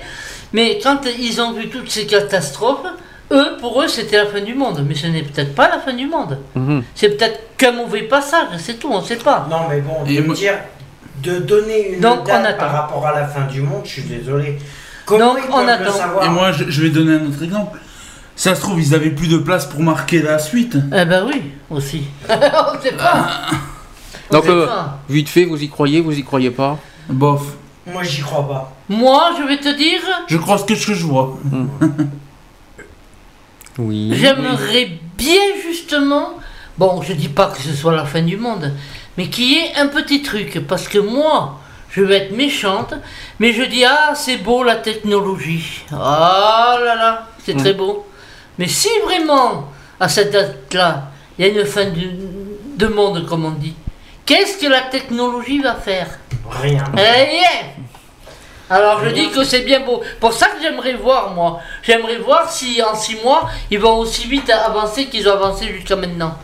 mais 0.51 0.79
quand 0.81 1.01
ils 1.19 1.39
ont 1.41 1.51
vu 1.53 1.69
toutes 1.69 1.91
ces 1.91 2.07
catastrophes, 2.07 2.87
eux, 3.31 3.57
pour 3.59 3.81
eux, 3.81 3.87
c'était 3.87 4.17
la 4.17 4.25
fin 4.27 4.41
du 4.41 4.53
monde, 4.55 4.83
mais 4.87 4.95
ce 4.95 5.07
n'est 5.07 5.23
peut-être 5.23 5.53
pas 5.55 5.67
la 5.69 5.79
fin 5.79 5.93
du 5.93 6.07
monde. 6.07 6.39
Mhm. 6.55 6.83
C'est 6.95 7.17
peut-être 7.17 7.39
qu'un 7.57 7.71
mauvais 7.73 8.03
passage, 8.03 8.47
c'est 8.57 8.79
tout, 8.79 8.89
on 8.91 9.01
ne 9.01 9.05
sait 9.05 9.17
pas. 9.17 9.47
Non, 9.49 9.61
mais 9.69 9.81
bon, 9.81 10.03
de 10.03 10.33
dire, 10.33 10.53
de 11.23 11.39
donner 11.39 11.93
une 11.95 11.99
Donc, 12.01 12.21
on 12.21 12.25
date 12.25 12.45
attend. 12.45 12.57
par 12.59 12.71
rapport 12.71 13.05
à 13.07 13.19
la 13.19 13.27
fin 13.27 13.45
du 13.45 13.61
monde, 13.61 13.81
je 13.83 13.89
suis 13.89 14.01
désolé. 14.03 14.57
Comment 15.05 15.33
Donc, 15.33 15.43
ils 15.47 15.51
on 15.53 15.67
attend. 15.67 15.91
savoir 15.91 16.25
Et 16.25 16.29
moi, 16.29 16.51
je, 16.51 16.65
je 16.69 16.81
vais 16.81 16.89
donner 16.89 17.13
un 17.15 17.25
autre 17.27 17.43
exemple. 17.43 17.79
Ça 18.35 18.53
se 18.53 18.61
trouve, 18.61 18.79
ils 18.79 18.93
avaient 18.93 19.09
plus 19.09 19.27
de 19.29 19.37
place 19.37 19.65
pour 19.65 19.79
marquer 19.81 20.21
la 20.21 20.37
suite. 20.37 20.75
Eh 20.95 21.05
ben 21.05 21.25
oui, 21.27 21.51
aussi. 21.71 22.03
on 22.29 22.81
sait 22.81 22.91
pas. 22.91 23.27
On 24.29 24.33
Donc, 24.35 24.43
sait 24.45 24.51
euh, 24.51 24.67
pas. 24.67 24.99
vite 25.09 25.27
fait, 25.29 25.45
vous 25.45 25.61
y 25.61 25.69
croyez, 25.69 26.01
vous 26.01 26.15
y 26.17 26.23
croyez 26.23 26.51
pas? 26.51 26.77
Bof. 27.09 27.41
Moi, 27.87 28.03
j'y 28.03 28.21
crois 28.21 28.47
pas. 28.47 28.73
Moi, 28.89 29.31
je 29.39 29.43
vais 29.47 29.57
te 29.57 29.75
dire, 29.75 30.01
Je 30.27 30.37
crois 30.37 30.57
ce 30.57 30.65
que 30.65 30.75
je 30.75 31.05
vois. 31.05 31.37
Oui. 33.77 34.11
j'aimerais 34.13 34.89
bien 35.17 35.41
justement, 35.67 36.29
bon, 36.77 37.01
je 37.01 37.13
dis 37.13 37.29
pas 37.29 37.47
que 37.47 37.61
ce 37.61 37.73
soit 37.73 37.95
la 37.95 38.05
fin 38.05 38.21
du 38.21 38.37
monde, 38.37 38.71
mais 39.17 39.27
qu'il 39.29 39.45
y 39.51 39.55
ait 39.57 39.75
un 39.77 39.87
petit 39.87 40.21
truc, 40.21 40.65
parce 40.67 40.87
que 40.87 40.97
moi, 40.99 41.59
je 41.91 42.01
vais 42.01 42.17
être 42.17 42.35
méchante, 42.35 42.93
mais 43.39 43.53
je 43.53 43.63
dis, 43.63 43.83
ah, 43.85 44.13
c'est 44.15 44.37
beau 44.37 44.63
la 44.63 44.75
technologie. 44.75 45.81
Ah 45.91 46.77
là 46.83 46.95
là, 46.95 47.27
c'est 47.43 47.53
Mm. 47.55 47.57
très 47.59 47.73
beau. 47.73 48.05
Mais 48.59 48.67
si 48.67 48.89
vraiment, 49.05 49.71
à 49.99 50.07
cette 50.09 50.31
date-là, 50.31 51.11
il 51.37 51.45
y 51.45 51.49
a 51.49 51.51
une 51.61 51.65
fin 51.65 51.85
du- 51.85 52.11
de 52.75 52.87
monde, 52.87 53.25
comme 53.27 53.45
on 53.45 53.51
dit, 53.51 53.73
qu'est-ce 54.25 54.57
que 54.59 54.67
la 54.67 54.81
technologie 54.81 55.59
va 55.61 55.75
faire? 55.75 56.07
Rien. 56.61 56.83
Rien. 56.93 57.86
Alors 58.69 59.03
je 59.03 59.09
dis 59.09 59.29
que 59.29 59.43
c'est 59.43 59.61
bien 59.61 59.79
beau. 59.79 60.01
Pour 60.19 60.33
ça 60.33 60.47
que 60.47 60.61
j'aimerais 60.61 60.93
voir, 60.93 61.31
moi. 61.33 61.61
J'aimerais 61.83 62.17
voir 62.17 62.51
si 62.51 62.81
en 62.81 62.95
six 62.95 63.17
mois, 63.23 63.49
ils 63.71 63.79
vont 63.79 63.97
aussi 63.99 64.27
vite 64.27 64.49
avancer 64.49 65.05
qu'ils 65.05 65.27
ont 65.29 65.33
avancé 65.33 65.67
jusqu'à 65.67 65.95
maintenant. 65.95 66.37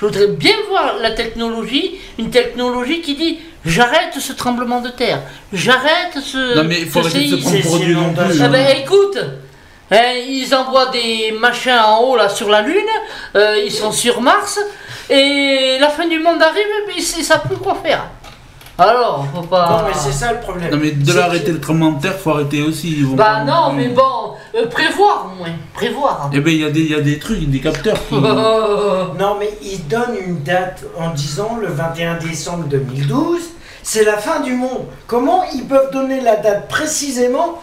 Je 0.00 0.06
voudrais 0.06 0.28
bien 0.28 0.54
voir 0.68 0.94
la 1.00 1.10
technologie, 1.10 2.00
une 2.18 2.30
technologie 2.30 3.02
qui 3.02 3.14
dit 3.14 3.38
j'arrête 3.66 4.14
ce 4.18 4.32
tremblement 4.32 4.80
de 4.80 4.88
terre, 4.88 5.20
j'arrête 5.52 6.18
ce. 6.24 6.56
Non, 6.56 6.64
mais 6.64 6.80
il 6.80 6.88
faut 6.88 7.02
ce 7.02 7.08
arrêter 7.08 7.30
de 7.30 7.36
se 7.36 7.42
prendre 7.42 7.62
pour 7.62 7.78
Dieu 7.78 7.94
non 7.94 8.14
plus. 8.14 8.38
Eh 8.38 8.42
hein. 8.42 8.48
ben 8.48 8.66
écoute, 8.78 9.18
hein, 9.90 10.12
ils 10.26 10.54
envoient 10.54 10.86
des 10.86 11.32
machins 11.38 11.78
en 11.84 12.00
haut 12.02 12.16
là 12.16 12.30
sur 12.30 12.48
la 12.48 12.62
Lune, 12.62 12.80
euh, 13.36 13.62
ils 13.62 13.70
sont 13.70 13.92
sur 13.92 14.22
Mars, 14.22 14.58
et 15.10 15.76
la 15.78 15.90
fin 15.90 16.08
du 16.08 16.18
monde 16.18 16.42
arrive, 16.42 16.64
mais 16.86 16.94
ils 16.96 17.18
ne 17.18 17.22
savent 17.22 17.46
plus 17.46 17.58
quoi 17.58 17.78
faire. 17.84 18.04
Alors, 18.80 19.26
faut 19.34 19.42
pas. 19.42 19.68
Non, 19.70 19.76
mais 19.88 19.92
c'est 19.94 20.12
ça 20.12 20.32
le 20.32 20.40
problème. 20.40 20.70
Non, 20.70 20.78
mais 20.80 20.92
de 20.92 21.10
C'est 21.10 21.16
là 21.18 21.26
arrêter 21.26 21.52
le 21.52 21.60
tremblement 21.60 21.92
de 21.92 22.00
terre, 22.00 22.14
faut 22.18 22.30
arrêter 22.30 22.62
aussi. 22.62 22.90
Ils 22.98 23.04
vont 23.06 23.14
Bah 23.14 23.24
pas- 23.24 23.44
non, 23.44 23.72
mais 23.74 23.88
bon, 23.88 24.32
euh, 24.54 24.66
prévoir 24.68 25.26
au 25.32 25.38
moins, 25.38 25.52
prévoir. 25.74 26.30
Eh 26.32 26.40
ben, 26.40 26.50
il 26.52 26.60
y, 26.60 26.64
a 26.64 26.70
des- 26.70 26.80
il 26.80 26.90
y 26.90 26.94
a 26.94 27.00
des 27.00 27.18
trucs, 27.18 27.48
des 27.48 27.60
capteurs 27.60 27.96
qui. 28.08 28.14
Non, 29.18 29.36
mais 29.38 29.50
ils 29.62 29.86
donnent 29.86 30.16
une 30.26 30.42
date 30.42 30.84
en 30.98 31.10
disant 31.10 31.58
le 31.60 31.68
21 31.68 32.14
décembre 32.18 32.64
2012, 32.64 33.40
c'est 33.82 34.04
la 34.04 34.16
fin 34.16 34.40
du 34.40 34.54
monde. 34.54 34.86
Comment 35.06 35.42
ils 35.54 35.64
peuvent 35.64 35.90
donner 35.92 36.20
la 36.20 36.36
date 36.36 36.68
précisément 36.68 37.60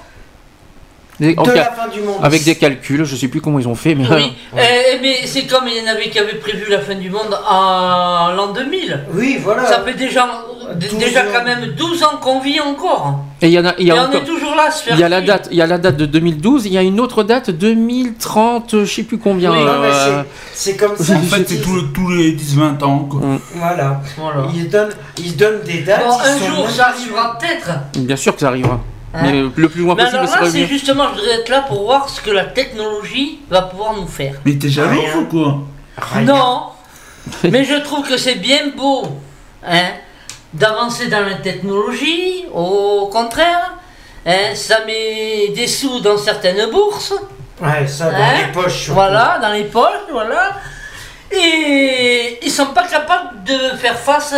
Des- 1.20 1.34
de 1.34 1.52
la 1.52 1.64
fin 1.72 1.88
du 1.88 2.02
monde 2.02 2.18
Avec 2.22 2.44
des 2.44 2.56
calculs, 2.56 3.04
je 3.04 3.16
sais 3.16 3.28
plus 3.28 3.42
comment 3.42 3.58
ils 3.58 3.68
ont 3.68 3.74
fait, 3.74 3.96
mais 3.96 4.06
Oui, 4.08 4.34
eh, 4.56 5.00
mais 5.02 5.26
c'est 5.26 5.48
comme 5.48 5.68
il 5.68 5.76
y 5.84 5.88
en 5.88 5.92
avait 5.92 6.10
qui 6.10 6.20
avaient 6.20 6.36
prévu 6.36 6.66
la 6.70 6.80
fin 6.80 6.94
du 6.94 7.10
monde 7.10 7.36
en 7.50 8.32
l'an 8.36 8.54
2000. 8.54 9.06
Oui, 9.14 9.40
voilà. 9.44 9.66
Ça 9.66 9.82
fait 9.84 9.96
déjà, 9.96 10.28
d- 10.76 10.88
12 10.92 11.00
déjà 11.00 11.22
ans. 11.22 11.26
quand 11.34 11.44
même 11.44 11.74
12 11.76 12.04
ans 12.04 12.18
qu'on 12.22 12.40
vit 12.40 12.60
encore. 12.60 13.24
et 13.42 13.48
il 13.48 13.52
y 13.54 13.58
en 13.60 13.66
a, 13.66 13.74
Et 13.80 13.90
a 13.90 13.96
on 13.96 14.00
encore- 14.06 14.22
est 14.22 14.26
toujours 14.26 14.54
là 14.56 14.66
à 14.68 14.72
se 14.72 14.84
faire 14.84 14.94
il 14.96 15.00
y 15.00 15.04
a 15.04 15.10
la 15.10 15.22
date, 15.22 15.48
il 15.50 15.58
y 15.58 15.62
a 15.64 15.66
la 15.66 15.80
date 15.80 15.98
de 15.98 16.06
2012, 16.06 16.68
il 16.68 16.74
y 16.74 16.78
a 16.78 16.84
une 16.84 17.00
autre 17.00 17.24
date 17.24 17.50
2030, 17.50 18.82
je 18.84 18.86
sais 18.86 19.04
plus 19.04 19.18
combien. 19.18 19.52
Oui, 19.54 19.58
euh, 19.60 20.24
c'est- 20.54 20.72
c'est 20.72 20.78
comme 20.78 20.96
ça. 21.00 21.16
En 21.16 21.22
fait, 21.22 21.46
c'est 21.50 21.62
tous 21.62 21.78
les- 21.78 21.88
tous 21.94 22.10
les 22.12 22.32
10-20 22.34 22.82
ans. 22.84 23.08
Quoi. 23.10 23.22
Voilà. 23.56 24.02
Voilà. 24.18 24.48
Ils 24.54 24.70
donnent, 24.70 24.94
ils 25.18 25.36
donnent 25.36 25.62
des 25.64 25.80
dates. 25.82 26.06
Bon, 26.06 26.14
un 26.20 26.38
jour 26.56 26.70
ça 26.70 26.90
arrivera 26.90 27.38
peut-être. 27.40 27.70
Bien 27.98 28.16
sûr 28.16 28.36
que 28.36 28.42
ça 28.42 28.50
arrivera. 28.50 28.80
Hein 29.18 29.24
Mais 29.24 29.32
le 29.56 29.70
plus 29.70 29.82
loin 29.82 29.96
Mais 29.96 30.04
possible, 30.04 30.18
alors 30.20 30.30
c'est 30.30 30.36
là, 30.36 30.42
c'est 30.42 30.48
revenir. 30.50 30.68
justement, 30.68 31.06
je 31.10 31.20
voudrais 31.20 31.40
être 31.40 31.50
là 31.50 31.62
pour 31.62 31.84
voir 31.86 32.08
ce 32.08 32.22
que 32.22 32.30
la 32.32 32.46
technologie 32.46 33.40
va 33.50 33.64
pouvoir 33.64 33.94
nous 33.96 34.08
faire. 34.08 34.36
Mais 34.46 34.56
t'es 34.58 34.70
jaloux 34.70 35.02
ou 35.22 35.26
quoi? 35.26 35.58
Non, 36.22 36.68
mais 37.44 37.64
je 37.64 37.76
trouve 37.76 38.08
que 38.08 38.16
c'est 38.18 38.36
bien 38.36 38.68
beau 38.76 39.08
hein, 39.66 39.90
d'avancer 40.54 41.08
dans 41.08 41.22
la 41.22 41.36
technologie. 41.36 42.46
Au 42.54 43.08
contraire, 43.12 43.74
hein, 44.26 44.54
ça 44.54 44.86
met 44.86 45.48
des 45.56 45.68
sous 45.68 46.00
dans 46.00 46.18
certaines 46.18 46.70
bourses. 46.70 47.14
Ouais, 47.60 47.88
ça, 47.88 48.12
dans 48.12 48.18
Hein 48.18 48.34
les 48.46 48.52
poches. 48.54 48.74
surtout. 48.84 48.94
Voilà, 48.94 49.40
dans 49.42 49.52
les 49.52 49.64
poches, 49.64 50.06
voilà. 50.12 50.52
Et 51.32 52.38
ils 52.44 52.52
sont 52.52 52.68
pas 52.68 52.88
capables 52.88 53.44
de 53.44 53.76
faire 53.78 53.98
face 53.98 54.34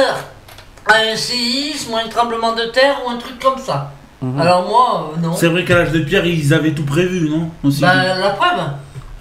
à 0.88 0.96
un 0.96 1.16
séisme 1.16 1.94
ou 1.94 1.98
un 1.98 2.08
tremblement 2.08 2.54
de 2.54 2.64
terre 2.66 2.98
ou 3.06 3.10
un 3.10 3.18
truc 3.18 3.38
comme 3.40 3.60
ça. 3.60 3.92
Mhm. 4.22 4.42
Alors 4.42 4.68
moi, 4.68 5.12
euh, 5.16 5.22
non. 5.22 5.34
C'est 5.36 5.48
vrai 5.48 5.64
qu'à 5.64 5.76
l'âge 5.78 5.92
de 5.92 6.00
pierre, 6.00 6.26
ils 6.26 6.54
avaient 6.54 6.74
tout 6.74 6.86
prévu, 6.86 7.30
non 7.30 7.50
Aussi. 7.64 7.82
Bah, 7.82 7.94
la 8.18 8.30
preuve. 8.32 8.60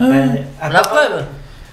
Ben, 0.00 0.44
La 0.70 0.80
preuve. 0.80 1.24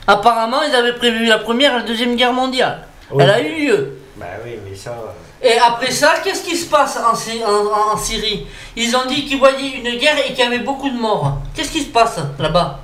Apparemment, 0.07 0.61
ils 0.67 0.75
avaient 0.75 0.93
prévu 0.95 1.25
la 1.25 1.39
première 1.39 1.73
et 1.73 1.77
la 1.79 1.83
deuxième 1.83 2.15
guerre 2.15 2.33
mondiale. 2.33 2.79
Oui. 3.11 3.23
Elle 3.23 3.29
a 3.31 3.41
eu 3.41 3.65
lieu. 3.67 3.97
Bah 4.17 4.25
oui, 4.45 4.51
mais 4.67 4.75
ça. 4.75 4.95
Et 5.41 5.57
après 5.57 5.91
ça, 5.91 6.13
qu'est-ce 6.23 6.43
qui 6.43 6.55
se 6.55 6.69
passe 6.69 6.97
en, 6.97 7.15
Sy- 7.15 7.41
en- 7.43 7.49
en- 7.91 7.93
en 7.93 7.97
Syrie? 7.97 8.45
Ils 8.75 8.95
ont 8.95 9.05
dit 9.07 9.25
qu'ils 9.25 9.37
voyaient 9.39 9.77
une 9.83 9.99
guerre 9.99 10.17
et 10.19 10.33
qu'il 10.33 10.39
y 10.39 10.47
avait 10.47 10.59
beaucoup 10.59 10.89
de 10.89 10.97
morts. 10.97 11.39
Qu'est-ce 11.53 11.71
qui 11.71 11.81
se 11.81 11.89
passe 11.89 12.17
là-bas? 12.39 12.79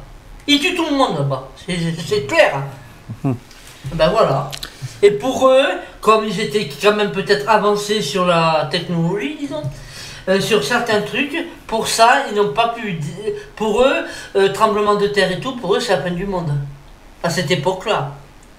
Ils 0.48 0.60
tuent 0.60 0.76
tout 0.76 0.86
le 0.90 0.96
monde 0.98 1.18
là-bas. 1.20 1.48
C'est- 1.66 1.78
C'est 2.08 2.26
clair. 2.28 2.56
Ben 3.24 4.10
voilà. 4.10 4.50
Et 5.02 5.12
pour 5.12 5.48
eux, 5.50 5.66
comme 6.02 6.26
ils 6.26 6.40
étaient 6.40 6.70
quand 6.82 6.94
même 6.96 7.12
peut-être 7.12 7.48
avancés 7.50 8.02
sur 8.02 8.26
la 8.26 8.68
technologie, 8.72 9.38
disons, 9.40 9.64
euh, 10.30 10.40
sur 10.40 10.64
certains 10.64 11.02
trucs, 11.02 11.36
pour 11.68 11.88
ça, 11.88 12.26
ils 12.30 12.36
n'ont 12.36 12.54
pas 12.54 12.70
pu. 12.70 13.00
Pour 13.56 13.82
eux, 13.82 13.96
euh, 14.36 14.50
tremblement 14.54 14.96
de 14.96 15.08
terre 15.08 15.32
et 15.32 15.40
tout, 15.40 15.56
pour 15.58 15.76
eux, 15.76 15.80
c'est 15.80 15.96
la 15.96 16.02
fin 16.02 16.12
du 16.12 16.26
monde. 16.26 16.52
À 17.24 17.30
cette 17.30 17.52
époque-là. 17.52 18.12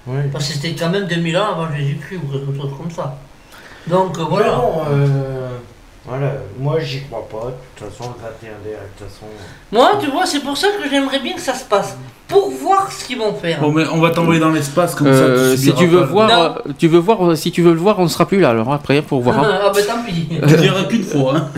Oui. 0.07 0.21
Parce 0.33 0.49
que 0.49 0.55
c'était 0.55 0.75
quand 0.75 0.91
même 0.91 1.07
2000 1.07 1.37
ans 1.39 1.53
avant 1.53 1.73
Jésus-Christ 1.75 2.21
ou 2.25 2.33
quelque 2.33 2.57
chose 2.61 2.71
comme 2.77 2.91
ça. 2.91 3.17
Donc 3.87 4.19
euh, 4.19 4.23
Voilà. 4.29 4.51
voilà. 4.53 4.91
Euh, 6.05 6.09
voilà. 6.11 6.33
Moi, 6.59 6.81
j'y 6.81 7.03
crois 7.03 7.27
pas. 7.29 7.47
De 7.49 7.53
toute 7.77 7.89
façon, 7.97 8.11
le 8.17 8.23
21 8.23 8.59
d 8.65 8.71
de 8.71 8.99
toute 8.99 9.09
façon. 9.09 9.27
Moi, 9.71 9.91
tu 10.01 10.11
vois, 10.11 10.27
c'est 10.27 10.41
pour 10.41 10.57
ça 10.57 10.69
que 10.83 10.89
j'aimerais 10.89 11.21
bien 11.21 11.35
que 11.35 11.41
ça 11.41 11.55
se 11.55 11.65
passe. 11.65 11.97
Pour 12.29 12.51
voir 12.51 12.91
ce 12.91 13.05
qu'ils 13.05 13.19
vont 13.19 13.35
faire. 13.35 13.61
Bon, 13.61 13.71
mais 13.73 13.85
on 13.93 14.01
va 14.01 14.11
t'envoyer 14.11 14.41
dans 14.41 14.51
l'espace 14.51 14.95
comme 14.95 15.07
Euh, 15.07 15.51
ça. 15.51 15.57
si 15.57 15.65
subiras 15.65 15.79
tu 15.81 15.87
veux 15.87 16.01
pas. 16.01 16.07
voir, 16.07 16.57
euh, 16.67 16.73
tu 16.79 16.89
veux 16.89 16.99
voir, 16.99 17.29
euh, 17.31 17.35
si 17.37 17.53
tu 17.53 17.61
veux 17.63 17.73
le 17.73 17.79
voir, 17.79 17.99
on 17.99 18.05
ne 18.05 18.09
sera 18.09 18.25
plus 18.27 18.41
là 18.41 18.51
alors 18.51 18.73
après 18.73 19.03
pour 19.03 19.21
voir. 19.21 19.39
hein. 19.39 19.61
ah 19.65 19.71
bah 19.73 19.81
tant 19.87 20.03
pis. 20.03 20.29
Tu 20.49 20.57
diras 20.57 20.85
qu'une 20.85 21.05
fois. 21.05 21.35
Hein. 21.37 21.49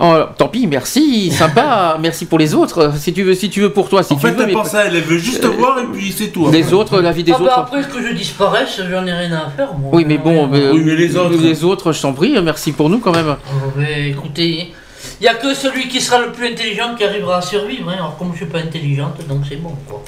Oh, 0.00 0.14
tant 0.38 0.48
pis, 0.48 0.66
merci, 0.66 1.30
sympa, 1.30 1.98
merci 2.00 2.24
pour 2.24 2.38
les 2.38 2.54
autres. 2.54 2.92
Si 2.96 3.12
tu 3.12 3.22
veux, 3.24 3.34
si 3.34 3.50
tu 3.50 3.60
veux 3.60 3.70
pour 3.72 3.90
toi, 3.90 4.02
si 4.02 4.14
En 4.14 4.16
tu 4.16 4.22
fait, 4.22 4.32
veux. 4.32 4.42
elle 4.48 4.54
mais- 4.54 5.00
veut 5.00 5.18
juste 5.18 5.44
Euh, 5.44 5.48
voir 5.48 5.78
et 5.80 5.84
puis 5.84 6.10
c'est 6.16 6.28
tout. 6.28 6.50
Les 6.50 6.72
autres, 6.72 7.00
la 7.00 7.12
vie 7.12 7.22
des 7.24 7.32
Ah 7.32 7.36
bah 7.38 7.44
autres. 7.44 7.58
après 7.58 7.82
que 7.82 8.02
je 8.06 8.12
disparaisse, 8.14 8.80
j'en 8.90 9.06
ai 9.06 9.12
rien 9.12 9.32
à 9.32 9.50
faire 9.50 9.74
moi. 9.74 9.90
Oui, 9.92 10.04
mais 10.06 10.16
bon, 10.16 10.46
mais, 10.46 10.70
Oui, 10.70 10.80
mais 10.82 10.96
les 10.96 11.14
autres. 11.16 11.36
les 11.40 11.62
autres, 11.64 11.92
je 11.92 12.00
t'en 12.00 12.14
prie, 12.14 12.34
merci 12.42 12.72
pour 12.72 12.88
nous 12.88 13.00
quand 13.00 13.12
même. 13.12 13.36
Oh, 13.46 13.72
mais 13.76 14.08
écoutez, 14.08 14.72
il 15.20 15.22
n'y 15.24 15.28
a 15.28 15.34
que 15.34 15.52
celui 15.52 15.88
qui 15.88 16.00
sera 16.00 16.20
le 16.20 16.32
plus 16.32 16.48
intelligent 16.48 16.94
qui 16.96 17.04
arrivera 17.04 17.36
à 17.38 17.42
survivre. 17.42 17.90
hein. 17.90 17.94
Alors 17.98 18.16
comme 18.16 18.30
je 18.32 18.38
suis 18.38 18.46
pas 18.46 18.58
intelligente, 18.60 19.16
donc 19.28 19.42
c'est 19.48 19.56
bon 19.56 19.74
quoi. 19.86 20.02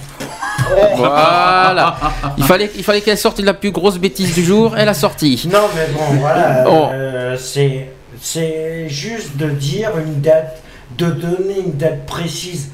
Voilà. 0.96 1.96
Il 2.38 2.44
fallait, 2.44 2.70
il 2.76 2.82
fallait 2.82 3.00
qu'elle 3.02 3.18
sorte 3.18 3.40
la 3.40 3.52
plus 3.54 3.70
grosse 3.70 3.98
bêtise 3.98 4.34
du 4.34 4.42
jour. 4.42 4.74
Elle 4.78 4.88
a 4.88 4.94
sorti. 4.94 5.46
Non, 5.52 5.58
mais 5.74 5.88
bon, 5.92 6.16
voilà. 6.20 6.64
Oh. 6.68 6.88
euh, 6.92 7.36
c'est, 7.38 7.88
c'est 8.24 8.88
juste 8.88 9.36
de 9.36 9.50
dire 9.50 9.90
une 9.98 10.22
date, 10.22 10.62
de 10.96 11.06
donner 11.10 11.58
une 11.58 11.72
date 11.76 12.06
précise. 12.06 12.70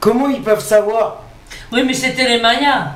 Comment 0.00 0.28
ils 0.28 0.40
peuvent 0.42 0.64
savoir? 0.64 1.22
Oui, 1.72 1.82
mais 1.86 1.92
c'était 1.92 2.26
les 2.26 2.40
Mayas. 2.40 2.86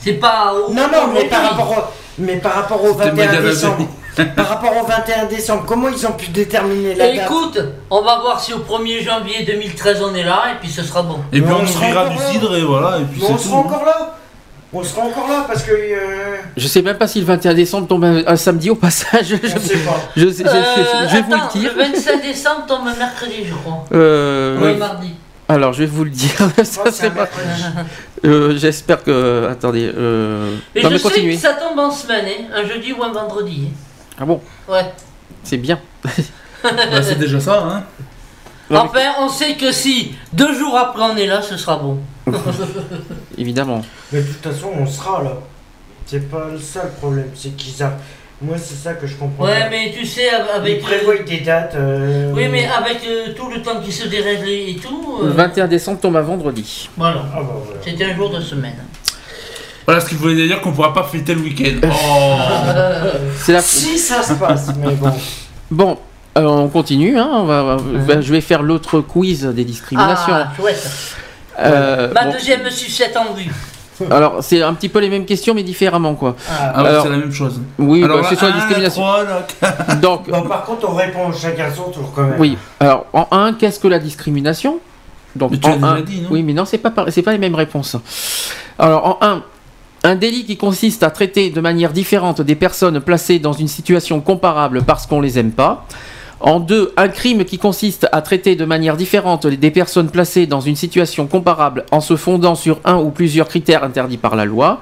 C'est 0.00 0.14
pas. 0.14 0.52
au- 0.54 0.72
Non, 0.72 0.88
non, 0.92 1.12
mais 1.14 1.24
par 1.26 1.50
rapport 1.50 1.70
au, 1.70 1.82
mais 2.18 2.36
par 2.38 2.54
rapport 2.54 2.82
au 2.82 2.88
C'était 2.94 3.10
21 3.10 3.26
Magasin. 3.26 3.48
décembre. 3.48 3.88
par 4.36 4.48
rapport 4.48 4.76
au 4.76 4.86
21 4.86 5.24
décembre, 5.26 5.64
comment 5.66 5.88
ils 5.88 6.04
ont 6.06 6.12
pu 6.12 6.30
déterminer 6.30 6.94
la 6.94 7.12
date? 7.14 7.24
Écoute, 7.26 7.58
on 7.90 8.02
va 8.02 8.18
voir 8.20 8.40
si 8.40 8.52
au 8.52 8.58
1er 8.58 9.00
janvier 9.02 9.44
2013 9.44 10.02
on 10.02 10.14
est 10.16 10.24
là 10.24 10.46
et 10.52 10.58
puis 10.60 10.68
ce 10.68 10.82
sera 10.82 11.02
bon. 11.02 11.18
Et 11.32 11.40
puis 11.40 11.52
on 11.52 11.62
ouvrira 11.62 12.02
encore 12.06 12.10
du 12.12 12.18
cidre 12.32 12.56
et 12.56 12.62
voilà. 12.62 12.98
Et 12.98 13.04
puis 13.04 13.20
Mais 13.22 13.28
on 13.30 13.38
c'est 13.38 13.44
sera 13.48 13.62
tout. 13.62 13.68
hein. 13.68 13.70
encore 13.72 13.84
là 13.86 14.16
On 14.74 14.82
sera 14.82 15.02
encore 15.02 15.28
là 15.28 15.44
parce 15.46 15.62
que. 15.64 15.70
euh, 15.72 16.36
Je 16.56 16.66
sais 16.66 16.80
même 16.82 16.96
pas 16.96 17.06
si 17.06 17.20
le 17.20 17.26
21 17.26 17.52
décembre 17.54 17.86
tombe 17.88 18.04
un, 18.04 18.22
un 18.26 18.36
samedi 18.36 18.70
au 18.70 18.74
passage. 18.74 19.26
Je, 19.42 19.54
on 19.54 19.60
sait 19.60 19.76
pas. 19.78 20.00
je 20.16 20.28
sais- 20.30 20.44
je- 20.44 20.48
Euh, 20.48 21.08
je 21.08 21.16
vais 21.16 21.22
vous 21.22 21.32
le 21.32 21.58
dire. 21.60 21.72
Le 21.76 21.82
25 21.92 22.22
décembre 22.22 22.66
tombe 22.66 22.86
un 22.86 22.96
mercredi, 22.96 23.44
je 23.46 23.54
crois. 23.54 23.84
Euh, 23.92 24.58
Ou 24.58 24.64
un 24.64 24.72
oui. 24.72 24.76
mardi. 24.78 25.10
Alors, 25.48 25.72
je 25.74 25.80
vais 25.80 25.86
vous 25.86 26.04
le 26.04 26.10
dire. 26.10 26.30
Ça, 26.64 27.10
pas-. 27.10 27.28
Euh, 28.24 28.56
J'espère 28.56 29.02
que. 29.04 29.48
Attendez. 29.50 29.92
Euh... 29.94 30.56
Non, 30.76 30.82
je 30.84 30.88
mais 30.88 30.98
sais 30.98 31.22
que 31.22 31.36
ça 31.36 31.52
tombe 31.54 31.78
en 31.78 31.90
semaine, 31.90 32.24
hein, 32.54 32.62
un 32.62 32.66
jeudi 32.66 32.92
ou 32.94 33.02
un 33.02 33.12
vendredi. 33.12 33.68
Ah 34.18 34.24
bon? 34.24 34.40
Hein. 34.68 34.72
Ouais. 34.72 34.92
C'est 35.44 35.58
bien. 35.58 35.78
Bah, 36.62 37.02
c'est 37.02 37.18
déjà 37.18 37.40
ça, 37.40 37.58
hein. 37.60 37.82
Enfin, 38.70 39.00
on 39.20 39.28
sait 39.28 39.54
que 39.56 39.72
si 39.72 40.14
deux 40.32 40.54
jours 40.56 40.78
après 40.78 41.02
on 41.02 41.16
est 41.16 41.26
là, 41.26 41.42
ce 41.42 41.56
sera 41.56 41.76
bon. 41.76 41.98
Évidemment. 43.38 43.82
Mais 44.12 44.20
de 44.20 44.26
toute 44.26 44.42
façon, 44.42 44.68
on 44.78 44.86
sera 44.86 45.22
là. 45.22 45.32
C'est 46.06 46.28
pas 46.30 46.46
ça 46.60 46.84
le 46.84 46.90
problème, 46.90 47.28
c'est 47.34 47.56
qu'ils 47.56 47.82
a... 47.82 47.92
Moi, 48.44 48.56
c'est 48.58 48.74
ça 48.74 48.94
que 48.94 49.06
je 49.06 49.14
comprends. 49.14 49.44
Ouais, 49.44 49.60
pas. 49.60 49.70
mais 49.70 49.94
tu 49.96 50.04
sais, 50.04 50.28
avec. 50.30 50.78
Ils 50.78 50.80
prévoient 50.82 51.14
des 51.24 51.40
dates. 51.42 51.76
euh, 51.76 52.32
Oui, 52.34 52.48
mais 52.50 52.66
avec 52.66 52.98
euh, 53.06 53.32
tout 53.36 53.48
le 53.48 53.62
temps 53.62 53.80
qui 53.80 53.92
se 53.92 54.08
dérègle 54.08 54.48
et 54.48 54.76
tout. 54.82 55.18
euh, 55.22 55.26
Le 55.26 55.32
21 55.32 55.68
décembre 55.68 56.00
tombe 56.00 56.16
à 56.16 56.22
vendredi. 56.22 56.90
Voilà. 56.96 57.22
Ah, 57.32 57.36
bah, 57.40 57.46
voilà. 57.64 57.80
C'était 57.84 58.04
un 58.06 58.16
jour 58.16 58.30
de 58.30 58.40
semaine. 58.40 58.74
Voilà 59.86 60.00
ce 60.00 60.08
qu'il 60.08 60.18
voulait 60.18 60.34
dire 60.48 60.60
qu'on 60.60 60.72
pourra 60.72 60.92
pas 60.92 61.04
fêter 61.04 61.36
le 61.36 61.40
week-end. 61.42 61.86
Oh. 61.88 62.36
La... 63.52 63.60
Si 63.62 63.96
ça 63.96 64.22
se 64.24 64.32
passe, 64.34 64.70
mais 64.76 64.94
bon. 64.94 65.12
Bon, 65.70 65.96
euh, 66.36 66.42
on 66.44 66.68
continue. 66.68 67.16
Hein, 67.18 67.30
on 67.32 67.44
va, 67.44 67.76
va- 67.76 68.20
je 68.20 68.32
vais 68.32 68.40
faire 68.42 68.62
l'autre 68.64 69.00
quiz 69.00 69.44
des 69.44 69.64
discriminations. 69.64 70.34
Ah, 70.34 70.52
chouette. 70.56 70.90
Euh, 71.58 72.12
Ma 72.12 72.24
bon, 72.24 72.32
deuxième 72.32 72.68
sucette 72.70 73.16
en 73.16 73.32
vue. 73.34 73.50
alors, 74.10 74.38
c'est 74.42 74.62
un 74.62 74.72
petit 74.74 74.88
peu 74.88 74.98
les 75.00 75.08
mêmes 75.10 75.26
questions, 75.26 75.54
mais 75.54 75.62
différemment, 75.62 76.14
quoi. 76.14 76.34
Ah. 76.50 76.72
Ah 76.74 76.80
Alors- 76.80 77.02
c'est 77.04 77.10
la 77.10 77.16
même 77.18 77.32
chose. 77.32 77.60
Oui, 77.78 78.02
Alors 78.02 78.20
bah, 78.22 78.26
c'est 78.28 78.36
sur 78.36 78.46
la 78.46 78.52
discrimination. 78.52 79.02
Donc, 80.02 80.28
Bon, 80.30 80.42
par 80.42 80.64
contre, 80.64 80.88
on 80.88 80.94
répond 80.94 81.32
chacun 81.32 81.70
son 81.74 81.90
tour 81.90 82.10
quand 82.14 82.22
même. 82.22 82.36
oui. 82.38 82.56
Alors, 82.80 83.06
en 83.12 83.26
1, 83.30 83.52
qu'est-ce 83.54 83.78
que 83.78 83.88
la 83.88 83.98
discrimination? 83.98 84.78
Donc, 85.36 85.52
Mais 85.52 85.58
tu 85.58 85.68
en 85.68 85.82
un- 85.82 85.92
déjà 86.00 86.02
dit, 86.06 86.20
non? 86.22 86.28
Oui, 86.30 86.42
mais 86.42 86.52
non, 86.52 86.64
c'est 86.64 86.78
pas, 86.78 86.90
par- 86.90 87.06
c'est 87.10 87.22
pas 87.22 87.32
les 87.32 87.38
mêmes 87.38 87.54
réponses. 87.54 87.96
Alors, 88.78 89.06
en 89.06 89.18
1, 89.26 89.42
un 90.04 90.14
délit 90.16 90.44
qui 90.44 90.56
consiste 90.56 91.02
à 91.04 91.10
traiter 91.10 91.50
de 91.50 91.60
manière 91.60 91.92
différente 91.92 92.40
des 92.40 92.54
personnes 92.56 93.00
placées 93.00 93.38
dans 93.38 93.52
une 93.52 93.68
situation 93.68 94.20
comparable 94.20 94.82
parce 94.82 95.06
qu'on 95.06 95.20
les 95.20 95.38
aime 95.38 95.52
pas. 95.52 95.86
En 96.44 96.58
2, 96.58 96.92
un 96.96 97.08
crime 97.08 97.44
qui 97.44 97.56
consiste 97.58 98.08
à 98.10 98.20
traiter 98.20 98.56
de 98.56 98.64
manière 98.64 98.96
différente 98.96 99.46
des 99.46 99.70
personnes 99.70 100.10
placées 100.10 100.46
dans 100.46 100.60
une 100.60 100.74
situation 100.74 101.28
comparable 101.28 101.84
en 101.92 102.00
se 102.00 102.16
fondant 102.16 102.56
sur 102.56 102.80
un 102.84 102.96
ou 102.96 103.10
plusieurs 103.10 103.46
critères 103.48 103.84
interdits 103.84 104.16
par 104.16 104.34
la 104.34 104.44
loi. 104.44 104.80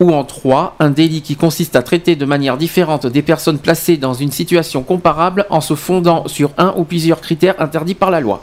Ou 0.00 0.12
en 0.12 0.24
3, 0.24 0.74
un 0.80 0.90
délit 0.90 1.22
qui 1.22 1.36
consiste 1.36 1.76
à 1.76 1.82
traiter 1.82 2.16
de 2.16 2.24
manière 2.24 2.56
différente 2.56 3.06
des 3.06 3.22
personnes 3.22 3.58
placées 3.58 3.96
dans 3.96 4.14
une 4.14 4.32
situation 4.32 4.82
comparable 4.82 5.46
en 5.50 5.60
se 5.60 5.74
fondant 5.74 6.26
sur 6.26 6.50
un 6.58 6.74
ou 6.76 6.84
plusieurs 6.84 7.20
critères 7.20 7.60
interdits 7.60 7.94
par 7.94 8.10
la 8.10 8.20
loi. 8.20 8.40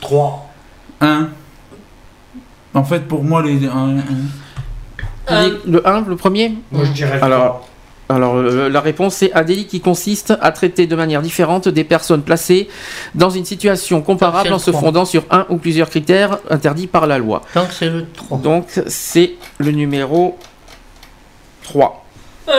3. 0.00 0.48
Un. 1.02 1.28
En 2.74 2.84
fait, 2.84 3.00
pour 3.08 3.24
moi, 3.24 3.42
les. 3.42 3.66
un- 3.66 3.98
un- 5.28 5.48
Le 5.66 5.86
1, 5.86 6.00
le 6.08 6.16
premier? 6.16 6.54
Moi, 6.72 6.84
je 6.84 6.92
dirais 6.92 7.18
Alors, 7.20 7.66
alors 8.08 8.36
euh, 8.36 8.68
la 8.68 8.80
réponse 8.80 9.16
c'est 9.16 9.32
un 9.34 9.42
délit 9.42 9.66
qui 9.66 9.80
consiste 9.80 10.32
à 10.40 10.50
traiter 10.52 10.86
de 10.86 10.96
manière 10.96 11.20
différente 11.22 11.68
des 11.68 11.84
personnes 11.84 12.22
placées 12.22 12.68
dans 13.14 13.30
une 13.30 13.44
situation 13.44 14.00
comparable 14.02 14.52
en 14.52 14.58
se 14.58 14.72
fondant 14.72 15.04
sur 15.04 15.24
un 15.30 15.46
ou 15.50 15.56
plusieurs 15.58 15.90
critères 15.90 16.38
interdits 16.50 16.86
par 16.86 17.06
la 17.06 17.18
loi. 17.18 17.42
Donc 17.54 17.68
c'est 17.70 17.90
le 17.90 18.06
3. 18.14 18.38
Donc 18.38 18.66
c'est 18.86 19.34
le 19.58 19.70
numéro 19.72 20.38
3. 21.64 22.04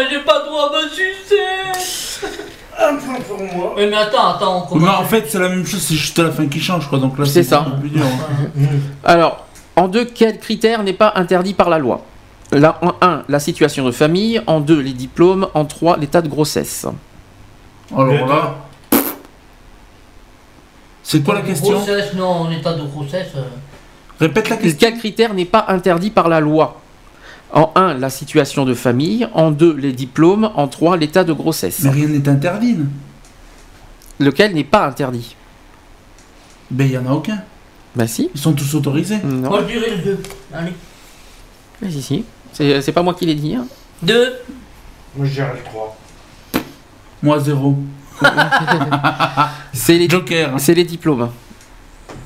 J'ai 0.10 0.20
pas 0.20 0.46
droit 0.46 0.72
à 0.72 0.84
me 0.84 0.90
sucer 0.90 2.28
Un 2.82 2.96
point 2.96 3.20
pour 3.28 3.38
moi. 3.58 3.74
Oui, 3.76 3.88
mais 3.90 3.98
attends, 3.98 4.36
attends, 4.36 4.68
on 4.72 4.76
Mais 4.78 4.88
en 4.88 5.04
fait, 5.04 5.26
c'est 5.28 5.40
la 5.40 5.50
même 5.50 5.66
chose, 5.66 5.82
c'est 5.82 5.96
juste 5.96 6.18
la 6.20 6.32
fin 6.32 6.48
qui 6.48 6.62
change, 6.62 6.88
quoi. 6.88 6.98
Donc 6.98 7.20
là, 7.20 7.26
C'est 7.26 7.44
ça. 7.44 7.60
un 7.68 7.72
peu 7.72 7.80
plus 7.82 7.90
dur. 7.90 8.06
hein. 8.06 8.62
Alors, 9.04 9.46
en 9.76 9.90
deux, 9.90 10.06
quel 10.06 10.40
critère 10.40 10.82
n'est 10.84 10.94
pas 10.94 11.12
interdit 11.16 11.54
par 11.54 11.70
la 11.70 11.78
loi? 11.78 12.06
Là, 12.52 12.80
en 12.82 12.96
1, 13.02 13.24
la 13.30 13.40
situation 13.40 13.86
de 13.86 13.92
famille. 13.92 14.42
En 14.48 14.60
2, 14.60 14.80
les 14.80 14.94
diplômes. 14.94 15.48
En 15.54 15.66
3, 15.66 15.98
l'état 15.98 16.22
de 16.22 16.28
grossesse. 16.30 16.86
Alors 17.96 18.28
là. 18.28 18.56
C'est 21.04 21.24
quoi 21.24 21.36
la 21.36 21.42
question? 21.42 21.72
Grossesse, 21.74 22.14
non, 22.16 22.26
en 22.28 22.52
état 22.52 22.74
de 22.74 22.84
grossesse. 22.84 23.30
euh, 23.36 23.42
Répète 24.20 24.50
la 24.50 24.58
question. 24.58 24.78
Quel 24.80 24.98
critère 25.00 25.34
n'est 25.34 25.46
pas 25.46 25.66
interdit 25.70 26.10
par 26.12 26.28
la 26.28 26.40
loi 26.40 26.82
En 27.54 27.72
1, 27.76 27.96
la 27.96 28.10
situation 28.10 28.66
de 28.66 28.74
famille. 28.74 29.28
En 29.34 29.52
2, 29.52 29.76
les 29.76 29.94
diplômes. 29.94 30.52
En 30.56 30.68
3, 30.68 30.98
l'état 30.98 31.24
de 31.24 31.34
grossesse. 31.34 31.82
Mais 31.84 31.90
rien 31.92 32.08
n'est 32.08 32.28
interdit. 32.28 32.74
non? 32.74 32.88
Lequel 34.20 34.54
n'est 34.54 34.64
pas 34.66 34.86
interdit? 34.86 35.36
Ben, 36.70 36.86
il 36.86 36.92
y 36.94 36.98
en 36.98 37.06
a 37.08 37.12
aucun. 37.12 37.42
Bah 37.96 38.06
si. 38.06 38.30
Ils 38.36 38.40
sont 38.40 38.54
tous 38.54 38.76
autorisés. 38.76 39.18
Non. 39.24 39.50
Moi, 39.50 39.62
je 39.68 39.74
dirais 39.74 39.96
le 39.96 40.04
2. 40.04 40.20
Allez. 40.54 40.74
Mais 41.82 41.90
si, 41.90 42.02
si. 42.04 42.26
C'est 42.60 42.82
c'est 42.82 42.92
pas 42.92 43.02
moi 43.02 43.14
qui 43.14 43.26
l'ai 43.26 43.36
dit. 43.36 43.56
hein. 43.56 43.66
2. 44.04 44.34
Moi, 45.16 45.26
je 45.26 45.32
dirais 45.32 45.54
le 45.56 45.64
3. 45.64 45.98
Moi, 47.24 47.40
zéro. 47.40 47.76
C'est 49.74 49.98
les, 49.98 50.10
Joker. 50.10 50.56
c'est 50.58 50.74
les 50.74 50.84
diplômes. 50.84 51.30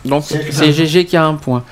Donc 0.05 0.23
C'est 0.49 0.71
GG 0.73 1.05
qui 1.05 1.15
a 1.15 1.23
un 1.25 1.35
point. 1.35 1.63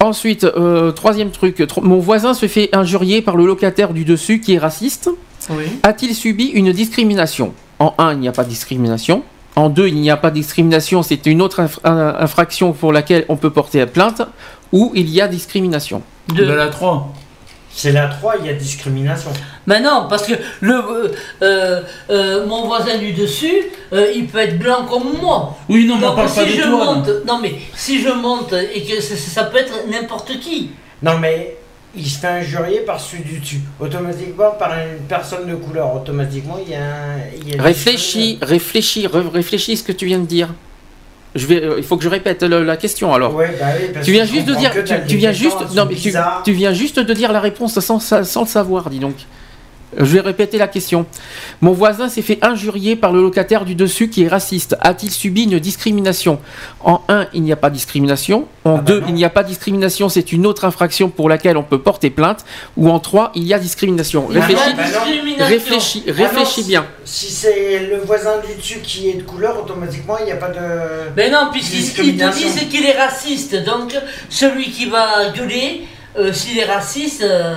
Ensuite, 0.00 0.44
euh, 0.44 0.92
troisième 0.92 1.30
truc. 1.32 1.56
tro- 1.66 1.80
Mon 1.82 1.98
voisin 1.98 2.34
se 2.34 2.46
fait 2.46 2.68
injurier 2.72 3.20
par 3.20 3.36
le 3.36 3.46
locataire 3.46 3.92
du 3.92 4.04
dessus 4.04 4.40
qui 4.40 4.54
est 4.54 4.58
raciste. 4.58 5.10
Oui. 5.50 5.64
A-t-il 5.82 6.14
subi 6.14 6.44
une 6.46 6.70
discrimination? 6.72 7.52
En 7.80 7.94
1, 7.98 8.12
il 8.12 8.20
n'y 8.20 8.28
a 8.28 8.32
pas 8.32 8.44
de 8.44 8.48
discrimination. 8.48 9.24
En 9.56 9.70
2, 9.70 9.88
il 9.88 9.96
n'y 9.96 10.10
a 10.10 10.16
pas 10.16 10.30
de 10.30 10.36
discrimination, 10.36 11.02
c'est 11.02 11.26
une 11.26 11.42
autre 11.42 11.66
infraction 11.84 12.72
pour 12.72 12.92
laquelle 12.92 13.24
on 13.28 13.36
peut 13.36 13.50
porter 13.50 13.84
plainte. 13.86 14.22
Ou 14.70 14.92
il 14.94 15.08
y 15.10 15.20
a 15.20 15.26
discrimination. 15.26 16.02
Ben, 16.28 16.36
2. 16.36 16.54
la 16.56 16.68
3. 16.68 17.12
C'est 17.70 17.92
la 17.92 18.08
3, 18.08 18.36
il 18.40 18.46
y 18.46 18.48
a 18.48 18.54
discrimination. 18.54 19.30
Mais 19.66 19.80
non, 19.80 20.06
parce 20.08 20.26
que 20.26 20.32
le, 20.60 20.74
euh, 20.74 21.08
euh, 21.42 21.82
euh, 22.10 22.46
mon 22.46 22.66
voisin 22.66 22.96
du 22.98 23.12
dessus, 23.12 23.62
euh, 23.92 24.10
il 24.14 24.26
peut 24.26 24.38
être 24.38 24.58
blanc 24.58 24.84
comme 24.88 25.12
moi. 25.20 25.56
Oui, 25.68 25.86
non, 25.86 25.96
mais 25.98 26.06
on 26.06 26.08
Donc 26.08 26.16
parle 26.16 26.28
si 26.28 26.36
pas 26.36 26.44
de 26.44 26.50
je 26.50 26.62
toi. 26.62 26.70
monte, 26.84 27.10
non 27.26 27.38
mais 27.40 27.54
si 27.74 28.00
je 28.02 28.08
monte 28.08 28.52
et 28.74 28.82
que 28.82 29.00
ça, 29.00 29.14
ça 29.16 29.44
peut 29.44 29.58
être 29.58 29.72
n'importe 29.90 30.40
qui. 30.40 30.70
Non, 31.02 31.18
mais 31.18 31.56
il 31.94 32.06
se 32.06 32.18
fait 32.18 32.26
injurier 32.26 32.80
par 32.80 32.98
celui 32.98 33.22
du 33.24 33.38
dessus. 33.38 33.60
Automatiquement, 33.78 34.50
par 34.58 34.72
une 34.72 35.04
personne 35.06 35.46
de 35.48 35.54
couleur. 35.54 35.94
Automatiquement, 35.94 36.58
il 36.64 36.72
y 36.72 36.74
a 36.74 36.82
un. 36.82 37.18
il 37.40 37.48
y 37.48 37.52
a 37.52 37.54
une 37.56 37.60
Réfléchis, 37.60 38.38
réfléchis, 38.42 39.06
réfléchis 39.06 39.76
ce 39.76 39.84
que 39.84 39.92
tu 39.92 40.06
viens 40.06 40.18
de 40.18 40.26
dire. 40.26 40.48
Je 41.34 41.46
vais, 41.46 41.62
euh, 41.62 41.74
il 41.78 41.84
faut 41.84 41.96
que 41.96 42.04
je 42.04 42.08
répète 42.08 42.42
le- 42.42 42.64
la 42.64 42.76
question 42.76 43.12
alors. 43.12 43.34
Ouais, 43.34 43.54
bah 43.60 43.66
oui, 43.78 43.88
parce 43.92 44.06
Tu 44.06 44.12
viens 44.12 44.24
juste 44.24 44.46
de 44.46 44.54
dire, 44.54 44.72
tu, 45.06 45.16
viens 45.16 45.32
juste, 45.32 45.56
elles 45.60 45.66
non 45.76 45.82
sont 45.82 45.88
mais 45.90 45.94
tu, 45.94 46.08
bizarres. 46.08 46.42
tu 46.44 46.52
viens 46.52 46.72
juste 46.72 46.98
de 46.98 47.12
dire 47.12 47.32
la 47.32 47.40
réponse 47.40 47.78
sans, 47.80 48.00
sa- 48.00 48.24
sans 48.24 48.42
le 48.42 48.46
savoir, 48.48 48.88
dis 48.90 48.98
donc. 48.98 49.14
Je 49.96 50.04
vais 50.04 50.20
répéter 50.20 50.58
la 50.58 50.68
question. 50.68 51.06
Mon 51.62 51.72
voisin 51.72 52.08
s'est 52.08 52.22
fait 52.22 52.38
injurier 52.42 52.94
par 52.94 53.12
le 53.12 53.22
locataire 53.22 53.64
du 53.64 53.74
dessus 53.74 54.08
qui 54.10 54.24
est 54.24 54.28
raciste. 54.28 54.76
A-t-il 54.80 55.10
subi 55.10 55.44
une 55.44 55.58
discrimination? 55.58 56.38
En 56.80 57.00
1, 57.08 57.28
il 57.32 57.42
n'y 57.42 57.52
a 57.52 57.56
pas 57.56 57.70
de 57.70 57.74
discrimination. 57.74 58.46
En 58.64 58.74
Ah 58.74 58.76
bah 58.76 58.82
2, 58.82 59.02
il 59.08 59.14
n'y 59.14 59.24
a 59.24 59.30
pas 59.30 59.42
de 59.42 59.48
discrimination, 59.48 60.08
c'est 60.10 60.30
une 60.32 60.46
autre 60.46 60.66
infraction 60.66 61.08
pour 61.08 61.28
laquelle 61.28 61.56
on 61.56 61.62
peut 61.62 61.80
porter 61.80 62.10
plainte. 62.10 62.44
Ou 62.76 62.90
en 62.90 62.98
3, 63.00 63.32
il 63.34 63.44
y 63.44 63.54
a 63.54 63.58
discrimination. 63.58 64.26
Il 64.30 64.36
y 64.36 64.40
a 64.40 64.44
Réfléchis, 64.44 64.74
bah 64.76 64.82
discrimination. 64.84 65.46
réfléchis, 65.46 66.02
Ah 66.06 66.10
non, 66.10 66.16
réfléchis 66.16 66.62
si- 66.62 66.68
bien. 66.68 66.86
Si 67.04 67.30
c'est 67.32 67.86
le 67.90 67.98
voisin 68.04 68.34
du 68.46 68.54
dessus 68.56 68.80
qui 68.82 69.08
est 69.08 69.14
de 69.14 69.22
couleur, 69.22 69.58
automatiquement, 69.62 70.18
il 70.20 70.26
n'y 70.26 70.32
a 70.32 70.36
pas 70.36 70.48
de. 70.50 70.60
Mais 71.16 71.30
non, 71.30 71.48
puisqu'ils 71.50 72.04
ils 72.06 72.16
te 72.18 72.34
disent 72.36 72.68
qu'il 72.68 72.84
est 72.84 72.98
raciste. 72.98 73.56
Donc 73.64 73.94
celui 74.28 74.70
qui 74.70 74.86
va 74.86 75.30
gueuler, 75.34 75.82
euh, 76.18 76.32
s'il 76.32 76.58
est 76.58 76.64
raciste, 76.64 77.22
euh, 77.22 77.54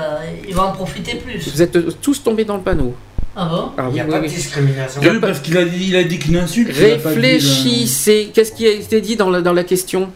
il 0.48 0.54
va 0.54 0.66
en 0.66 0.72
profiter 0.72 1.16
plus. 1.16 1.50
Vous 1.54 1.62
êtes 1.62 2.00
tous 2.02 2.24
tombés 2.24 2.46
dans 2.46 2.56
le 2.58 2.62
panneau. 2.64 2.94
Ah 3.36 3.46
bon? 3.46 3.72
Ah 3.78 3.84
Il 3.90 3.94
n'y 3.94 4.00
a 4.02 4.04
oui, 4.06 4.12
pas 4.12 4.20
oui, 4.20 4.28
de 4.28 4.34
discrimination. 4.34 5.02
Oui, 5.04 5.20
parce 5.22 5.40
qu'il 5.40 5.58
a 5.58 5.64
dit, 5.66 5.86
il 5.88 5.96
a 5.96 6.04
dit 6.04 6.20
qu'une 6.20 6.38
insulte. 6.38 6.70
euh, 6.78 6.98
Réfléchissez. 7.04 8.32
Qu'est-ce 8.34 8.52
qui 8.52 8.68
a 8.68 8.72
été 8.72 9.00
dit 9.02 9.16
dans 9.16 9.30
la, 9.30 9.42
dans 9.42 9.54
la 9.54 9.64
question? 9.64 10.10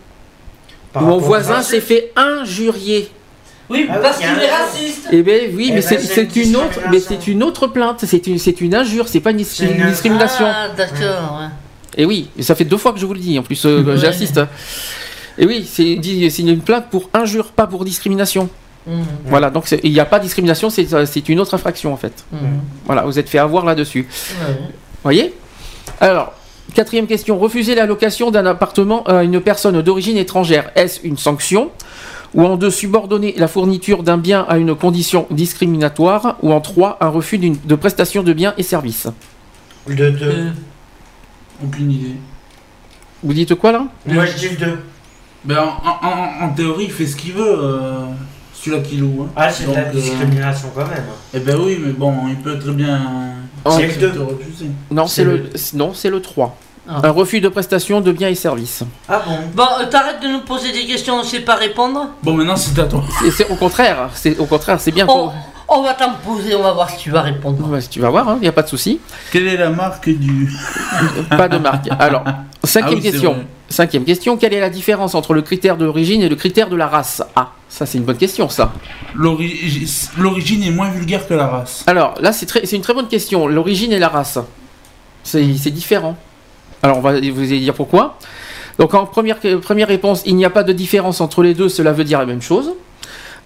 Par 0.91 1.03
Mon 1.03 1.17
voisin 1.17 1.61
s'est 1.61 1.82
fait 1.82 2.11
injurier. 2.15 3.09
Oui, 3.69 3.88
Ah 3.90 3.98
parce 3.98 4.17
qu'il 4.17 4.27
est 4.27 4.51
raciste. 4.51 5.07
Eh 5.11 5.24
bien 5.24 5.35
oui, 5.53 5.67
Eh 5.69 5.74
mais 5.74 5.82
ben, 5.82 5.99
c'est 5.99 6.35
une 6.35 6.49
une 6.49 6.56
autre, 6.57 6.80
mais 6.91 6.98
discrimination. 6.98 7.17
c'est 7.19 7.27
une 7.32 7.43
autre 7.43 7.67
plainte. 7.67 8.03
C'est 8.06 8.27
une, 8.27 8.38
c'est 8.38 8.61
une 8.61 8.75
injure, 8.75 9.07
c'est 9.07 9.19
pas 9.22 9.32
une, 9.32 9.43
C'est 9.43 9.65
une 9.65 9.80
une- 9.82 9.90
discrimination. 9.90 10.45
Ah, 10.48 10.67
d'accord. 10.77 11.40
ouais. 11.41 11.48
Et 11.98 12.06
oui, 12.06 12.27
ça 12.41 12.53
fait 12.56 12.65
deux 12.65 12.77
fois 12.77 12.91
que 12.93 12.99
je 12.99 13.06
vous 13.06 13.14
le 13.14 13.19
dis. 13.19 13.40
En 13.40 13.43
plus, 13.43 13.65
euh, 13.65 13.82
Ouais. 13.82 13.98
Et 15.38 15.45
oui, 15.45 15.65
c'est 15.69 16.39
une 16.39 16.59
plainte 16.61 16.85
pour 16.89 17.09
injure, 17.14 17.51
pas 17.51 17.67
pour 17.67 17.83
discrimination. 17.85 18.49
Mhm. 18.88 19.03
Voilà, 19.25 19.49
donc 19.49 19.65
il 19.83 19.91
n'y 19.91 19.99
a 19.99 20.05
pas 20.05 20.19
de 20.19 20.23
discrimination, 20.23 20.69
c'est 20.69 20.88
c'est 21.05 21.27
une 21.30 21.39
autre 21.39 21.53
infraction 21.53 21.91
en 21.91 21.97
fait. 21.97 22.23
Mhm. 22.31 22.39
Voilà, 22.85 23.03
vous 23.03 23.17
êtes 23.17 23.30
fait 23.30 23.39
avoir 23.39 23.65
là-dessus. 23.65 24.07
Voyez? 25.03 25.33
Alors, 25.99 26.33
quatrième 26.73 27.07
question. 27.07 27.38
Refuser 27.38 27.75
la 27.75 27.85
location 27.85 28.31
d'un 28.31 28.45
appartement 28.45 29.03
à 29.03 29.23
une 29.23 29.41
personne 29.41 29.81
d'origine 29.81 30.17
étrangère, 30.17 30.72
est-ce 30.75 30.99
une 31.03 31.17
sanction? 31.17 31.72
Ou 32.33 32.43
en 32.43 32.57
deux, 32.57 32.69
subordonner 32.69 33.33
la 33.38 33.47
fourniture 33.47 34.03
d'un 34.03 34.17
bien 34.17 34.45
à 34.49 34.57
une 34.57 34.75
condition 34.75 35.25
discriminatoire? 35.31 36.38
Ou 36.41 36.51
en 36.51 36.59
trois, 36.59 36.97
un 36.99 37.07
refus 37.07 37.38
de 37.39 37.75
prestation 37.75 38.23
de 38.23 38.33
biens 38.33 38.53
et 38.57 38.64
services? 38.64 39.07
Le 39.88 40.11
2. 40.11 40.25
Euh, 40.25 40.49
Aucune 41.64 41.91
idée. 41.91 42.15
Vous 43.23 43.33
dites 43.33 43.55
quoi 43.55 43.72
là? 43.72 43.88
Moi, 44.05 44.25
je 44.25 44.35
dis 44.38 44.49
le 44.49 44.57
2. 44.57 44.80
Ben, 45.45 45.57
en, 45.59 46.07
en- 46.07 46.45
en 46.45 46.49
théorie, 46.49 46.85
il 46.85 46.91
fait 46.91 47.06
ce 47.06 47.15
qu'il 47.15 47.33
veut, 47.33 47.43
euh, 47.59 48.06
celui-là 48.53 48.82
qui 48.82 48.98
loue. 48.98 49.24
hein. 49.27 49.30
Ah, 49.35 49.49
c'est 49.51 49.67
de 49.67 49.74
la 49.74 49.82
euh, 49.82 49.91
discrimination 49.91 50.72
quand 50.75 50.88
même. 50.88 51.03
Eh 51.33 51.40
ben 51.40 51.56
oui, 51.59 51.80
mais 51.83 51.91
bon, 51.93 52.14
il 52.27 52.35
peut 52.38 52.57
très 52.57 52.72
bien. 52.72 52.99
C'est 53.69 53.88
te 53.99 54.06
le 54.06 54.11
2. 54.11 54.22
refuser. 54.24 54.69
Non, 54.91 55.07
C'est 55.07 55.24
c'est 55.24 55.24
le, 55.25 55.49
non, 55.77 55.93
c'est 55.93 56.09
le 56.09 56.22
3. 56.22 56.56
Ah. 56.88 57.01
Un 57.03 57.09
refus 57.09 57.41
de 57.41 57.49
prestation 57.49 57.99
de 57.99 58.11
biens 58.11 58.30
et 58.30 58.35
services. 58.35 58.83
Ah 59.09 59.22
bon? 59.25 59.38
Bon, 59.56 59.67
euh, 59.82 59.85
t'arrêtes 59.90 60.22
de 60.22 60.27
nous 60.27 60.41
poser 60.41 60.72
des 60.72 60.85
questions, 60.85 61.15
on 61.19 61.24
sait 61.24 61.40
pas 61.40 61.56
répondre? 61.56 62.09
Bon, 62.22 62.33
maintenant 62.35 62.56
c'est 62.56 62.77
à 62.80 62.83
toi. 62.85 63.03
C'est 63.35 63.49
au 63.49 63.56
contraire, 63.56 64.09
c'est 64.14 64.38
au 64.38 64.45
contraire, 64.45 64.80
c'est 64.80 64.91
bien. 64.91 65.07
On, 65.09 65.32
On 65.67 65.82
va 65.82 65.95
t'en 65.95 66.11
poser, 66.24 66.53
on 66.53 66.61
va 66.61 66.74
voir 66.74 66.88
si 66.91 66.98
tu 66.99 67.09
vas 67.09 67.22
répondre. 67.24 67.67
Ouais, 67.67 67.82
tu 67.82 67.99
vas 67.99 68.11
voir, 68.11 68.33
il 68.35 68.41
n'y 68.41 68.48
a 68.48 68.51
pas 68.51 68.61
de 68.61 68.67
souci. 68.67 68.99
Quelle 69.32 69.48
est 69.48 69.57
la 69.57 69.72
marque 69.72 70.07
du. 70.09 70.48
Pas 71.32 71.48
de 71.48 71.57
marque. 71.57 71.88
Alors, 71.98 72.24
cinquième 72.64 72.91
Ah 72.91 72.95
oui, 72.95 73.01
c'est 73.03 73.11
question. 73.14 73.35
Cinquième 73.69 74.03
question. 74.06 74.38
Quelle 74.38 74.53
est 74.53 74.60
la 74.60 74.69
différence 74.69 75.16
entre 75.16 75.34
le 75.34 75.42
critère 75.42 75.76
de 75.77 75.85
l'origine 75.85 76.22
et 76.22 76.30
le 76.30 76.35
critère 76.35 76.69
de 76.69 76.76
la 76.76 76.88
race 76.88 77.24
Ah, 77.35 77.52
ça 77.68 77.85
c'est 77.85 77.98
une 77.98 78.03
bonne 78.03 78.18
question, 78.18 78.48
ça. 78.48 78.72
L'ori- 79.16 79.88
L'origine 80.18 80.64
est 80.64 80.72
moins 80.72 80.90
vulgaire 80.90 81.27
que 81.27 81.34
la 81.34 81.48
race. 81.48 81.84
Alors 81.88 82.14
là, 82.22 82.32
c'est 82.32 82.72
une 82.74 82.82
très 82.82 82.94
bonne 82.94 83.08
question. 83.08 83.48
L'origine 83.48 83.92
et 83.92 84.00
la 84.00 84.10
race, 84.10 84.38
c'est 85.24 85.42
différent. 85.72 86.16
Alors 86.84 86.98
on 87.00 87.02
va 87.02 87.19
vous 87.19 87.45
dire 87.45 87.74
pourquoi. 87.74 88.18
Donc 88.77 88.94
en 88.94 89.06
première, 89.08 89.40
première 89.61 89.88
réponse, 89.88 90.22
il 90.27 90.35
n'y 90.35 90.45
a 90.45 90.50
pas 90.52 90.64
de 90.64 90.72
différence 90.74 91.19
entre 91.19 91.42
les 91.42 91.53
deux, 91.56 91.69
cela 91.69 91.92
veut 91.92 92.03
dire 92.03 92.19
la 92.19 92.26
même 92.27 92.42
chose. 92.44 92.72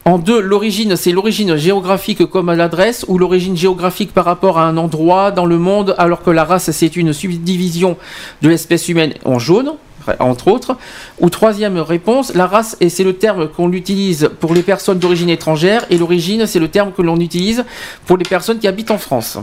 En 0.06 0.18
deux, 0.18 0.40
l'origine, 0.42 0.96
c'est 0.96 1.12
l'origine 1.12 1.56
géographique 1.56 2.26
comme 2.26 2.52
l'adresse 2.52 3.06
ou 3.08 3.18
l'origine 3.18 3.56
géographique 3.56 4.14
par 4.14 4.26
rapport 4.26 4.58
à 4.58 4.64
un 4.66 4.76
endroit 4.78 5.32
dans 5.32 5.46
le 5.46 5.58
monde, 5.58 5.94
alors 5.98 6.24
que 6.24 6.32
la 6.32 6.44
race, 6.46 6.72
c'est 6.72 6.96
une 6.96 7.14
subdivision 7.14 7.96
de 8.42 8.50
l'espèce 8.50 8.90
humaine 8.90 9.14
en 9.24 9.40
jaune, 9.40 9.74
entre 10.20 10.48
autres. 10.50 10.78
Ou 11.20 11.30
troisième 11.30 11.78
réponse, 11.80 12.34
la 12.34 12.48
race, 12.48 12.78
et 12.82 12.90
c'est 12.90 13.04
le 13.04 13.14
terme 13.18 13.48
qu'on 13.50 13.72
utilise 13.72 14.30
pour 14.40 14.54
les 14.54 14.64
personnes 14.64 15.00
d'origine 15.00 15.30
étrangère, 15.30 15.86
et 15.90 15.98
l'origine, 15.98 16.46
c'est 16.48 16.60
le 16.60 16.68
terme 16.70 16.92
que 16.92 17.02
l'on 17.02 17.18
utilise 17.20 17.66
pour 18.06 18.18
les 18.18 18.26
personnes 18.26 18.60
qui 18.60 18.68
habitent 18.68 18.92
en 18.92 18.98
France. 18.98 19.38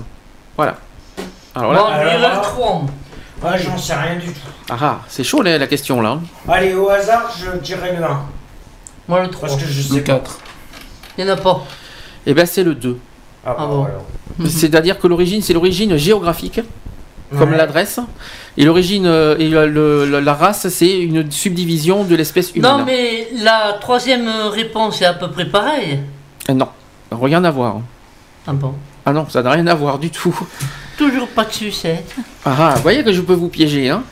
Voilà. 0.57 0.77
Alors 1.55 1.73
là, 1.73 1.79
Bon, 1.81 1.87
je 1.95 2.01
dirais 2.17 2.19
le 2.37 2.43
3. 2.43 2.87
Ah, 3.45 3.57
j'en 3.59 3.77
sais 3.79 3.95
rien 3.95 4.17
du 4.17 4.27
tout. 4.27 4.41
ah, 4.71 4.77
ah, 4.81 5.01
c'est 5.09 5.23
chaud 5.23 5.43
la, 5.43 5.59
la 5.59 5.67
question 5.67 6.01
là. 6.01 6.19
Allez, 6.49 6.75
au 6.75 6.89
hasard, 6.89 7.31
je 7.39 7.59
dirais 7.59 7.95
le 7.97 8.03
1. 8.05 8.21
Moi 9.09 9.23
le 9.23 9.29
3. 9.29 9.49
Parce 9.49 9.61
que 9.63 9.69
je 9.69 9.83
sais 9.83 9.95
Le 9.97 10.01
pas. 10.03 10.15
4. 10.15 10.39
Il 11.19 11.25
n'y 11.25 11.31
en 11.31 11.35
a 11.35 11.37
pas. 11.37 11.65
Eh 12.27 12.35
bien, 12.35 12.45
c'est 12.47 12.65
le 12.65 12.75
2. 12.75 12.99
Ah, 13.45 13.55
Ah 13.59 13.67
bon. 13.67 13.87
C'est-à-dire 14.49 14.99
que 14.99 15.07
l'origine, 15.07 15.41
c'est 15.43 15.53
l'origine 15.53 15.97
géographique, 15.97 16.61
comme 17.39 17.51
Ouais. 17.51 17.57
l'adresse. 17.57 17.99
Et 18.57 18.65
l'origine 18.65 19.07
euh, 19.07 19.37
et 19.39 19.49
le- 19.49 19.67
le- 20.07 20.21
la 20.21 20.35
race, 20.35 20.69
c'est 20.69 20.99
une 20.99 21.31
subdivision 21.31 22.05
de 22.05 22.15
l'espèce 22.15 22.53
humaine. 22.55 22.71
Non, 22.79 22.85
mais 22.85 23.29
la 23.43 23.77
troisième 23.81 24.29
réponse 24.51 25.03
est 25.03 25.07
à 25.07 25.15
peu 25.15 25.31
près 25.31 25.47
pareille. 25.47 26.01
Euh, 26.49 26.55
Non, 26.55 26.69
rien 27.11 27.43
à 27.45 27.51
voir. 27.51 27.81
Ah 28.47 28.53
bon 28.53 28.75
Ah 29.05 29.13
non, 29.13 29.27
ça 29.29 29.43
n'a 29.43 29.51
rien 29.51 29.67
à 29.67 29.75
voir 29.75 29.99
du 29.99 30.11
tout. 30.11 30.37
Toujours 30.97 31.29
pas 31.29 31.45
de 31.45 31.53
sucette. 31.53 32.15
Ah, 32.45 32.57
ah, 32.59 32.75
vous 32.77 32.83
voyez 32.83 33.05
que 33.05 33.13
je 33.13 33.21
peux 33.21 33.35
vous 33.35 33.49
piéger, 33.49 33.91
hein 33.91 34.03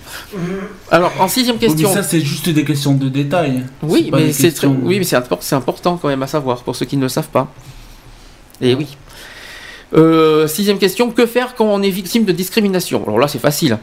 Alors, 0.91 1.13
en 1.19 1.29
sixième 1.29 1.57
Oui, 1.57 1.61
question. 1.67 1.89
mais 1.89 1.95
ça, 1.95 2.03
c'est 2.03 2.21
juste 2.21 2.51
des 2.51 2.63
questions 2.65 2.93
de 2.93 3.09
détail. 3.09 3.63
Oui, 3.83 4.11
mais 4.13 4.33
c'est 4.33 4.49
questions- 4.49 4.77
oui, 4.83 4.99
mais 4.99 5.05
c'est 5.05 5.55
important 5.57 5.97
quand 5.97 6.09
même 6.09 6.23
à 6.23 6.27
savoir 6.27 6.63
pour 6.63 6.77
ceux 6.77 6.85
qui 6.85 6.97
ne 6.99 7.03
le 7.03 7.09
savent 7.09 7.29
pas. 7.31 7.49
Et 8.61 8.75
oui. 8.75 8.97
Euh, 9.95 10.47
sixième 10.47 10.79
question, 10.79 11.11
que 11.11 11.27
faire 11.27 11.55
quand 11.55 11.67
on 11.67 11.83
est 11.83 11.91
victime 11.91 12.25
de 12.25 12.33
discrimination? 12.33 13.03
Alors 13.05 13.19
là, 13.19 13.29
c'est 13.29 13.39
facile. 13.39 13.79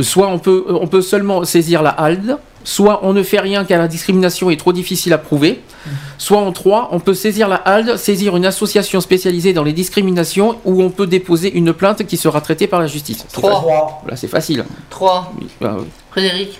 Soit 0.00 0.26
on 0.28 0.38
peut, 0.38 0.64
on 0.68 0.88
peut 0.88 1.02
seulement 1.02 1.44
saisir 1.44 1.82
la 1.82 1.90
HALD, 1.90 2.38
soit 2.64 3.00
on 3.04 3.12
ne 3.12 3.22
fait 3.22 3.38
rien 3.38 3.64
car 3.64 3.78
la 3.78 3.86
discrimination 3.86 4.50
est 4.50 4.56
trop 4.56 4.72
difficile 4.72 5.12
à 5.12 5.18
prouver, 5.18 5.60
soit 6.18 6.38
en 6.38 6.50
trois, 6.50 6.88
on 6.90 6.98
peut 6.98 7.14
saisir 7.14 7.46
la 7.48 7.56
HALD, 7.56 7.96
saisir 7.96 8.36
une 8.36 8.44
association 8.44 9.00
spécialisée 9.00 9.52
dans 9.52 9.62
les 9.62 9.72
discriminations, 9.72 10.56
ou 10.64 10.82
on 10.82 10.90
peut 10.90 11.06
déposer 11.06 11.56
une 11.56 11.72
plainte 11.72 12.04
qui 12.04 12.16
sera 12.16 12.40
traitée 12.40 12.66
par 12.66 12.80
la 12.80 12.88
justice. 12.88 13.24
Trois. 13.32 13.60
facile. 13.62 14.08
Là, 14.08 14.16
c'est 14.16 14.28
facile. 14.28 14.64
3. 14.90 15.32
Oui, 15.40 15.46
bah, 15.60 15.76
oui. 15.78 15.86
Frédéric 16.10 16.58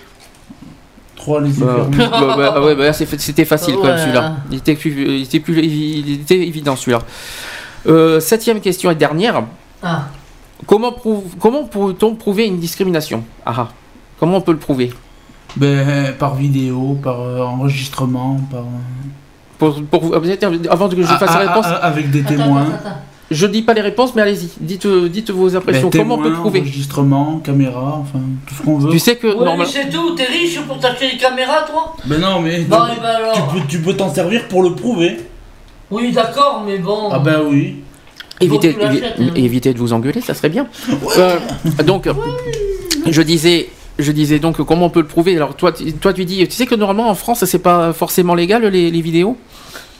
3 1.17 1.41
les 1.41 1.49
Bah, 1.49 1.87
bah, 1.89 2.35
bah, 2.37 2.53
ah 2.55 2.61
ouais, 2.63 2.75
bah 2.75 2.93
c'était 2.93 3.43
facile 3.43 3.75
quand 3.75 3.83
même 3.83 3.95
Ouais. 3.95 4.01
celui-là. 4.01 4.37
Il 4.51 4.57
était, 4.59 4.75
plus, 4.75 5.17
il, 5.17 5.23
était 5.23 5.39
plus, 5.41 5.59
il 5.61 6.21
était 6.21 6.35
évident 6.35 6.77
celui-là. 6.77 7.01
Euh, 7.87 8.19
septième 8.19 8.59
question 8.59 8.91
et 8.91 8.95
dernière. 8.95 9.43
Ah. 9.83 10.05
Comment, 10.65 10.91
prouve- 10.91 11.35
comment 11.39 11.63
peut-on 11.63 12.15
prouver 12.15 12.45
une 12.45 12.59
discrimination? 12.59 13.23
Ah. 13.45 13.69
Comment 14.19 14.37
on 14.37 14.41
peut 14.41 14.51
le 14.51 14.57
prouver? 14.57 14.91
Ben, 15.55 16.13
par 16.19 16.35
vidéo, 16.35 16.97
par 17.01 17.21
euh, 17.21 17.41
enregistrement, 17.41 18.39
par. 18.51 18.63
pour, 19.57 19.81
pour- 19.83 20.25
êtes- 20.27 20.43
Avant 20.69 20.89
que 20.89 20.95
je 21.01 21.07
Ah, 21.09 21.17
fasse 21.17 21.29
ah, 21.33 21.43
la 21.43 21.49
réponse, 21.49 21.65
ah, 21.67 21.79
ah, 21.81 21.85
avec 21.87 22.11
des 22.11 22.19
Attends, 22.21 22.29
témoins. 22.29 22.61
attends, 22.63 22.73
attends. 22.89 22.97
je 23.31 23.47
dis 23.47 23.61
pas 23.61 23.73
les 23.73 23.81
réponses, 23.81 24.13
mais 24.15 24.23
allez-y. 24.23 24.49
Dites, 24.59 24.85
euh, 24.85 25.07
dites 25.07 25.29
vos 25.31 25.55
impressions. 25.55 25.89
Ben, 25.89 25.99
comment 25.99 26.15
on 26.15 26.21
peut 26.23 26.33
prouver? 26.33 26.59
Enregistrement, 26.61 27.39
caméra, 27.43 27.99
enfin, 28.01 28.19
tout 28.47 28.55
ce 28.55 28.61
qu'on 28.63 28.77
veut. 28.79 28.89
Tu 28.91 28.99
sais 28.99 29.15
que 29.15 29.27
Ouais, 29.27 29.33
mais 29.39 29.45
normalement. 29.45 29.71
c'est 29.71 29.89
tout, 29.89 30.13
t'es 30.15 30.25
riche 30.25 30.59
pour 30.61 30.79
t'acheter 30.79 31.11
des 31.11 31.17
caméras, 31.17 31.61
toi? 31.71 31.95
Ben 32.05 32.19
non, 32.19 32.41
mais. 32.41 32.61
Bon, 32.61 32.77
tu- 32.85 32.97
et 32.97 33.01
ben 33.01 33.07
alors. 33.07 33.33
tu 33.33 33.41
peux 33.61 33.67
tu 33.67 33.79
peux 33.81 33.93
t'en 33.95 34.13
servir 34.13 34.47
pour 34.47 34.63
le 34.63 34.73
prouver. 34.75 35.17
Oui, 35.91 36.11
d'accord, 36.11 36.63
mais 36.65 36.77
bon. 36.77 37.09
Ah 37.11 37.19
ben 37.19 37.41
oui. 37.49 37.77
Évitez, 38.39 38.73
évi- 38.73 39.01
hein. 39.19 39.31
évitez 39.35 39.73
de 39.73 39.79
vous 39.79 39.93
engueuler, 39.93 40.21
ça 40.21 40.33
serait 40.33 40.49
bien. 40.49 40.67
Euh, 41.17 41.39
donc, 41.85 42.07
je 43.07 43.21
disais, 43.23 43.69
je 43.97 44.11
disais 44.11 44.37
donc 44.39 44.61
comment 44.63 44.85
on 44.85 44.89
peut 44.91 44.99
le 45.01 45.07
prouver. 45.07 45.35
Alors 45.35 45.55
toi, 45.55 45.71
tu- 45.71 45.93
toi 45.93 46.13
tu 46.13 46.23
dis, 46.25 46.47
tu 46.47 46.53
sais 46.55 46.65
que 46.67 46.75
normalement 46.75 47.09
en 47.09 47.15
France, 47.15 47.45
c'est 47.45 47.59
pas 47.59 47.93
forcément 47.93 48.35
légal 48.35 48.63
les, 48.65 48.91
les 48.91 49.01
vidéos? 49.01 49.37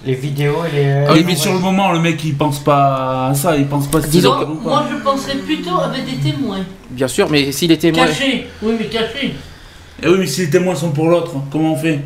Les 0.05 0.13
vidéos 0.13 0.57
et 0.71 0.75
les. 0.75 1.05
Ah 1.07 1.13
oui, 1.13 1.23
mais 1.25 1.35
sur 1.35 1.51
le 1.53 1.59
moment, 1.59 1.91
le 1.91 1.99
mec 1.99 2.23
il 2.23 2.35
pense 2.35 2.59
pas 2.59 3.29
à 3.29 3.33
ça, 3.33 3.57
il 3.57 3.65
pense 3.65 3.87
pas 3.87 4.01
si 4.03 4.09
Disons. 4.09 4.35
Moi, 4.63 4.83
je 4.91 5.03
penserais 5.03 5.37
plutôt 5.37 5.79
avec 5.79 6.05
des 6.05 6.31
témoins. 6.31 6.59
Bien 6.91 7.07
sûr, 7.07 7.27
mais 7.31 7.51
si 7.51 7.65
les 7.65 7.77
témoins, 7.79 8.05
Cachés. 8.05 8.45
Oui, 8.61 8.73
mais 8.79 8.85
cachés. 8.85 9.33
Et 10.03 10.07
oui, 10.07 10.17
mais 10.19 10.27
si 10.27 10.41
les 10.41 10.49
témoins 10.51 10.75
sont 10.75 10.91
pour 10.91 11.07
l'autre, 11.09 11.33
comment 11.51 11.73
on 11.73 11.75
fait? 11.75 12.01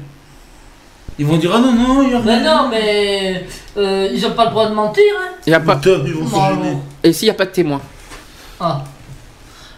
Ils 1.22 1.28
vont 1.28 1.38
dire 1.38 1.52
ah 1.54 1.60
non, 1.60 1.72
non, 1.74 2.02
il 2.02 2.10
y 2.10 2.16
a 2.16 2.20
Mais 2.20 2.38
rien. 2.40 2.64
non, 2.64 2.70
mais 2.70 3.46
euh, 3.78 4.10
ils 4.12 4.26
ont 4.26 4.32
pas 4.32 4.46
le 4.46 4.50
droit 4.50 4.68
de 4.68 4.74
mentir, 4.74 5.04
hein. 5.22 5.34
il 5.46 5.52
y 5.52 5.54
a 5.54 5.60
pas. 5.60 5.76
Putain, 5.76 6.02
ils 6.04 6.14
vont 6.16 6.28
se 6.28 6.34
Non, 6.34 6.48
gêner. 6.64 6.78
Et 7.04 7.14
s'il 7.14 7.28
n'y 7.28 7.30
a 7.30 7.36
pas 7.36 7.46
de 7.46 7.52
témoins 7.52 7.82
Ah. 8.60 8.82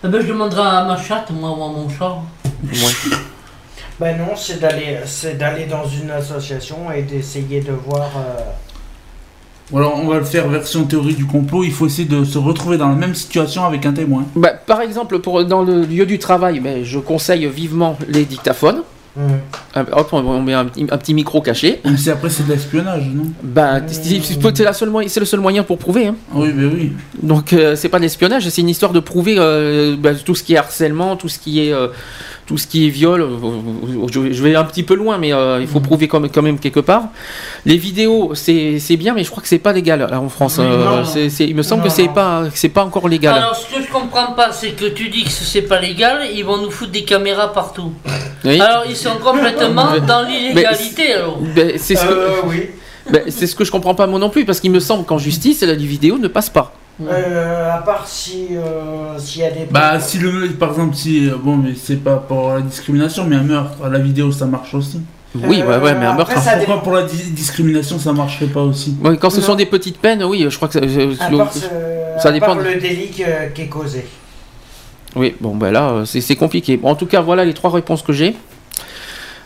Eh 0.06 0.08
ben, 0.08 0.22
je 0.22 0.28
demanderai 0.28 0.62
à 0.62 0.86
ma 0.86 0.96
chatte, 0.96 1.32
moi, 1.32 1.50
ou 1.50 1.64
à 1.64 1.68
mon 1.68 1.90
chat. 1.90 2.16
Ouais. 2.64 3.18
Ben 4.00 4.18
non, 4.18 4.36
c'est 4.36 4.60
d'aller, 4.60 4.98
c'est 5.06 5.38
d'aller 5.38 5.66
dans 5.66 5.86
une 5.86 6.10
association 6.12 6.92
et 6.96 7.04
d'essayer 7.04 7.60
de 7.62 7.72
voir. 7.74 8.10
euh, 8.18 8.42
Ou 9.72 9.78
alors 9.80 10.00
on 10.02 10.08
va 10.08 10.18
le 10.20 10.24
faire 10.26 10.48
version 10.48 10.86
théorie 10.86 11.14
du 11.14 11.26
complot, 11.28 11.64
il 11.66 11.72
faut 11.72 11.86
essayer 11.86 12.08
de 12.08 12.24
se 12.26 12.38
retrouver 12.40 12.78
dans 12.78 12.88
la 12.90 12.96
même 12.96 13.14
situation 13.16 13.66
avec 13.66 13.86
un 13.86 13.94
témoin. 13.94 14.26
Bah, 14.36 14.54
par 14.54 14.82
exemple, 14.82 15.20
pour, 15.20 15.44
dans 15.46 15.62
le 15.64 15.82
lieu 15.86 16.06
du 16.08 16.18
travail, 16.20 16.60
ben, 16.60 16.84
je 16.84 16.98
conseille 17.00 17.46
vivement 17.48 17.96
les 18.08 18.26
dictaphones. 18.26 18.82
Hum. 19.18 19.24
Euh, 19.76 19.84
hop, 19.92 20.10
on, 20.14 20.42
met 20.42 20.54
un, 20.54 20.66
petit- 20.66 20.86
un 20.90 20.98
petit 20.98 21.14
micro 21.14 21.42
caché. 21.42 21.82
Même 21.84 21.98
si 21.98 22.10
après 22.12 22.30
c'est 22.30 22.46
de 22.46 22.52
l'espionnage, 22.52 23.06
non 23.14 23.24
Bah, 23.44 23.80
c'est 23.88 25.20
le 25.20 25.26
seul 25.26 25.40
moyen 25.40 25.64
pour 25.64 25.78
prouver. 25.78 26.08
hein. 26.08 26.16
Oui, 26.34 26.52
ben 26.52 26.72
oui. 26.74 26.92
Donc 27.22 27.54
euh, 27.54 27.76
c'est 27.76 27.90
pas 27.90 27.98
de 27.98 28.04
l'espionnage, 28.04 28.48
c'est 28.50 28.62
une 28.62 28.70
histoire 28.70 28.92
de 28.94 29.00
prouver 29.00 29.36
euh, 29.40 29.96
bah, 29.98 30.14
tout 30.16 30.36
ce 30.36 30.44
qui 30.44 30.54
est 30.54 30.58
harcèlement, 30.58 31.16
tout 31.16 31.30
ce 31.30 31.40
qui 31.40 31.68
est 31.68 31.74
euh, 31.74 31.88
tout 32.46 32.58
ce 32.58 32.68
qui 32.68 32.86
est 32.88 32.90
viol. 32.90 33.22
euh, 33.22 34.08
Je, 34.12 34.44
vais 34.44 34.56
un 34.56 34.64
petit 34.64 34.84
peu 34.84 34.96
loin, 34.96 35.18
mais 35.18 35.34
euh, 35.34 35.60
il 35.62 35.68
faut 35.68 35.80
prouver 35.80 36.08
quand 36.08 36.20
même, 36.20 36.30
quand 36.32 36.42
même 36.42 36.60
quelque 36.60 36.80
part. 36.80 37.06
Les 37.66 37.78
vidéos, 37.78 38.34
c'est 38.36 38.98
bien, 38.98 39.14
mais 39.14 39.24
je 39.24 39.30
crois 39.32 39.42
que 39.42 39.48
c'est 39.48 39.60
pas 39.60 39.74
légal 39.74 40.08
là, 40.10 40.20
en 40.20 40.30
France. 40.30 40.58
Euh, 40.60 41.04
il 41.40 41.56
me 41.56 41.64
semble 41.64 41.84
Non, 41.84 41.88
que 41.88 41.94
c'est 41.94 42.08
pas 42.10 42.44
c'est 42.54 42.70
pas 42.70 42.84
encore 42.84 43.08
légal. 43.08 43.36
Alors, 43.36 43.56
ce 43.56 43.74
que 43.74 43.82
je 43.82 43.92
comprends 43.92 44.34
pas, 44.34 44.52
c'est 44.52 44.72
que 44.72 44.86
tu 44.86 45.10
dis 45.10 45.24
que 45.24 45.30
c'est 45.32 45.62
pas 45.64 45.80
légal, 45.80 46.22
ils 46.34 46.44
vont 46.44 46.58
nous 46.58 46.72
foutre 46.72 46.92
des 46.92 47.04
caméras 47.04 47.54
partout. 47.54 47.92
Oui. 48.44 48.60
Alors, 48.60 48.84
ils 48.90 48.96
sont 48.96 49.18
complètement 49.24 49.88
dans 50.08 50.24
l'illégalité, 50.24 51.14
alors. 51.14 51.38
Ben, 51.56 51.74
c'est 51.78 51.96
ce 51.96 52.06
que 52.06 52.12
Euh, 52.12 52.30
oui. 52.46 52.70
ben, 53.10 53.22
c'est 53.30 53.48
ce 53.48 53.56
que 53.56 53.64
je 53.64 53.72
comprends 53.72 53.96
pas 53.96 54.06
moi 54.08 54.20
non 54.20 54.30
plus, 54.30 54.44
parce 54.46 54.60
qu'il 54.60 54.72
me 54.72 54.80
semble 54.82 55.06
qu'en 55.06 55.18
justice, 55.18 55.62
la 55.64 55.74
vidéo 55.76 56.18
ne 56.18 56.28
passe 56.28 56.50
pas. 56.50 56.74
Euh, 57.02 57.74
à 57.74 57.80
part 57.80 58.08
si 58.08 58.50
euh, 58.52 59.18
s'il 59.18 59.42
y 59.42 59.46
a 59.46 59.50
des. 59.52 59.66
Bah 59.72 60.00
si 60.00 60.20
le 60.20 60.50
par 60.52 60.70
exemple, 60.70 60.96
si 60.96 61.28
euh, 61.28 61.36
bon, 61.42 61.58
mais 61.58 61.72
c'est 61.76 61.96
pas 62.04 62.18
pour 62.18 62.50
la 62.54 62.62
discrimination, 62.62 63.26
mais 63.26 63.36
un 63.36 63.44
meurtre, 63.44 63.88
la 63.90 63.98
vidéo 64.00 64.32
ça 64.32 64.46
marche 64.46 64.74
aussi. 64.76 65.02
Oui, 65.36 65.64
ouais, 65.64 65.78
ouais, 65.78 65.96
mais 65.96 66.06
un 66.06 66.14
meurtre. 66.14 66.32
après, 66.32 66.36
ça 66.36 66.52
Pourquoi 66.58 66.76
dépend. 66.76 66.78
pour 66.84 66.94
la 66.94 67.04
di- 67.04 67.32
discrimination 67.32 67.98
ça 67.98 68.14
marcherait 68.14 68.46
pas 68.46 68.62
aussi? 68.62 68.96
Ouais, 69.04 69.18
quand 69.18 69.32
ce 69.32 69.40
Non. 69.40 69.48
sont 69.48 69.56
des 69.56 69.66
petites 69.66 69.98
peines, 69.98 70.24
oui, 70.24 70.46
je 70.48 70.56
crois 70.56 70.68
que 70.68 70.76
ça, 70.76 70.82
je- 70.88 71.20
À 71.20 71.36
part, 71.36 71.52
ce- 71.52 71.62
ça 72.22 72.30
à 72.30 72.32
dépend 72.32 72.46
part 72.48 72.56
le 72.58 72.76
délit 72.80 73.08
qui 73.08 73.24
est 73.24 73.68
causé. 73.70 74.06
Oui, 75.16 75.36
bon, 75.42 75.56
ben 75.56 75.72
là, 75.72 75.90
euh, 75.90 76.06
c'est 76.06 76.22
c'est 76.22 76.36
compliqué. 76.36 76.78
Bon, 76.78 76.90
en 76.90 76.96
tout 76.96 77.08
cas, 77.08 77.22
voilà 77.22 77.44
les 77.44 77.56
trois 77.56 77.72
réponses 77.72 78.04
que 78.04 78.14
j'ai. 78.14 78.36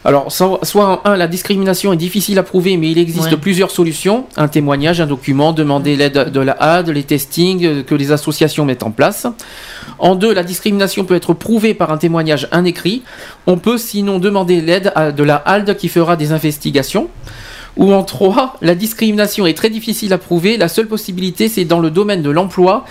Alors, 0.08 0.32
so- 0.32 0.58
soit 0.64 1.02
en 1.06 1.12
1, 1.12 1.18
la 1.18 1.28
discrimination 1.28 1.92
est 1.92 1.98
difficile 1.98 2.40
à 2.40 2.44
prouver, 2.44 2.78
mais 2.78 2.90
il 2.90 2.98
existe 2.98 3.30
Ouais. 3.32 3.36
plusieurs 3.38 3.72
solutions. 3.72 4.26
Un 4.38 4.48
témoignage, 4.48 5.02
un 5.02 5.06
document, 5.06 5.52
demander 5.52 5.98
l'aide 5.98 6.32
de 6.32 6.40
la 6.40 6.54
HAD, 6.54 6.92
les 6.92 7.04
testings 7.04 7.66
euh, 7.66 7.84
que 7.84 7.94
les 7.94 8.14
associations 8.14 8.64
mettent 8.64 8.84
en 8.84 8.92
place. 8.92 9.28
En 10.00 10.16
2, 10.16 10.34
la 10.34 10.44
discrimination 10.44 11.04
peut 11.04 11.16
être 11.16 11.34
prouvée 11.34 11.74
par 11.74 11.92
un 11.92 11.98
témoignage, 11.98 12.48
un 12.54 12.64
écrit. 12.64 13.04
On 13.48 13.58
peut 13.58 13.78
sinon 13.78 14.20
demander 14.20 14.62
l'aide 14.62 14.94
de 15.14 15.24
la 15.24 15.36
HALD 15.36 15.76
qui 15.76 15.90
fera 15.90 16.16
des 16.16 16.32
investigations. 16.32 17.10
Ou 17.76 17.92
en 17.94 18.04
3, 18.04 18.56
la 18.62 18.76
discrimination 18.76 19.46
est 19.46 19.56
très 19.56 19.70
difficile 19.70 20.14
à 20.14 20.18
prouver. 20.18 20.56
La 20.56 20.70
seule 20.70 20.88
possibilité, 20.88 21.50
c'est 21.50 21.66
dans 21.66 21.80
le 21.82 21.92
domaine 21.92 22.22
de 22.22 22.30
l'emploi, 22.30 22.86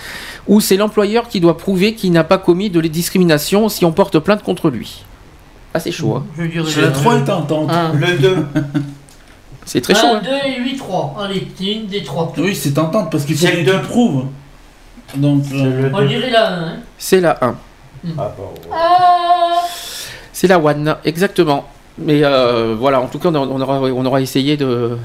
où 0.47 0.61
c'est 0.61 0.77
l'employeur 0.77 1.29
qui 1.29 1.39
doit 1.39 1.57
prouver 1.57 1.95
qu'il 1.95 2.11
n'a 2.11 2.23
pas 2.23 2.37
commis 2.37 2.69
de 2.69 2.79
discrimination 2.81 3.69
si 3.69 3.85
on 3.85 3.91
porte 3.91 4.19
plainte 4.19 4.43
contre 4.43 4.69
lui. 4.69 5.03
Ah, 5.77 5.79
c'est 5.79 5.91
chaud, 5.91 6.15
hein 6.15 6.25
Je 6.35 6.43
dirais 6.45 6.71
C'est 6.71 6.81
la 6.81 6.89
3 6.89 7.17
est 7.17 7.23
tentante. 7.25 7.69
Un. 7.71 7.93
Le 7.93 8.17
2. 8.17 8.45
C'est 9.65 9.79
très 9.81 9.93
chaud. 9.93 10.07
1, 10.07 10.15
hein. 10.17 10.21
2 10.23 10.29
et 10.49 10.59
8, 10.63 10.77
3. 10.77 11.15
Allez, 11.19 11.47
c'est 11.55 11.65
une 11.65 11.85
des 11.85 12.01
trois. 12.01 12.33
Oui, 12.37 12.55
c'est 12.55 12.71
tentante 12.73 13.11
parce 13.11 13.25
qu'il 13.25 13.35
faut 13.37 13.45
C'est 13.45 13.51
que 13.51 13.57
le 13.57 13.63
tu 13.65 13.71
deux. 13.71 13.81
prouves. 13.81 14.25
Donc, 15.17 15.43
euh, 15.53 15.89
On 15.93 16.05
dirait 16.05 16.31
la 16.31 16.47
1. 16.49 16.53
Hein. 16.63 16.75
C'est 16.97 17.21
la 17.21 17.37
1. 17.41 17.55
Ah, 18.17 18.33
bon. 18.35 18.49
Ah 18.73 19.61
C'est 20.33 20.47
la 20.47 20.57
one, 20.57 20.95
exactement. 21.05 21.65
Mais 21.99 22.21
euh, 22.23 22.75
voilà, 22.79 22.99
en 23.01 23.07
tout 23.07 23.19
cas, 23.19 23.29
on 23.29 23.35
on 23.35 23.61
aura, 23.61 23.81
on 23.81 24.05
aura 24.05 24.19
essayé 24.21 24.57
de. 24.57 24.97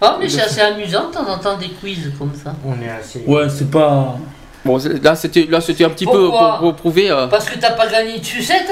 Ah, 0.00 0.18
mais 0.20 0.28
c'est 0.28 0.42
assez 0.42 0.60
amusant 0.60 1.08
de 1.08 1.14
temps 1.14 1.28
en 1.28 1.38
temps 1.38 1.56
des 1.56 1.70
quiz 1.70 2.12
comme 2.18 2.32
ça. 2.34 2.54
On 2.64 2.80
est 2.80 2.90
assez. 2.90 3.24
ouais, 3.26 3.48
c'est 3.48 3.70
pas. 3.70 4.18
Bon, 4.66 4.78
là, 5.02 5.14
c'était, 5.16 5.46
là, 5.48 5.60
c'était 5.60 5.84
un 5.84 5.90
petit 5.90 6.04
peu 6.06 6.28
pour, 6.28 6.56
pour 6.60 6.74
prouver. 6.74 7.10
euh, 7.10 7.26
Parce 7.28 7.46
que 7.48 7.58
t'as 7.58 7.70
pas 7.72 7.86
gagné 7.86 8.18
de 8.18 8.24
sucette 8.24 8.68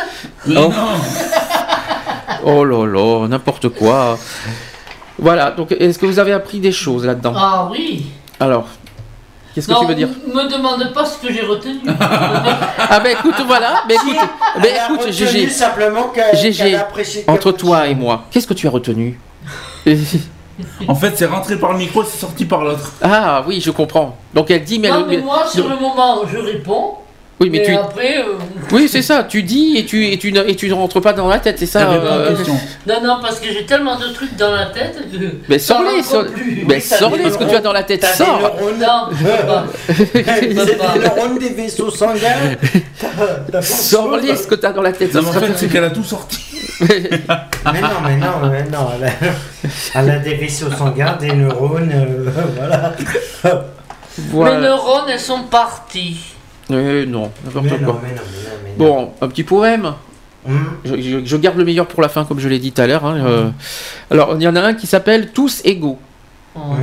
Mais 0.47 0.57
Oh. 0.59 0.69
non 0.69 0.73
Oh 2.45 2.65
là 2.65 2.85
là, 2.87 3.29
n'importe 3.29 3.69
quoi. 3.71 4.19
Voilà, 5.19 5.51
donc 5.53 5.73
est-ce 5.73 5.99
que 5.99 6.07
vous 6.07 6.19
avez 6.19 6.33
appris 6.33 6.59
des 6.59 6.73
choses 6.73 7.07
là-dedans? 7.07 7.33
Ah 7.37 7.69
oui 7.71 8.07
Alors, 8.41 8.67
qu'est-ce 9.55 9.69
que 9.69 9.79
tu 9.81 9.87
veux 9.87 9.95
dire? 9.95 10.09
m- 10.09 10.35
me 10.35 10.51
demande 10.53 10.93
pas 10.93 11.07
ce 11.07 11.19
que 11.19 11.33
j'ai 11.33 11.41
retenu. 11.43 11.79
Ah 12.87 13.01
ben 13.01 13.13
écoute, 13.13 13.35
voilà, 13.47 13.83
ben 13.89 13.95
écoute, 13.95 14.29
ben 14.61 14.71
écoute, 14.91 15.11
GG, 15.11 15.49
simplement 15.49 16.09
qu'elle 16.09 16.75
apprécie 16.77 17.25
entre 17.27 17.53
toi 17.53 17.83
chose. 17.83 17.91
et 17.91 17.95
moi, 17.95 18.25
qu'est-ce 18.31 18.47
que 18.47 18.55
tu 18.55 18.67
as 18.67 18.71
retenu? 18.71 19.19
En 20.89 20.95
fait, 20.95 21.13
c'est 21.17 21.27
rentré 21.27 21.57
par 21.59 21.73
le 21.73 21.79
micro, 21.79 22.03
c'est 22.05 22.19
sorti 22.19 22.45
par 22.45 22.65
l'autre. 22.65 22.93
Ah 23.03 23.43
oui, 23.47 23.61
je 23.61 23.71
comprends. 23.71 24.17
Donc 24.35 24.51
elle 24.51 24.65
dit, 24.65 24.79
mais... 24.79 24.89
non, 24.89 25.07
elle- 25.11 25.19
mais 25.19 25.25
moi, 25.25 25.47
sur 25.47 25.69
le 25.69 25.77
moment, 25.77 26.23
je 26.33 26.39
réponds. 26.39 26.99
Oui, 27.41 27.51
mais 27.51 27.59
mais 27.59 27.65
tu... 27.65 27.75
après. 27.75 28.19
euh, 28.19 28.35
Oui, 28.71 28.89
c'est 28.89 29.03
ça, 29.03 29.25
tu 29.25 29.43
dis 29.43 29.77
et 29.77 29.85
tu, 29.85 30.07
et, 30.07 30.19
tu, 30.19 30.31
ne- 30.31 30.45
et 30.47 30.55
tu 30.55 30.69
ne 30.69 30.75
rentres 30.75 31.01
pas 31.01 31.13
dans 31.13 31.27
la 31.27 31.41
tête, 31.41 31.59
c'est 31.59 31.67
ça 31.67 31.91
euh. 31.91 32.31
Non, 32.87 32.95
non, 33.03 33.19
parce 33.21 33.41
que 33.41 33.49
j'ai 33.53 33.67
tellement 33.67 33.99
de 33.99 34.07
trucs 34.13 34.37
dans 34.37 34.53
la 34.53 34.67
tête 34.67 34.97
que. 35.11 35.19
Mais 35.49 35.59
sors-les, 35.59 36.03
sors- 36.05 36.27
plus. 36.27 36.65
mais 36.69 36.79
sors-les 36.79 37.31
ce 37.33 37.37
que 37.39 37.45
tu 37.45 37.57
as 37.57 37.61
dans 37.61 37.73
la 37.73 37.83
tête, 37.83 38.05
sors. 38.05 38.41
Non. 38.79 39.09
C'est 39.89 40.99
neurones 41.01 41.39
des 41.39 41.49
vaisseaux 41.51 41.91
sanguins. 41.91 42.55
Sors-les 43.63 44.37
ce 44.37 44.47
que 44.47 44.55
tu 44.55 44.67
as 44.67 44.73
dans 44.73 44.83
la 44.83 44.93
tête. 44.93 45.13
Non, 45.15 45.29
en 45.29 45.33
fait, 45.33 45.53
c'est 45.57 45.69
qu'elle 45.69 45.85
a 45.85 45.91
tout 45.91 46.05
sorti. 46.05 46.39
Mais 46.81 47.81
non, 47.81 47.89
mais 48.05 48.17
non, 48.17 48.49
mais 48.51 48.63
non. 48.65 48.89
Elle 49.01 49.09
a, 49.09 49.13
elle 49.95 50.11
a 50.11 50.19
des 50.19 50.35
vaisseaux 50.35 50.71
sanguins, 50.71 51.17
des 51.21 51.33
neurones, 51.33 51.91
euh, 51.93 52.31
voilà. 52.57 52.93
Voilà. 54.31 54.55
Mes 54.57 54.63
neurones, 54.67 55.09
elles 55.11 55.21
sont 55.21 55.43
parties. 55.45 56.34
Euh, 56.71 57.05
non, 57.07 57.31
n'importe 57.45 57.67
non, 57.81 57.93
quoi. 57.93 58.01
mais 58.03 58.15
non, 58.15 58.23
mais 58.33 58.43
non, 58.43 58.55
mais 58.79 58.85
non. 58.85 58.95
Bon, 58.95 59.11
un 59.21 59.29
petit 59.29 59.45
poème. 59.45 59.93
Hum. 60.47 60.59
Je, 60.85 61.01
je- 61.01 61.25
je 61.25 61.37
garde 61.37 61.57
le 61.57 61.65
meilleur 61.65 61.87
pour 61.87 62.03
la 62.03 62.09
fin, 62.09 62.25
comme 62.25 62.39
je 62.39 62.49
l'ai 62.49 62.59
dit 62.59 62.73
tout 62.73 62.83
à 62.83 62.87
l'heure. 62.87 63.05
hein, 63.05 63.17
euh. 63.27 63.49
Alors, 64.11 64.35
il 64.37 64.43
y 64.43 64.49
en 64.49 64.57
a 64.57 64.61
un 64.61 64.75
qui 64.75 64.87
s'appelle 64.87 65.31
Tous 65.33 65.61
égaux. 65.65 65.99
Oh. 66.55 66.61
Hum. 66.61 66.79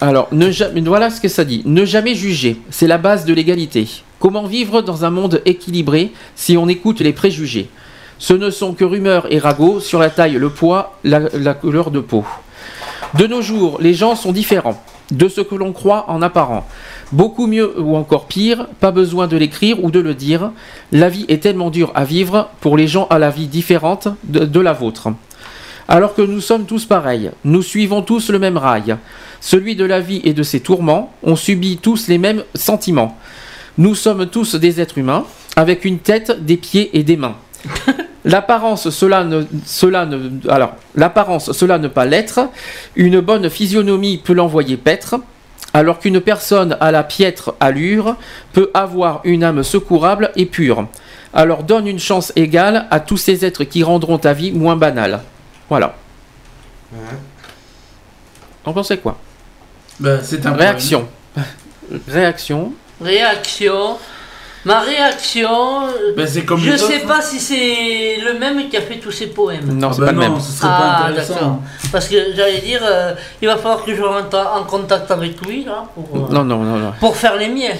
Alors, 0.00 0.28
ne 0.32 0.50
jamais, 0.50 0.80
voilà 0.82 1.10
ce 1.10 1.20
que 1.20 1.28
ça 1.28 1.44
dit. 1.44 1.62
Ne 1.64 1.84
jamais 1.84 2.14
juger, 2.14 2.60
c'est 2.70 2.86
la 2.86 2.98
base 2.98 3.24
de 3.24 3.34
l'égalité. 3.34 3.88
Comment 4.20 4.44
vivre 4.46 4.80
dans 4.82 5.04
un 5.04 5.10
monde 5.10 5.42
équilibré 5.44 6.12
si 6.36 6.56
on 6.56 6.68
écoute 6.68 7.00
les 7.00 7.12
préjugés? 7.12 7.68
Ce 8.20 8.32
ne 8.34 8.50
sont 8.50 8.74
que 8.74 8.84
rumeurs 8.84 9.26
et 9.32 9.38
ragots 9.38 9.80
sur 9.80 9.98
la 10.00 10.10
taille, 10.10 10.32
le 10.34 10.50
poids, 10.50 10.98
la, 11.04 11.20
la 11.34 11.54
couleur 11.54 11.90
de 11.90 12.00
peau. 12.00 12.24
De 13.14 13.26
nos 13.26 13.42
jours, 13.42 13.78
les 13.80 13.94
gens 13.94 14.16
sont 14.16 14.32
différents 14.32 14.82
de 15.10 15.28
ce 15.28 15.40
que 15.40 15.54
l'on 15.54 15.72
croit 15.72 16.06
en 16.08 16.22
apparent. 16.22 16.66
Beaucoup 17.12 17.46
mieux 17.46 17.80
ou 17.80 17.96
encore 17.96 18.26
pire, 18.26 18.66
pas 18.80 18.90
besoin 18.90 19.26
de 19.26 19.36
l'écrire 19.36 19.82
ou 19.82 19.90
de 19.90 20.00
le 20.00 20.14
dire. 20.14 20.52
La 20.92 21.08
vie 21.08 21.24
est 21.28 21.42
tellement 21.42 21.70
dure 21.70 21.92
à 21.94 22.04
vivre 22.04 22.50
pour 22.60 22.76
les 22.76 22.86
gens 22.86 23.06
à 23.10 23.18
la 23.18 23.30
vie 23.30 23.46
différente 23.46 24.08
de, 24.24 24.60
la 24.60 24.72
vôtre. 24.72 25.08
Alors 25.88 26.14
que 26.14 26.22
nous 26.22 26.40
sommes 26.40 26.66
tous 26.66 26.84
pareils, 26.84 27.30
nous 27.44 27.62
suivons 27.62 28.02
tous 28.02 28.30
le 28.30 28.38
même 28.38 28.58
rail, 28.58 28.96
celui 29.40 29.76
de 29.76 29.84
la 29.84 30.00
vie 30.00 30.20
et 30.24 30.34
de 30.34 30.42
ses 30.42 30.60
tourments, 30.60 31.14
on 31.22 31.36
subit 31.36 31.78
tous 31.78 32.08
les 32.08 32.18
mêmes 32.18 32.44
sentiments. 32.54 33.16
Nous 33.78 33.94
sommes 33.94 34.26
tous 34.26 34.56
des 34.56 34.80
êtres 34.80 34.98
humains, 34.98 35.24
avec 35.56 35.84
une 35.84 35.98
tête, 35.98 36.44
des 36.44 36.56
pieds 36.56 36.90
et 36.98 37.04
des 37.04 37.16
mains. 37.16 37.36
L'apparence, 38.28 38.90
cela 38.90 39.24
ne, 39.24 39.44
cela 39.64 40.04
ne, 40.04 40.28
alors, 40.50 40.74
l'apparence, 40.94 41.50
cela 41.52 41.78
ne 41.78 41.88
pas 41.88 42.04
l'être. 42.04 42.40
Une 42.94 43.20
bonne 43.20 43.48
physionomie 43.48 44.18
peut 44.18 44.34
l'envoyer 44.34 44.76
paître, 44.76 45.16
alors 45.72 45.98
qu'une 45.98 46.20
personne 46.20 46.76
à 46.78 46.92
la 46.92 47.04
piètre 47.04 47.54
allure 47.58 48.16
peut 48.52 48.70
avoir 48.74 49.22
une 49.24 49.44
âme 49.44 49.62
secourable 49.62 50.30
et 50.36 50.44
pure. 50.44 50.88
Alors 51.32 51.62
donne 51.62 51.86
une 51.86 51.98
chance 51.98 52.30
égale 52.36 52.86
à 52.90 53.00
tous 53.00 53.16
ces 53.16 53.46
êtres 53.46 53.64
qui 53.64 53.82
rendront 53.82 54.18
ta 54.18 54.34
vie 54.34 54.52
moins 54.52 54.76
banale. 54.76 55.20
Voilà. 55.70 55.94
En 58.66 58.74
pensez 58.74 58.98
quoi? 58.98 59.18
Bah, 60.00 60.18
c'est 60.22 60.44
un 60.44 60.52
Réaction. 60.52 61.08
Réaction. 62.08 62.74
Réaction. 63.00 63.96
Ma 64.68 64.80
réaction. 64.80 65.48
Bah, 66.16 66.26
c'est 66.26 66.44
comme 66.44 66.60
je 66.60 66.72
les 66.72 66.78
sais 66.78 66.98
pas 67.00 67.20
si 67.22 67.40
c'est 67.40 68.18
le 68.22 68.38
même 68.38 68.68
qui 68.68 68.76
a 68.76 68.82
fait 68.82 68.96
tous 68.98 69.10
ces 69.10 69.28
poèmes. 69.28 69.64
Non, 69.78 69.88
Ah 69.90 69.92
c'est 69.94 70.00
bah 70.00 70.06
pas 70.08 70.12
le 70.12 70.18
non, 70.18 70.30
même. 70.34 70.40
ce 70.40 70.52
serait 70.52 70.68
pas 70.68 70.76
Ah, 70.78 71.06
intéressant. 71.06 71.34
d'accord. 71.34 71.58
Parce 71.90 72.06
que 72.08 72.16
j'allais 72.36 72.60
dire, 72.60 72.80
euh, 72.84 73.14
il 73.40 73.48
va 73.48 73.56
falloir 73.56 73.82
que 73.84 73.94
je 73.94 74.02
rentre 74.02 74.36
en 74.58 74.64
contact 74.64 75.10
avec 75.10 75.40
lui, 75.46 75.64
là, 75.64 75.84
pour, 75.94 76.04
euh, 76.24 76.32
Non, 76.34 76.44
non, 76.44 76.58
non, 76.62 76.76
non. 76.76 76.92
pour 77.00 77.16
faire 77.16 77.36
les 77.36 77.48
miens. 77.48 77.74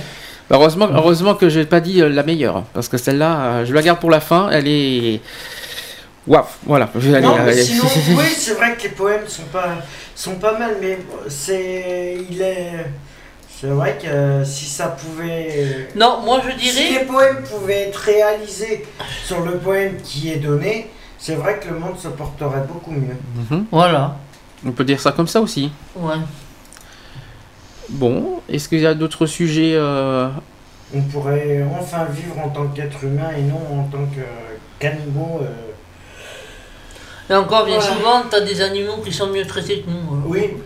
Heureusement, 0.50 0.88
heureusement 0.94 1.34
que 1.34 1.50
j'ai 1.50 1.66
pas 1.66 1.80
dit 1.80 2.00
euh, 2.00 2.08
la 2.08 2.22
meilleure, 2.22 2.62
parce 2.72 2.88
que 2.88 2.96
celle-là, 2.96 3.66
je 3.66 3.74
la 3.74 3.82
garde 3.82 4.00
pour 4.00 4.10
la 4.10 4.20
fin. 4.20 4.48
Elle 4.50 4.66
est. 4.66 5.20
Waouh, 6.26 6.44
voilà. 6.64 6.88
Je 6.94 7.10
vais 7.10 7.16
aller- 7.18 7.26
Non, 7.26 7.34
mais 7.36 7.52
aller- 7.52 7.62
sinon, 7.62 7.84
oui, 8.18 8.24
c'est 8.36 8.54
vrai 8.54 8.74
que 8.76 8.84
les 8.84 8.88
poèmes 8.90 9.26
sont 9.28 9.48
pas, 9.52 9.74
sont 10.14 10.36
pas 10.36 10.58
mal, 10.58 10.76
mais 10.80 10.98
c'est, 11.28 12.16
il 12.30 12.40
est, 12.40 12.86
c'est 13.60 13.66
vrai 13.68 13.98
que 14.00 14.44
si 14.44 14.66
ça 14.66 14.88
pouvait, 14.88 15.88
Non, 15.96 16.20
moi 16.24 16.40
je 16.44 16.50
si 16.62 16.72
dirais. 16.72 17.00
les 17.00 17.06
poèmes 17.06 17.42
pouvaient 17.42 17.88
être 17.88 17.96
réalisés 17.96 18.86
sur 19.24 19.40
le 19.40 19.58
poème 19.58 19.96
qui 20.02 20.30
est 20.30 20.36
donné, 20.36 20.88
c'est 21.18 21.34
vrai 21.34 21.58
que 21.58 21.68
le 21.68 21.78
monde 21.78 21.98
se 21.98 22.08
porterait 22.08 22.62
beaucoup 22.68 22.92
mieux. 22.92 23.16
Mhm. 23.50 23.66
Voilà. 23.72 24.16
On 24.66 24.72
peut 24.72 24.84
dire 24.84 25.00
ça 25.00 25.12
comme 25.12 25.26
ça 25.28 25.40
aussi. 25.40 25.70
Ouais. 25.96 26.16
Bon, 27.88 28.40
est-ce 28.48 28.68
qu'il 28.68 28.80
y 28.80 28.86
a 28.86 28.94
d'autres 28.94 29.26
sujets 29.26 29.72
euh, 29.74 30.28
On 30.94 31.00
pourrait 31.02 31.64
enfin 31.80 32.04
vivre 32.04 32.38
en 32.38 32.48
tant 32.50 32.66
qu'être 32.68 33.02
humain 33.04 33.30
et 33.36 33.42
non 33.42 33.80
en 33.80 33.84
tant 33.84 34.04
que 34.06 34.20
cannibaux. 34.78 35.40
euh. 35.42 35.46
Et 37.30 37.34
encore, 37.34 37.64
bien 37.66 37.78
Voilà. 37.78 37.94
souvent, 37.94 38.22
t'as 38.30 38.40
des 38.40 38.60
animaux 38.60 38.98
qui 39.04 39.12
sont 39.12 39.26
mieux 39.28 39.46
traités 39.46 39.80
que 39.82 39.90
nous. 39.90 40.14
hein. 40.14 40.22
Oui. 40.26 40.50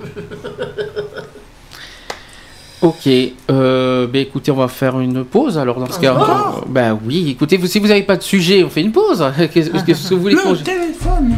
Ok, 2.82 3.08
euh, 3.50 4.06
ben 4.08 4.22
écoutez, 4.22 4.50
on 4.50 4.56
va 4.56 4.66
faire 4.68 4.98
une 4.98 5.24
pause 5.24 5.56
alors 5.56 5.78
dans 5.78 5.90
ce 5.90 6.00
cas. 6.00 6.14
Encore 6.14 6.62
Euh, 6.62 6.66
ben 6.68 6.98
oui, 7.06 7.30
écoutez, 7.30 7.56
vous, 7.56 7.66
si 7.68 7.78
vous 7.78 7.86
n'avez 7.86 8.02
pas 8.02 8.16
de 8.16 8.22
sujet, 8.22 8.64
on 8.64 8.68
fait 8.68 8.80
une 8.80 8.90
pause. 8.92 9.24
Qu'est-ce 9.54 9.70
qu'est-ce 9.84 10.08
que 10.10 10.14
vous 10.14 10.20
voulez 10.22 10.34
Le 10.34 10.56
téléphone 10.62 11.34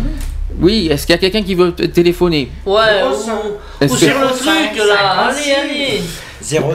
Oui, 0.59 0.89
est-ce 0.91 1.07
qu'il 1.07 1.15
y 1.15 1.19
a 1.19 1.21
quelqu'un 1.21 1.43
qui 1.43 1.55
veut 1.55 1.73
téléphoner 1.73 2.49
Ouais, 2.65 2.81
ou, 3.07 3.87
que- 3.87 3.89
sur 3.89 4.07
le 4.21 4.29
05, 4.29 4.73
truc 4.73 4.87
là. 4.89 5.31
56. 5.35 5.53
Allez, 5.53 6.01
allez. 6.01 6.01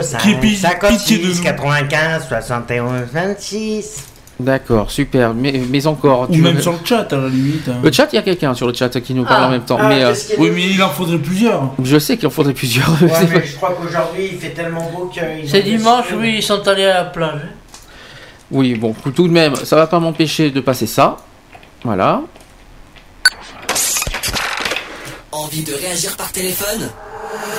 05 0.02 0.18
Qui 0.22 0.34
pi- 0.34 0.56
pitié 0.88 1.18
de 1.18 1.32
56 1.32 1.38
nous. 1.38 1.44
95 1.44 2.28
71 2.28 2.92
26. 3.12 4.04
D'accord, 4.40 4.90
super. 4.90 5.34
Mais, 5.34 5.60
mais 5.70 5.86
encore, 5.86 6.28
Ou 6.30 6.32
tu 6.34 6.40
même 6.40 6.56
veux- 6.56 6.62
sur 6.62 6.72
le 6.72 6.78
chat, 6.84 7.12
à 7.12 7.16
la 7.16 7.28
limite. 7.28 7.68
hein. 7.68 7.76
le 7.82 7.92
chat, 7.92 8.08
il 8.12 8.16
y 8.16 8.18
a 8.18 8.22
quelqu'un 8.22 8.54
sur 8.54 8.66
le 8.66 8.74
chat 8.74 8.88
qui 9.00 9.12
nous 9.14 9.24
parle 9.24 9.42
Ah. 9.44 9.46
en 9.48 9.50
même 9.50 9.62
temps. 9.64 9.78
Ah, 9.80 9.88
mais 9.88 10.02
euh, 10.02 10.14
Oui, 10.38 10.50
mais 10.54 10.68
il 10.70 10.82
en 10.82 10.88
faudrait 10.88 11.18
plusieurs. 11.18 11.72
je 11.82 11.98
sais 11.98 12.16
qu'il 12.16 12.26
en 12.26 12.30
faudrait 12.30 12.54
plusieurs. 12.54 12.88
Ouais, 13.02 13.08
mais 13.30 13.40
pas- 13.40 13.46
je 13.46 13.56
crois 13.56 13.76
qu'aujourd'hui 13.80 14.30
il 14.32 14.38
fait 14.38 14.50
tellement 14.50 14.90
beau 14.90 15.06
qu'ils 15.06 15.48
C'est 15.48 15.62
dimanche, 15.62 16.06
oui, 16.18 16.36
ils 16.38 16.42
sont 16.42 16.66
allés 16.66 16.84
à 16.86 16.94
la 16.94 17.04
plage. 17.04 17.40
Oui, 18.50 18.74
bon, 18.74 18.94
tout 19.14 19.28
de 19.28 19.32
même, 19.32 19.54
ça 19.56 19.76
va 19.76 19.86
pas 19.86 20.00
m'empêcher 20.00 20.50
de 20.50 20.60
passer 20.60 20.86
ça. 20.86 21.18
Voilà. 21.84 22.22
Envie 25.32 25.62
de 25.62 25.72
réagir 25.74 26.16
par 26.16 26.32
téléphone? 26.32 26.88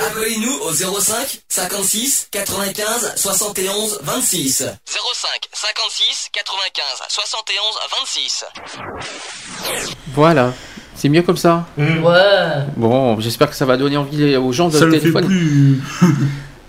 Appelez-nous 0.08 0.52
au 0.62 0.72
05 0.72 1.40
56 1.48 2.28
95 2.30 3.12
71 3.16 3.98
26. 4.02 4.58
05 4.58 4.68
56 5.52 6.28
95 6.32 6.84
71 7.08 7.64
26. 8.06 8.44
Voilà. 10.14 10.52
C'est 10.94 11.08
mieux 11.08 11.22
comme 11.22 11.36
ça 11.36 11.66
Mm. 11.76 12.04
Ouais. 12.04 12.64
Bon, 12.76 13.18
j'espère 13.20 13.48
que 13.50 13.56
ça 13.56 13.64
va 13.64 13.76
donner 13.76 13.96
envie 13.96 14.36
aux 14.36 14.52
gens 14.52 14.68
de 14.68 14.78
Ça 14.78 14.84
le 14.84 14.92
fait 14.92 15.00
téléphoner. 15.00 15.26
plus. 15.26 15.82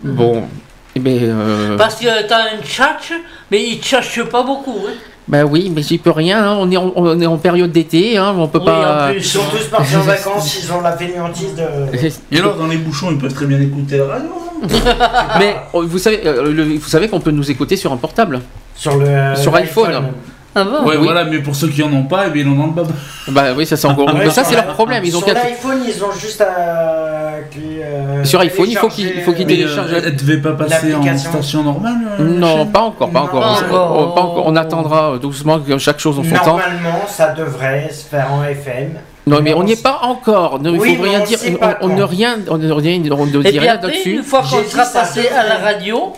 Bon. 0.04 0.48
Eh 0.96 1.00
ben, 1.00 1.18
euh, 1.24 1.78
Parce 1.78 1.96
que 1.96 2.22
t'as 2.28 2.54
un 2.54 2.62
tchatch, 2.62 3.12
mais 3.52 3.64
il 3.64 3.82
tchatche 3.82 4.22
pas 4.24 4.44
beaucoup. 4.44 4.86
Hein. 4.88 4.94
Bah 5.27 5.45
oui, 5.45 5.72
mais 5.74 5.82
j'y 5.82 5.98
peux 5.98 6.11
rien. 6.11 6.43
hein. 6.52 6.58
On, 6.60 6.69
est 6.72 6.77
en, 6.77 6.92
on 6.95 7.19
est 7.19 7.26
en 7.26 7.38
période 7.38 7.72
d'été, 7.72 8.18
hein. 8.18 8.34
on 8.38 8.48
peut 8.48 8.60
Oui, 8.60 8.66
pas. 8.66 9.08
en 9.10 9.14
Ils 9.14 9.24
sont 9.24 9.40
tous 9.52 9.68
partis 9.69 9.95
en 9.95 10.02
vacances, 10.16 10.60
ils 10.64 10.72
ont 10.72 10.82
la 10.82 10.92
fainéantise 10.98 11.56
de. 11.56 12.08
Et 12.32 12.40
alors, 12.40 12.56
dans 12.56 12.68
les 12.68 12.77
bouchons, 12.77 13.11
ils 13.11 13.18
peuvent 13.18 13.34
très 13.34 13.45
bien 13.45 13.60
écouter 13.61 13.98
la 13.98 14.06
radio. 14.06 14.30
hein. 14.30 14.68
mais 15.40 15.56
euh, 15.76 15.82
vous 15.85 15.98
savez, 15.98 16.22
euh, 16.26 16.52
le- 16.52 16.76
vous 16.77 16.88
savez 16.90 17.08
qu'on 17.10 17.19
peut 17.19 17.32
nous 17.32 17.50
écouter 17.52 17.76
sur 17.76 17.92
un 17.92 17.98
portable. 17.98 18.42
Sur 18.76 18.98
le. 18.98 19.35
Sur 19.35 19.56
iPhone. 19.56 20.11
Ah 20.56 20.64
bon? 20.66 20.84
Ouais, 20.85 20.98
Oui. 20.98 21.03
voilà, 21.06 21.24
mais 21.26 21.40
pour 21.40 21.56
ceux 21.56 21.68
qui 21.69 21.82
en 21.82 21.92
ont 21.92 22.03
pas, 22.03 22.26
eh 22.27 22.30
bien, 22.30 22.43
ils 22.43 22.50
en 22.50 22.61
ont 22.61 22.72
pas. 22.74 22.84
Bah 23.30 23.45
oui, 23.58 23.66
ça 23.66 23.76
c'est 23.76 23.88
encore. 23.88 24.14
Ouais, 24.14 24.30
ça 24.30 24.43
c'est 24.43 24.53
leur 24.56 24.68
problème. 24.68 25.03
Ils 25.03 25.16
ont 25.18 25.22
sur 25.22 25.34
l'iPhone, 25.34 25.80
ils 25.88 26.03
ont 26.03 26.11
juste 26.11 26.42
à. 26.42 27.23
Euh, 27.58 28.24
Sur 28.24 28.40
iPhone, 28.42 28.66
il 28.70 28.78
faut 28.78 28.88
qu'ils- 28.88 29.12
il 29.16 29.22
faut 29.24 29.34
qu'ils 29.34 29.46
Mais, 29.48 29.54
téléchargent. 29.56 29.94
euh, 29.94 30.02
elle 30.06 30.16
devait 30.16 30.38
pas 30.42 30.54
passer 30.54 30.94
en 30.94 31.18
station 31.18 31.64
normale 31.64 31.94
euh, 32.20 32.24
Non, 32.24 32.66
pas 32.68 32.82
encore, 32.82 33.10
pas 33.10 33.20
Non, 33.20 33.26
encore. 33.26 33.42
pas 33.42 33.48
On- 33.48 33.66
encore. 33.66 33.98
on- 33.98 34.12
pas 34.16 34.22
encore. 34.22 34.44
On 34.48 34.56
attendra 34.56 35.18
doucement 35.20 35.60
que 35.60 35.78
chaque 35.78 36.00
chose 36.00 36.20
en 36.20 36.24
son 36.24 36.30
temps. 36.36 36.46
Normalement, 36.58 37.02
ça 37.08 37.34
devrait 37.34 37.90
se 37.92 38.06
faire 38.06 38.32
en 38.34 38.44
FM. 38.44 38.98
Non, 39.26 39.40
mais 39.42 39.53
on 39.53 39.64
n'y 39.64 39.72
est 39.74 39.82
pas 39.82 40.00
encore. 40.03 40.60
Il 40.64 40.69
Oui, 40.72 40.95
faut 40.98 41.03
rien 41.03 41.22
on 41.22 41.26
dire. 41.26 41.40
On, 41.82 41.90
on 41.90 41.95
ne 41.95 42.03
rien, 42.03 42.40
on 42.50 42.58
ne 42.58 42.72
rien, 42.72 43.02
on 43.11 43.26
ne 43.26 43.40
Et 43.48 43.52
dit 43.52 43.60
rien 43.60 43.76
là-dessus. 43.76 44.16
une 44.18 44.24
fois 44.24 44.42
qu'on 44.42 44.64
sera 44.69 44.84
passé 44.85 45.30
à 45.30 45.48
la 45.48 45.58
radio, 45.60 46.11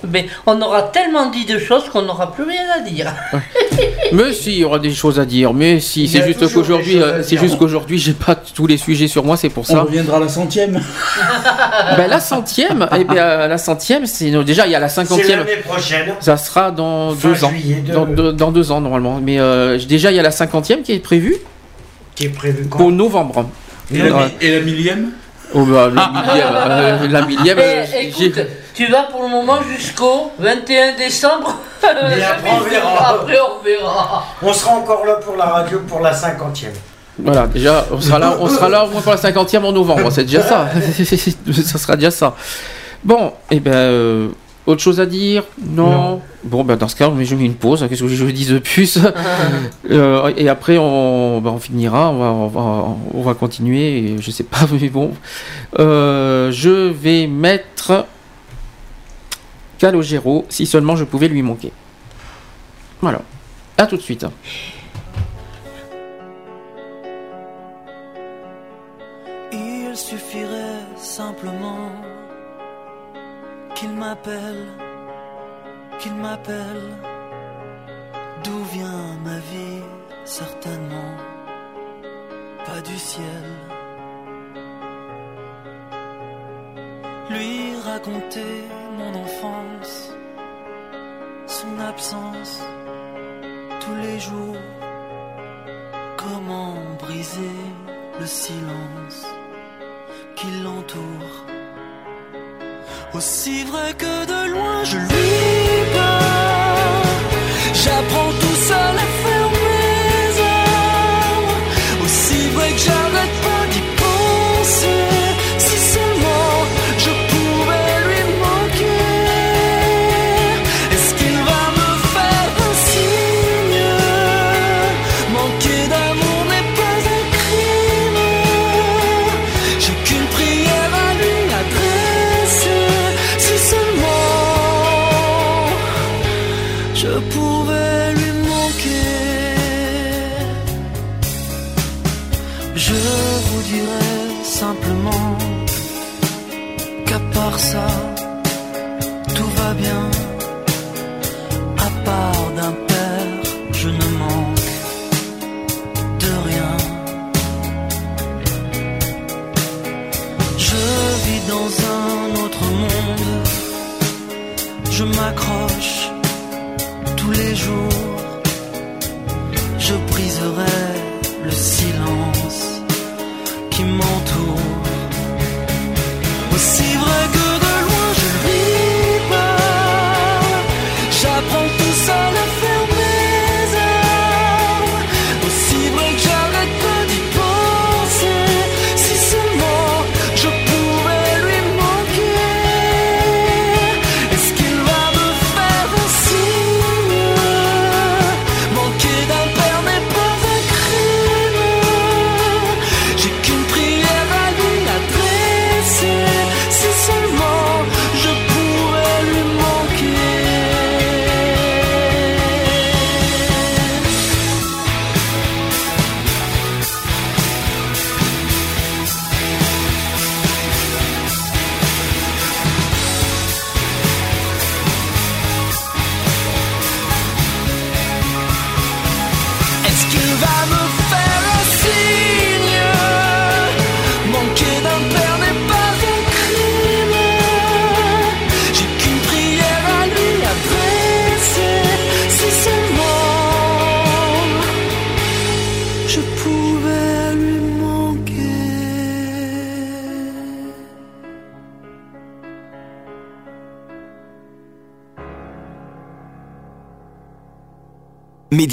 on 0.48 0.60
aura 0.62 0.82
tellement 0.84 1.30
dit 1.30 1.46
de 1.46 1.60
choses 1.60 1.84
qu'on 1.92 2.02
n'aura 2.02 2.32
plus 2.32 2.46
rien 2.46 2.64
à 2.76 2.80
dire. 2.80 3.14
Mais 4.12 4.34
si, 4.34 4.54
il 4.54 4.58
y 4.60 4.64
aura 4.64 4.80
des 4.80 4.92
choses 4.92 5.20
à 5.20 5.26
dire. 5.26 5.54
Mais 5.54 5.80
si, 5.80 6.08
c'est 6.08 6.22
a 6.22 6.26
juste 6.26 6.52
qu'aujourd'hui, 6.52 7.00
euh, 7.02 7.22
c'est 7.22 7.38
juste 7.38 7.58
qu'aujourd'hui, 7.60 8.00
j'ai 8.00 8.14
pas 8.14 8.36
tous 8.36 8.66
les 8.66 8.78
sujets 8.78 9.08
sur 9.08 9.24
moi, 9.24 9.38
c'est 9.38 9.50
pour 9.50 9.64
On 9.70 9.74
ça. 9.74 9.82
reviendra 9.82 10.18
à 10.18 10.22
la 10.22 10.28
centième. 10.30 10.82
ben, 11.98 12.08
la 12.08 12.20
centième, 12.20 12.88
eh 12.98 13.04
bien, 13.04 13.48
la 13.48 13.58
centième, 13.60 14.06
c'est 14.08 14.32
déjà 14.44 14.66
il 14.66 14.72
y 14.72 14.76
a 14.76 14.80
la 14.80 14.90
C'est 14.90 15.06
cinquantième. 15.06 15.40
l'année 15.40 15.58
prochaine. 15.64 16.14
Ça 16.22 16.38
sera 16.38 16.72
dans 16.72 17.12
Fin 17.12 17.30
deux 17.30 17.44
ans. 17.44 17.52
de- 17.86 17.94
Dans, 17.94 18.06
deux- 18.06 18.34
dans 18.34 18.52
deux 18.52 18.72
ans 18.72 18.82
normalement. 18.82 19.20
Mais 19.22 19.40
euh, 19.40 19.78
déjà 19.88 20.12
il 20.12 20.18
y 20.18 20.20
a 20.20 20.24
la 20.24 20.32
cinquantième 20.32 20.82
qui 20.82 20.92
est 20.94 21.00
prévue 21.00 21.36
Qui 22.16 22.26
est 22.26 22.30
prévu 22.30 22.68
quand 22.70 22.78
pour 22.78 22.92
novembre. 22.92 23.50
Et 23.94 23.98
la, 24.00 24.10
mi- 24.10 24.34
et 24.42 24.52
la 24.60 24.62
millième 24.66 25.12
Oh, 25.54 25.64
bah, 25.64 25.90
la 25.94 26.08
millième, 26.10 26.48
euh, 26.54 27.08
la 27.08 27.22
millième, 27.22 27.60
euh, 27.60 27.84
Eh, 27.86 28.12
j'ai- 28.12 28.26
écoute, 28.28 28.42
tu 28.74 28.88
vas 28.88 29.04
pour 29.04 29.22
le 29.24 29.30
moment 29.30 29.60
jusqu'au 29.78 30.32
21 30.40 30.96
décembre. 30.98 31.56
Et 31.84 31.88
après, 32.24 32.50
on 32.52 32.60
verra. 32.62 33.10
Après, 33.10 33.38
on 33.40 33.64
verra. 33.64 34.26
On 34.42 34.52
sera 34.54 34.72
encore 34.74 35.06
là 35.06 35.14
pour 35.16 35.36
la 35.36 35.46
radio 35.46 35.80
pour 35.88 36.00
la 36.00 36.14
cinquantième. 36.14 36.74
Voilà, 37.20 37.48
déjà, 37.48 37.86
on 37.92 38.02
sera 38.02 38.20
là, 38.20 38.36
on 38.40 38.50
sera 38.50 38.68
là 38.70 38.84
au 38.86 38.90
moins 38.90 39.02
pour 39.02 39.12
la 39.12 39.18
cinquantième 39.18 39.64
en 39.66 39.72
novembre, 39.72 40.10
c'est 40.12 40.24
déjà 40.26 40.42
ça. 40.42 40.68
ça 41.66 41.78
sera 41.78 41.96
déjà 41.96 42.12
ça. 42.12 42.36
Bon, 43.04 43.32
et 43.52 43.60
ben, 43.60 43.72
euh, 43.74 44.28
autre 44.68 44.82
chose 44.82 45.00
à 45.00 45.06
dire 45.06 45.44
Non. 45.66 45.92
Non. 45.92 46.22
Bon, 46.44 46.64
ben 46.64 46.76
dans 46.76 46.88
ce 46.88 46.96
cas, 46.96 47.12
je 47.22 47.36
mets 47.36 47.46
une 47.46 47.56
pause. 47.56 47.86
Qu'est-ce 47.88 48.02
que 48.02 48.08
je 48.08 48.24
vous 48.24 48.32
dise 48.32 48.50
de 48.50 48.60
plus 48.60 48.98
Euh, 49.92 50.32
Et 50.38 50.50
après, 50.50 50.78
on, 50.78 51.40
ben, 51.42 51.52
on 51.52 51.60
finira, 51.60 52.10
on 52.12 52.18
va, 52.20 52.26
on 52.32 52.48
va, 52.48 52.96
on 53.14 53.22
va 53.22 53.34
continuer. 53.36 53.98
et 54.14 54.16
Je 54.20 54.32
sais 54.32 54.44
pas, 54.44 54.62
mais 54.72 54.90
bon, 54.90 55.12
Euh, 55.80 56.52
je 56.52 56.70
vais 56.90 57.28
mettre 57.28 58.06
Calogero 59.78 60.46
si 60.50 60.66
seulement 60.66 60.96
je 60.96 61.04
pouvais 61.04 61.28
lui 61.28 61.42
manquer. 61.42 61.72
Voilà. 63.02 63.22
À 63.78 63.86
tout 63.88 63.98
de 63.98 64.02
suite. 64.02 64.26
Qu'il 73.76 73.92
m'appelle, 73.92 74.66
qu'il 76.00 76.16
m'appelle. 76.16 76.88
D'où 78.44 78.64
vient 78.76 79.18
ma 79.24 79.38
vie 79.40 79.84
Certainement 80.24 81.16
pas 82.66 82.82
du 82.82 82.98
ciel. 82.98 83.46
Lui 87.30 87.76
raconter 87.84 88.64
mon 88.98 89.14
enfance, 89.26 90.12
son 91.46 91.80
absence 91.80 92.64
tous 93.82 93.96
les 93.96 94.20
jours. 94.20 94.66
Comment 96.18 96.76
briser 97.00 97.60
le 98.20 98.26
silence 98.26 99.28
qui 100.36 100.48
l'entoure 100.64 101.55
Aussi 103.14 103.64
vrai 103.64 103.94
que 103.98 104.26
de 104.26 104.52
loin 104.52 104.84
je 104.84 104.98
lui 104.98 105.32
parle. 105.94 107.06
J'apprends 107.74 108.32
tout 108.42 108.60
seul 108.70 108.98
à 108.98 109.08
faire 109.22 109.25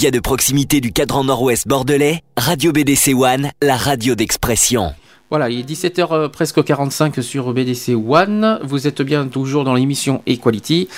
Média 0.02 0.10
de 0.18 0.18
proximité 0.20 0.80
du 0.80 0.90
cadran 0.90 1.22
nord-ouest 1.22 1.68
bordelais, 1.68 2.22
Radio 2.36 2.72
BDC 2.72 3.14
One, 3.14 3.52
la 3.62 3.76
radio 3.76 4.16
d'expression. 4.16 4.94
Voilà, 5.30 5.48
il 5.48 5.60
est 5.60 5.62
17h 5.70 6.08
euh, 6.10 6.28
presque 6.28 6.64
45 6.64 7.22
sur 7.22 7.52
BDC 7.52 7.90
One. 8.08 8.58
Vous 8.64 8.88
êtes 8.88 9.00
bien 9.00 9.28
toujours 9.28 9.62
dans 9.62 9.74
l'émission 9.74 10.20
Equality. 10.26 10.88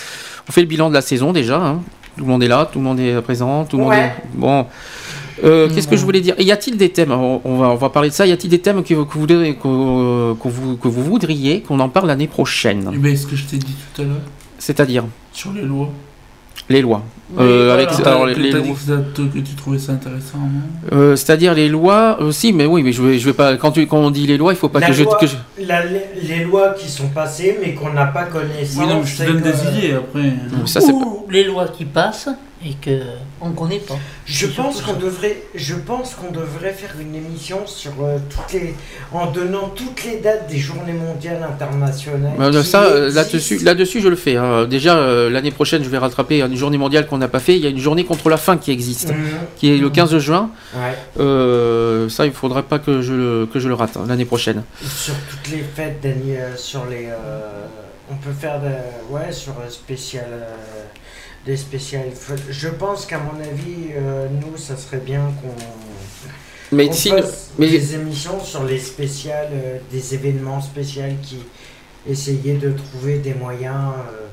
On 0.49 0.53
fait 0.53 0.63
le 0.63 0.67
bilan 0.69 0.89
de 0.89 0.95
la 0.95 1.03
saison 1.03 1.35
déjà. 1.35 1.61
hein. 1.63 1.83
Tout 2.17 2.25
le 2.25 2.31
monde 2.31 2.43
est 2.45 2.49
là, 2.49 2.67
tout 2.73 2.79
le 2.79 2.85
monde 2.87 2.99
est 2.99 3.21
présent, 3.21 3.67
tout 3.67 3.77
le 3.77 3.83
Ouais. 3.85 3.97
monde 4.01 4.07
est... 4.07 4.39
Bon. 4.39 4.67
Euh, 5.45 5.69
Qu'est-ce 5.69 5.87
que 5.89 5.99
je 5.99 6.03
voulais 6.07 6.23
dire? 6.23 6.35
Y 6.41 6.51
a-t-il 6.51 6.79
des 6.79 6.89
thèmes? 6.89 7.13
On, 7.13 7.59
va, 7.59 7.69
on 7.69 7.75
va 7.75 7.91
parler 7.91 8.09
de 8.09 8.15
ça. 8.15 8.27
Y 8.27 8.33
a-t-il 8.33 8.49
des 8.49 8.61
thèmes 8.63 8.83
que, 8.83 8.89
que 8.95 8.95
vous, 8.95 9.21
voudriez- 9.21 9.57
que, 9.57 10.33
que 10.33 10.49
vous, 10.49 10.77
que 10.79 10.89
vous 10.89 11.05
voudriez 11.05 11.61
qu'on 11.61 11.79
en 11.81 11.91
parle 11.91 12.07
l'année 12.07 12.27
prochaine? 12.29 12.91
Ben, 12.97 13.15
ce 13.15 13.27
que 13.27 13.37
je 13.37 13.45
t'ai 13.45 13.59
dit 13.59 13.77
tout 13.95 14.01
à 14.01 14.05
l'heure, 14.07 14.17
C'est-à-dire? 14.59 15.05
Sur 15.31 15.53
les 15.53 15.61
lois. 15.61 15.91
les 16.71 16.81
lois. 16.81 17.03
Oui, 17.31 17.39
Euh, 17.41 17.73
avec, 17.73 17.89
alors, 18.05 18.27
les, 18.27 18.51
que, 18.51 18.59
ça- 18.59 19.03
que 19.17 19.39
tu 19.39 19.55
trouvais 19.57 19.79
ça 19.79 19.93
intéressant, 19.93 20.39
Euh, 20.93 21.17
C'est-à-dire 21.17 21.55
les 21.55 21.69
lois 21.71 22.21
aussi, 22.21 22.53
mais 22.53 22.67
oui, 22.67 22.83
mais 22.83 22.93
je 22.93 23.03
vais, 23.03 23.19
je 23.19 23.25
vais 23.25 23.33
pas. 23.33 23.57
Quand, 23.57 23.73
tu, 23.73 23.87
quand 23.87 23.97
on 23.99 24.11
dit 24.11 24.27
les 24.27 24.37
lois, 24.37 24.53
il 24.53 24.57
faut 24.57 24.69
pas 24.69 24.81
La 24.81 24.89
que 24.89 24.93
je, 24.93 25.05
loi- 25.05 25.17
que 25.19 25.27
je- 25.27 25.37
la- 25.67 25.85
les, 25.85 26.45
lois 26.45 26.75
qui 26.79 26.89
sont 26.91 27.09
passées 27.09 27.59
mais 27.63 27.73
qu'on 27.73 27.93
n'a 27.93 28.07
pas 28.07 28.25
connaissance. 28.25 28.77
Oui, 28.79 28.87
non, 28.87 29.03
je 29.05 29.17
te 29.17 29.23
donne 29.23 29.41
que- 29.41 29.49
des 29.49 29.79
idées 29.79 29.95
après. 29.95 30.33
Ça, 30.67 30.81
c'est 30.83 30.93
Ou 30.93 31.27
les 31.31 31.45
lois 31.45 31.69
qui 31.69 31.87
passent 31.87 32.29
et 32.67 32.73
que 32.81 33.01
on 33.43 33.51
connaît 33.51 33.79
pas. 33.79 33.97
Je 34.25 34.47
pense 34.47 34.81
qu'on 34.81 34.93
ça. 34.95 34.99
devrait, 34.99 35.43
je 35.55 35.75
pense 35.75 36.15
qu'on 36.15 36.31
devrait 36.33 36.73
faire 36.73 36.95
une 36.99 37.15
émission 37.15 37.59
sur 37.67 37.93
euh, 38.03 38.17
toutes 38.31 38.55
les, 38.55 38.75
en 39.13 39.31
donnant 39.31 39.69
toutes 39.75 40.03
les 40.05 40.17
dates 40.21 40.49
des 40.49 40.57
Journées 40.59 40.95
mondiales 40.95 41.43
internationales. 41.47 42.33
Euh, 42.41 42.63
qui 42.63 42.67
ça, 42.67 42.85
euh, 42.85 43.13
là-dessus, 43.13 43.59
là-dessus, 43.63 44.01
je 44.01 44.09
le 44.09 44.17
fais. 44.17 44.37
hein. 44.37 44.65
Déjà, 44.65 44.97
euh, 44.97 45.29
l'année 45.29 45.51
prochaine, 45.51 45.85
je 45.85 45.91
vais 45.91 45.99
rattraper 45.99 46.41
une 46.41 46.57
journée 46.57 46.79
mondiale 46.79 47.07
qu'on 47.15 47.19
n'a 47.19 47.29
pas 47.29 47.39
fait. 47.39 47.55
Il 47.57 47.63
y 47.63 47.67
a 47.67 47.71
une 47.71 47.79
journée 47.79 48.05
contre 48.05 48.29
la 48.29 48.37
faim 48.37 48.57
qui 48.59 48.73
existe, 48.73 49.11
Mhm. 49.11 49.17
qui 49.57 49.73
est 49.73 49.79
le 49.79 49.89
15 49.89 50.19
juin. 50.19 50.51
Ouais. 50.75 50.95
Euh, 51.21 52.09
ça, 52.09 52.27
il 52.27 52.33
faudrait 52.33 52.65
pas 52.65 52.81
que 52.81 53.03
je 53.03 53.13
le, 53.15 53.47
que 53.47 53.61
je 53.61 53.69
le 53.69 53.75
rate 53.75 53.97
hein, 53.97 54.05
l'année 54.09 54.25
prochaine. 54.25 54.65
Sur 54.85 55.15
toutes 55.31 55.53
les 55.53 55.63
fêtes, 55.63 56.01
d'anni- 56.03 56.37
euh, 56.37 56.57
sur 56.57 56.85
les, 56.87 57.07
euh, 57.07 57.67
on 58.11 58.17
peut 58.17 58.33
faire 58.33 58.61
de, 58.61 59.15
ouais, 59.15 59.31
sur 59.31 59.53
un 59.65 59.71
spécial, 59.71 60.27
des 61.47 61.57
spéciales. 61.57 62.07
Je 62.51 62.69
pense 62.69 63.07
qu'à 63.07 63.19
mon 63.21 63.39
avis, 63.41 63.93
nous, 64.41 64.57
ça 64.57 64.77
serait 64.77 65.03
bien 65.05 65.21
qu'on. 65.41 65.55
Mais 66.73 66.87
qu'on 66.89 66.93
si- 66.93 67.13
mais- 67.59 67.71
des 67.71 67.95
émissions 67.95 68.43
sur 68.43 68.65
les 68.65 68.81
spéciales, 68.81 69.51
des 69.93 70.15
événements 70.15 70.61
spéciaux 70.61 71.05
qui 71.23 71.39
essayaient 72.11 72.55
de 72.61 72.73
trouver 72.73 73.19
des 73.19 73.35
moyens 73.35 73.93
euh, 74.11 74.27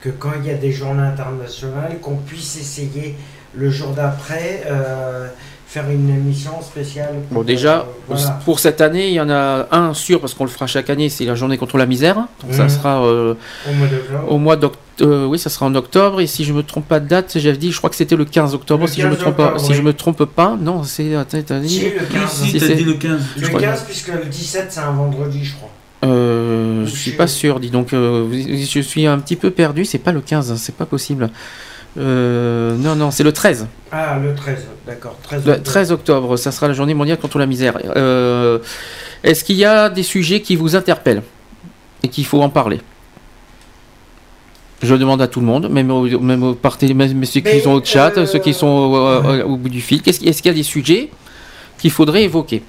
que 0.00 0.08
quand 0.10 0.30
il 0.40 0.46
y 0.46 0.50
a 0.50 0.56
des 0.56 0.72
journées 0.72 1.02
internationales, 1.02 1.98
qu'on 2.00 2.16
puisse 2.16 2.56
essayer 2.56 3.16
le 3.54 3.70
jour 3.70 3.90
d'après 3.90 4.62
euh, 4.70 5.28
faire 5.66 5.88
une 5.90 6.08
émission 6.08 6.62
spéciale. 6.62 7.14
Bon, 7.30 7.36
pour, 7.36 7.44
déjà, 7.44 7.80
euh, 7.80 7.82
voilà. 8.06 8.30
pour 8.44 8.58
cette 8.60 8.80
année, 8.80 9.08
il 9.08 9.14
y 9.14 9.20
en 9.20 9.28
a 9.30 9.66
un 9.72 9.92
sûr, 9.94 10.20
parce 10.20 10.34
qu'on 10.34 10.44
le 10.44 10.50
fera 10.50 10.66
chaque 10.66 10.88
année, 10.90 11.08
c'est 11.08 11.24
la 11.24 11.34
journée 11.34 11.58
contre 11.58 11.76
la 11.78 11.86
misère. 11.86 12.14
Donc 12.42 12.52
ça 12.54 12.64
Mhm. 12.64 12.68
sera 12.70 13.04
euh, 13.04 13.34
Au 13.68 13.72
mois 13.74 13.86
d'octobre. 13.88 14.32
au 14.32 14.38
mois 14.38 14.56
d'octobre. 14.56 15.26
oui, 15.28 15.38
ça 15.38 15.50
sera 15.50 15.66
en 15.66 15.74
octobre. 15.74 16.20
Et 16.20 16.26
si 16.26 16.44
je 16.44 16.52
me 16.52 16.62
trompe 16.62 16.86
pas 16.88 17.00
de 17.00 17.08
date, 17.08 17.38
j'avais 17.38 17.56
dit, 17.56 17.70
je 17.72 17.78
crois 17.78 17.90
que 17.90 17.96
c'était 17.96 18.16
le 18.16 18.24
15 18.24 18.54
octobre. 18.54 18.82
Le 18.84 18.90
si 18.90 19.00
je 19.00 19.06
me 19.06 19.12
15 19.14 19.20
trompe 19.22 19.36
pas, 19.36 19.58
si 19.58 19.74
je 19.74 19.82
me 19.82 19.92
trompe 19.92 20.24
pas, 20.24 20.56
non, 20.60 20.82
c'est. 20.84 21.02
Si, 21.02 21.08
le 21.10 21.14
15. 22.12 22.30
Si, 22.32 22.60
c'est- 22.60 22.74
dit 22.74 22.84
le 22.84 22.94
15. 22.94 23.20
je 23.36 23.42
Le 23.42 23.48
crois- 23.48 23.60
15, 23.60 23.82
puisque 23.84 24.08
le 24.08 24.24
17, 24.24 24.66
c'est 24.70 24.80
un 24.80 24.92
vendredi, 24.92 25.44
je 25.44 25.54
crois. 25.54 25.70
Euh, 26.04 26.86
je 26.86 26.90
suis 26.94 27.10
pas 27.12 27.26
sûr, 27.26 27.58
dis 27.60 27.70
donc. 27.70 27.92
euh, 27.92 28.26
je 28.32 28.80
suis 28.80 29.06
un 29.06 29.18
petit 29.18 29.36
peu 29.36 29.50
perdu. 29.50 29.84
C'est 29.84 29.98
pas 29.98 30.12
le 30.12 30.20
15, 30.20 30.52
hein, 30.52 30.56
c'est 30.56 30.74
pas 30.76 30.86
possible. 30.86 31.30
Euh, 31.98 32.76
non, 32.76 32.94
non, 32.94 33.10
c'est 33.10 33.24
le 33.24 33.32
13. 33.32 33.66
Ah, 33.90 34.18
le 34.22 34.34
13, 34.34 34.66
d'accord. 34.86 35.16
13 35.22 35.44
Le 35.44 35.50
octobre. 35.52 35.64
13 35.64 35.92
octobre, 35.92 36.36
ça 36.36 36.52
sera 36.52 36.68
la 36.68 36.74
journée 36.74 36.94
mondiale 36.94 37.18
contre 37.18 37.38
la 37.38 37.46
misère. 37.46 37.78
Euh, 37.96 38.58
Est-ce 39.24 39.42
qu'il 39.42 39.56
y 39.56 39.64
a 39.64 39.88
des 39.88 40.04
sujets 40.04 40.40
qui 40.40 40.54
vous 40.54 40.76
interpellent 40.76 41.22
et 42.04 42.08
qu'il 42.08 42.24
faut 42.26 42.40
en 42.42 42.50
parler? 42.50 42.80
Je 44.80 44.94
demande 44.94 45.20
à 45.20 45.26
tout 45.26 45.40
le 45.40 45.46
monde, 45.46 45.68
même, 45.68 45.90
au, 45.90 46.06
même, 46.20 46.42
au 46.44 46.54
parti- 46.54 46.94
même 46.94 47.24
ceux 47.24 47.40
qui 47.40 47.46
Mais, 47.46 47.60
sont 47.60 47.72
au 47.72 47.84
chat, 47.84 48.24
ceux 48.26 48.38
qui 48.38 48.54
sont 48.54 48.68
au, 48.68 48.94
au- 48.96 49.42
au 49.54 49.56
bout 49.56 49.68
du 49.68 49.80
fil. 49.80 50.00
Qu'est-ce 50.02 50.20
qu'il- 50.20 50.28
Est-ce 50.28 50.40
qu'il 50.40 50.50
y 50.52 50.54
a 50.54 50.56
des 50.56 50.62
sujets 50.62 51.10
qu'il 51.78 51.90
faudrait 51.90 52.22
évoquer? 52.22 52.62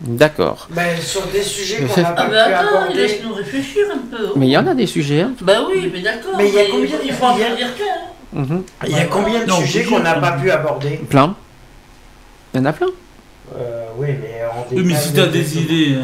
D'accord. 0.00 0.68
Ben, 0.70 0.96
sur 1.00 1.26
des 1.28 1.42
sujets 1.42 1.78
qu'on 1.84 2.00
n'a 2.02 2.08
Ah 2.08 2.12
pas 2.12 2.26
ben 2.28 2.30
pu 2.46 2.52
attends, 2.52 2.78
aborder. 2.82 2.94
laisse-nous 3.00 3.32
réfléchir 3.34 3.82
un 3.94 3.98
peu. 4.16 4.24
Mais 4.36 4.46
il 4.48 4.50
y 4.50 4.58
en 4.58 4.66
a 4.66 4.74
des 4.74 4.86
sujets. 4.86 5.22
hein. 5.22 5.32
Ben 5.40 5.60
oui, 5.68 5.90
mais 5.92 6.00
d'accord. 6.02 6.32
Mais 6.36 6.48
il 6.48 6.54
y 6.54 6.58
a 6.58 6.64
combien- 6.70 6.96
Il 7.04 7.12
faut 7.12 7.24
en 7.24 7.34
a- 7.34 7.38
choisir 7.38 7.66
qu'un. 7.76 8.38
Mhm. 8.40 8.62
Il 8.86 8.92
y 8.96 8.98
a 9.00 9.04
combien 9.06 9.40
de 9.44 9.48
Non, 9.48 9.60
sujets 9.60 9.84
qu'on 9.84 10.00
n'a 10.00 10.14
pas 10.14 10.32
pu 10.32 10.50
aborder 10.50 11.00
Plein. 11.08 11.34
Il 12.54 12.58
y 12.58 12.60
en 12.60 12.66
a 12.66 12.72
plein. 12.72 12.88
Euh, 13.56 13.84
Oui, 13.98 14.08
mais 14.20 14.42
en 14.44 14.66
Oui, 14.70 14.82
mais 14.82 14.92
détail, 14.92 15.02
si 15.02 15.12
t'as 15.14 15.22
mais 15.26 15.32
des 15.32 15.38
des- 15.40 15.58
idées, 15.58 15.94
euh, 15.96 16.02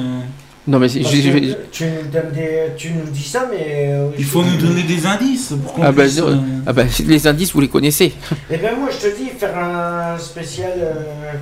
Non, 0.66 0.78
mais 0.78 0.88
si- 0.88 1.00
Parce 1.00 1.12
je- 1.16 1.28
que 1.30 1.42
je- 1.44 1.54
tu 1.72 1.84
nous 1.86 2.08
donnes 2.10 2.30
des, 2.32 2.68
tu 2.76 2.90
nous 2.92 3.10
dis 3.10 3.24
ça, 3.24 3.48
mais 3.50 3.88
euh, 3.90 4.06
il 4.16 4.24
faut 4.24 4.42
nous 4.44 4.56
donner 4.56 4.84
des 4.84 5.04
indices 5.04 5.52
pour 5.62 5.72
qu'on 5.74 5.82
Ah 5.82 5.90
bah, 5.90 6.04
puisse. 6.04 6.20
euh, 6.20 6.36
ah 6.66 6.72
bah, 6.72 6.84
les 7.04 7.26
indices, 7.26 7.52
vous 7.52 7.60
les 7.60 7.68
connaissez. 7.68 8.14
Eh 8.48 8.56
ben 8.58 8.76
moi 8.78 8.88
je 8.92 9.08
te 9.08 9.16
dis 9.16 9.28
faire 9.36 9.58
un 9.58 10.16
spécial 10.18 10.70
euh, 10.78 11.32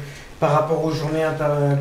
par 0.41 0.53
rapport 0.53 0.83
aux 0.85 0.91
journées 0.91 1.27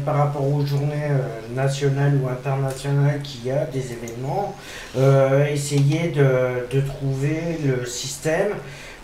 par 0.05 0.15
rapport 0.15 0.45
aux 0.53 0.65
journées 0.65 1.09
euh, 1.11 1.55
nationales 1.55 2.19
ou 2.21 2.27
internationales 2.27 3.21
qu'il 3.23 3.45
y 3.45 3.51
a 3.51 3.65
des 3.65 3.93
événements, 3.93 4.53
euh, 4.97 5.45
essayer 5.47 6.09
de, 6.09 6.67
de 6.75 6.81
trouver 6.81 7.57
le 7.65 7.85
système 7.85 8.51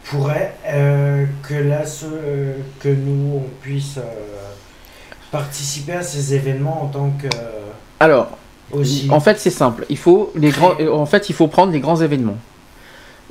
pour 0.04 0.30
euh, 0.30 1.26
que 1.48 1.54
là 1.56 1.86
ce, 1.86 2.06
que 2.80 2.90
nous 2.90 3.38
on 3.38 3.44
puisse 3.62 3.98
euh, 3.98 4.02
participer 5.32 5.94
à 5.94 6.04
ces 6.04 6.36
événements 6.36 6.84
en 6.84 6.88
tant 6.88 7.10
que 7.22 7.28
Alors, 8.00 8.38
aussi 8.72 9.08
en 9.10 9.20
fait, 9.20 9.40
c'est 9.40 9.50
simple. 9.50 9.86
Il 9.90 9.98
faut 9.98 10.32
les 10.36 10.50
grands. 10.50 10.74
euh, 10.80 10.92
En 10.92 11.06
fait, 11.06 11.30
il 11.30 11.34
faut 11.36 11.48
prendre 11.48 11.72
les 11.72 11.80
grands 11.80 12.02
événements. 12.02 12.38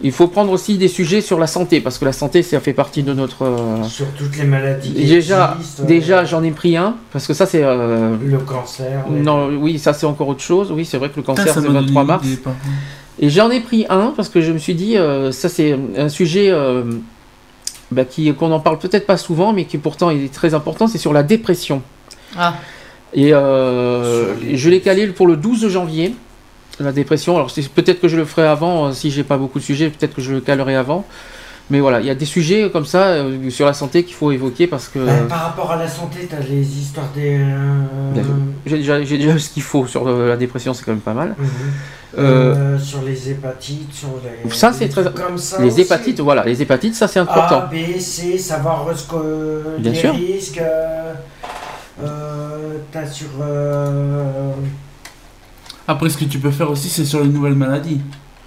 Il 0.03 0.11
faut 0.11 0.27
prendre 0.27 0.51
aussi 0.51 0.77
des 0.77 0.89
sujets 0.89 1.21
sur 1.21 1.39
la 1.39 1.47
santé 1.47 1.81
parce 1.81 1.99
que 1.99 2.05
la 2.05 2.13
santé, 2.13 2.43
ça 2.43 2.59
fait 2.59 2.73
partie 2.73 3.05
de 3.05 3.13
notre. 3.15 3.45
euh, 3.45 3.83
sur 3.85 4.07
toutes 4.19 4.37
les 4.37 4.45
maladies 4.45 4.91
Déjà, 4.91 5.55
existent, 5.57 5.83
euh, 5.85 5.87
déjà, 5.87 6.25
j'en 6.25 6.43
ai 6.43 6.51
pris 6.51 6.77
un 6.77 6.97
parce 7.13 7.27
que 7.29 7.33
ça, 7.33 7.47
c'est. 7.47 7.63
euh, 7.63 8.17
le 8.25 8.39
cancer 8.39 9.05
Non, 9.09 9.49
oui, 9.49 9.79
ça 9.79 9.93
c'est 9.93 10.07
encore 10.07 10.29
autre 10.29 10.43
chose. 10.43 10.73
Oui, 10.73 10.85
c'est 10.85 10.99
vrai 10.99 11.11
que 11.11 11.17
le 11.17 11.23
cancer 11.23 11.47
c'est 11.55 11.61
le 11.61 11.69
23 11.69 12.03
donné 12.03 12.05
mars. 12.07 12.27
idée. 12.27 12.39
Et 13.21 13.31
j'en 13.31 13.49
ai 13.51 13.61
pris 13.61 13.87
un 13.89 14.13
parce 14.17 14.29
que 14.29 14.41
je 14.41 14.51
me 14.51 14.59
suis 14.59 14.75
dit, 14.75 14.97
euh, 14.97 15.31
ça 15.31 15.49
c'est 15.49 15.79
un 15.97 16.09
sujet 16.09 16.49
euh, 16.51 16.83
bah, 17.93 18.05
qui 18.05 18.35
qu'on 18.35 18.49
n'en 18.49 18.59
parle 18.59 18.79
peut-être 18.81 19.07
pas 19.07 19.17
souvent, 19.17 19.53
mais 19.53 19.65
qui 19.65 19.79
pourtant 19.79 20.11
est 20.11 20.33
très 20.33 20.55
important. 20.55 20.89
C'est 20.89 20.99
sur 20.99 21.13
la 21.13 21.23
dépression. 21.23 21.83
Ah. 22.37 22.55
Et 23.15 23.33
euh, 23.33 24.35
je 24.57 24.69
l'ai 24.69 24.81
calé 24.81 25.07
pour 25.07 25.29
le 25.29 25.37
12 25.37 25.69
janvier. 25.69 26.17
La 26.81 26.93
dépression. 26.93 27.37
Alors 27.37 27.51
c'est- 27.51 27.69
peut-être 27.69 28.01
que 28.01 28.09
je 28.09 28.17
le 28.17 28.25
ferai 28.25 28.47
avant, 28.49 28.87
euh, 28.89 28.93
si 28.93 29.11
j'ai 29.11 29.23
pas 29.23 29.37
beaucoup 29.39 29.59
de 29.61 29.65
sujets, 29.65 29.91
peut-être 29.91 30.15
que 30.15 30.23
je 30.23 30.33
le 30.35 30.41
calerai 30.41 30.75
avant. 30.75 31.05
Mais 31.71 31.81
voilà, 31.81 32.01
il 32.01 32.07
y 32.07 32.11
a 32.11 32.15
des 32.15 32.27
sujets 32.27 32.69
comme 32.71 32.85
ça 32.85 33.05
euh, 33.07 33.49
sur 33.49 33.65
la 33.65 33.73
santé 33.73 34.05
qu'il 34.05 34.15
faut 34.15 34.31
évoquer 34.33 34.67
parce 34.67 34.87
que. 34.89 34.99
Ben, 34.99 35.27
par 35.29 35.45
rapport 35.45 35.71
à 35.73 35.77
la 35.77 35.89
santé, 35.89 36.29
t'as 36.29 36.41
les 36.41 36.61
histoires 36.79 37.09
des. 37.15 37.39
euh. 37.41 38.23
J'ai 38.67 38.79
déjà, 38.79 39.01
déjà 39.01 39.39
ce 39.39 39.49
qu'il 39.49 39.63
faut 39.63 39.87
sur 39.87 40.07
euh, 40.07 40.29
la 40.29 40.37
dépression, 40.37 40.75
c'est 40.75 40.85
quand 40.85 40.91
même 40.93 41.01
pas 41.01 41.15
mal. 41.15 41.35
Mhm. 41.39 41.47
Euh, 42.19 42.55
Euh, 42.55 42.79
sur 42.79 43.01
les 43.03 43.31
hépatites, 43.31 43.93
sur 43.95 44.09
les. 44.23 44.51
ça, 44.51 44.73
c'est 44.75 44.89
très. 44.89 45.05
Comme 45.05 45.39
ça 45.39 45.59
les 45.63 45.69
aussi. 45.73 45.81
hépatites, 45.81 46.21
voilà, 46.21 46.45
les 46.45 46.61
hépatites, 46.61 46.95
ça 46.97 47.09
c'est 47.09 47.19
important. 47.21 47.61
A, 47.61 47.67
B, 47.67 47.99
C, 47.99 48.37
savoir 48.37 48.87
ce 48.95 49.05
que. 49.09 49.79
Bien 49.79 49.93
les 49.93 49.99
sûr. 49.99 50.13
risques. 50.15 50.59
euh, 50.59 51.15
euh, 52.05 52.77
t'as 52.93 53.07
sur. 53.07 53.29
Euh, 55.89 55.93
Après, 55.93 56.09
ce 56.11 56.17
que 56.19 56.25
tu 56.25 56.39
peux 56.39 56.51
faire 56.51 56.71
aussi, 56.71 56.89
c'est 56.89 57.05
sur 57.05 57.21
les 57.21 57.29
nouvelles 57.29 57.55
maladies. 57.55 58.01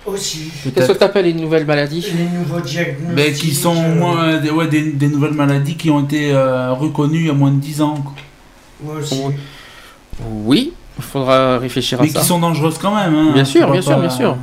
aussi. 0.06 0.52
Qu'est-ce 0.74 0.92
que 0.92 0.98
tu 0.98 1.04
appelles 1.04 1.26
les 1.26 1.34
nouvelles 1.34 1.66
maladies? 1.66 2.06
Les 2.18 2.38
nouveaux 2.40 2.60
diagnostics. 2.62 3.16
Ben, 3.16 3.34
qui 3.34 3.54
sont 3.54 3.76
euh, 3.76 3.96
moins 3.96 4.38
des, 4.38 4.50
ouais, 4.52 4.68
des, 4.68 4.92
des 4.94 5.08
nouvelles 5.08 5.34
maladies 5.34 5.76
qui 5.76 5.90
ont 5.90 6.04
été 6.04 6.32
euh, 6.34 6.74
reconnues 6.74 7.20
il 7.22 7.28
y 7.28 7.30
a 7.30 7.34
moins 7.34 7.52
de 7.52 7.60
10 7.60 7.82
ans. 7.82 7.96
quoi. 7.96 8.14
Moi 8.84 8.96
aussi. 9.02 9.22
Oui, 10.30 10.74
il 10.98 11.04
faudra 11.04 11.58
réfléchir 11.60 12.00
à 12.00 12.04
Mais 12.04 12.10
ça. 12.10 12.20
qui 12.22 12.26
sont 12.26 12.40
dangereuses 12.40 12.78
quand 12.80 12.96
même. 12.96 13.14
hein. 13.16 13.32
Bien 13.34 13.46
sûr, 13.46 13.70
bien 13.72 13.82
sûr, 13.82 13.96
pas- 13.96 14.02
bien 14.02 14.10
sûr. 14.10 14.38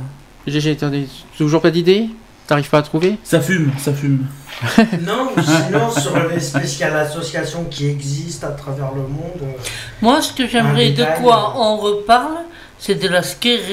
GG, 0.47 0.75
t'as 0.77 0.89
des- 0.89 1.07
toujours 1.37 1.61
pas 1.61 1.71
d'idée? 1.71 2.07
T'arrives 2.47 2.69
pas 2.69 2.77
à 2.77 2.81
trouver? 2.83 3.17
Ça 3.23 3.41
fume, 3.41 3.71
ça 3.77 3.91
fume. 3.93 4.19
Non, 5.05 5.29
sinon 5.43 5.89
sur 5.89 6.15
les 6.29 6.39
spéciales 6.39 6.95
associations 6.95 7.65
qui 7.69 7.87
existent 7.87 8.47
à 8.47 8.51
travers 8.51 8.91
le 8.93 9.01
monde. 9.01 9.41
euh, 9.41 9.45
Moi, 10.01 10.21
ce 10.21 10.31
que 10.31 10.47
j'aimerais 10.47 10.91
de 10.91 11.03
quoi 11.21 11.55
on 11.57 11.77
reparle, 11.77 12.35
c'est 12.77 13.01
de 13.01 13.07
la 13.07 13.23
sclérose. 13.23 13.63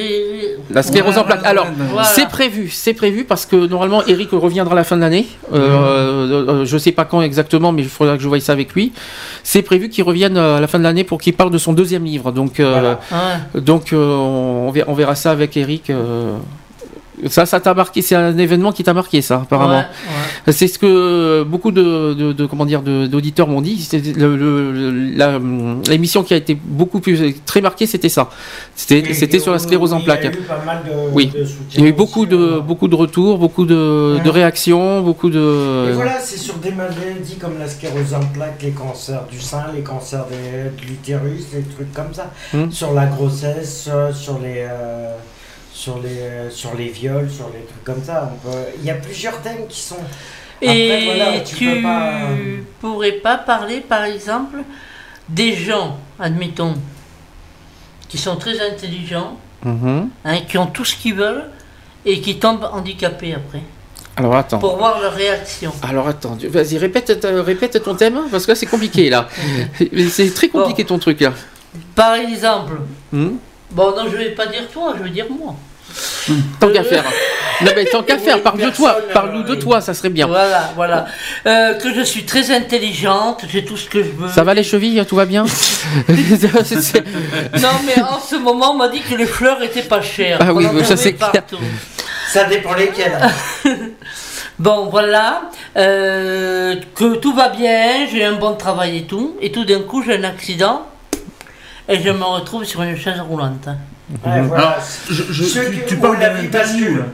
La 0.71 0.83
sclérose 0.83 1.19
en 1.19 1.25
plaques. 1.25 1.45
Alors, 1.45 1.67
voilà. 1.91 2.05
c'est 2.05 2.29
prévu, 2.29 2.71
c'est 2.71 2.95
prévu 2.95 3.25
parce 3.25 3.47
que 3.47 3.57
normalement 3.57 4.03
Eric 4.07 4.31
reviendra 4.33 4.73
à 4.73 4.77
la 4.77 4.85
fin 4.85 4.97
de 4.97 5.03
l'année. 5.03 5.27
Euh, 5.53 6.49
euh, 6.49 6.65
je 6.65 6.79
sais 6.79 6.93
pas 6.93 7.05
quand 7.05 7.21
exactement, 7.21 7.73
mais 7.73 7.83
il 7.83 7.89
faudra 7.89 8.17
que 8.17 8.23
je 8.23 8.29
voie 8.29 8.41
ça 8.41 8.53
avec 8.53 8.73
lui. 8.75 8.93
C'est 9.43 9.63
prévu 9.63 9.89
qu'il 9.89 10.05
revienne 10.05 10.37
euh, 10.37 10.57
à 10.59 10.61
la 10.61 10.67
fin 10.67 10.79
de 10.79 10.85
l'année 10.85 11.05
pour 11.05 11.21
qu'il 11.21 11.35
parle 11.35 11.51
de 11.51 11.59
son 11.59 11.73
deuxième 11.73 12.05
livre. 12.05 12.33
Donc, 12.33 12.61
euh, 12.61 12.71
Voilà. 12.71 13.01
Ouais. 13.55 13.61
donc 13.61 13.93
euh, 13.93 14.15
on, 14.17 14.71
verra, 14.71 14.91
on 14.91 14.95
verra 14.95 15.15
ça 15.15 15.31
avec 15.31 15.57
Eric. 15.57 15.91
Ça, 17.29 17.47
ça 17.47 17.61
t'a 17.61 17.73
marqué, 17.75 18.03
c'est 18.03 18.15
un 18.17 18.37
événement 18.37 18.73
qui 18.73 18.83
t'a 18.83 18.95
marqué, 18.95 19.23
ça, 19.23 19.37
apparemment. 19.43 19.85
Ouais, 20.47 20.53
C'est 20.53 20.67
ce 20.67 20.79
que 20.79 21.45
beaucoup 21.45 21.71
de, 21.71 22.15
de- 22.15 22.33
de- 22.33 22.47
comment 22.47 22.67
dire 22.67 22.83
d'auditeurs 22.83 23.47
m'ont 23.49 23.61
dit. 23.61 23.89
L'émission 25.89 26.23
qui 26.23 26.35
a 26.35 26.37
été 26.37 26.55
beaucoup 26.63 27.01
plus 27.01 27.35
très 27.45 27.61
marquée, 27.61 27.87
c'était 27.87 28.09
ça. 28.09 28.31
C'était 28.75 29.39
sur 29.39 29.53
la 29.53 29.59
sclérose 29.59 29.93
en 29.93 29.99
il 30.01 30.07
y 30.07 30.11
a 30.11 30.17
plaques. 30.17 30.35
eu 30.35 30.39
pas 30.43 30.63
mal 30.65 30.83
de- 30.85 31.11
oui. 31.13 31.31
Il 31.77 31.81
y 31.83 31.87
a 31.87 31.89
eu 31.89 31.93
beaucoup 31.93 32.27
de 32.27 32.59
beaucoup 32.61 32.89
de 32.89 32.95
retours, 32.95 33.39
beaucoup 33.39 33.65
de, 33.67 34.29
réactions, 34.29 35.03
beaucoup 35.03 35.31
de. 35.31 35.89
Et 35.91 35.93
voilà, 35.93 36.19
c'est 36.21 36.39
sur 36.39 36.55
des 36.57 36.73
maladies 36.73 37.37
comme 37.41 37.59
la 37.59 37.69
sclérose 37.69 38.15
en 38.15 38.21
plaques, 38.33 38.63
les 38.63 38.71
cancers 38.71 39.25
du 39.31 39.41
sein, 39.41 39.65
les 39.75 39.83
cancers 39.83 40.27
des- 40.27 40.71
de 40.83 40.89
l'utérus, 40.89 41.51
des 41.53 41.63
trucs 41.63 41.93
comme 41.93 42.13
ça. 42.13 42.31
Hmm. 42.53 42.71
Sur 42.71 42.93
la 42.95 43.07
grossesse, 43.07 43.89
euh, 43.93 44.13
sur 44.13 44.39
les, 44.39 44.67
euh, 44.69 45.15
sur, 45.73 45.99
les, 46.01 46.19
euh, 46.21 46.51
sur 46.51 46.75
les 46.75 46.89
viols, 46.89 47.31
sur 47.31 47.47
les 47.49 47.65
trucs 47.65 47.85
comme 47.85 48.03
ça. 48.05 48.33
Il 48.79 48.85
y 48.85 48.91
a 48.91 48.95
plusieurs 48.95 49.41
thèmes 49.43 49.67
qui 49.69 49.81
sont. 49.81 49.97
Après, 50.65 50.77
Et 50.79 51.05
voilà, 51.07 51.41
tu, 51.41 51.57
tu 51.57 51.71
peux 51.75 51.83
pas. 51.83 52.13
pourrais 52.81 53.13
pas 53.13 53.37
parler, 53.39 53.81
par 53.81 54.05
exemple, 54.05 54.59
des 55.29 55.55
gens, 55.57 55.99
admettons, 56.21 56.75
qui 58.09 58.19
sont 58.19 58.37
très 58.37 58.61
intelligents, 58.61 59.39
Mhm. 59.65 60.09
hein, 60.25 60.39
qui 60.49 60.59
ont 60.59 60.67
tout 60.67 60.85
ce 60.85 60.95
qu'ils 60.95 61.15
veulent 61.15 61.45
et 62.05 62.21
qui 62.21 62.39
tombent 62.39 62.69
handicapés 62.73 63.35
après, 63.35 63.63
Alors 64.17 64.37
attends. 64.37 64.59
pour 64.59 64.77
voir 64.77 65.01
leur 65.01 65.13
réaction. 65.15 65.73
Alors 65.83 66.07
attends, 66.09 66.37
vas-y 66.49 66.79
répète, 66.79 67.19
ta- 67.21 67.43
répète 67.43 67.83
ton 67.83 67.95
thème 67.95 68.21
parce 68.31 68.45
que 68.45 68.51
là 68.53 68.55
c'est 68.57 68.67
compliqué 68.67 69.09
là. 69.09 69.29
c'est 70.11 70.35
très 70.35 70.49
compliqué 70.49 70.85
ton 70.85 70.99
truc 70.99 71.21
là. 71.21 71.33
Par 71.95 72.15
exemple, 72.15 72.75
Hmm? 73.13 73.37
Bon 73.73 73.95
non 73.97 74.05
je 74.11 74.17
vais 74.17 74.31
pas 74.31 74.47
dire 74.47 74.69
toi, 74.73 74.95
je 74.99 75.03
vais 75.03 75.11
dire 75.11 75.27
moi. 75.31 75.55
Tant 76.59 76.71
qu'à 76.71 76.85
faire. 76.85 77.05
Non 77.63 77.73
mais 77.77 77.85
tant 77.85 78.03
qu'à 78.03 78.19
faire, 78.27 78.43
parle 78.43 78.61
de 78.61 78.71
toi, 78.71 78.97
parle-nous 79.13 79.43
de 79.43 79.55
toi, 79.57 79.81
ça 79.81 79.93
serait 79.95 80.11
bien. 80.11 80.27
Voilà, 80.27 80.71
voilà. 80.75 81.07
Euh, 81.47 81.75
que 81.75 81.93
je 81.93 82.01
suis 82.01 82.25
très 82.25 82.51
intelligente, 82.51 83.43
j'ai 83.49 83.65
tout 83.65 83.77
ce 83.77 83.89
que 83.89 84.03
je 84.03 84.11
veux. 84.11 84.29
Ça 84.29 84.43
va 84.43 84.55
les 84.55 84.63
chevilles, 84.63 85.05
tout 85.07 85.17
va 85.17 85.27
bien? 85.27 85.45
Non 86.09 87.69
mais 87.87 88.01
en 88.03 88.21
ce 88.21 88.37
moment 88.37 88.73
on 88.73 88.77
m'a 88.77 88.89
dit 88.89 89.01
que 89.01 89.15
les 89.15 89.27
fleurs 89.27 89.63
étaient 89.63 89.83
pas 89.83 90.01
chères. 90.01 90.39
Ah 90.41 90.53
oui, 90.53 90.67
ça, 90.85 90.97
c'est 90.97 91.15
clair. 91.15 91.31
partout. 91.33 91.59
Ça 92.29 92.45
dépend 92.45 92.75
lesquels. 92.75 93.19
Bon, 94.59 94.87
voilà, 94.91 95.51
euh, 95.77 96.77
que 96.95 97.17
tout 97.17 97.33
va 97.35 97.49
bien, 97.49 98.07
j'ai 98.13 98.23
un 98.25 98.35
bon 98.35 98.55
travail 98.55 98.99
et 98.99 99.03
tout, 99.07 99.37
et 99.41 99.51
tout 99.51 99.65
d'un 99.65 99.81
coup 99.81 100.03
j'ai 100.05 100.15
un 100.17 100.25
accident 100.25 100.87
et 101.89 102.01
je 102.03 102.11
me 102.11 102.25
retrouve 102.25 102.65
sur 102.65 102.83
une 102.83 102.97
chaise 102.97 103.21
roulante. 103.21 103.67
Ouais, 104.27 104.41
voilà. 104.43 104.63
Alors, 104.69 104.83
je- 105.09 105.23
je- 105.33 105.45
Ceux 105.45 105.71
tu, 105.71 105.79
qui- 105.81 105.87
tu 105.87 105.95
où 105.97 106.01
parles 106.01 106.19
d'un 106.19 106.33
vie 106.35 106.47
interview 106.47 106.97
là. 106.99 107.05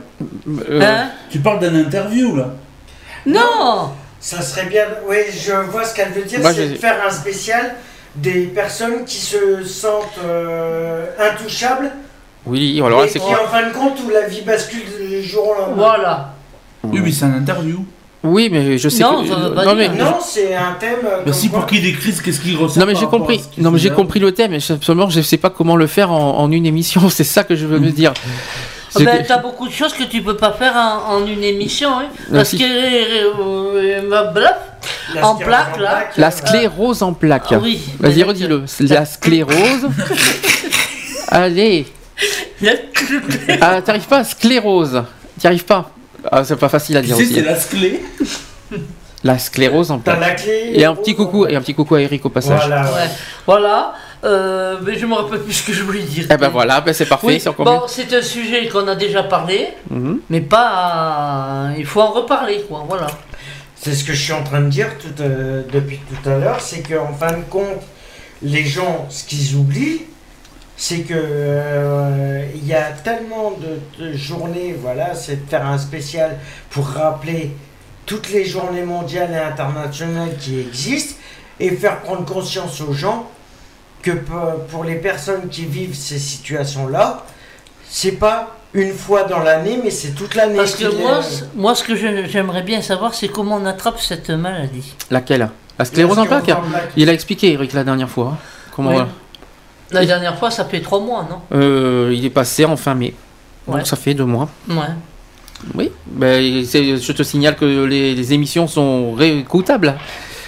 Euh, 0.71 0.81
Hein 0.83 1.11
Tu 1.31 1.39
parles 1.39 1.61
d'un 1.61 1.75
interview 1.75 2.35
là. 2.37 2.55
Non 3.27 3.93
Ça 4.21 4.43
serait 4.43 4.67
bien. 4.67 4.85
Oui, 5.09 5.17
je 5.33 5.53
vois 5.71 5.85
ce 5.85 5.95
qu'elle 5.95 6.11
veut 6.13 6.23
dire, 6.25 6.41
c'est 6.53 6.69
de 6.71 6.75
faire 6.77 6.97
un 7.07 7.11
spécial 7.11 7.75
des 8.17 8.47
personnes 8.47 9.05
qui 9.05 9.19
se 9.19 9.63
sentent 9.63 10.19
euh, 10.25 11.07
intouchables 11.21 11.91
Oui, 12.47 12.81
alors 12.85 13.03
là 13.03 13.07
c'est 13.09 13.21
qui, 13.21 13.27
en 13.35 13.47
fin 13.47 13.69
de 13.69 13.73
compte, 13.73 13.99
où 14.05 14.11
la 14.11 14.27
vie 14.27 14.43
bascule 14.43 14.83
du 15.09 15.23
jour 15.23 15.49
au 15.51 15.55
lendemain. 15.61 15.77
Voilà. 15.77 16.35
Oui, 16.83 17.01
mais 17.03 17.13
c'est 17.13 17.27
un 17.27 17.35
interview. 17.35 17.85
Oui, 18.29 18.49
mais 18.51 18.79
je 18.79 18.89
sais 18.89 19.03
Non, 19.03 19.23
que 19.25 19.29
veut 19.29 19.55
pas 19.55 19.65
non 19.65 19.75
mais 19.75 19.89
Non, 19.89 20.17
c'est 20.25 20.55
un 20.55 20.73
thème. 20.79 20.99
euh, 21.05 21.23
Bah 21.27 21.33
si, 21.33 21.49
quoi- 21.49 21.61
pour 21.61 21.69
qu'il 21.69 21.83
décrive 21.83 22.21
qu'est-ce 22.23 22.41
qu'il 22.41 22.57
ressent. 22.57 22.79
non 22.81 22.87
mais 22.87 22.95
j'ai 22.95 23.07
compris. 23.07 23.41
Non 23.59 23.71
mais 23.71 23.79
j'ai 23.79 23.91
compris 23.91 24.21
le 24.21 24.33
thème, 24.33 24.53
mais 24.53 24.61
seulement 24.61 25.09
je 25.11 25.21
sais 25.21 25.37
pas 25.39 25.51
comment 25.51 25.77
le 25.77 25.87
faire 25.87 26.11
en, 26.13 26.39
en 26.39 26.51
une 26.53 26.67
émission. 26.67 27.09
C'est 27.11 27.25
ça 27.25 27.45
que 27.45 27.57
je 27.57 27.67
veux 27.67 27.79
me 27.79 27.91
dire. 27.91 28.13
Ben, 28.99 29.05
que- 29.23 29.29
t'as 29.29 29.37
beaucoup 29.39 29.69
de 29.69 29.73
choses 29.73 29.93
que 29.93 30.03
tu 30.05 30.23
peux 30.23 30.37
pas 30.37 30.53
faire 30.53 30.75
en, 30.75 31.17
en 31.17 31.27
une 31.27 31.45
émission, 31.45 31.91
hein, 31.99 32.07
parce 32.33 32.49
si. 32.49 32.59
que 32.59 32.65
euh, 32.65 33.33
euh, 33.39 34.09
ma 34.09 34.25
bluff, 34.25 34.55
La 35.15 35.27
en 35.29 35.35
sclérose 35.37 35.47
plaque 35.47 35.79
là. 35.79 36.05
La 36.17 36.27
euh, 36.29 36.31
sclérose 36.31 37.03
en 37.03 37.13
plaques. 37.13 37.45
Ah 37.53 37.59
oui, 37.63 37.81
Vas-y, 38.01 38.17
mais 38.17 38.23
redis-le. 38.25 38.65
La 38.89 39.05
sclérose. 39.05 39.89
Allez. 41.29 41.87
Ah, 43.61 43.81
t'arrives 43.83 44.07
pas 44.07 44.19
à 44.19 44.25
sclérose. 44.25 45.03
T'y 45.39 45.47
arrives 45.47 45.65
pas. 45.67 45.91
Ah, 46.31 46.45
c'est 46.45 46.57
pas 46.57 46.69
facile 46.69 46.97
à 46.97 47.01
Tu 47.01 47.07
dire 47.09 47.17
sais, 47.17 47.23
aussi. 47.25 47.35
c'est 47.35 47.43
la 47.43 47.57
sclé. 47.57 48.03
La 49.25 49.37
sclérose 49.39 49.91
en 49.91 49.99
T'as 49.99 50.15
plaques. 50.17 50.29
la 50.29 50.35
clé. 50.37 50.71
Et 50.75 50.85
un 50.85 50.95
petit 50.95 51.15
coucou, 51.17 51.47
et 51.47 51.57
un 51.57 51.61
petit 51.61 51.75
coucou 51.75 51.97
à 51.97 52.01
Eric 52.03 52.25
au 52.25 52.29
passage. 52.29 52.61
Voilà. 52.67 52.83
Ouais, 52.85 53.11
voilà. 53.47 53.95
Euh, 54.25 54.77
mais 54.83 54.99
je 54.99 55.07
me 55.07 55.15
rappelle 55.15 55.41
plus 55.41 55.53
ce 55.55 55.67
que 55.67 55.73
je 55.73 55.83
voulais 55.83 56.03
dire. 56.03 56.27
Eh 56.31 56.37
ben 56.37 56.49
voilà, 56.49 56.81
ben 56.81 56.93
c'est 56.93 57.07
parfait, 57.07 57.27
Oui, 57.27 57.43
bon, 57.59 57.83
c'est 57.89 58.13
un 58.13 58.23
sujet 58.23 58.69
qu'on 58.69 58.87
a 58.89 58.95
déjà 58.97 59.23
parlé. 59.25 59.69
Mhm. 59.91 60.21
mais 60.31 60.41
pas. 60.41 61.69
il 61.77 61.87
faut 61.87 62.01
en 62.01 62.11
reparler, 62.13 62.65
quoi. 62.69 62.85
Voilà. 62.89 63.07
C'est 63.77 63.95
ce 63.95 64.03
que 64.05 64.13
je 64.13 64.21
suis 64.23 64.33
en 64.33 64.43
train 64.43 64.61
de 64.61 64.69
dire 64.69 64.89
tout, 64.99 65.23
euh, 65.23 65.63
depuis 65.73 65.99
tout 65.99 66.29
à 66.29 66.37
l'heure, 66.37 66.61
c'est 66.61 66.83
qu'en 66.83 67.13
fin 67.13 67.33
de 67.33 67.45
compte, 67.49 67.81
les 68.43 68.65
gens, 68.65 69.07
ce 69.09 69.25
qu'ils 69.25 69.55
oublient, 69.57 70.03
c'est 70.81 71.01
que 71.01 71.13
euh, 71.17 72.45
il 72.55 72.65
y 72.67 72.73
a 72.73 72.93
tellement 72.93 73.53
de, 73.53 74.03
de 74.05 74.17
journées, 74.17 74.75
voilà, 74.81 75.15
c'est 75.15 75.45
de 75.45 75.51
faire 75.51 75.67
un 75.67 75.77
spécial 75.77 76.39
pour 76.71 76.87
rappeler 76.87 77.51
toutes 78.07 78.31
les 78.31 78.45
journées 78.45 78.85
mondiales 78.85 79.33
et 79.33 79.37
internationales 79.39 80.31
qui 80.41 80.61
existent 80.61 81.17
et 81.61 81.71
faire 81.73 82.01
prendre 82.01 82.25
conscience 82.25 82.81
aux 82.81 82.93
gens 82.93 83.29
que 84.03 84.13
pour 84.71 84.85
les 84.85 84.95
personnes 84.95 85.49
qui 85.49 85.65
vivent 85.67 85.97
ces 85.97 86.19
situations-là, 86.21 87.25
c'est 87.89 88.13
pas 88.13 88.55
une 88.73 88.93
fois 88.93 89.25
dans 89.25 89.41
l'année, 89.41 89.81
mais 89.83 89.91
c'est 89.91 90.11
toute 90.15 90.35
l'année. 90.37 90.57
Parce 90.59 90.77
que 90.77 90.87
moi, 91.03 91.19
est- 91.21 91.45
moi 91.57 91.75
ce 91.75 91.83
que 91.83 91.97
j'aimerais 91.97 92.63
bien 92.63 92.81
savoir, 92.83 93.15
c'est 93.15 93.29
comment 93.29 93.57
on 93.57 93.67
attrape 93.67 93.99
cette 94.01 94.31
maladie. 94.31 94.95
Laquelle? 95.11 95.49
La 95.79 95.85
sclérose 95.85 96.19
en 96.19 96.27
plaques. 96.27 96.51
Il 96.97 97.09
a 97.09 97.13
expliqué, 97.13 97.53
Eric, 97.53 97.73
la 97.73 97.83
dernière 97.85 98.09
fois. 98.11 98.35
hein. 98.35 98.39
Comment 98.75 98.91
Oui. 98.91 99.03
La 99.91 100.05
dernière 100.05 100.37
fois, 100.39 100.51
ça 100.51 100.65
fait 100.65 100.81
trois 100.81 101.01
mois, 101.01 101.27
non 101.31 101.41
Euh, 101.57 102.13
Il 102.15 102.25
est 102.25 102.31
passé 102.31 102.65
en 102.65 102.77
fin 102.77 102.95
mai. 102.95 103.15
Donc 103.67 103.77
Ouais. 103.77 103.85
ça 103.85 103.97
fait 103.97 104.15
deux 104.15 104.25
mois. 104.25 104.49
Ouais. 104.69 104.77
Oui. 105.75 105.91
Ben, 106.07 106.65
c'est- 106.65 106.97
je 106.99 107.13
te 107.13 107.23
signale 107.23 107.57
que 107.57 107.65
les, 107.85 108.15
les 108.15 108.33
émissions 108.33 108.67
sont 108.67 109.13
réécoutables. 109.13 109.95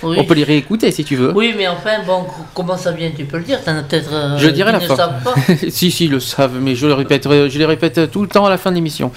Oui. 0.02 0.17
On 0.19 0.25
peut 0.25 0.33
les 0.35 0.44
réécouter 0.44 0.91
si 0.93 1.05
tu 1.05 1.17
veux. 1.17 1.33
Oui, 1.35 1.52
mais 1.57 1.69
enfin, 1.69 1.99
bon, 2.07 2.25
comment 2.55 2.77
ça 2.78 2.93
vient, 2.93 3.10
tu 3.15 3.25
peux 3.27 3.36
le 3.36 3.43
dire? 3.44 3.62
T'en 3.62 3.77
as 3.77 3.83
peut-être. 3.83 4.10
euh, 4.12 4.39
Je 4.39 4.47
le 4.47 4.52
dirai 4.52 4.70
à 4.70 4.78
qui 4.78 4.86
la 4.86 4.89
ne 4.89 4.89
fin. 4.89 4.97
savent 4.97 5.23
pas. 5.23 5.35
si, 5.70 5.91
si, 5.91 6.05
ils 6.07 6.10
le 6.10 6.20
savent, 6.20 6.57
mais 6.60 6.75
je 6.75 6.86
le 6.86 6.94
répéterai, 6.94 7.51
je 7.51 7.59
les 7.59 7.67
répète 7.67 8.10
tout 8.10 8.23
le 8.23 8.28
temps 8.28 8.47
à 8.47 8.51
la 8.51 8.57
fin 8.57 8.70
de 8.70 8.77
l'émission. 8.77 9.12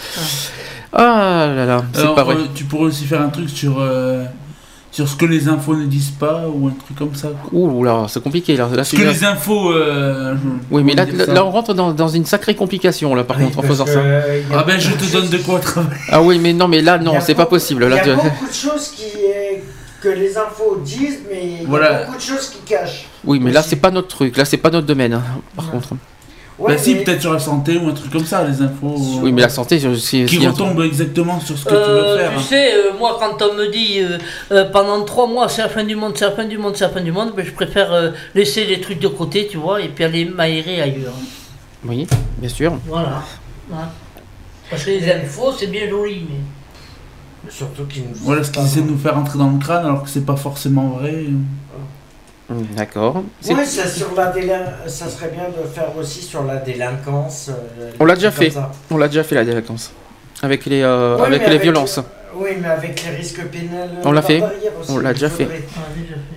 Ah 0.92 1.48
là 1.56 1.66
là, 1.66 1.84
c'est 1.93 2.14
pas 2.14 2.24
vrai. 2.24 2.35
euh, 2.35 2.45
tu 2.53 2.66
pourrais 2.66 2.85
aussi 2.85 3.06
faire 3.06 3.22
un 3.22 3.30
truc 3.30 3.50
sur, 3.50 3.77
euh, 3.80 4.26
sur 4.94 5.10
ce 5.10 5.16
que 5.16 5.26
les 5.26 5.48
infos 5.48 5.76
ne 5.76 5.86
disent 5.88 6.12
pas 6.20 6.44
ou 6.48 6.68
un 6.68 6.72
truc 6.72 6.96
comme 6.98 7.16
ça. 7.16 7.30
Ouh 7.52 7.84
là, 7.84 8.06
c'est 8.08 8.22
compliqué 8.22 8.56
là. 8.56 8.70
là 8.74 8.84
Ce 8.84 8.92
c'est- 8.96 8.98
que 9.04 9.10
les 9.10 9.24
infos. 9.26 9.72
euh, 9.74 10.36
Oui, 10.70 10.84
mais 10.84 10.94
là, 10.94 11.06
là, 11.28 11.44
on 11.44 11.50
rentre 11.50 11.74
dans, 11.74 11.92
dans 11.94 12.08
une 12.08 12.26
sacrée 12.26 12.56
complication 12.56 13.16
là 13.16 13.24
par 13.24 13.38
Oui, 13.38 13.46
contre 13.46 13.60
en 13.60 13.64
faisant 13.64 13.88
ça. 13.88 13.98
euh, 13.98 14.42
a 14.54 14.60
Ah 14.60 14.64
ben 14.64 14.80
je 14.80 14.92
te 14.92 15.12
donne 15.12 15.30
de 15.30 15.38
quoi 15.40 15.60
travailler. 15.60 15.96
Ah 16.10 16.22
oui, 16.22 16.38
mais 16.40 16.54
non, 16.54 16.68
mais 16.68 16.82
là 16.82 17.00
non, 17.00 17.16
c'est 17.22 17.34
pas 17.34 17.48
possible. 17.48 17.84
Il 17.86 17.90
Là, 17.90 17.96
y 17.96 18.00
a 18.00 18.04
tu- 18.04 18.10
beaucoup 18.16 18.48
de 18.48 18.54
choses 18.54 18.90
qui, 18.96 19.04
que 20.00 20.10
les 20.10 20.38
infos 20.38 20.80
disent, 20.86 21.20
mais 21.30 21.42
il 21.44 21.62
y 21.64 21.66
a 21.66 21.68
Voilà. 21.68 22.04
beaucoup 22.04 22.18
de 22.18 22.22
choses 22.22 22.50
qui 22.50 22.60
cachent. 22.72 23.08
Oui, 23.26 23.40
mais 23.42 23.52
là 23.52 23.64
c'est 23.64 23.78
pas 23.78 23.90
notre 23.90 24.10
truc. 24.10 24.38
Là 24.38 24.46
c'est 24.46 24.58
pas 24.58 24.70
notre 24.70 24.86
domaine. 24.86 25.14
hein, 25.14 25.24
Par 25.56 25.72
contre. 25.72 25.90
Ouais, 26.64 26.75
bah 26.75 26.77
si, 26.82 26.95
mais- 26.95 27.03
peut-être 27.03 27.22
sur 27.22 27.33
la 27.33 27.40
santé 27.40 27.77
ou 27.77 27.90
un 27.90 27.93
truc 27.93 28.11
comme 28.11 28.25
ça, 28.25 28.43
les 28.48 28.61
infos. 28.61 28.95
euh, 28.95 29.22
Oui, 29.22 29.32
mais 29.32 29.42
la 29.42 29.50
santé, 29.50 29.80
c'est 29.80 29.95
c'est- 29.98 30.25
Qui 30.25 30.45
retombe 30.48 30.82
exactement 30.82 31.40
sur 31.40 31.58
ce 31.58 31.66
que 31.66 31.69
tu 31.69 31.75
Euh, 31.75 32.14
veux 32.14 32.17
faire. 32.19 32.32
tu 32.38 32.43
sais, 32.43 32.74
euh, 32.74 32.92
moi, 32.98 33.17
quand 33.19 33.45
on 33.45 33.53
me 33.56 33.67
dit 33.72 34.00
euh, 34.00 34.17
euh, 34.51 34.72
pendant 34.72 35.03
trois 35.03 35.27
mois, 35.27 35.50
c'est 35.50 35.61
la 35.61 35.69
fin 35.69 35.83
du 35.83 35.95
monde, 35.95 36.14
c'est 36.16 36.25
la 36.25 36.32
fin 36.32 36.45
du 36.45 36.58
monde, 36.58 36.75
c'est 36.75 36.85
la 36.85 36.90
fin 36.92 37.01
du 37.01 37.11
monde, 37.11 37.33
ben, 37.35 37.45
je 37.45 37.51
préfère 37.51 37.92
euh, 37.92 38.11
laisser 38.33 38.66
les 38.66 38.80
trucs 38.82 39.00
de 39.00 39.08
côté, 39.09 39.48
tu 39.51 39.58
vois, 39.58 39.82
et 39.82 39.90
puis 39.90 40.03
aller 40.06 40.25
m'aérer 40.25 40.82
ailleurs. 40.82 41.14
Oui, 41.85 42.08
bien 42.38 42.50
sûr. 42.50 42.74
Voilà. 42.88 43.22
Ouais. 43.69 43.77
Parce 44.69 44.85
que 44.85 44.90
les 44.92 45.11
infos, 45.11 45.51
c'est 45.58 45.67
bien 45.67 45.90
joli, 45.90 46.25
mais. 46.30 47.51
Surtout 47.51 47.83
qu'ils 47.85 48.03
nous. 48.03 48.09
Voilà 48.22 48.42
ce 48.42 48.51
qu'ils 48.51 48.64
essaient 48.64 48.82
de 48.82 48.90
nous 48.90 48.98
faire 48.98 49.17
entrer 49.17 49.38
dans 49.38 49.50
le 49.51 49.59
crâne 49.59 49.85
alors 49.85 50.03
que 50.03 50.09
c'est 50.09 50.25
pas 50.25 50.38
forcément 50.38 50.92
vrai. 50.92 51.25
D'accord. 52.50 53.24
C'est- 53.42 53.54
Ouais, 53.54 53.66
ça, 53.66 53.88
sur 53.88 54.14
la 54.16 54.28
délin- 54.32 54.74
ça 54.88 55.08
serait 55.10 55.30
bien 55.30 55.46
de 55.50 55.68
faire 55.68 55.96
aussi 55.98 56.22
sur 56.22 56.44
la 56.44 56.58
délinquance. 56.58 57.50
euh, 57.50 57.92
On 58.00 58.06
l'a 58.06 58.16
déjà 58.16 58.32
fait. 58.32 58.50
ça. 58.50 58.72
On 58.92 58.98
l'a 58.98 59.08
déjà 59.08 59.24
fait 59.24 59.36
la 59.36 59.46
délinquance. 59.46 59.92
Avec 60.42 60.66
les, 60.66 60.82
euh, 60.82 61.18
Ouais, 61.18 61.26
avec 61.28 61.48
les 61.48 61.58
violences. 61.58 62.00
Oui, 62.36 62.50
mais 62.62 62.68
avec 62.70 63.03
les 63.03 63.16
risques 63.18 63.44
pénals. 63.45 63.90
On 64.03 64.12
l'a 64.12 64.22
fait. 64.22 64.42
On 64.90 64.98
l'a 64.98 65.14
déjà 65.14 65.30
fait. 65.30 65.48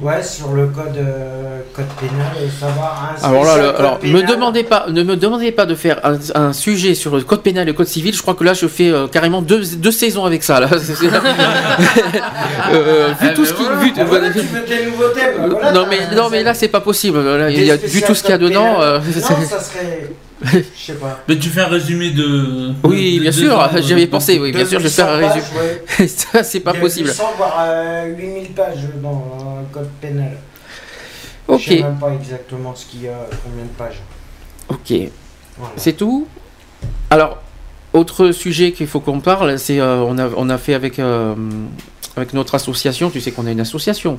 Ouais, 0.01 0.23
sur 0.23 0.53
le 0.53 0.67
code, 0.67 0.97
euh, 0.99 1.61
code 1.75 1.87
pénal 1.99 2.27
et 2.45 2.51
savoir. 2.51 3.15
un 3.23 3.27
Alors 3.29 3.45
là, 3.45 3.57
le- 3.57 3.79
alors, 3.79 3.99
me 4.03 4.23
demandez 4.27 4.63
pas, 4.63 4.87
ne 4.91 5.03
me 5.03 5.17
demandez 5.17 5.53
pas 5.53 5.65
de 5.65 5.75
faire 5.75 6.01
un, 6.05 6.19
un 6.35 6.53
sujet 6.53 6.95
sur 6.95 7.17
le 7.17 7.23
code 7.23 7.43
pénal 7.43 7.63
et 7.63 7.67
le 7.67 7.73
code 7.73 7.87
civil. 7.87 8.15
Je 8.15 8.21
crois 8.21 8.35
que 8.35 8.45
là, 8.45 8.53
je 8.53 8.67
fais 8.67 8.91
euh, 8.91 9.07
carrément 9.09 9.41
deux, 9.43 9.63
deux 9.77 9.91
saisons 9.91 10.25
avec 10.27 10.43
ça. 10.43 10.61
Là. 10.61 10.69
Euh, 12.73 13.09
vu 13.21 13.33
tout 13.35 13.45
ce 13.45 13.53
qui, 13.55 13.63
vu- 13.63 13.93
Ah, 13.99 14.05
voilà, 14.05 14.31
tu 14.31 14.41
veux 14.41 14.61
des 14.67 14.87
nouveaux 14.87 15.09
thèmes. 15.09 15.49
voilà, 15.51 15.73
non 15.73 15.87
mais 15.89 16.15
non 16.17 16.29
mais 16.31 16.43
là, 16.43 16.53
c'est 16.55 16.69
pas 16.69 16.81
possible. 16.81 17.21
Là, 17.23 17.51
il 17.51 17.63
y 17.65 17.71
a 17.71 17.77
vu 17.77 18.03
tout 18.03 18.15
ce 18.15 18.23
qu'il 18.23 18.31
y 18.31 18.35
a 18.35 18.39
dedans. 18.39 18.81
euh, 18.81 18.99
Non, 18.99 19.13
ça 19.23 19.61
serait. 19.61 20.11
Je 20.45 20.61
sais 20.77 20.95
pas. 20.95 21.21
Mais 21.29 21.39
tu 21.39 21.49
fais 21.49 21.63
un 21.63 21.67
résumé 21.69 22.11
de. 22.11 22.73
Oui, 22.85 23.17
de- 23.17 23.21
bien 23.23 23.31
de- 23.31 23.35
sûr, 23.37 23.69
j'y 23.83 23.93
avais 23.95 24.07
pensé, 24.07 24.39
oui, 24.39 24.53
bien 24.53 24.67
sûr, 24.67 24.79
je 24.81 24.85
vais 24.85 24.91
faire 24.91 25.09
un 25.09 25.19
800 25.19 25.35
résumé. 25.35 25.51
pages, 25.57 25.99
ouais. 26.01 26.09
Ça, 26.09 26.43
c'est 26.45 26.61
pas 26.61 26.75
possible. 26.75 27.09
800 27.09 27.25
voire 27.37 27.57
euh, 27.61 28.07
8000 28.17 28.49
pages 28.53 28.77
dans 29.03 29.59
le 29.61 29.73
code 29.75 29.89
pénal. 30.01 30.33
Ok. 31.49 31.61
Je 31.61 31.69
sais 31.71 31.83
même 31.83 31.99
pas 31.99 32.13
exactement 32.13 32.75
ce 32.75 32.85
qu'il 32.87 33.03
y 33.05 33.09
a, 33.09 33.27
combien 33.45 33.65
de 33.65 33.71
pages. 33.71 34.03
Ok. 34.69 35.11
Voilà. 35.59 35.73
C'est 35.77 35.95
tout? 35.95 36.27
Alors, 37.09 37.41
autre 37.93 38.33
sujet 38.33 38.73
qu'il 38.73 38.89
faut 38.89 39.01
qu'on 39.01 39.21
parle, 39.21 39.59
c'est 39.59 39.81
euh, 39.81 39.99
on, 40.01 40.19
a, 40.19 40.29
on 40.37 40.51
a 40.51 40.59
fait 40.59 40.75
avec, 40.75 40.99
euh, 40.99 41.35
avec 42.17 42.35
notre 42.35 42.55
association, 42.57 43.09
tu 43.11 43.21
sais 43.21 43.31
qu'on 43.31 43.47
a 43.47 43.53
une 43.53 43.61
association. 43.61 44.19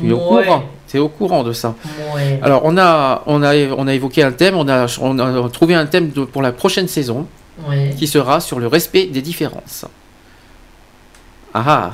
Tu 0.00 0.08
es 0.08 0.12
au 0.12 0.16
Ouais. 0.34 0.44
courant 0.44 0.64
Tu 0.88 0.96
es 0.96 1.00
au 1.00 1.08
courant 1.08 1.42
de 1.44 1.52
ça 1.52 1.74
Ouais. 2.14 2.40
Alors, 2.42 2.62
on 2.64 2.76
a, 2.78 3.22
on, 3.26 3.42
a, 3.42 3.54
on 3.56 3.86
a 3.86 3.94
évoqué 3.94 4.22
un 4.22 4.32
thème, 4.32 4.56
on 4.56 4.68
a, 4.68 4.86
on 5.00 5.18
a 5.18 5.48
trouvé 5.50 5.74
un 5.74 5.86
thème 5.86 6.10
de- 6.10 6.24
pour 6.24 6.42
la 6.42 6.52
prochaine 6.52 6.88
saison 6.88 7.26
Ouais. 7.68 7.94
qui 7.98 8.06
sera 8.06 8.40
sur 8.40 8.58
le 8.58 8.66
respect 8.66 9.06
des 9.06 9.20
différences. 9.22 9.84
Ah 11.52 11.64
ah 11.66 11.90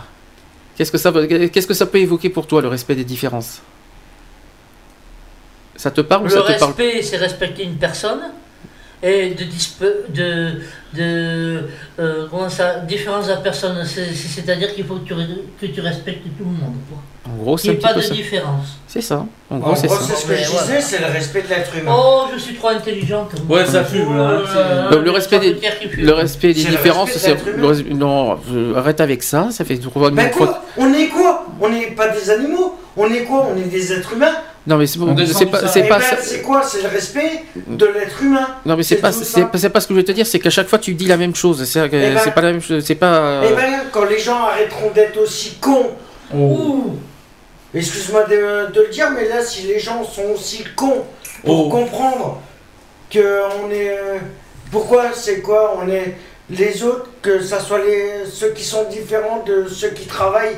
Qu'est-ce 0.77 0.93
que 0.93 0.99
ça, 0.99 1.11
qu'est-ce 1.53 1.67
que 1.67 1.75
ça 1.75 1.87
peut 1.87 1.99
évoquer 1.99 2.29
pour 2.29 2.47
toi, 2.47 2.61
le 2.61 2.69
respect 2.69 2.95
des 2.95 3.05
différences? 3.05 3.63
Ça 5.75 5.91
te 5.91 6.01
parle 6.03 6.23
ou 6.23 6.25
Le 6.27 6.31
ça 6.31 6.41
te 6.43 6.59
parle 6.59 6.73
respect, 6.73 7.03
c'est 7.03 7.17
respecter 7.17 7.65
une 7.65 7.77
personne. 7.77 8.21
Et 9.03 9.31
de, 9.35 9.45
de, 10.15 10.63
de 10.95 11.69
euh, 11.99 12.27
comment 12.31 12.49
ça, 12.49 12.81
différence 12.81 13.29
à 13.29 13.37
personne, 13.37 13.85
c'est- 13.85 14.13
c'est- 14.15 14.29
c'est-à-dire 14.41 14.75
qu'il 14.75 14.85
faut 14.87 14.97
que 14.97 15.07
tu, 15.09 15.15
que 15.61 15.67
tu 15.67 15.81
respectes 15.81 16.23
tout 16.39 16.45
le 16.45 16.51
monde. 16.51 16.77
quoi. 16.91 16.99
En 17.29 17.43
gros, 17.43 17.59
c'est 17.59 17.69
n'y 17.69 17.75
un 17.75 17.79
ait 17.79 17.83
pas 17.83 17.95
de 17.95 18.01
ça. 18.01 18.15
différence. 18.15 18.67
C'est 18.87 19.01
ça. 19.01 19.27
En 19.51 19.59
gros, 19.59 19.75
c'est 19.75 19.89
gros, 19.89 19.97
ça. 19.97 20.03
c'est 20.15 20.15
ce 20.23 20.27
que 20.27 20.35
je 20.37 20.43
disais, 20.63 20.81
c'est 20.81 20.99
le 21.01 21.07
respect 21.13 21.43
de 21.43 21.49
l'être 21.49 21.77
humain. 21.77 21.93
Oh, 21.95 22.25
je 22.33 22.39
suis 22.39 22.55
trop 22.55 22.69
intelligente. 22.69 23.33
Ouais, 23.49 23.67
ça 23.67 23.85
fume, 23.85 24.17
là. 24.17 24.33
Là 24.33 24.41
là, 24.43 24.89
Donc, 24.91 25.05
le 25.05 25.11
respect 25.11 25.39
des, 25.41 25.57
le 25.99 26.13
respect 26.13 26.53
différences, 26.53 27.11
c'est 27.13 27.37
non, 27.93 28.39
euh, 28.53 28.75
arrête 28.77 29.01
avec 29.01 29.23
ça, 29.23 29.49
ça 29.51 29.65
fait 29.65 29.77
trop 29.77 30.09
Ben 30.11 30.31
quoi 30.31 30.63
On 30.77 30.93
est 30.95 31.09
quoi 31.09 31.47
On 31.61 31.69
n'est 31.69 31.89
pas 31.89 32.09
des 32.09 32.31
animaux 32.31 32.77
On 32.97 33.11
est 33.13 33.25
quoi 33.25 33.49
On 33.53 33.57
est 33.57 33.65
des 33.69 33.93
êtres 33.93 34.13
humains 34.15 34.35
Non 34.67 34.77
mais 34.79 34.87
c'est 34.87 34.99
pas 35.47 35.61
ça. 35.61 35.69
c'est 35.69 35.81
Eh 35.85 35.89
pas 35.89 35.99
ben, 35.99 36.05
c'est 36.23 36.43
quoi 36.43 36.63
C'est 36.63 36.83
le 36.83 36.89
respect 36.89 37.45
de 37.67 37.87
l'être 37.87 38.23
humain. 38.23 38.47
non 38.65 38.77
mais 38.77 38.83
c'est 38.83 38.97
pas 38.97 39.13
c'est 39.13 39.25
ça. 39.25 39.43
pas 39.47 39.59
c'est 39.59 39.71
pas 39.71 39.81
ce 39.81 39.89
que 39.89 39.95
je 39.95 39.99
veux 39.99 40.05
te 40.05 40.13
dire, 40.13 40.27
c'est 40.27 40.39
qu'à 40.39 40.51
chaque 40.51 40.69
fois 40.69 40.79
tu 40.79 40.95
dis 40.95 41.07
la 41.07 41.17
même 41.17 41.35
chose, 41.35 41.63
c'est 41.65 41.89
que 41.91 41.97
Eh 41.97 42.15
ben- 42.15 42.21
c'est 42.23 42.31
pas 42.35 42.41
la 42.43 42.53
même 42.53 42.63
chose, 42.63 42.83
c'est 42.85 42.95
pas 42.95 43.43
Eh 43.51 43.55
ben, 43.55 43.73
quand 43.93 44.05
les 44.05 44.19
gens 44.19 44.45
arrêteront 44.47 44.91
d'être 44.95 45.19
aussi 45.21 45.57
cons, 45.61 45.91
Oh. 46.35 46.37
ouh, 46.37 46.97
excuse-moi 47.75 48.25
de, 48.25 48.73
de 48.73 48.81
le 48.83 48.89
dire, 48.89 49.11
mais 49.11 49.29
là, 49.29 49.43
si 49.45 49.63
les 49.63 49.79
gens 49.79 50.05
sont 50.05 50.31
aussi 50.35 50.65
cons 50.77 51.05
pour 51.45 51.67
Oh. 51.67 51.69
comprendre 51.71 52.41
que 53.11 53.41
on 53.63 53.71
est, 53.71 53.91
euh, 53.91 54.19
pourquoi, 54.73 55.13
c'est 55.15 55.41
quoi, 55.41 55.79
on 55.83 55.89
est 55.89 56.17
les 56.51 56.83
autres, 56.83 57.09
que 57.23 57.41
ça 57.43 57.61
soit 57.61 57.79
les 57.85 58.25
ceux 58.31 58.51
qui 58.51 58.65
sont 58.65 58.85
différents 58.89 59.43
de 59.45 59.69
ceux 59.69 59.91
qui 59.91 60.07
travaillent, 60.07 60.57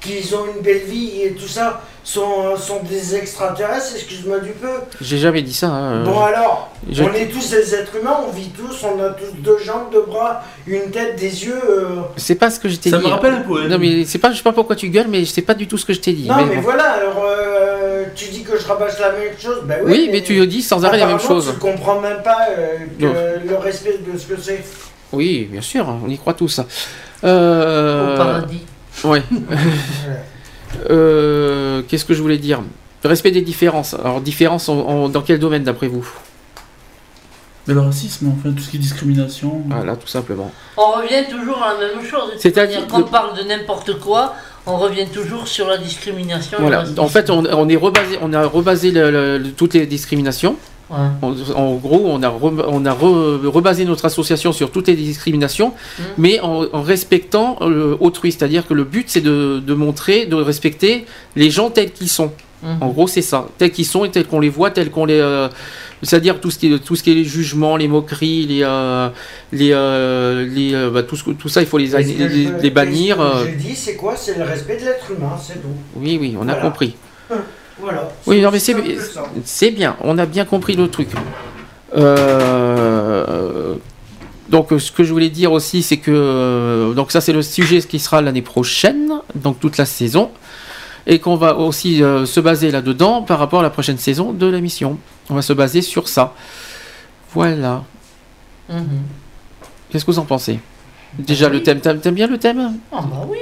qui 0.00 0.34
ont 0.34 0.46
une 0.56 0.62
belle 0.62 0.84
vie 0.86 1.22
et 1.22 1.32
tout 1.32 1.46
ça, 1.48 1.82
sont, 2.02 2.56
sont 2.56 2.80
des 2.88 3.14
extraterrestres, 3.14 3.92
excuse-moi 3.94 4.38
du 4.40 4.50
peu. 4.52 4.68
j'ai 5.00 5.18
jamais 5.18 5.42
dit 5.42 5.52
ça. 5.52 5.66
hein, 5.68 6.02
Bon 6.04 6.18
euh, 6.18 6.24
alors, 6.24 6.70
je- 6.90 7.04
on 7.04 7.12
est 7.12 7.26
tous 7.26 7.50
des 7.50 7.74
êtres 7.74 7.94
humains, 8.00 8.16
on 8.26 8.30
vit 8.32 8.48
tous, 8.48 8.82
on 8.84 8.98
a 9.04 9.10
tous 9.10 9.36
deux 9.38 9.58
jambes, 9.58 9.92
deux 9.92 10.02
bras, 10.08 10.42
une 10.66 10.90
tête, 10.90 11.16
des 11.16 11.44
yeux. 11.44 11.60
euh, 11.68 11.96
c'est 12.16 12.34
pas 12.36 12.50
ce 12.50 12.58
que 12.58 12.68
je 12.70 12.76
t'ai 12.76 12.88
Ça 12.90 12.96
dit. 12.98 13.04
me 13.04 13.10
rappelle 13.10 13.34
un 13.34 13.40
poème. 13.42 13.68
Non 13.68 13.78
mais 13.78 14.04
c'est 14.06 14.18
pas 14.18 14.30
je 14.32 14.38
sais 14.38 14.42
pas 14.42 14.52
pourquoi 14.52 14.74
tu 14.76 14.88
gueules 14.88 15.08
mais 15.08 15.24
c'est 15.26 15.42
pas 15.42 15.54
du 15.54 15.66
tout 15.66 15.76
ce 15.76 15.84
que 15.84 15.92
je 15.92 16.00
t'ai 16.00 16.12
dit. 16.14 16.26
Non, 16.26 16.36
mais, 16.46 16.56
bon. 16.56 16.62
voilà, 16.62 16.84
alors 16.92 17.22
euh, 17.28 18.04
tu 18.16 18.30
dis 18.30 18.42
que 18.42 18.58
je 18.58 18.66
rabâche 18.66 18.98
la 18.98 19.12
même 19.12 19.38
chose, 19.38 19.60
ben 19.64 19.80
oui. 19.84 19.92
Oui, 19.92 20.08
mais 20.10 20.22
tu 20.22 20.34
le 20.34 20.46
dis 20.46 20.62
sans 20.62 20.84
arrêt 20.86 20.98
la 20.98 21.06
même 21.06 21.20
chose. 21.20 21.50
Tu 21.52 21.58
comprends 21.58 22.00
même 22.00 22.22
pas 22.22 22.46
euh, 22.58 22.78
que 22.98 23.46
le 23.48 23.56
respect 23.56 23.98
de 24.10 24.18
ce 24.18 24.24
que 24.26 24.40
c'est. 24.40 24.64
Oui, 25.12 25.48
bien 25.50 25.60
sûr, 25.60 25.86
on 26.04 26.08
y 26.08 26.16
croit 26.16 26.34
tous. 26.34 26.60
Euh... 27.24 28.14
Au 28.14 28.16
paradis. 28.16 28.62
Ouais. 29.04 29.22
Euh, 30.88 31.82
Qu'est-ce 31.88 32.04
que 32.04 32.14
je 32.14 32.22
voulais 32.22 32.38
dire? 32.38 32.62
Respect 33.04 33.30
des 33.32 33.40
différences. 33.42 33.94
Alors, 33.94 34.20
différences 34.20 34.68
en- 34.68 34.78
en- 34.78 35.08
dans 35.08 35.22
quel 35.22 35.38
domaine 35.38 35.64
d'après 35.64 35.88
vous? 35.88 36.06
Mais 37.66 37.74
le 37.74 37.80
racisme, 37.80 38.28
enfin, 38.38 38.52
tout 38.52 38.62
ce 38.62 38.70
qui 38.70 38.76
est 38.76 38.80
discrimination. 38.80 39.62
Voilà, 39.68 39.96
tout 39.96 40.06
simplement. 40.06 40.50
On 40.76 40.92
revient 40.92 41.28
toujours 41.30 41.62
à 41.62 41.74
la 41.74 41.80
même 41.94 42.04
chose. 42.06 42.32
C'est-à-dire 42.38 42.78
manière, 42.80 42.88
Quand 42.88 43.00
on 43.00 43.02
que- 43.04 43.10
parle 43.10 43.36
de 43.36 43.42
n'importe 43.42 43.98
quoi, 43.98 44.34
on 44.66 44.76
revient 44.76 45.06
toujours 45.06 45.46
sur 45.48 45.66
la 45.68 45.76
discrimination. 45.78 46.58
Voilà. 46.60 46.84
En 46.98 47.08
fait, 47.08 47.30
on, 47.30 47.44
on 47.46 47.68
est 47.68 47.76
rebasé, 47.76 48.18
on 48.22 48.32
a 48.32 48.46
rebasé 48.46 48.90
le- 48.92 49.10
le- 49.10 49.38
le- 49.38 49.50
toutes 49.52 49.74
les 49.74 49.86
discriminations. 49.86 50.56
Ouais. 50.90 50.96
En, 51.22 51.34
en 51.54 51.74
gros, 51.76 52.02
on 52.06 52.22
a, 52.22 52.28
re- 52.28 52.64
on 52.68 52.84
a 52.84 52.92
re- 52.92 53.46
rebasé 53.46 53.84
notre 53.84 54.04
association 54.06 54.52
sur 54.52 54.70
toutes 54.72 54.88
les 54.88 54.94
discriminations, 54.96 55.68
Mm. 55.98 56.02
mais 56.18 56.40
en, 56.40 56.64
en 56.72 56.82
respectant 56.82 57.58
euh, 57.60 57.96
autrui. 58.00 58.32
C'est-à-dire 58.32 58.66
que 58.66 58.74
le 58.74 58.84
but, 58.84 59.04
c'est 59.08 59.20
de, 59.20 59.60
de 59.64 59.74
montrer, 59.74 60.26
de 60.26 60.34
respecter 60.34 61.04
les 61.36 61.50
gens 61.50 61.70
tels 61.70 61.92
qu'ils 61.92 62.08
sont. 62.08 62.32
Mhm. 62.62 62.76
En 62.82 62.88
gros, 62.88 63.06
c'est 63.06 63.22
ça. 63.22 63.48
Tels 63.56 63.70
qu'ils 63.70 63.86
sont 63.86 64.04
et 64.04 64.10
tels 64.10 64.26
qu'on 64.26 64.40
les 64.40 64.50
voit, 64.50 64.70
tels 64.70 64.90
qu'on 64.90 65.06
les. 65.06 65.14
euh, 65.18 65.48
c'est-à-dire 66.02 66.40
tout 66.40 66.50
ce 66.50 66.58
qui 66.58 66.72
est 66.72 66.78
tout 66.78 66.94
ce 66.96 67.02
qui 67.02 67.10
est 67.10 67.14
les 67.14 67.24
jugements, 67.24 67.76
les 67.78 67.88
moqueries, 67.88 68.46
les 68.46 68.62
euh, 68.64 69.08
les, 69.52 69.70
euh, 69.72 70.46
les 70.46 70.74
euh, 70.74 70.90
bah, 70.90 71.02
tout, 71.02 71.16
ce 71.16 71.24
que- 71.24 71.30
tout 71.30 71.48
ça, 71.48 71.60
il 71.62 71.66
faut 71.66 71.78
les, 71.78 71.86
les, 72.62 72.70
bannir. 72.70 73.16
ce 73.16 73.44
que 73.46 73.50
Je 73.52 73.56
dis, 73.56 73.74
c'est 73.74 73.96
quoi? 73.96 74.14
C'est 74.16 74.36
le 74.36 74.44
respect 74.44 74.76
de 74.76 74.84
l'être 74.84 75.10
humain, 75.10 75.36
c'est 75.42 75.54
tout. 75.62 75.68
oui, 75.96 76.18
oui, 76.20 76.36
on 76.38 76.48
a 76.48 76.54
compris. 76.54 76.96
Voilà. 77.80 78.08
Oui, 78.26 78.40
non, 78.40 78.50
mais 78.50 78.58
c'est 79.44 79.70
bien. 79.70 79.96
On 80.02 80.18
a 80.18 80.26
bien 80.26 80.44
compris 80.44 80.76
le 80.76 80.88
truc. 80.88 81.08
Euh, 81.96 83.74
donc, 84.48 84.68
ce 84.78 84.92
que 84.92 85.04
je 85.04 85.12
voulais 85.12 85.30
dire 85.30 85.52
aussi, 85.52 85.82
c'est 85.82 85.96
que 85.96 86.10
euh, 86.10 86.92
donc 86.92 87.12
ça, 87.12 87.20
c'est 87.20 87.32
le 87.32 87.42
sujet 87.42 87.80
qui 87.82 87.98
sera 87.98 88.20
l'année 88.20 88.42
prochaine, 88.42 89.12
donc 89.34 89.60
toute 89.60 89.76
la 89.78 89.86
saison, 89.86 90.30
et 91.06 91.18
qu'on 91.18 91.36
va 91.36 91.56
aussi 91.56 92.02
euh, 92.02 92.26
se 92.26 92.40
baser 92.40 92.70
là-dedans 92.70 93.22
par 93.22 93.38
rapport 93.38 93.60
à 93.60 93.62
la 93.62 93.70
prochaine 93.70 93.98
saison 93.98 94.32
de 94.32 94.46
l'émission. 94.46 94.98
On 95.30 95.34
va 95.34 95.42
se 95.42 95.52
baser 95.52 95.82
sur 95.82 96.08
ça. 96.08 96.34
Voilà. 97.32 97.84
Mhm. 98.68 99.02
Qu'est-ce 99.88 100.04
que 100.04 100.10
vous 100.10 100.18
en 100.18 100.24
pensez? 100.24 100.60
Déjà 101.18 101.48
le 101.48 101.62
thème, 101.62 101.80
t'aimes 101.80 102.14
bien 102.14 102.26
le 102.26 102.38
thème? 102.38 102.78
Ah 102.92 103.00
bah 103.02 103.26
oui. 103.28 103.38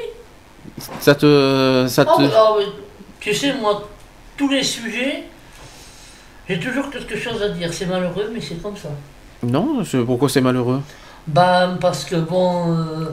Ça 1.00 1.14
te, 1.14 1.86
ça 1.88 2.04
te. 2.04 2.10
Oh, 2.10 2.30
ah, 2.34 2.56
ouais. 2.56 2.64
Tu 3.20 3.34
sais, 3.34 3.52
moi, 3.60 3.88
tous 4.38 4.48
les 4.48 4.62
sujets, 4.62 5.24
j'ai 6.48 6.58
toujours 6.58 6.88
quelque 6.90 7.16
chose 7.18 7.42
à 7.42 7.50
dire. 7.50 7.68
C'est 7.74 7.86
malheureux, 7.86 8.30
mais 8.32 8.40
c'est 8.40 8.62
comme 8.62 8.76
ça. 8.76 8.88
Non, 9.42 9.82
pourquoi 10.06 10.28
c'est 10.28 10.40
malheureux? 10.40 10.80
Bah, 11.26 11.76
parce 11.80 12.04
que 12.04 12.16
bon, 12.16 12.72
euh, 12.72 13.08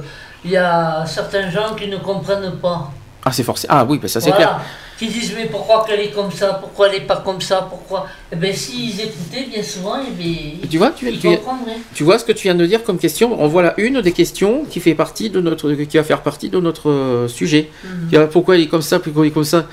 il 0.45 0.51
y 0.51 0.57
a 0.57 1.03
certains 1.05 1.49
gens 1.49 1.75
qui 1.77 1.87
ne 1.87 1.97
comprennent 1.97 2.57
pas. 2.61 2.91
Ah, 3.25 3.31
c'est 3.31 3.43
forcé. 3.43 3.67
Ah 3.69 3.83
oui, 3.83 3.97
bah, 3.97 4.07
ça 4.07 4.21
c'est 4.21 4.29
Voilà. 4.29 4.45
clair. 4.45 4.61
Qui 4.97 5.07
disent, 5.09 5.33
mais 5.35 5.47
pourquoi 5.47 5.83
qu'elle 5.85 5.99
est 5.99 6.11
comme 6.11 6.31
ça? 6.31 6.53
Pourquoi 6.61 6.87
elle 6.87 7.01
n'est 7.01 7.05
pas 7.07 7.17
comme 7.17 7.41
ça? 7.41 7.67
Pourquoi? 7.69 8.07
Eh 8.31 8.35
bien, 8.37 8.53
s'ils 8.53 9.01
écoutaient 9.01 9.47
bien 9.51 9.61
souvent, 9.61 9.97
eh 10.07 10.11
bien, 10.11 10.67
Tu 10.69 10.77
vois, 10.77 10.91
tu, 10.91 11.09
ils 11.09 11.19
tu- 11.19 11.27
comprendraient. 11.35 11.79
Tu 11.93 12.03
vois 12.05 12.17
ce 12.17 12.23
que 12.23 12.31
tu 12.31 12.43
viens 12.43 12.55
de 12.55 12.65
dire 12.65 12.81
comme 12.83 12.97
question? 12.97 13.41
En 13.43 13.47
voilà 13.47 13.73
une 13.77 13.99
des 14.01 14.13
questions 14.13 14.63
qui 14.69 14.79
fait 14.79 14.95
partie 14.95 15.29
de 15.29 15.41
notre, 15.41 15.73
qui 15.73 15.97
va 15.97 16.03
faire 16.03 16.21
partie 16.21 16.49
de 16.49 16.59
notre 16.61 16.89
euh, 16.89 17.27
sujet. 17.27 17.69
Mhm. 17.83 18.27
Pourquoi 18.31 18.55
il 18.55 18.63
est 18.63 18.67
comme 18.67 18.83
ça? 18.83 18.99
Pourquoi 18.99 19.25
il 19.25 19.29
est 19.29 19.33
comme 19.33 19.43
ça? 19.43 19.65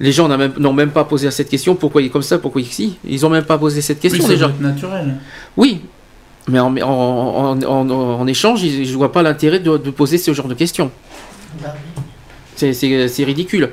Les 0.00 0.12
gens 0.12 0.28
n'ont 0.28 0.38
même, 0.38 0.52
n'ont 0.58 0.72
même 0.72 0.90
pas 0.90 1.04
posé 1.04 1.26
à 1.26 1.30
cette 1.30 1.48
question. 1.48 1.74
Pourquoi 1.74 2.02
il 2.02 2.06
est 2.06 2.10
comme 2.10 2.22
ça 2.22 2.38
Pourquoi 2.38 2.60
il 2.60 2.66
si 2.66 2.96
Ils 3.04 3.24
ont 3.26 3.30
même 3.30 3.44
pas 3.44 3.58
posé 3.58 3.80
cette 3.80 4.02
Oui, 4.04 4.10
question 4.10 4.36
gens. 4.36 4.48
être 4.50 4.60
naturel. 4.60 5.16
Oui, 5.56 5.80
mais 6.48 6.60
en, 6.60 6.74
en, 6.76 6.80
en- 6.80 7.62
en- 7.62 7.90
en 8.20 8.26
échange, 8.26 8.60
je 8.64 8.94
vois 8.94 9.10
pas 9.12 9.22
l'intérêt 9.22 9.58
de, 9.58 9.76
de 9.76 9.90
poser 9.90 10.16
ce 10.18 10.32
genre 10.32 10.46
de 10.48 10.54
questions. 10.54 10.90
Bah 11.62 11.74
oui. 11.74 12.02
C'est, 12.54 12.72
c'est- 12.72 13.08
c'est 13.08 13.24
ridicule. 13.24 13.70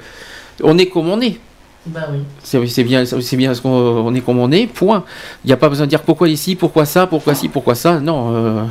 On 0.64 0.78
est 0.78 0.88
comme 0.88 1.10
on 1.10 1.22
est. 1.22 1.38
Bah 1.86 2.08
oui. 2.12 2.20
C'est 2.42 2.66
c'est 2.68 2.84
bien, 2.84 3.06
c'est 3.06 3.38
bien 3.38 3.54
ce 3.54 3.62
qu'on 3.62 3.70
on 3.70 4.16
est 4.16 4.22
comme 4.22 4.40
on 4.40 4.52
est, 4.52 4.66
point. 4.66 5.04
Il 5.44 5.48
n'y 5.48 5.54
a 5.54 5.58
pas 5.58 5.70
besoin 5.70 5.86
de 5.86 5.90
dire 5.92 6.02
pourquoi 6.02 6.28
ici, 6.28 6.56
pourquoi 6.56 6.86
ça, 6.86 7.06
pourquoi 7.06 7.36
ci, 7.36 7.48
pourquoi 7.50 7.76
ça. 7.76 8.00
Non. 8.00 8.34
euh, 8.34 8.64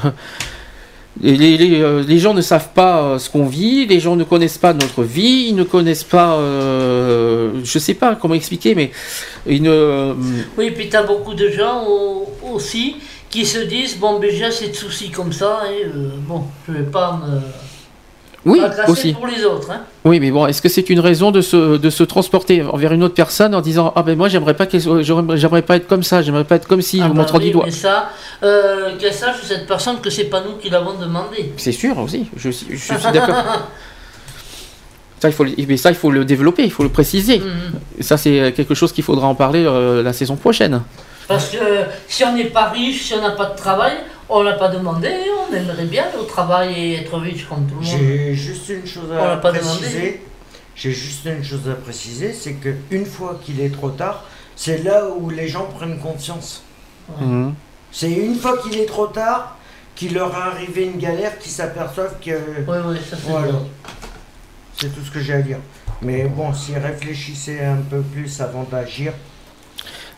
euh, 1.22 2.02
les 2.06 2.18
gens 2.18 2.34
ne 2.34 2.40
savent 2.40 2.70
pas 2.74 3.02
euh, 3.02 3.18
ce 3.18 3.30
qu'on 3.30 3.46
vit, 3.46 3.86
les 3.86 4.00
gens 4.00 4.16
ne 4.16 4.24
connaissent 4.24 4.58
pas 4.58 4.72
notre 4.74 5.02
vie, 5.04 5.46
ils 5.50 5.54
ne 5.54 5.62
connaissent 5.64 6.04
pas. 6.04 6.34
euh, 6.36 7.60
je 7.62 7.78
sais 7.78 7.94
pas 7.94 8.16
comment 8.16 8.34
expliquer, 8.34 8.74
mais 8.74 8.90
ils 9.46 9.62
ne. 9.62 10.14
Oui, 10.58 10.70
puis 10.72 10.88
tu 10.88 10.96
beaucoup 11.06 11.34
de 11.34 11.48
gens 11.50 11.84
au- 11.86 12.28
aussi 12.52 12.96
qui 13.30 13.46
se 13.46 13.58
disent 13.58 13.96
bon, 13.98 14.18
ben, 14.18 14.30
j'ai 14.32 14.44
assez 14.44 14.68
de 14.68 14.74
soucis 14.74 15.10
comme 15.10 15.32
ça, 15.32 15.62
et 15.70 15.84
euh, 15.86 16.10
bon, 16.26 16.44
je 16.66 16.72
vais 16.72 16.82
pas 16.90 17.20
me. 17.24 17.40
Oui, 18.46 18.60
aussi. 18.88 19.14
pour 19.14 19.26
les 19.26 19.44
autres. 19.44 19.70
Hein. 19.70 19.80
Oui, 20.04 20.20
mais 20.20 20.30
bon, 20.30 20.46
est-ce 20.46 20.60
que 20.60 20.68
c'est 20.68 20.90
une 20.90 21.00
raison 21.00 21.30
de 21.30 21.40
se, 21.40 21.76
de 21.78 21.90
se 21.90 22.02
transporter 22.04 22.62
envers 22.62 22.92
une 22.92 23.02
autre 23.02 23.14
personne 23.14 23.54
en 23.54 23.60
disant 23.62 23.92
ah 23.96 24.02
ben 24.02 24.18
moi 24.18 24.28
j'aimerais 24.28 24.54
pas 24.54 24.66
j'aimerais 25.00 25.62
pas 25.62 25.76
être 25.76 25.86
comme 25.86 26.02
ça, 26.02 26.20
j'aimerais 26.20 26.44
pas 26.44 26.56
être 26.56 26.68
comme 26.68 26.82
si, 26.82 27.00
Ah 27.00 27.06
en 27.06 27.08
bah 27.10 27.14
montrant 27.22 27.38
oui, 27.38 27.44
du 27.46 27.50
doigt. 27.52 27.64
Mais 27.64 27.70
ça, 27.70 28.10
euh, 28.42 28.96
qu'elle 28.98 29.14
sache 29.14 29.36
cette 29.44 29.66
personne 29.66 30.00
que 30.00 30.10
c'est 30.10 30.24
pas 30.24 30.42
nous 30.42 30.56
qui 30.56 30.68
l'avons 30.68 30.94
demandé. 30.94 31.52
C'est 31.56 31.72
sûr 31.72 31.98
aussi, 31.98 32.26
je, 32.36 32.50
suis- 32.50 32.66
je 32.76 32.76
suis 32.94 33.12
d'accord. 33.12 33.34
Ça 35.20 35.30
il, 35.30 35.32
faut, 35.32 35.46
mais 35.68 35.76
ça, 35.78 35.88
il 35.90 35.96
faut 35.96 36.10
le 36.10 36.26
développer, 36.26 36.64
il 36.64 36.70
faut 36.70 36.82
le 36.82 36.90
préciser. 36.90 37.38
Mhm. 37.38 37.46
Et 37.98 38.02
Ça, 38.02 38.18
c'est 38.18 38.52
quelque 38.54 38.74
chose 38.74 38.92
qu'il 38.92 39.04
faudra 39.04 39.26
en 39.26 39.34
parler 39.34 39.64
euh, 39.64 40.02
la 40.02 40.12
saison 40.12 40.36
prochaine. 40.36 40.82
Parce 41.26 41.48
que 41.48 41.56
si 42.06 42.24
on 42.24 42.34
n'est 42.34 42.44
pas 42.44 42.66
riche, 42.68 43.04
si 43.04 43.14
on 43.14 43.22
n'a 43.22 43.30
pas 43.30 43.46
de 43.46 43.56
travail, 43.56 43.92
on 44.28 44.42
l'a 44.42 44.54
pas 44.54 44.68
demandé, 44.68 45.10
on 45.48 45.54
aimerait 45.54 45.84
bien 45.84 46.04
aller 46.04 46.18
au 46.18 46.24
travail 46.24 46.74
et 46.74 47.00
être 47.00 47.16
riche 47.18 47.46
comme 47.48 47.66
tout 47.66 47.74
le 47.74 47.86
monde. 47.86 48.00
J'ai 48.00 48.34
juste 48.34 48.68
une 48.68 48.86
chose 48.86 49.10
On 49.10 49.16
à 49.16 49.28
l'a 49.28 49.36
pas 49.36 49.50
préciser. 49.50 50.22
J'ai 50.76 50.92
juste 50.92 51.26
une 51.26 51.44
chose 51.44 51.68
à 51.70 51.74
préciser, 51.74 52.32
c'est 52.32 52.54
que 52.54 52.74
une 52.90 53.06
fois 53.06 53.38
qu'il 53.44 53.60
est 53.60 53.70
trop 53.70 53.90
tard, 53.90 54.24
c'est 54.56 54.82
là 54.82 55.08
où 55.08 55.30
les 55.30 55.46
gens 55.48 55.66
prennent 55.66 55.98
conscience. 55.98 56.62
Mhm. 57.20 57.54
C'est 57.92 58.10
une 58.10 58.36
fois 58.36 58.58
qu'il 58.58 58.76
est 58.78 58.86
trop 58.86 59.06
tard 59.06 59.56
qu'il 59.94 60.14
leur 60.14 60.32
est 60.32 60.42
arrivé 60.42 60.84
une 60.86 60.98
galère, 60.98 61.38
qu'ils 61.38 61.52
s'aperçoivent 61.52 62.16
que. 62.20 62.30
Oui, 62.66 62.76
oui, 62.86 62.96
ça 63.08 63.16
c'est 63.16 63.30
Voilà. 63.30 63.52
C'est 64.76 64.92
tout 64.92 65.04
ce 65.04 65.10
que 65.10 65.20
j'ai 65.20 65.34
à 65.34 65.42
dire. 65.42 65.58
Mais 66.02 66.24
bon, 66.24 66.52
s'ils 66.52 66.78
réfléchissaient 66.78 67.64
un 67.64 67.76
peu 67.88 68.00
plus 68.00 68.40
avant 68.40 68.64
d'agir, 68.64 69.12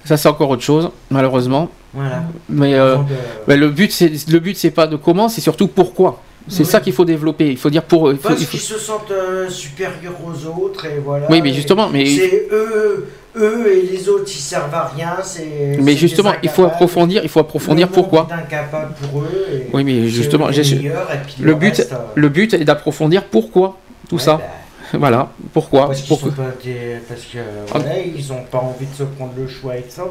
Ça 0.07 0.17
c'est 0.17 0.29
encore 0.29 0.49
autre 0.51 0.63
chose, 0.63 0.91
malheureusement. 1.11 1.69
voilà. 1.93 2.23
Mais, 2.49 2.75
euh, 2.75 2.97
de- 2.97 3.03
mais 3.49 3.57
le 3.57 3.69
but, 3.71 3.91
c'est 3.93 4.11
le 4.31 4.39
but, 4.39 4.57
c'est 4.57 4.71
pas 4.71 4.87
de 4.87 4.97
comment, 4.97 5.29
c'est 5.29 5.41
surtout 5.43 5.67
pourquoi. 5.69 6.23
C'est 6.49 6.61
Oui. 6.63 6.67
ça 6.67 6.79
qu'il 6.81 6.93
faut 6.93 7.05
développer. 7.05 7.51
Il 7.51 7.57
faut 7.59 7.71
dire 7.71 7.83
pour. 7.83 8.13
il 8.13 8.19
faut- 8.19 8.29
Parce 8.29 8.45
qu'ils 8.45 8.61
se 8.61 8.79
sentent 8.79 9.11
euh, 9.11 9.49
supérieurs 9.51 10.15
aux 10.25 10.63
autres 10.65 10.87
et 10.87 11.01
voilà. 11.05 11.27
Oui, 11.29 11.41
mais 11.43 11.53
justement, 11.53 11.89
mais- 11.89 12.07
C'est 12.07 12.47
eux, 12.53 13.09
eux 13.37 13.67
et 13.77 13.83
les 13.83 14.09
autres, 14.09 14.29
ils 14.29 14.39
servent 14.39 14.73
à 14.73 14.93
rien. 14.97 15.17
c'est- 15.25 15.77
Mais 15.83 15.97
justement, 15.97 16.31
il 16.45 16.49
faut 16.49 16.63
approfondir. 16.65 17.23
Il 17.25 17.29
faut 17.29 17.41
approfondir 17.41 17.89
pourquoi. 17.89 18.29
incapable 18.31 18.95
pour 19.11 19.23
eux. 19.23 19.47
et 19.53 19.67
Oui, 19.73 19.83
mais 19.83 20.07
justement, 20.07 20.49
eux 20.49 20.53
j'ai- 20.53 20.63
les 20.63 20.77
meilleurs, 20.85 21.09
et 21.13 21.19
puis 21.27 21.35
le 21.41 21.55
but, 21.55 21.77
reste, 21.79 21.93
euh, 21.93 21.97
le 22.15 22.29
but 22.29 22.55
est 22.55 22.65
d'approfondir 22.65 23.25
pourquoi 23.25 23.77
tout 24.09 24.21
ça. 24.21 24.41
Voilà, 24.99 25.31
pourquoi. 25.53 25.87
Parce 25.87 26.03
qu'ils 26.03 26.17
sont 26.17 26.31
pas 26.31 26.51
des- 26.63 26.99
parce 27.09 27.23
que 27.23 27.39
Ah. 27.39 27.79
voilà, 27.79 27.99
ils 28.01 28.33
ont 28.33 28.43
pas 28.45 28.59
envie 28.59 28.87
de 28.87 28.95
se 28.95 29.03
prendre 29.05 29.33
le 29.37 29.47
choix 29.49 29.73
avec 29.73 29.91
ça. 29.91 30.05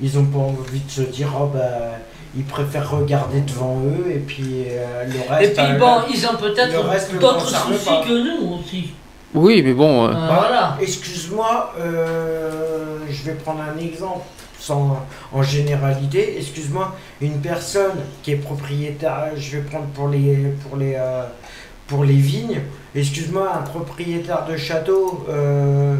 Ils 0.00 0.18
ont 0.18 0.24
pas 0.26 0.38
envie 0.38 0.80
de 0.80 0.90
se 0.90 1.00
dire 1.02 1.28
oh 1.40 1.46
bah 1.52 1.96
ils 2.36 2.44
préfèrent 2.44 2.90
regarder 2.90 3.40
devant 3.40 3.80
eux 3.84 4.10
et 4.10 4.18
puis 4.18 4.64
euh, 4.68 5.04
le 5.06 5.34
reste. 5.34 5.50
Et 5.52 5.54
puis 5.54 5.72
euh, 5.74 5.78
bon, 5.78 5.94
ils 6.12 6.26
ont 6.26 6.36
peut-être 6.38 7.18
d'autres 7.18 7.48
soucis 7.48 7.84
pas. 7.86 8.04
que 8.06 8.12
nous 8.12 8.54
aussi. 8.58 8.90
Oui, 9.34 9.62
mais 9.62 9.72
bon. 9.74 10.04
euh, 10.06 10.08
Euh, 10.10 10.12
Bah, 10.12 10.36
voilà. 10.46 10.76
Excuse-moi, 10.80 11.74
euh, 11.80 12.98
je 13.10 13.22
vais 13.24 13.34
prendre 13.34 13.60
un 13.62 13.78
exemple 13.78 14.24
sans 14.58 14.98
en 15.32 15.42
généralité. 15.42 16.36
Excuse-moi, 16.38 16.94
une 17.20 17.40
personne 17.40 17.98
qui 18.22 18.32
est 18.32 18.36
propriétaire, 18.36 19.30
je 19.36 19.56
vais 19.56 19.62
prendre 19.62 19.86
pour 19.86 20.08
les 20.08 20.36
pour 20.62 20.76
les 20.76 20.94
euh, 20.96 21.24
pour 21.86 22.04
les 22.04 22.14
vignes. 22.14 22.60
Excuse-moi, 22.94 23.52
un 23.58 23.62
propriétaire 23.62 24.44
de 24.46 24.56
château 24.56 25.24
euh, 25.28 25.96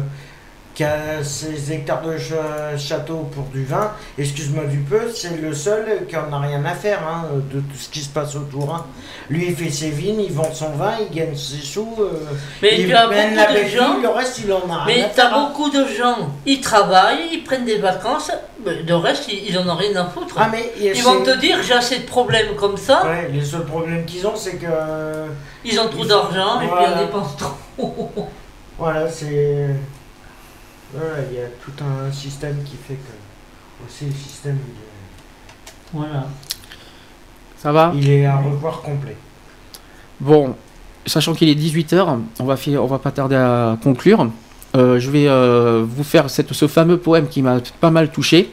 qui 0.73 0.83
a 0.83 1.23
ses 1.23 1.71
hectares 1.73 2.01
de 2.01 2.17
ch- 2.17 2.33
château 2.77 3.29
pour 3.33 3.43
du 3.45 3.63
vin. 3.65 3.91
Excuse-moi 4.17 4.63
du 4.65 4.77
peu, 4.79 5.01
c'est 5.13 5.39
le 5.41 5.53
seul 5.53 6.05
qui 6.07 6.15
en 6.17 6.31
a 6.33 6.39
rien 6.39 6.63
à 6.65 6.73
faire 6.73 6.99
hein, 7.07 7.25
de 7.53 7.59
tout 7.59 7.77
ce 7.77 7.89
qui 7.89 7.99
se 7.99 8.09
passe 8.09 8.35
autour. 8.35 8.73
hein. 8.73 8.85
Lui, 9.29 9.45
il 9.49 9.55
fait 9.55 9.69
ses 9.69 9.89
vignes, 9.91 10.21
il 10.21 10.31
vend 10.31 10.51
son 10.53 10.69
vin, 10.71 10.93
il 11.09 11.15
gagne 11.15 11.35
ses 11.35 11.57
sous. 11.61 11.95
euh, 11.99 12.11
Mais 12.61 12.79
il 12.79 12.87
mène 12.87 13.35
beaucoup 13.35 13.35
la 13.53 13.61
de 13.63 13.67
gens- 13.67 13.95
vie, 13.97 14.01
le 14.01 14.09
reste, 14.09 14.39
il 14.43 14.51
en 14.51 14.57
a 14.69 14.83
rien 14.83 15.03
à 15.03 15.05
Mais 15.05 15.11
t'as 15.15 15.27
hein. 15.31 15.47
beaucoup 15.49 15.69
de 15.69 15.85
gens, 15.85 16.29
ils 16.45 16.61
travaillent, 16.61 17.29
ils 17.33 17.43
prennent 17.43 17.65
des 17.65 17.77
vacances, 17.77 18.31
mais 18.65 18.81
de 18.83 18.93
reste, 18.93 19.27
ils, 19.31 19.49
ils 19.49 19.57
en 19.59 19.67
ont 19.69 19.75
rien 19.75 19.95
à 19.95 20.05
foutre. 20.05 20.35
Ah, 20.39 20.49
mais 20.51 20.71
ils 20.81 21.03
vont 21.03 21.21
te 21.21 21.37
dire, 21.39 21.57
j'ai 21.61 21.73
assez 21.73 21.99
de 21.99 22.05
problèmes 22.05 22.55
comme 22.55 22.77
ça, 22.77 23.05
Ouais, 23.05 23.29
les 23.31 23.43
seuls 23.45 23.65
problèmes 23.65 24.05
qu'ils 24.05 24.25
ont, 24.25 24.35
c'est 24.35 24.55
que. 24.55 24.65
Ils 25.65 25.79
ont 25.79 25.87
trop 25.89 26.05
d'argent 26.05 26.57
et 26.61 26.65
puis 26.65 26.69
Voilà. 26.69 26.97
on 27.01 27.05
dépense 27.05 27.37
trop. 27.37 28.29
Voilà, 28.77 29.09
c'est. 29.09 29.75
Voilà, 30.93 31.15
il 31.29 31.37
y 31.37 31.41
a 31.41 31.47
tout 31.63 31.71
un 31.83 32.11
système 32.11 32.63
qui 32.63 32.75
fait 32.75 32.95
que. 32.95 33.85
Aussi, 33.87 34.05
le 34.05 34.11
système, 34.11 34.57
il 34.67 34.71
est, 34.73 35.73
Voilà. 35.93 36.25
Ça 37.57 37.71
va? 37.71 37.91
Il 37.95 38.09
est 38.09 38.25
à 38.25 38.37
revoir 38.37 38.81
complet. 38.81 39.15
Bon, 40.19 40.55
sachant 41.05 41.33
qu'il 41.33 41.47
est 41.49 41.55
18h, 41.55 42.19
on 42.39 42.43
va, 42.43 42.55
on 42.81 42.85
va 42.85 42.99
pas 42.99 43.11
tarder 43.11 43.35
à 43.35 43.77
conclure. 43.83 44.29
Euh, 44.75 44.99
je 44.99 45.09
vais 45.11 45.27
euh, 45.27 45.83
vous 45.87 46.03
faire 46.03 46.29
cette- 46.29 46.53
ce 46.53 46.67
fameux 46.67 46.97
poème 46.97 47.27
qui 47.27 47.41
m'a 47.41 47.57
pas 47.79 47.89
mal 47.91 48.11
touché. 48.11 48.51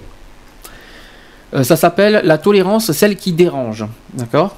Euh, 1.54 1.62
ça 1.62 1.76
s'appelle 1.76 2.22
La 2.24 2.38
tolérance, 2.38 2.90
celle 2.92 3.16
qui 3.16 3.32
dérange. 3.32 3.84
D'accord? 4.14 4.56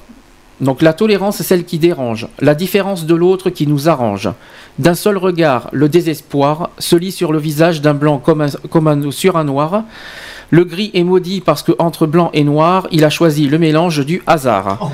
Donc 0.61 0.81
la 0.81 0.93
tolérance, 0.93 1.41
celle 1.41 1.63
qui 1.63 1.79
dérange. 1.79 2.27
La 2.39 2.53
différence 2.55 3.05
de 3.05 3.15
l'autre 3.15 3.49
qui 3.49 3.65
nous 3.65 3.87
arrange. 3.87 4.29
D'un 4.77 4.95
seul 4.95 5.17
regard, 5.17 5.69
le 5.71 5.87
désespoir 5.89 6.69
se 6.79 6.95
lit 6.95 7.11
sur 7.13 7.31
le 7.31 7.39
visage 7.39 7.81
d'un 7.81 7.93
blanc 7.93 8.17
comme, 8.17 8.41
un- 8.41 8.49
comme 8.69 9.11
sur 9.11 9.37
un 9.37 9.45
noir. 9.45 9.83
Le 10.49 10.65
gris 10.65 10.91
est 10.93 11.03
maudit 11.03 11.41
parce 11.41 11.63
que 11.63 11.71
entre 11.79 12.07
blanc 12.07 12.29
et 12.33 12.43
noir, 12.43 12.87
il 12.91 13.05
a 13.05 13.09
choisi 13.09 13.47
le 13.47 13.57
mélange 13.57 14.05
du 14.05 14.21
hasard. 14.27 14.91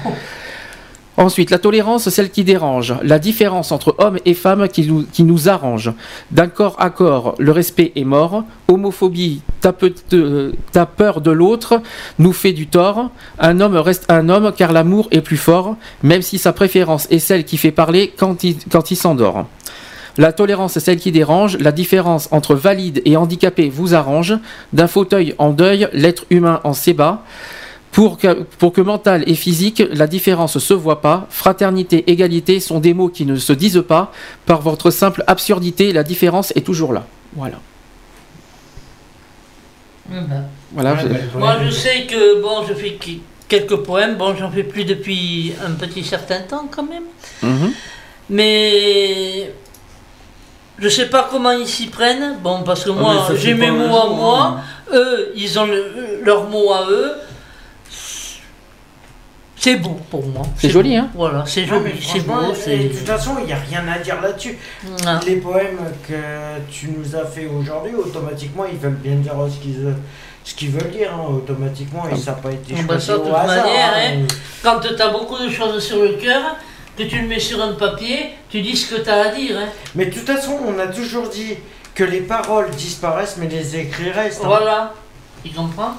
Ensuite, 1.17 1.49
la 1.49 1.59
tolérance, 1.59 2.09
celle 2.09 2.29
qui 2.29 2.43
dérange. 2.43 2.93
La 3.01 3.19
différence 3.19 3.71
entre 3.71 3.95
hommes 3.99 4.17
et 4.25 4.33
femmes 4.33 4.67
qui 4.67 5.23
nous, 5.23 5.49
arrange. 5.49 5.93
D'un 6.31 6.47
corps 6.47 6.75
à 6.77 6.89
corps, 6.89 7.35
le 7.39 7.51
respect 7.51 7.93
est 7.95 8.03
mort. 8.03 8.43
Homophobie, 8.67 9.41
t'as 9.61 10.85
peur 10.85 11.21
de 11.21 11.31
l'autre, 11.31 11.81
nous 12.19 12.33
fait 12.33 12.51
du 12.51 12.67
tort. 12.67 13.11
Un 13.39 13.61
homme 13.61 13.77
reste 13.77 14.05
un 14.11 14.27
homme 14.27 14.51
car 14.55 14.73
l'amour 14.73 15.07
est 15.11 15.21
plus 15.21 15.37
fort, 15.37 15.77
même 16.03 16.21
si 16.21 16.37
sa 16.37 16.51
préférence 16.51 17.07
est 17.09 17.19
celle 17.19 17.45
qui 17.45 17.57
fait 17.57 17.71
parler 17.71 18.13
quand 18.17 18.43
il, 18.43 18.57
quand 18.69 18.91
il 18.91 18.97
s'endort. 18.97 19.45
La 20.17 20.31
tolérance 20.31 20.77
est 20.77 20.81
celle 20.81 20.97
qui 20.97 21.11
dérange. 21.11 21.57
La 21.59 21.71
différence 21.71 22.27
entre 22.31 22.55
valide 22.55 23.01
et 23.05 23.17
handicapé 23.17 23.69
vous 23.69 23.93
arrange. 23.93 24.33
D'un 24.73 24.87
fauteuil 24.87 25.33
en 25.37 25.51
deuil, 25.51 25.87
l'être 25.93 26.25
humain 26.29 26.61
en 26.63 26.73
s'ébat. 26.73 27.23
Pour 27.95 28.17
que, 28.17 28.43
pour 28.59 28.73
que 28.73 28.81
mental 28.81 29.23
et 29.25 29.35
physique, 29.35 29.81
la 29.93 30.05
différence 30.05 30.57
se 30.59 30.73
voit 30.73 30.99
pas. 31.01 31.27
Fraternité, 31.29 32.03
égalité 32.11 32.59
sont 32.59 32.81
des 32.81 32.93
mots 32.93 33.07
qui 33.07 33.25
ne 33.25 33.37
se 33.37 33.53
disent 33.53 33.83
pas. 33.87 34.11
Par 34.45 34.59
votre 34.61 34.91
simple 34.91 35.23
absurdité, 35.27 35.93
la 35.93 36.03
différence 36.03 36.51
est 36.57 36.65
toujours 36.65 36.91
là. 36.91 37.05
Voilà. 37.37 37.57
Voilà. 40.73 40.93
Ouais, 40.93 40.99
je- 41.33 41.37
Moi, 41.37 41.55
je 41.65 41.69
sais 41.71 42.05
que 42.05 42.41
bon, 42.41 42.65
je 42.67 42.73
fais 42.73 42.97
quelques 43.47 43.77
poèmes. 43.77 44.17
Bon, 44.17 44.35
j'en 44.35 44.51
fais 44.51 44.63
plus 44.63 44.83
depuis 44.83 45.53
un 45.65 45.71
petit 45.71 46.03
certain 46.03 46.41
temps 46.41 46.67
quand 46.69 46.83
même. 46.87 47.05
Mhm. 47.41 47.71
Mais 48.29 49.51
je 50.79 50.89
sais 50.89 51.07
pas 51.09 51.27
comment 51.31 51.51
ils 51.51 51.67
s'y 51.67 51.87
prennent. 51.87 52.37
Bon, 52.43 52.61
parce 52.63 52.83
que 52.83 52.89
Ah, 52.91 53.01
moi, 53.01 53.27
j'ai 53.35 53.53
mes 53.53 53.71
mots 53.71 53.95
à 53.97 54.09
moi. 54.09 54.41
hein. 54.43 54.61
Eux, 54.93 55.31
ils 55.35 55.57
ont 55.57 55.65
le- 55.65 56.19
leurs 56.23 56.49
mots 56.49 56.71
à 56.73 56.87
eux. 56.89 57.11
C'est 59.65 59.77
beau 59.77 59.97
pour 60.11 60.23
moi. 60.27 60.43
C'est 60.59 60.69
joli, 60.69 60.91
beau. 60.95 61.01
hein 61.01 61.09
Voilà, 61.15 61.43
c'est 61.47 61.65
joli, 61.65 61.91
c'est 61.99 62.19
beau. 62.19 62.33
De 62.53 62.87
toute 62.87 63.07
façon, 63.07 63.31
il 63.39 63.45
n'y 63.47 63.51
a 63.53 63.57
rien 63.57 63.83
à 63.87 63.97
dire 63.97 64.21
là-dessus. 64.21 64.59
Ah. 65.07 65.19
Les 65.25 65.37
poèmes 65.37 65.79
que 66.07 66.13
tu 66.71 66.89
nous 66.95 67.15
as 67.15 67.25
fait 67.25 67.47
aujourd'hui, 67.47 67.95
automatiquement, 67.95 68.65
ils 68.71 68.77
veulent 68.77 68.91
bien 68.91 69.15
dire 69.15 69.33
ce 69.51 69.59
qu'ils 69.59 69.95
ce 70.43 70.53
qu'ils 70.53 70.69
veulent 70.69 70.91
dire. 70.91 71.09
hein. 71.11 71.33
Automatiquement, 71.33 72.07
et 72.07 72.15
ça 72.15 72.33
n'a 72.33 72.37
pas 72.37 72.51
été 72.51 72.75
Ah 72.77 72.81
bah 72.87 72.99
choisi 72.99 73.05
ça, 73.07 73.13
de 73.13 73.17
au 73.17 73.23
toute 73.23 73.33
hasard. 73.33 73.65
manière, 73.65 73.93
hein. 73.95 74.19
hein, 74.21 74.35
quand 74.61 74.79
tu 74.81 75.01
as 75.01 75.09
beaucoup 75.09 75.39
de 75.39 75.49
choses 75.49 75.83
sur 75.83 75.97
le 75.97 76.09
cœur, 76.09 76.43
que 76.95 77.01
tu 77.01 77.19
le 77.19 77.27
mets 77.27 77.39
sur 77.39 77.59
un 77.59 77.73
papier, 77.73 78.33
tu 78.51 78.61
dis 78.61 78.77
ce 78.77 78.93
que 78.93 79.01
tu 79.01 79.09
as 79.09 79.21
à 79.23 79.27
dire. 79.29 79.57
hein. 79.57 79.69
Mais 79.95 80.05
de 80.05 80.11
toute 80.13 80.27
façon, 80.27 80.59
on 80.63 80.77
a 80.77 80.85
toujours 80.85 81.27
dit 81.27 81.55
que 81.95 82.03
les 82.03 82.21
paroles 82.21 82.69
disparaissent, 82.69 83.37
mais 83.39 83.47
les 83.47 83.75
écrits 83.77 84.11
restent. 84.11 84.41
hein. 84.43 84.47
Voilà. 84.47 84.93
Tu 85.43 85.49
comprends 85.49 85.95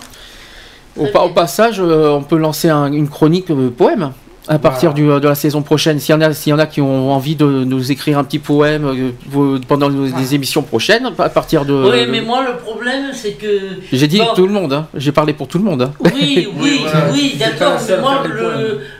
Au, 0.97 1.07
pa- 1.07 1.21
au 1.23 1.31
passage, 1.31 1.81
euh, 1.81 2.11
on 2.11 2.23
peut 2.23 2.37
lancer 2.39 2.69
un- 2.69 2.93
une 2.93 3.09
chronique 3.09 3.51
euh, 3.51 3.71
poème 3.71 4.13
à 4.49 4.59
partir 4.61 4.95
du- 4.95 5.03
de 5.07 5.27
la 5.29 5.35
saison 5.35 5.61
prochaine. 5.63 5.99
S'il 5.99 6.15
y, 6.15 6.19
en 6.19 6.21
a- 6.21 6.33
s'il 6.33 6.51
y 6.51 6.55
en 6.55 6.59
a 6.61 6.67
qui 6.67 6.81
ont 6.81 7.11
envie 7.13 7.35
de 7.35 7.45
nous 7.45 7.91
écrire 7.91 8.17
un 8.19 8.25
petit 8.25 8.39
poème 8.39 8.85
euh, 9.35 9.59
pendant 9.67 9.91
nos- 9.91 10.07
les 10.07 10.35
émissions 10.37 10.63
prochaines, 10.63 11.11
à 11.19 11.29
partir 11.29 11.65
de. 11.65 11.75
Oui, 11.75 12.07
mais 12.11 12.21
moi, 12.21 12.45
le 12.47 12.57
problème, 12.57 13.07
c'est 13.13 13.33
que. 13.33 13.47
J'ai 13.93 14.07
dit 14.07 14.19
Bon, 14.19 14.35
tout 14.37 14.47
le 14.47 14.53
monde, 14.53 14.73
hein. 14.73 14.87
j'ai 14.95 15.11
parlé 15.13 15.33
pour 15.33 15.49
tout 15.49 15.59
le 15.59 15.65
monde. 15.65 15.83
hein. 15.83 15.93
Oui, 16.15 16.49
oui, 16.61 16.79
voilà. 16.83 17.11
oui, 17.13 17.35
d'accord, 17.39 17.79
mais 17.89 18.01
moi, 18.01 18.23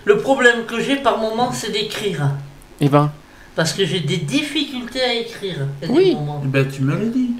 le, 0.05 0.17
problème 0.19 0.65
que 0.67 0.81
j'ai 0.81 0.97
par 0.97 1.19
moment, 1.19 1.51
c'est 1.53 1.71
d'écrire. 1.73 2.29
Eh 2.81 2.89
ben, 2.89 3.11
Parce 3.55 3.73
que 3.73 3.87
j'ai 3.87 4.01
des 4.01 4.17
difficultés 4.19 5.01
à 5.01 5.15
écrire. 5.15 5.59
Des 5.81 5.89
Oui. 5.89 6.17
Eh 6.45 6.47
Ben, 6.49 6.67
tu 6.69 6.83
me 6.83 6.91
l'as 6.91 7.05
dit. 7.07 7.31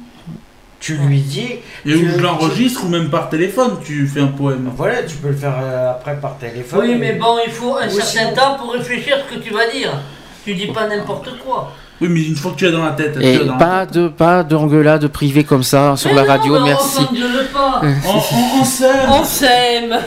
Tu 0.87 0.95
lui 0.95 1.19
dis. 1.21 1.49
Et 1.85 1.85
tu- 1.85 1.97
où 1.97 2.09
je 2.17 2.21
l'enregistre 2.23 2.85
ou 2.85 2.89
même 2.89 3.11
par 3.11 3.29
téléphone, 3.29 3.79
tu 3.85 4.07
fais 4.07 4.21
un 4.21 4.29
poème. 4.29 4.71
Voilà, 4.77 5.03
tu 5.03 5.17
peux 5.17 5.29
le 5.29 5.37
faire 5.37 5.55
euh, 5.61 5.91
après 5.91 6.15
par 6.21 6.39
téléphone. 6.39 6.81
Oui, 6.87 6.95
mais 6.95 7.15
bon, 7.15 7.37
il 7.45 7.51
faut 7.53 7.77
un 7.77 7.89
Ou 7.89 7.91
certain 7.91 8.31
sinon- 8.31 8.35
temps 8.35 8.55
pour 8.57 8.73
réfléchir 8.73 9.17
ce 9.29 9.35
que 9.35 9.41
tu 9.41 9.53
vas 9.53 9.69
dire. 9.69 9.91
Tu 10.45 10.55
dis 10.55 10.69
pas 10.69 10.87
n'importe 10.87 11.29
quoi. 11.45 11.73
Oui, 12.01 12.09
mais 12.09 12.23
une 12.25 12.37
fois 12.37 12.53
que 12.53 12.57
tu 12.59 12.67
es 12.67 12.71
dans 12.71 12.85
la 12.85 12.93
tête, 12.93 13.19
tu 13.19 13.25
et 13.25 13.39
dans 13.39 13.53
la 13.55 13.59
pas 13.59 13.85
de 13.87 14.07
pas 14.09 14.45
d'engueulade 14.45 15.09
privée 15.09 15.43
comme 15.45 15.63
ça 15.65 15.97
sur 15.97 16.11
Mais 16.11 16.17
la 16.17 16.23
non, 16.23 16.29
radio, 16.29 16.61
merci. 16.63 17.05
Pas. 17.53 17.81
tête. 17.83 17.97
On, 18.07 18.11
on, 18.11 18.61
on 18.61 18.65
s'aime. 18.65 19.11
On 19.11 19.25
s'aime. 19.25 19.99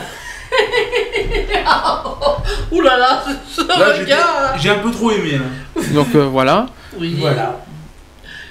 Ouh 2.72 2.80
là 2.80 2.96
là, 2.98 3.22
ce 3.52 3.60
regard. 3.60 4.54
j'ai 4.58 4.70
un 4.70 4.78
peu 4.78 4.90
trop 4.90 5.10
aimé 5.10 5.32
là. 5.32 5.82
Donc 5.92 6.08
euh, 6.14 6.24
voilà. 6.26 6.66
Oui. 6.98 7.16
Voilà. 7.20 7.58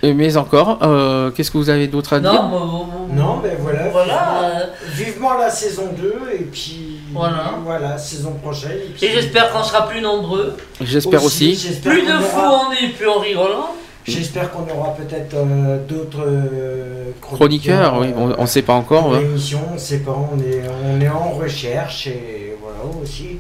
Et 0.01 0.13
Mais 0.13 0.37
encore, 0.37 0.79
euh, 0.81 1.29
qu'est-ce 1.31 1.51
que 1.51 1.57
vous 1.57 1.69
avez 1.69 1.87
d'autre 1.87 2.13
à 2.13 2.19
dire 2.21 2.31
Non, 2.31 2.49
bon, 2.49 2.65
bon, 2.65 2.85
bon. 2.85 3.13
Non, 3.13 3.39
mais 3.43 3.57
voilà. 3.59 3.89
Voilà. 3.89 4.69
Vivement, 4.93 5.11
vivement 5.11 5.37
la 5.37 5.49
saison 5.49 5.89
2 5.97 6.13
et 6.39 6.43
puis 6.43 6.99
Voilà. 7.13 7.55
voilà, 7.65 7.97
saison 7.97 8.31
prochaine. 8.41 8.71
Et, 8.85 8.89
puis- 8.93 9.05
Et 9.05 9.11
j'espère 9.11 9.51
qu'on 9.51 9.63
sera 9.63 9.87
plus 9.89 10.01
nombreux. 10.01 10.55
J'espère 10.79 11.23
aussi. 11.23 11.49
Plus 11.83 12.01
de 12.03 12.11
fous 12.13 12.39
aura- 12.39 12.67
en 12.67 12.71
est, 12.71 12.89
plus 12.97 13.07
en 13.09 13.19
rigolant. 13.19 13.69
J'espère 14.05 14.49
qu'on 14.51 14.65
aura 14.73 14.95
peut-être 14.95 15.35
euh, 15.35 15.85
d'autres 15.85 16.23
euh, 16.25 17.11
Chroniqueur, 17.21 17.99
oui, 17.99 18.07
on, 18.17 18.33
on 18.39 18.45
sait 18.47 18.63
pas 18.63 18.73
encore. 18.73 19.03
pour 19.03 19.13
l'émission, 19.13 19.59
on 19.75 19.77
sait 19.77 19.99
pas, 19.99 20.15
on 20.31 20.39
est, 20.39 20.63
on 20.95 20.99
est 21.01 21.09
en 21.09 21.31
recherche 21.31 22.07
et 22.07 22.55
voilà 22.59 22.79
aussi. 23.03 23.37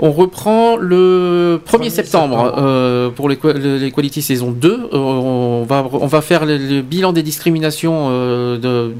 On 0.00 0.10
reprend 0.10 0.76
le 0.76 1.60
1er 1.64 1.90
septembre, 1.90 2.36
septembre. 2.44 2.54
euh, 2.58 3.10
pour 3.10 3.28
les 3.28 3.38
l'Equality 3.78 4.20
saison 4.20 4.50
2. 4.50 4.72
Euh, 4.72 4.88
on, 4.98 5.62
va, 5.64 5.86
on 5.92 6.06
va 6.08 6.20
faire 6.22 6.44
le, 6.44 6.56
le 6.58 6.82
bilan 6.82 7.12
des 7.12 7.22
discriminations 7.22 8.08
euh, 8.10 8.58
de 8.58 8.92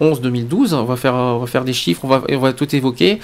2011-2012. 0.00 0.74
On 0.74 0.84
va 0.84 0.96
faire, 0.96 1.14
on 1.14 1.38
va 1.38 1.46
faire 1.46 1.64
des 1.64 1.74
chiffres, 1.74 2.00
on 2.04 2.08
va, 2.08 2.22
on 2.30 2.38
va 2.38 2.52
tout 2.54 2.74
évoquer. 2.74 3.20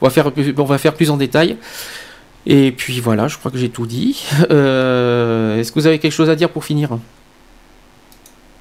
On 0.00 0.06
va, 0.06 0.10
faire, 0.10 0.30
plus- 0.30 0.54
on 0.56 0.64
va 0.64 0.78
faire 0.78 0.94
plus 0.94 1.10
en 1.10 1.16
détail. 1.16 1.56
Et 2.46 2.70
puis 2.70 3.00
voilà, 3.00 3.26
je 3.26 3.36
crois 3.38 3.50
que 3.50 3.58
j'ai 3.58 3.70
tout 3.70 3.86
dit. 3.86 4.24
Euh, 4.52 5.58
Est-ce 5.58 5.72
que 5.72 5.80
vous 5.80 5.86
avez 5.88 5.98
quelque 5.98 6.12
chose 6.12 6.30
à 6.30 6.36
dire 6.36 6.50
pour 6.50 6.64
finir? 6.64 6.90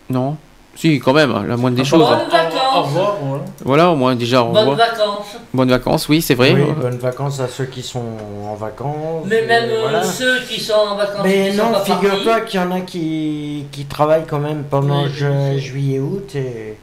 Non? 0.10 0.38
Si, 0.76 1.00
quand 1.00 1.14
même, 1.14 1.48
la 1.48 1.56
moindre 1.58 1.78
des 1.78 1.86
choses. 1.86 2.02
Bonnes 2.08 2.30
vacances. 2.30 2.54
Au 2.76 2.82
revoir, 2.82 3.16
voilà. 3.22 3.44
Voilà, 3.64 3.90
au 3.92 3.96
moins 3.96 4.16
déjà, 4.16 4.44
au 4.44 4.52
Bonnes 4.52 4.76
vacances. 4.76 5.38
Bonnes 5.54 5.70
vacances, 5.70 6.10
oui, 6.10 6.22
c'est 6.22 6.36
vrai. 6.36 6.52
Oui, 6.54 6.64
bonnes 6.82 6.98
vacances 6.98 7.40
à 7.40 7.48
ceux 7.48 7.66
qui 7.66 7.82
sont 7.82 8.04
en 8.46 8.56
vacances. 8.56 9.24
Mais 9.26 9.44
même 9.46 9.70
euh, 9.70 9.82
voilà. 9.84 10.04
ceux 10.04 10.40
qui 10.42 10.60
sont 10.60 10.74
en 10.74 10.96
vacances 10.98 11.22
Mais 11.24 11.52
qui 11.52 11.58
non, 11.58 11.72
pas 11.72 11.80
figure-toi 11.86 12.42
qu'il 12.42 12.60
y 12.60 12.64
en 12.64 12.72
a 12.72 12.82
qui, 12.82 13.66
qui 13.72 13.86
travaillent 13.86 14.26
quand 14.28 14.40
même 14.40 14.64
pendant 14.70 15.04
Oui, 15.06 15.10
ju- 15.14 15.60
juillet, 15.60 16.00
août. 16.00 16.36
Et, 16.36 16.76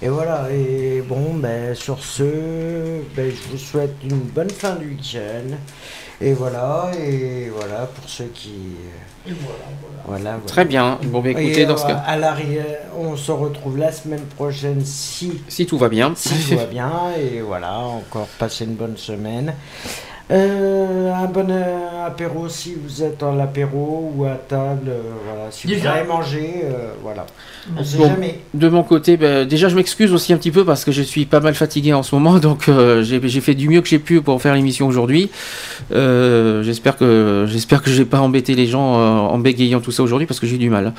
et 0.00 0.08
voilà. 0.08 0.46
Et 0.50 1.02
bon, 1.06 1.34
ben, 1.34 1.74
sur 1.74 2.02
ce, 2.02 2.22
ben, 3.14 3.30
je 3.30 3.50
vous 3.52 3.58
souhaite 3.58 3.96
une 4.02 4.16
bonne 4.16 4.50
fin 4.50 4.76
du 4.76 4.88
week-end. 4.88 5.54
Et 6.20 6.32
voilà, 6.32 6.90
et 6.98 7.50
voilà 7.54 7.86
pour 7.86 8.08
ceux 8.08 8.30
qui. 8.32 8.54
Et 9.26 9.32
voilà, 9.32 9.64
voilà. 9.80 10.02
Voilà, 10.06 10.30
voilà. 10.30 10.46
Très 10.46 10.64
bien. 10.64 10.98
Bon, 11.04 11.20
bah, 11.20 11.30
écoutez, 11.30 11.62
Et, 11.62 11.66
dans 11.66 11.76
ce 11.76 11.84
euh, 11.84 11.88
cas, 11.88 11.96
À 12.06 12.16
l'arrière, 12.16 12.78
on 12.96 13.16
se 13.16 13.32
retrouve 13.32 13.76
la 13.76 13.92
semaine 13.92 14.24
prochaine 14.36 14.82
si, 14.84 15.42
si 15.48 15.66
tout 15.66 15.76
va 15.76 15.88
bien. 15.88 16.14
si 16.16 16.34
tout 16.48 16.56
va 16.56 16.64
bien. 16.70 16.90
Et 17.18 17.40
voilà, 17.40 17.78
encore 17.78 18.28
passer 18.38 18.64
une 18.64 18.76
bonne 18.76 18.96
semaine. 18.96 19.54
Euh, 20.28 21.12
un 21.12 21.26
bon 21.26 21.48
euh, 21.50 22.06
apéro 22.06 22.48
si 22.48 22.74
vous 22.74 23.04
êtes 23.04 23.22
à 23.22 23.32
l'apéro 23.32 24.12
ou 24.16 24.24
à 24.24 24.30
table. 24.34 24.88
euh, 24.88 25.00
voilà, 25.24 25.50
si 25.52 25.68
vous 25.68 25.74
Déjà. 25.74 25.92
allez 25.92 26.06
manger, 26.08 26.62
euh, 26.64 26.90
voilà. 27.00 27.26
On 27.78 27.84
sait 27.84 27.96
Bon, 27.96 28.08
jamais. 28.08 28.40
de 28.52 28.68
mon 28.68 28.82
côté, 28.82 29.16
ben, 29.16 29.46
déjà 29.46 29.68
je 29.68 29.76
m'excuse 29.76 30.12
aussi 30.12 30.32
un 30.32 30.36
petit 30.36 30.50
peu 30.50 30.64
parce 30.64 30.84
que 30.84 30.90
je 30.90 31.02
suis 31.02 31.26
pas 31.26 31.38
mal 31.38 31.54
fatigué 31.54 31.92
en 31.92 32.02
ce 32.02 32.12
moment, 32.16 32.38
donc 32.40 32.68
euh, 32.68 33.04
j'ai 33.04 33.40
fait 33.40 33.54
du 33.54 33.68
mieux 33.68 33.82
que 33.82 33.88
j'ai 33.88 34.00
pu 34.00 34.20
pour 34.20 34.42
faire 34.42 34.54
l'émission 34.56 34.88
aujourd'hui. 34.88 35.30
Euh, 35.92 36.64
j'espère 36.64 36.96
que 36.96 37.44
j'espère 37.48 37.80
que 37.80 37.90
j'ai 37.90 38.04
pas 38.04 38.18
embêté 38.20 38.56
les 38.56 38.66
gens 38.66 38.96
euh, 38.98 39.18
en 39.32 39.38
bégayant 39.38 39.80
tout 39.80 39.92
ça 39.92 40.02
aujourd'hui 40.02 40.26
parce 40.26 40.40
que 40.40 40.46
j'ai 40.48 40.56
eu 40.56 40.58
du 40.58 40.70
mal. 40.70 40.92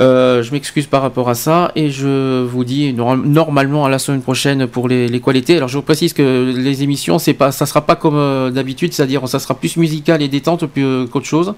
Euh, 0.00 0.42
je 0.42 0.50
m'excuse 0.50 0.86
par 0.86 1.02
rapport 1.02 1.28
à 1.28 1.34
ça 1.36 1.70
et 1.76 1.88
je 1.88 2.42
vous 2.42 2.64
dis 2.64 2.92
nor- 2.92 3.16
normalement 3.16 3.84
à 3.84 3.88
la 3.88 4.00
semaine 4.00 4.22
prochaine 4.22 4.66
pour 4.66 4.88
les, 4.88 5.20
qualités. 5.20 5.56
Alors 5.56 5.68
je 5.68 5.76
vous 5.76 5.82
précise 5.82 6.12
que 6.12 6.52
les 6.56 6.82
émissions 6.82 7.20
c'est 7.20 7.34
pas 7.34 7.52
ça 7.52 7.64
sera 7.64 7.82
pas 7.82 7.94
comme 7.94 8.16
euh, 8.16 8.50
d'habitude, 8.50 8.92
c'est-à-dire 8.92 9.28
ça 9.28 9.38
sera 9.38 9.54
plus 9.54 9.76
musical 9.76 10.20
et 10.20 10.28
détente 10.28 10.64
euh, 10.78 11.06
qu'autre 11.06 11.26
chose. 11.26 11.54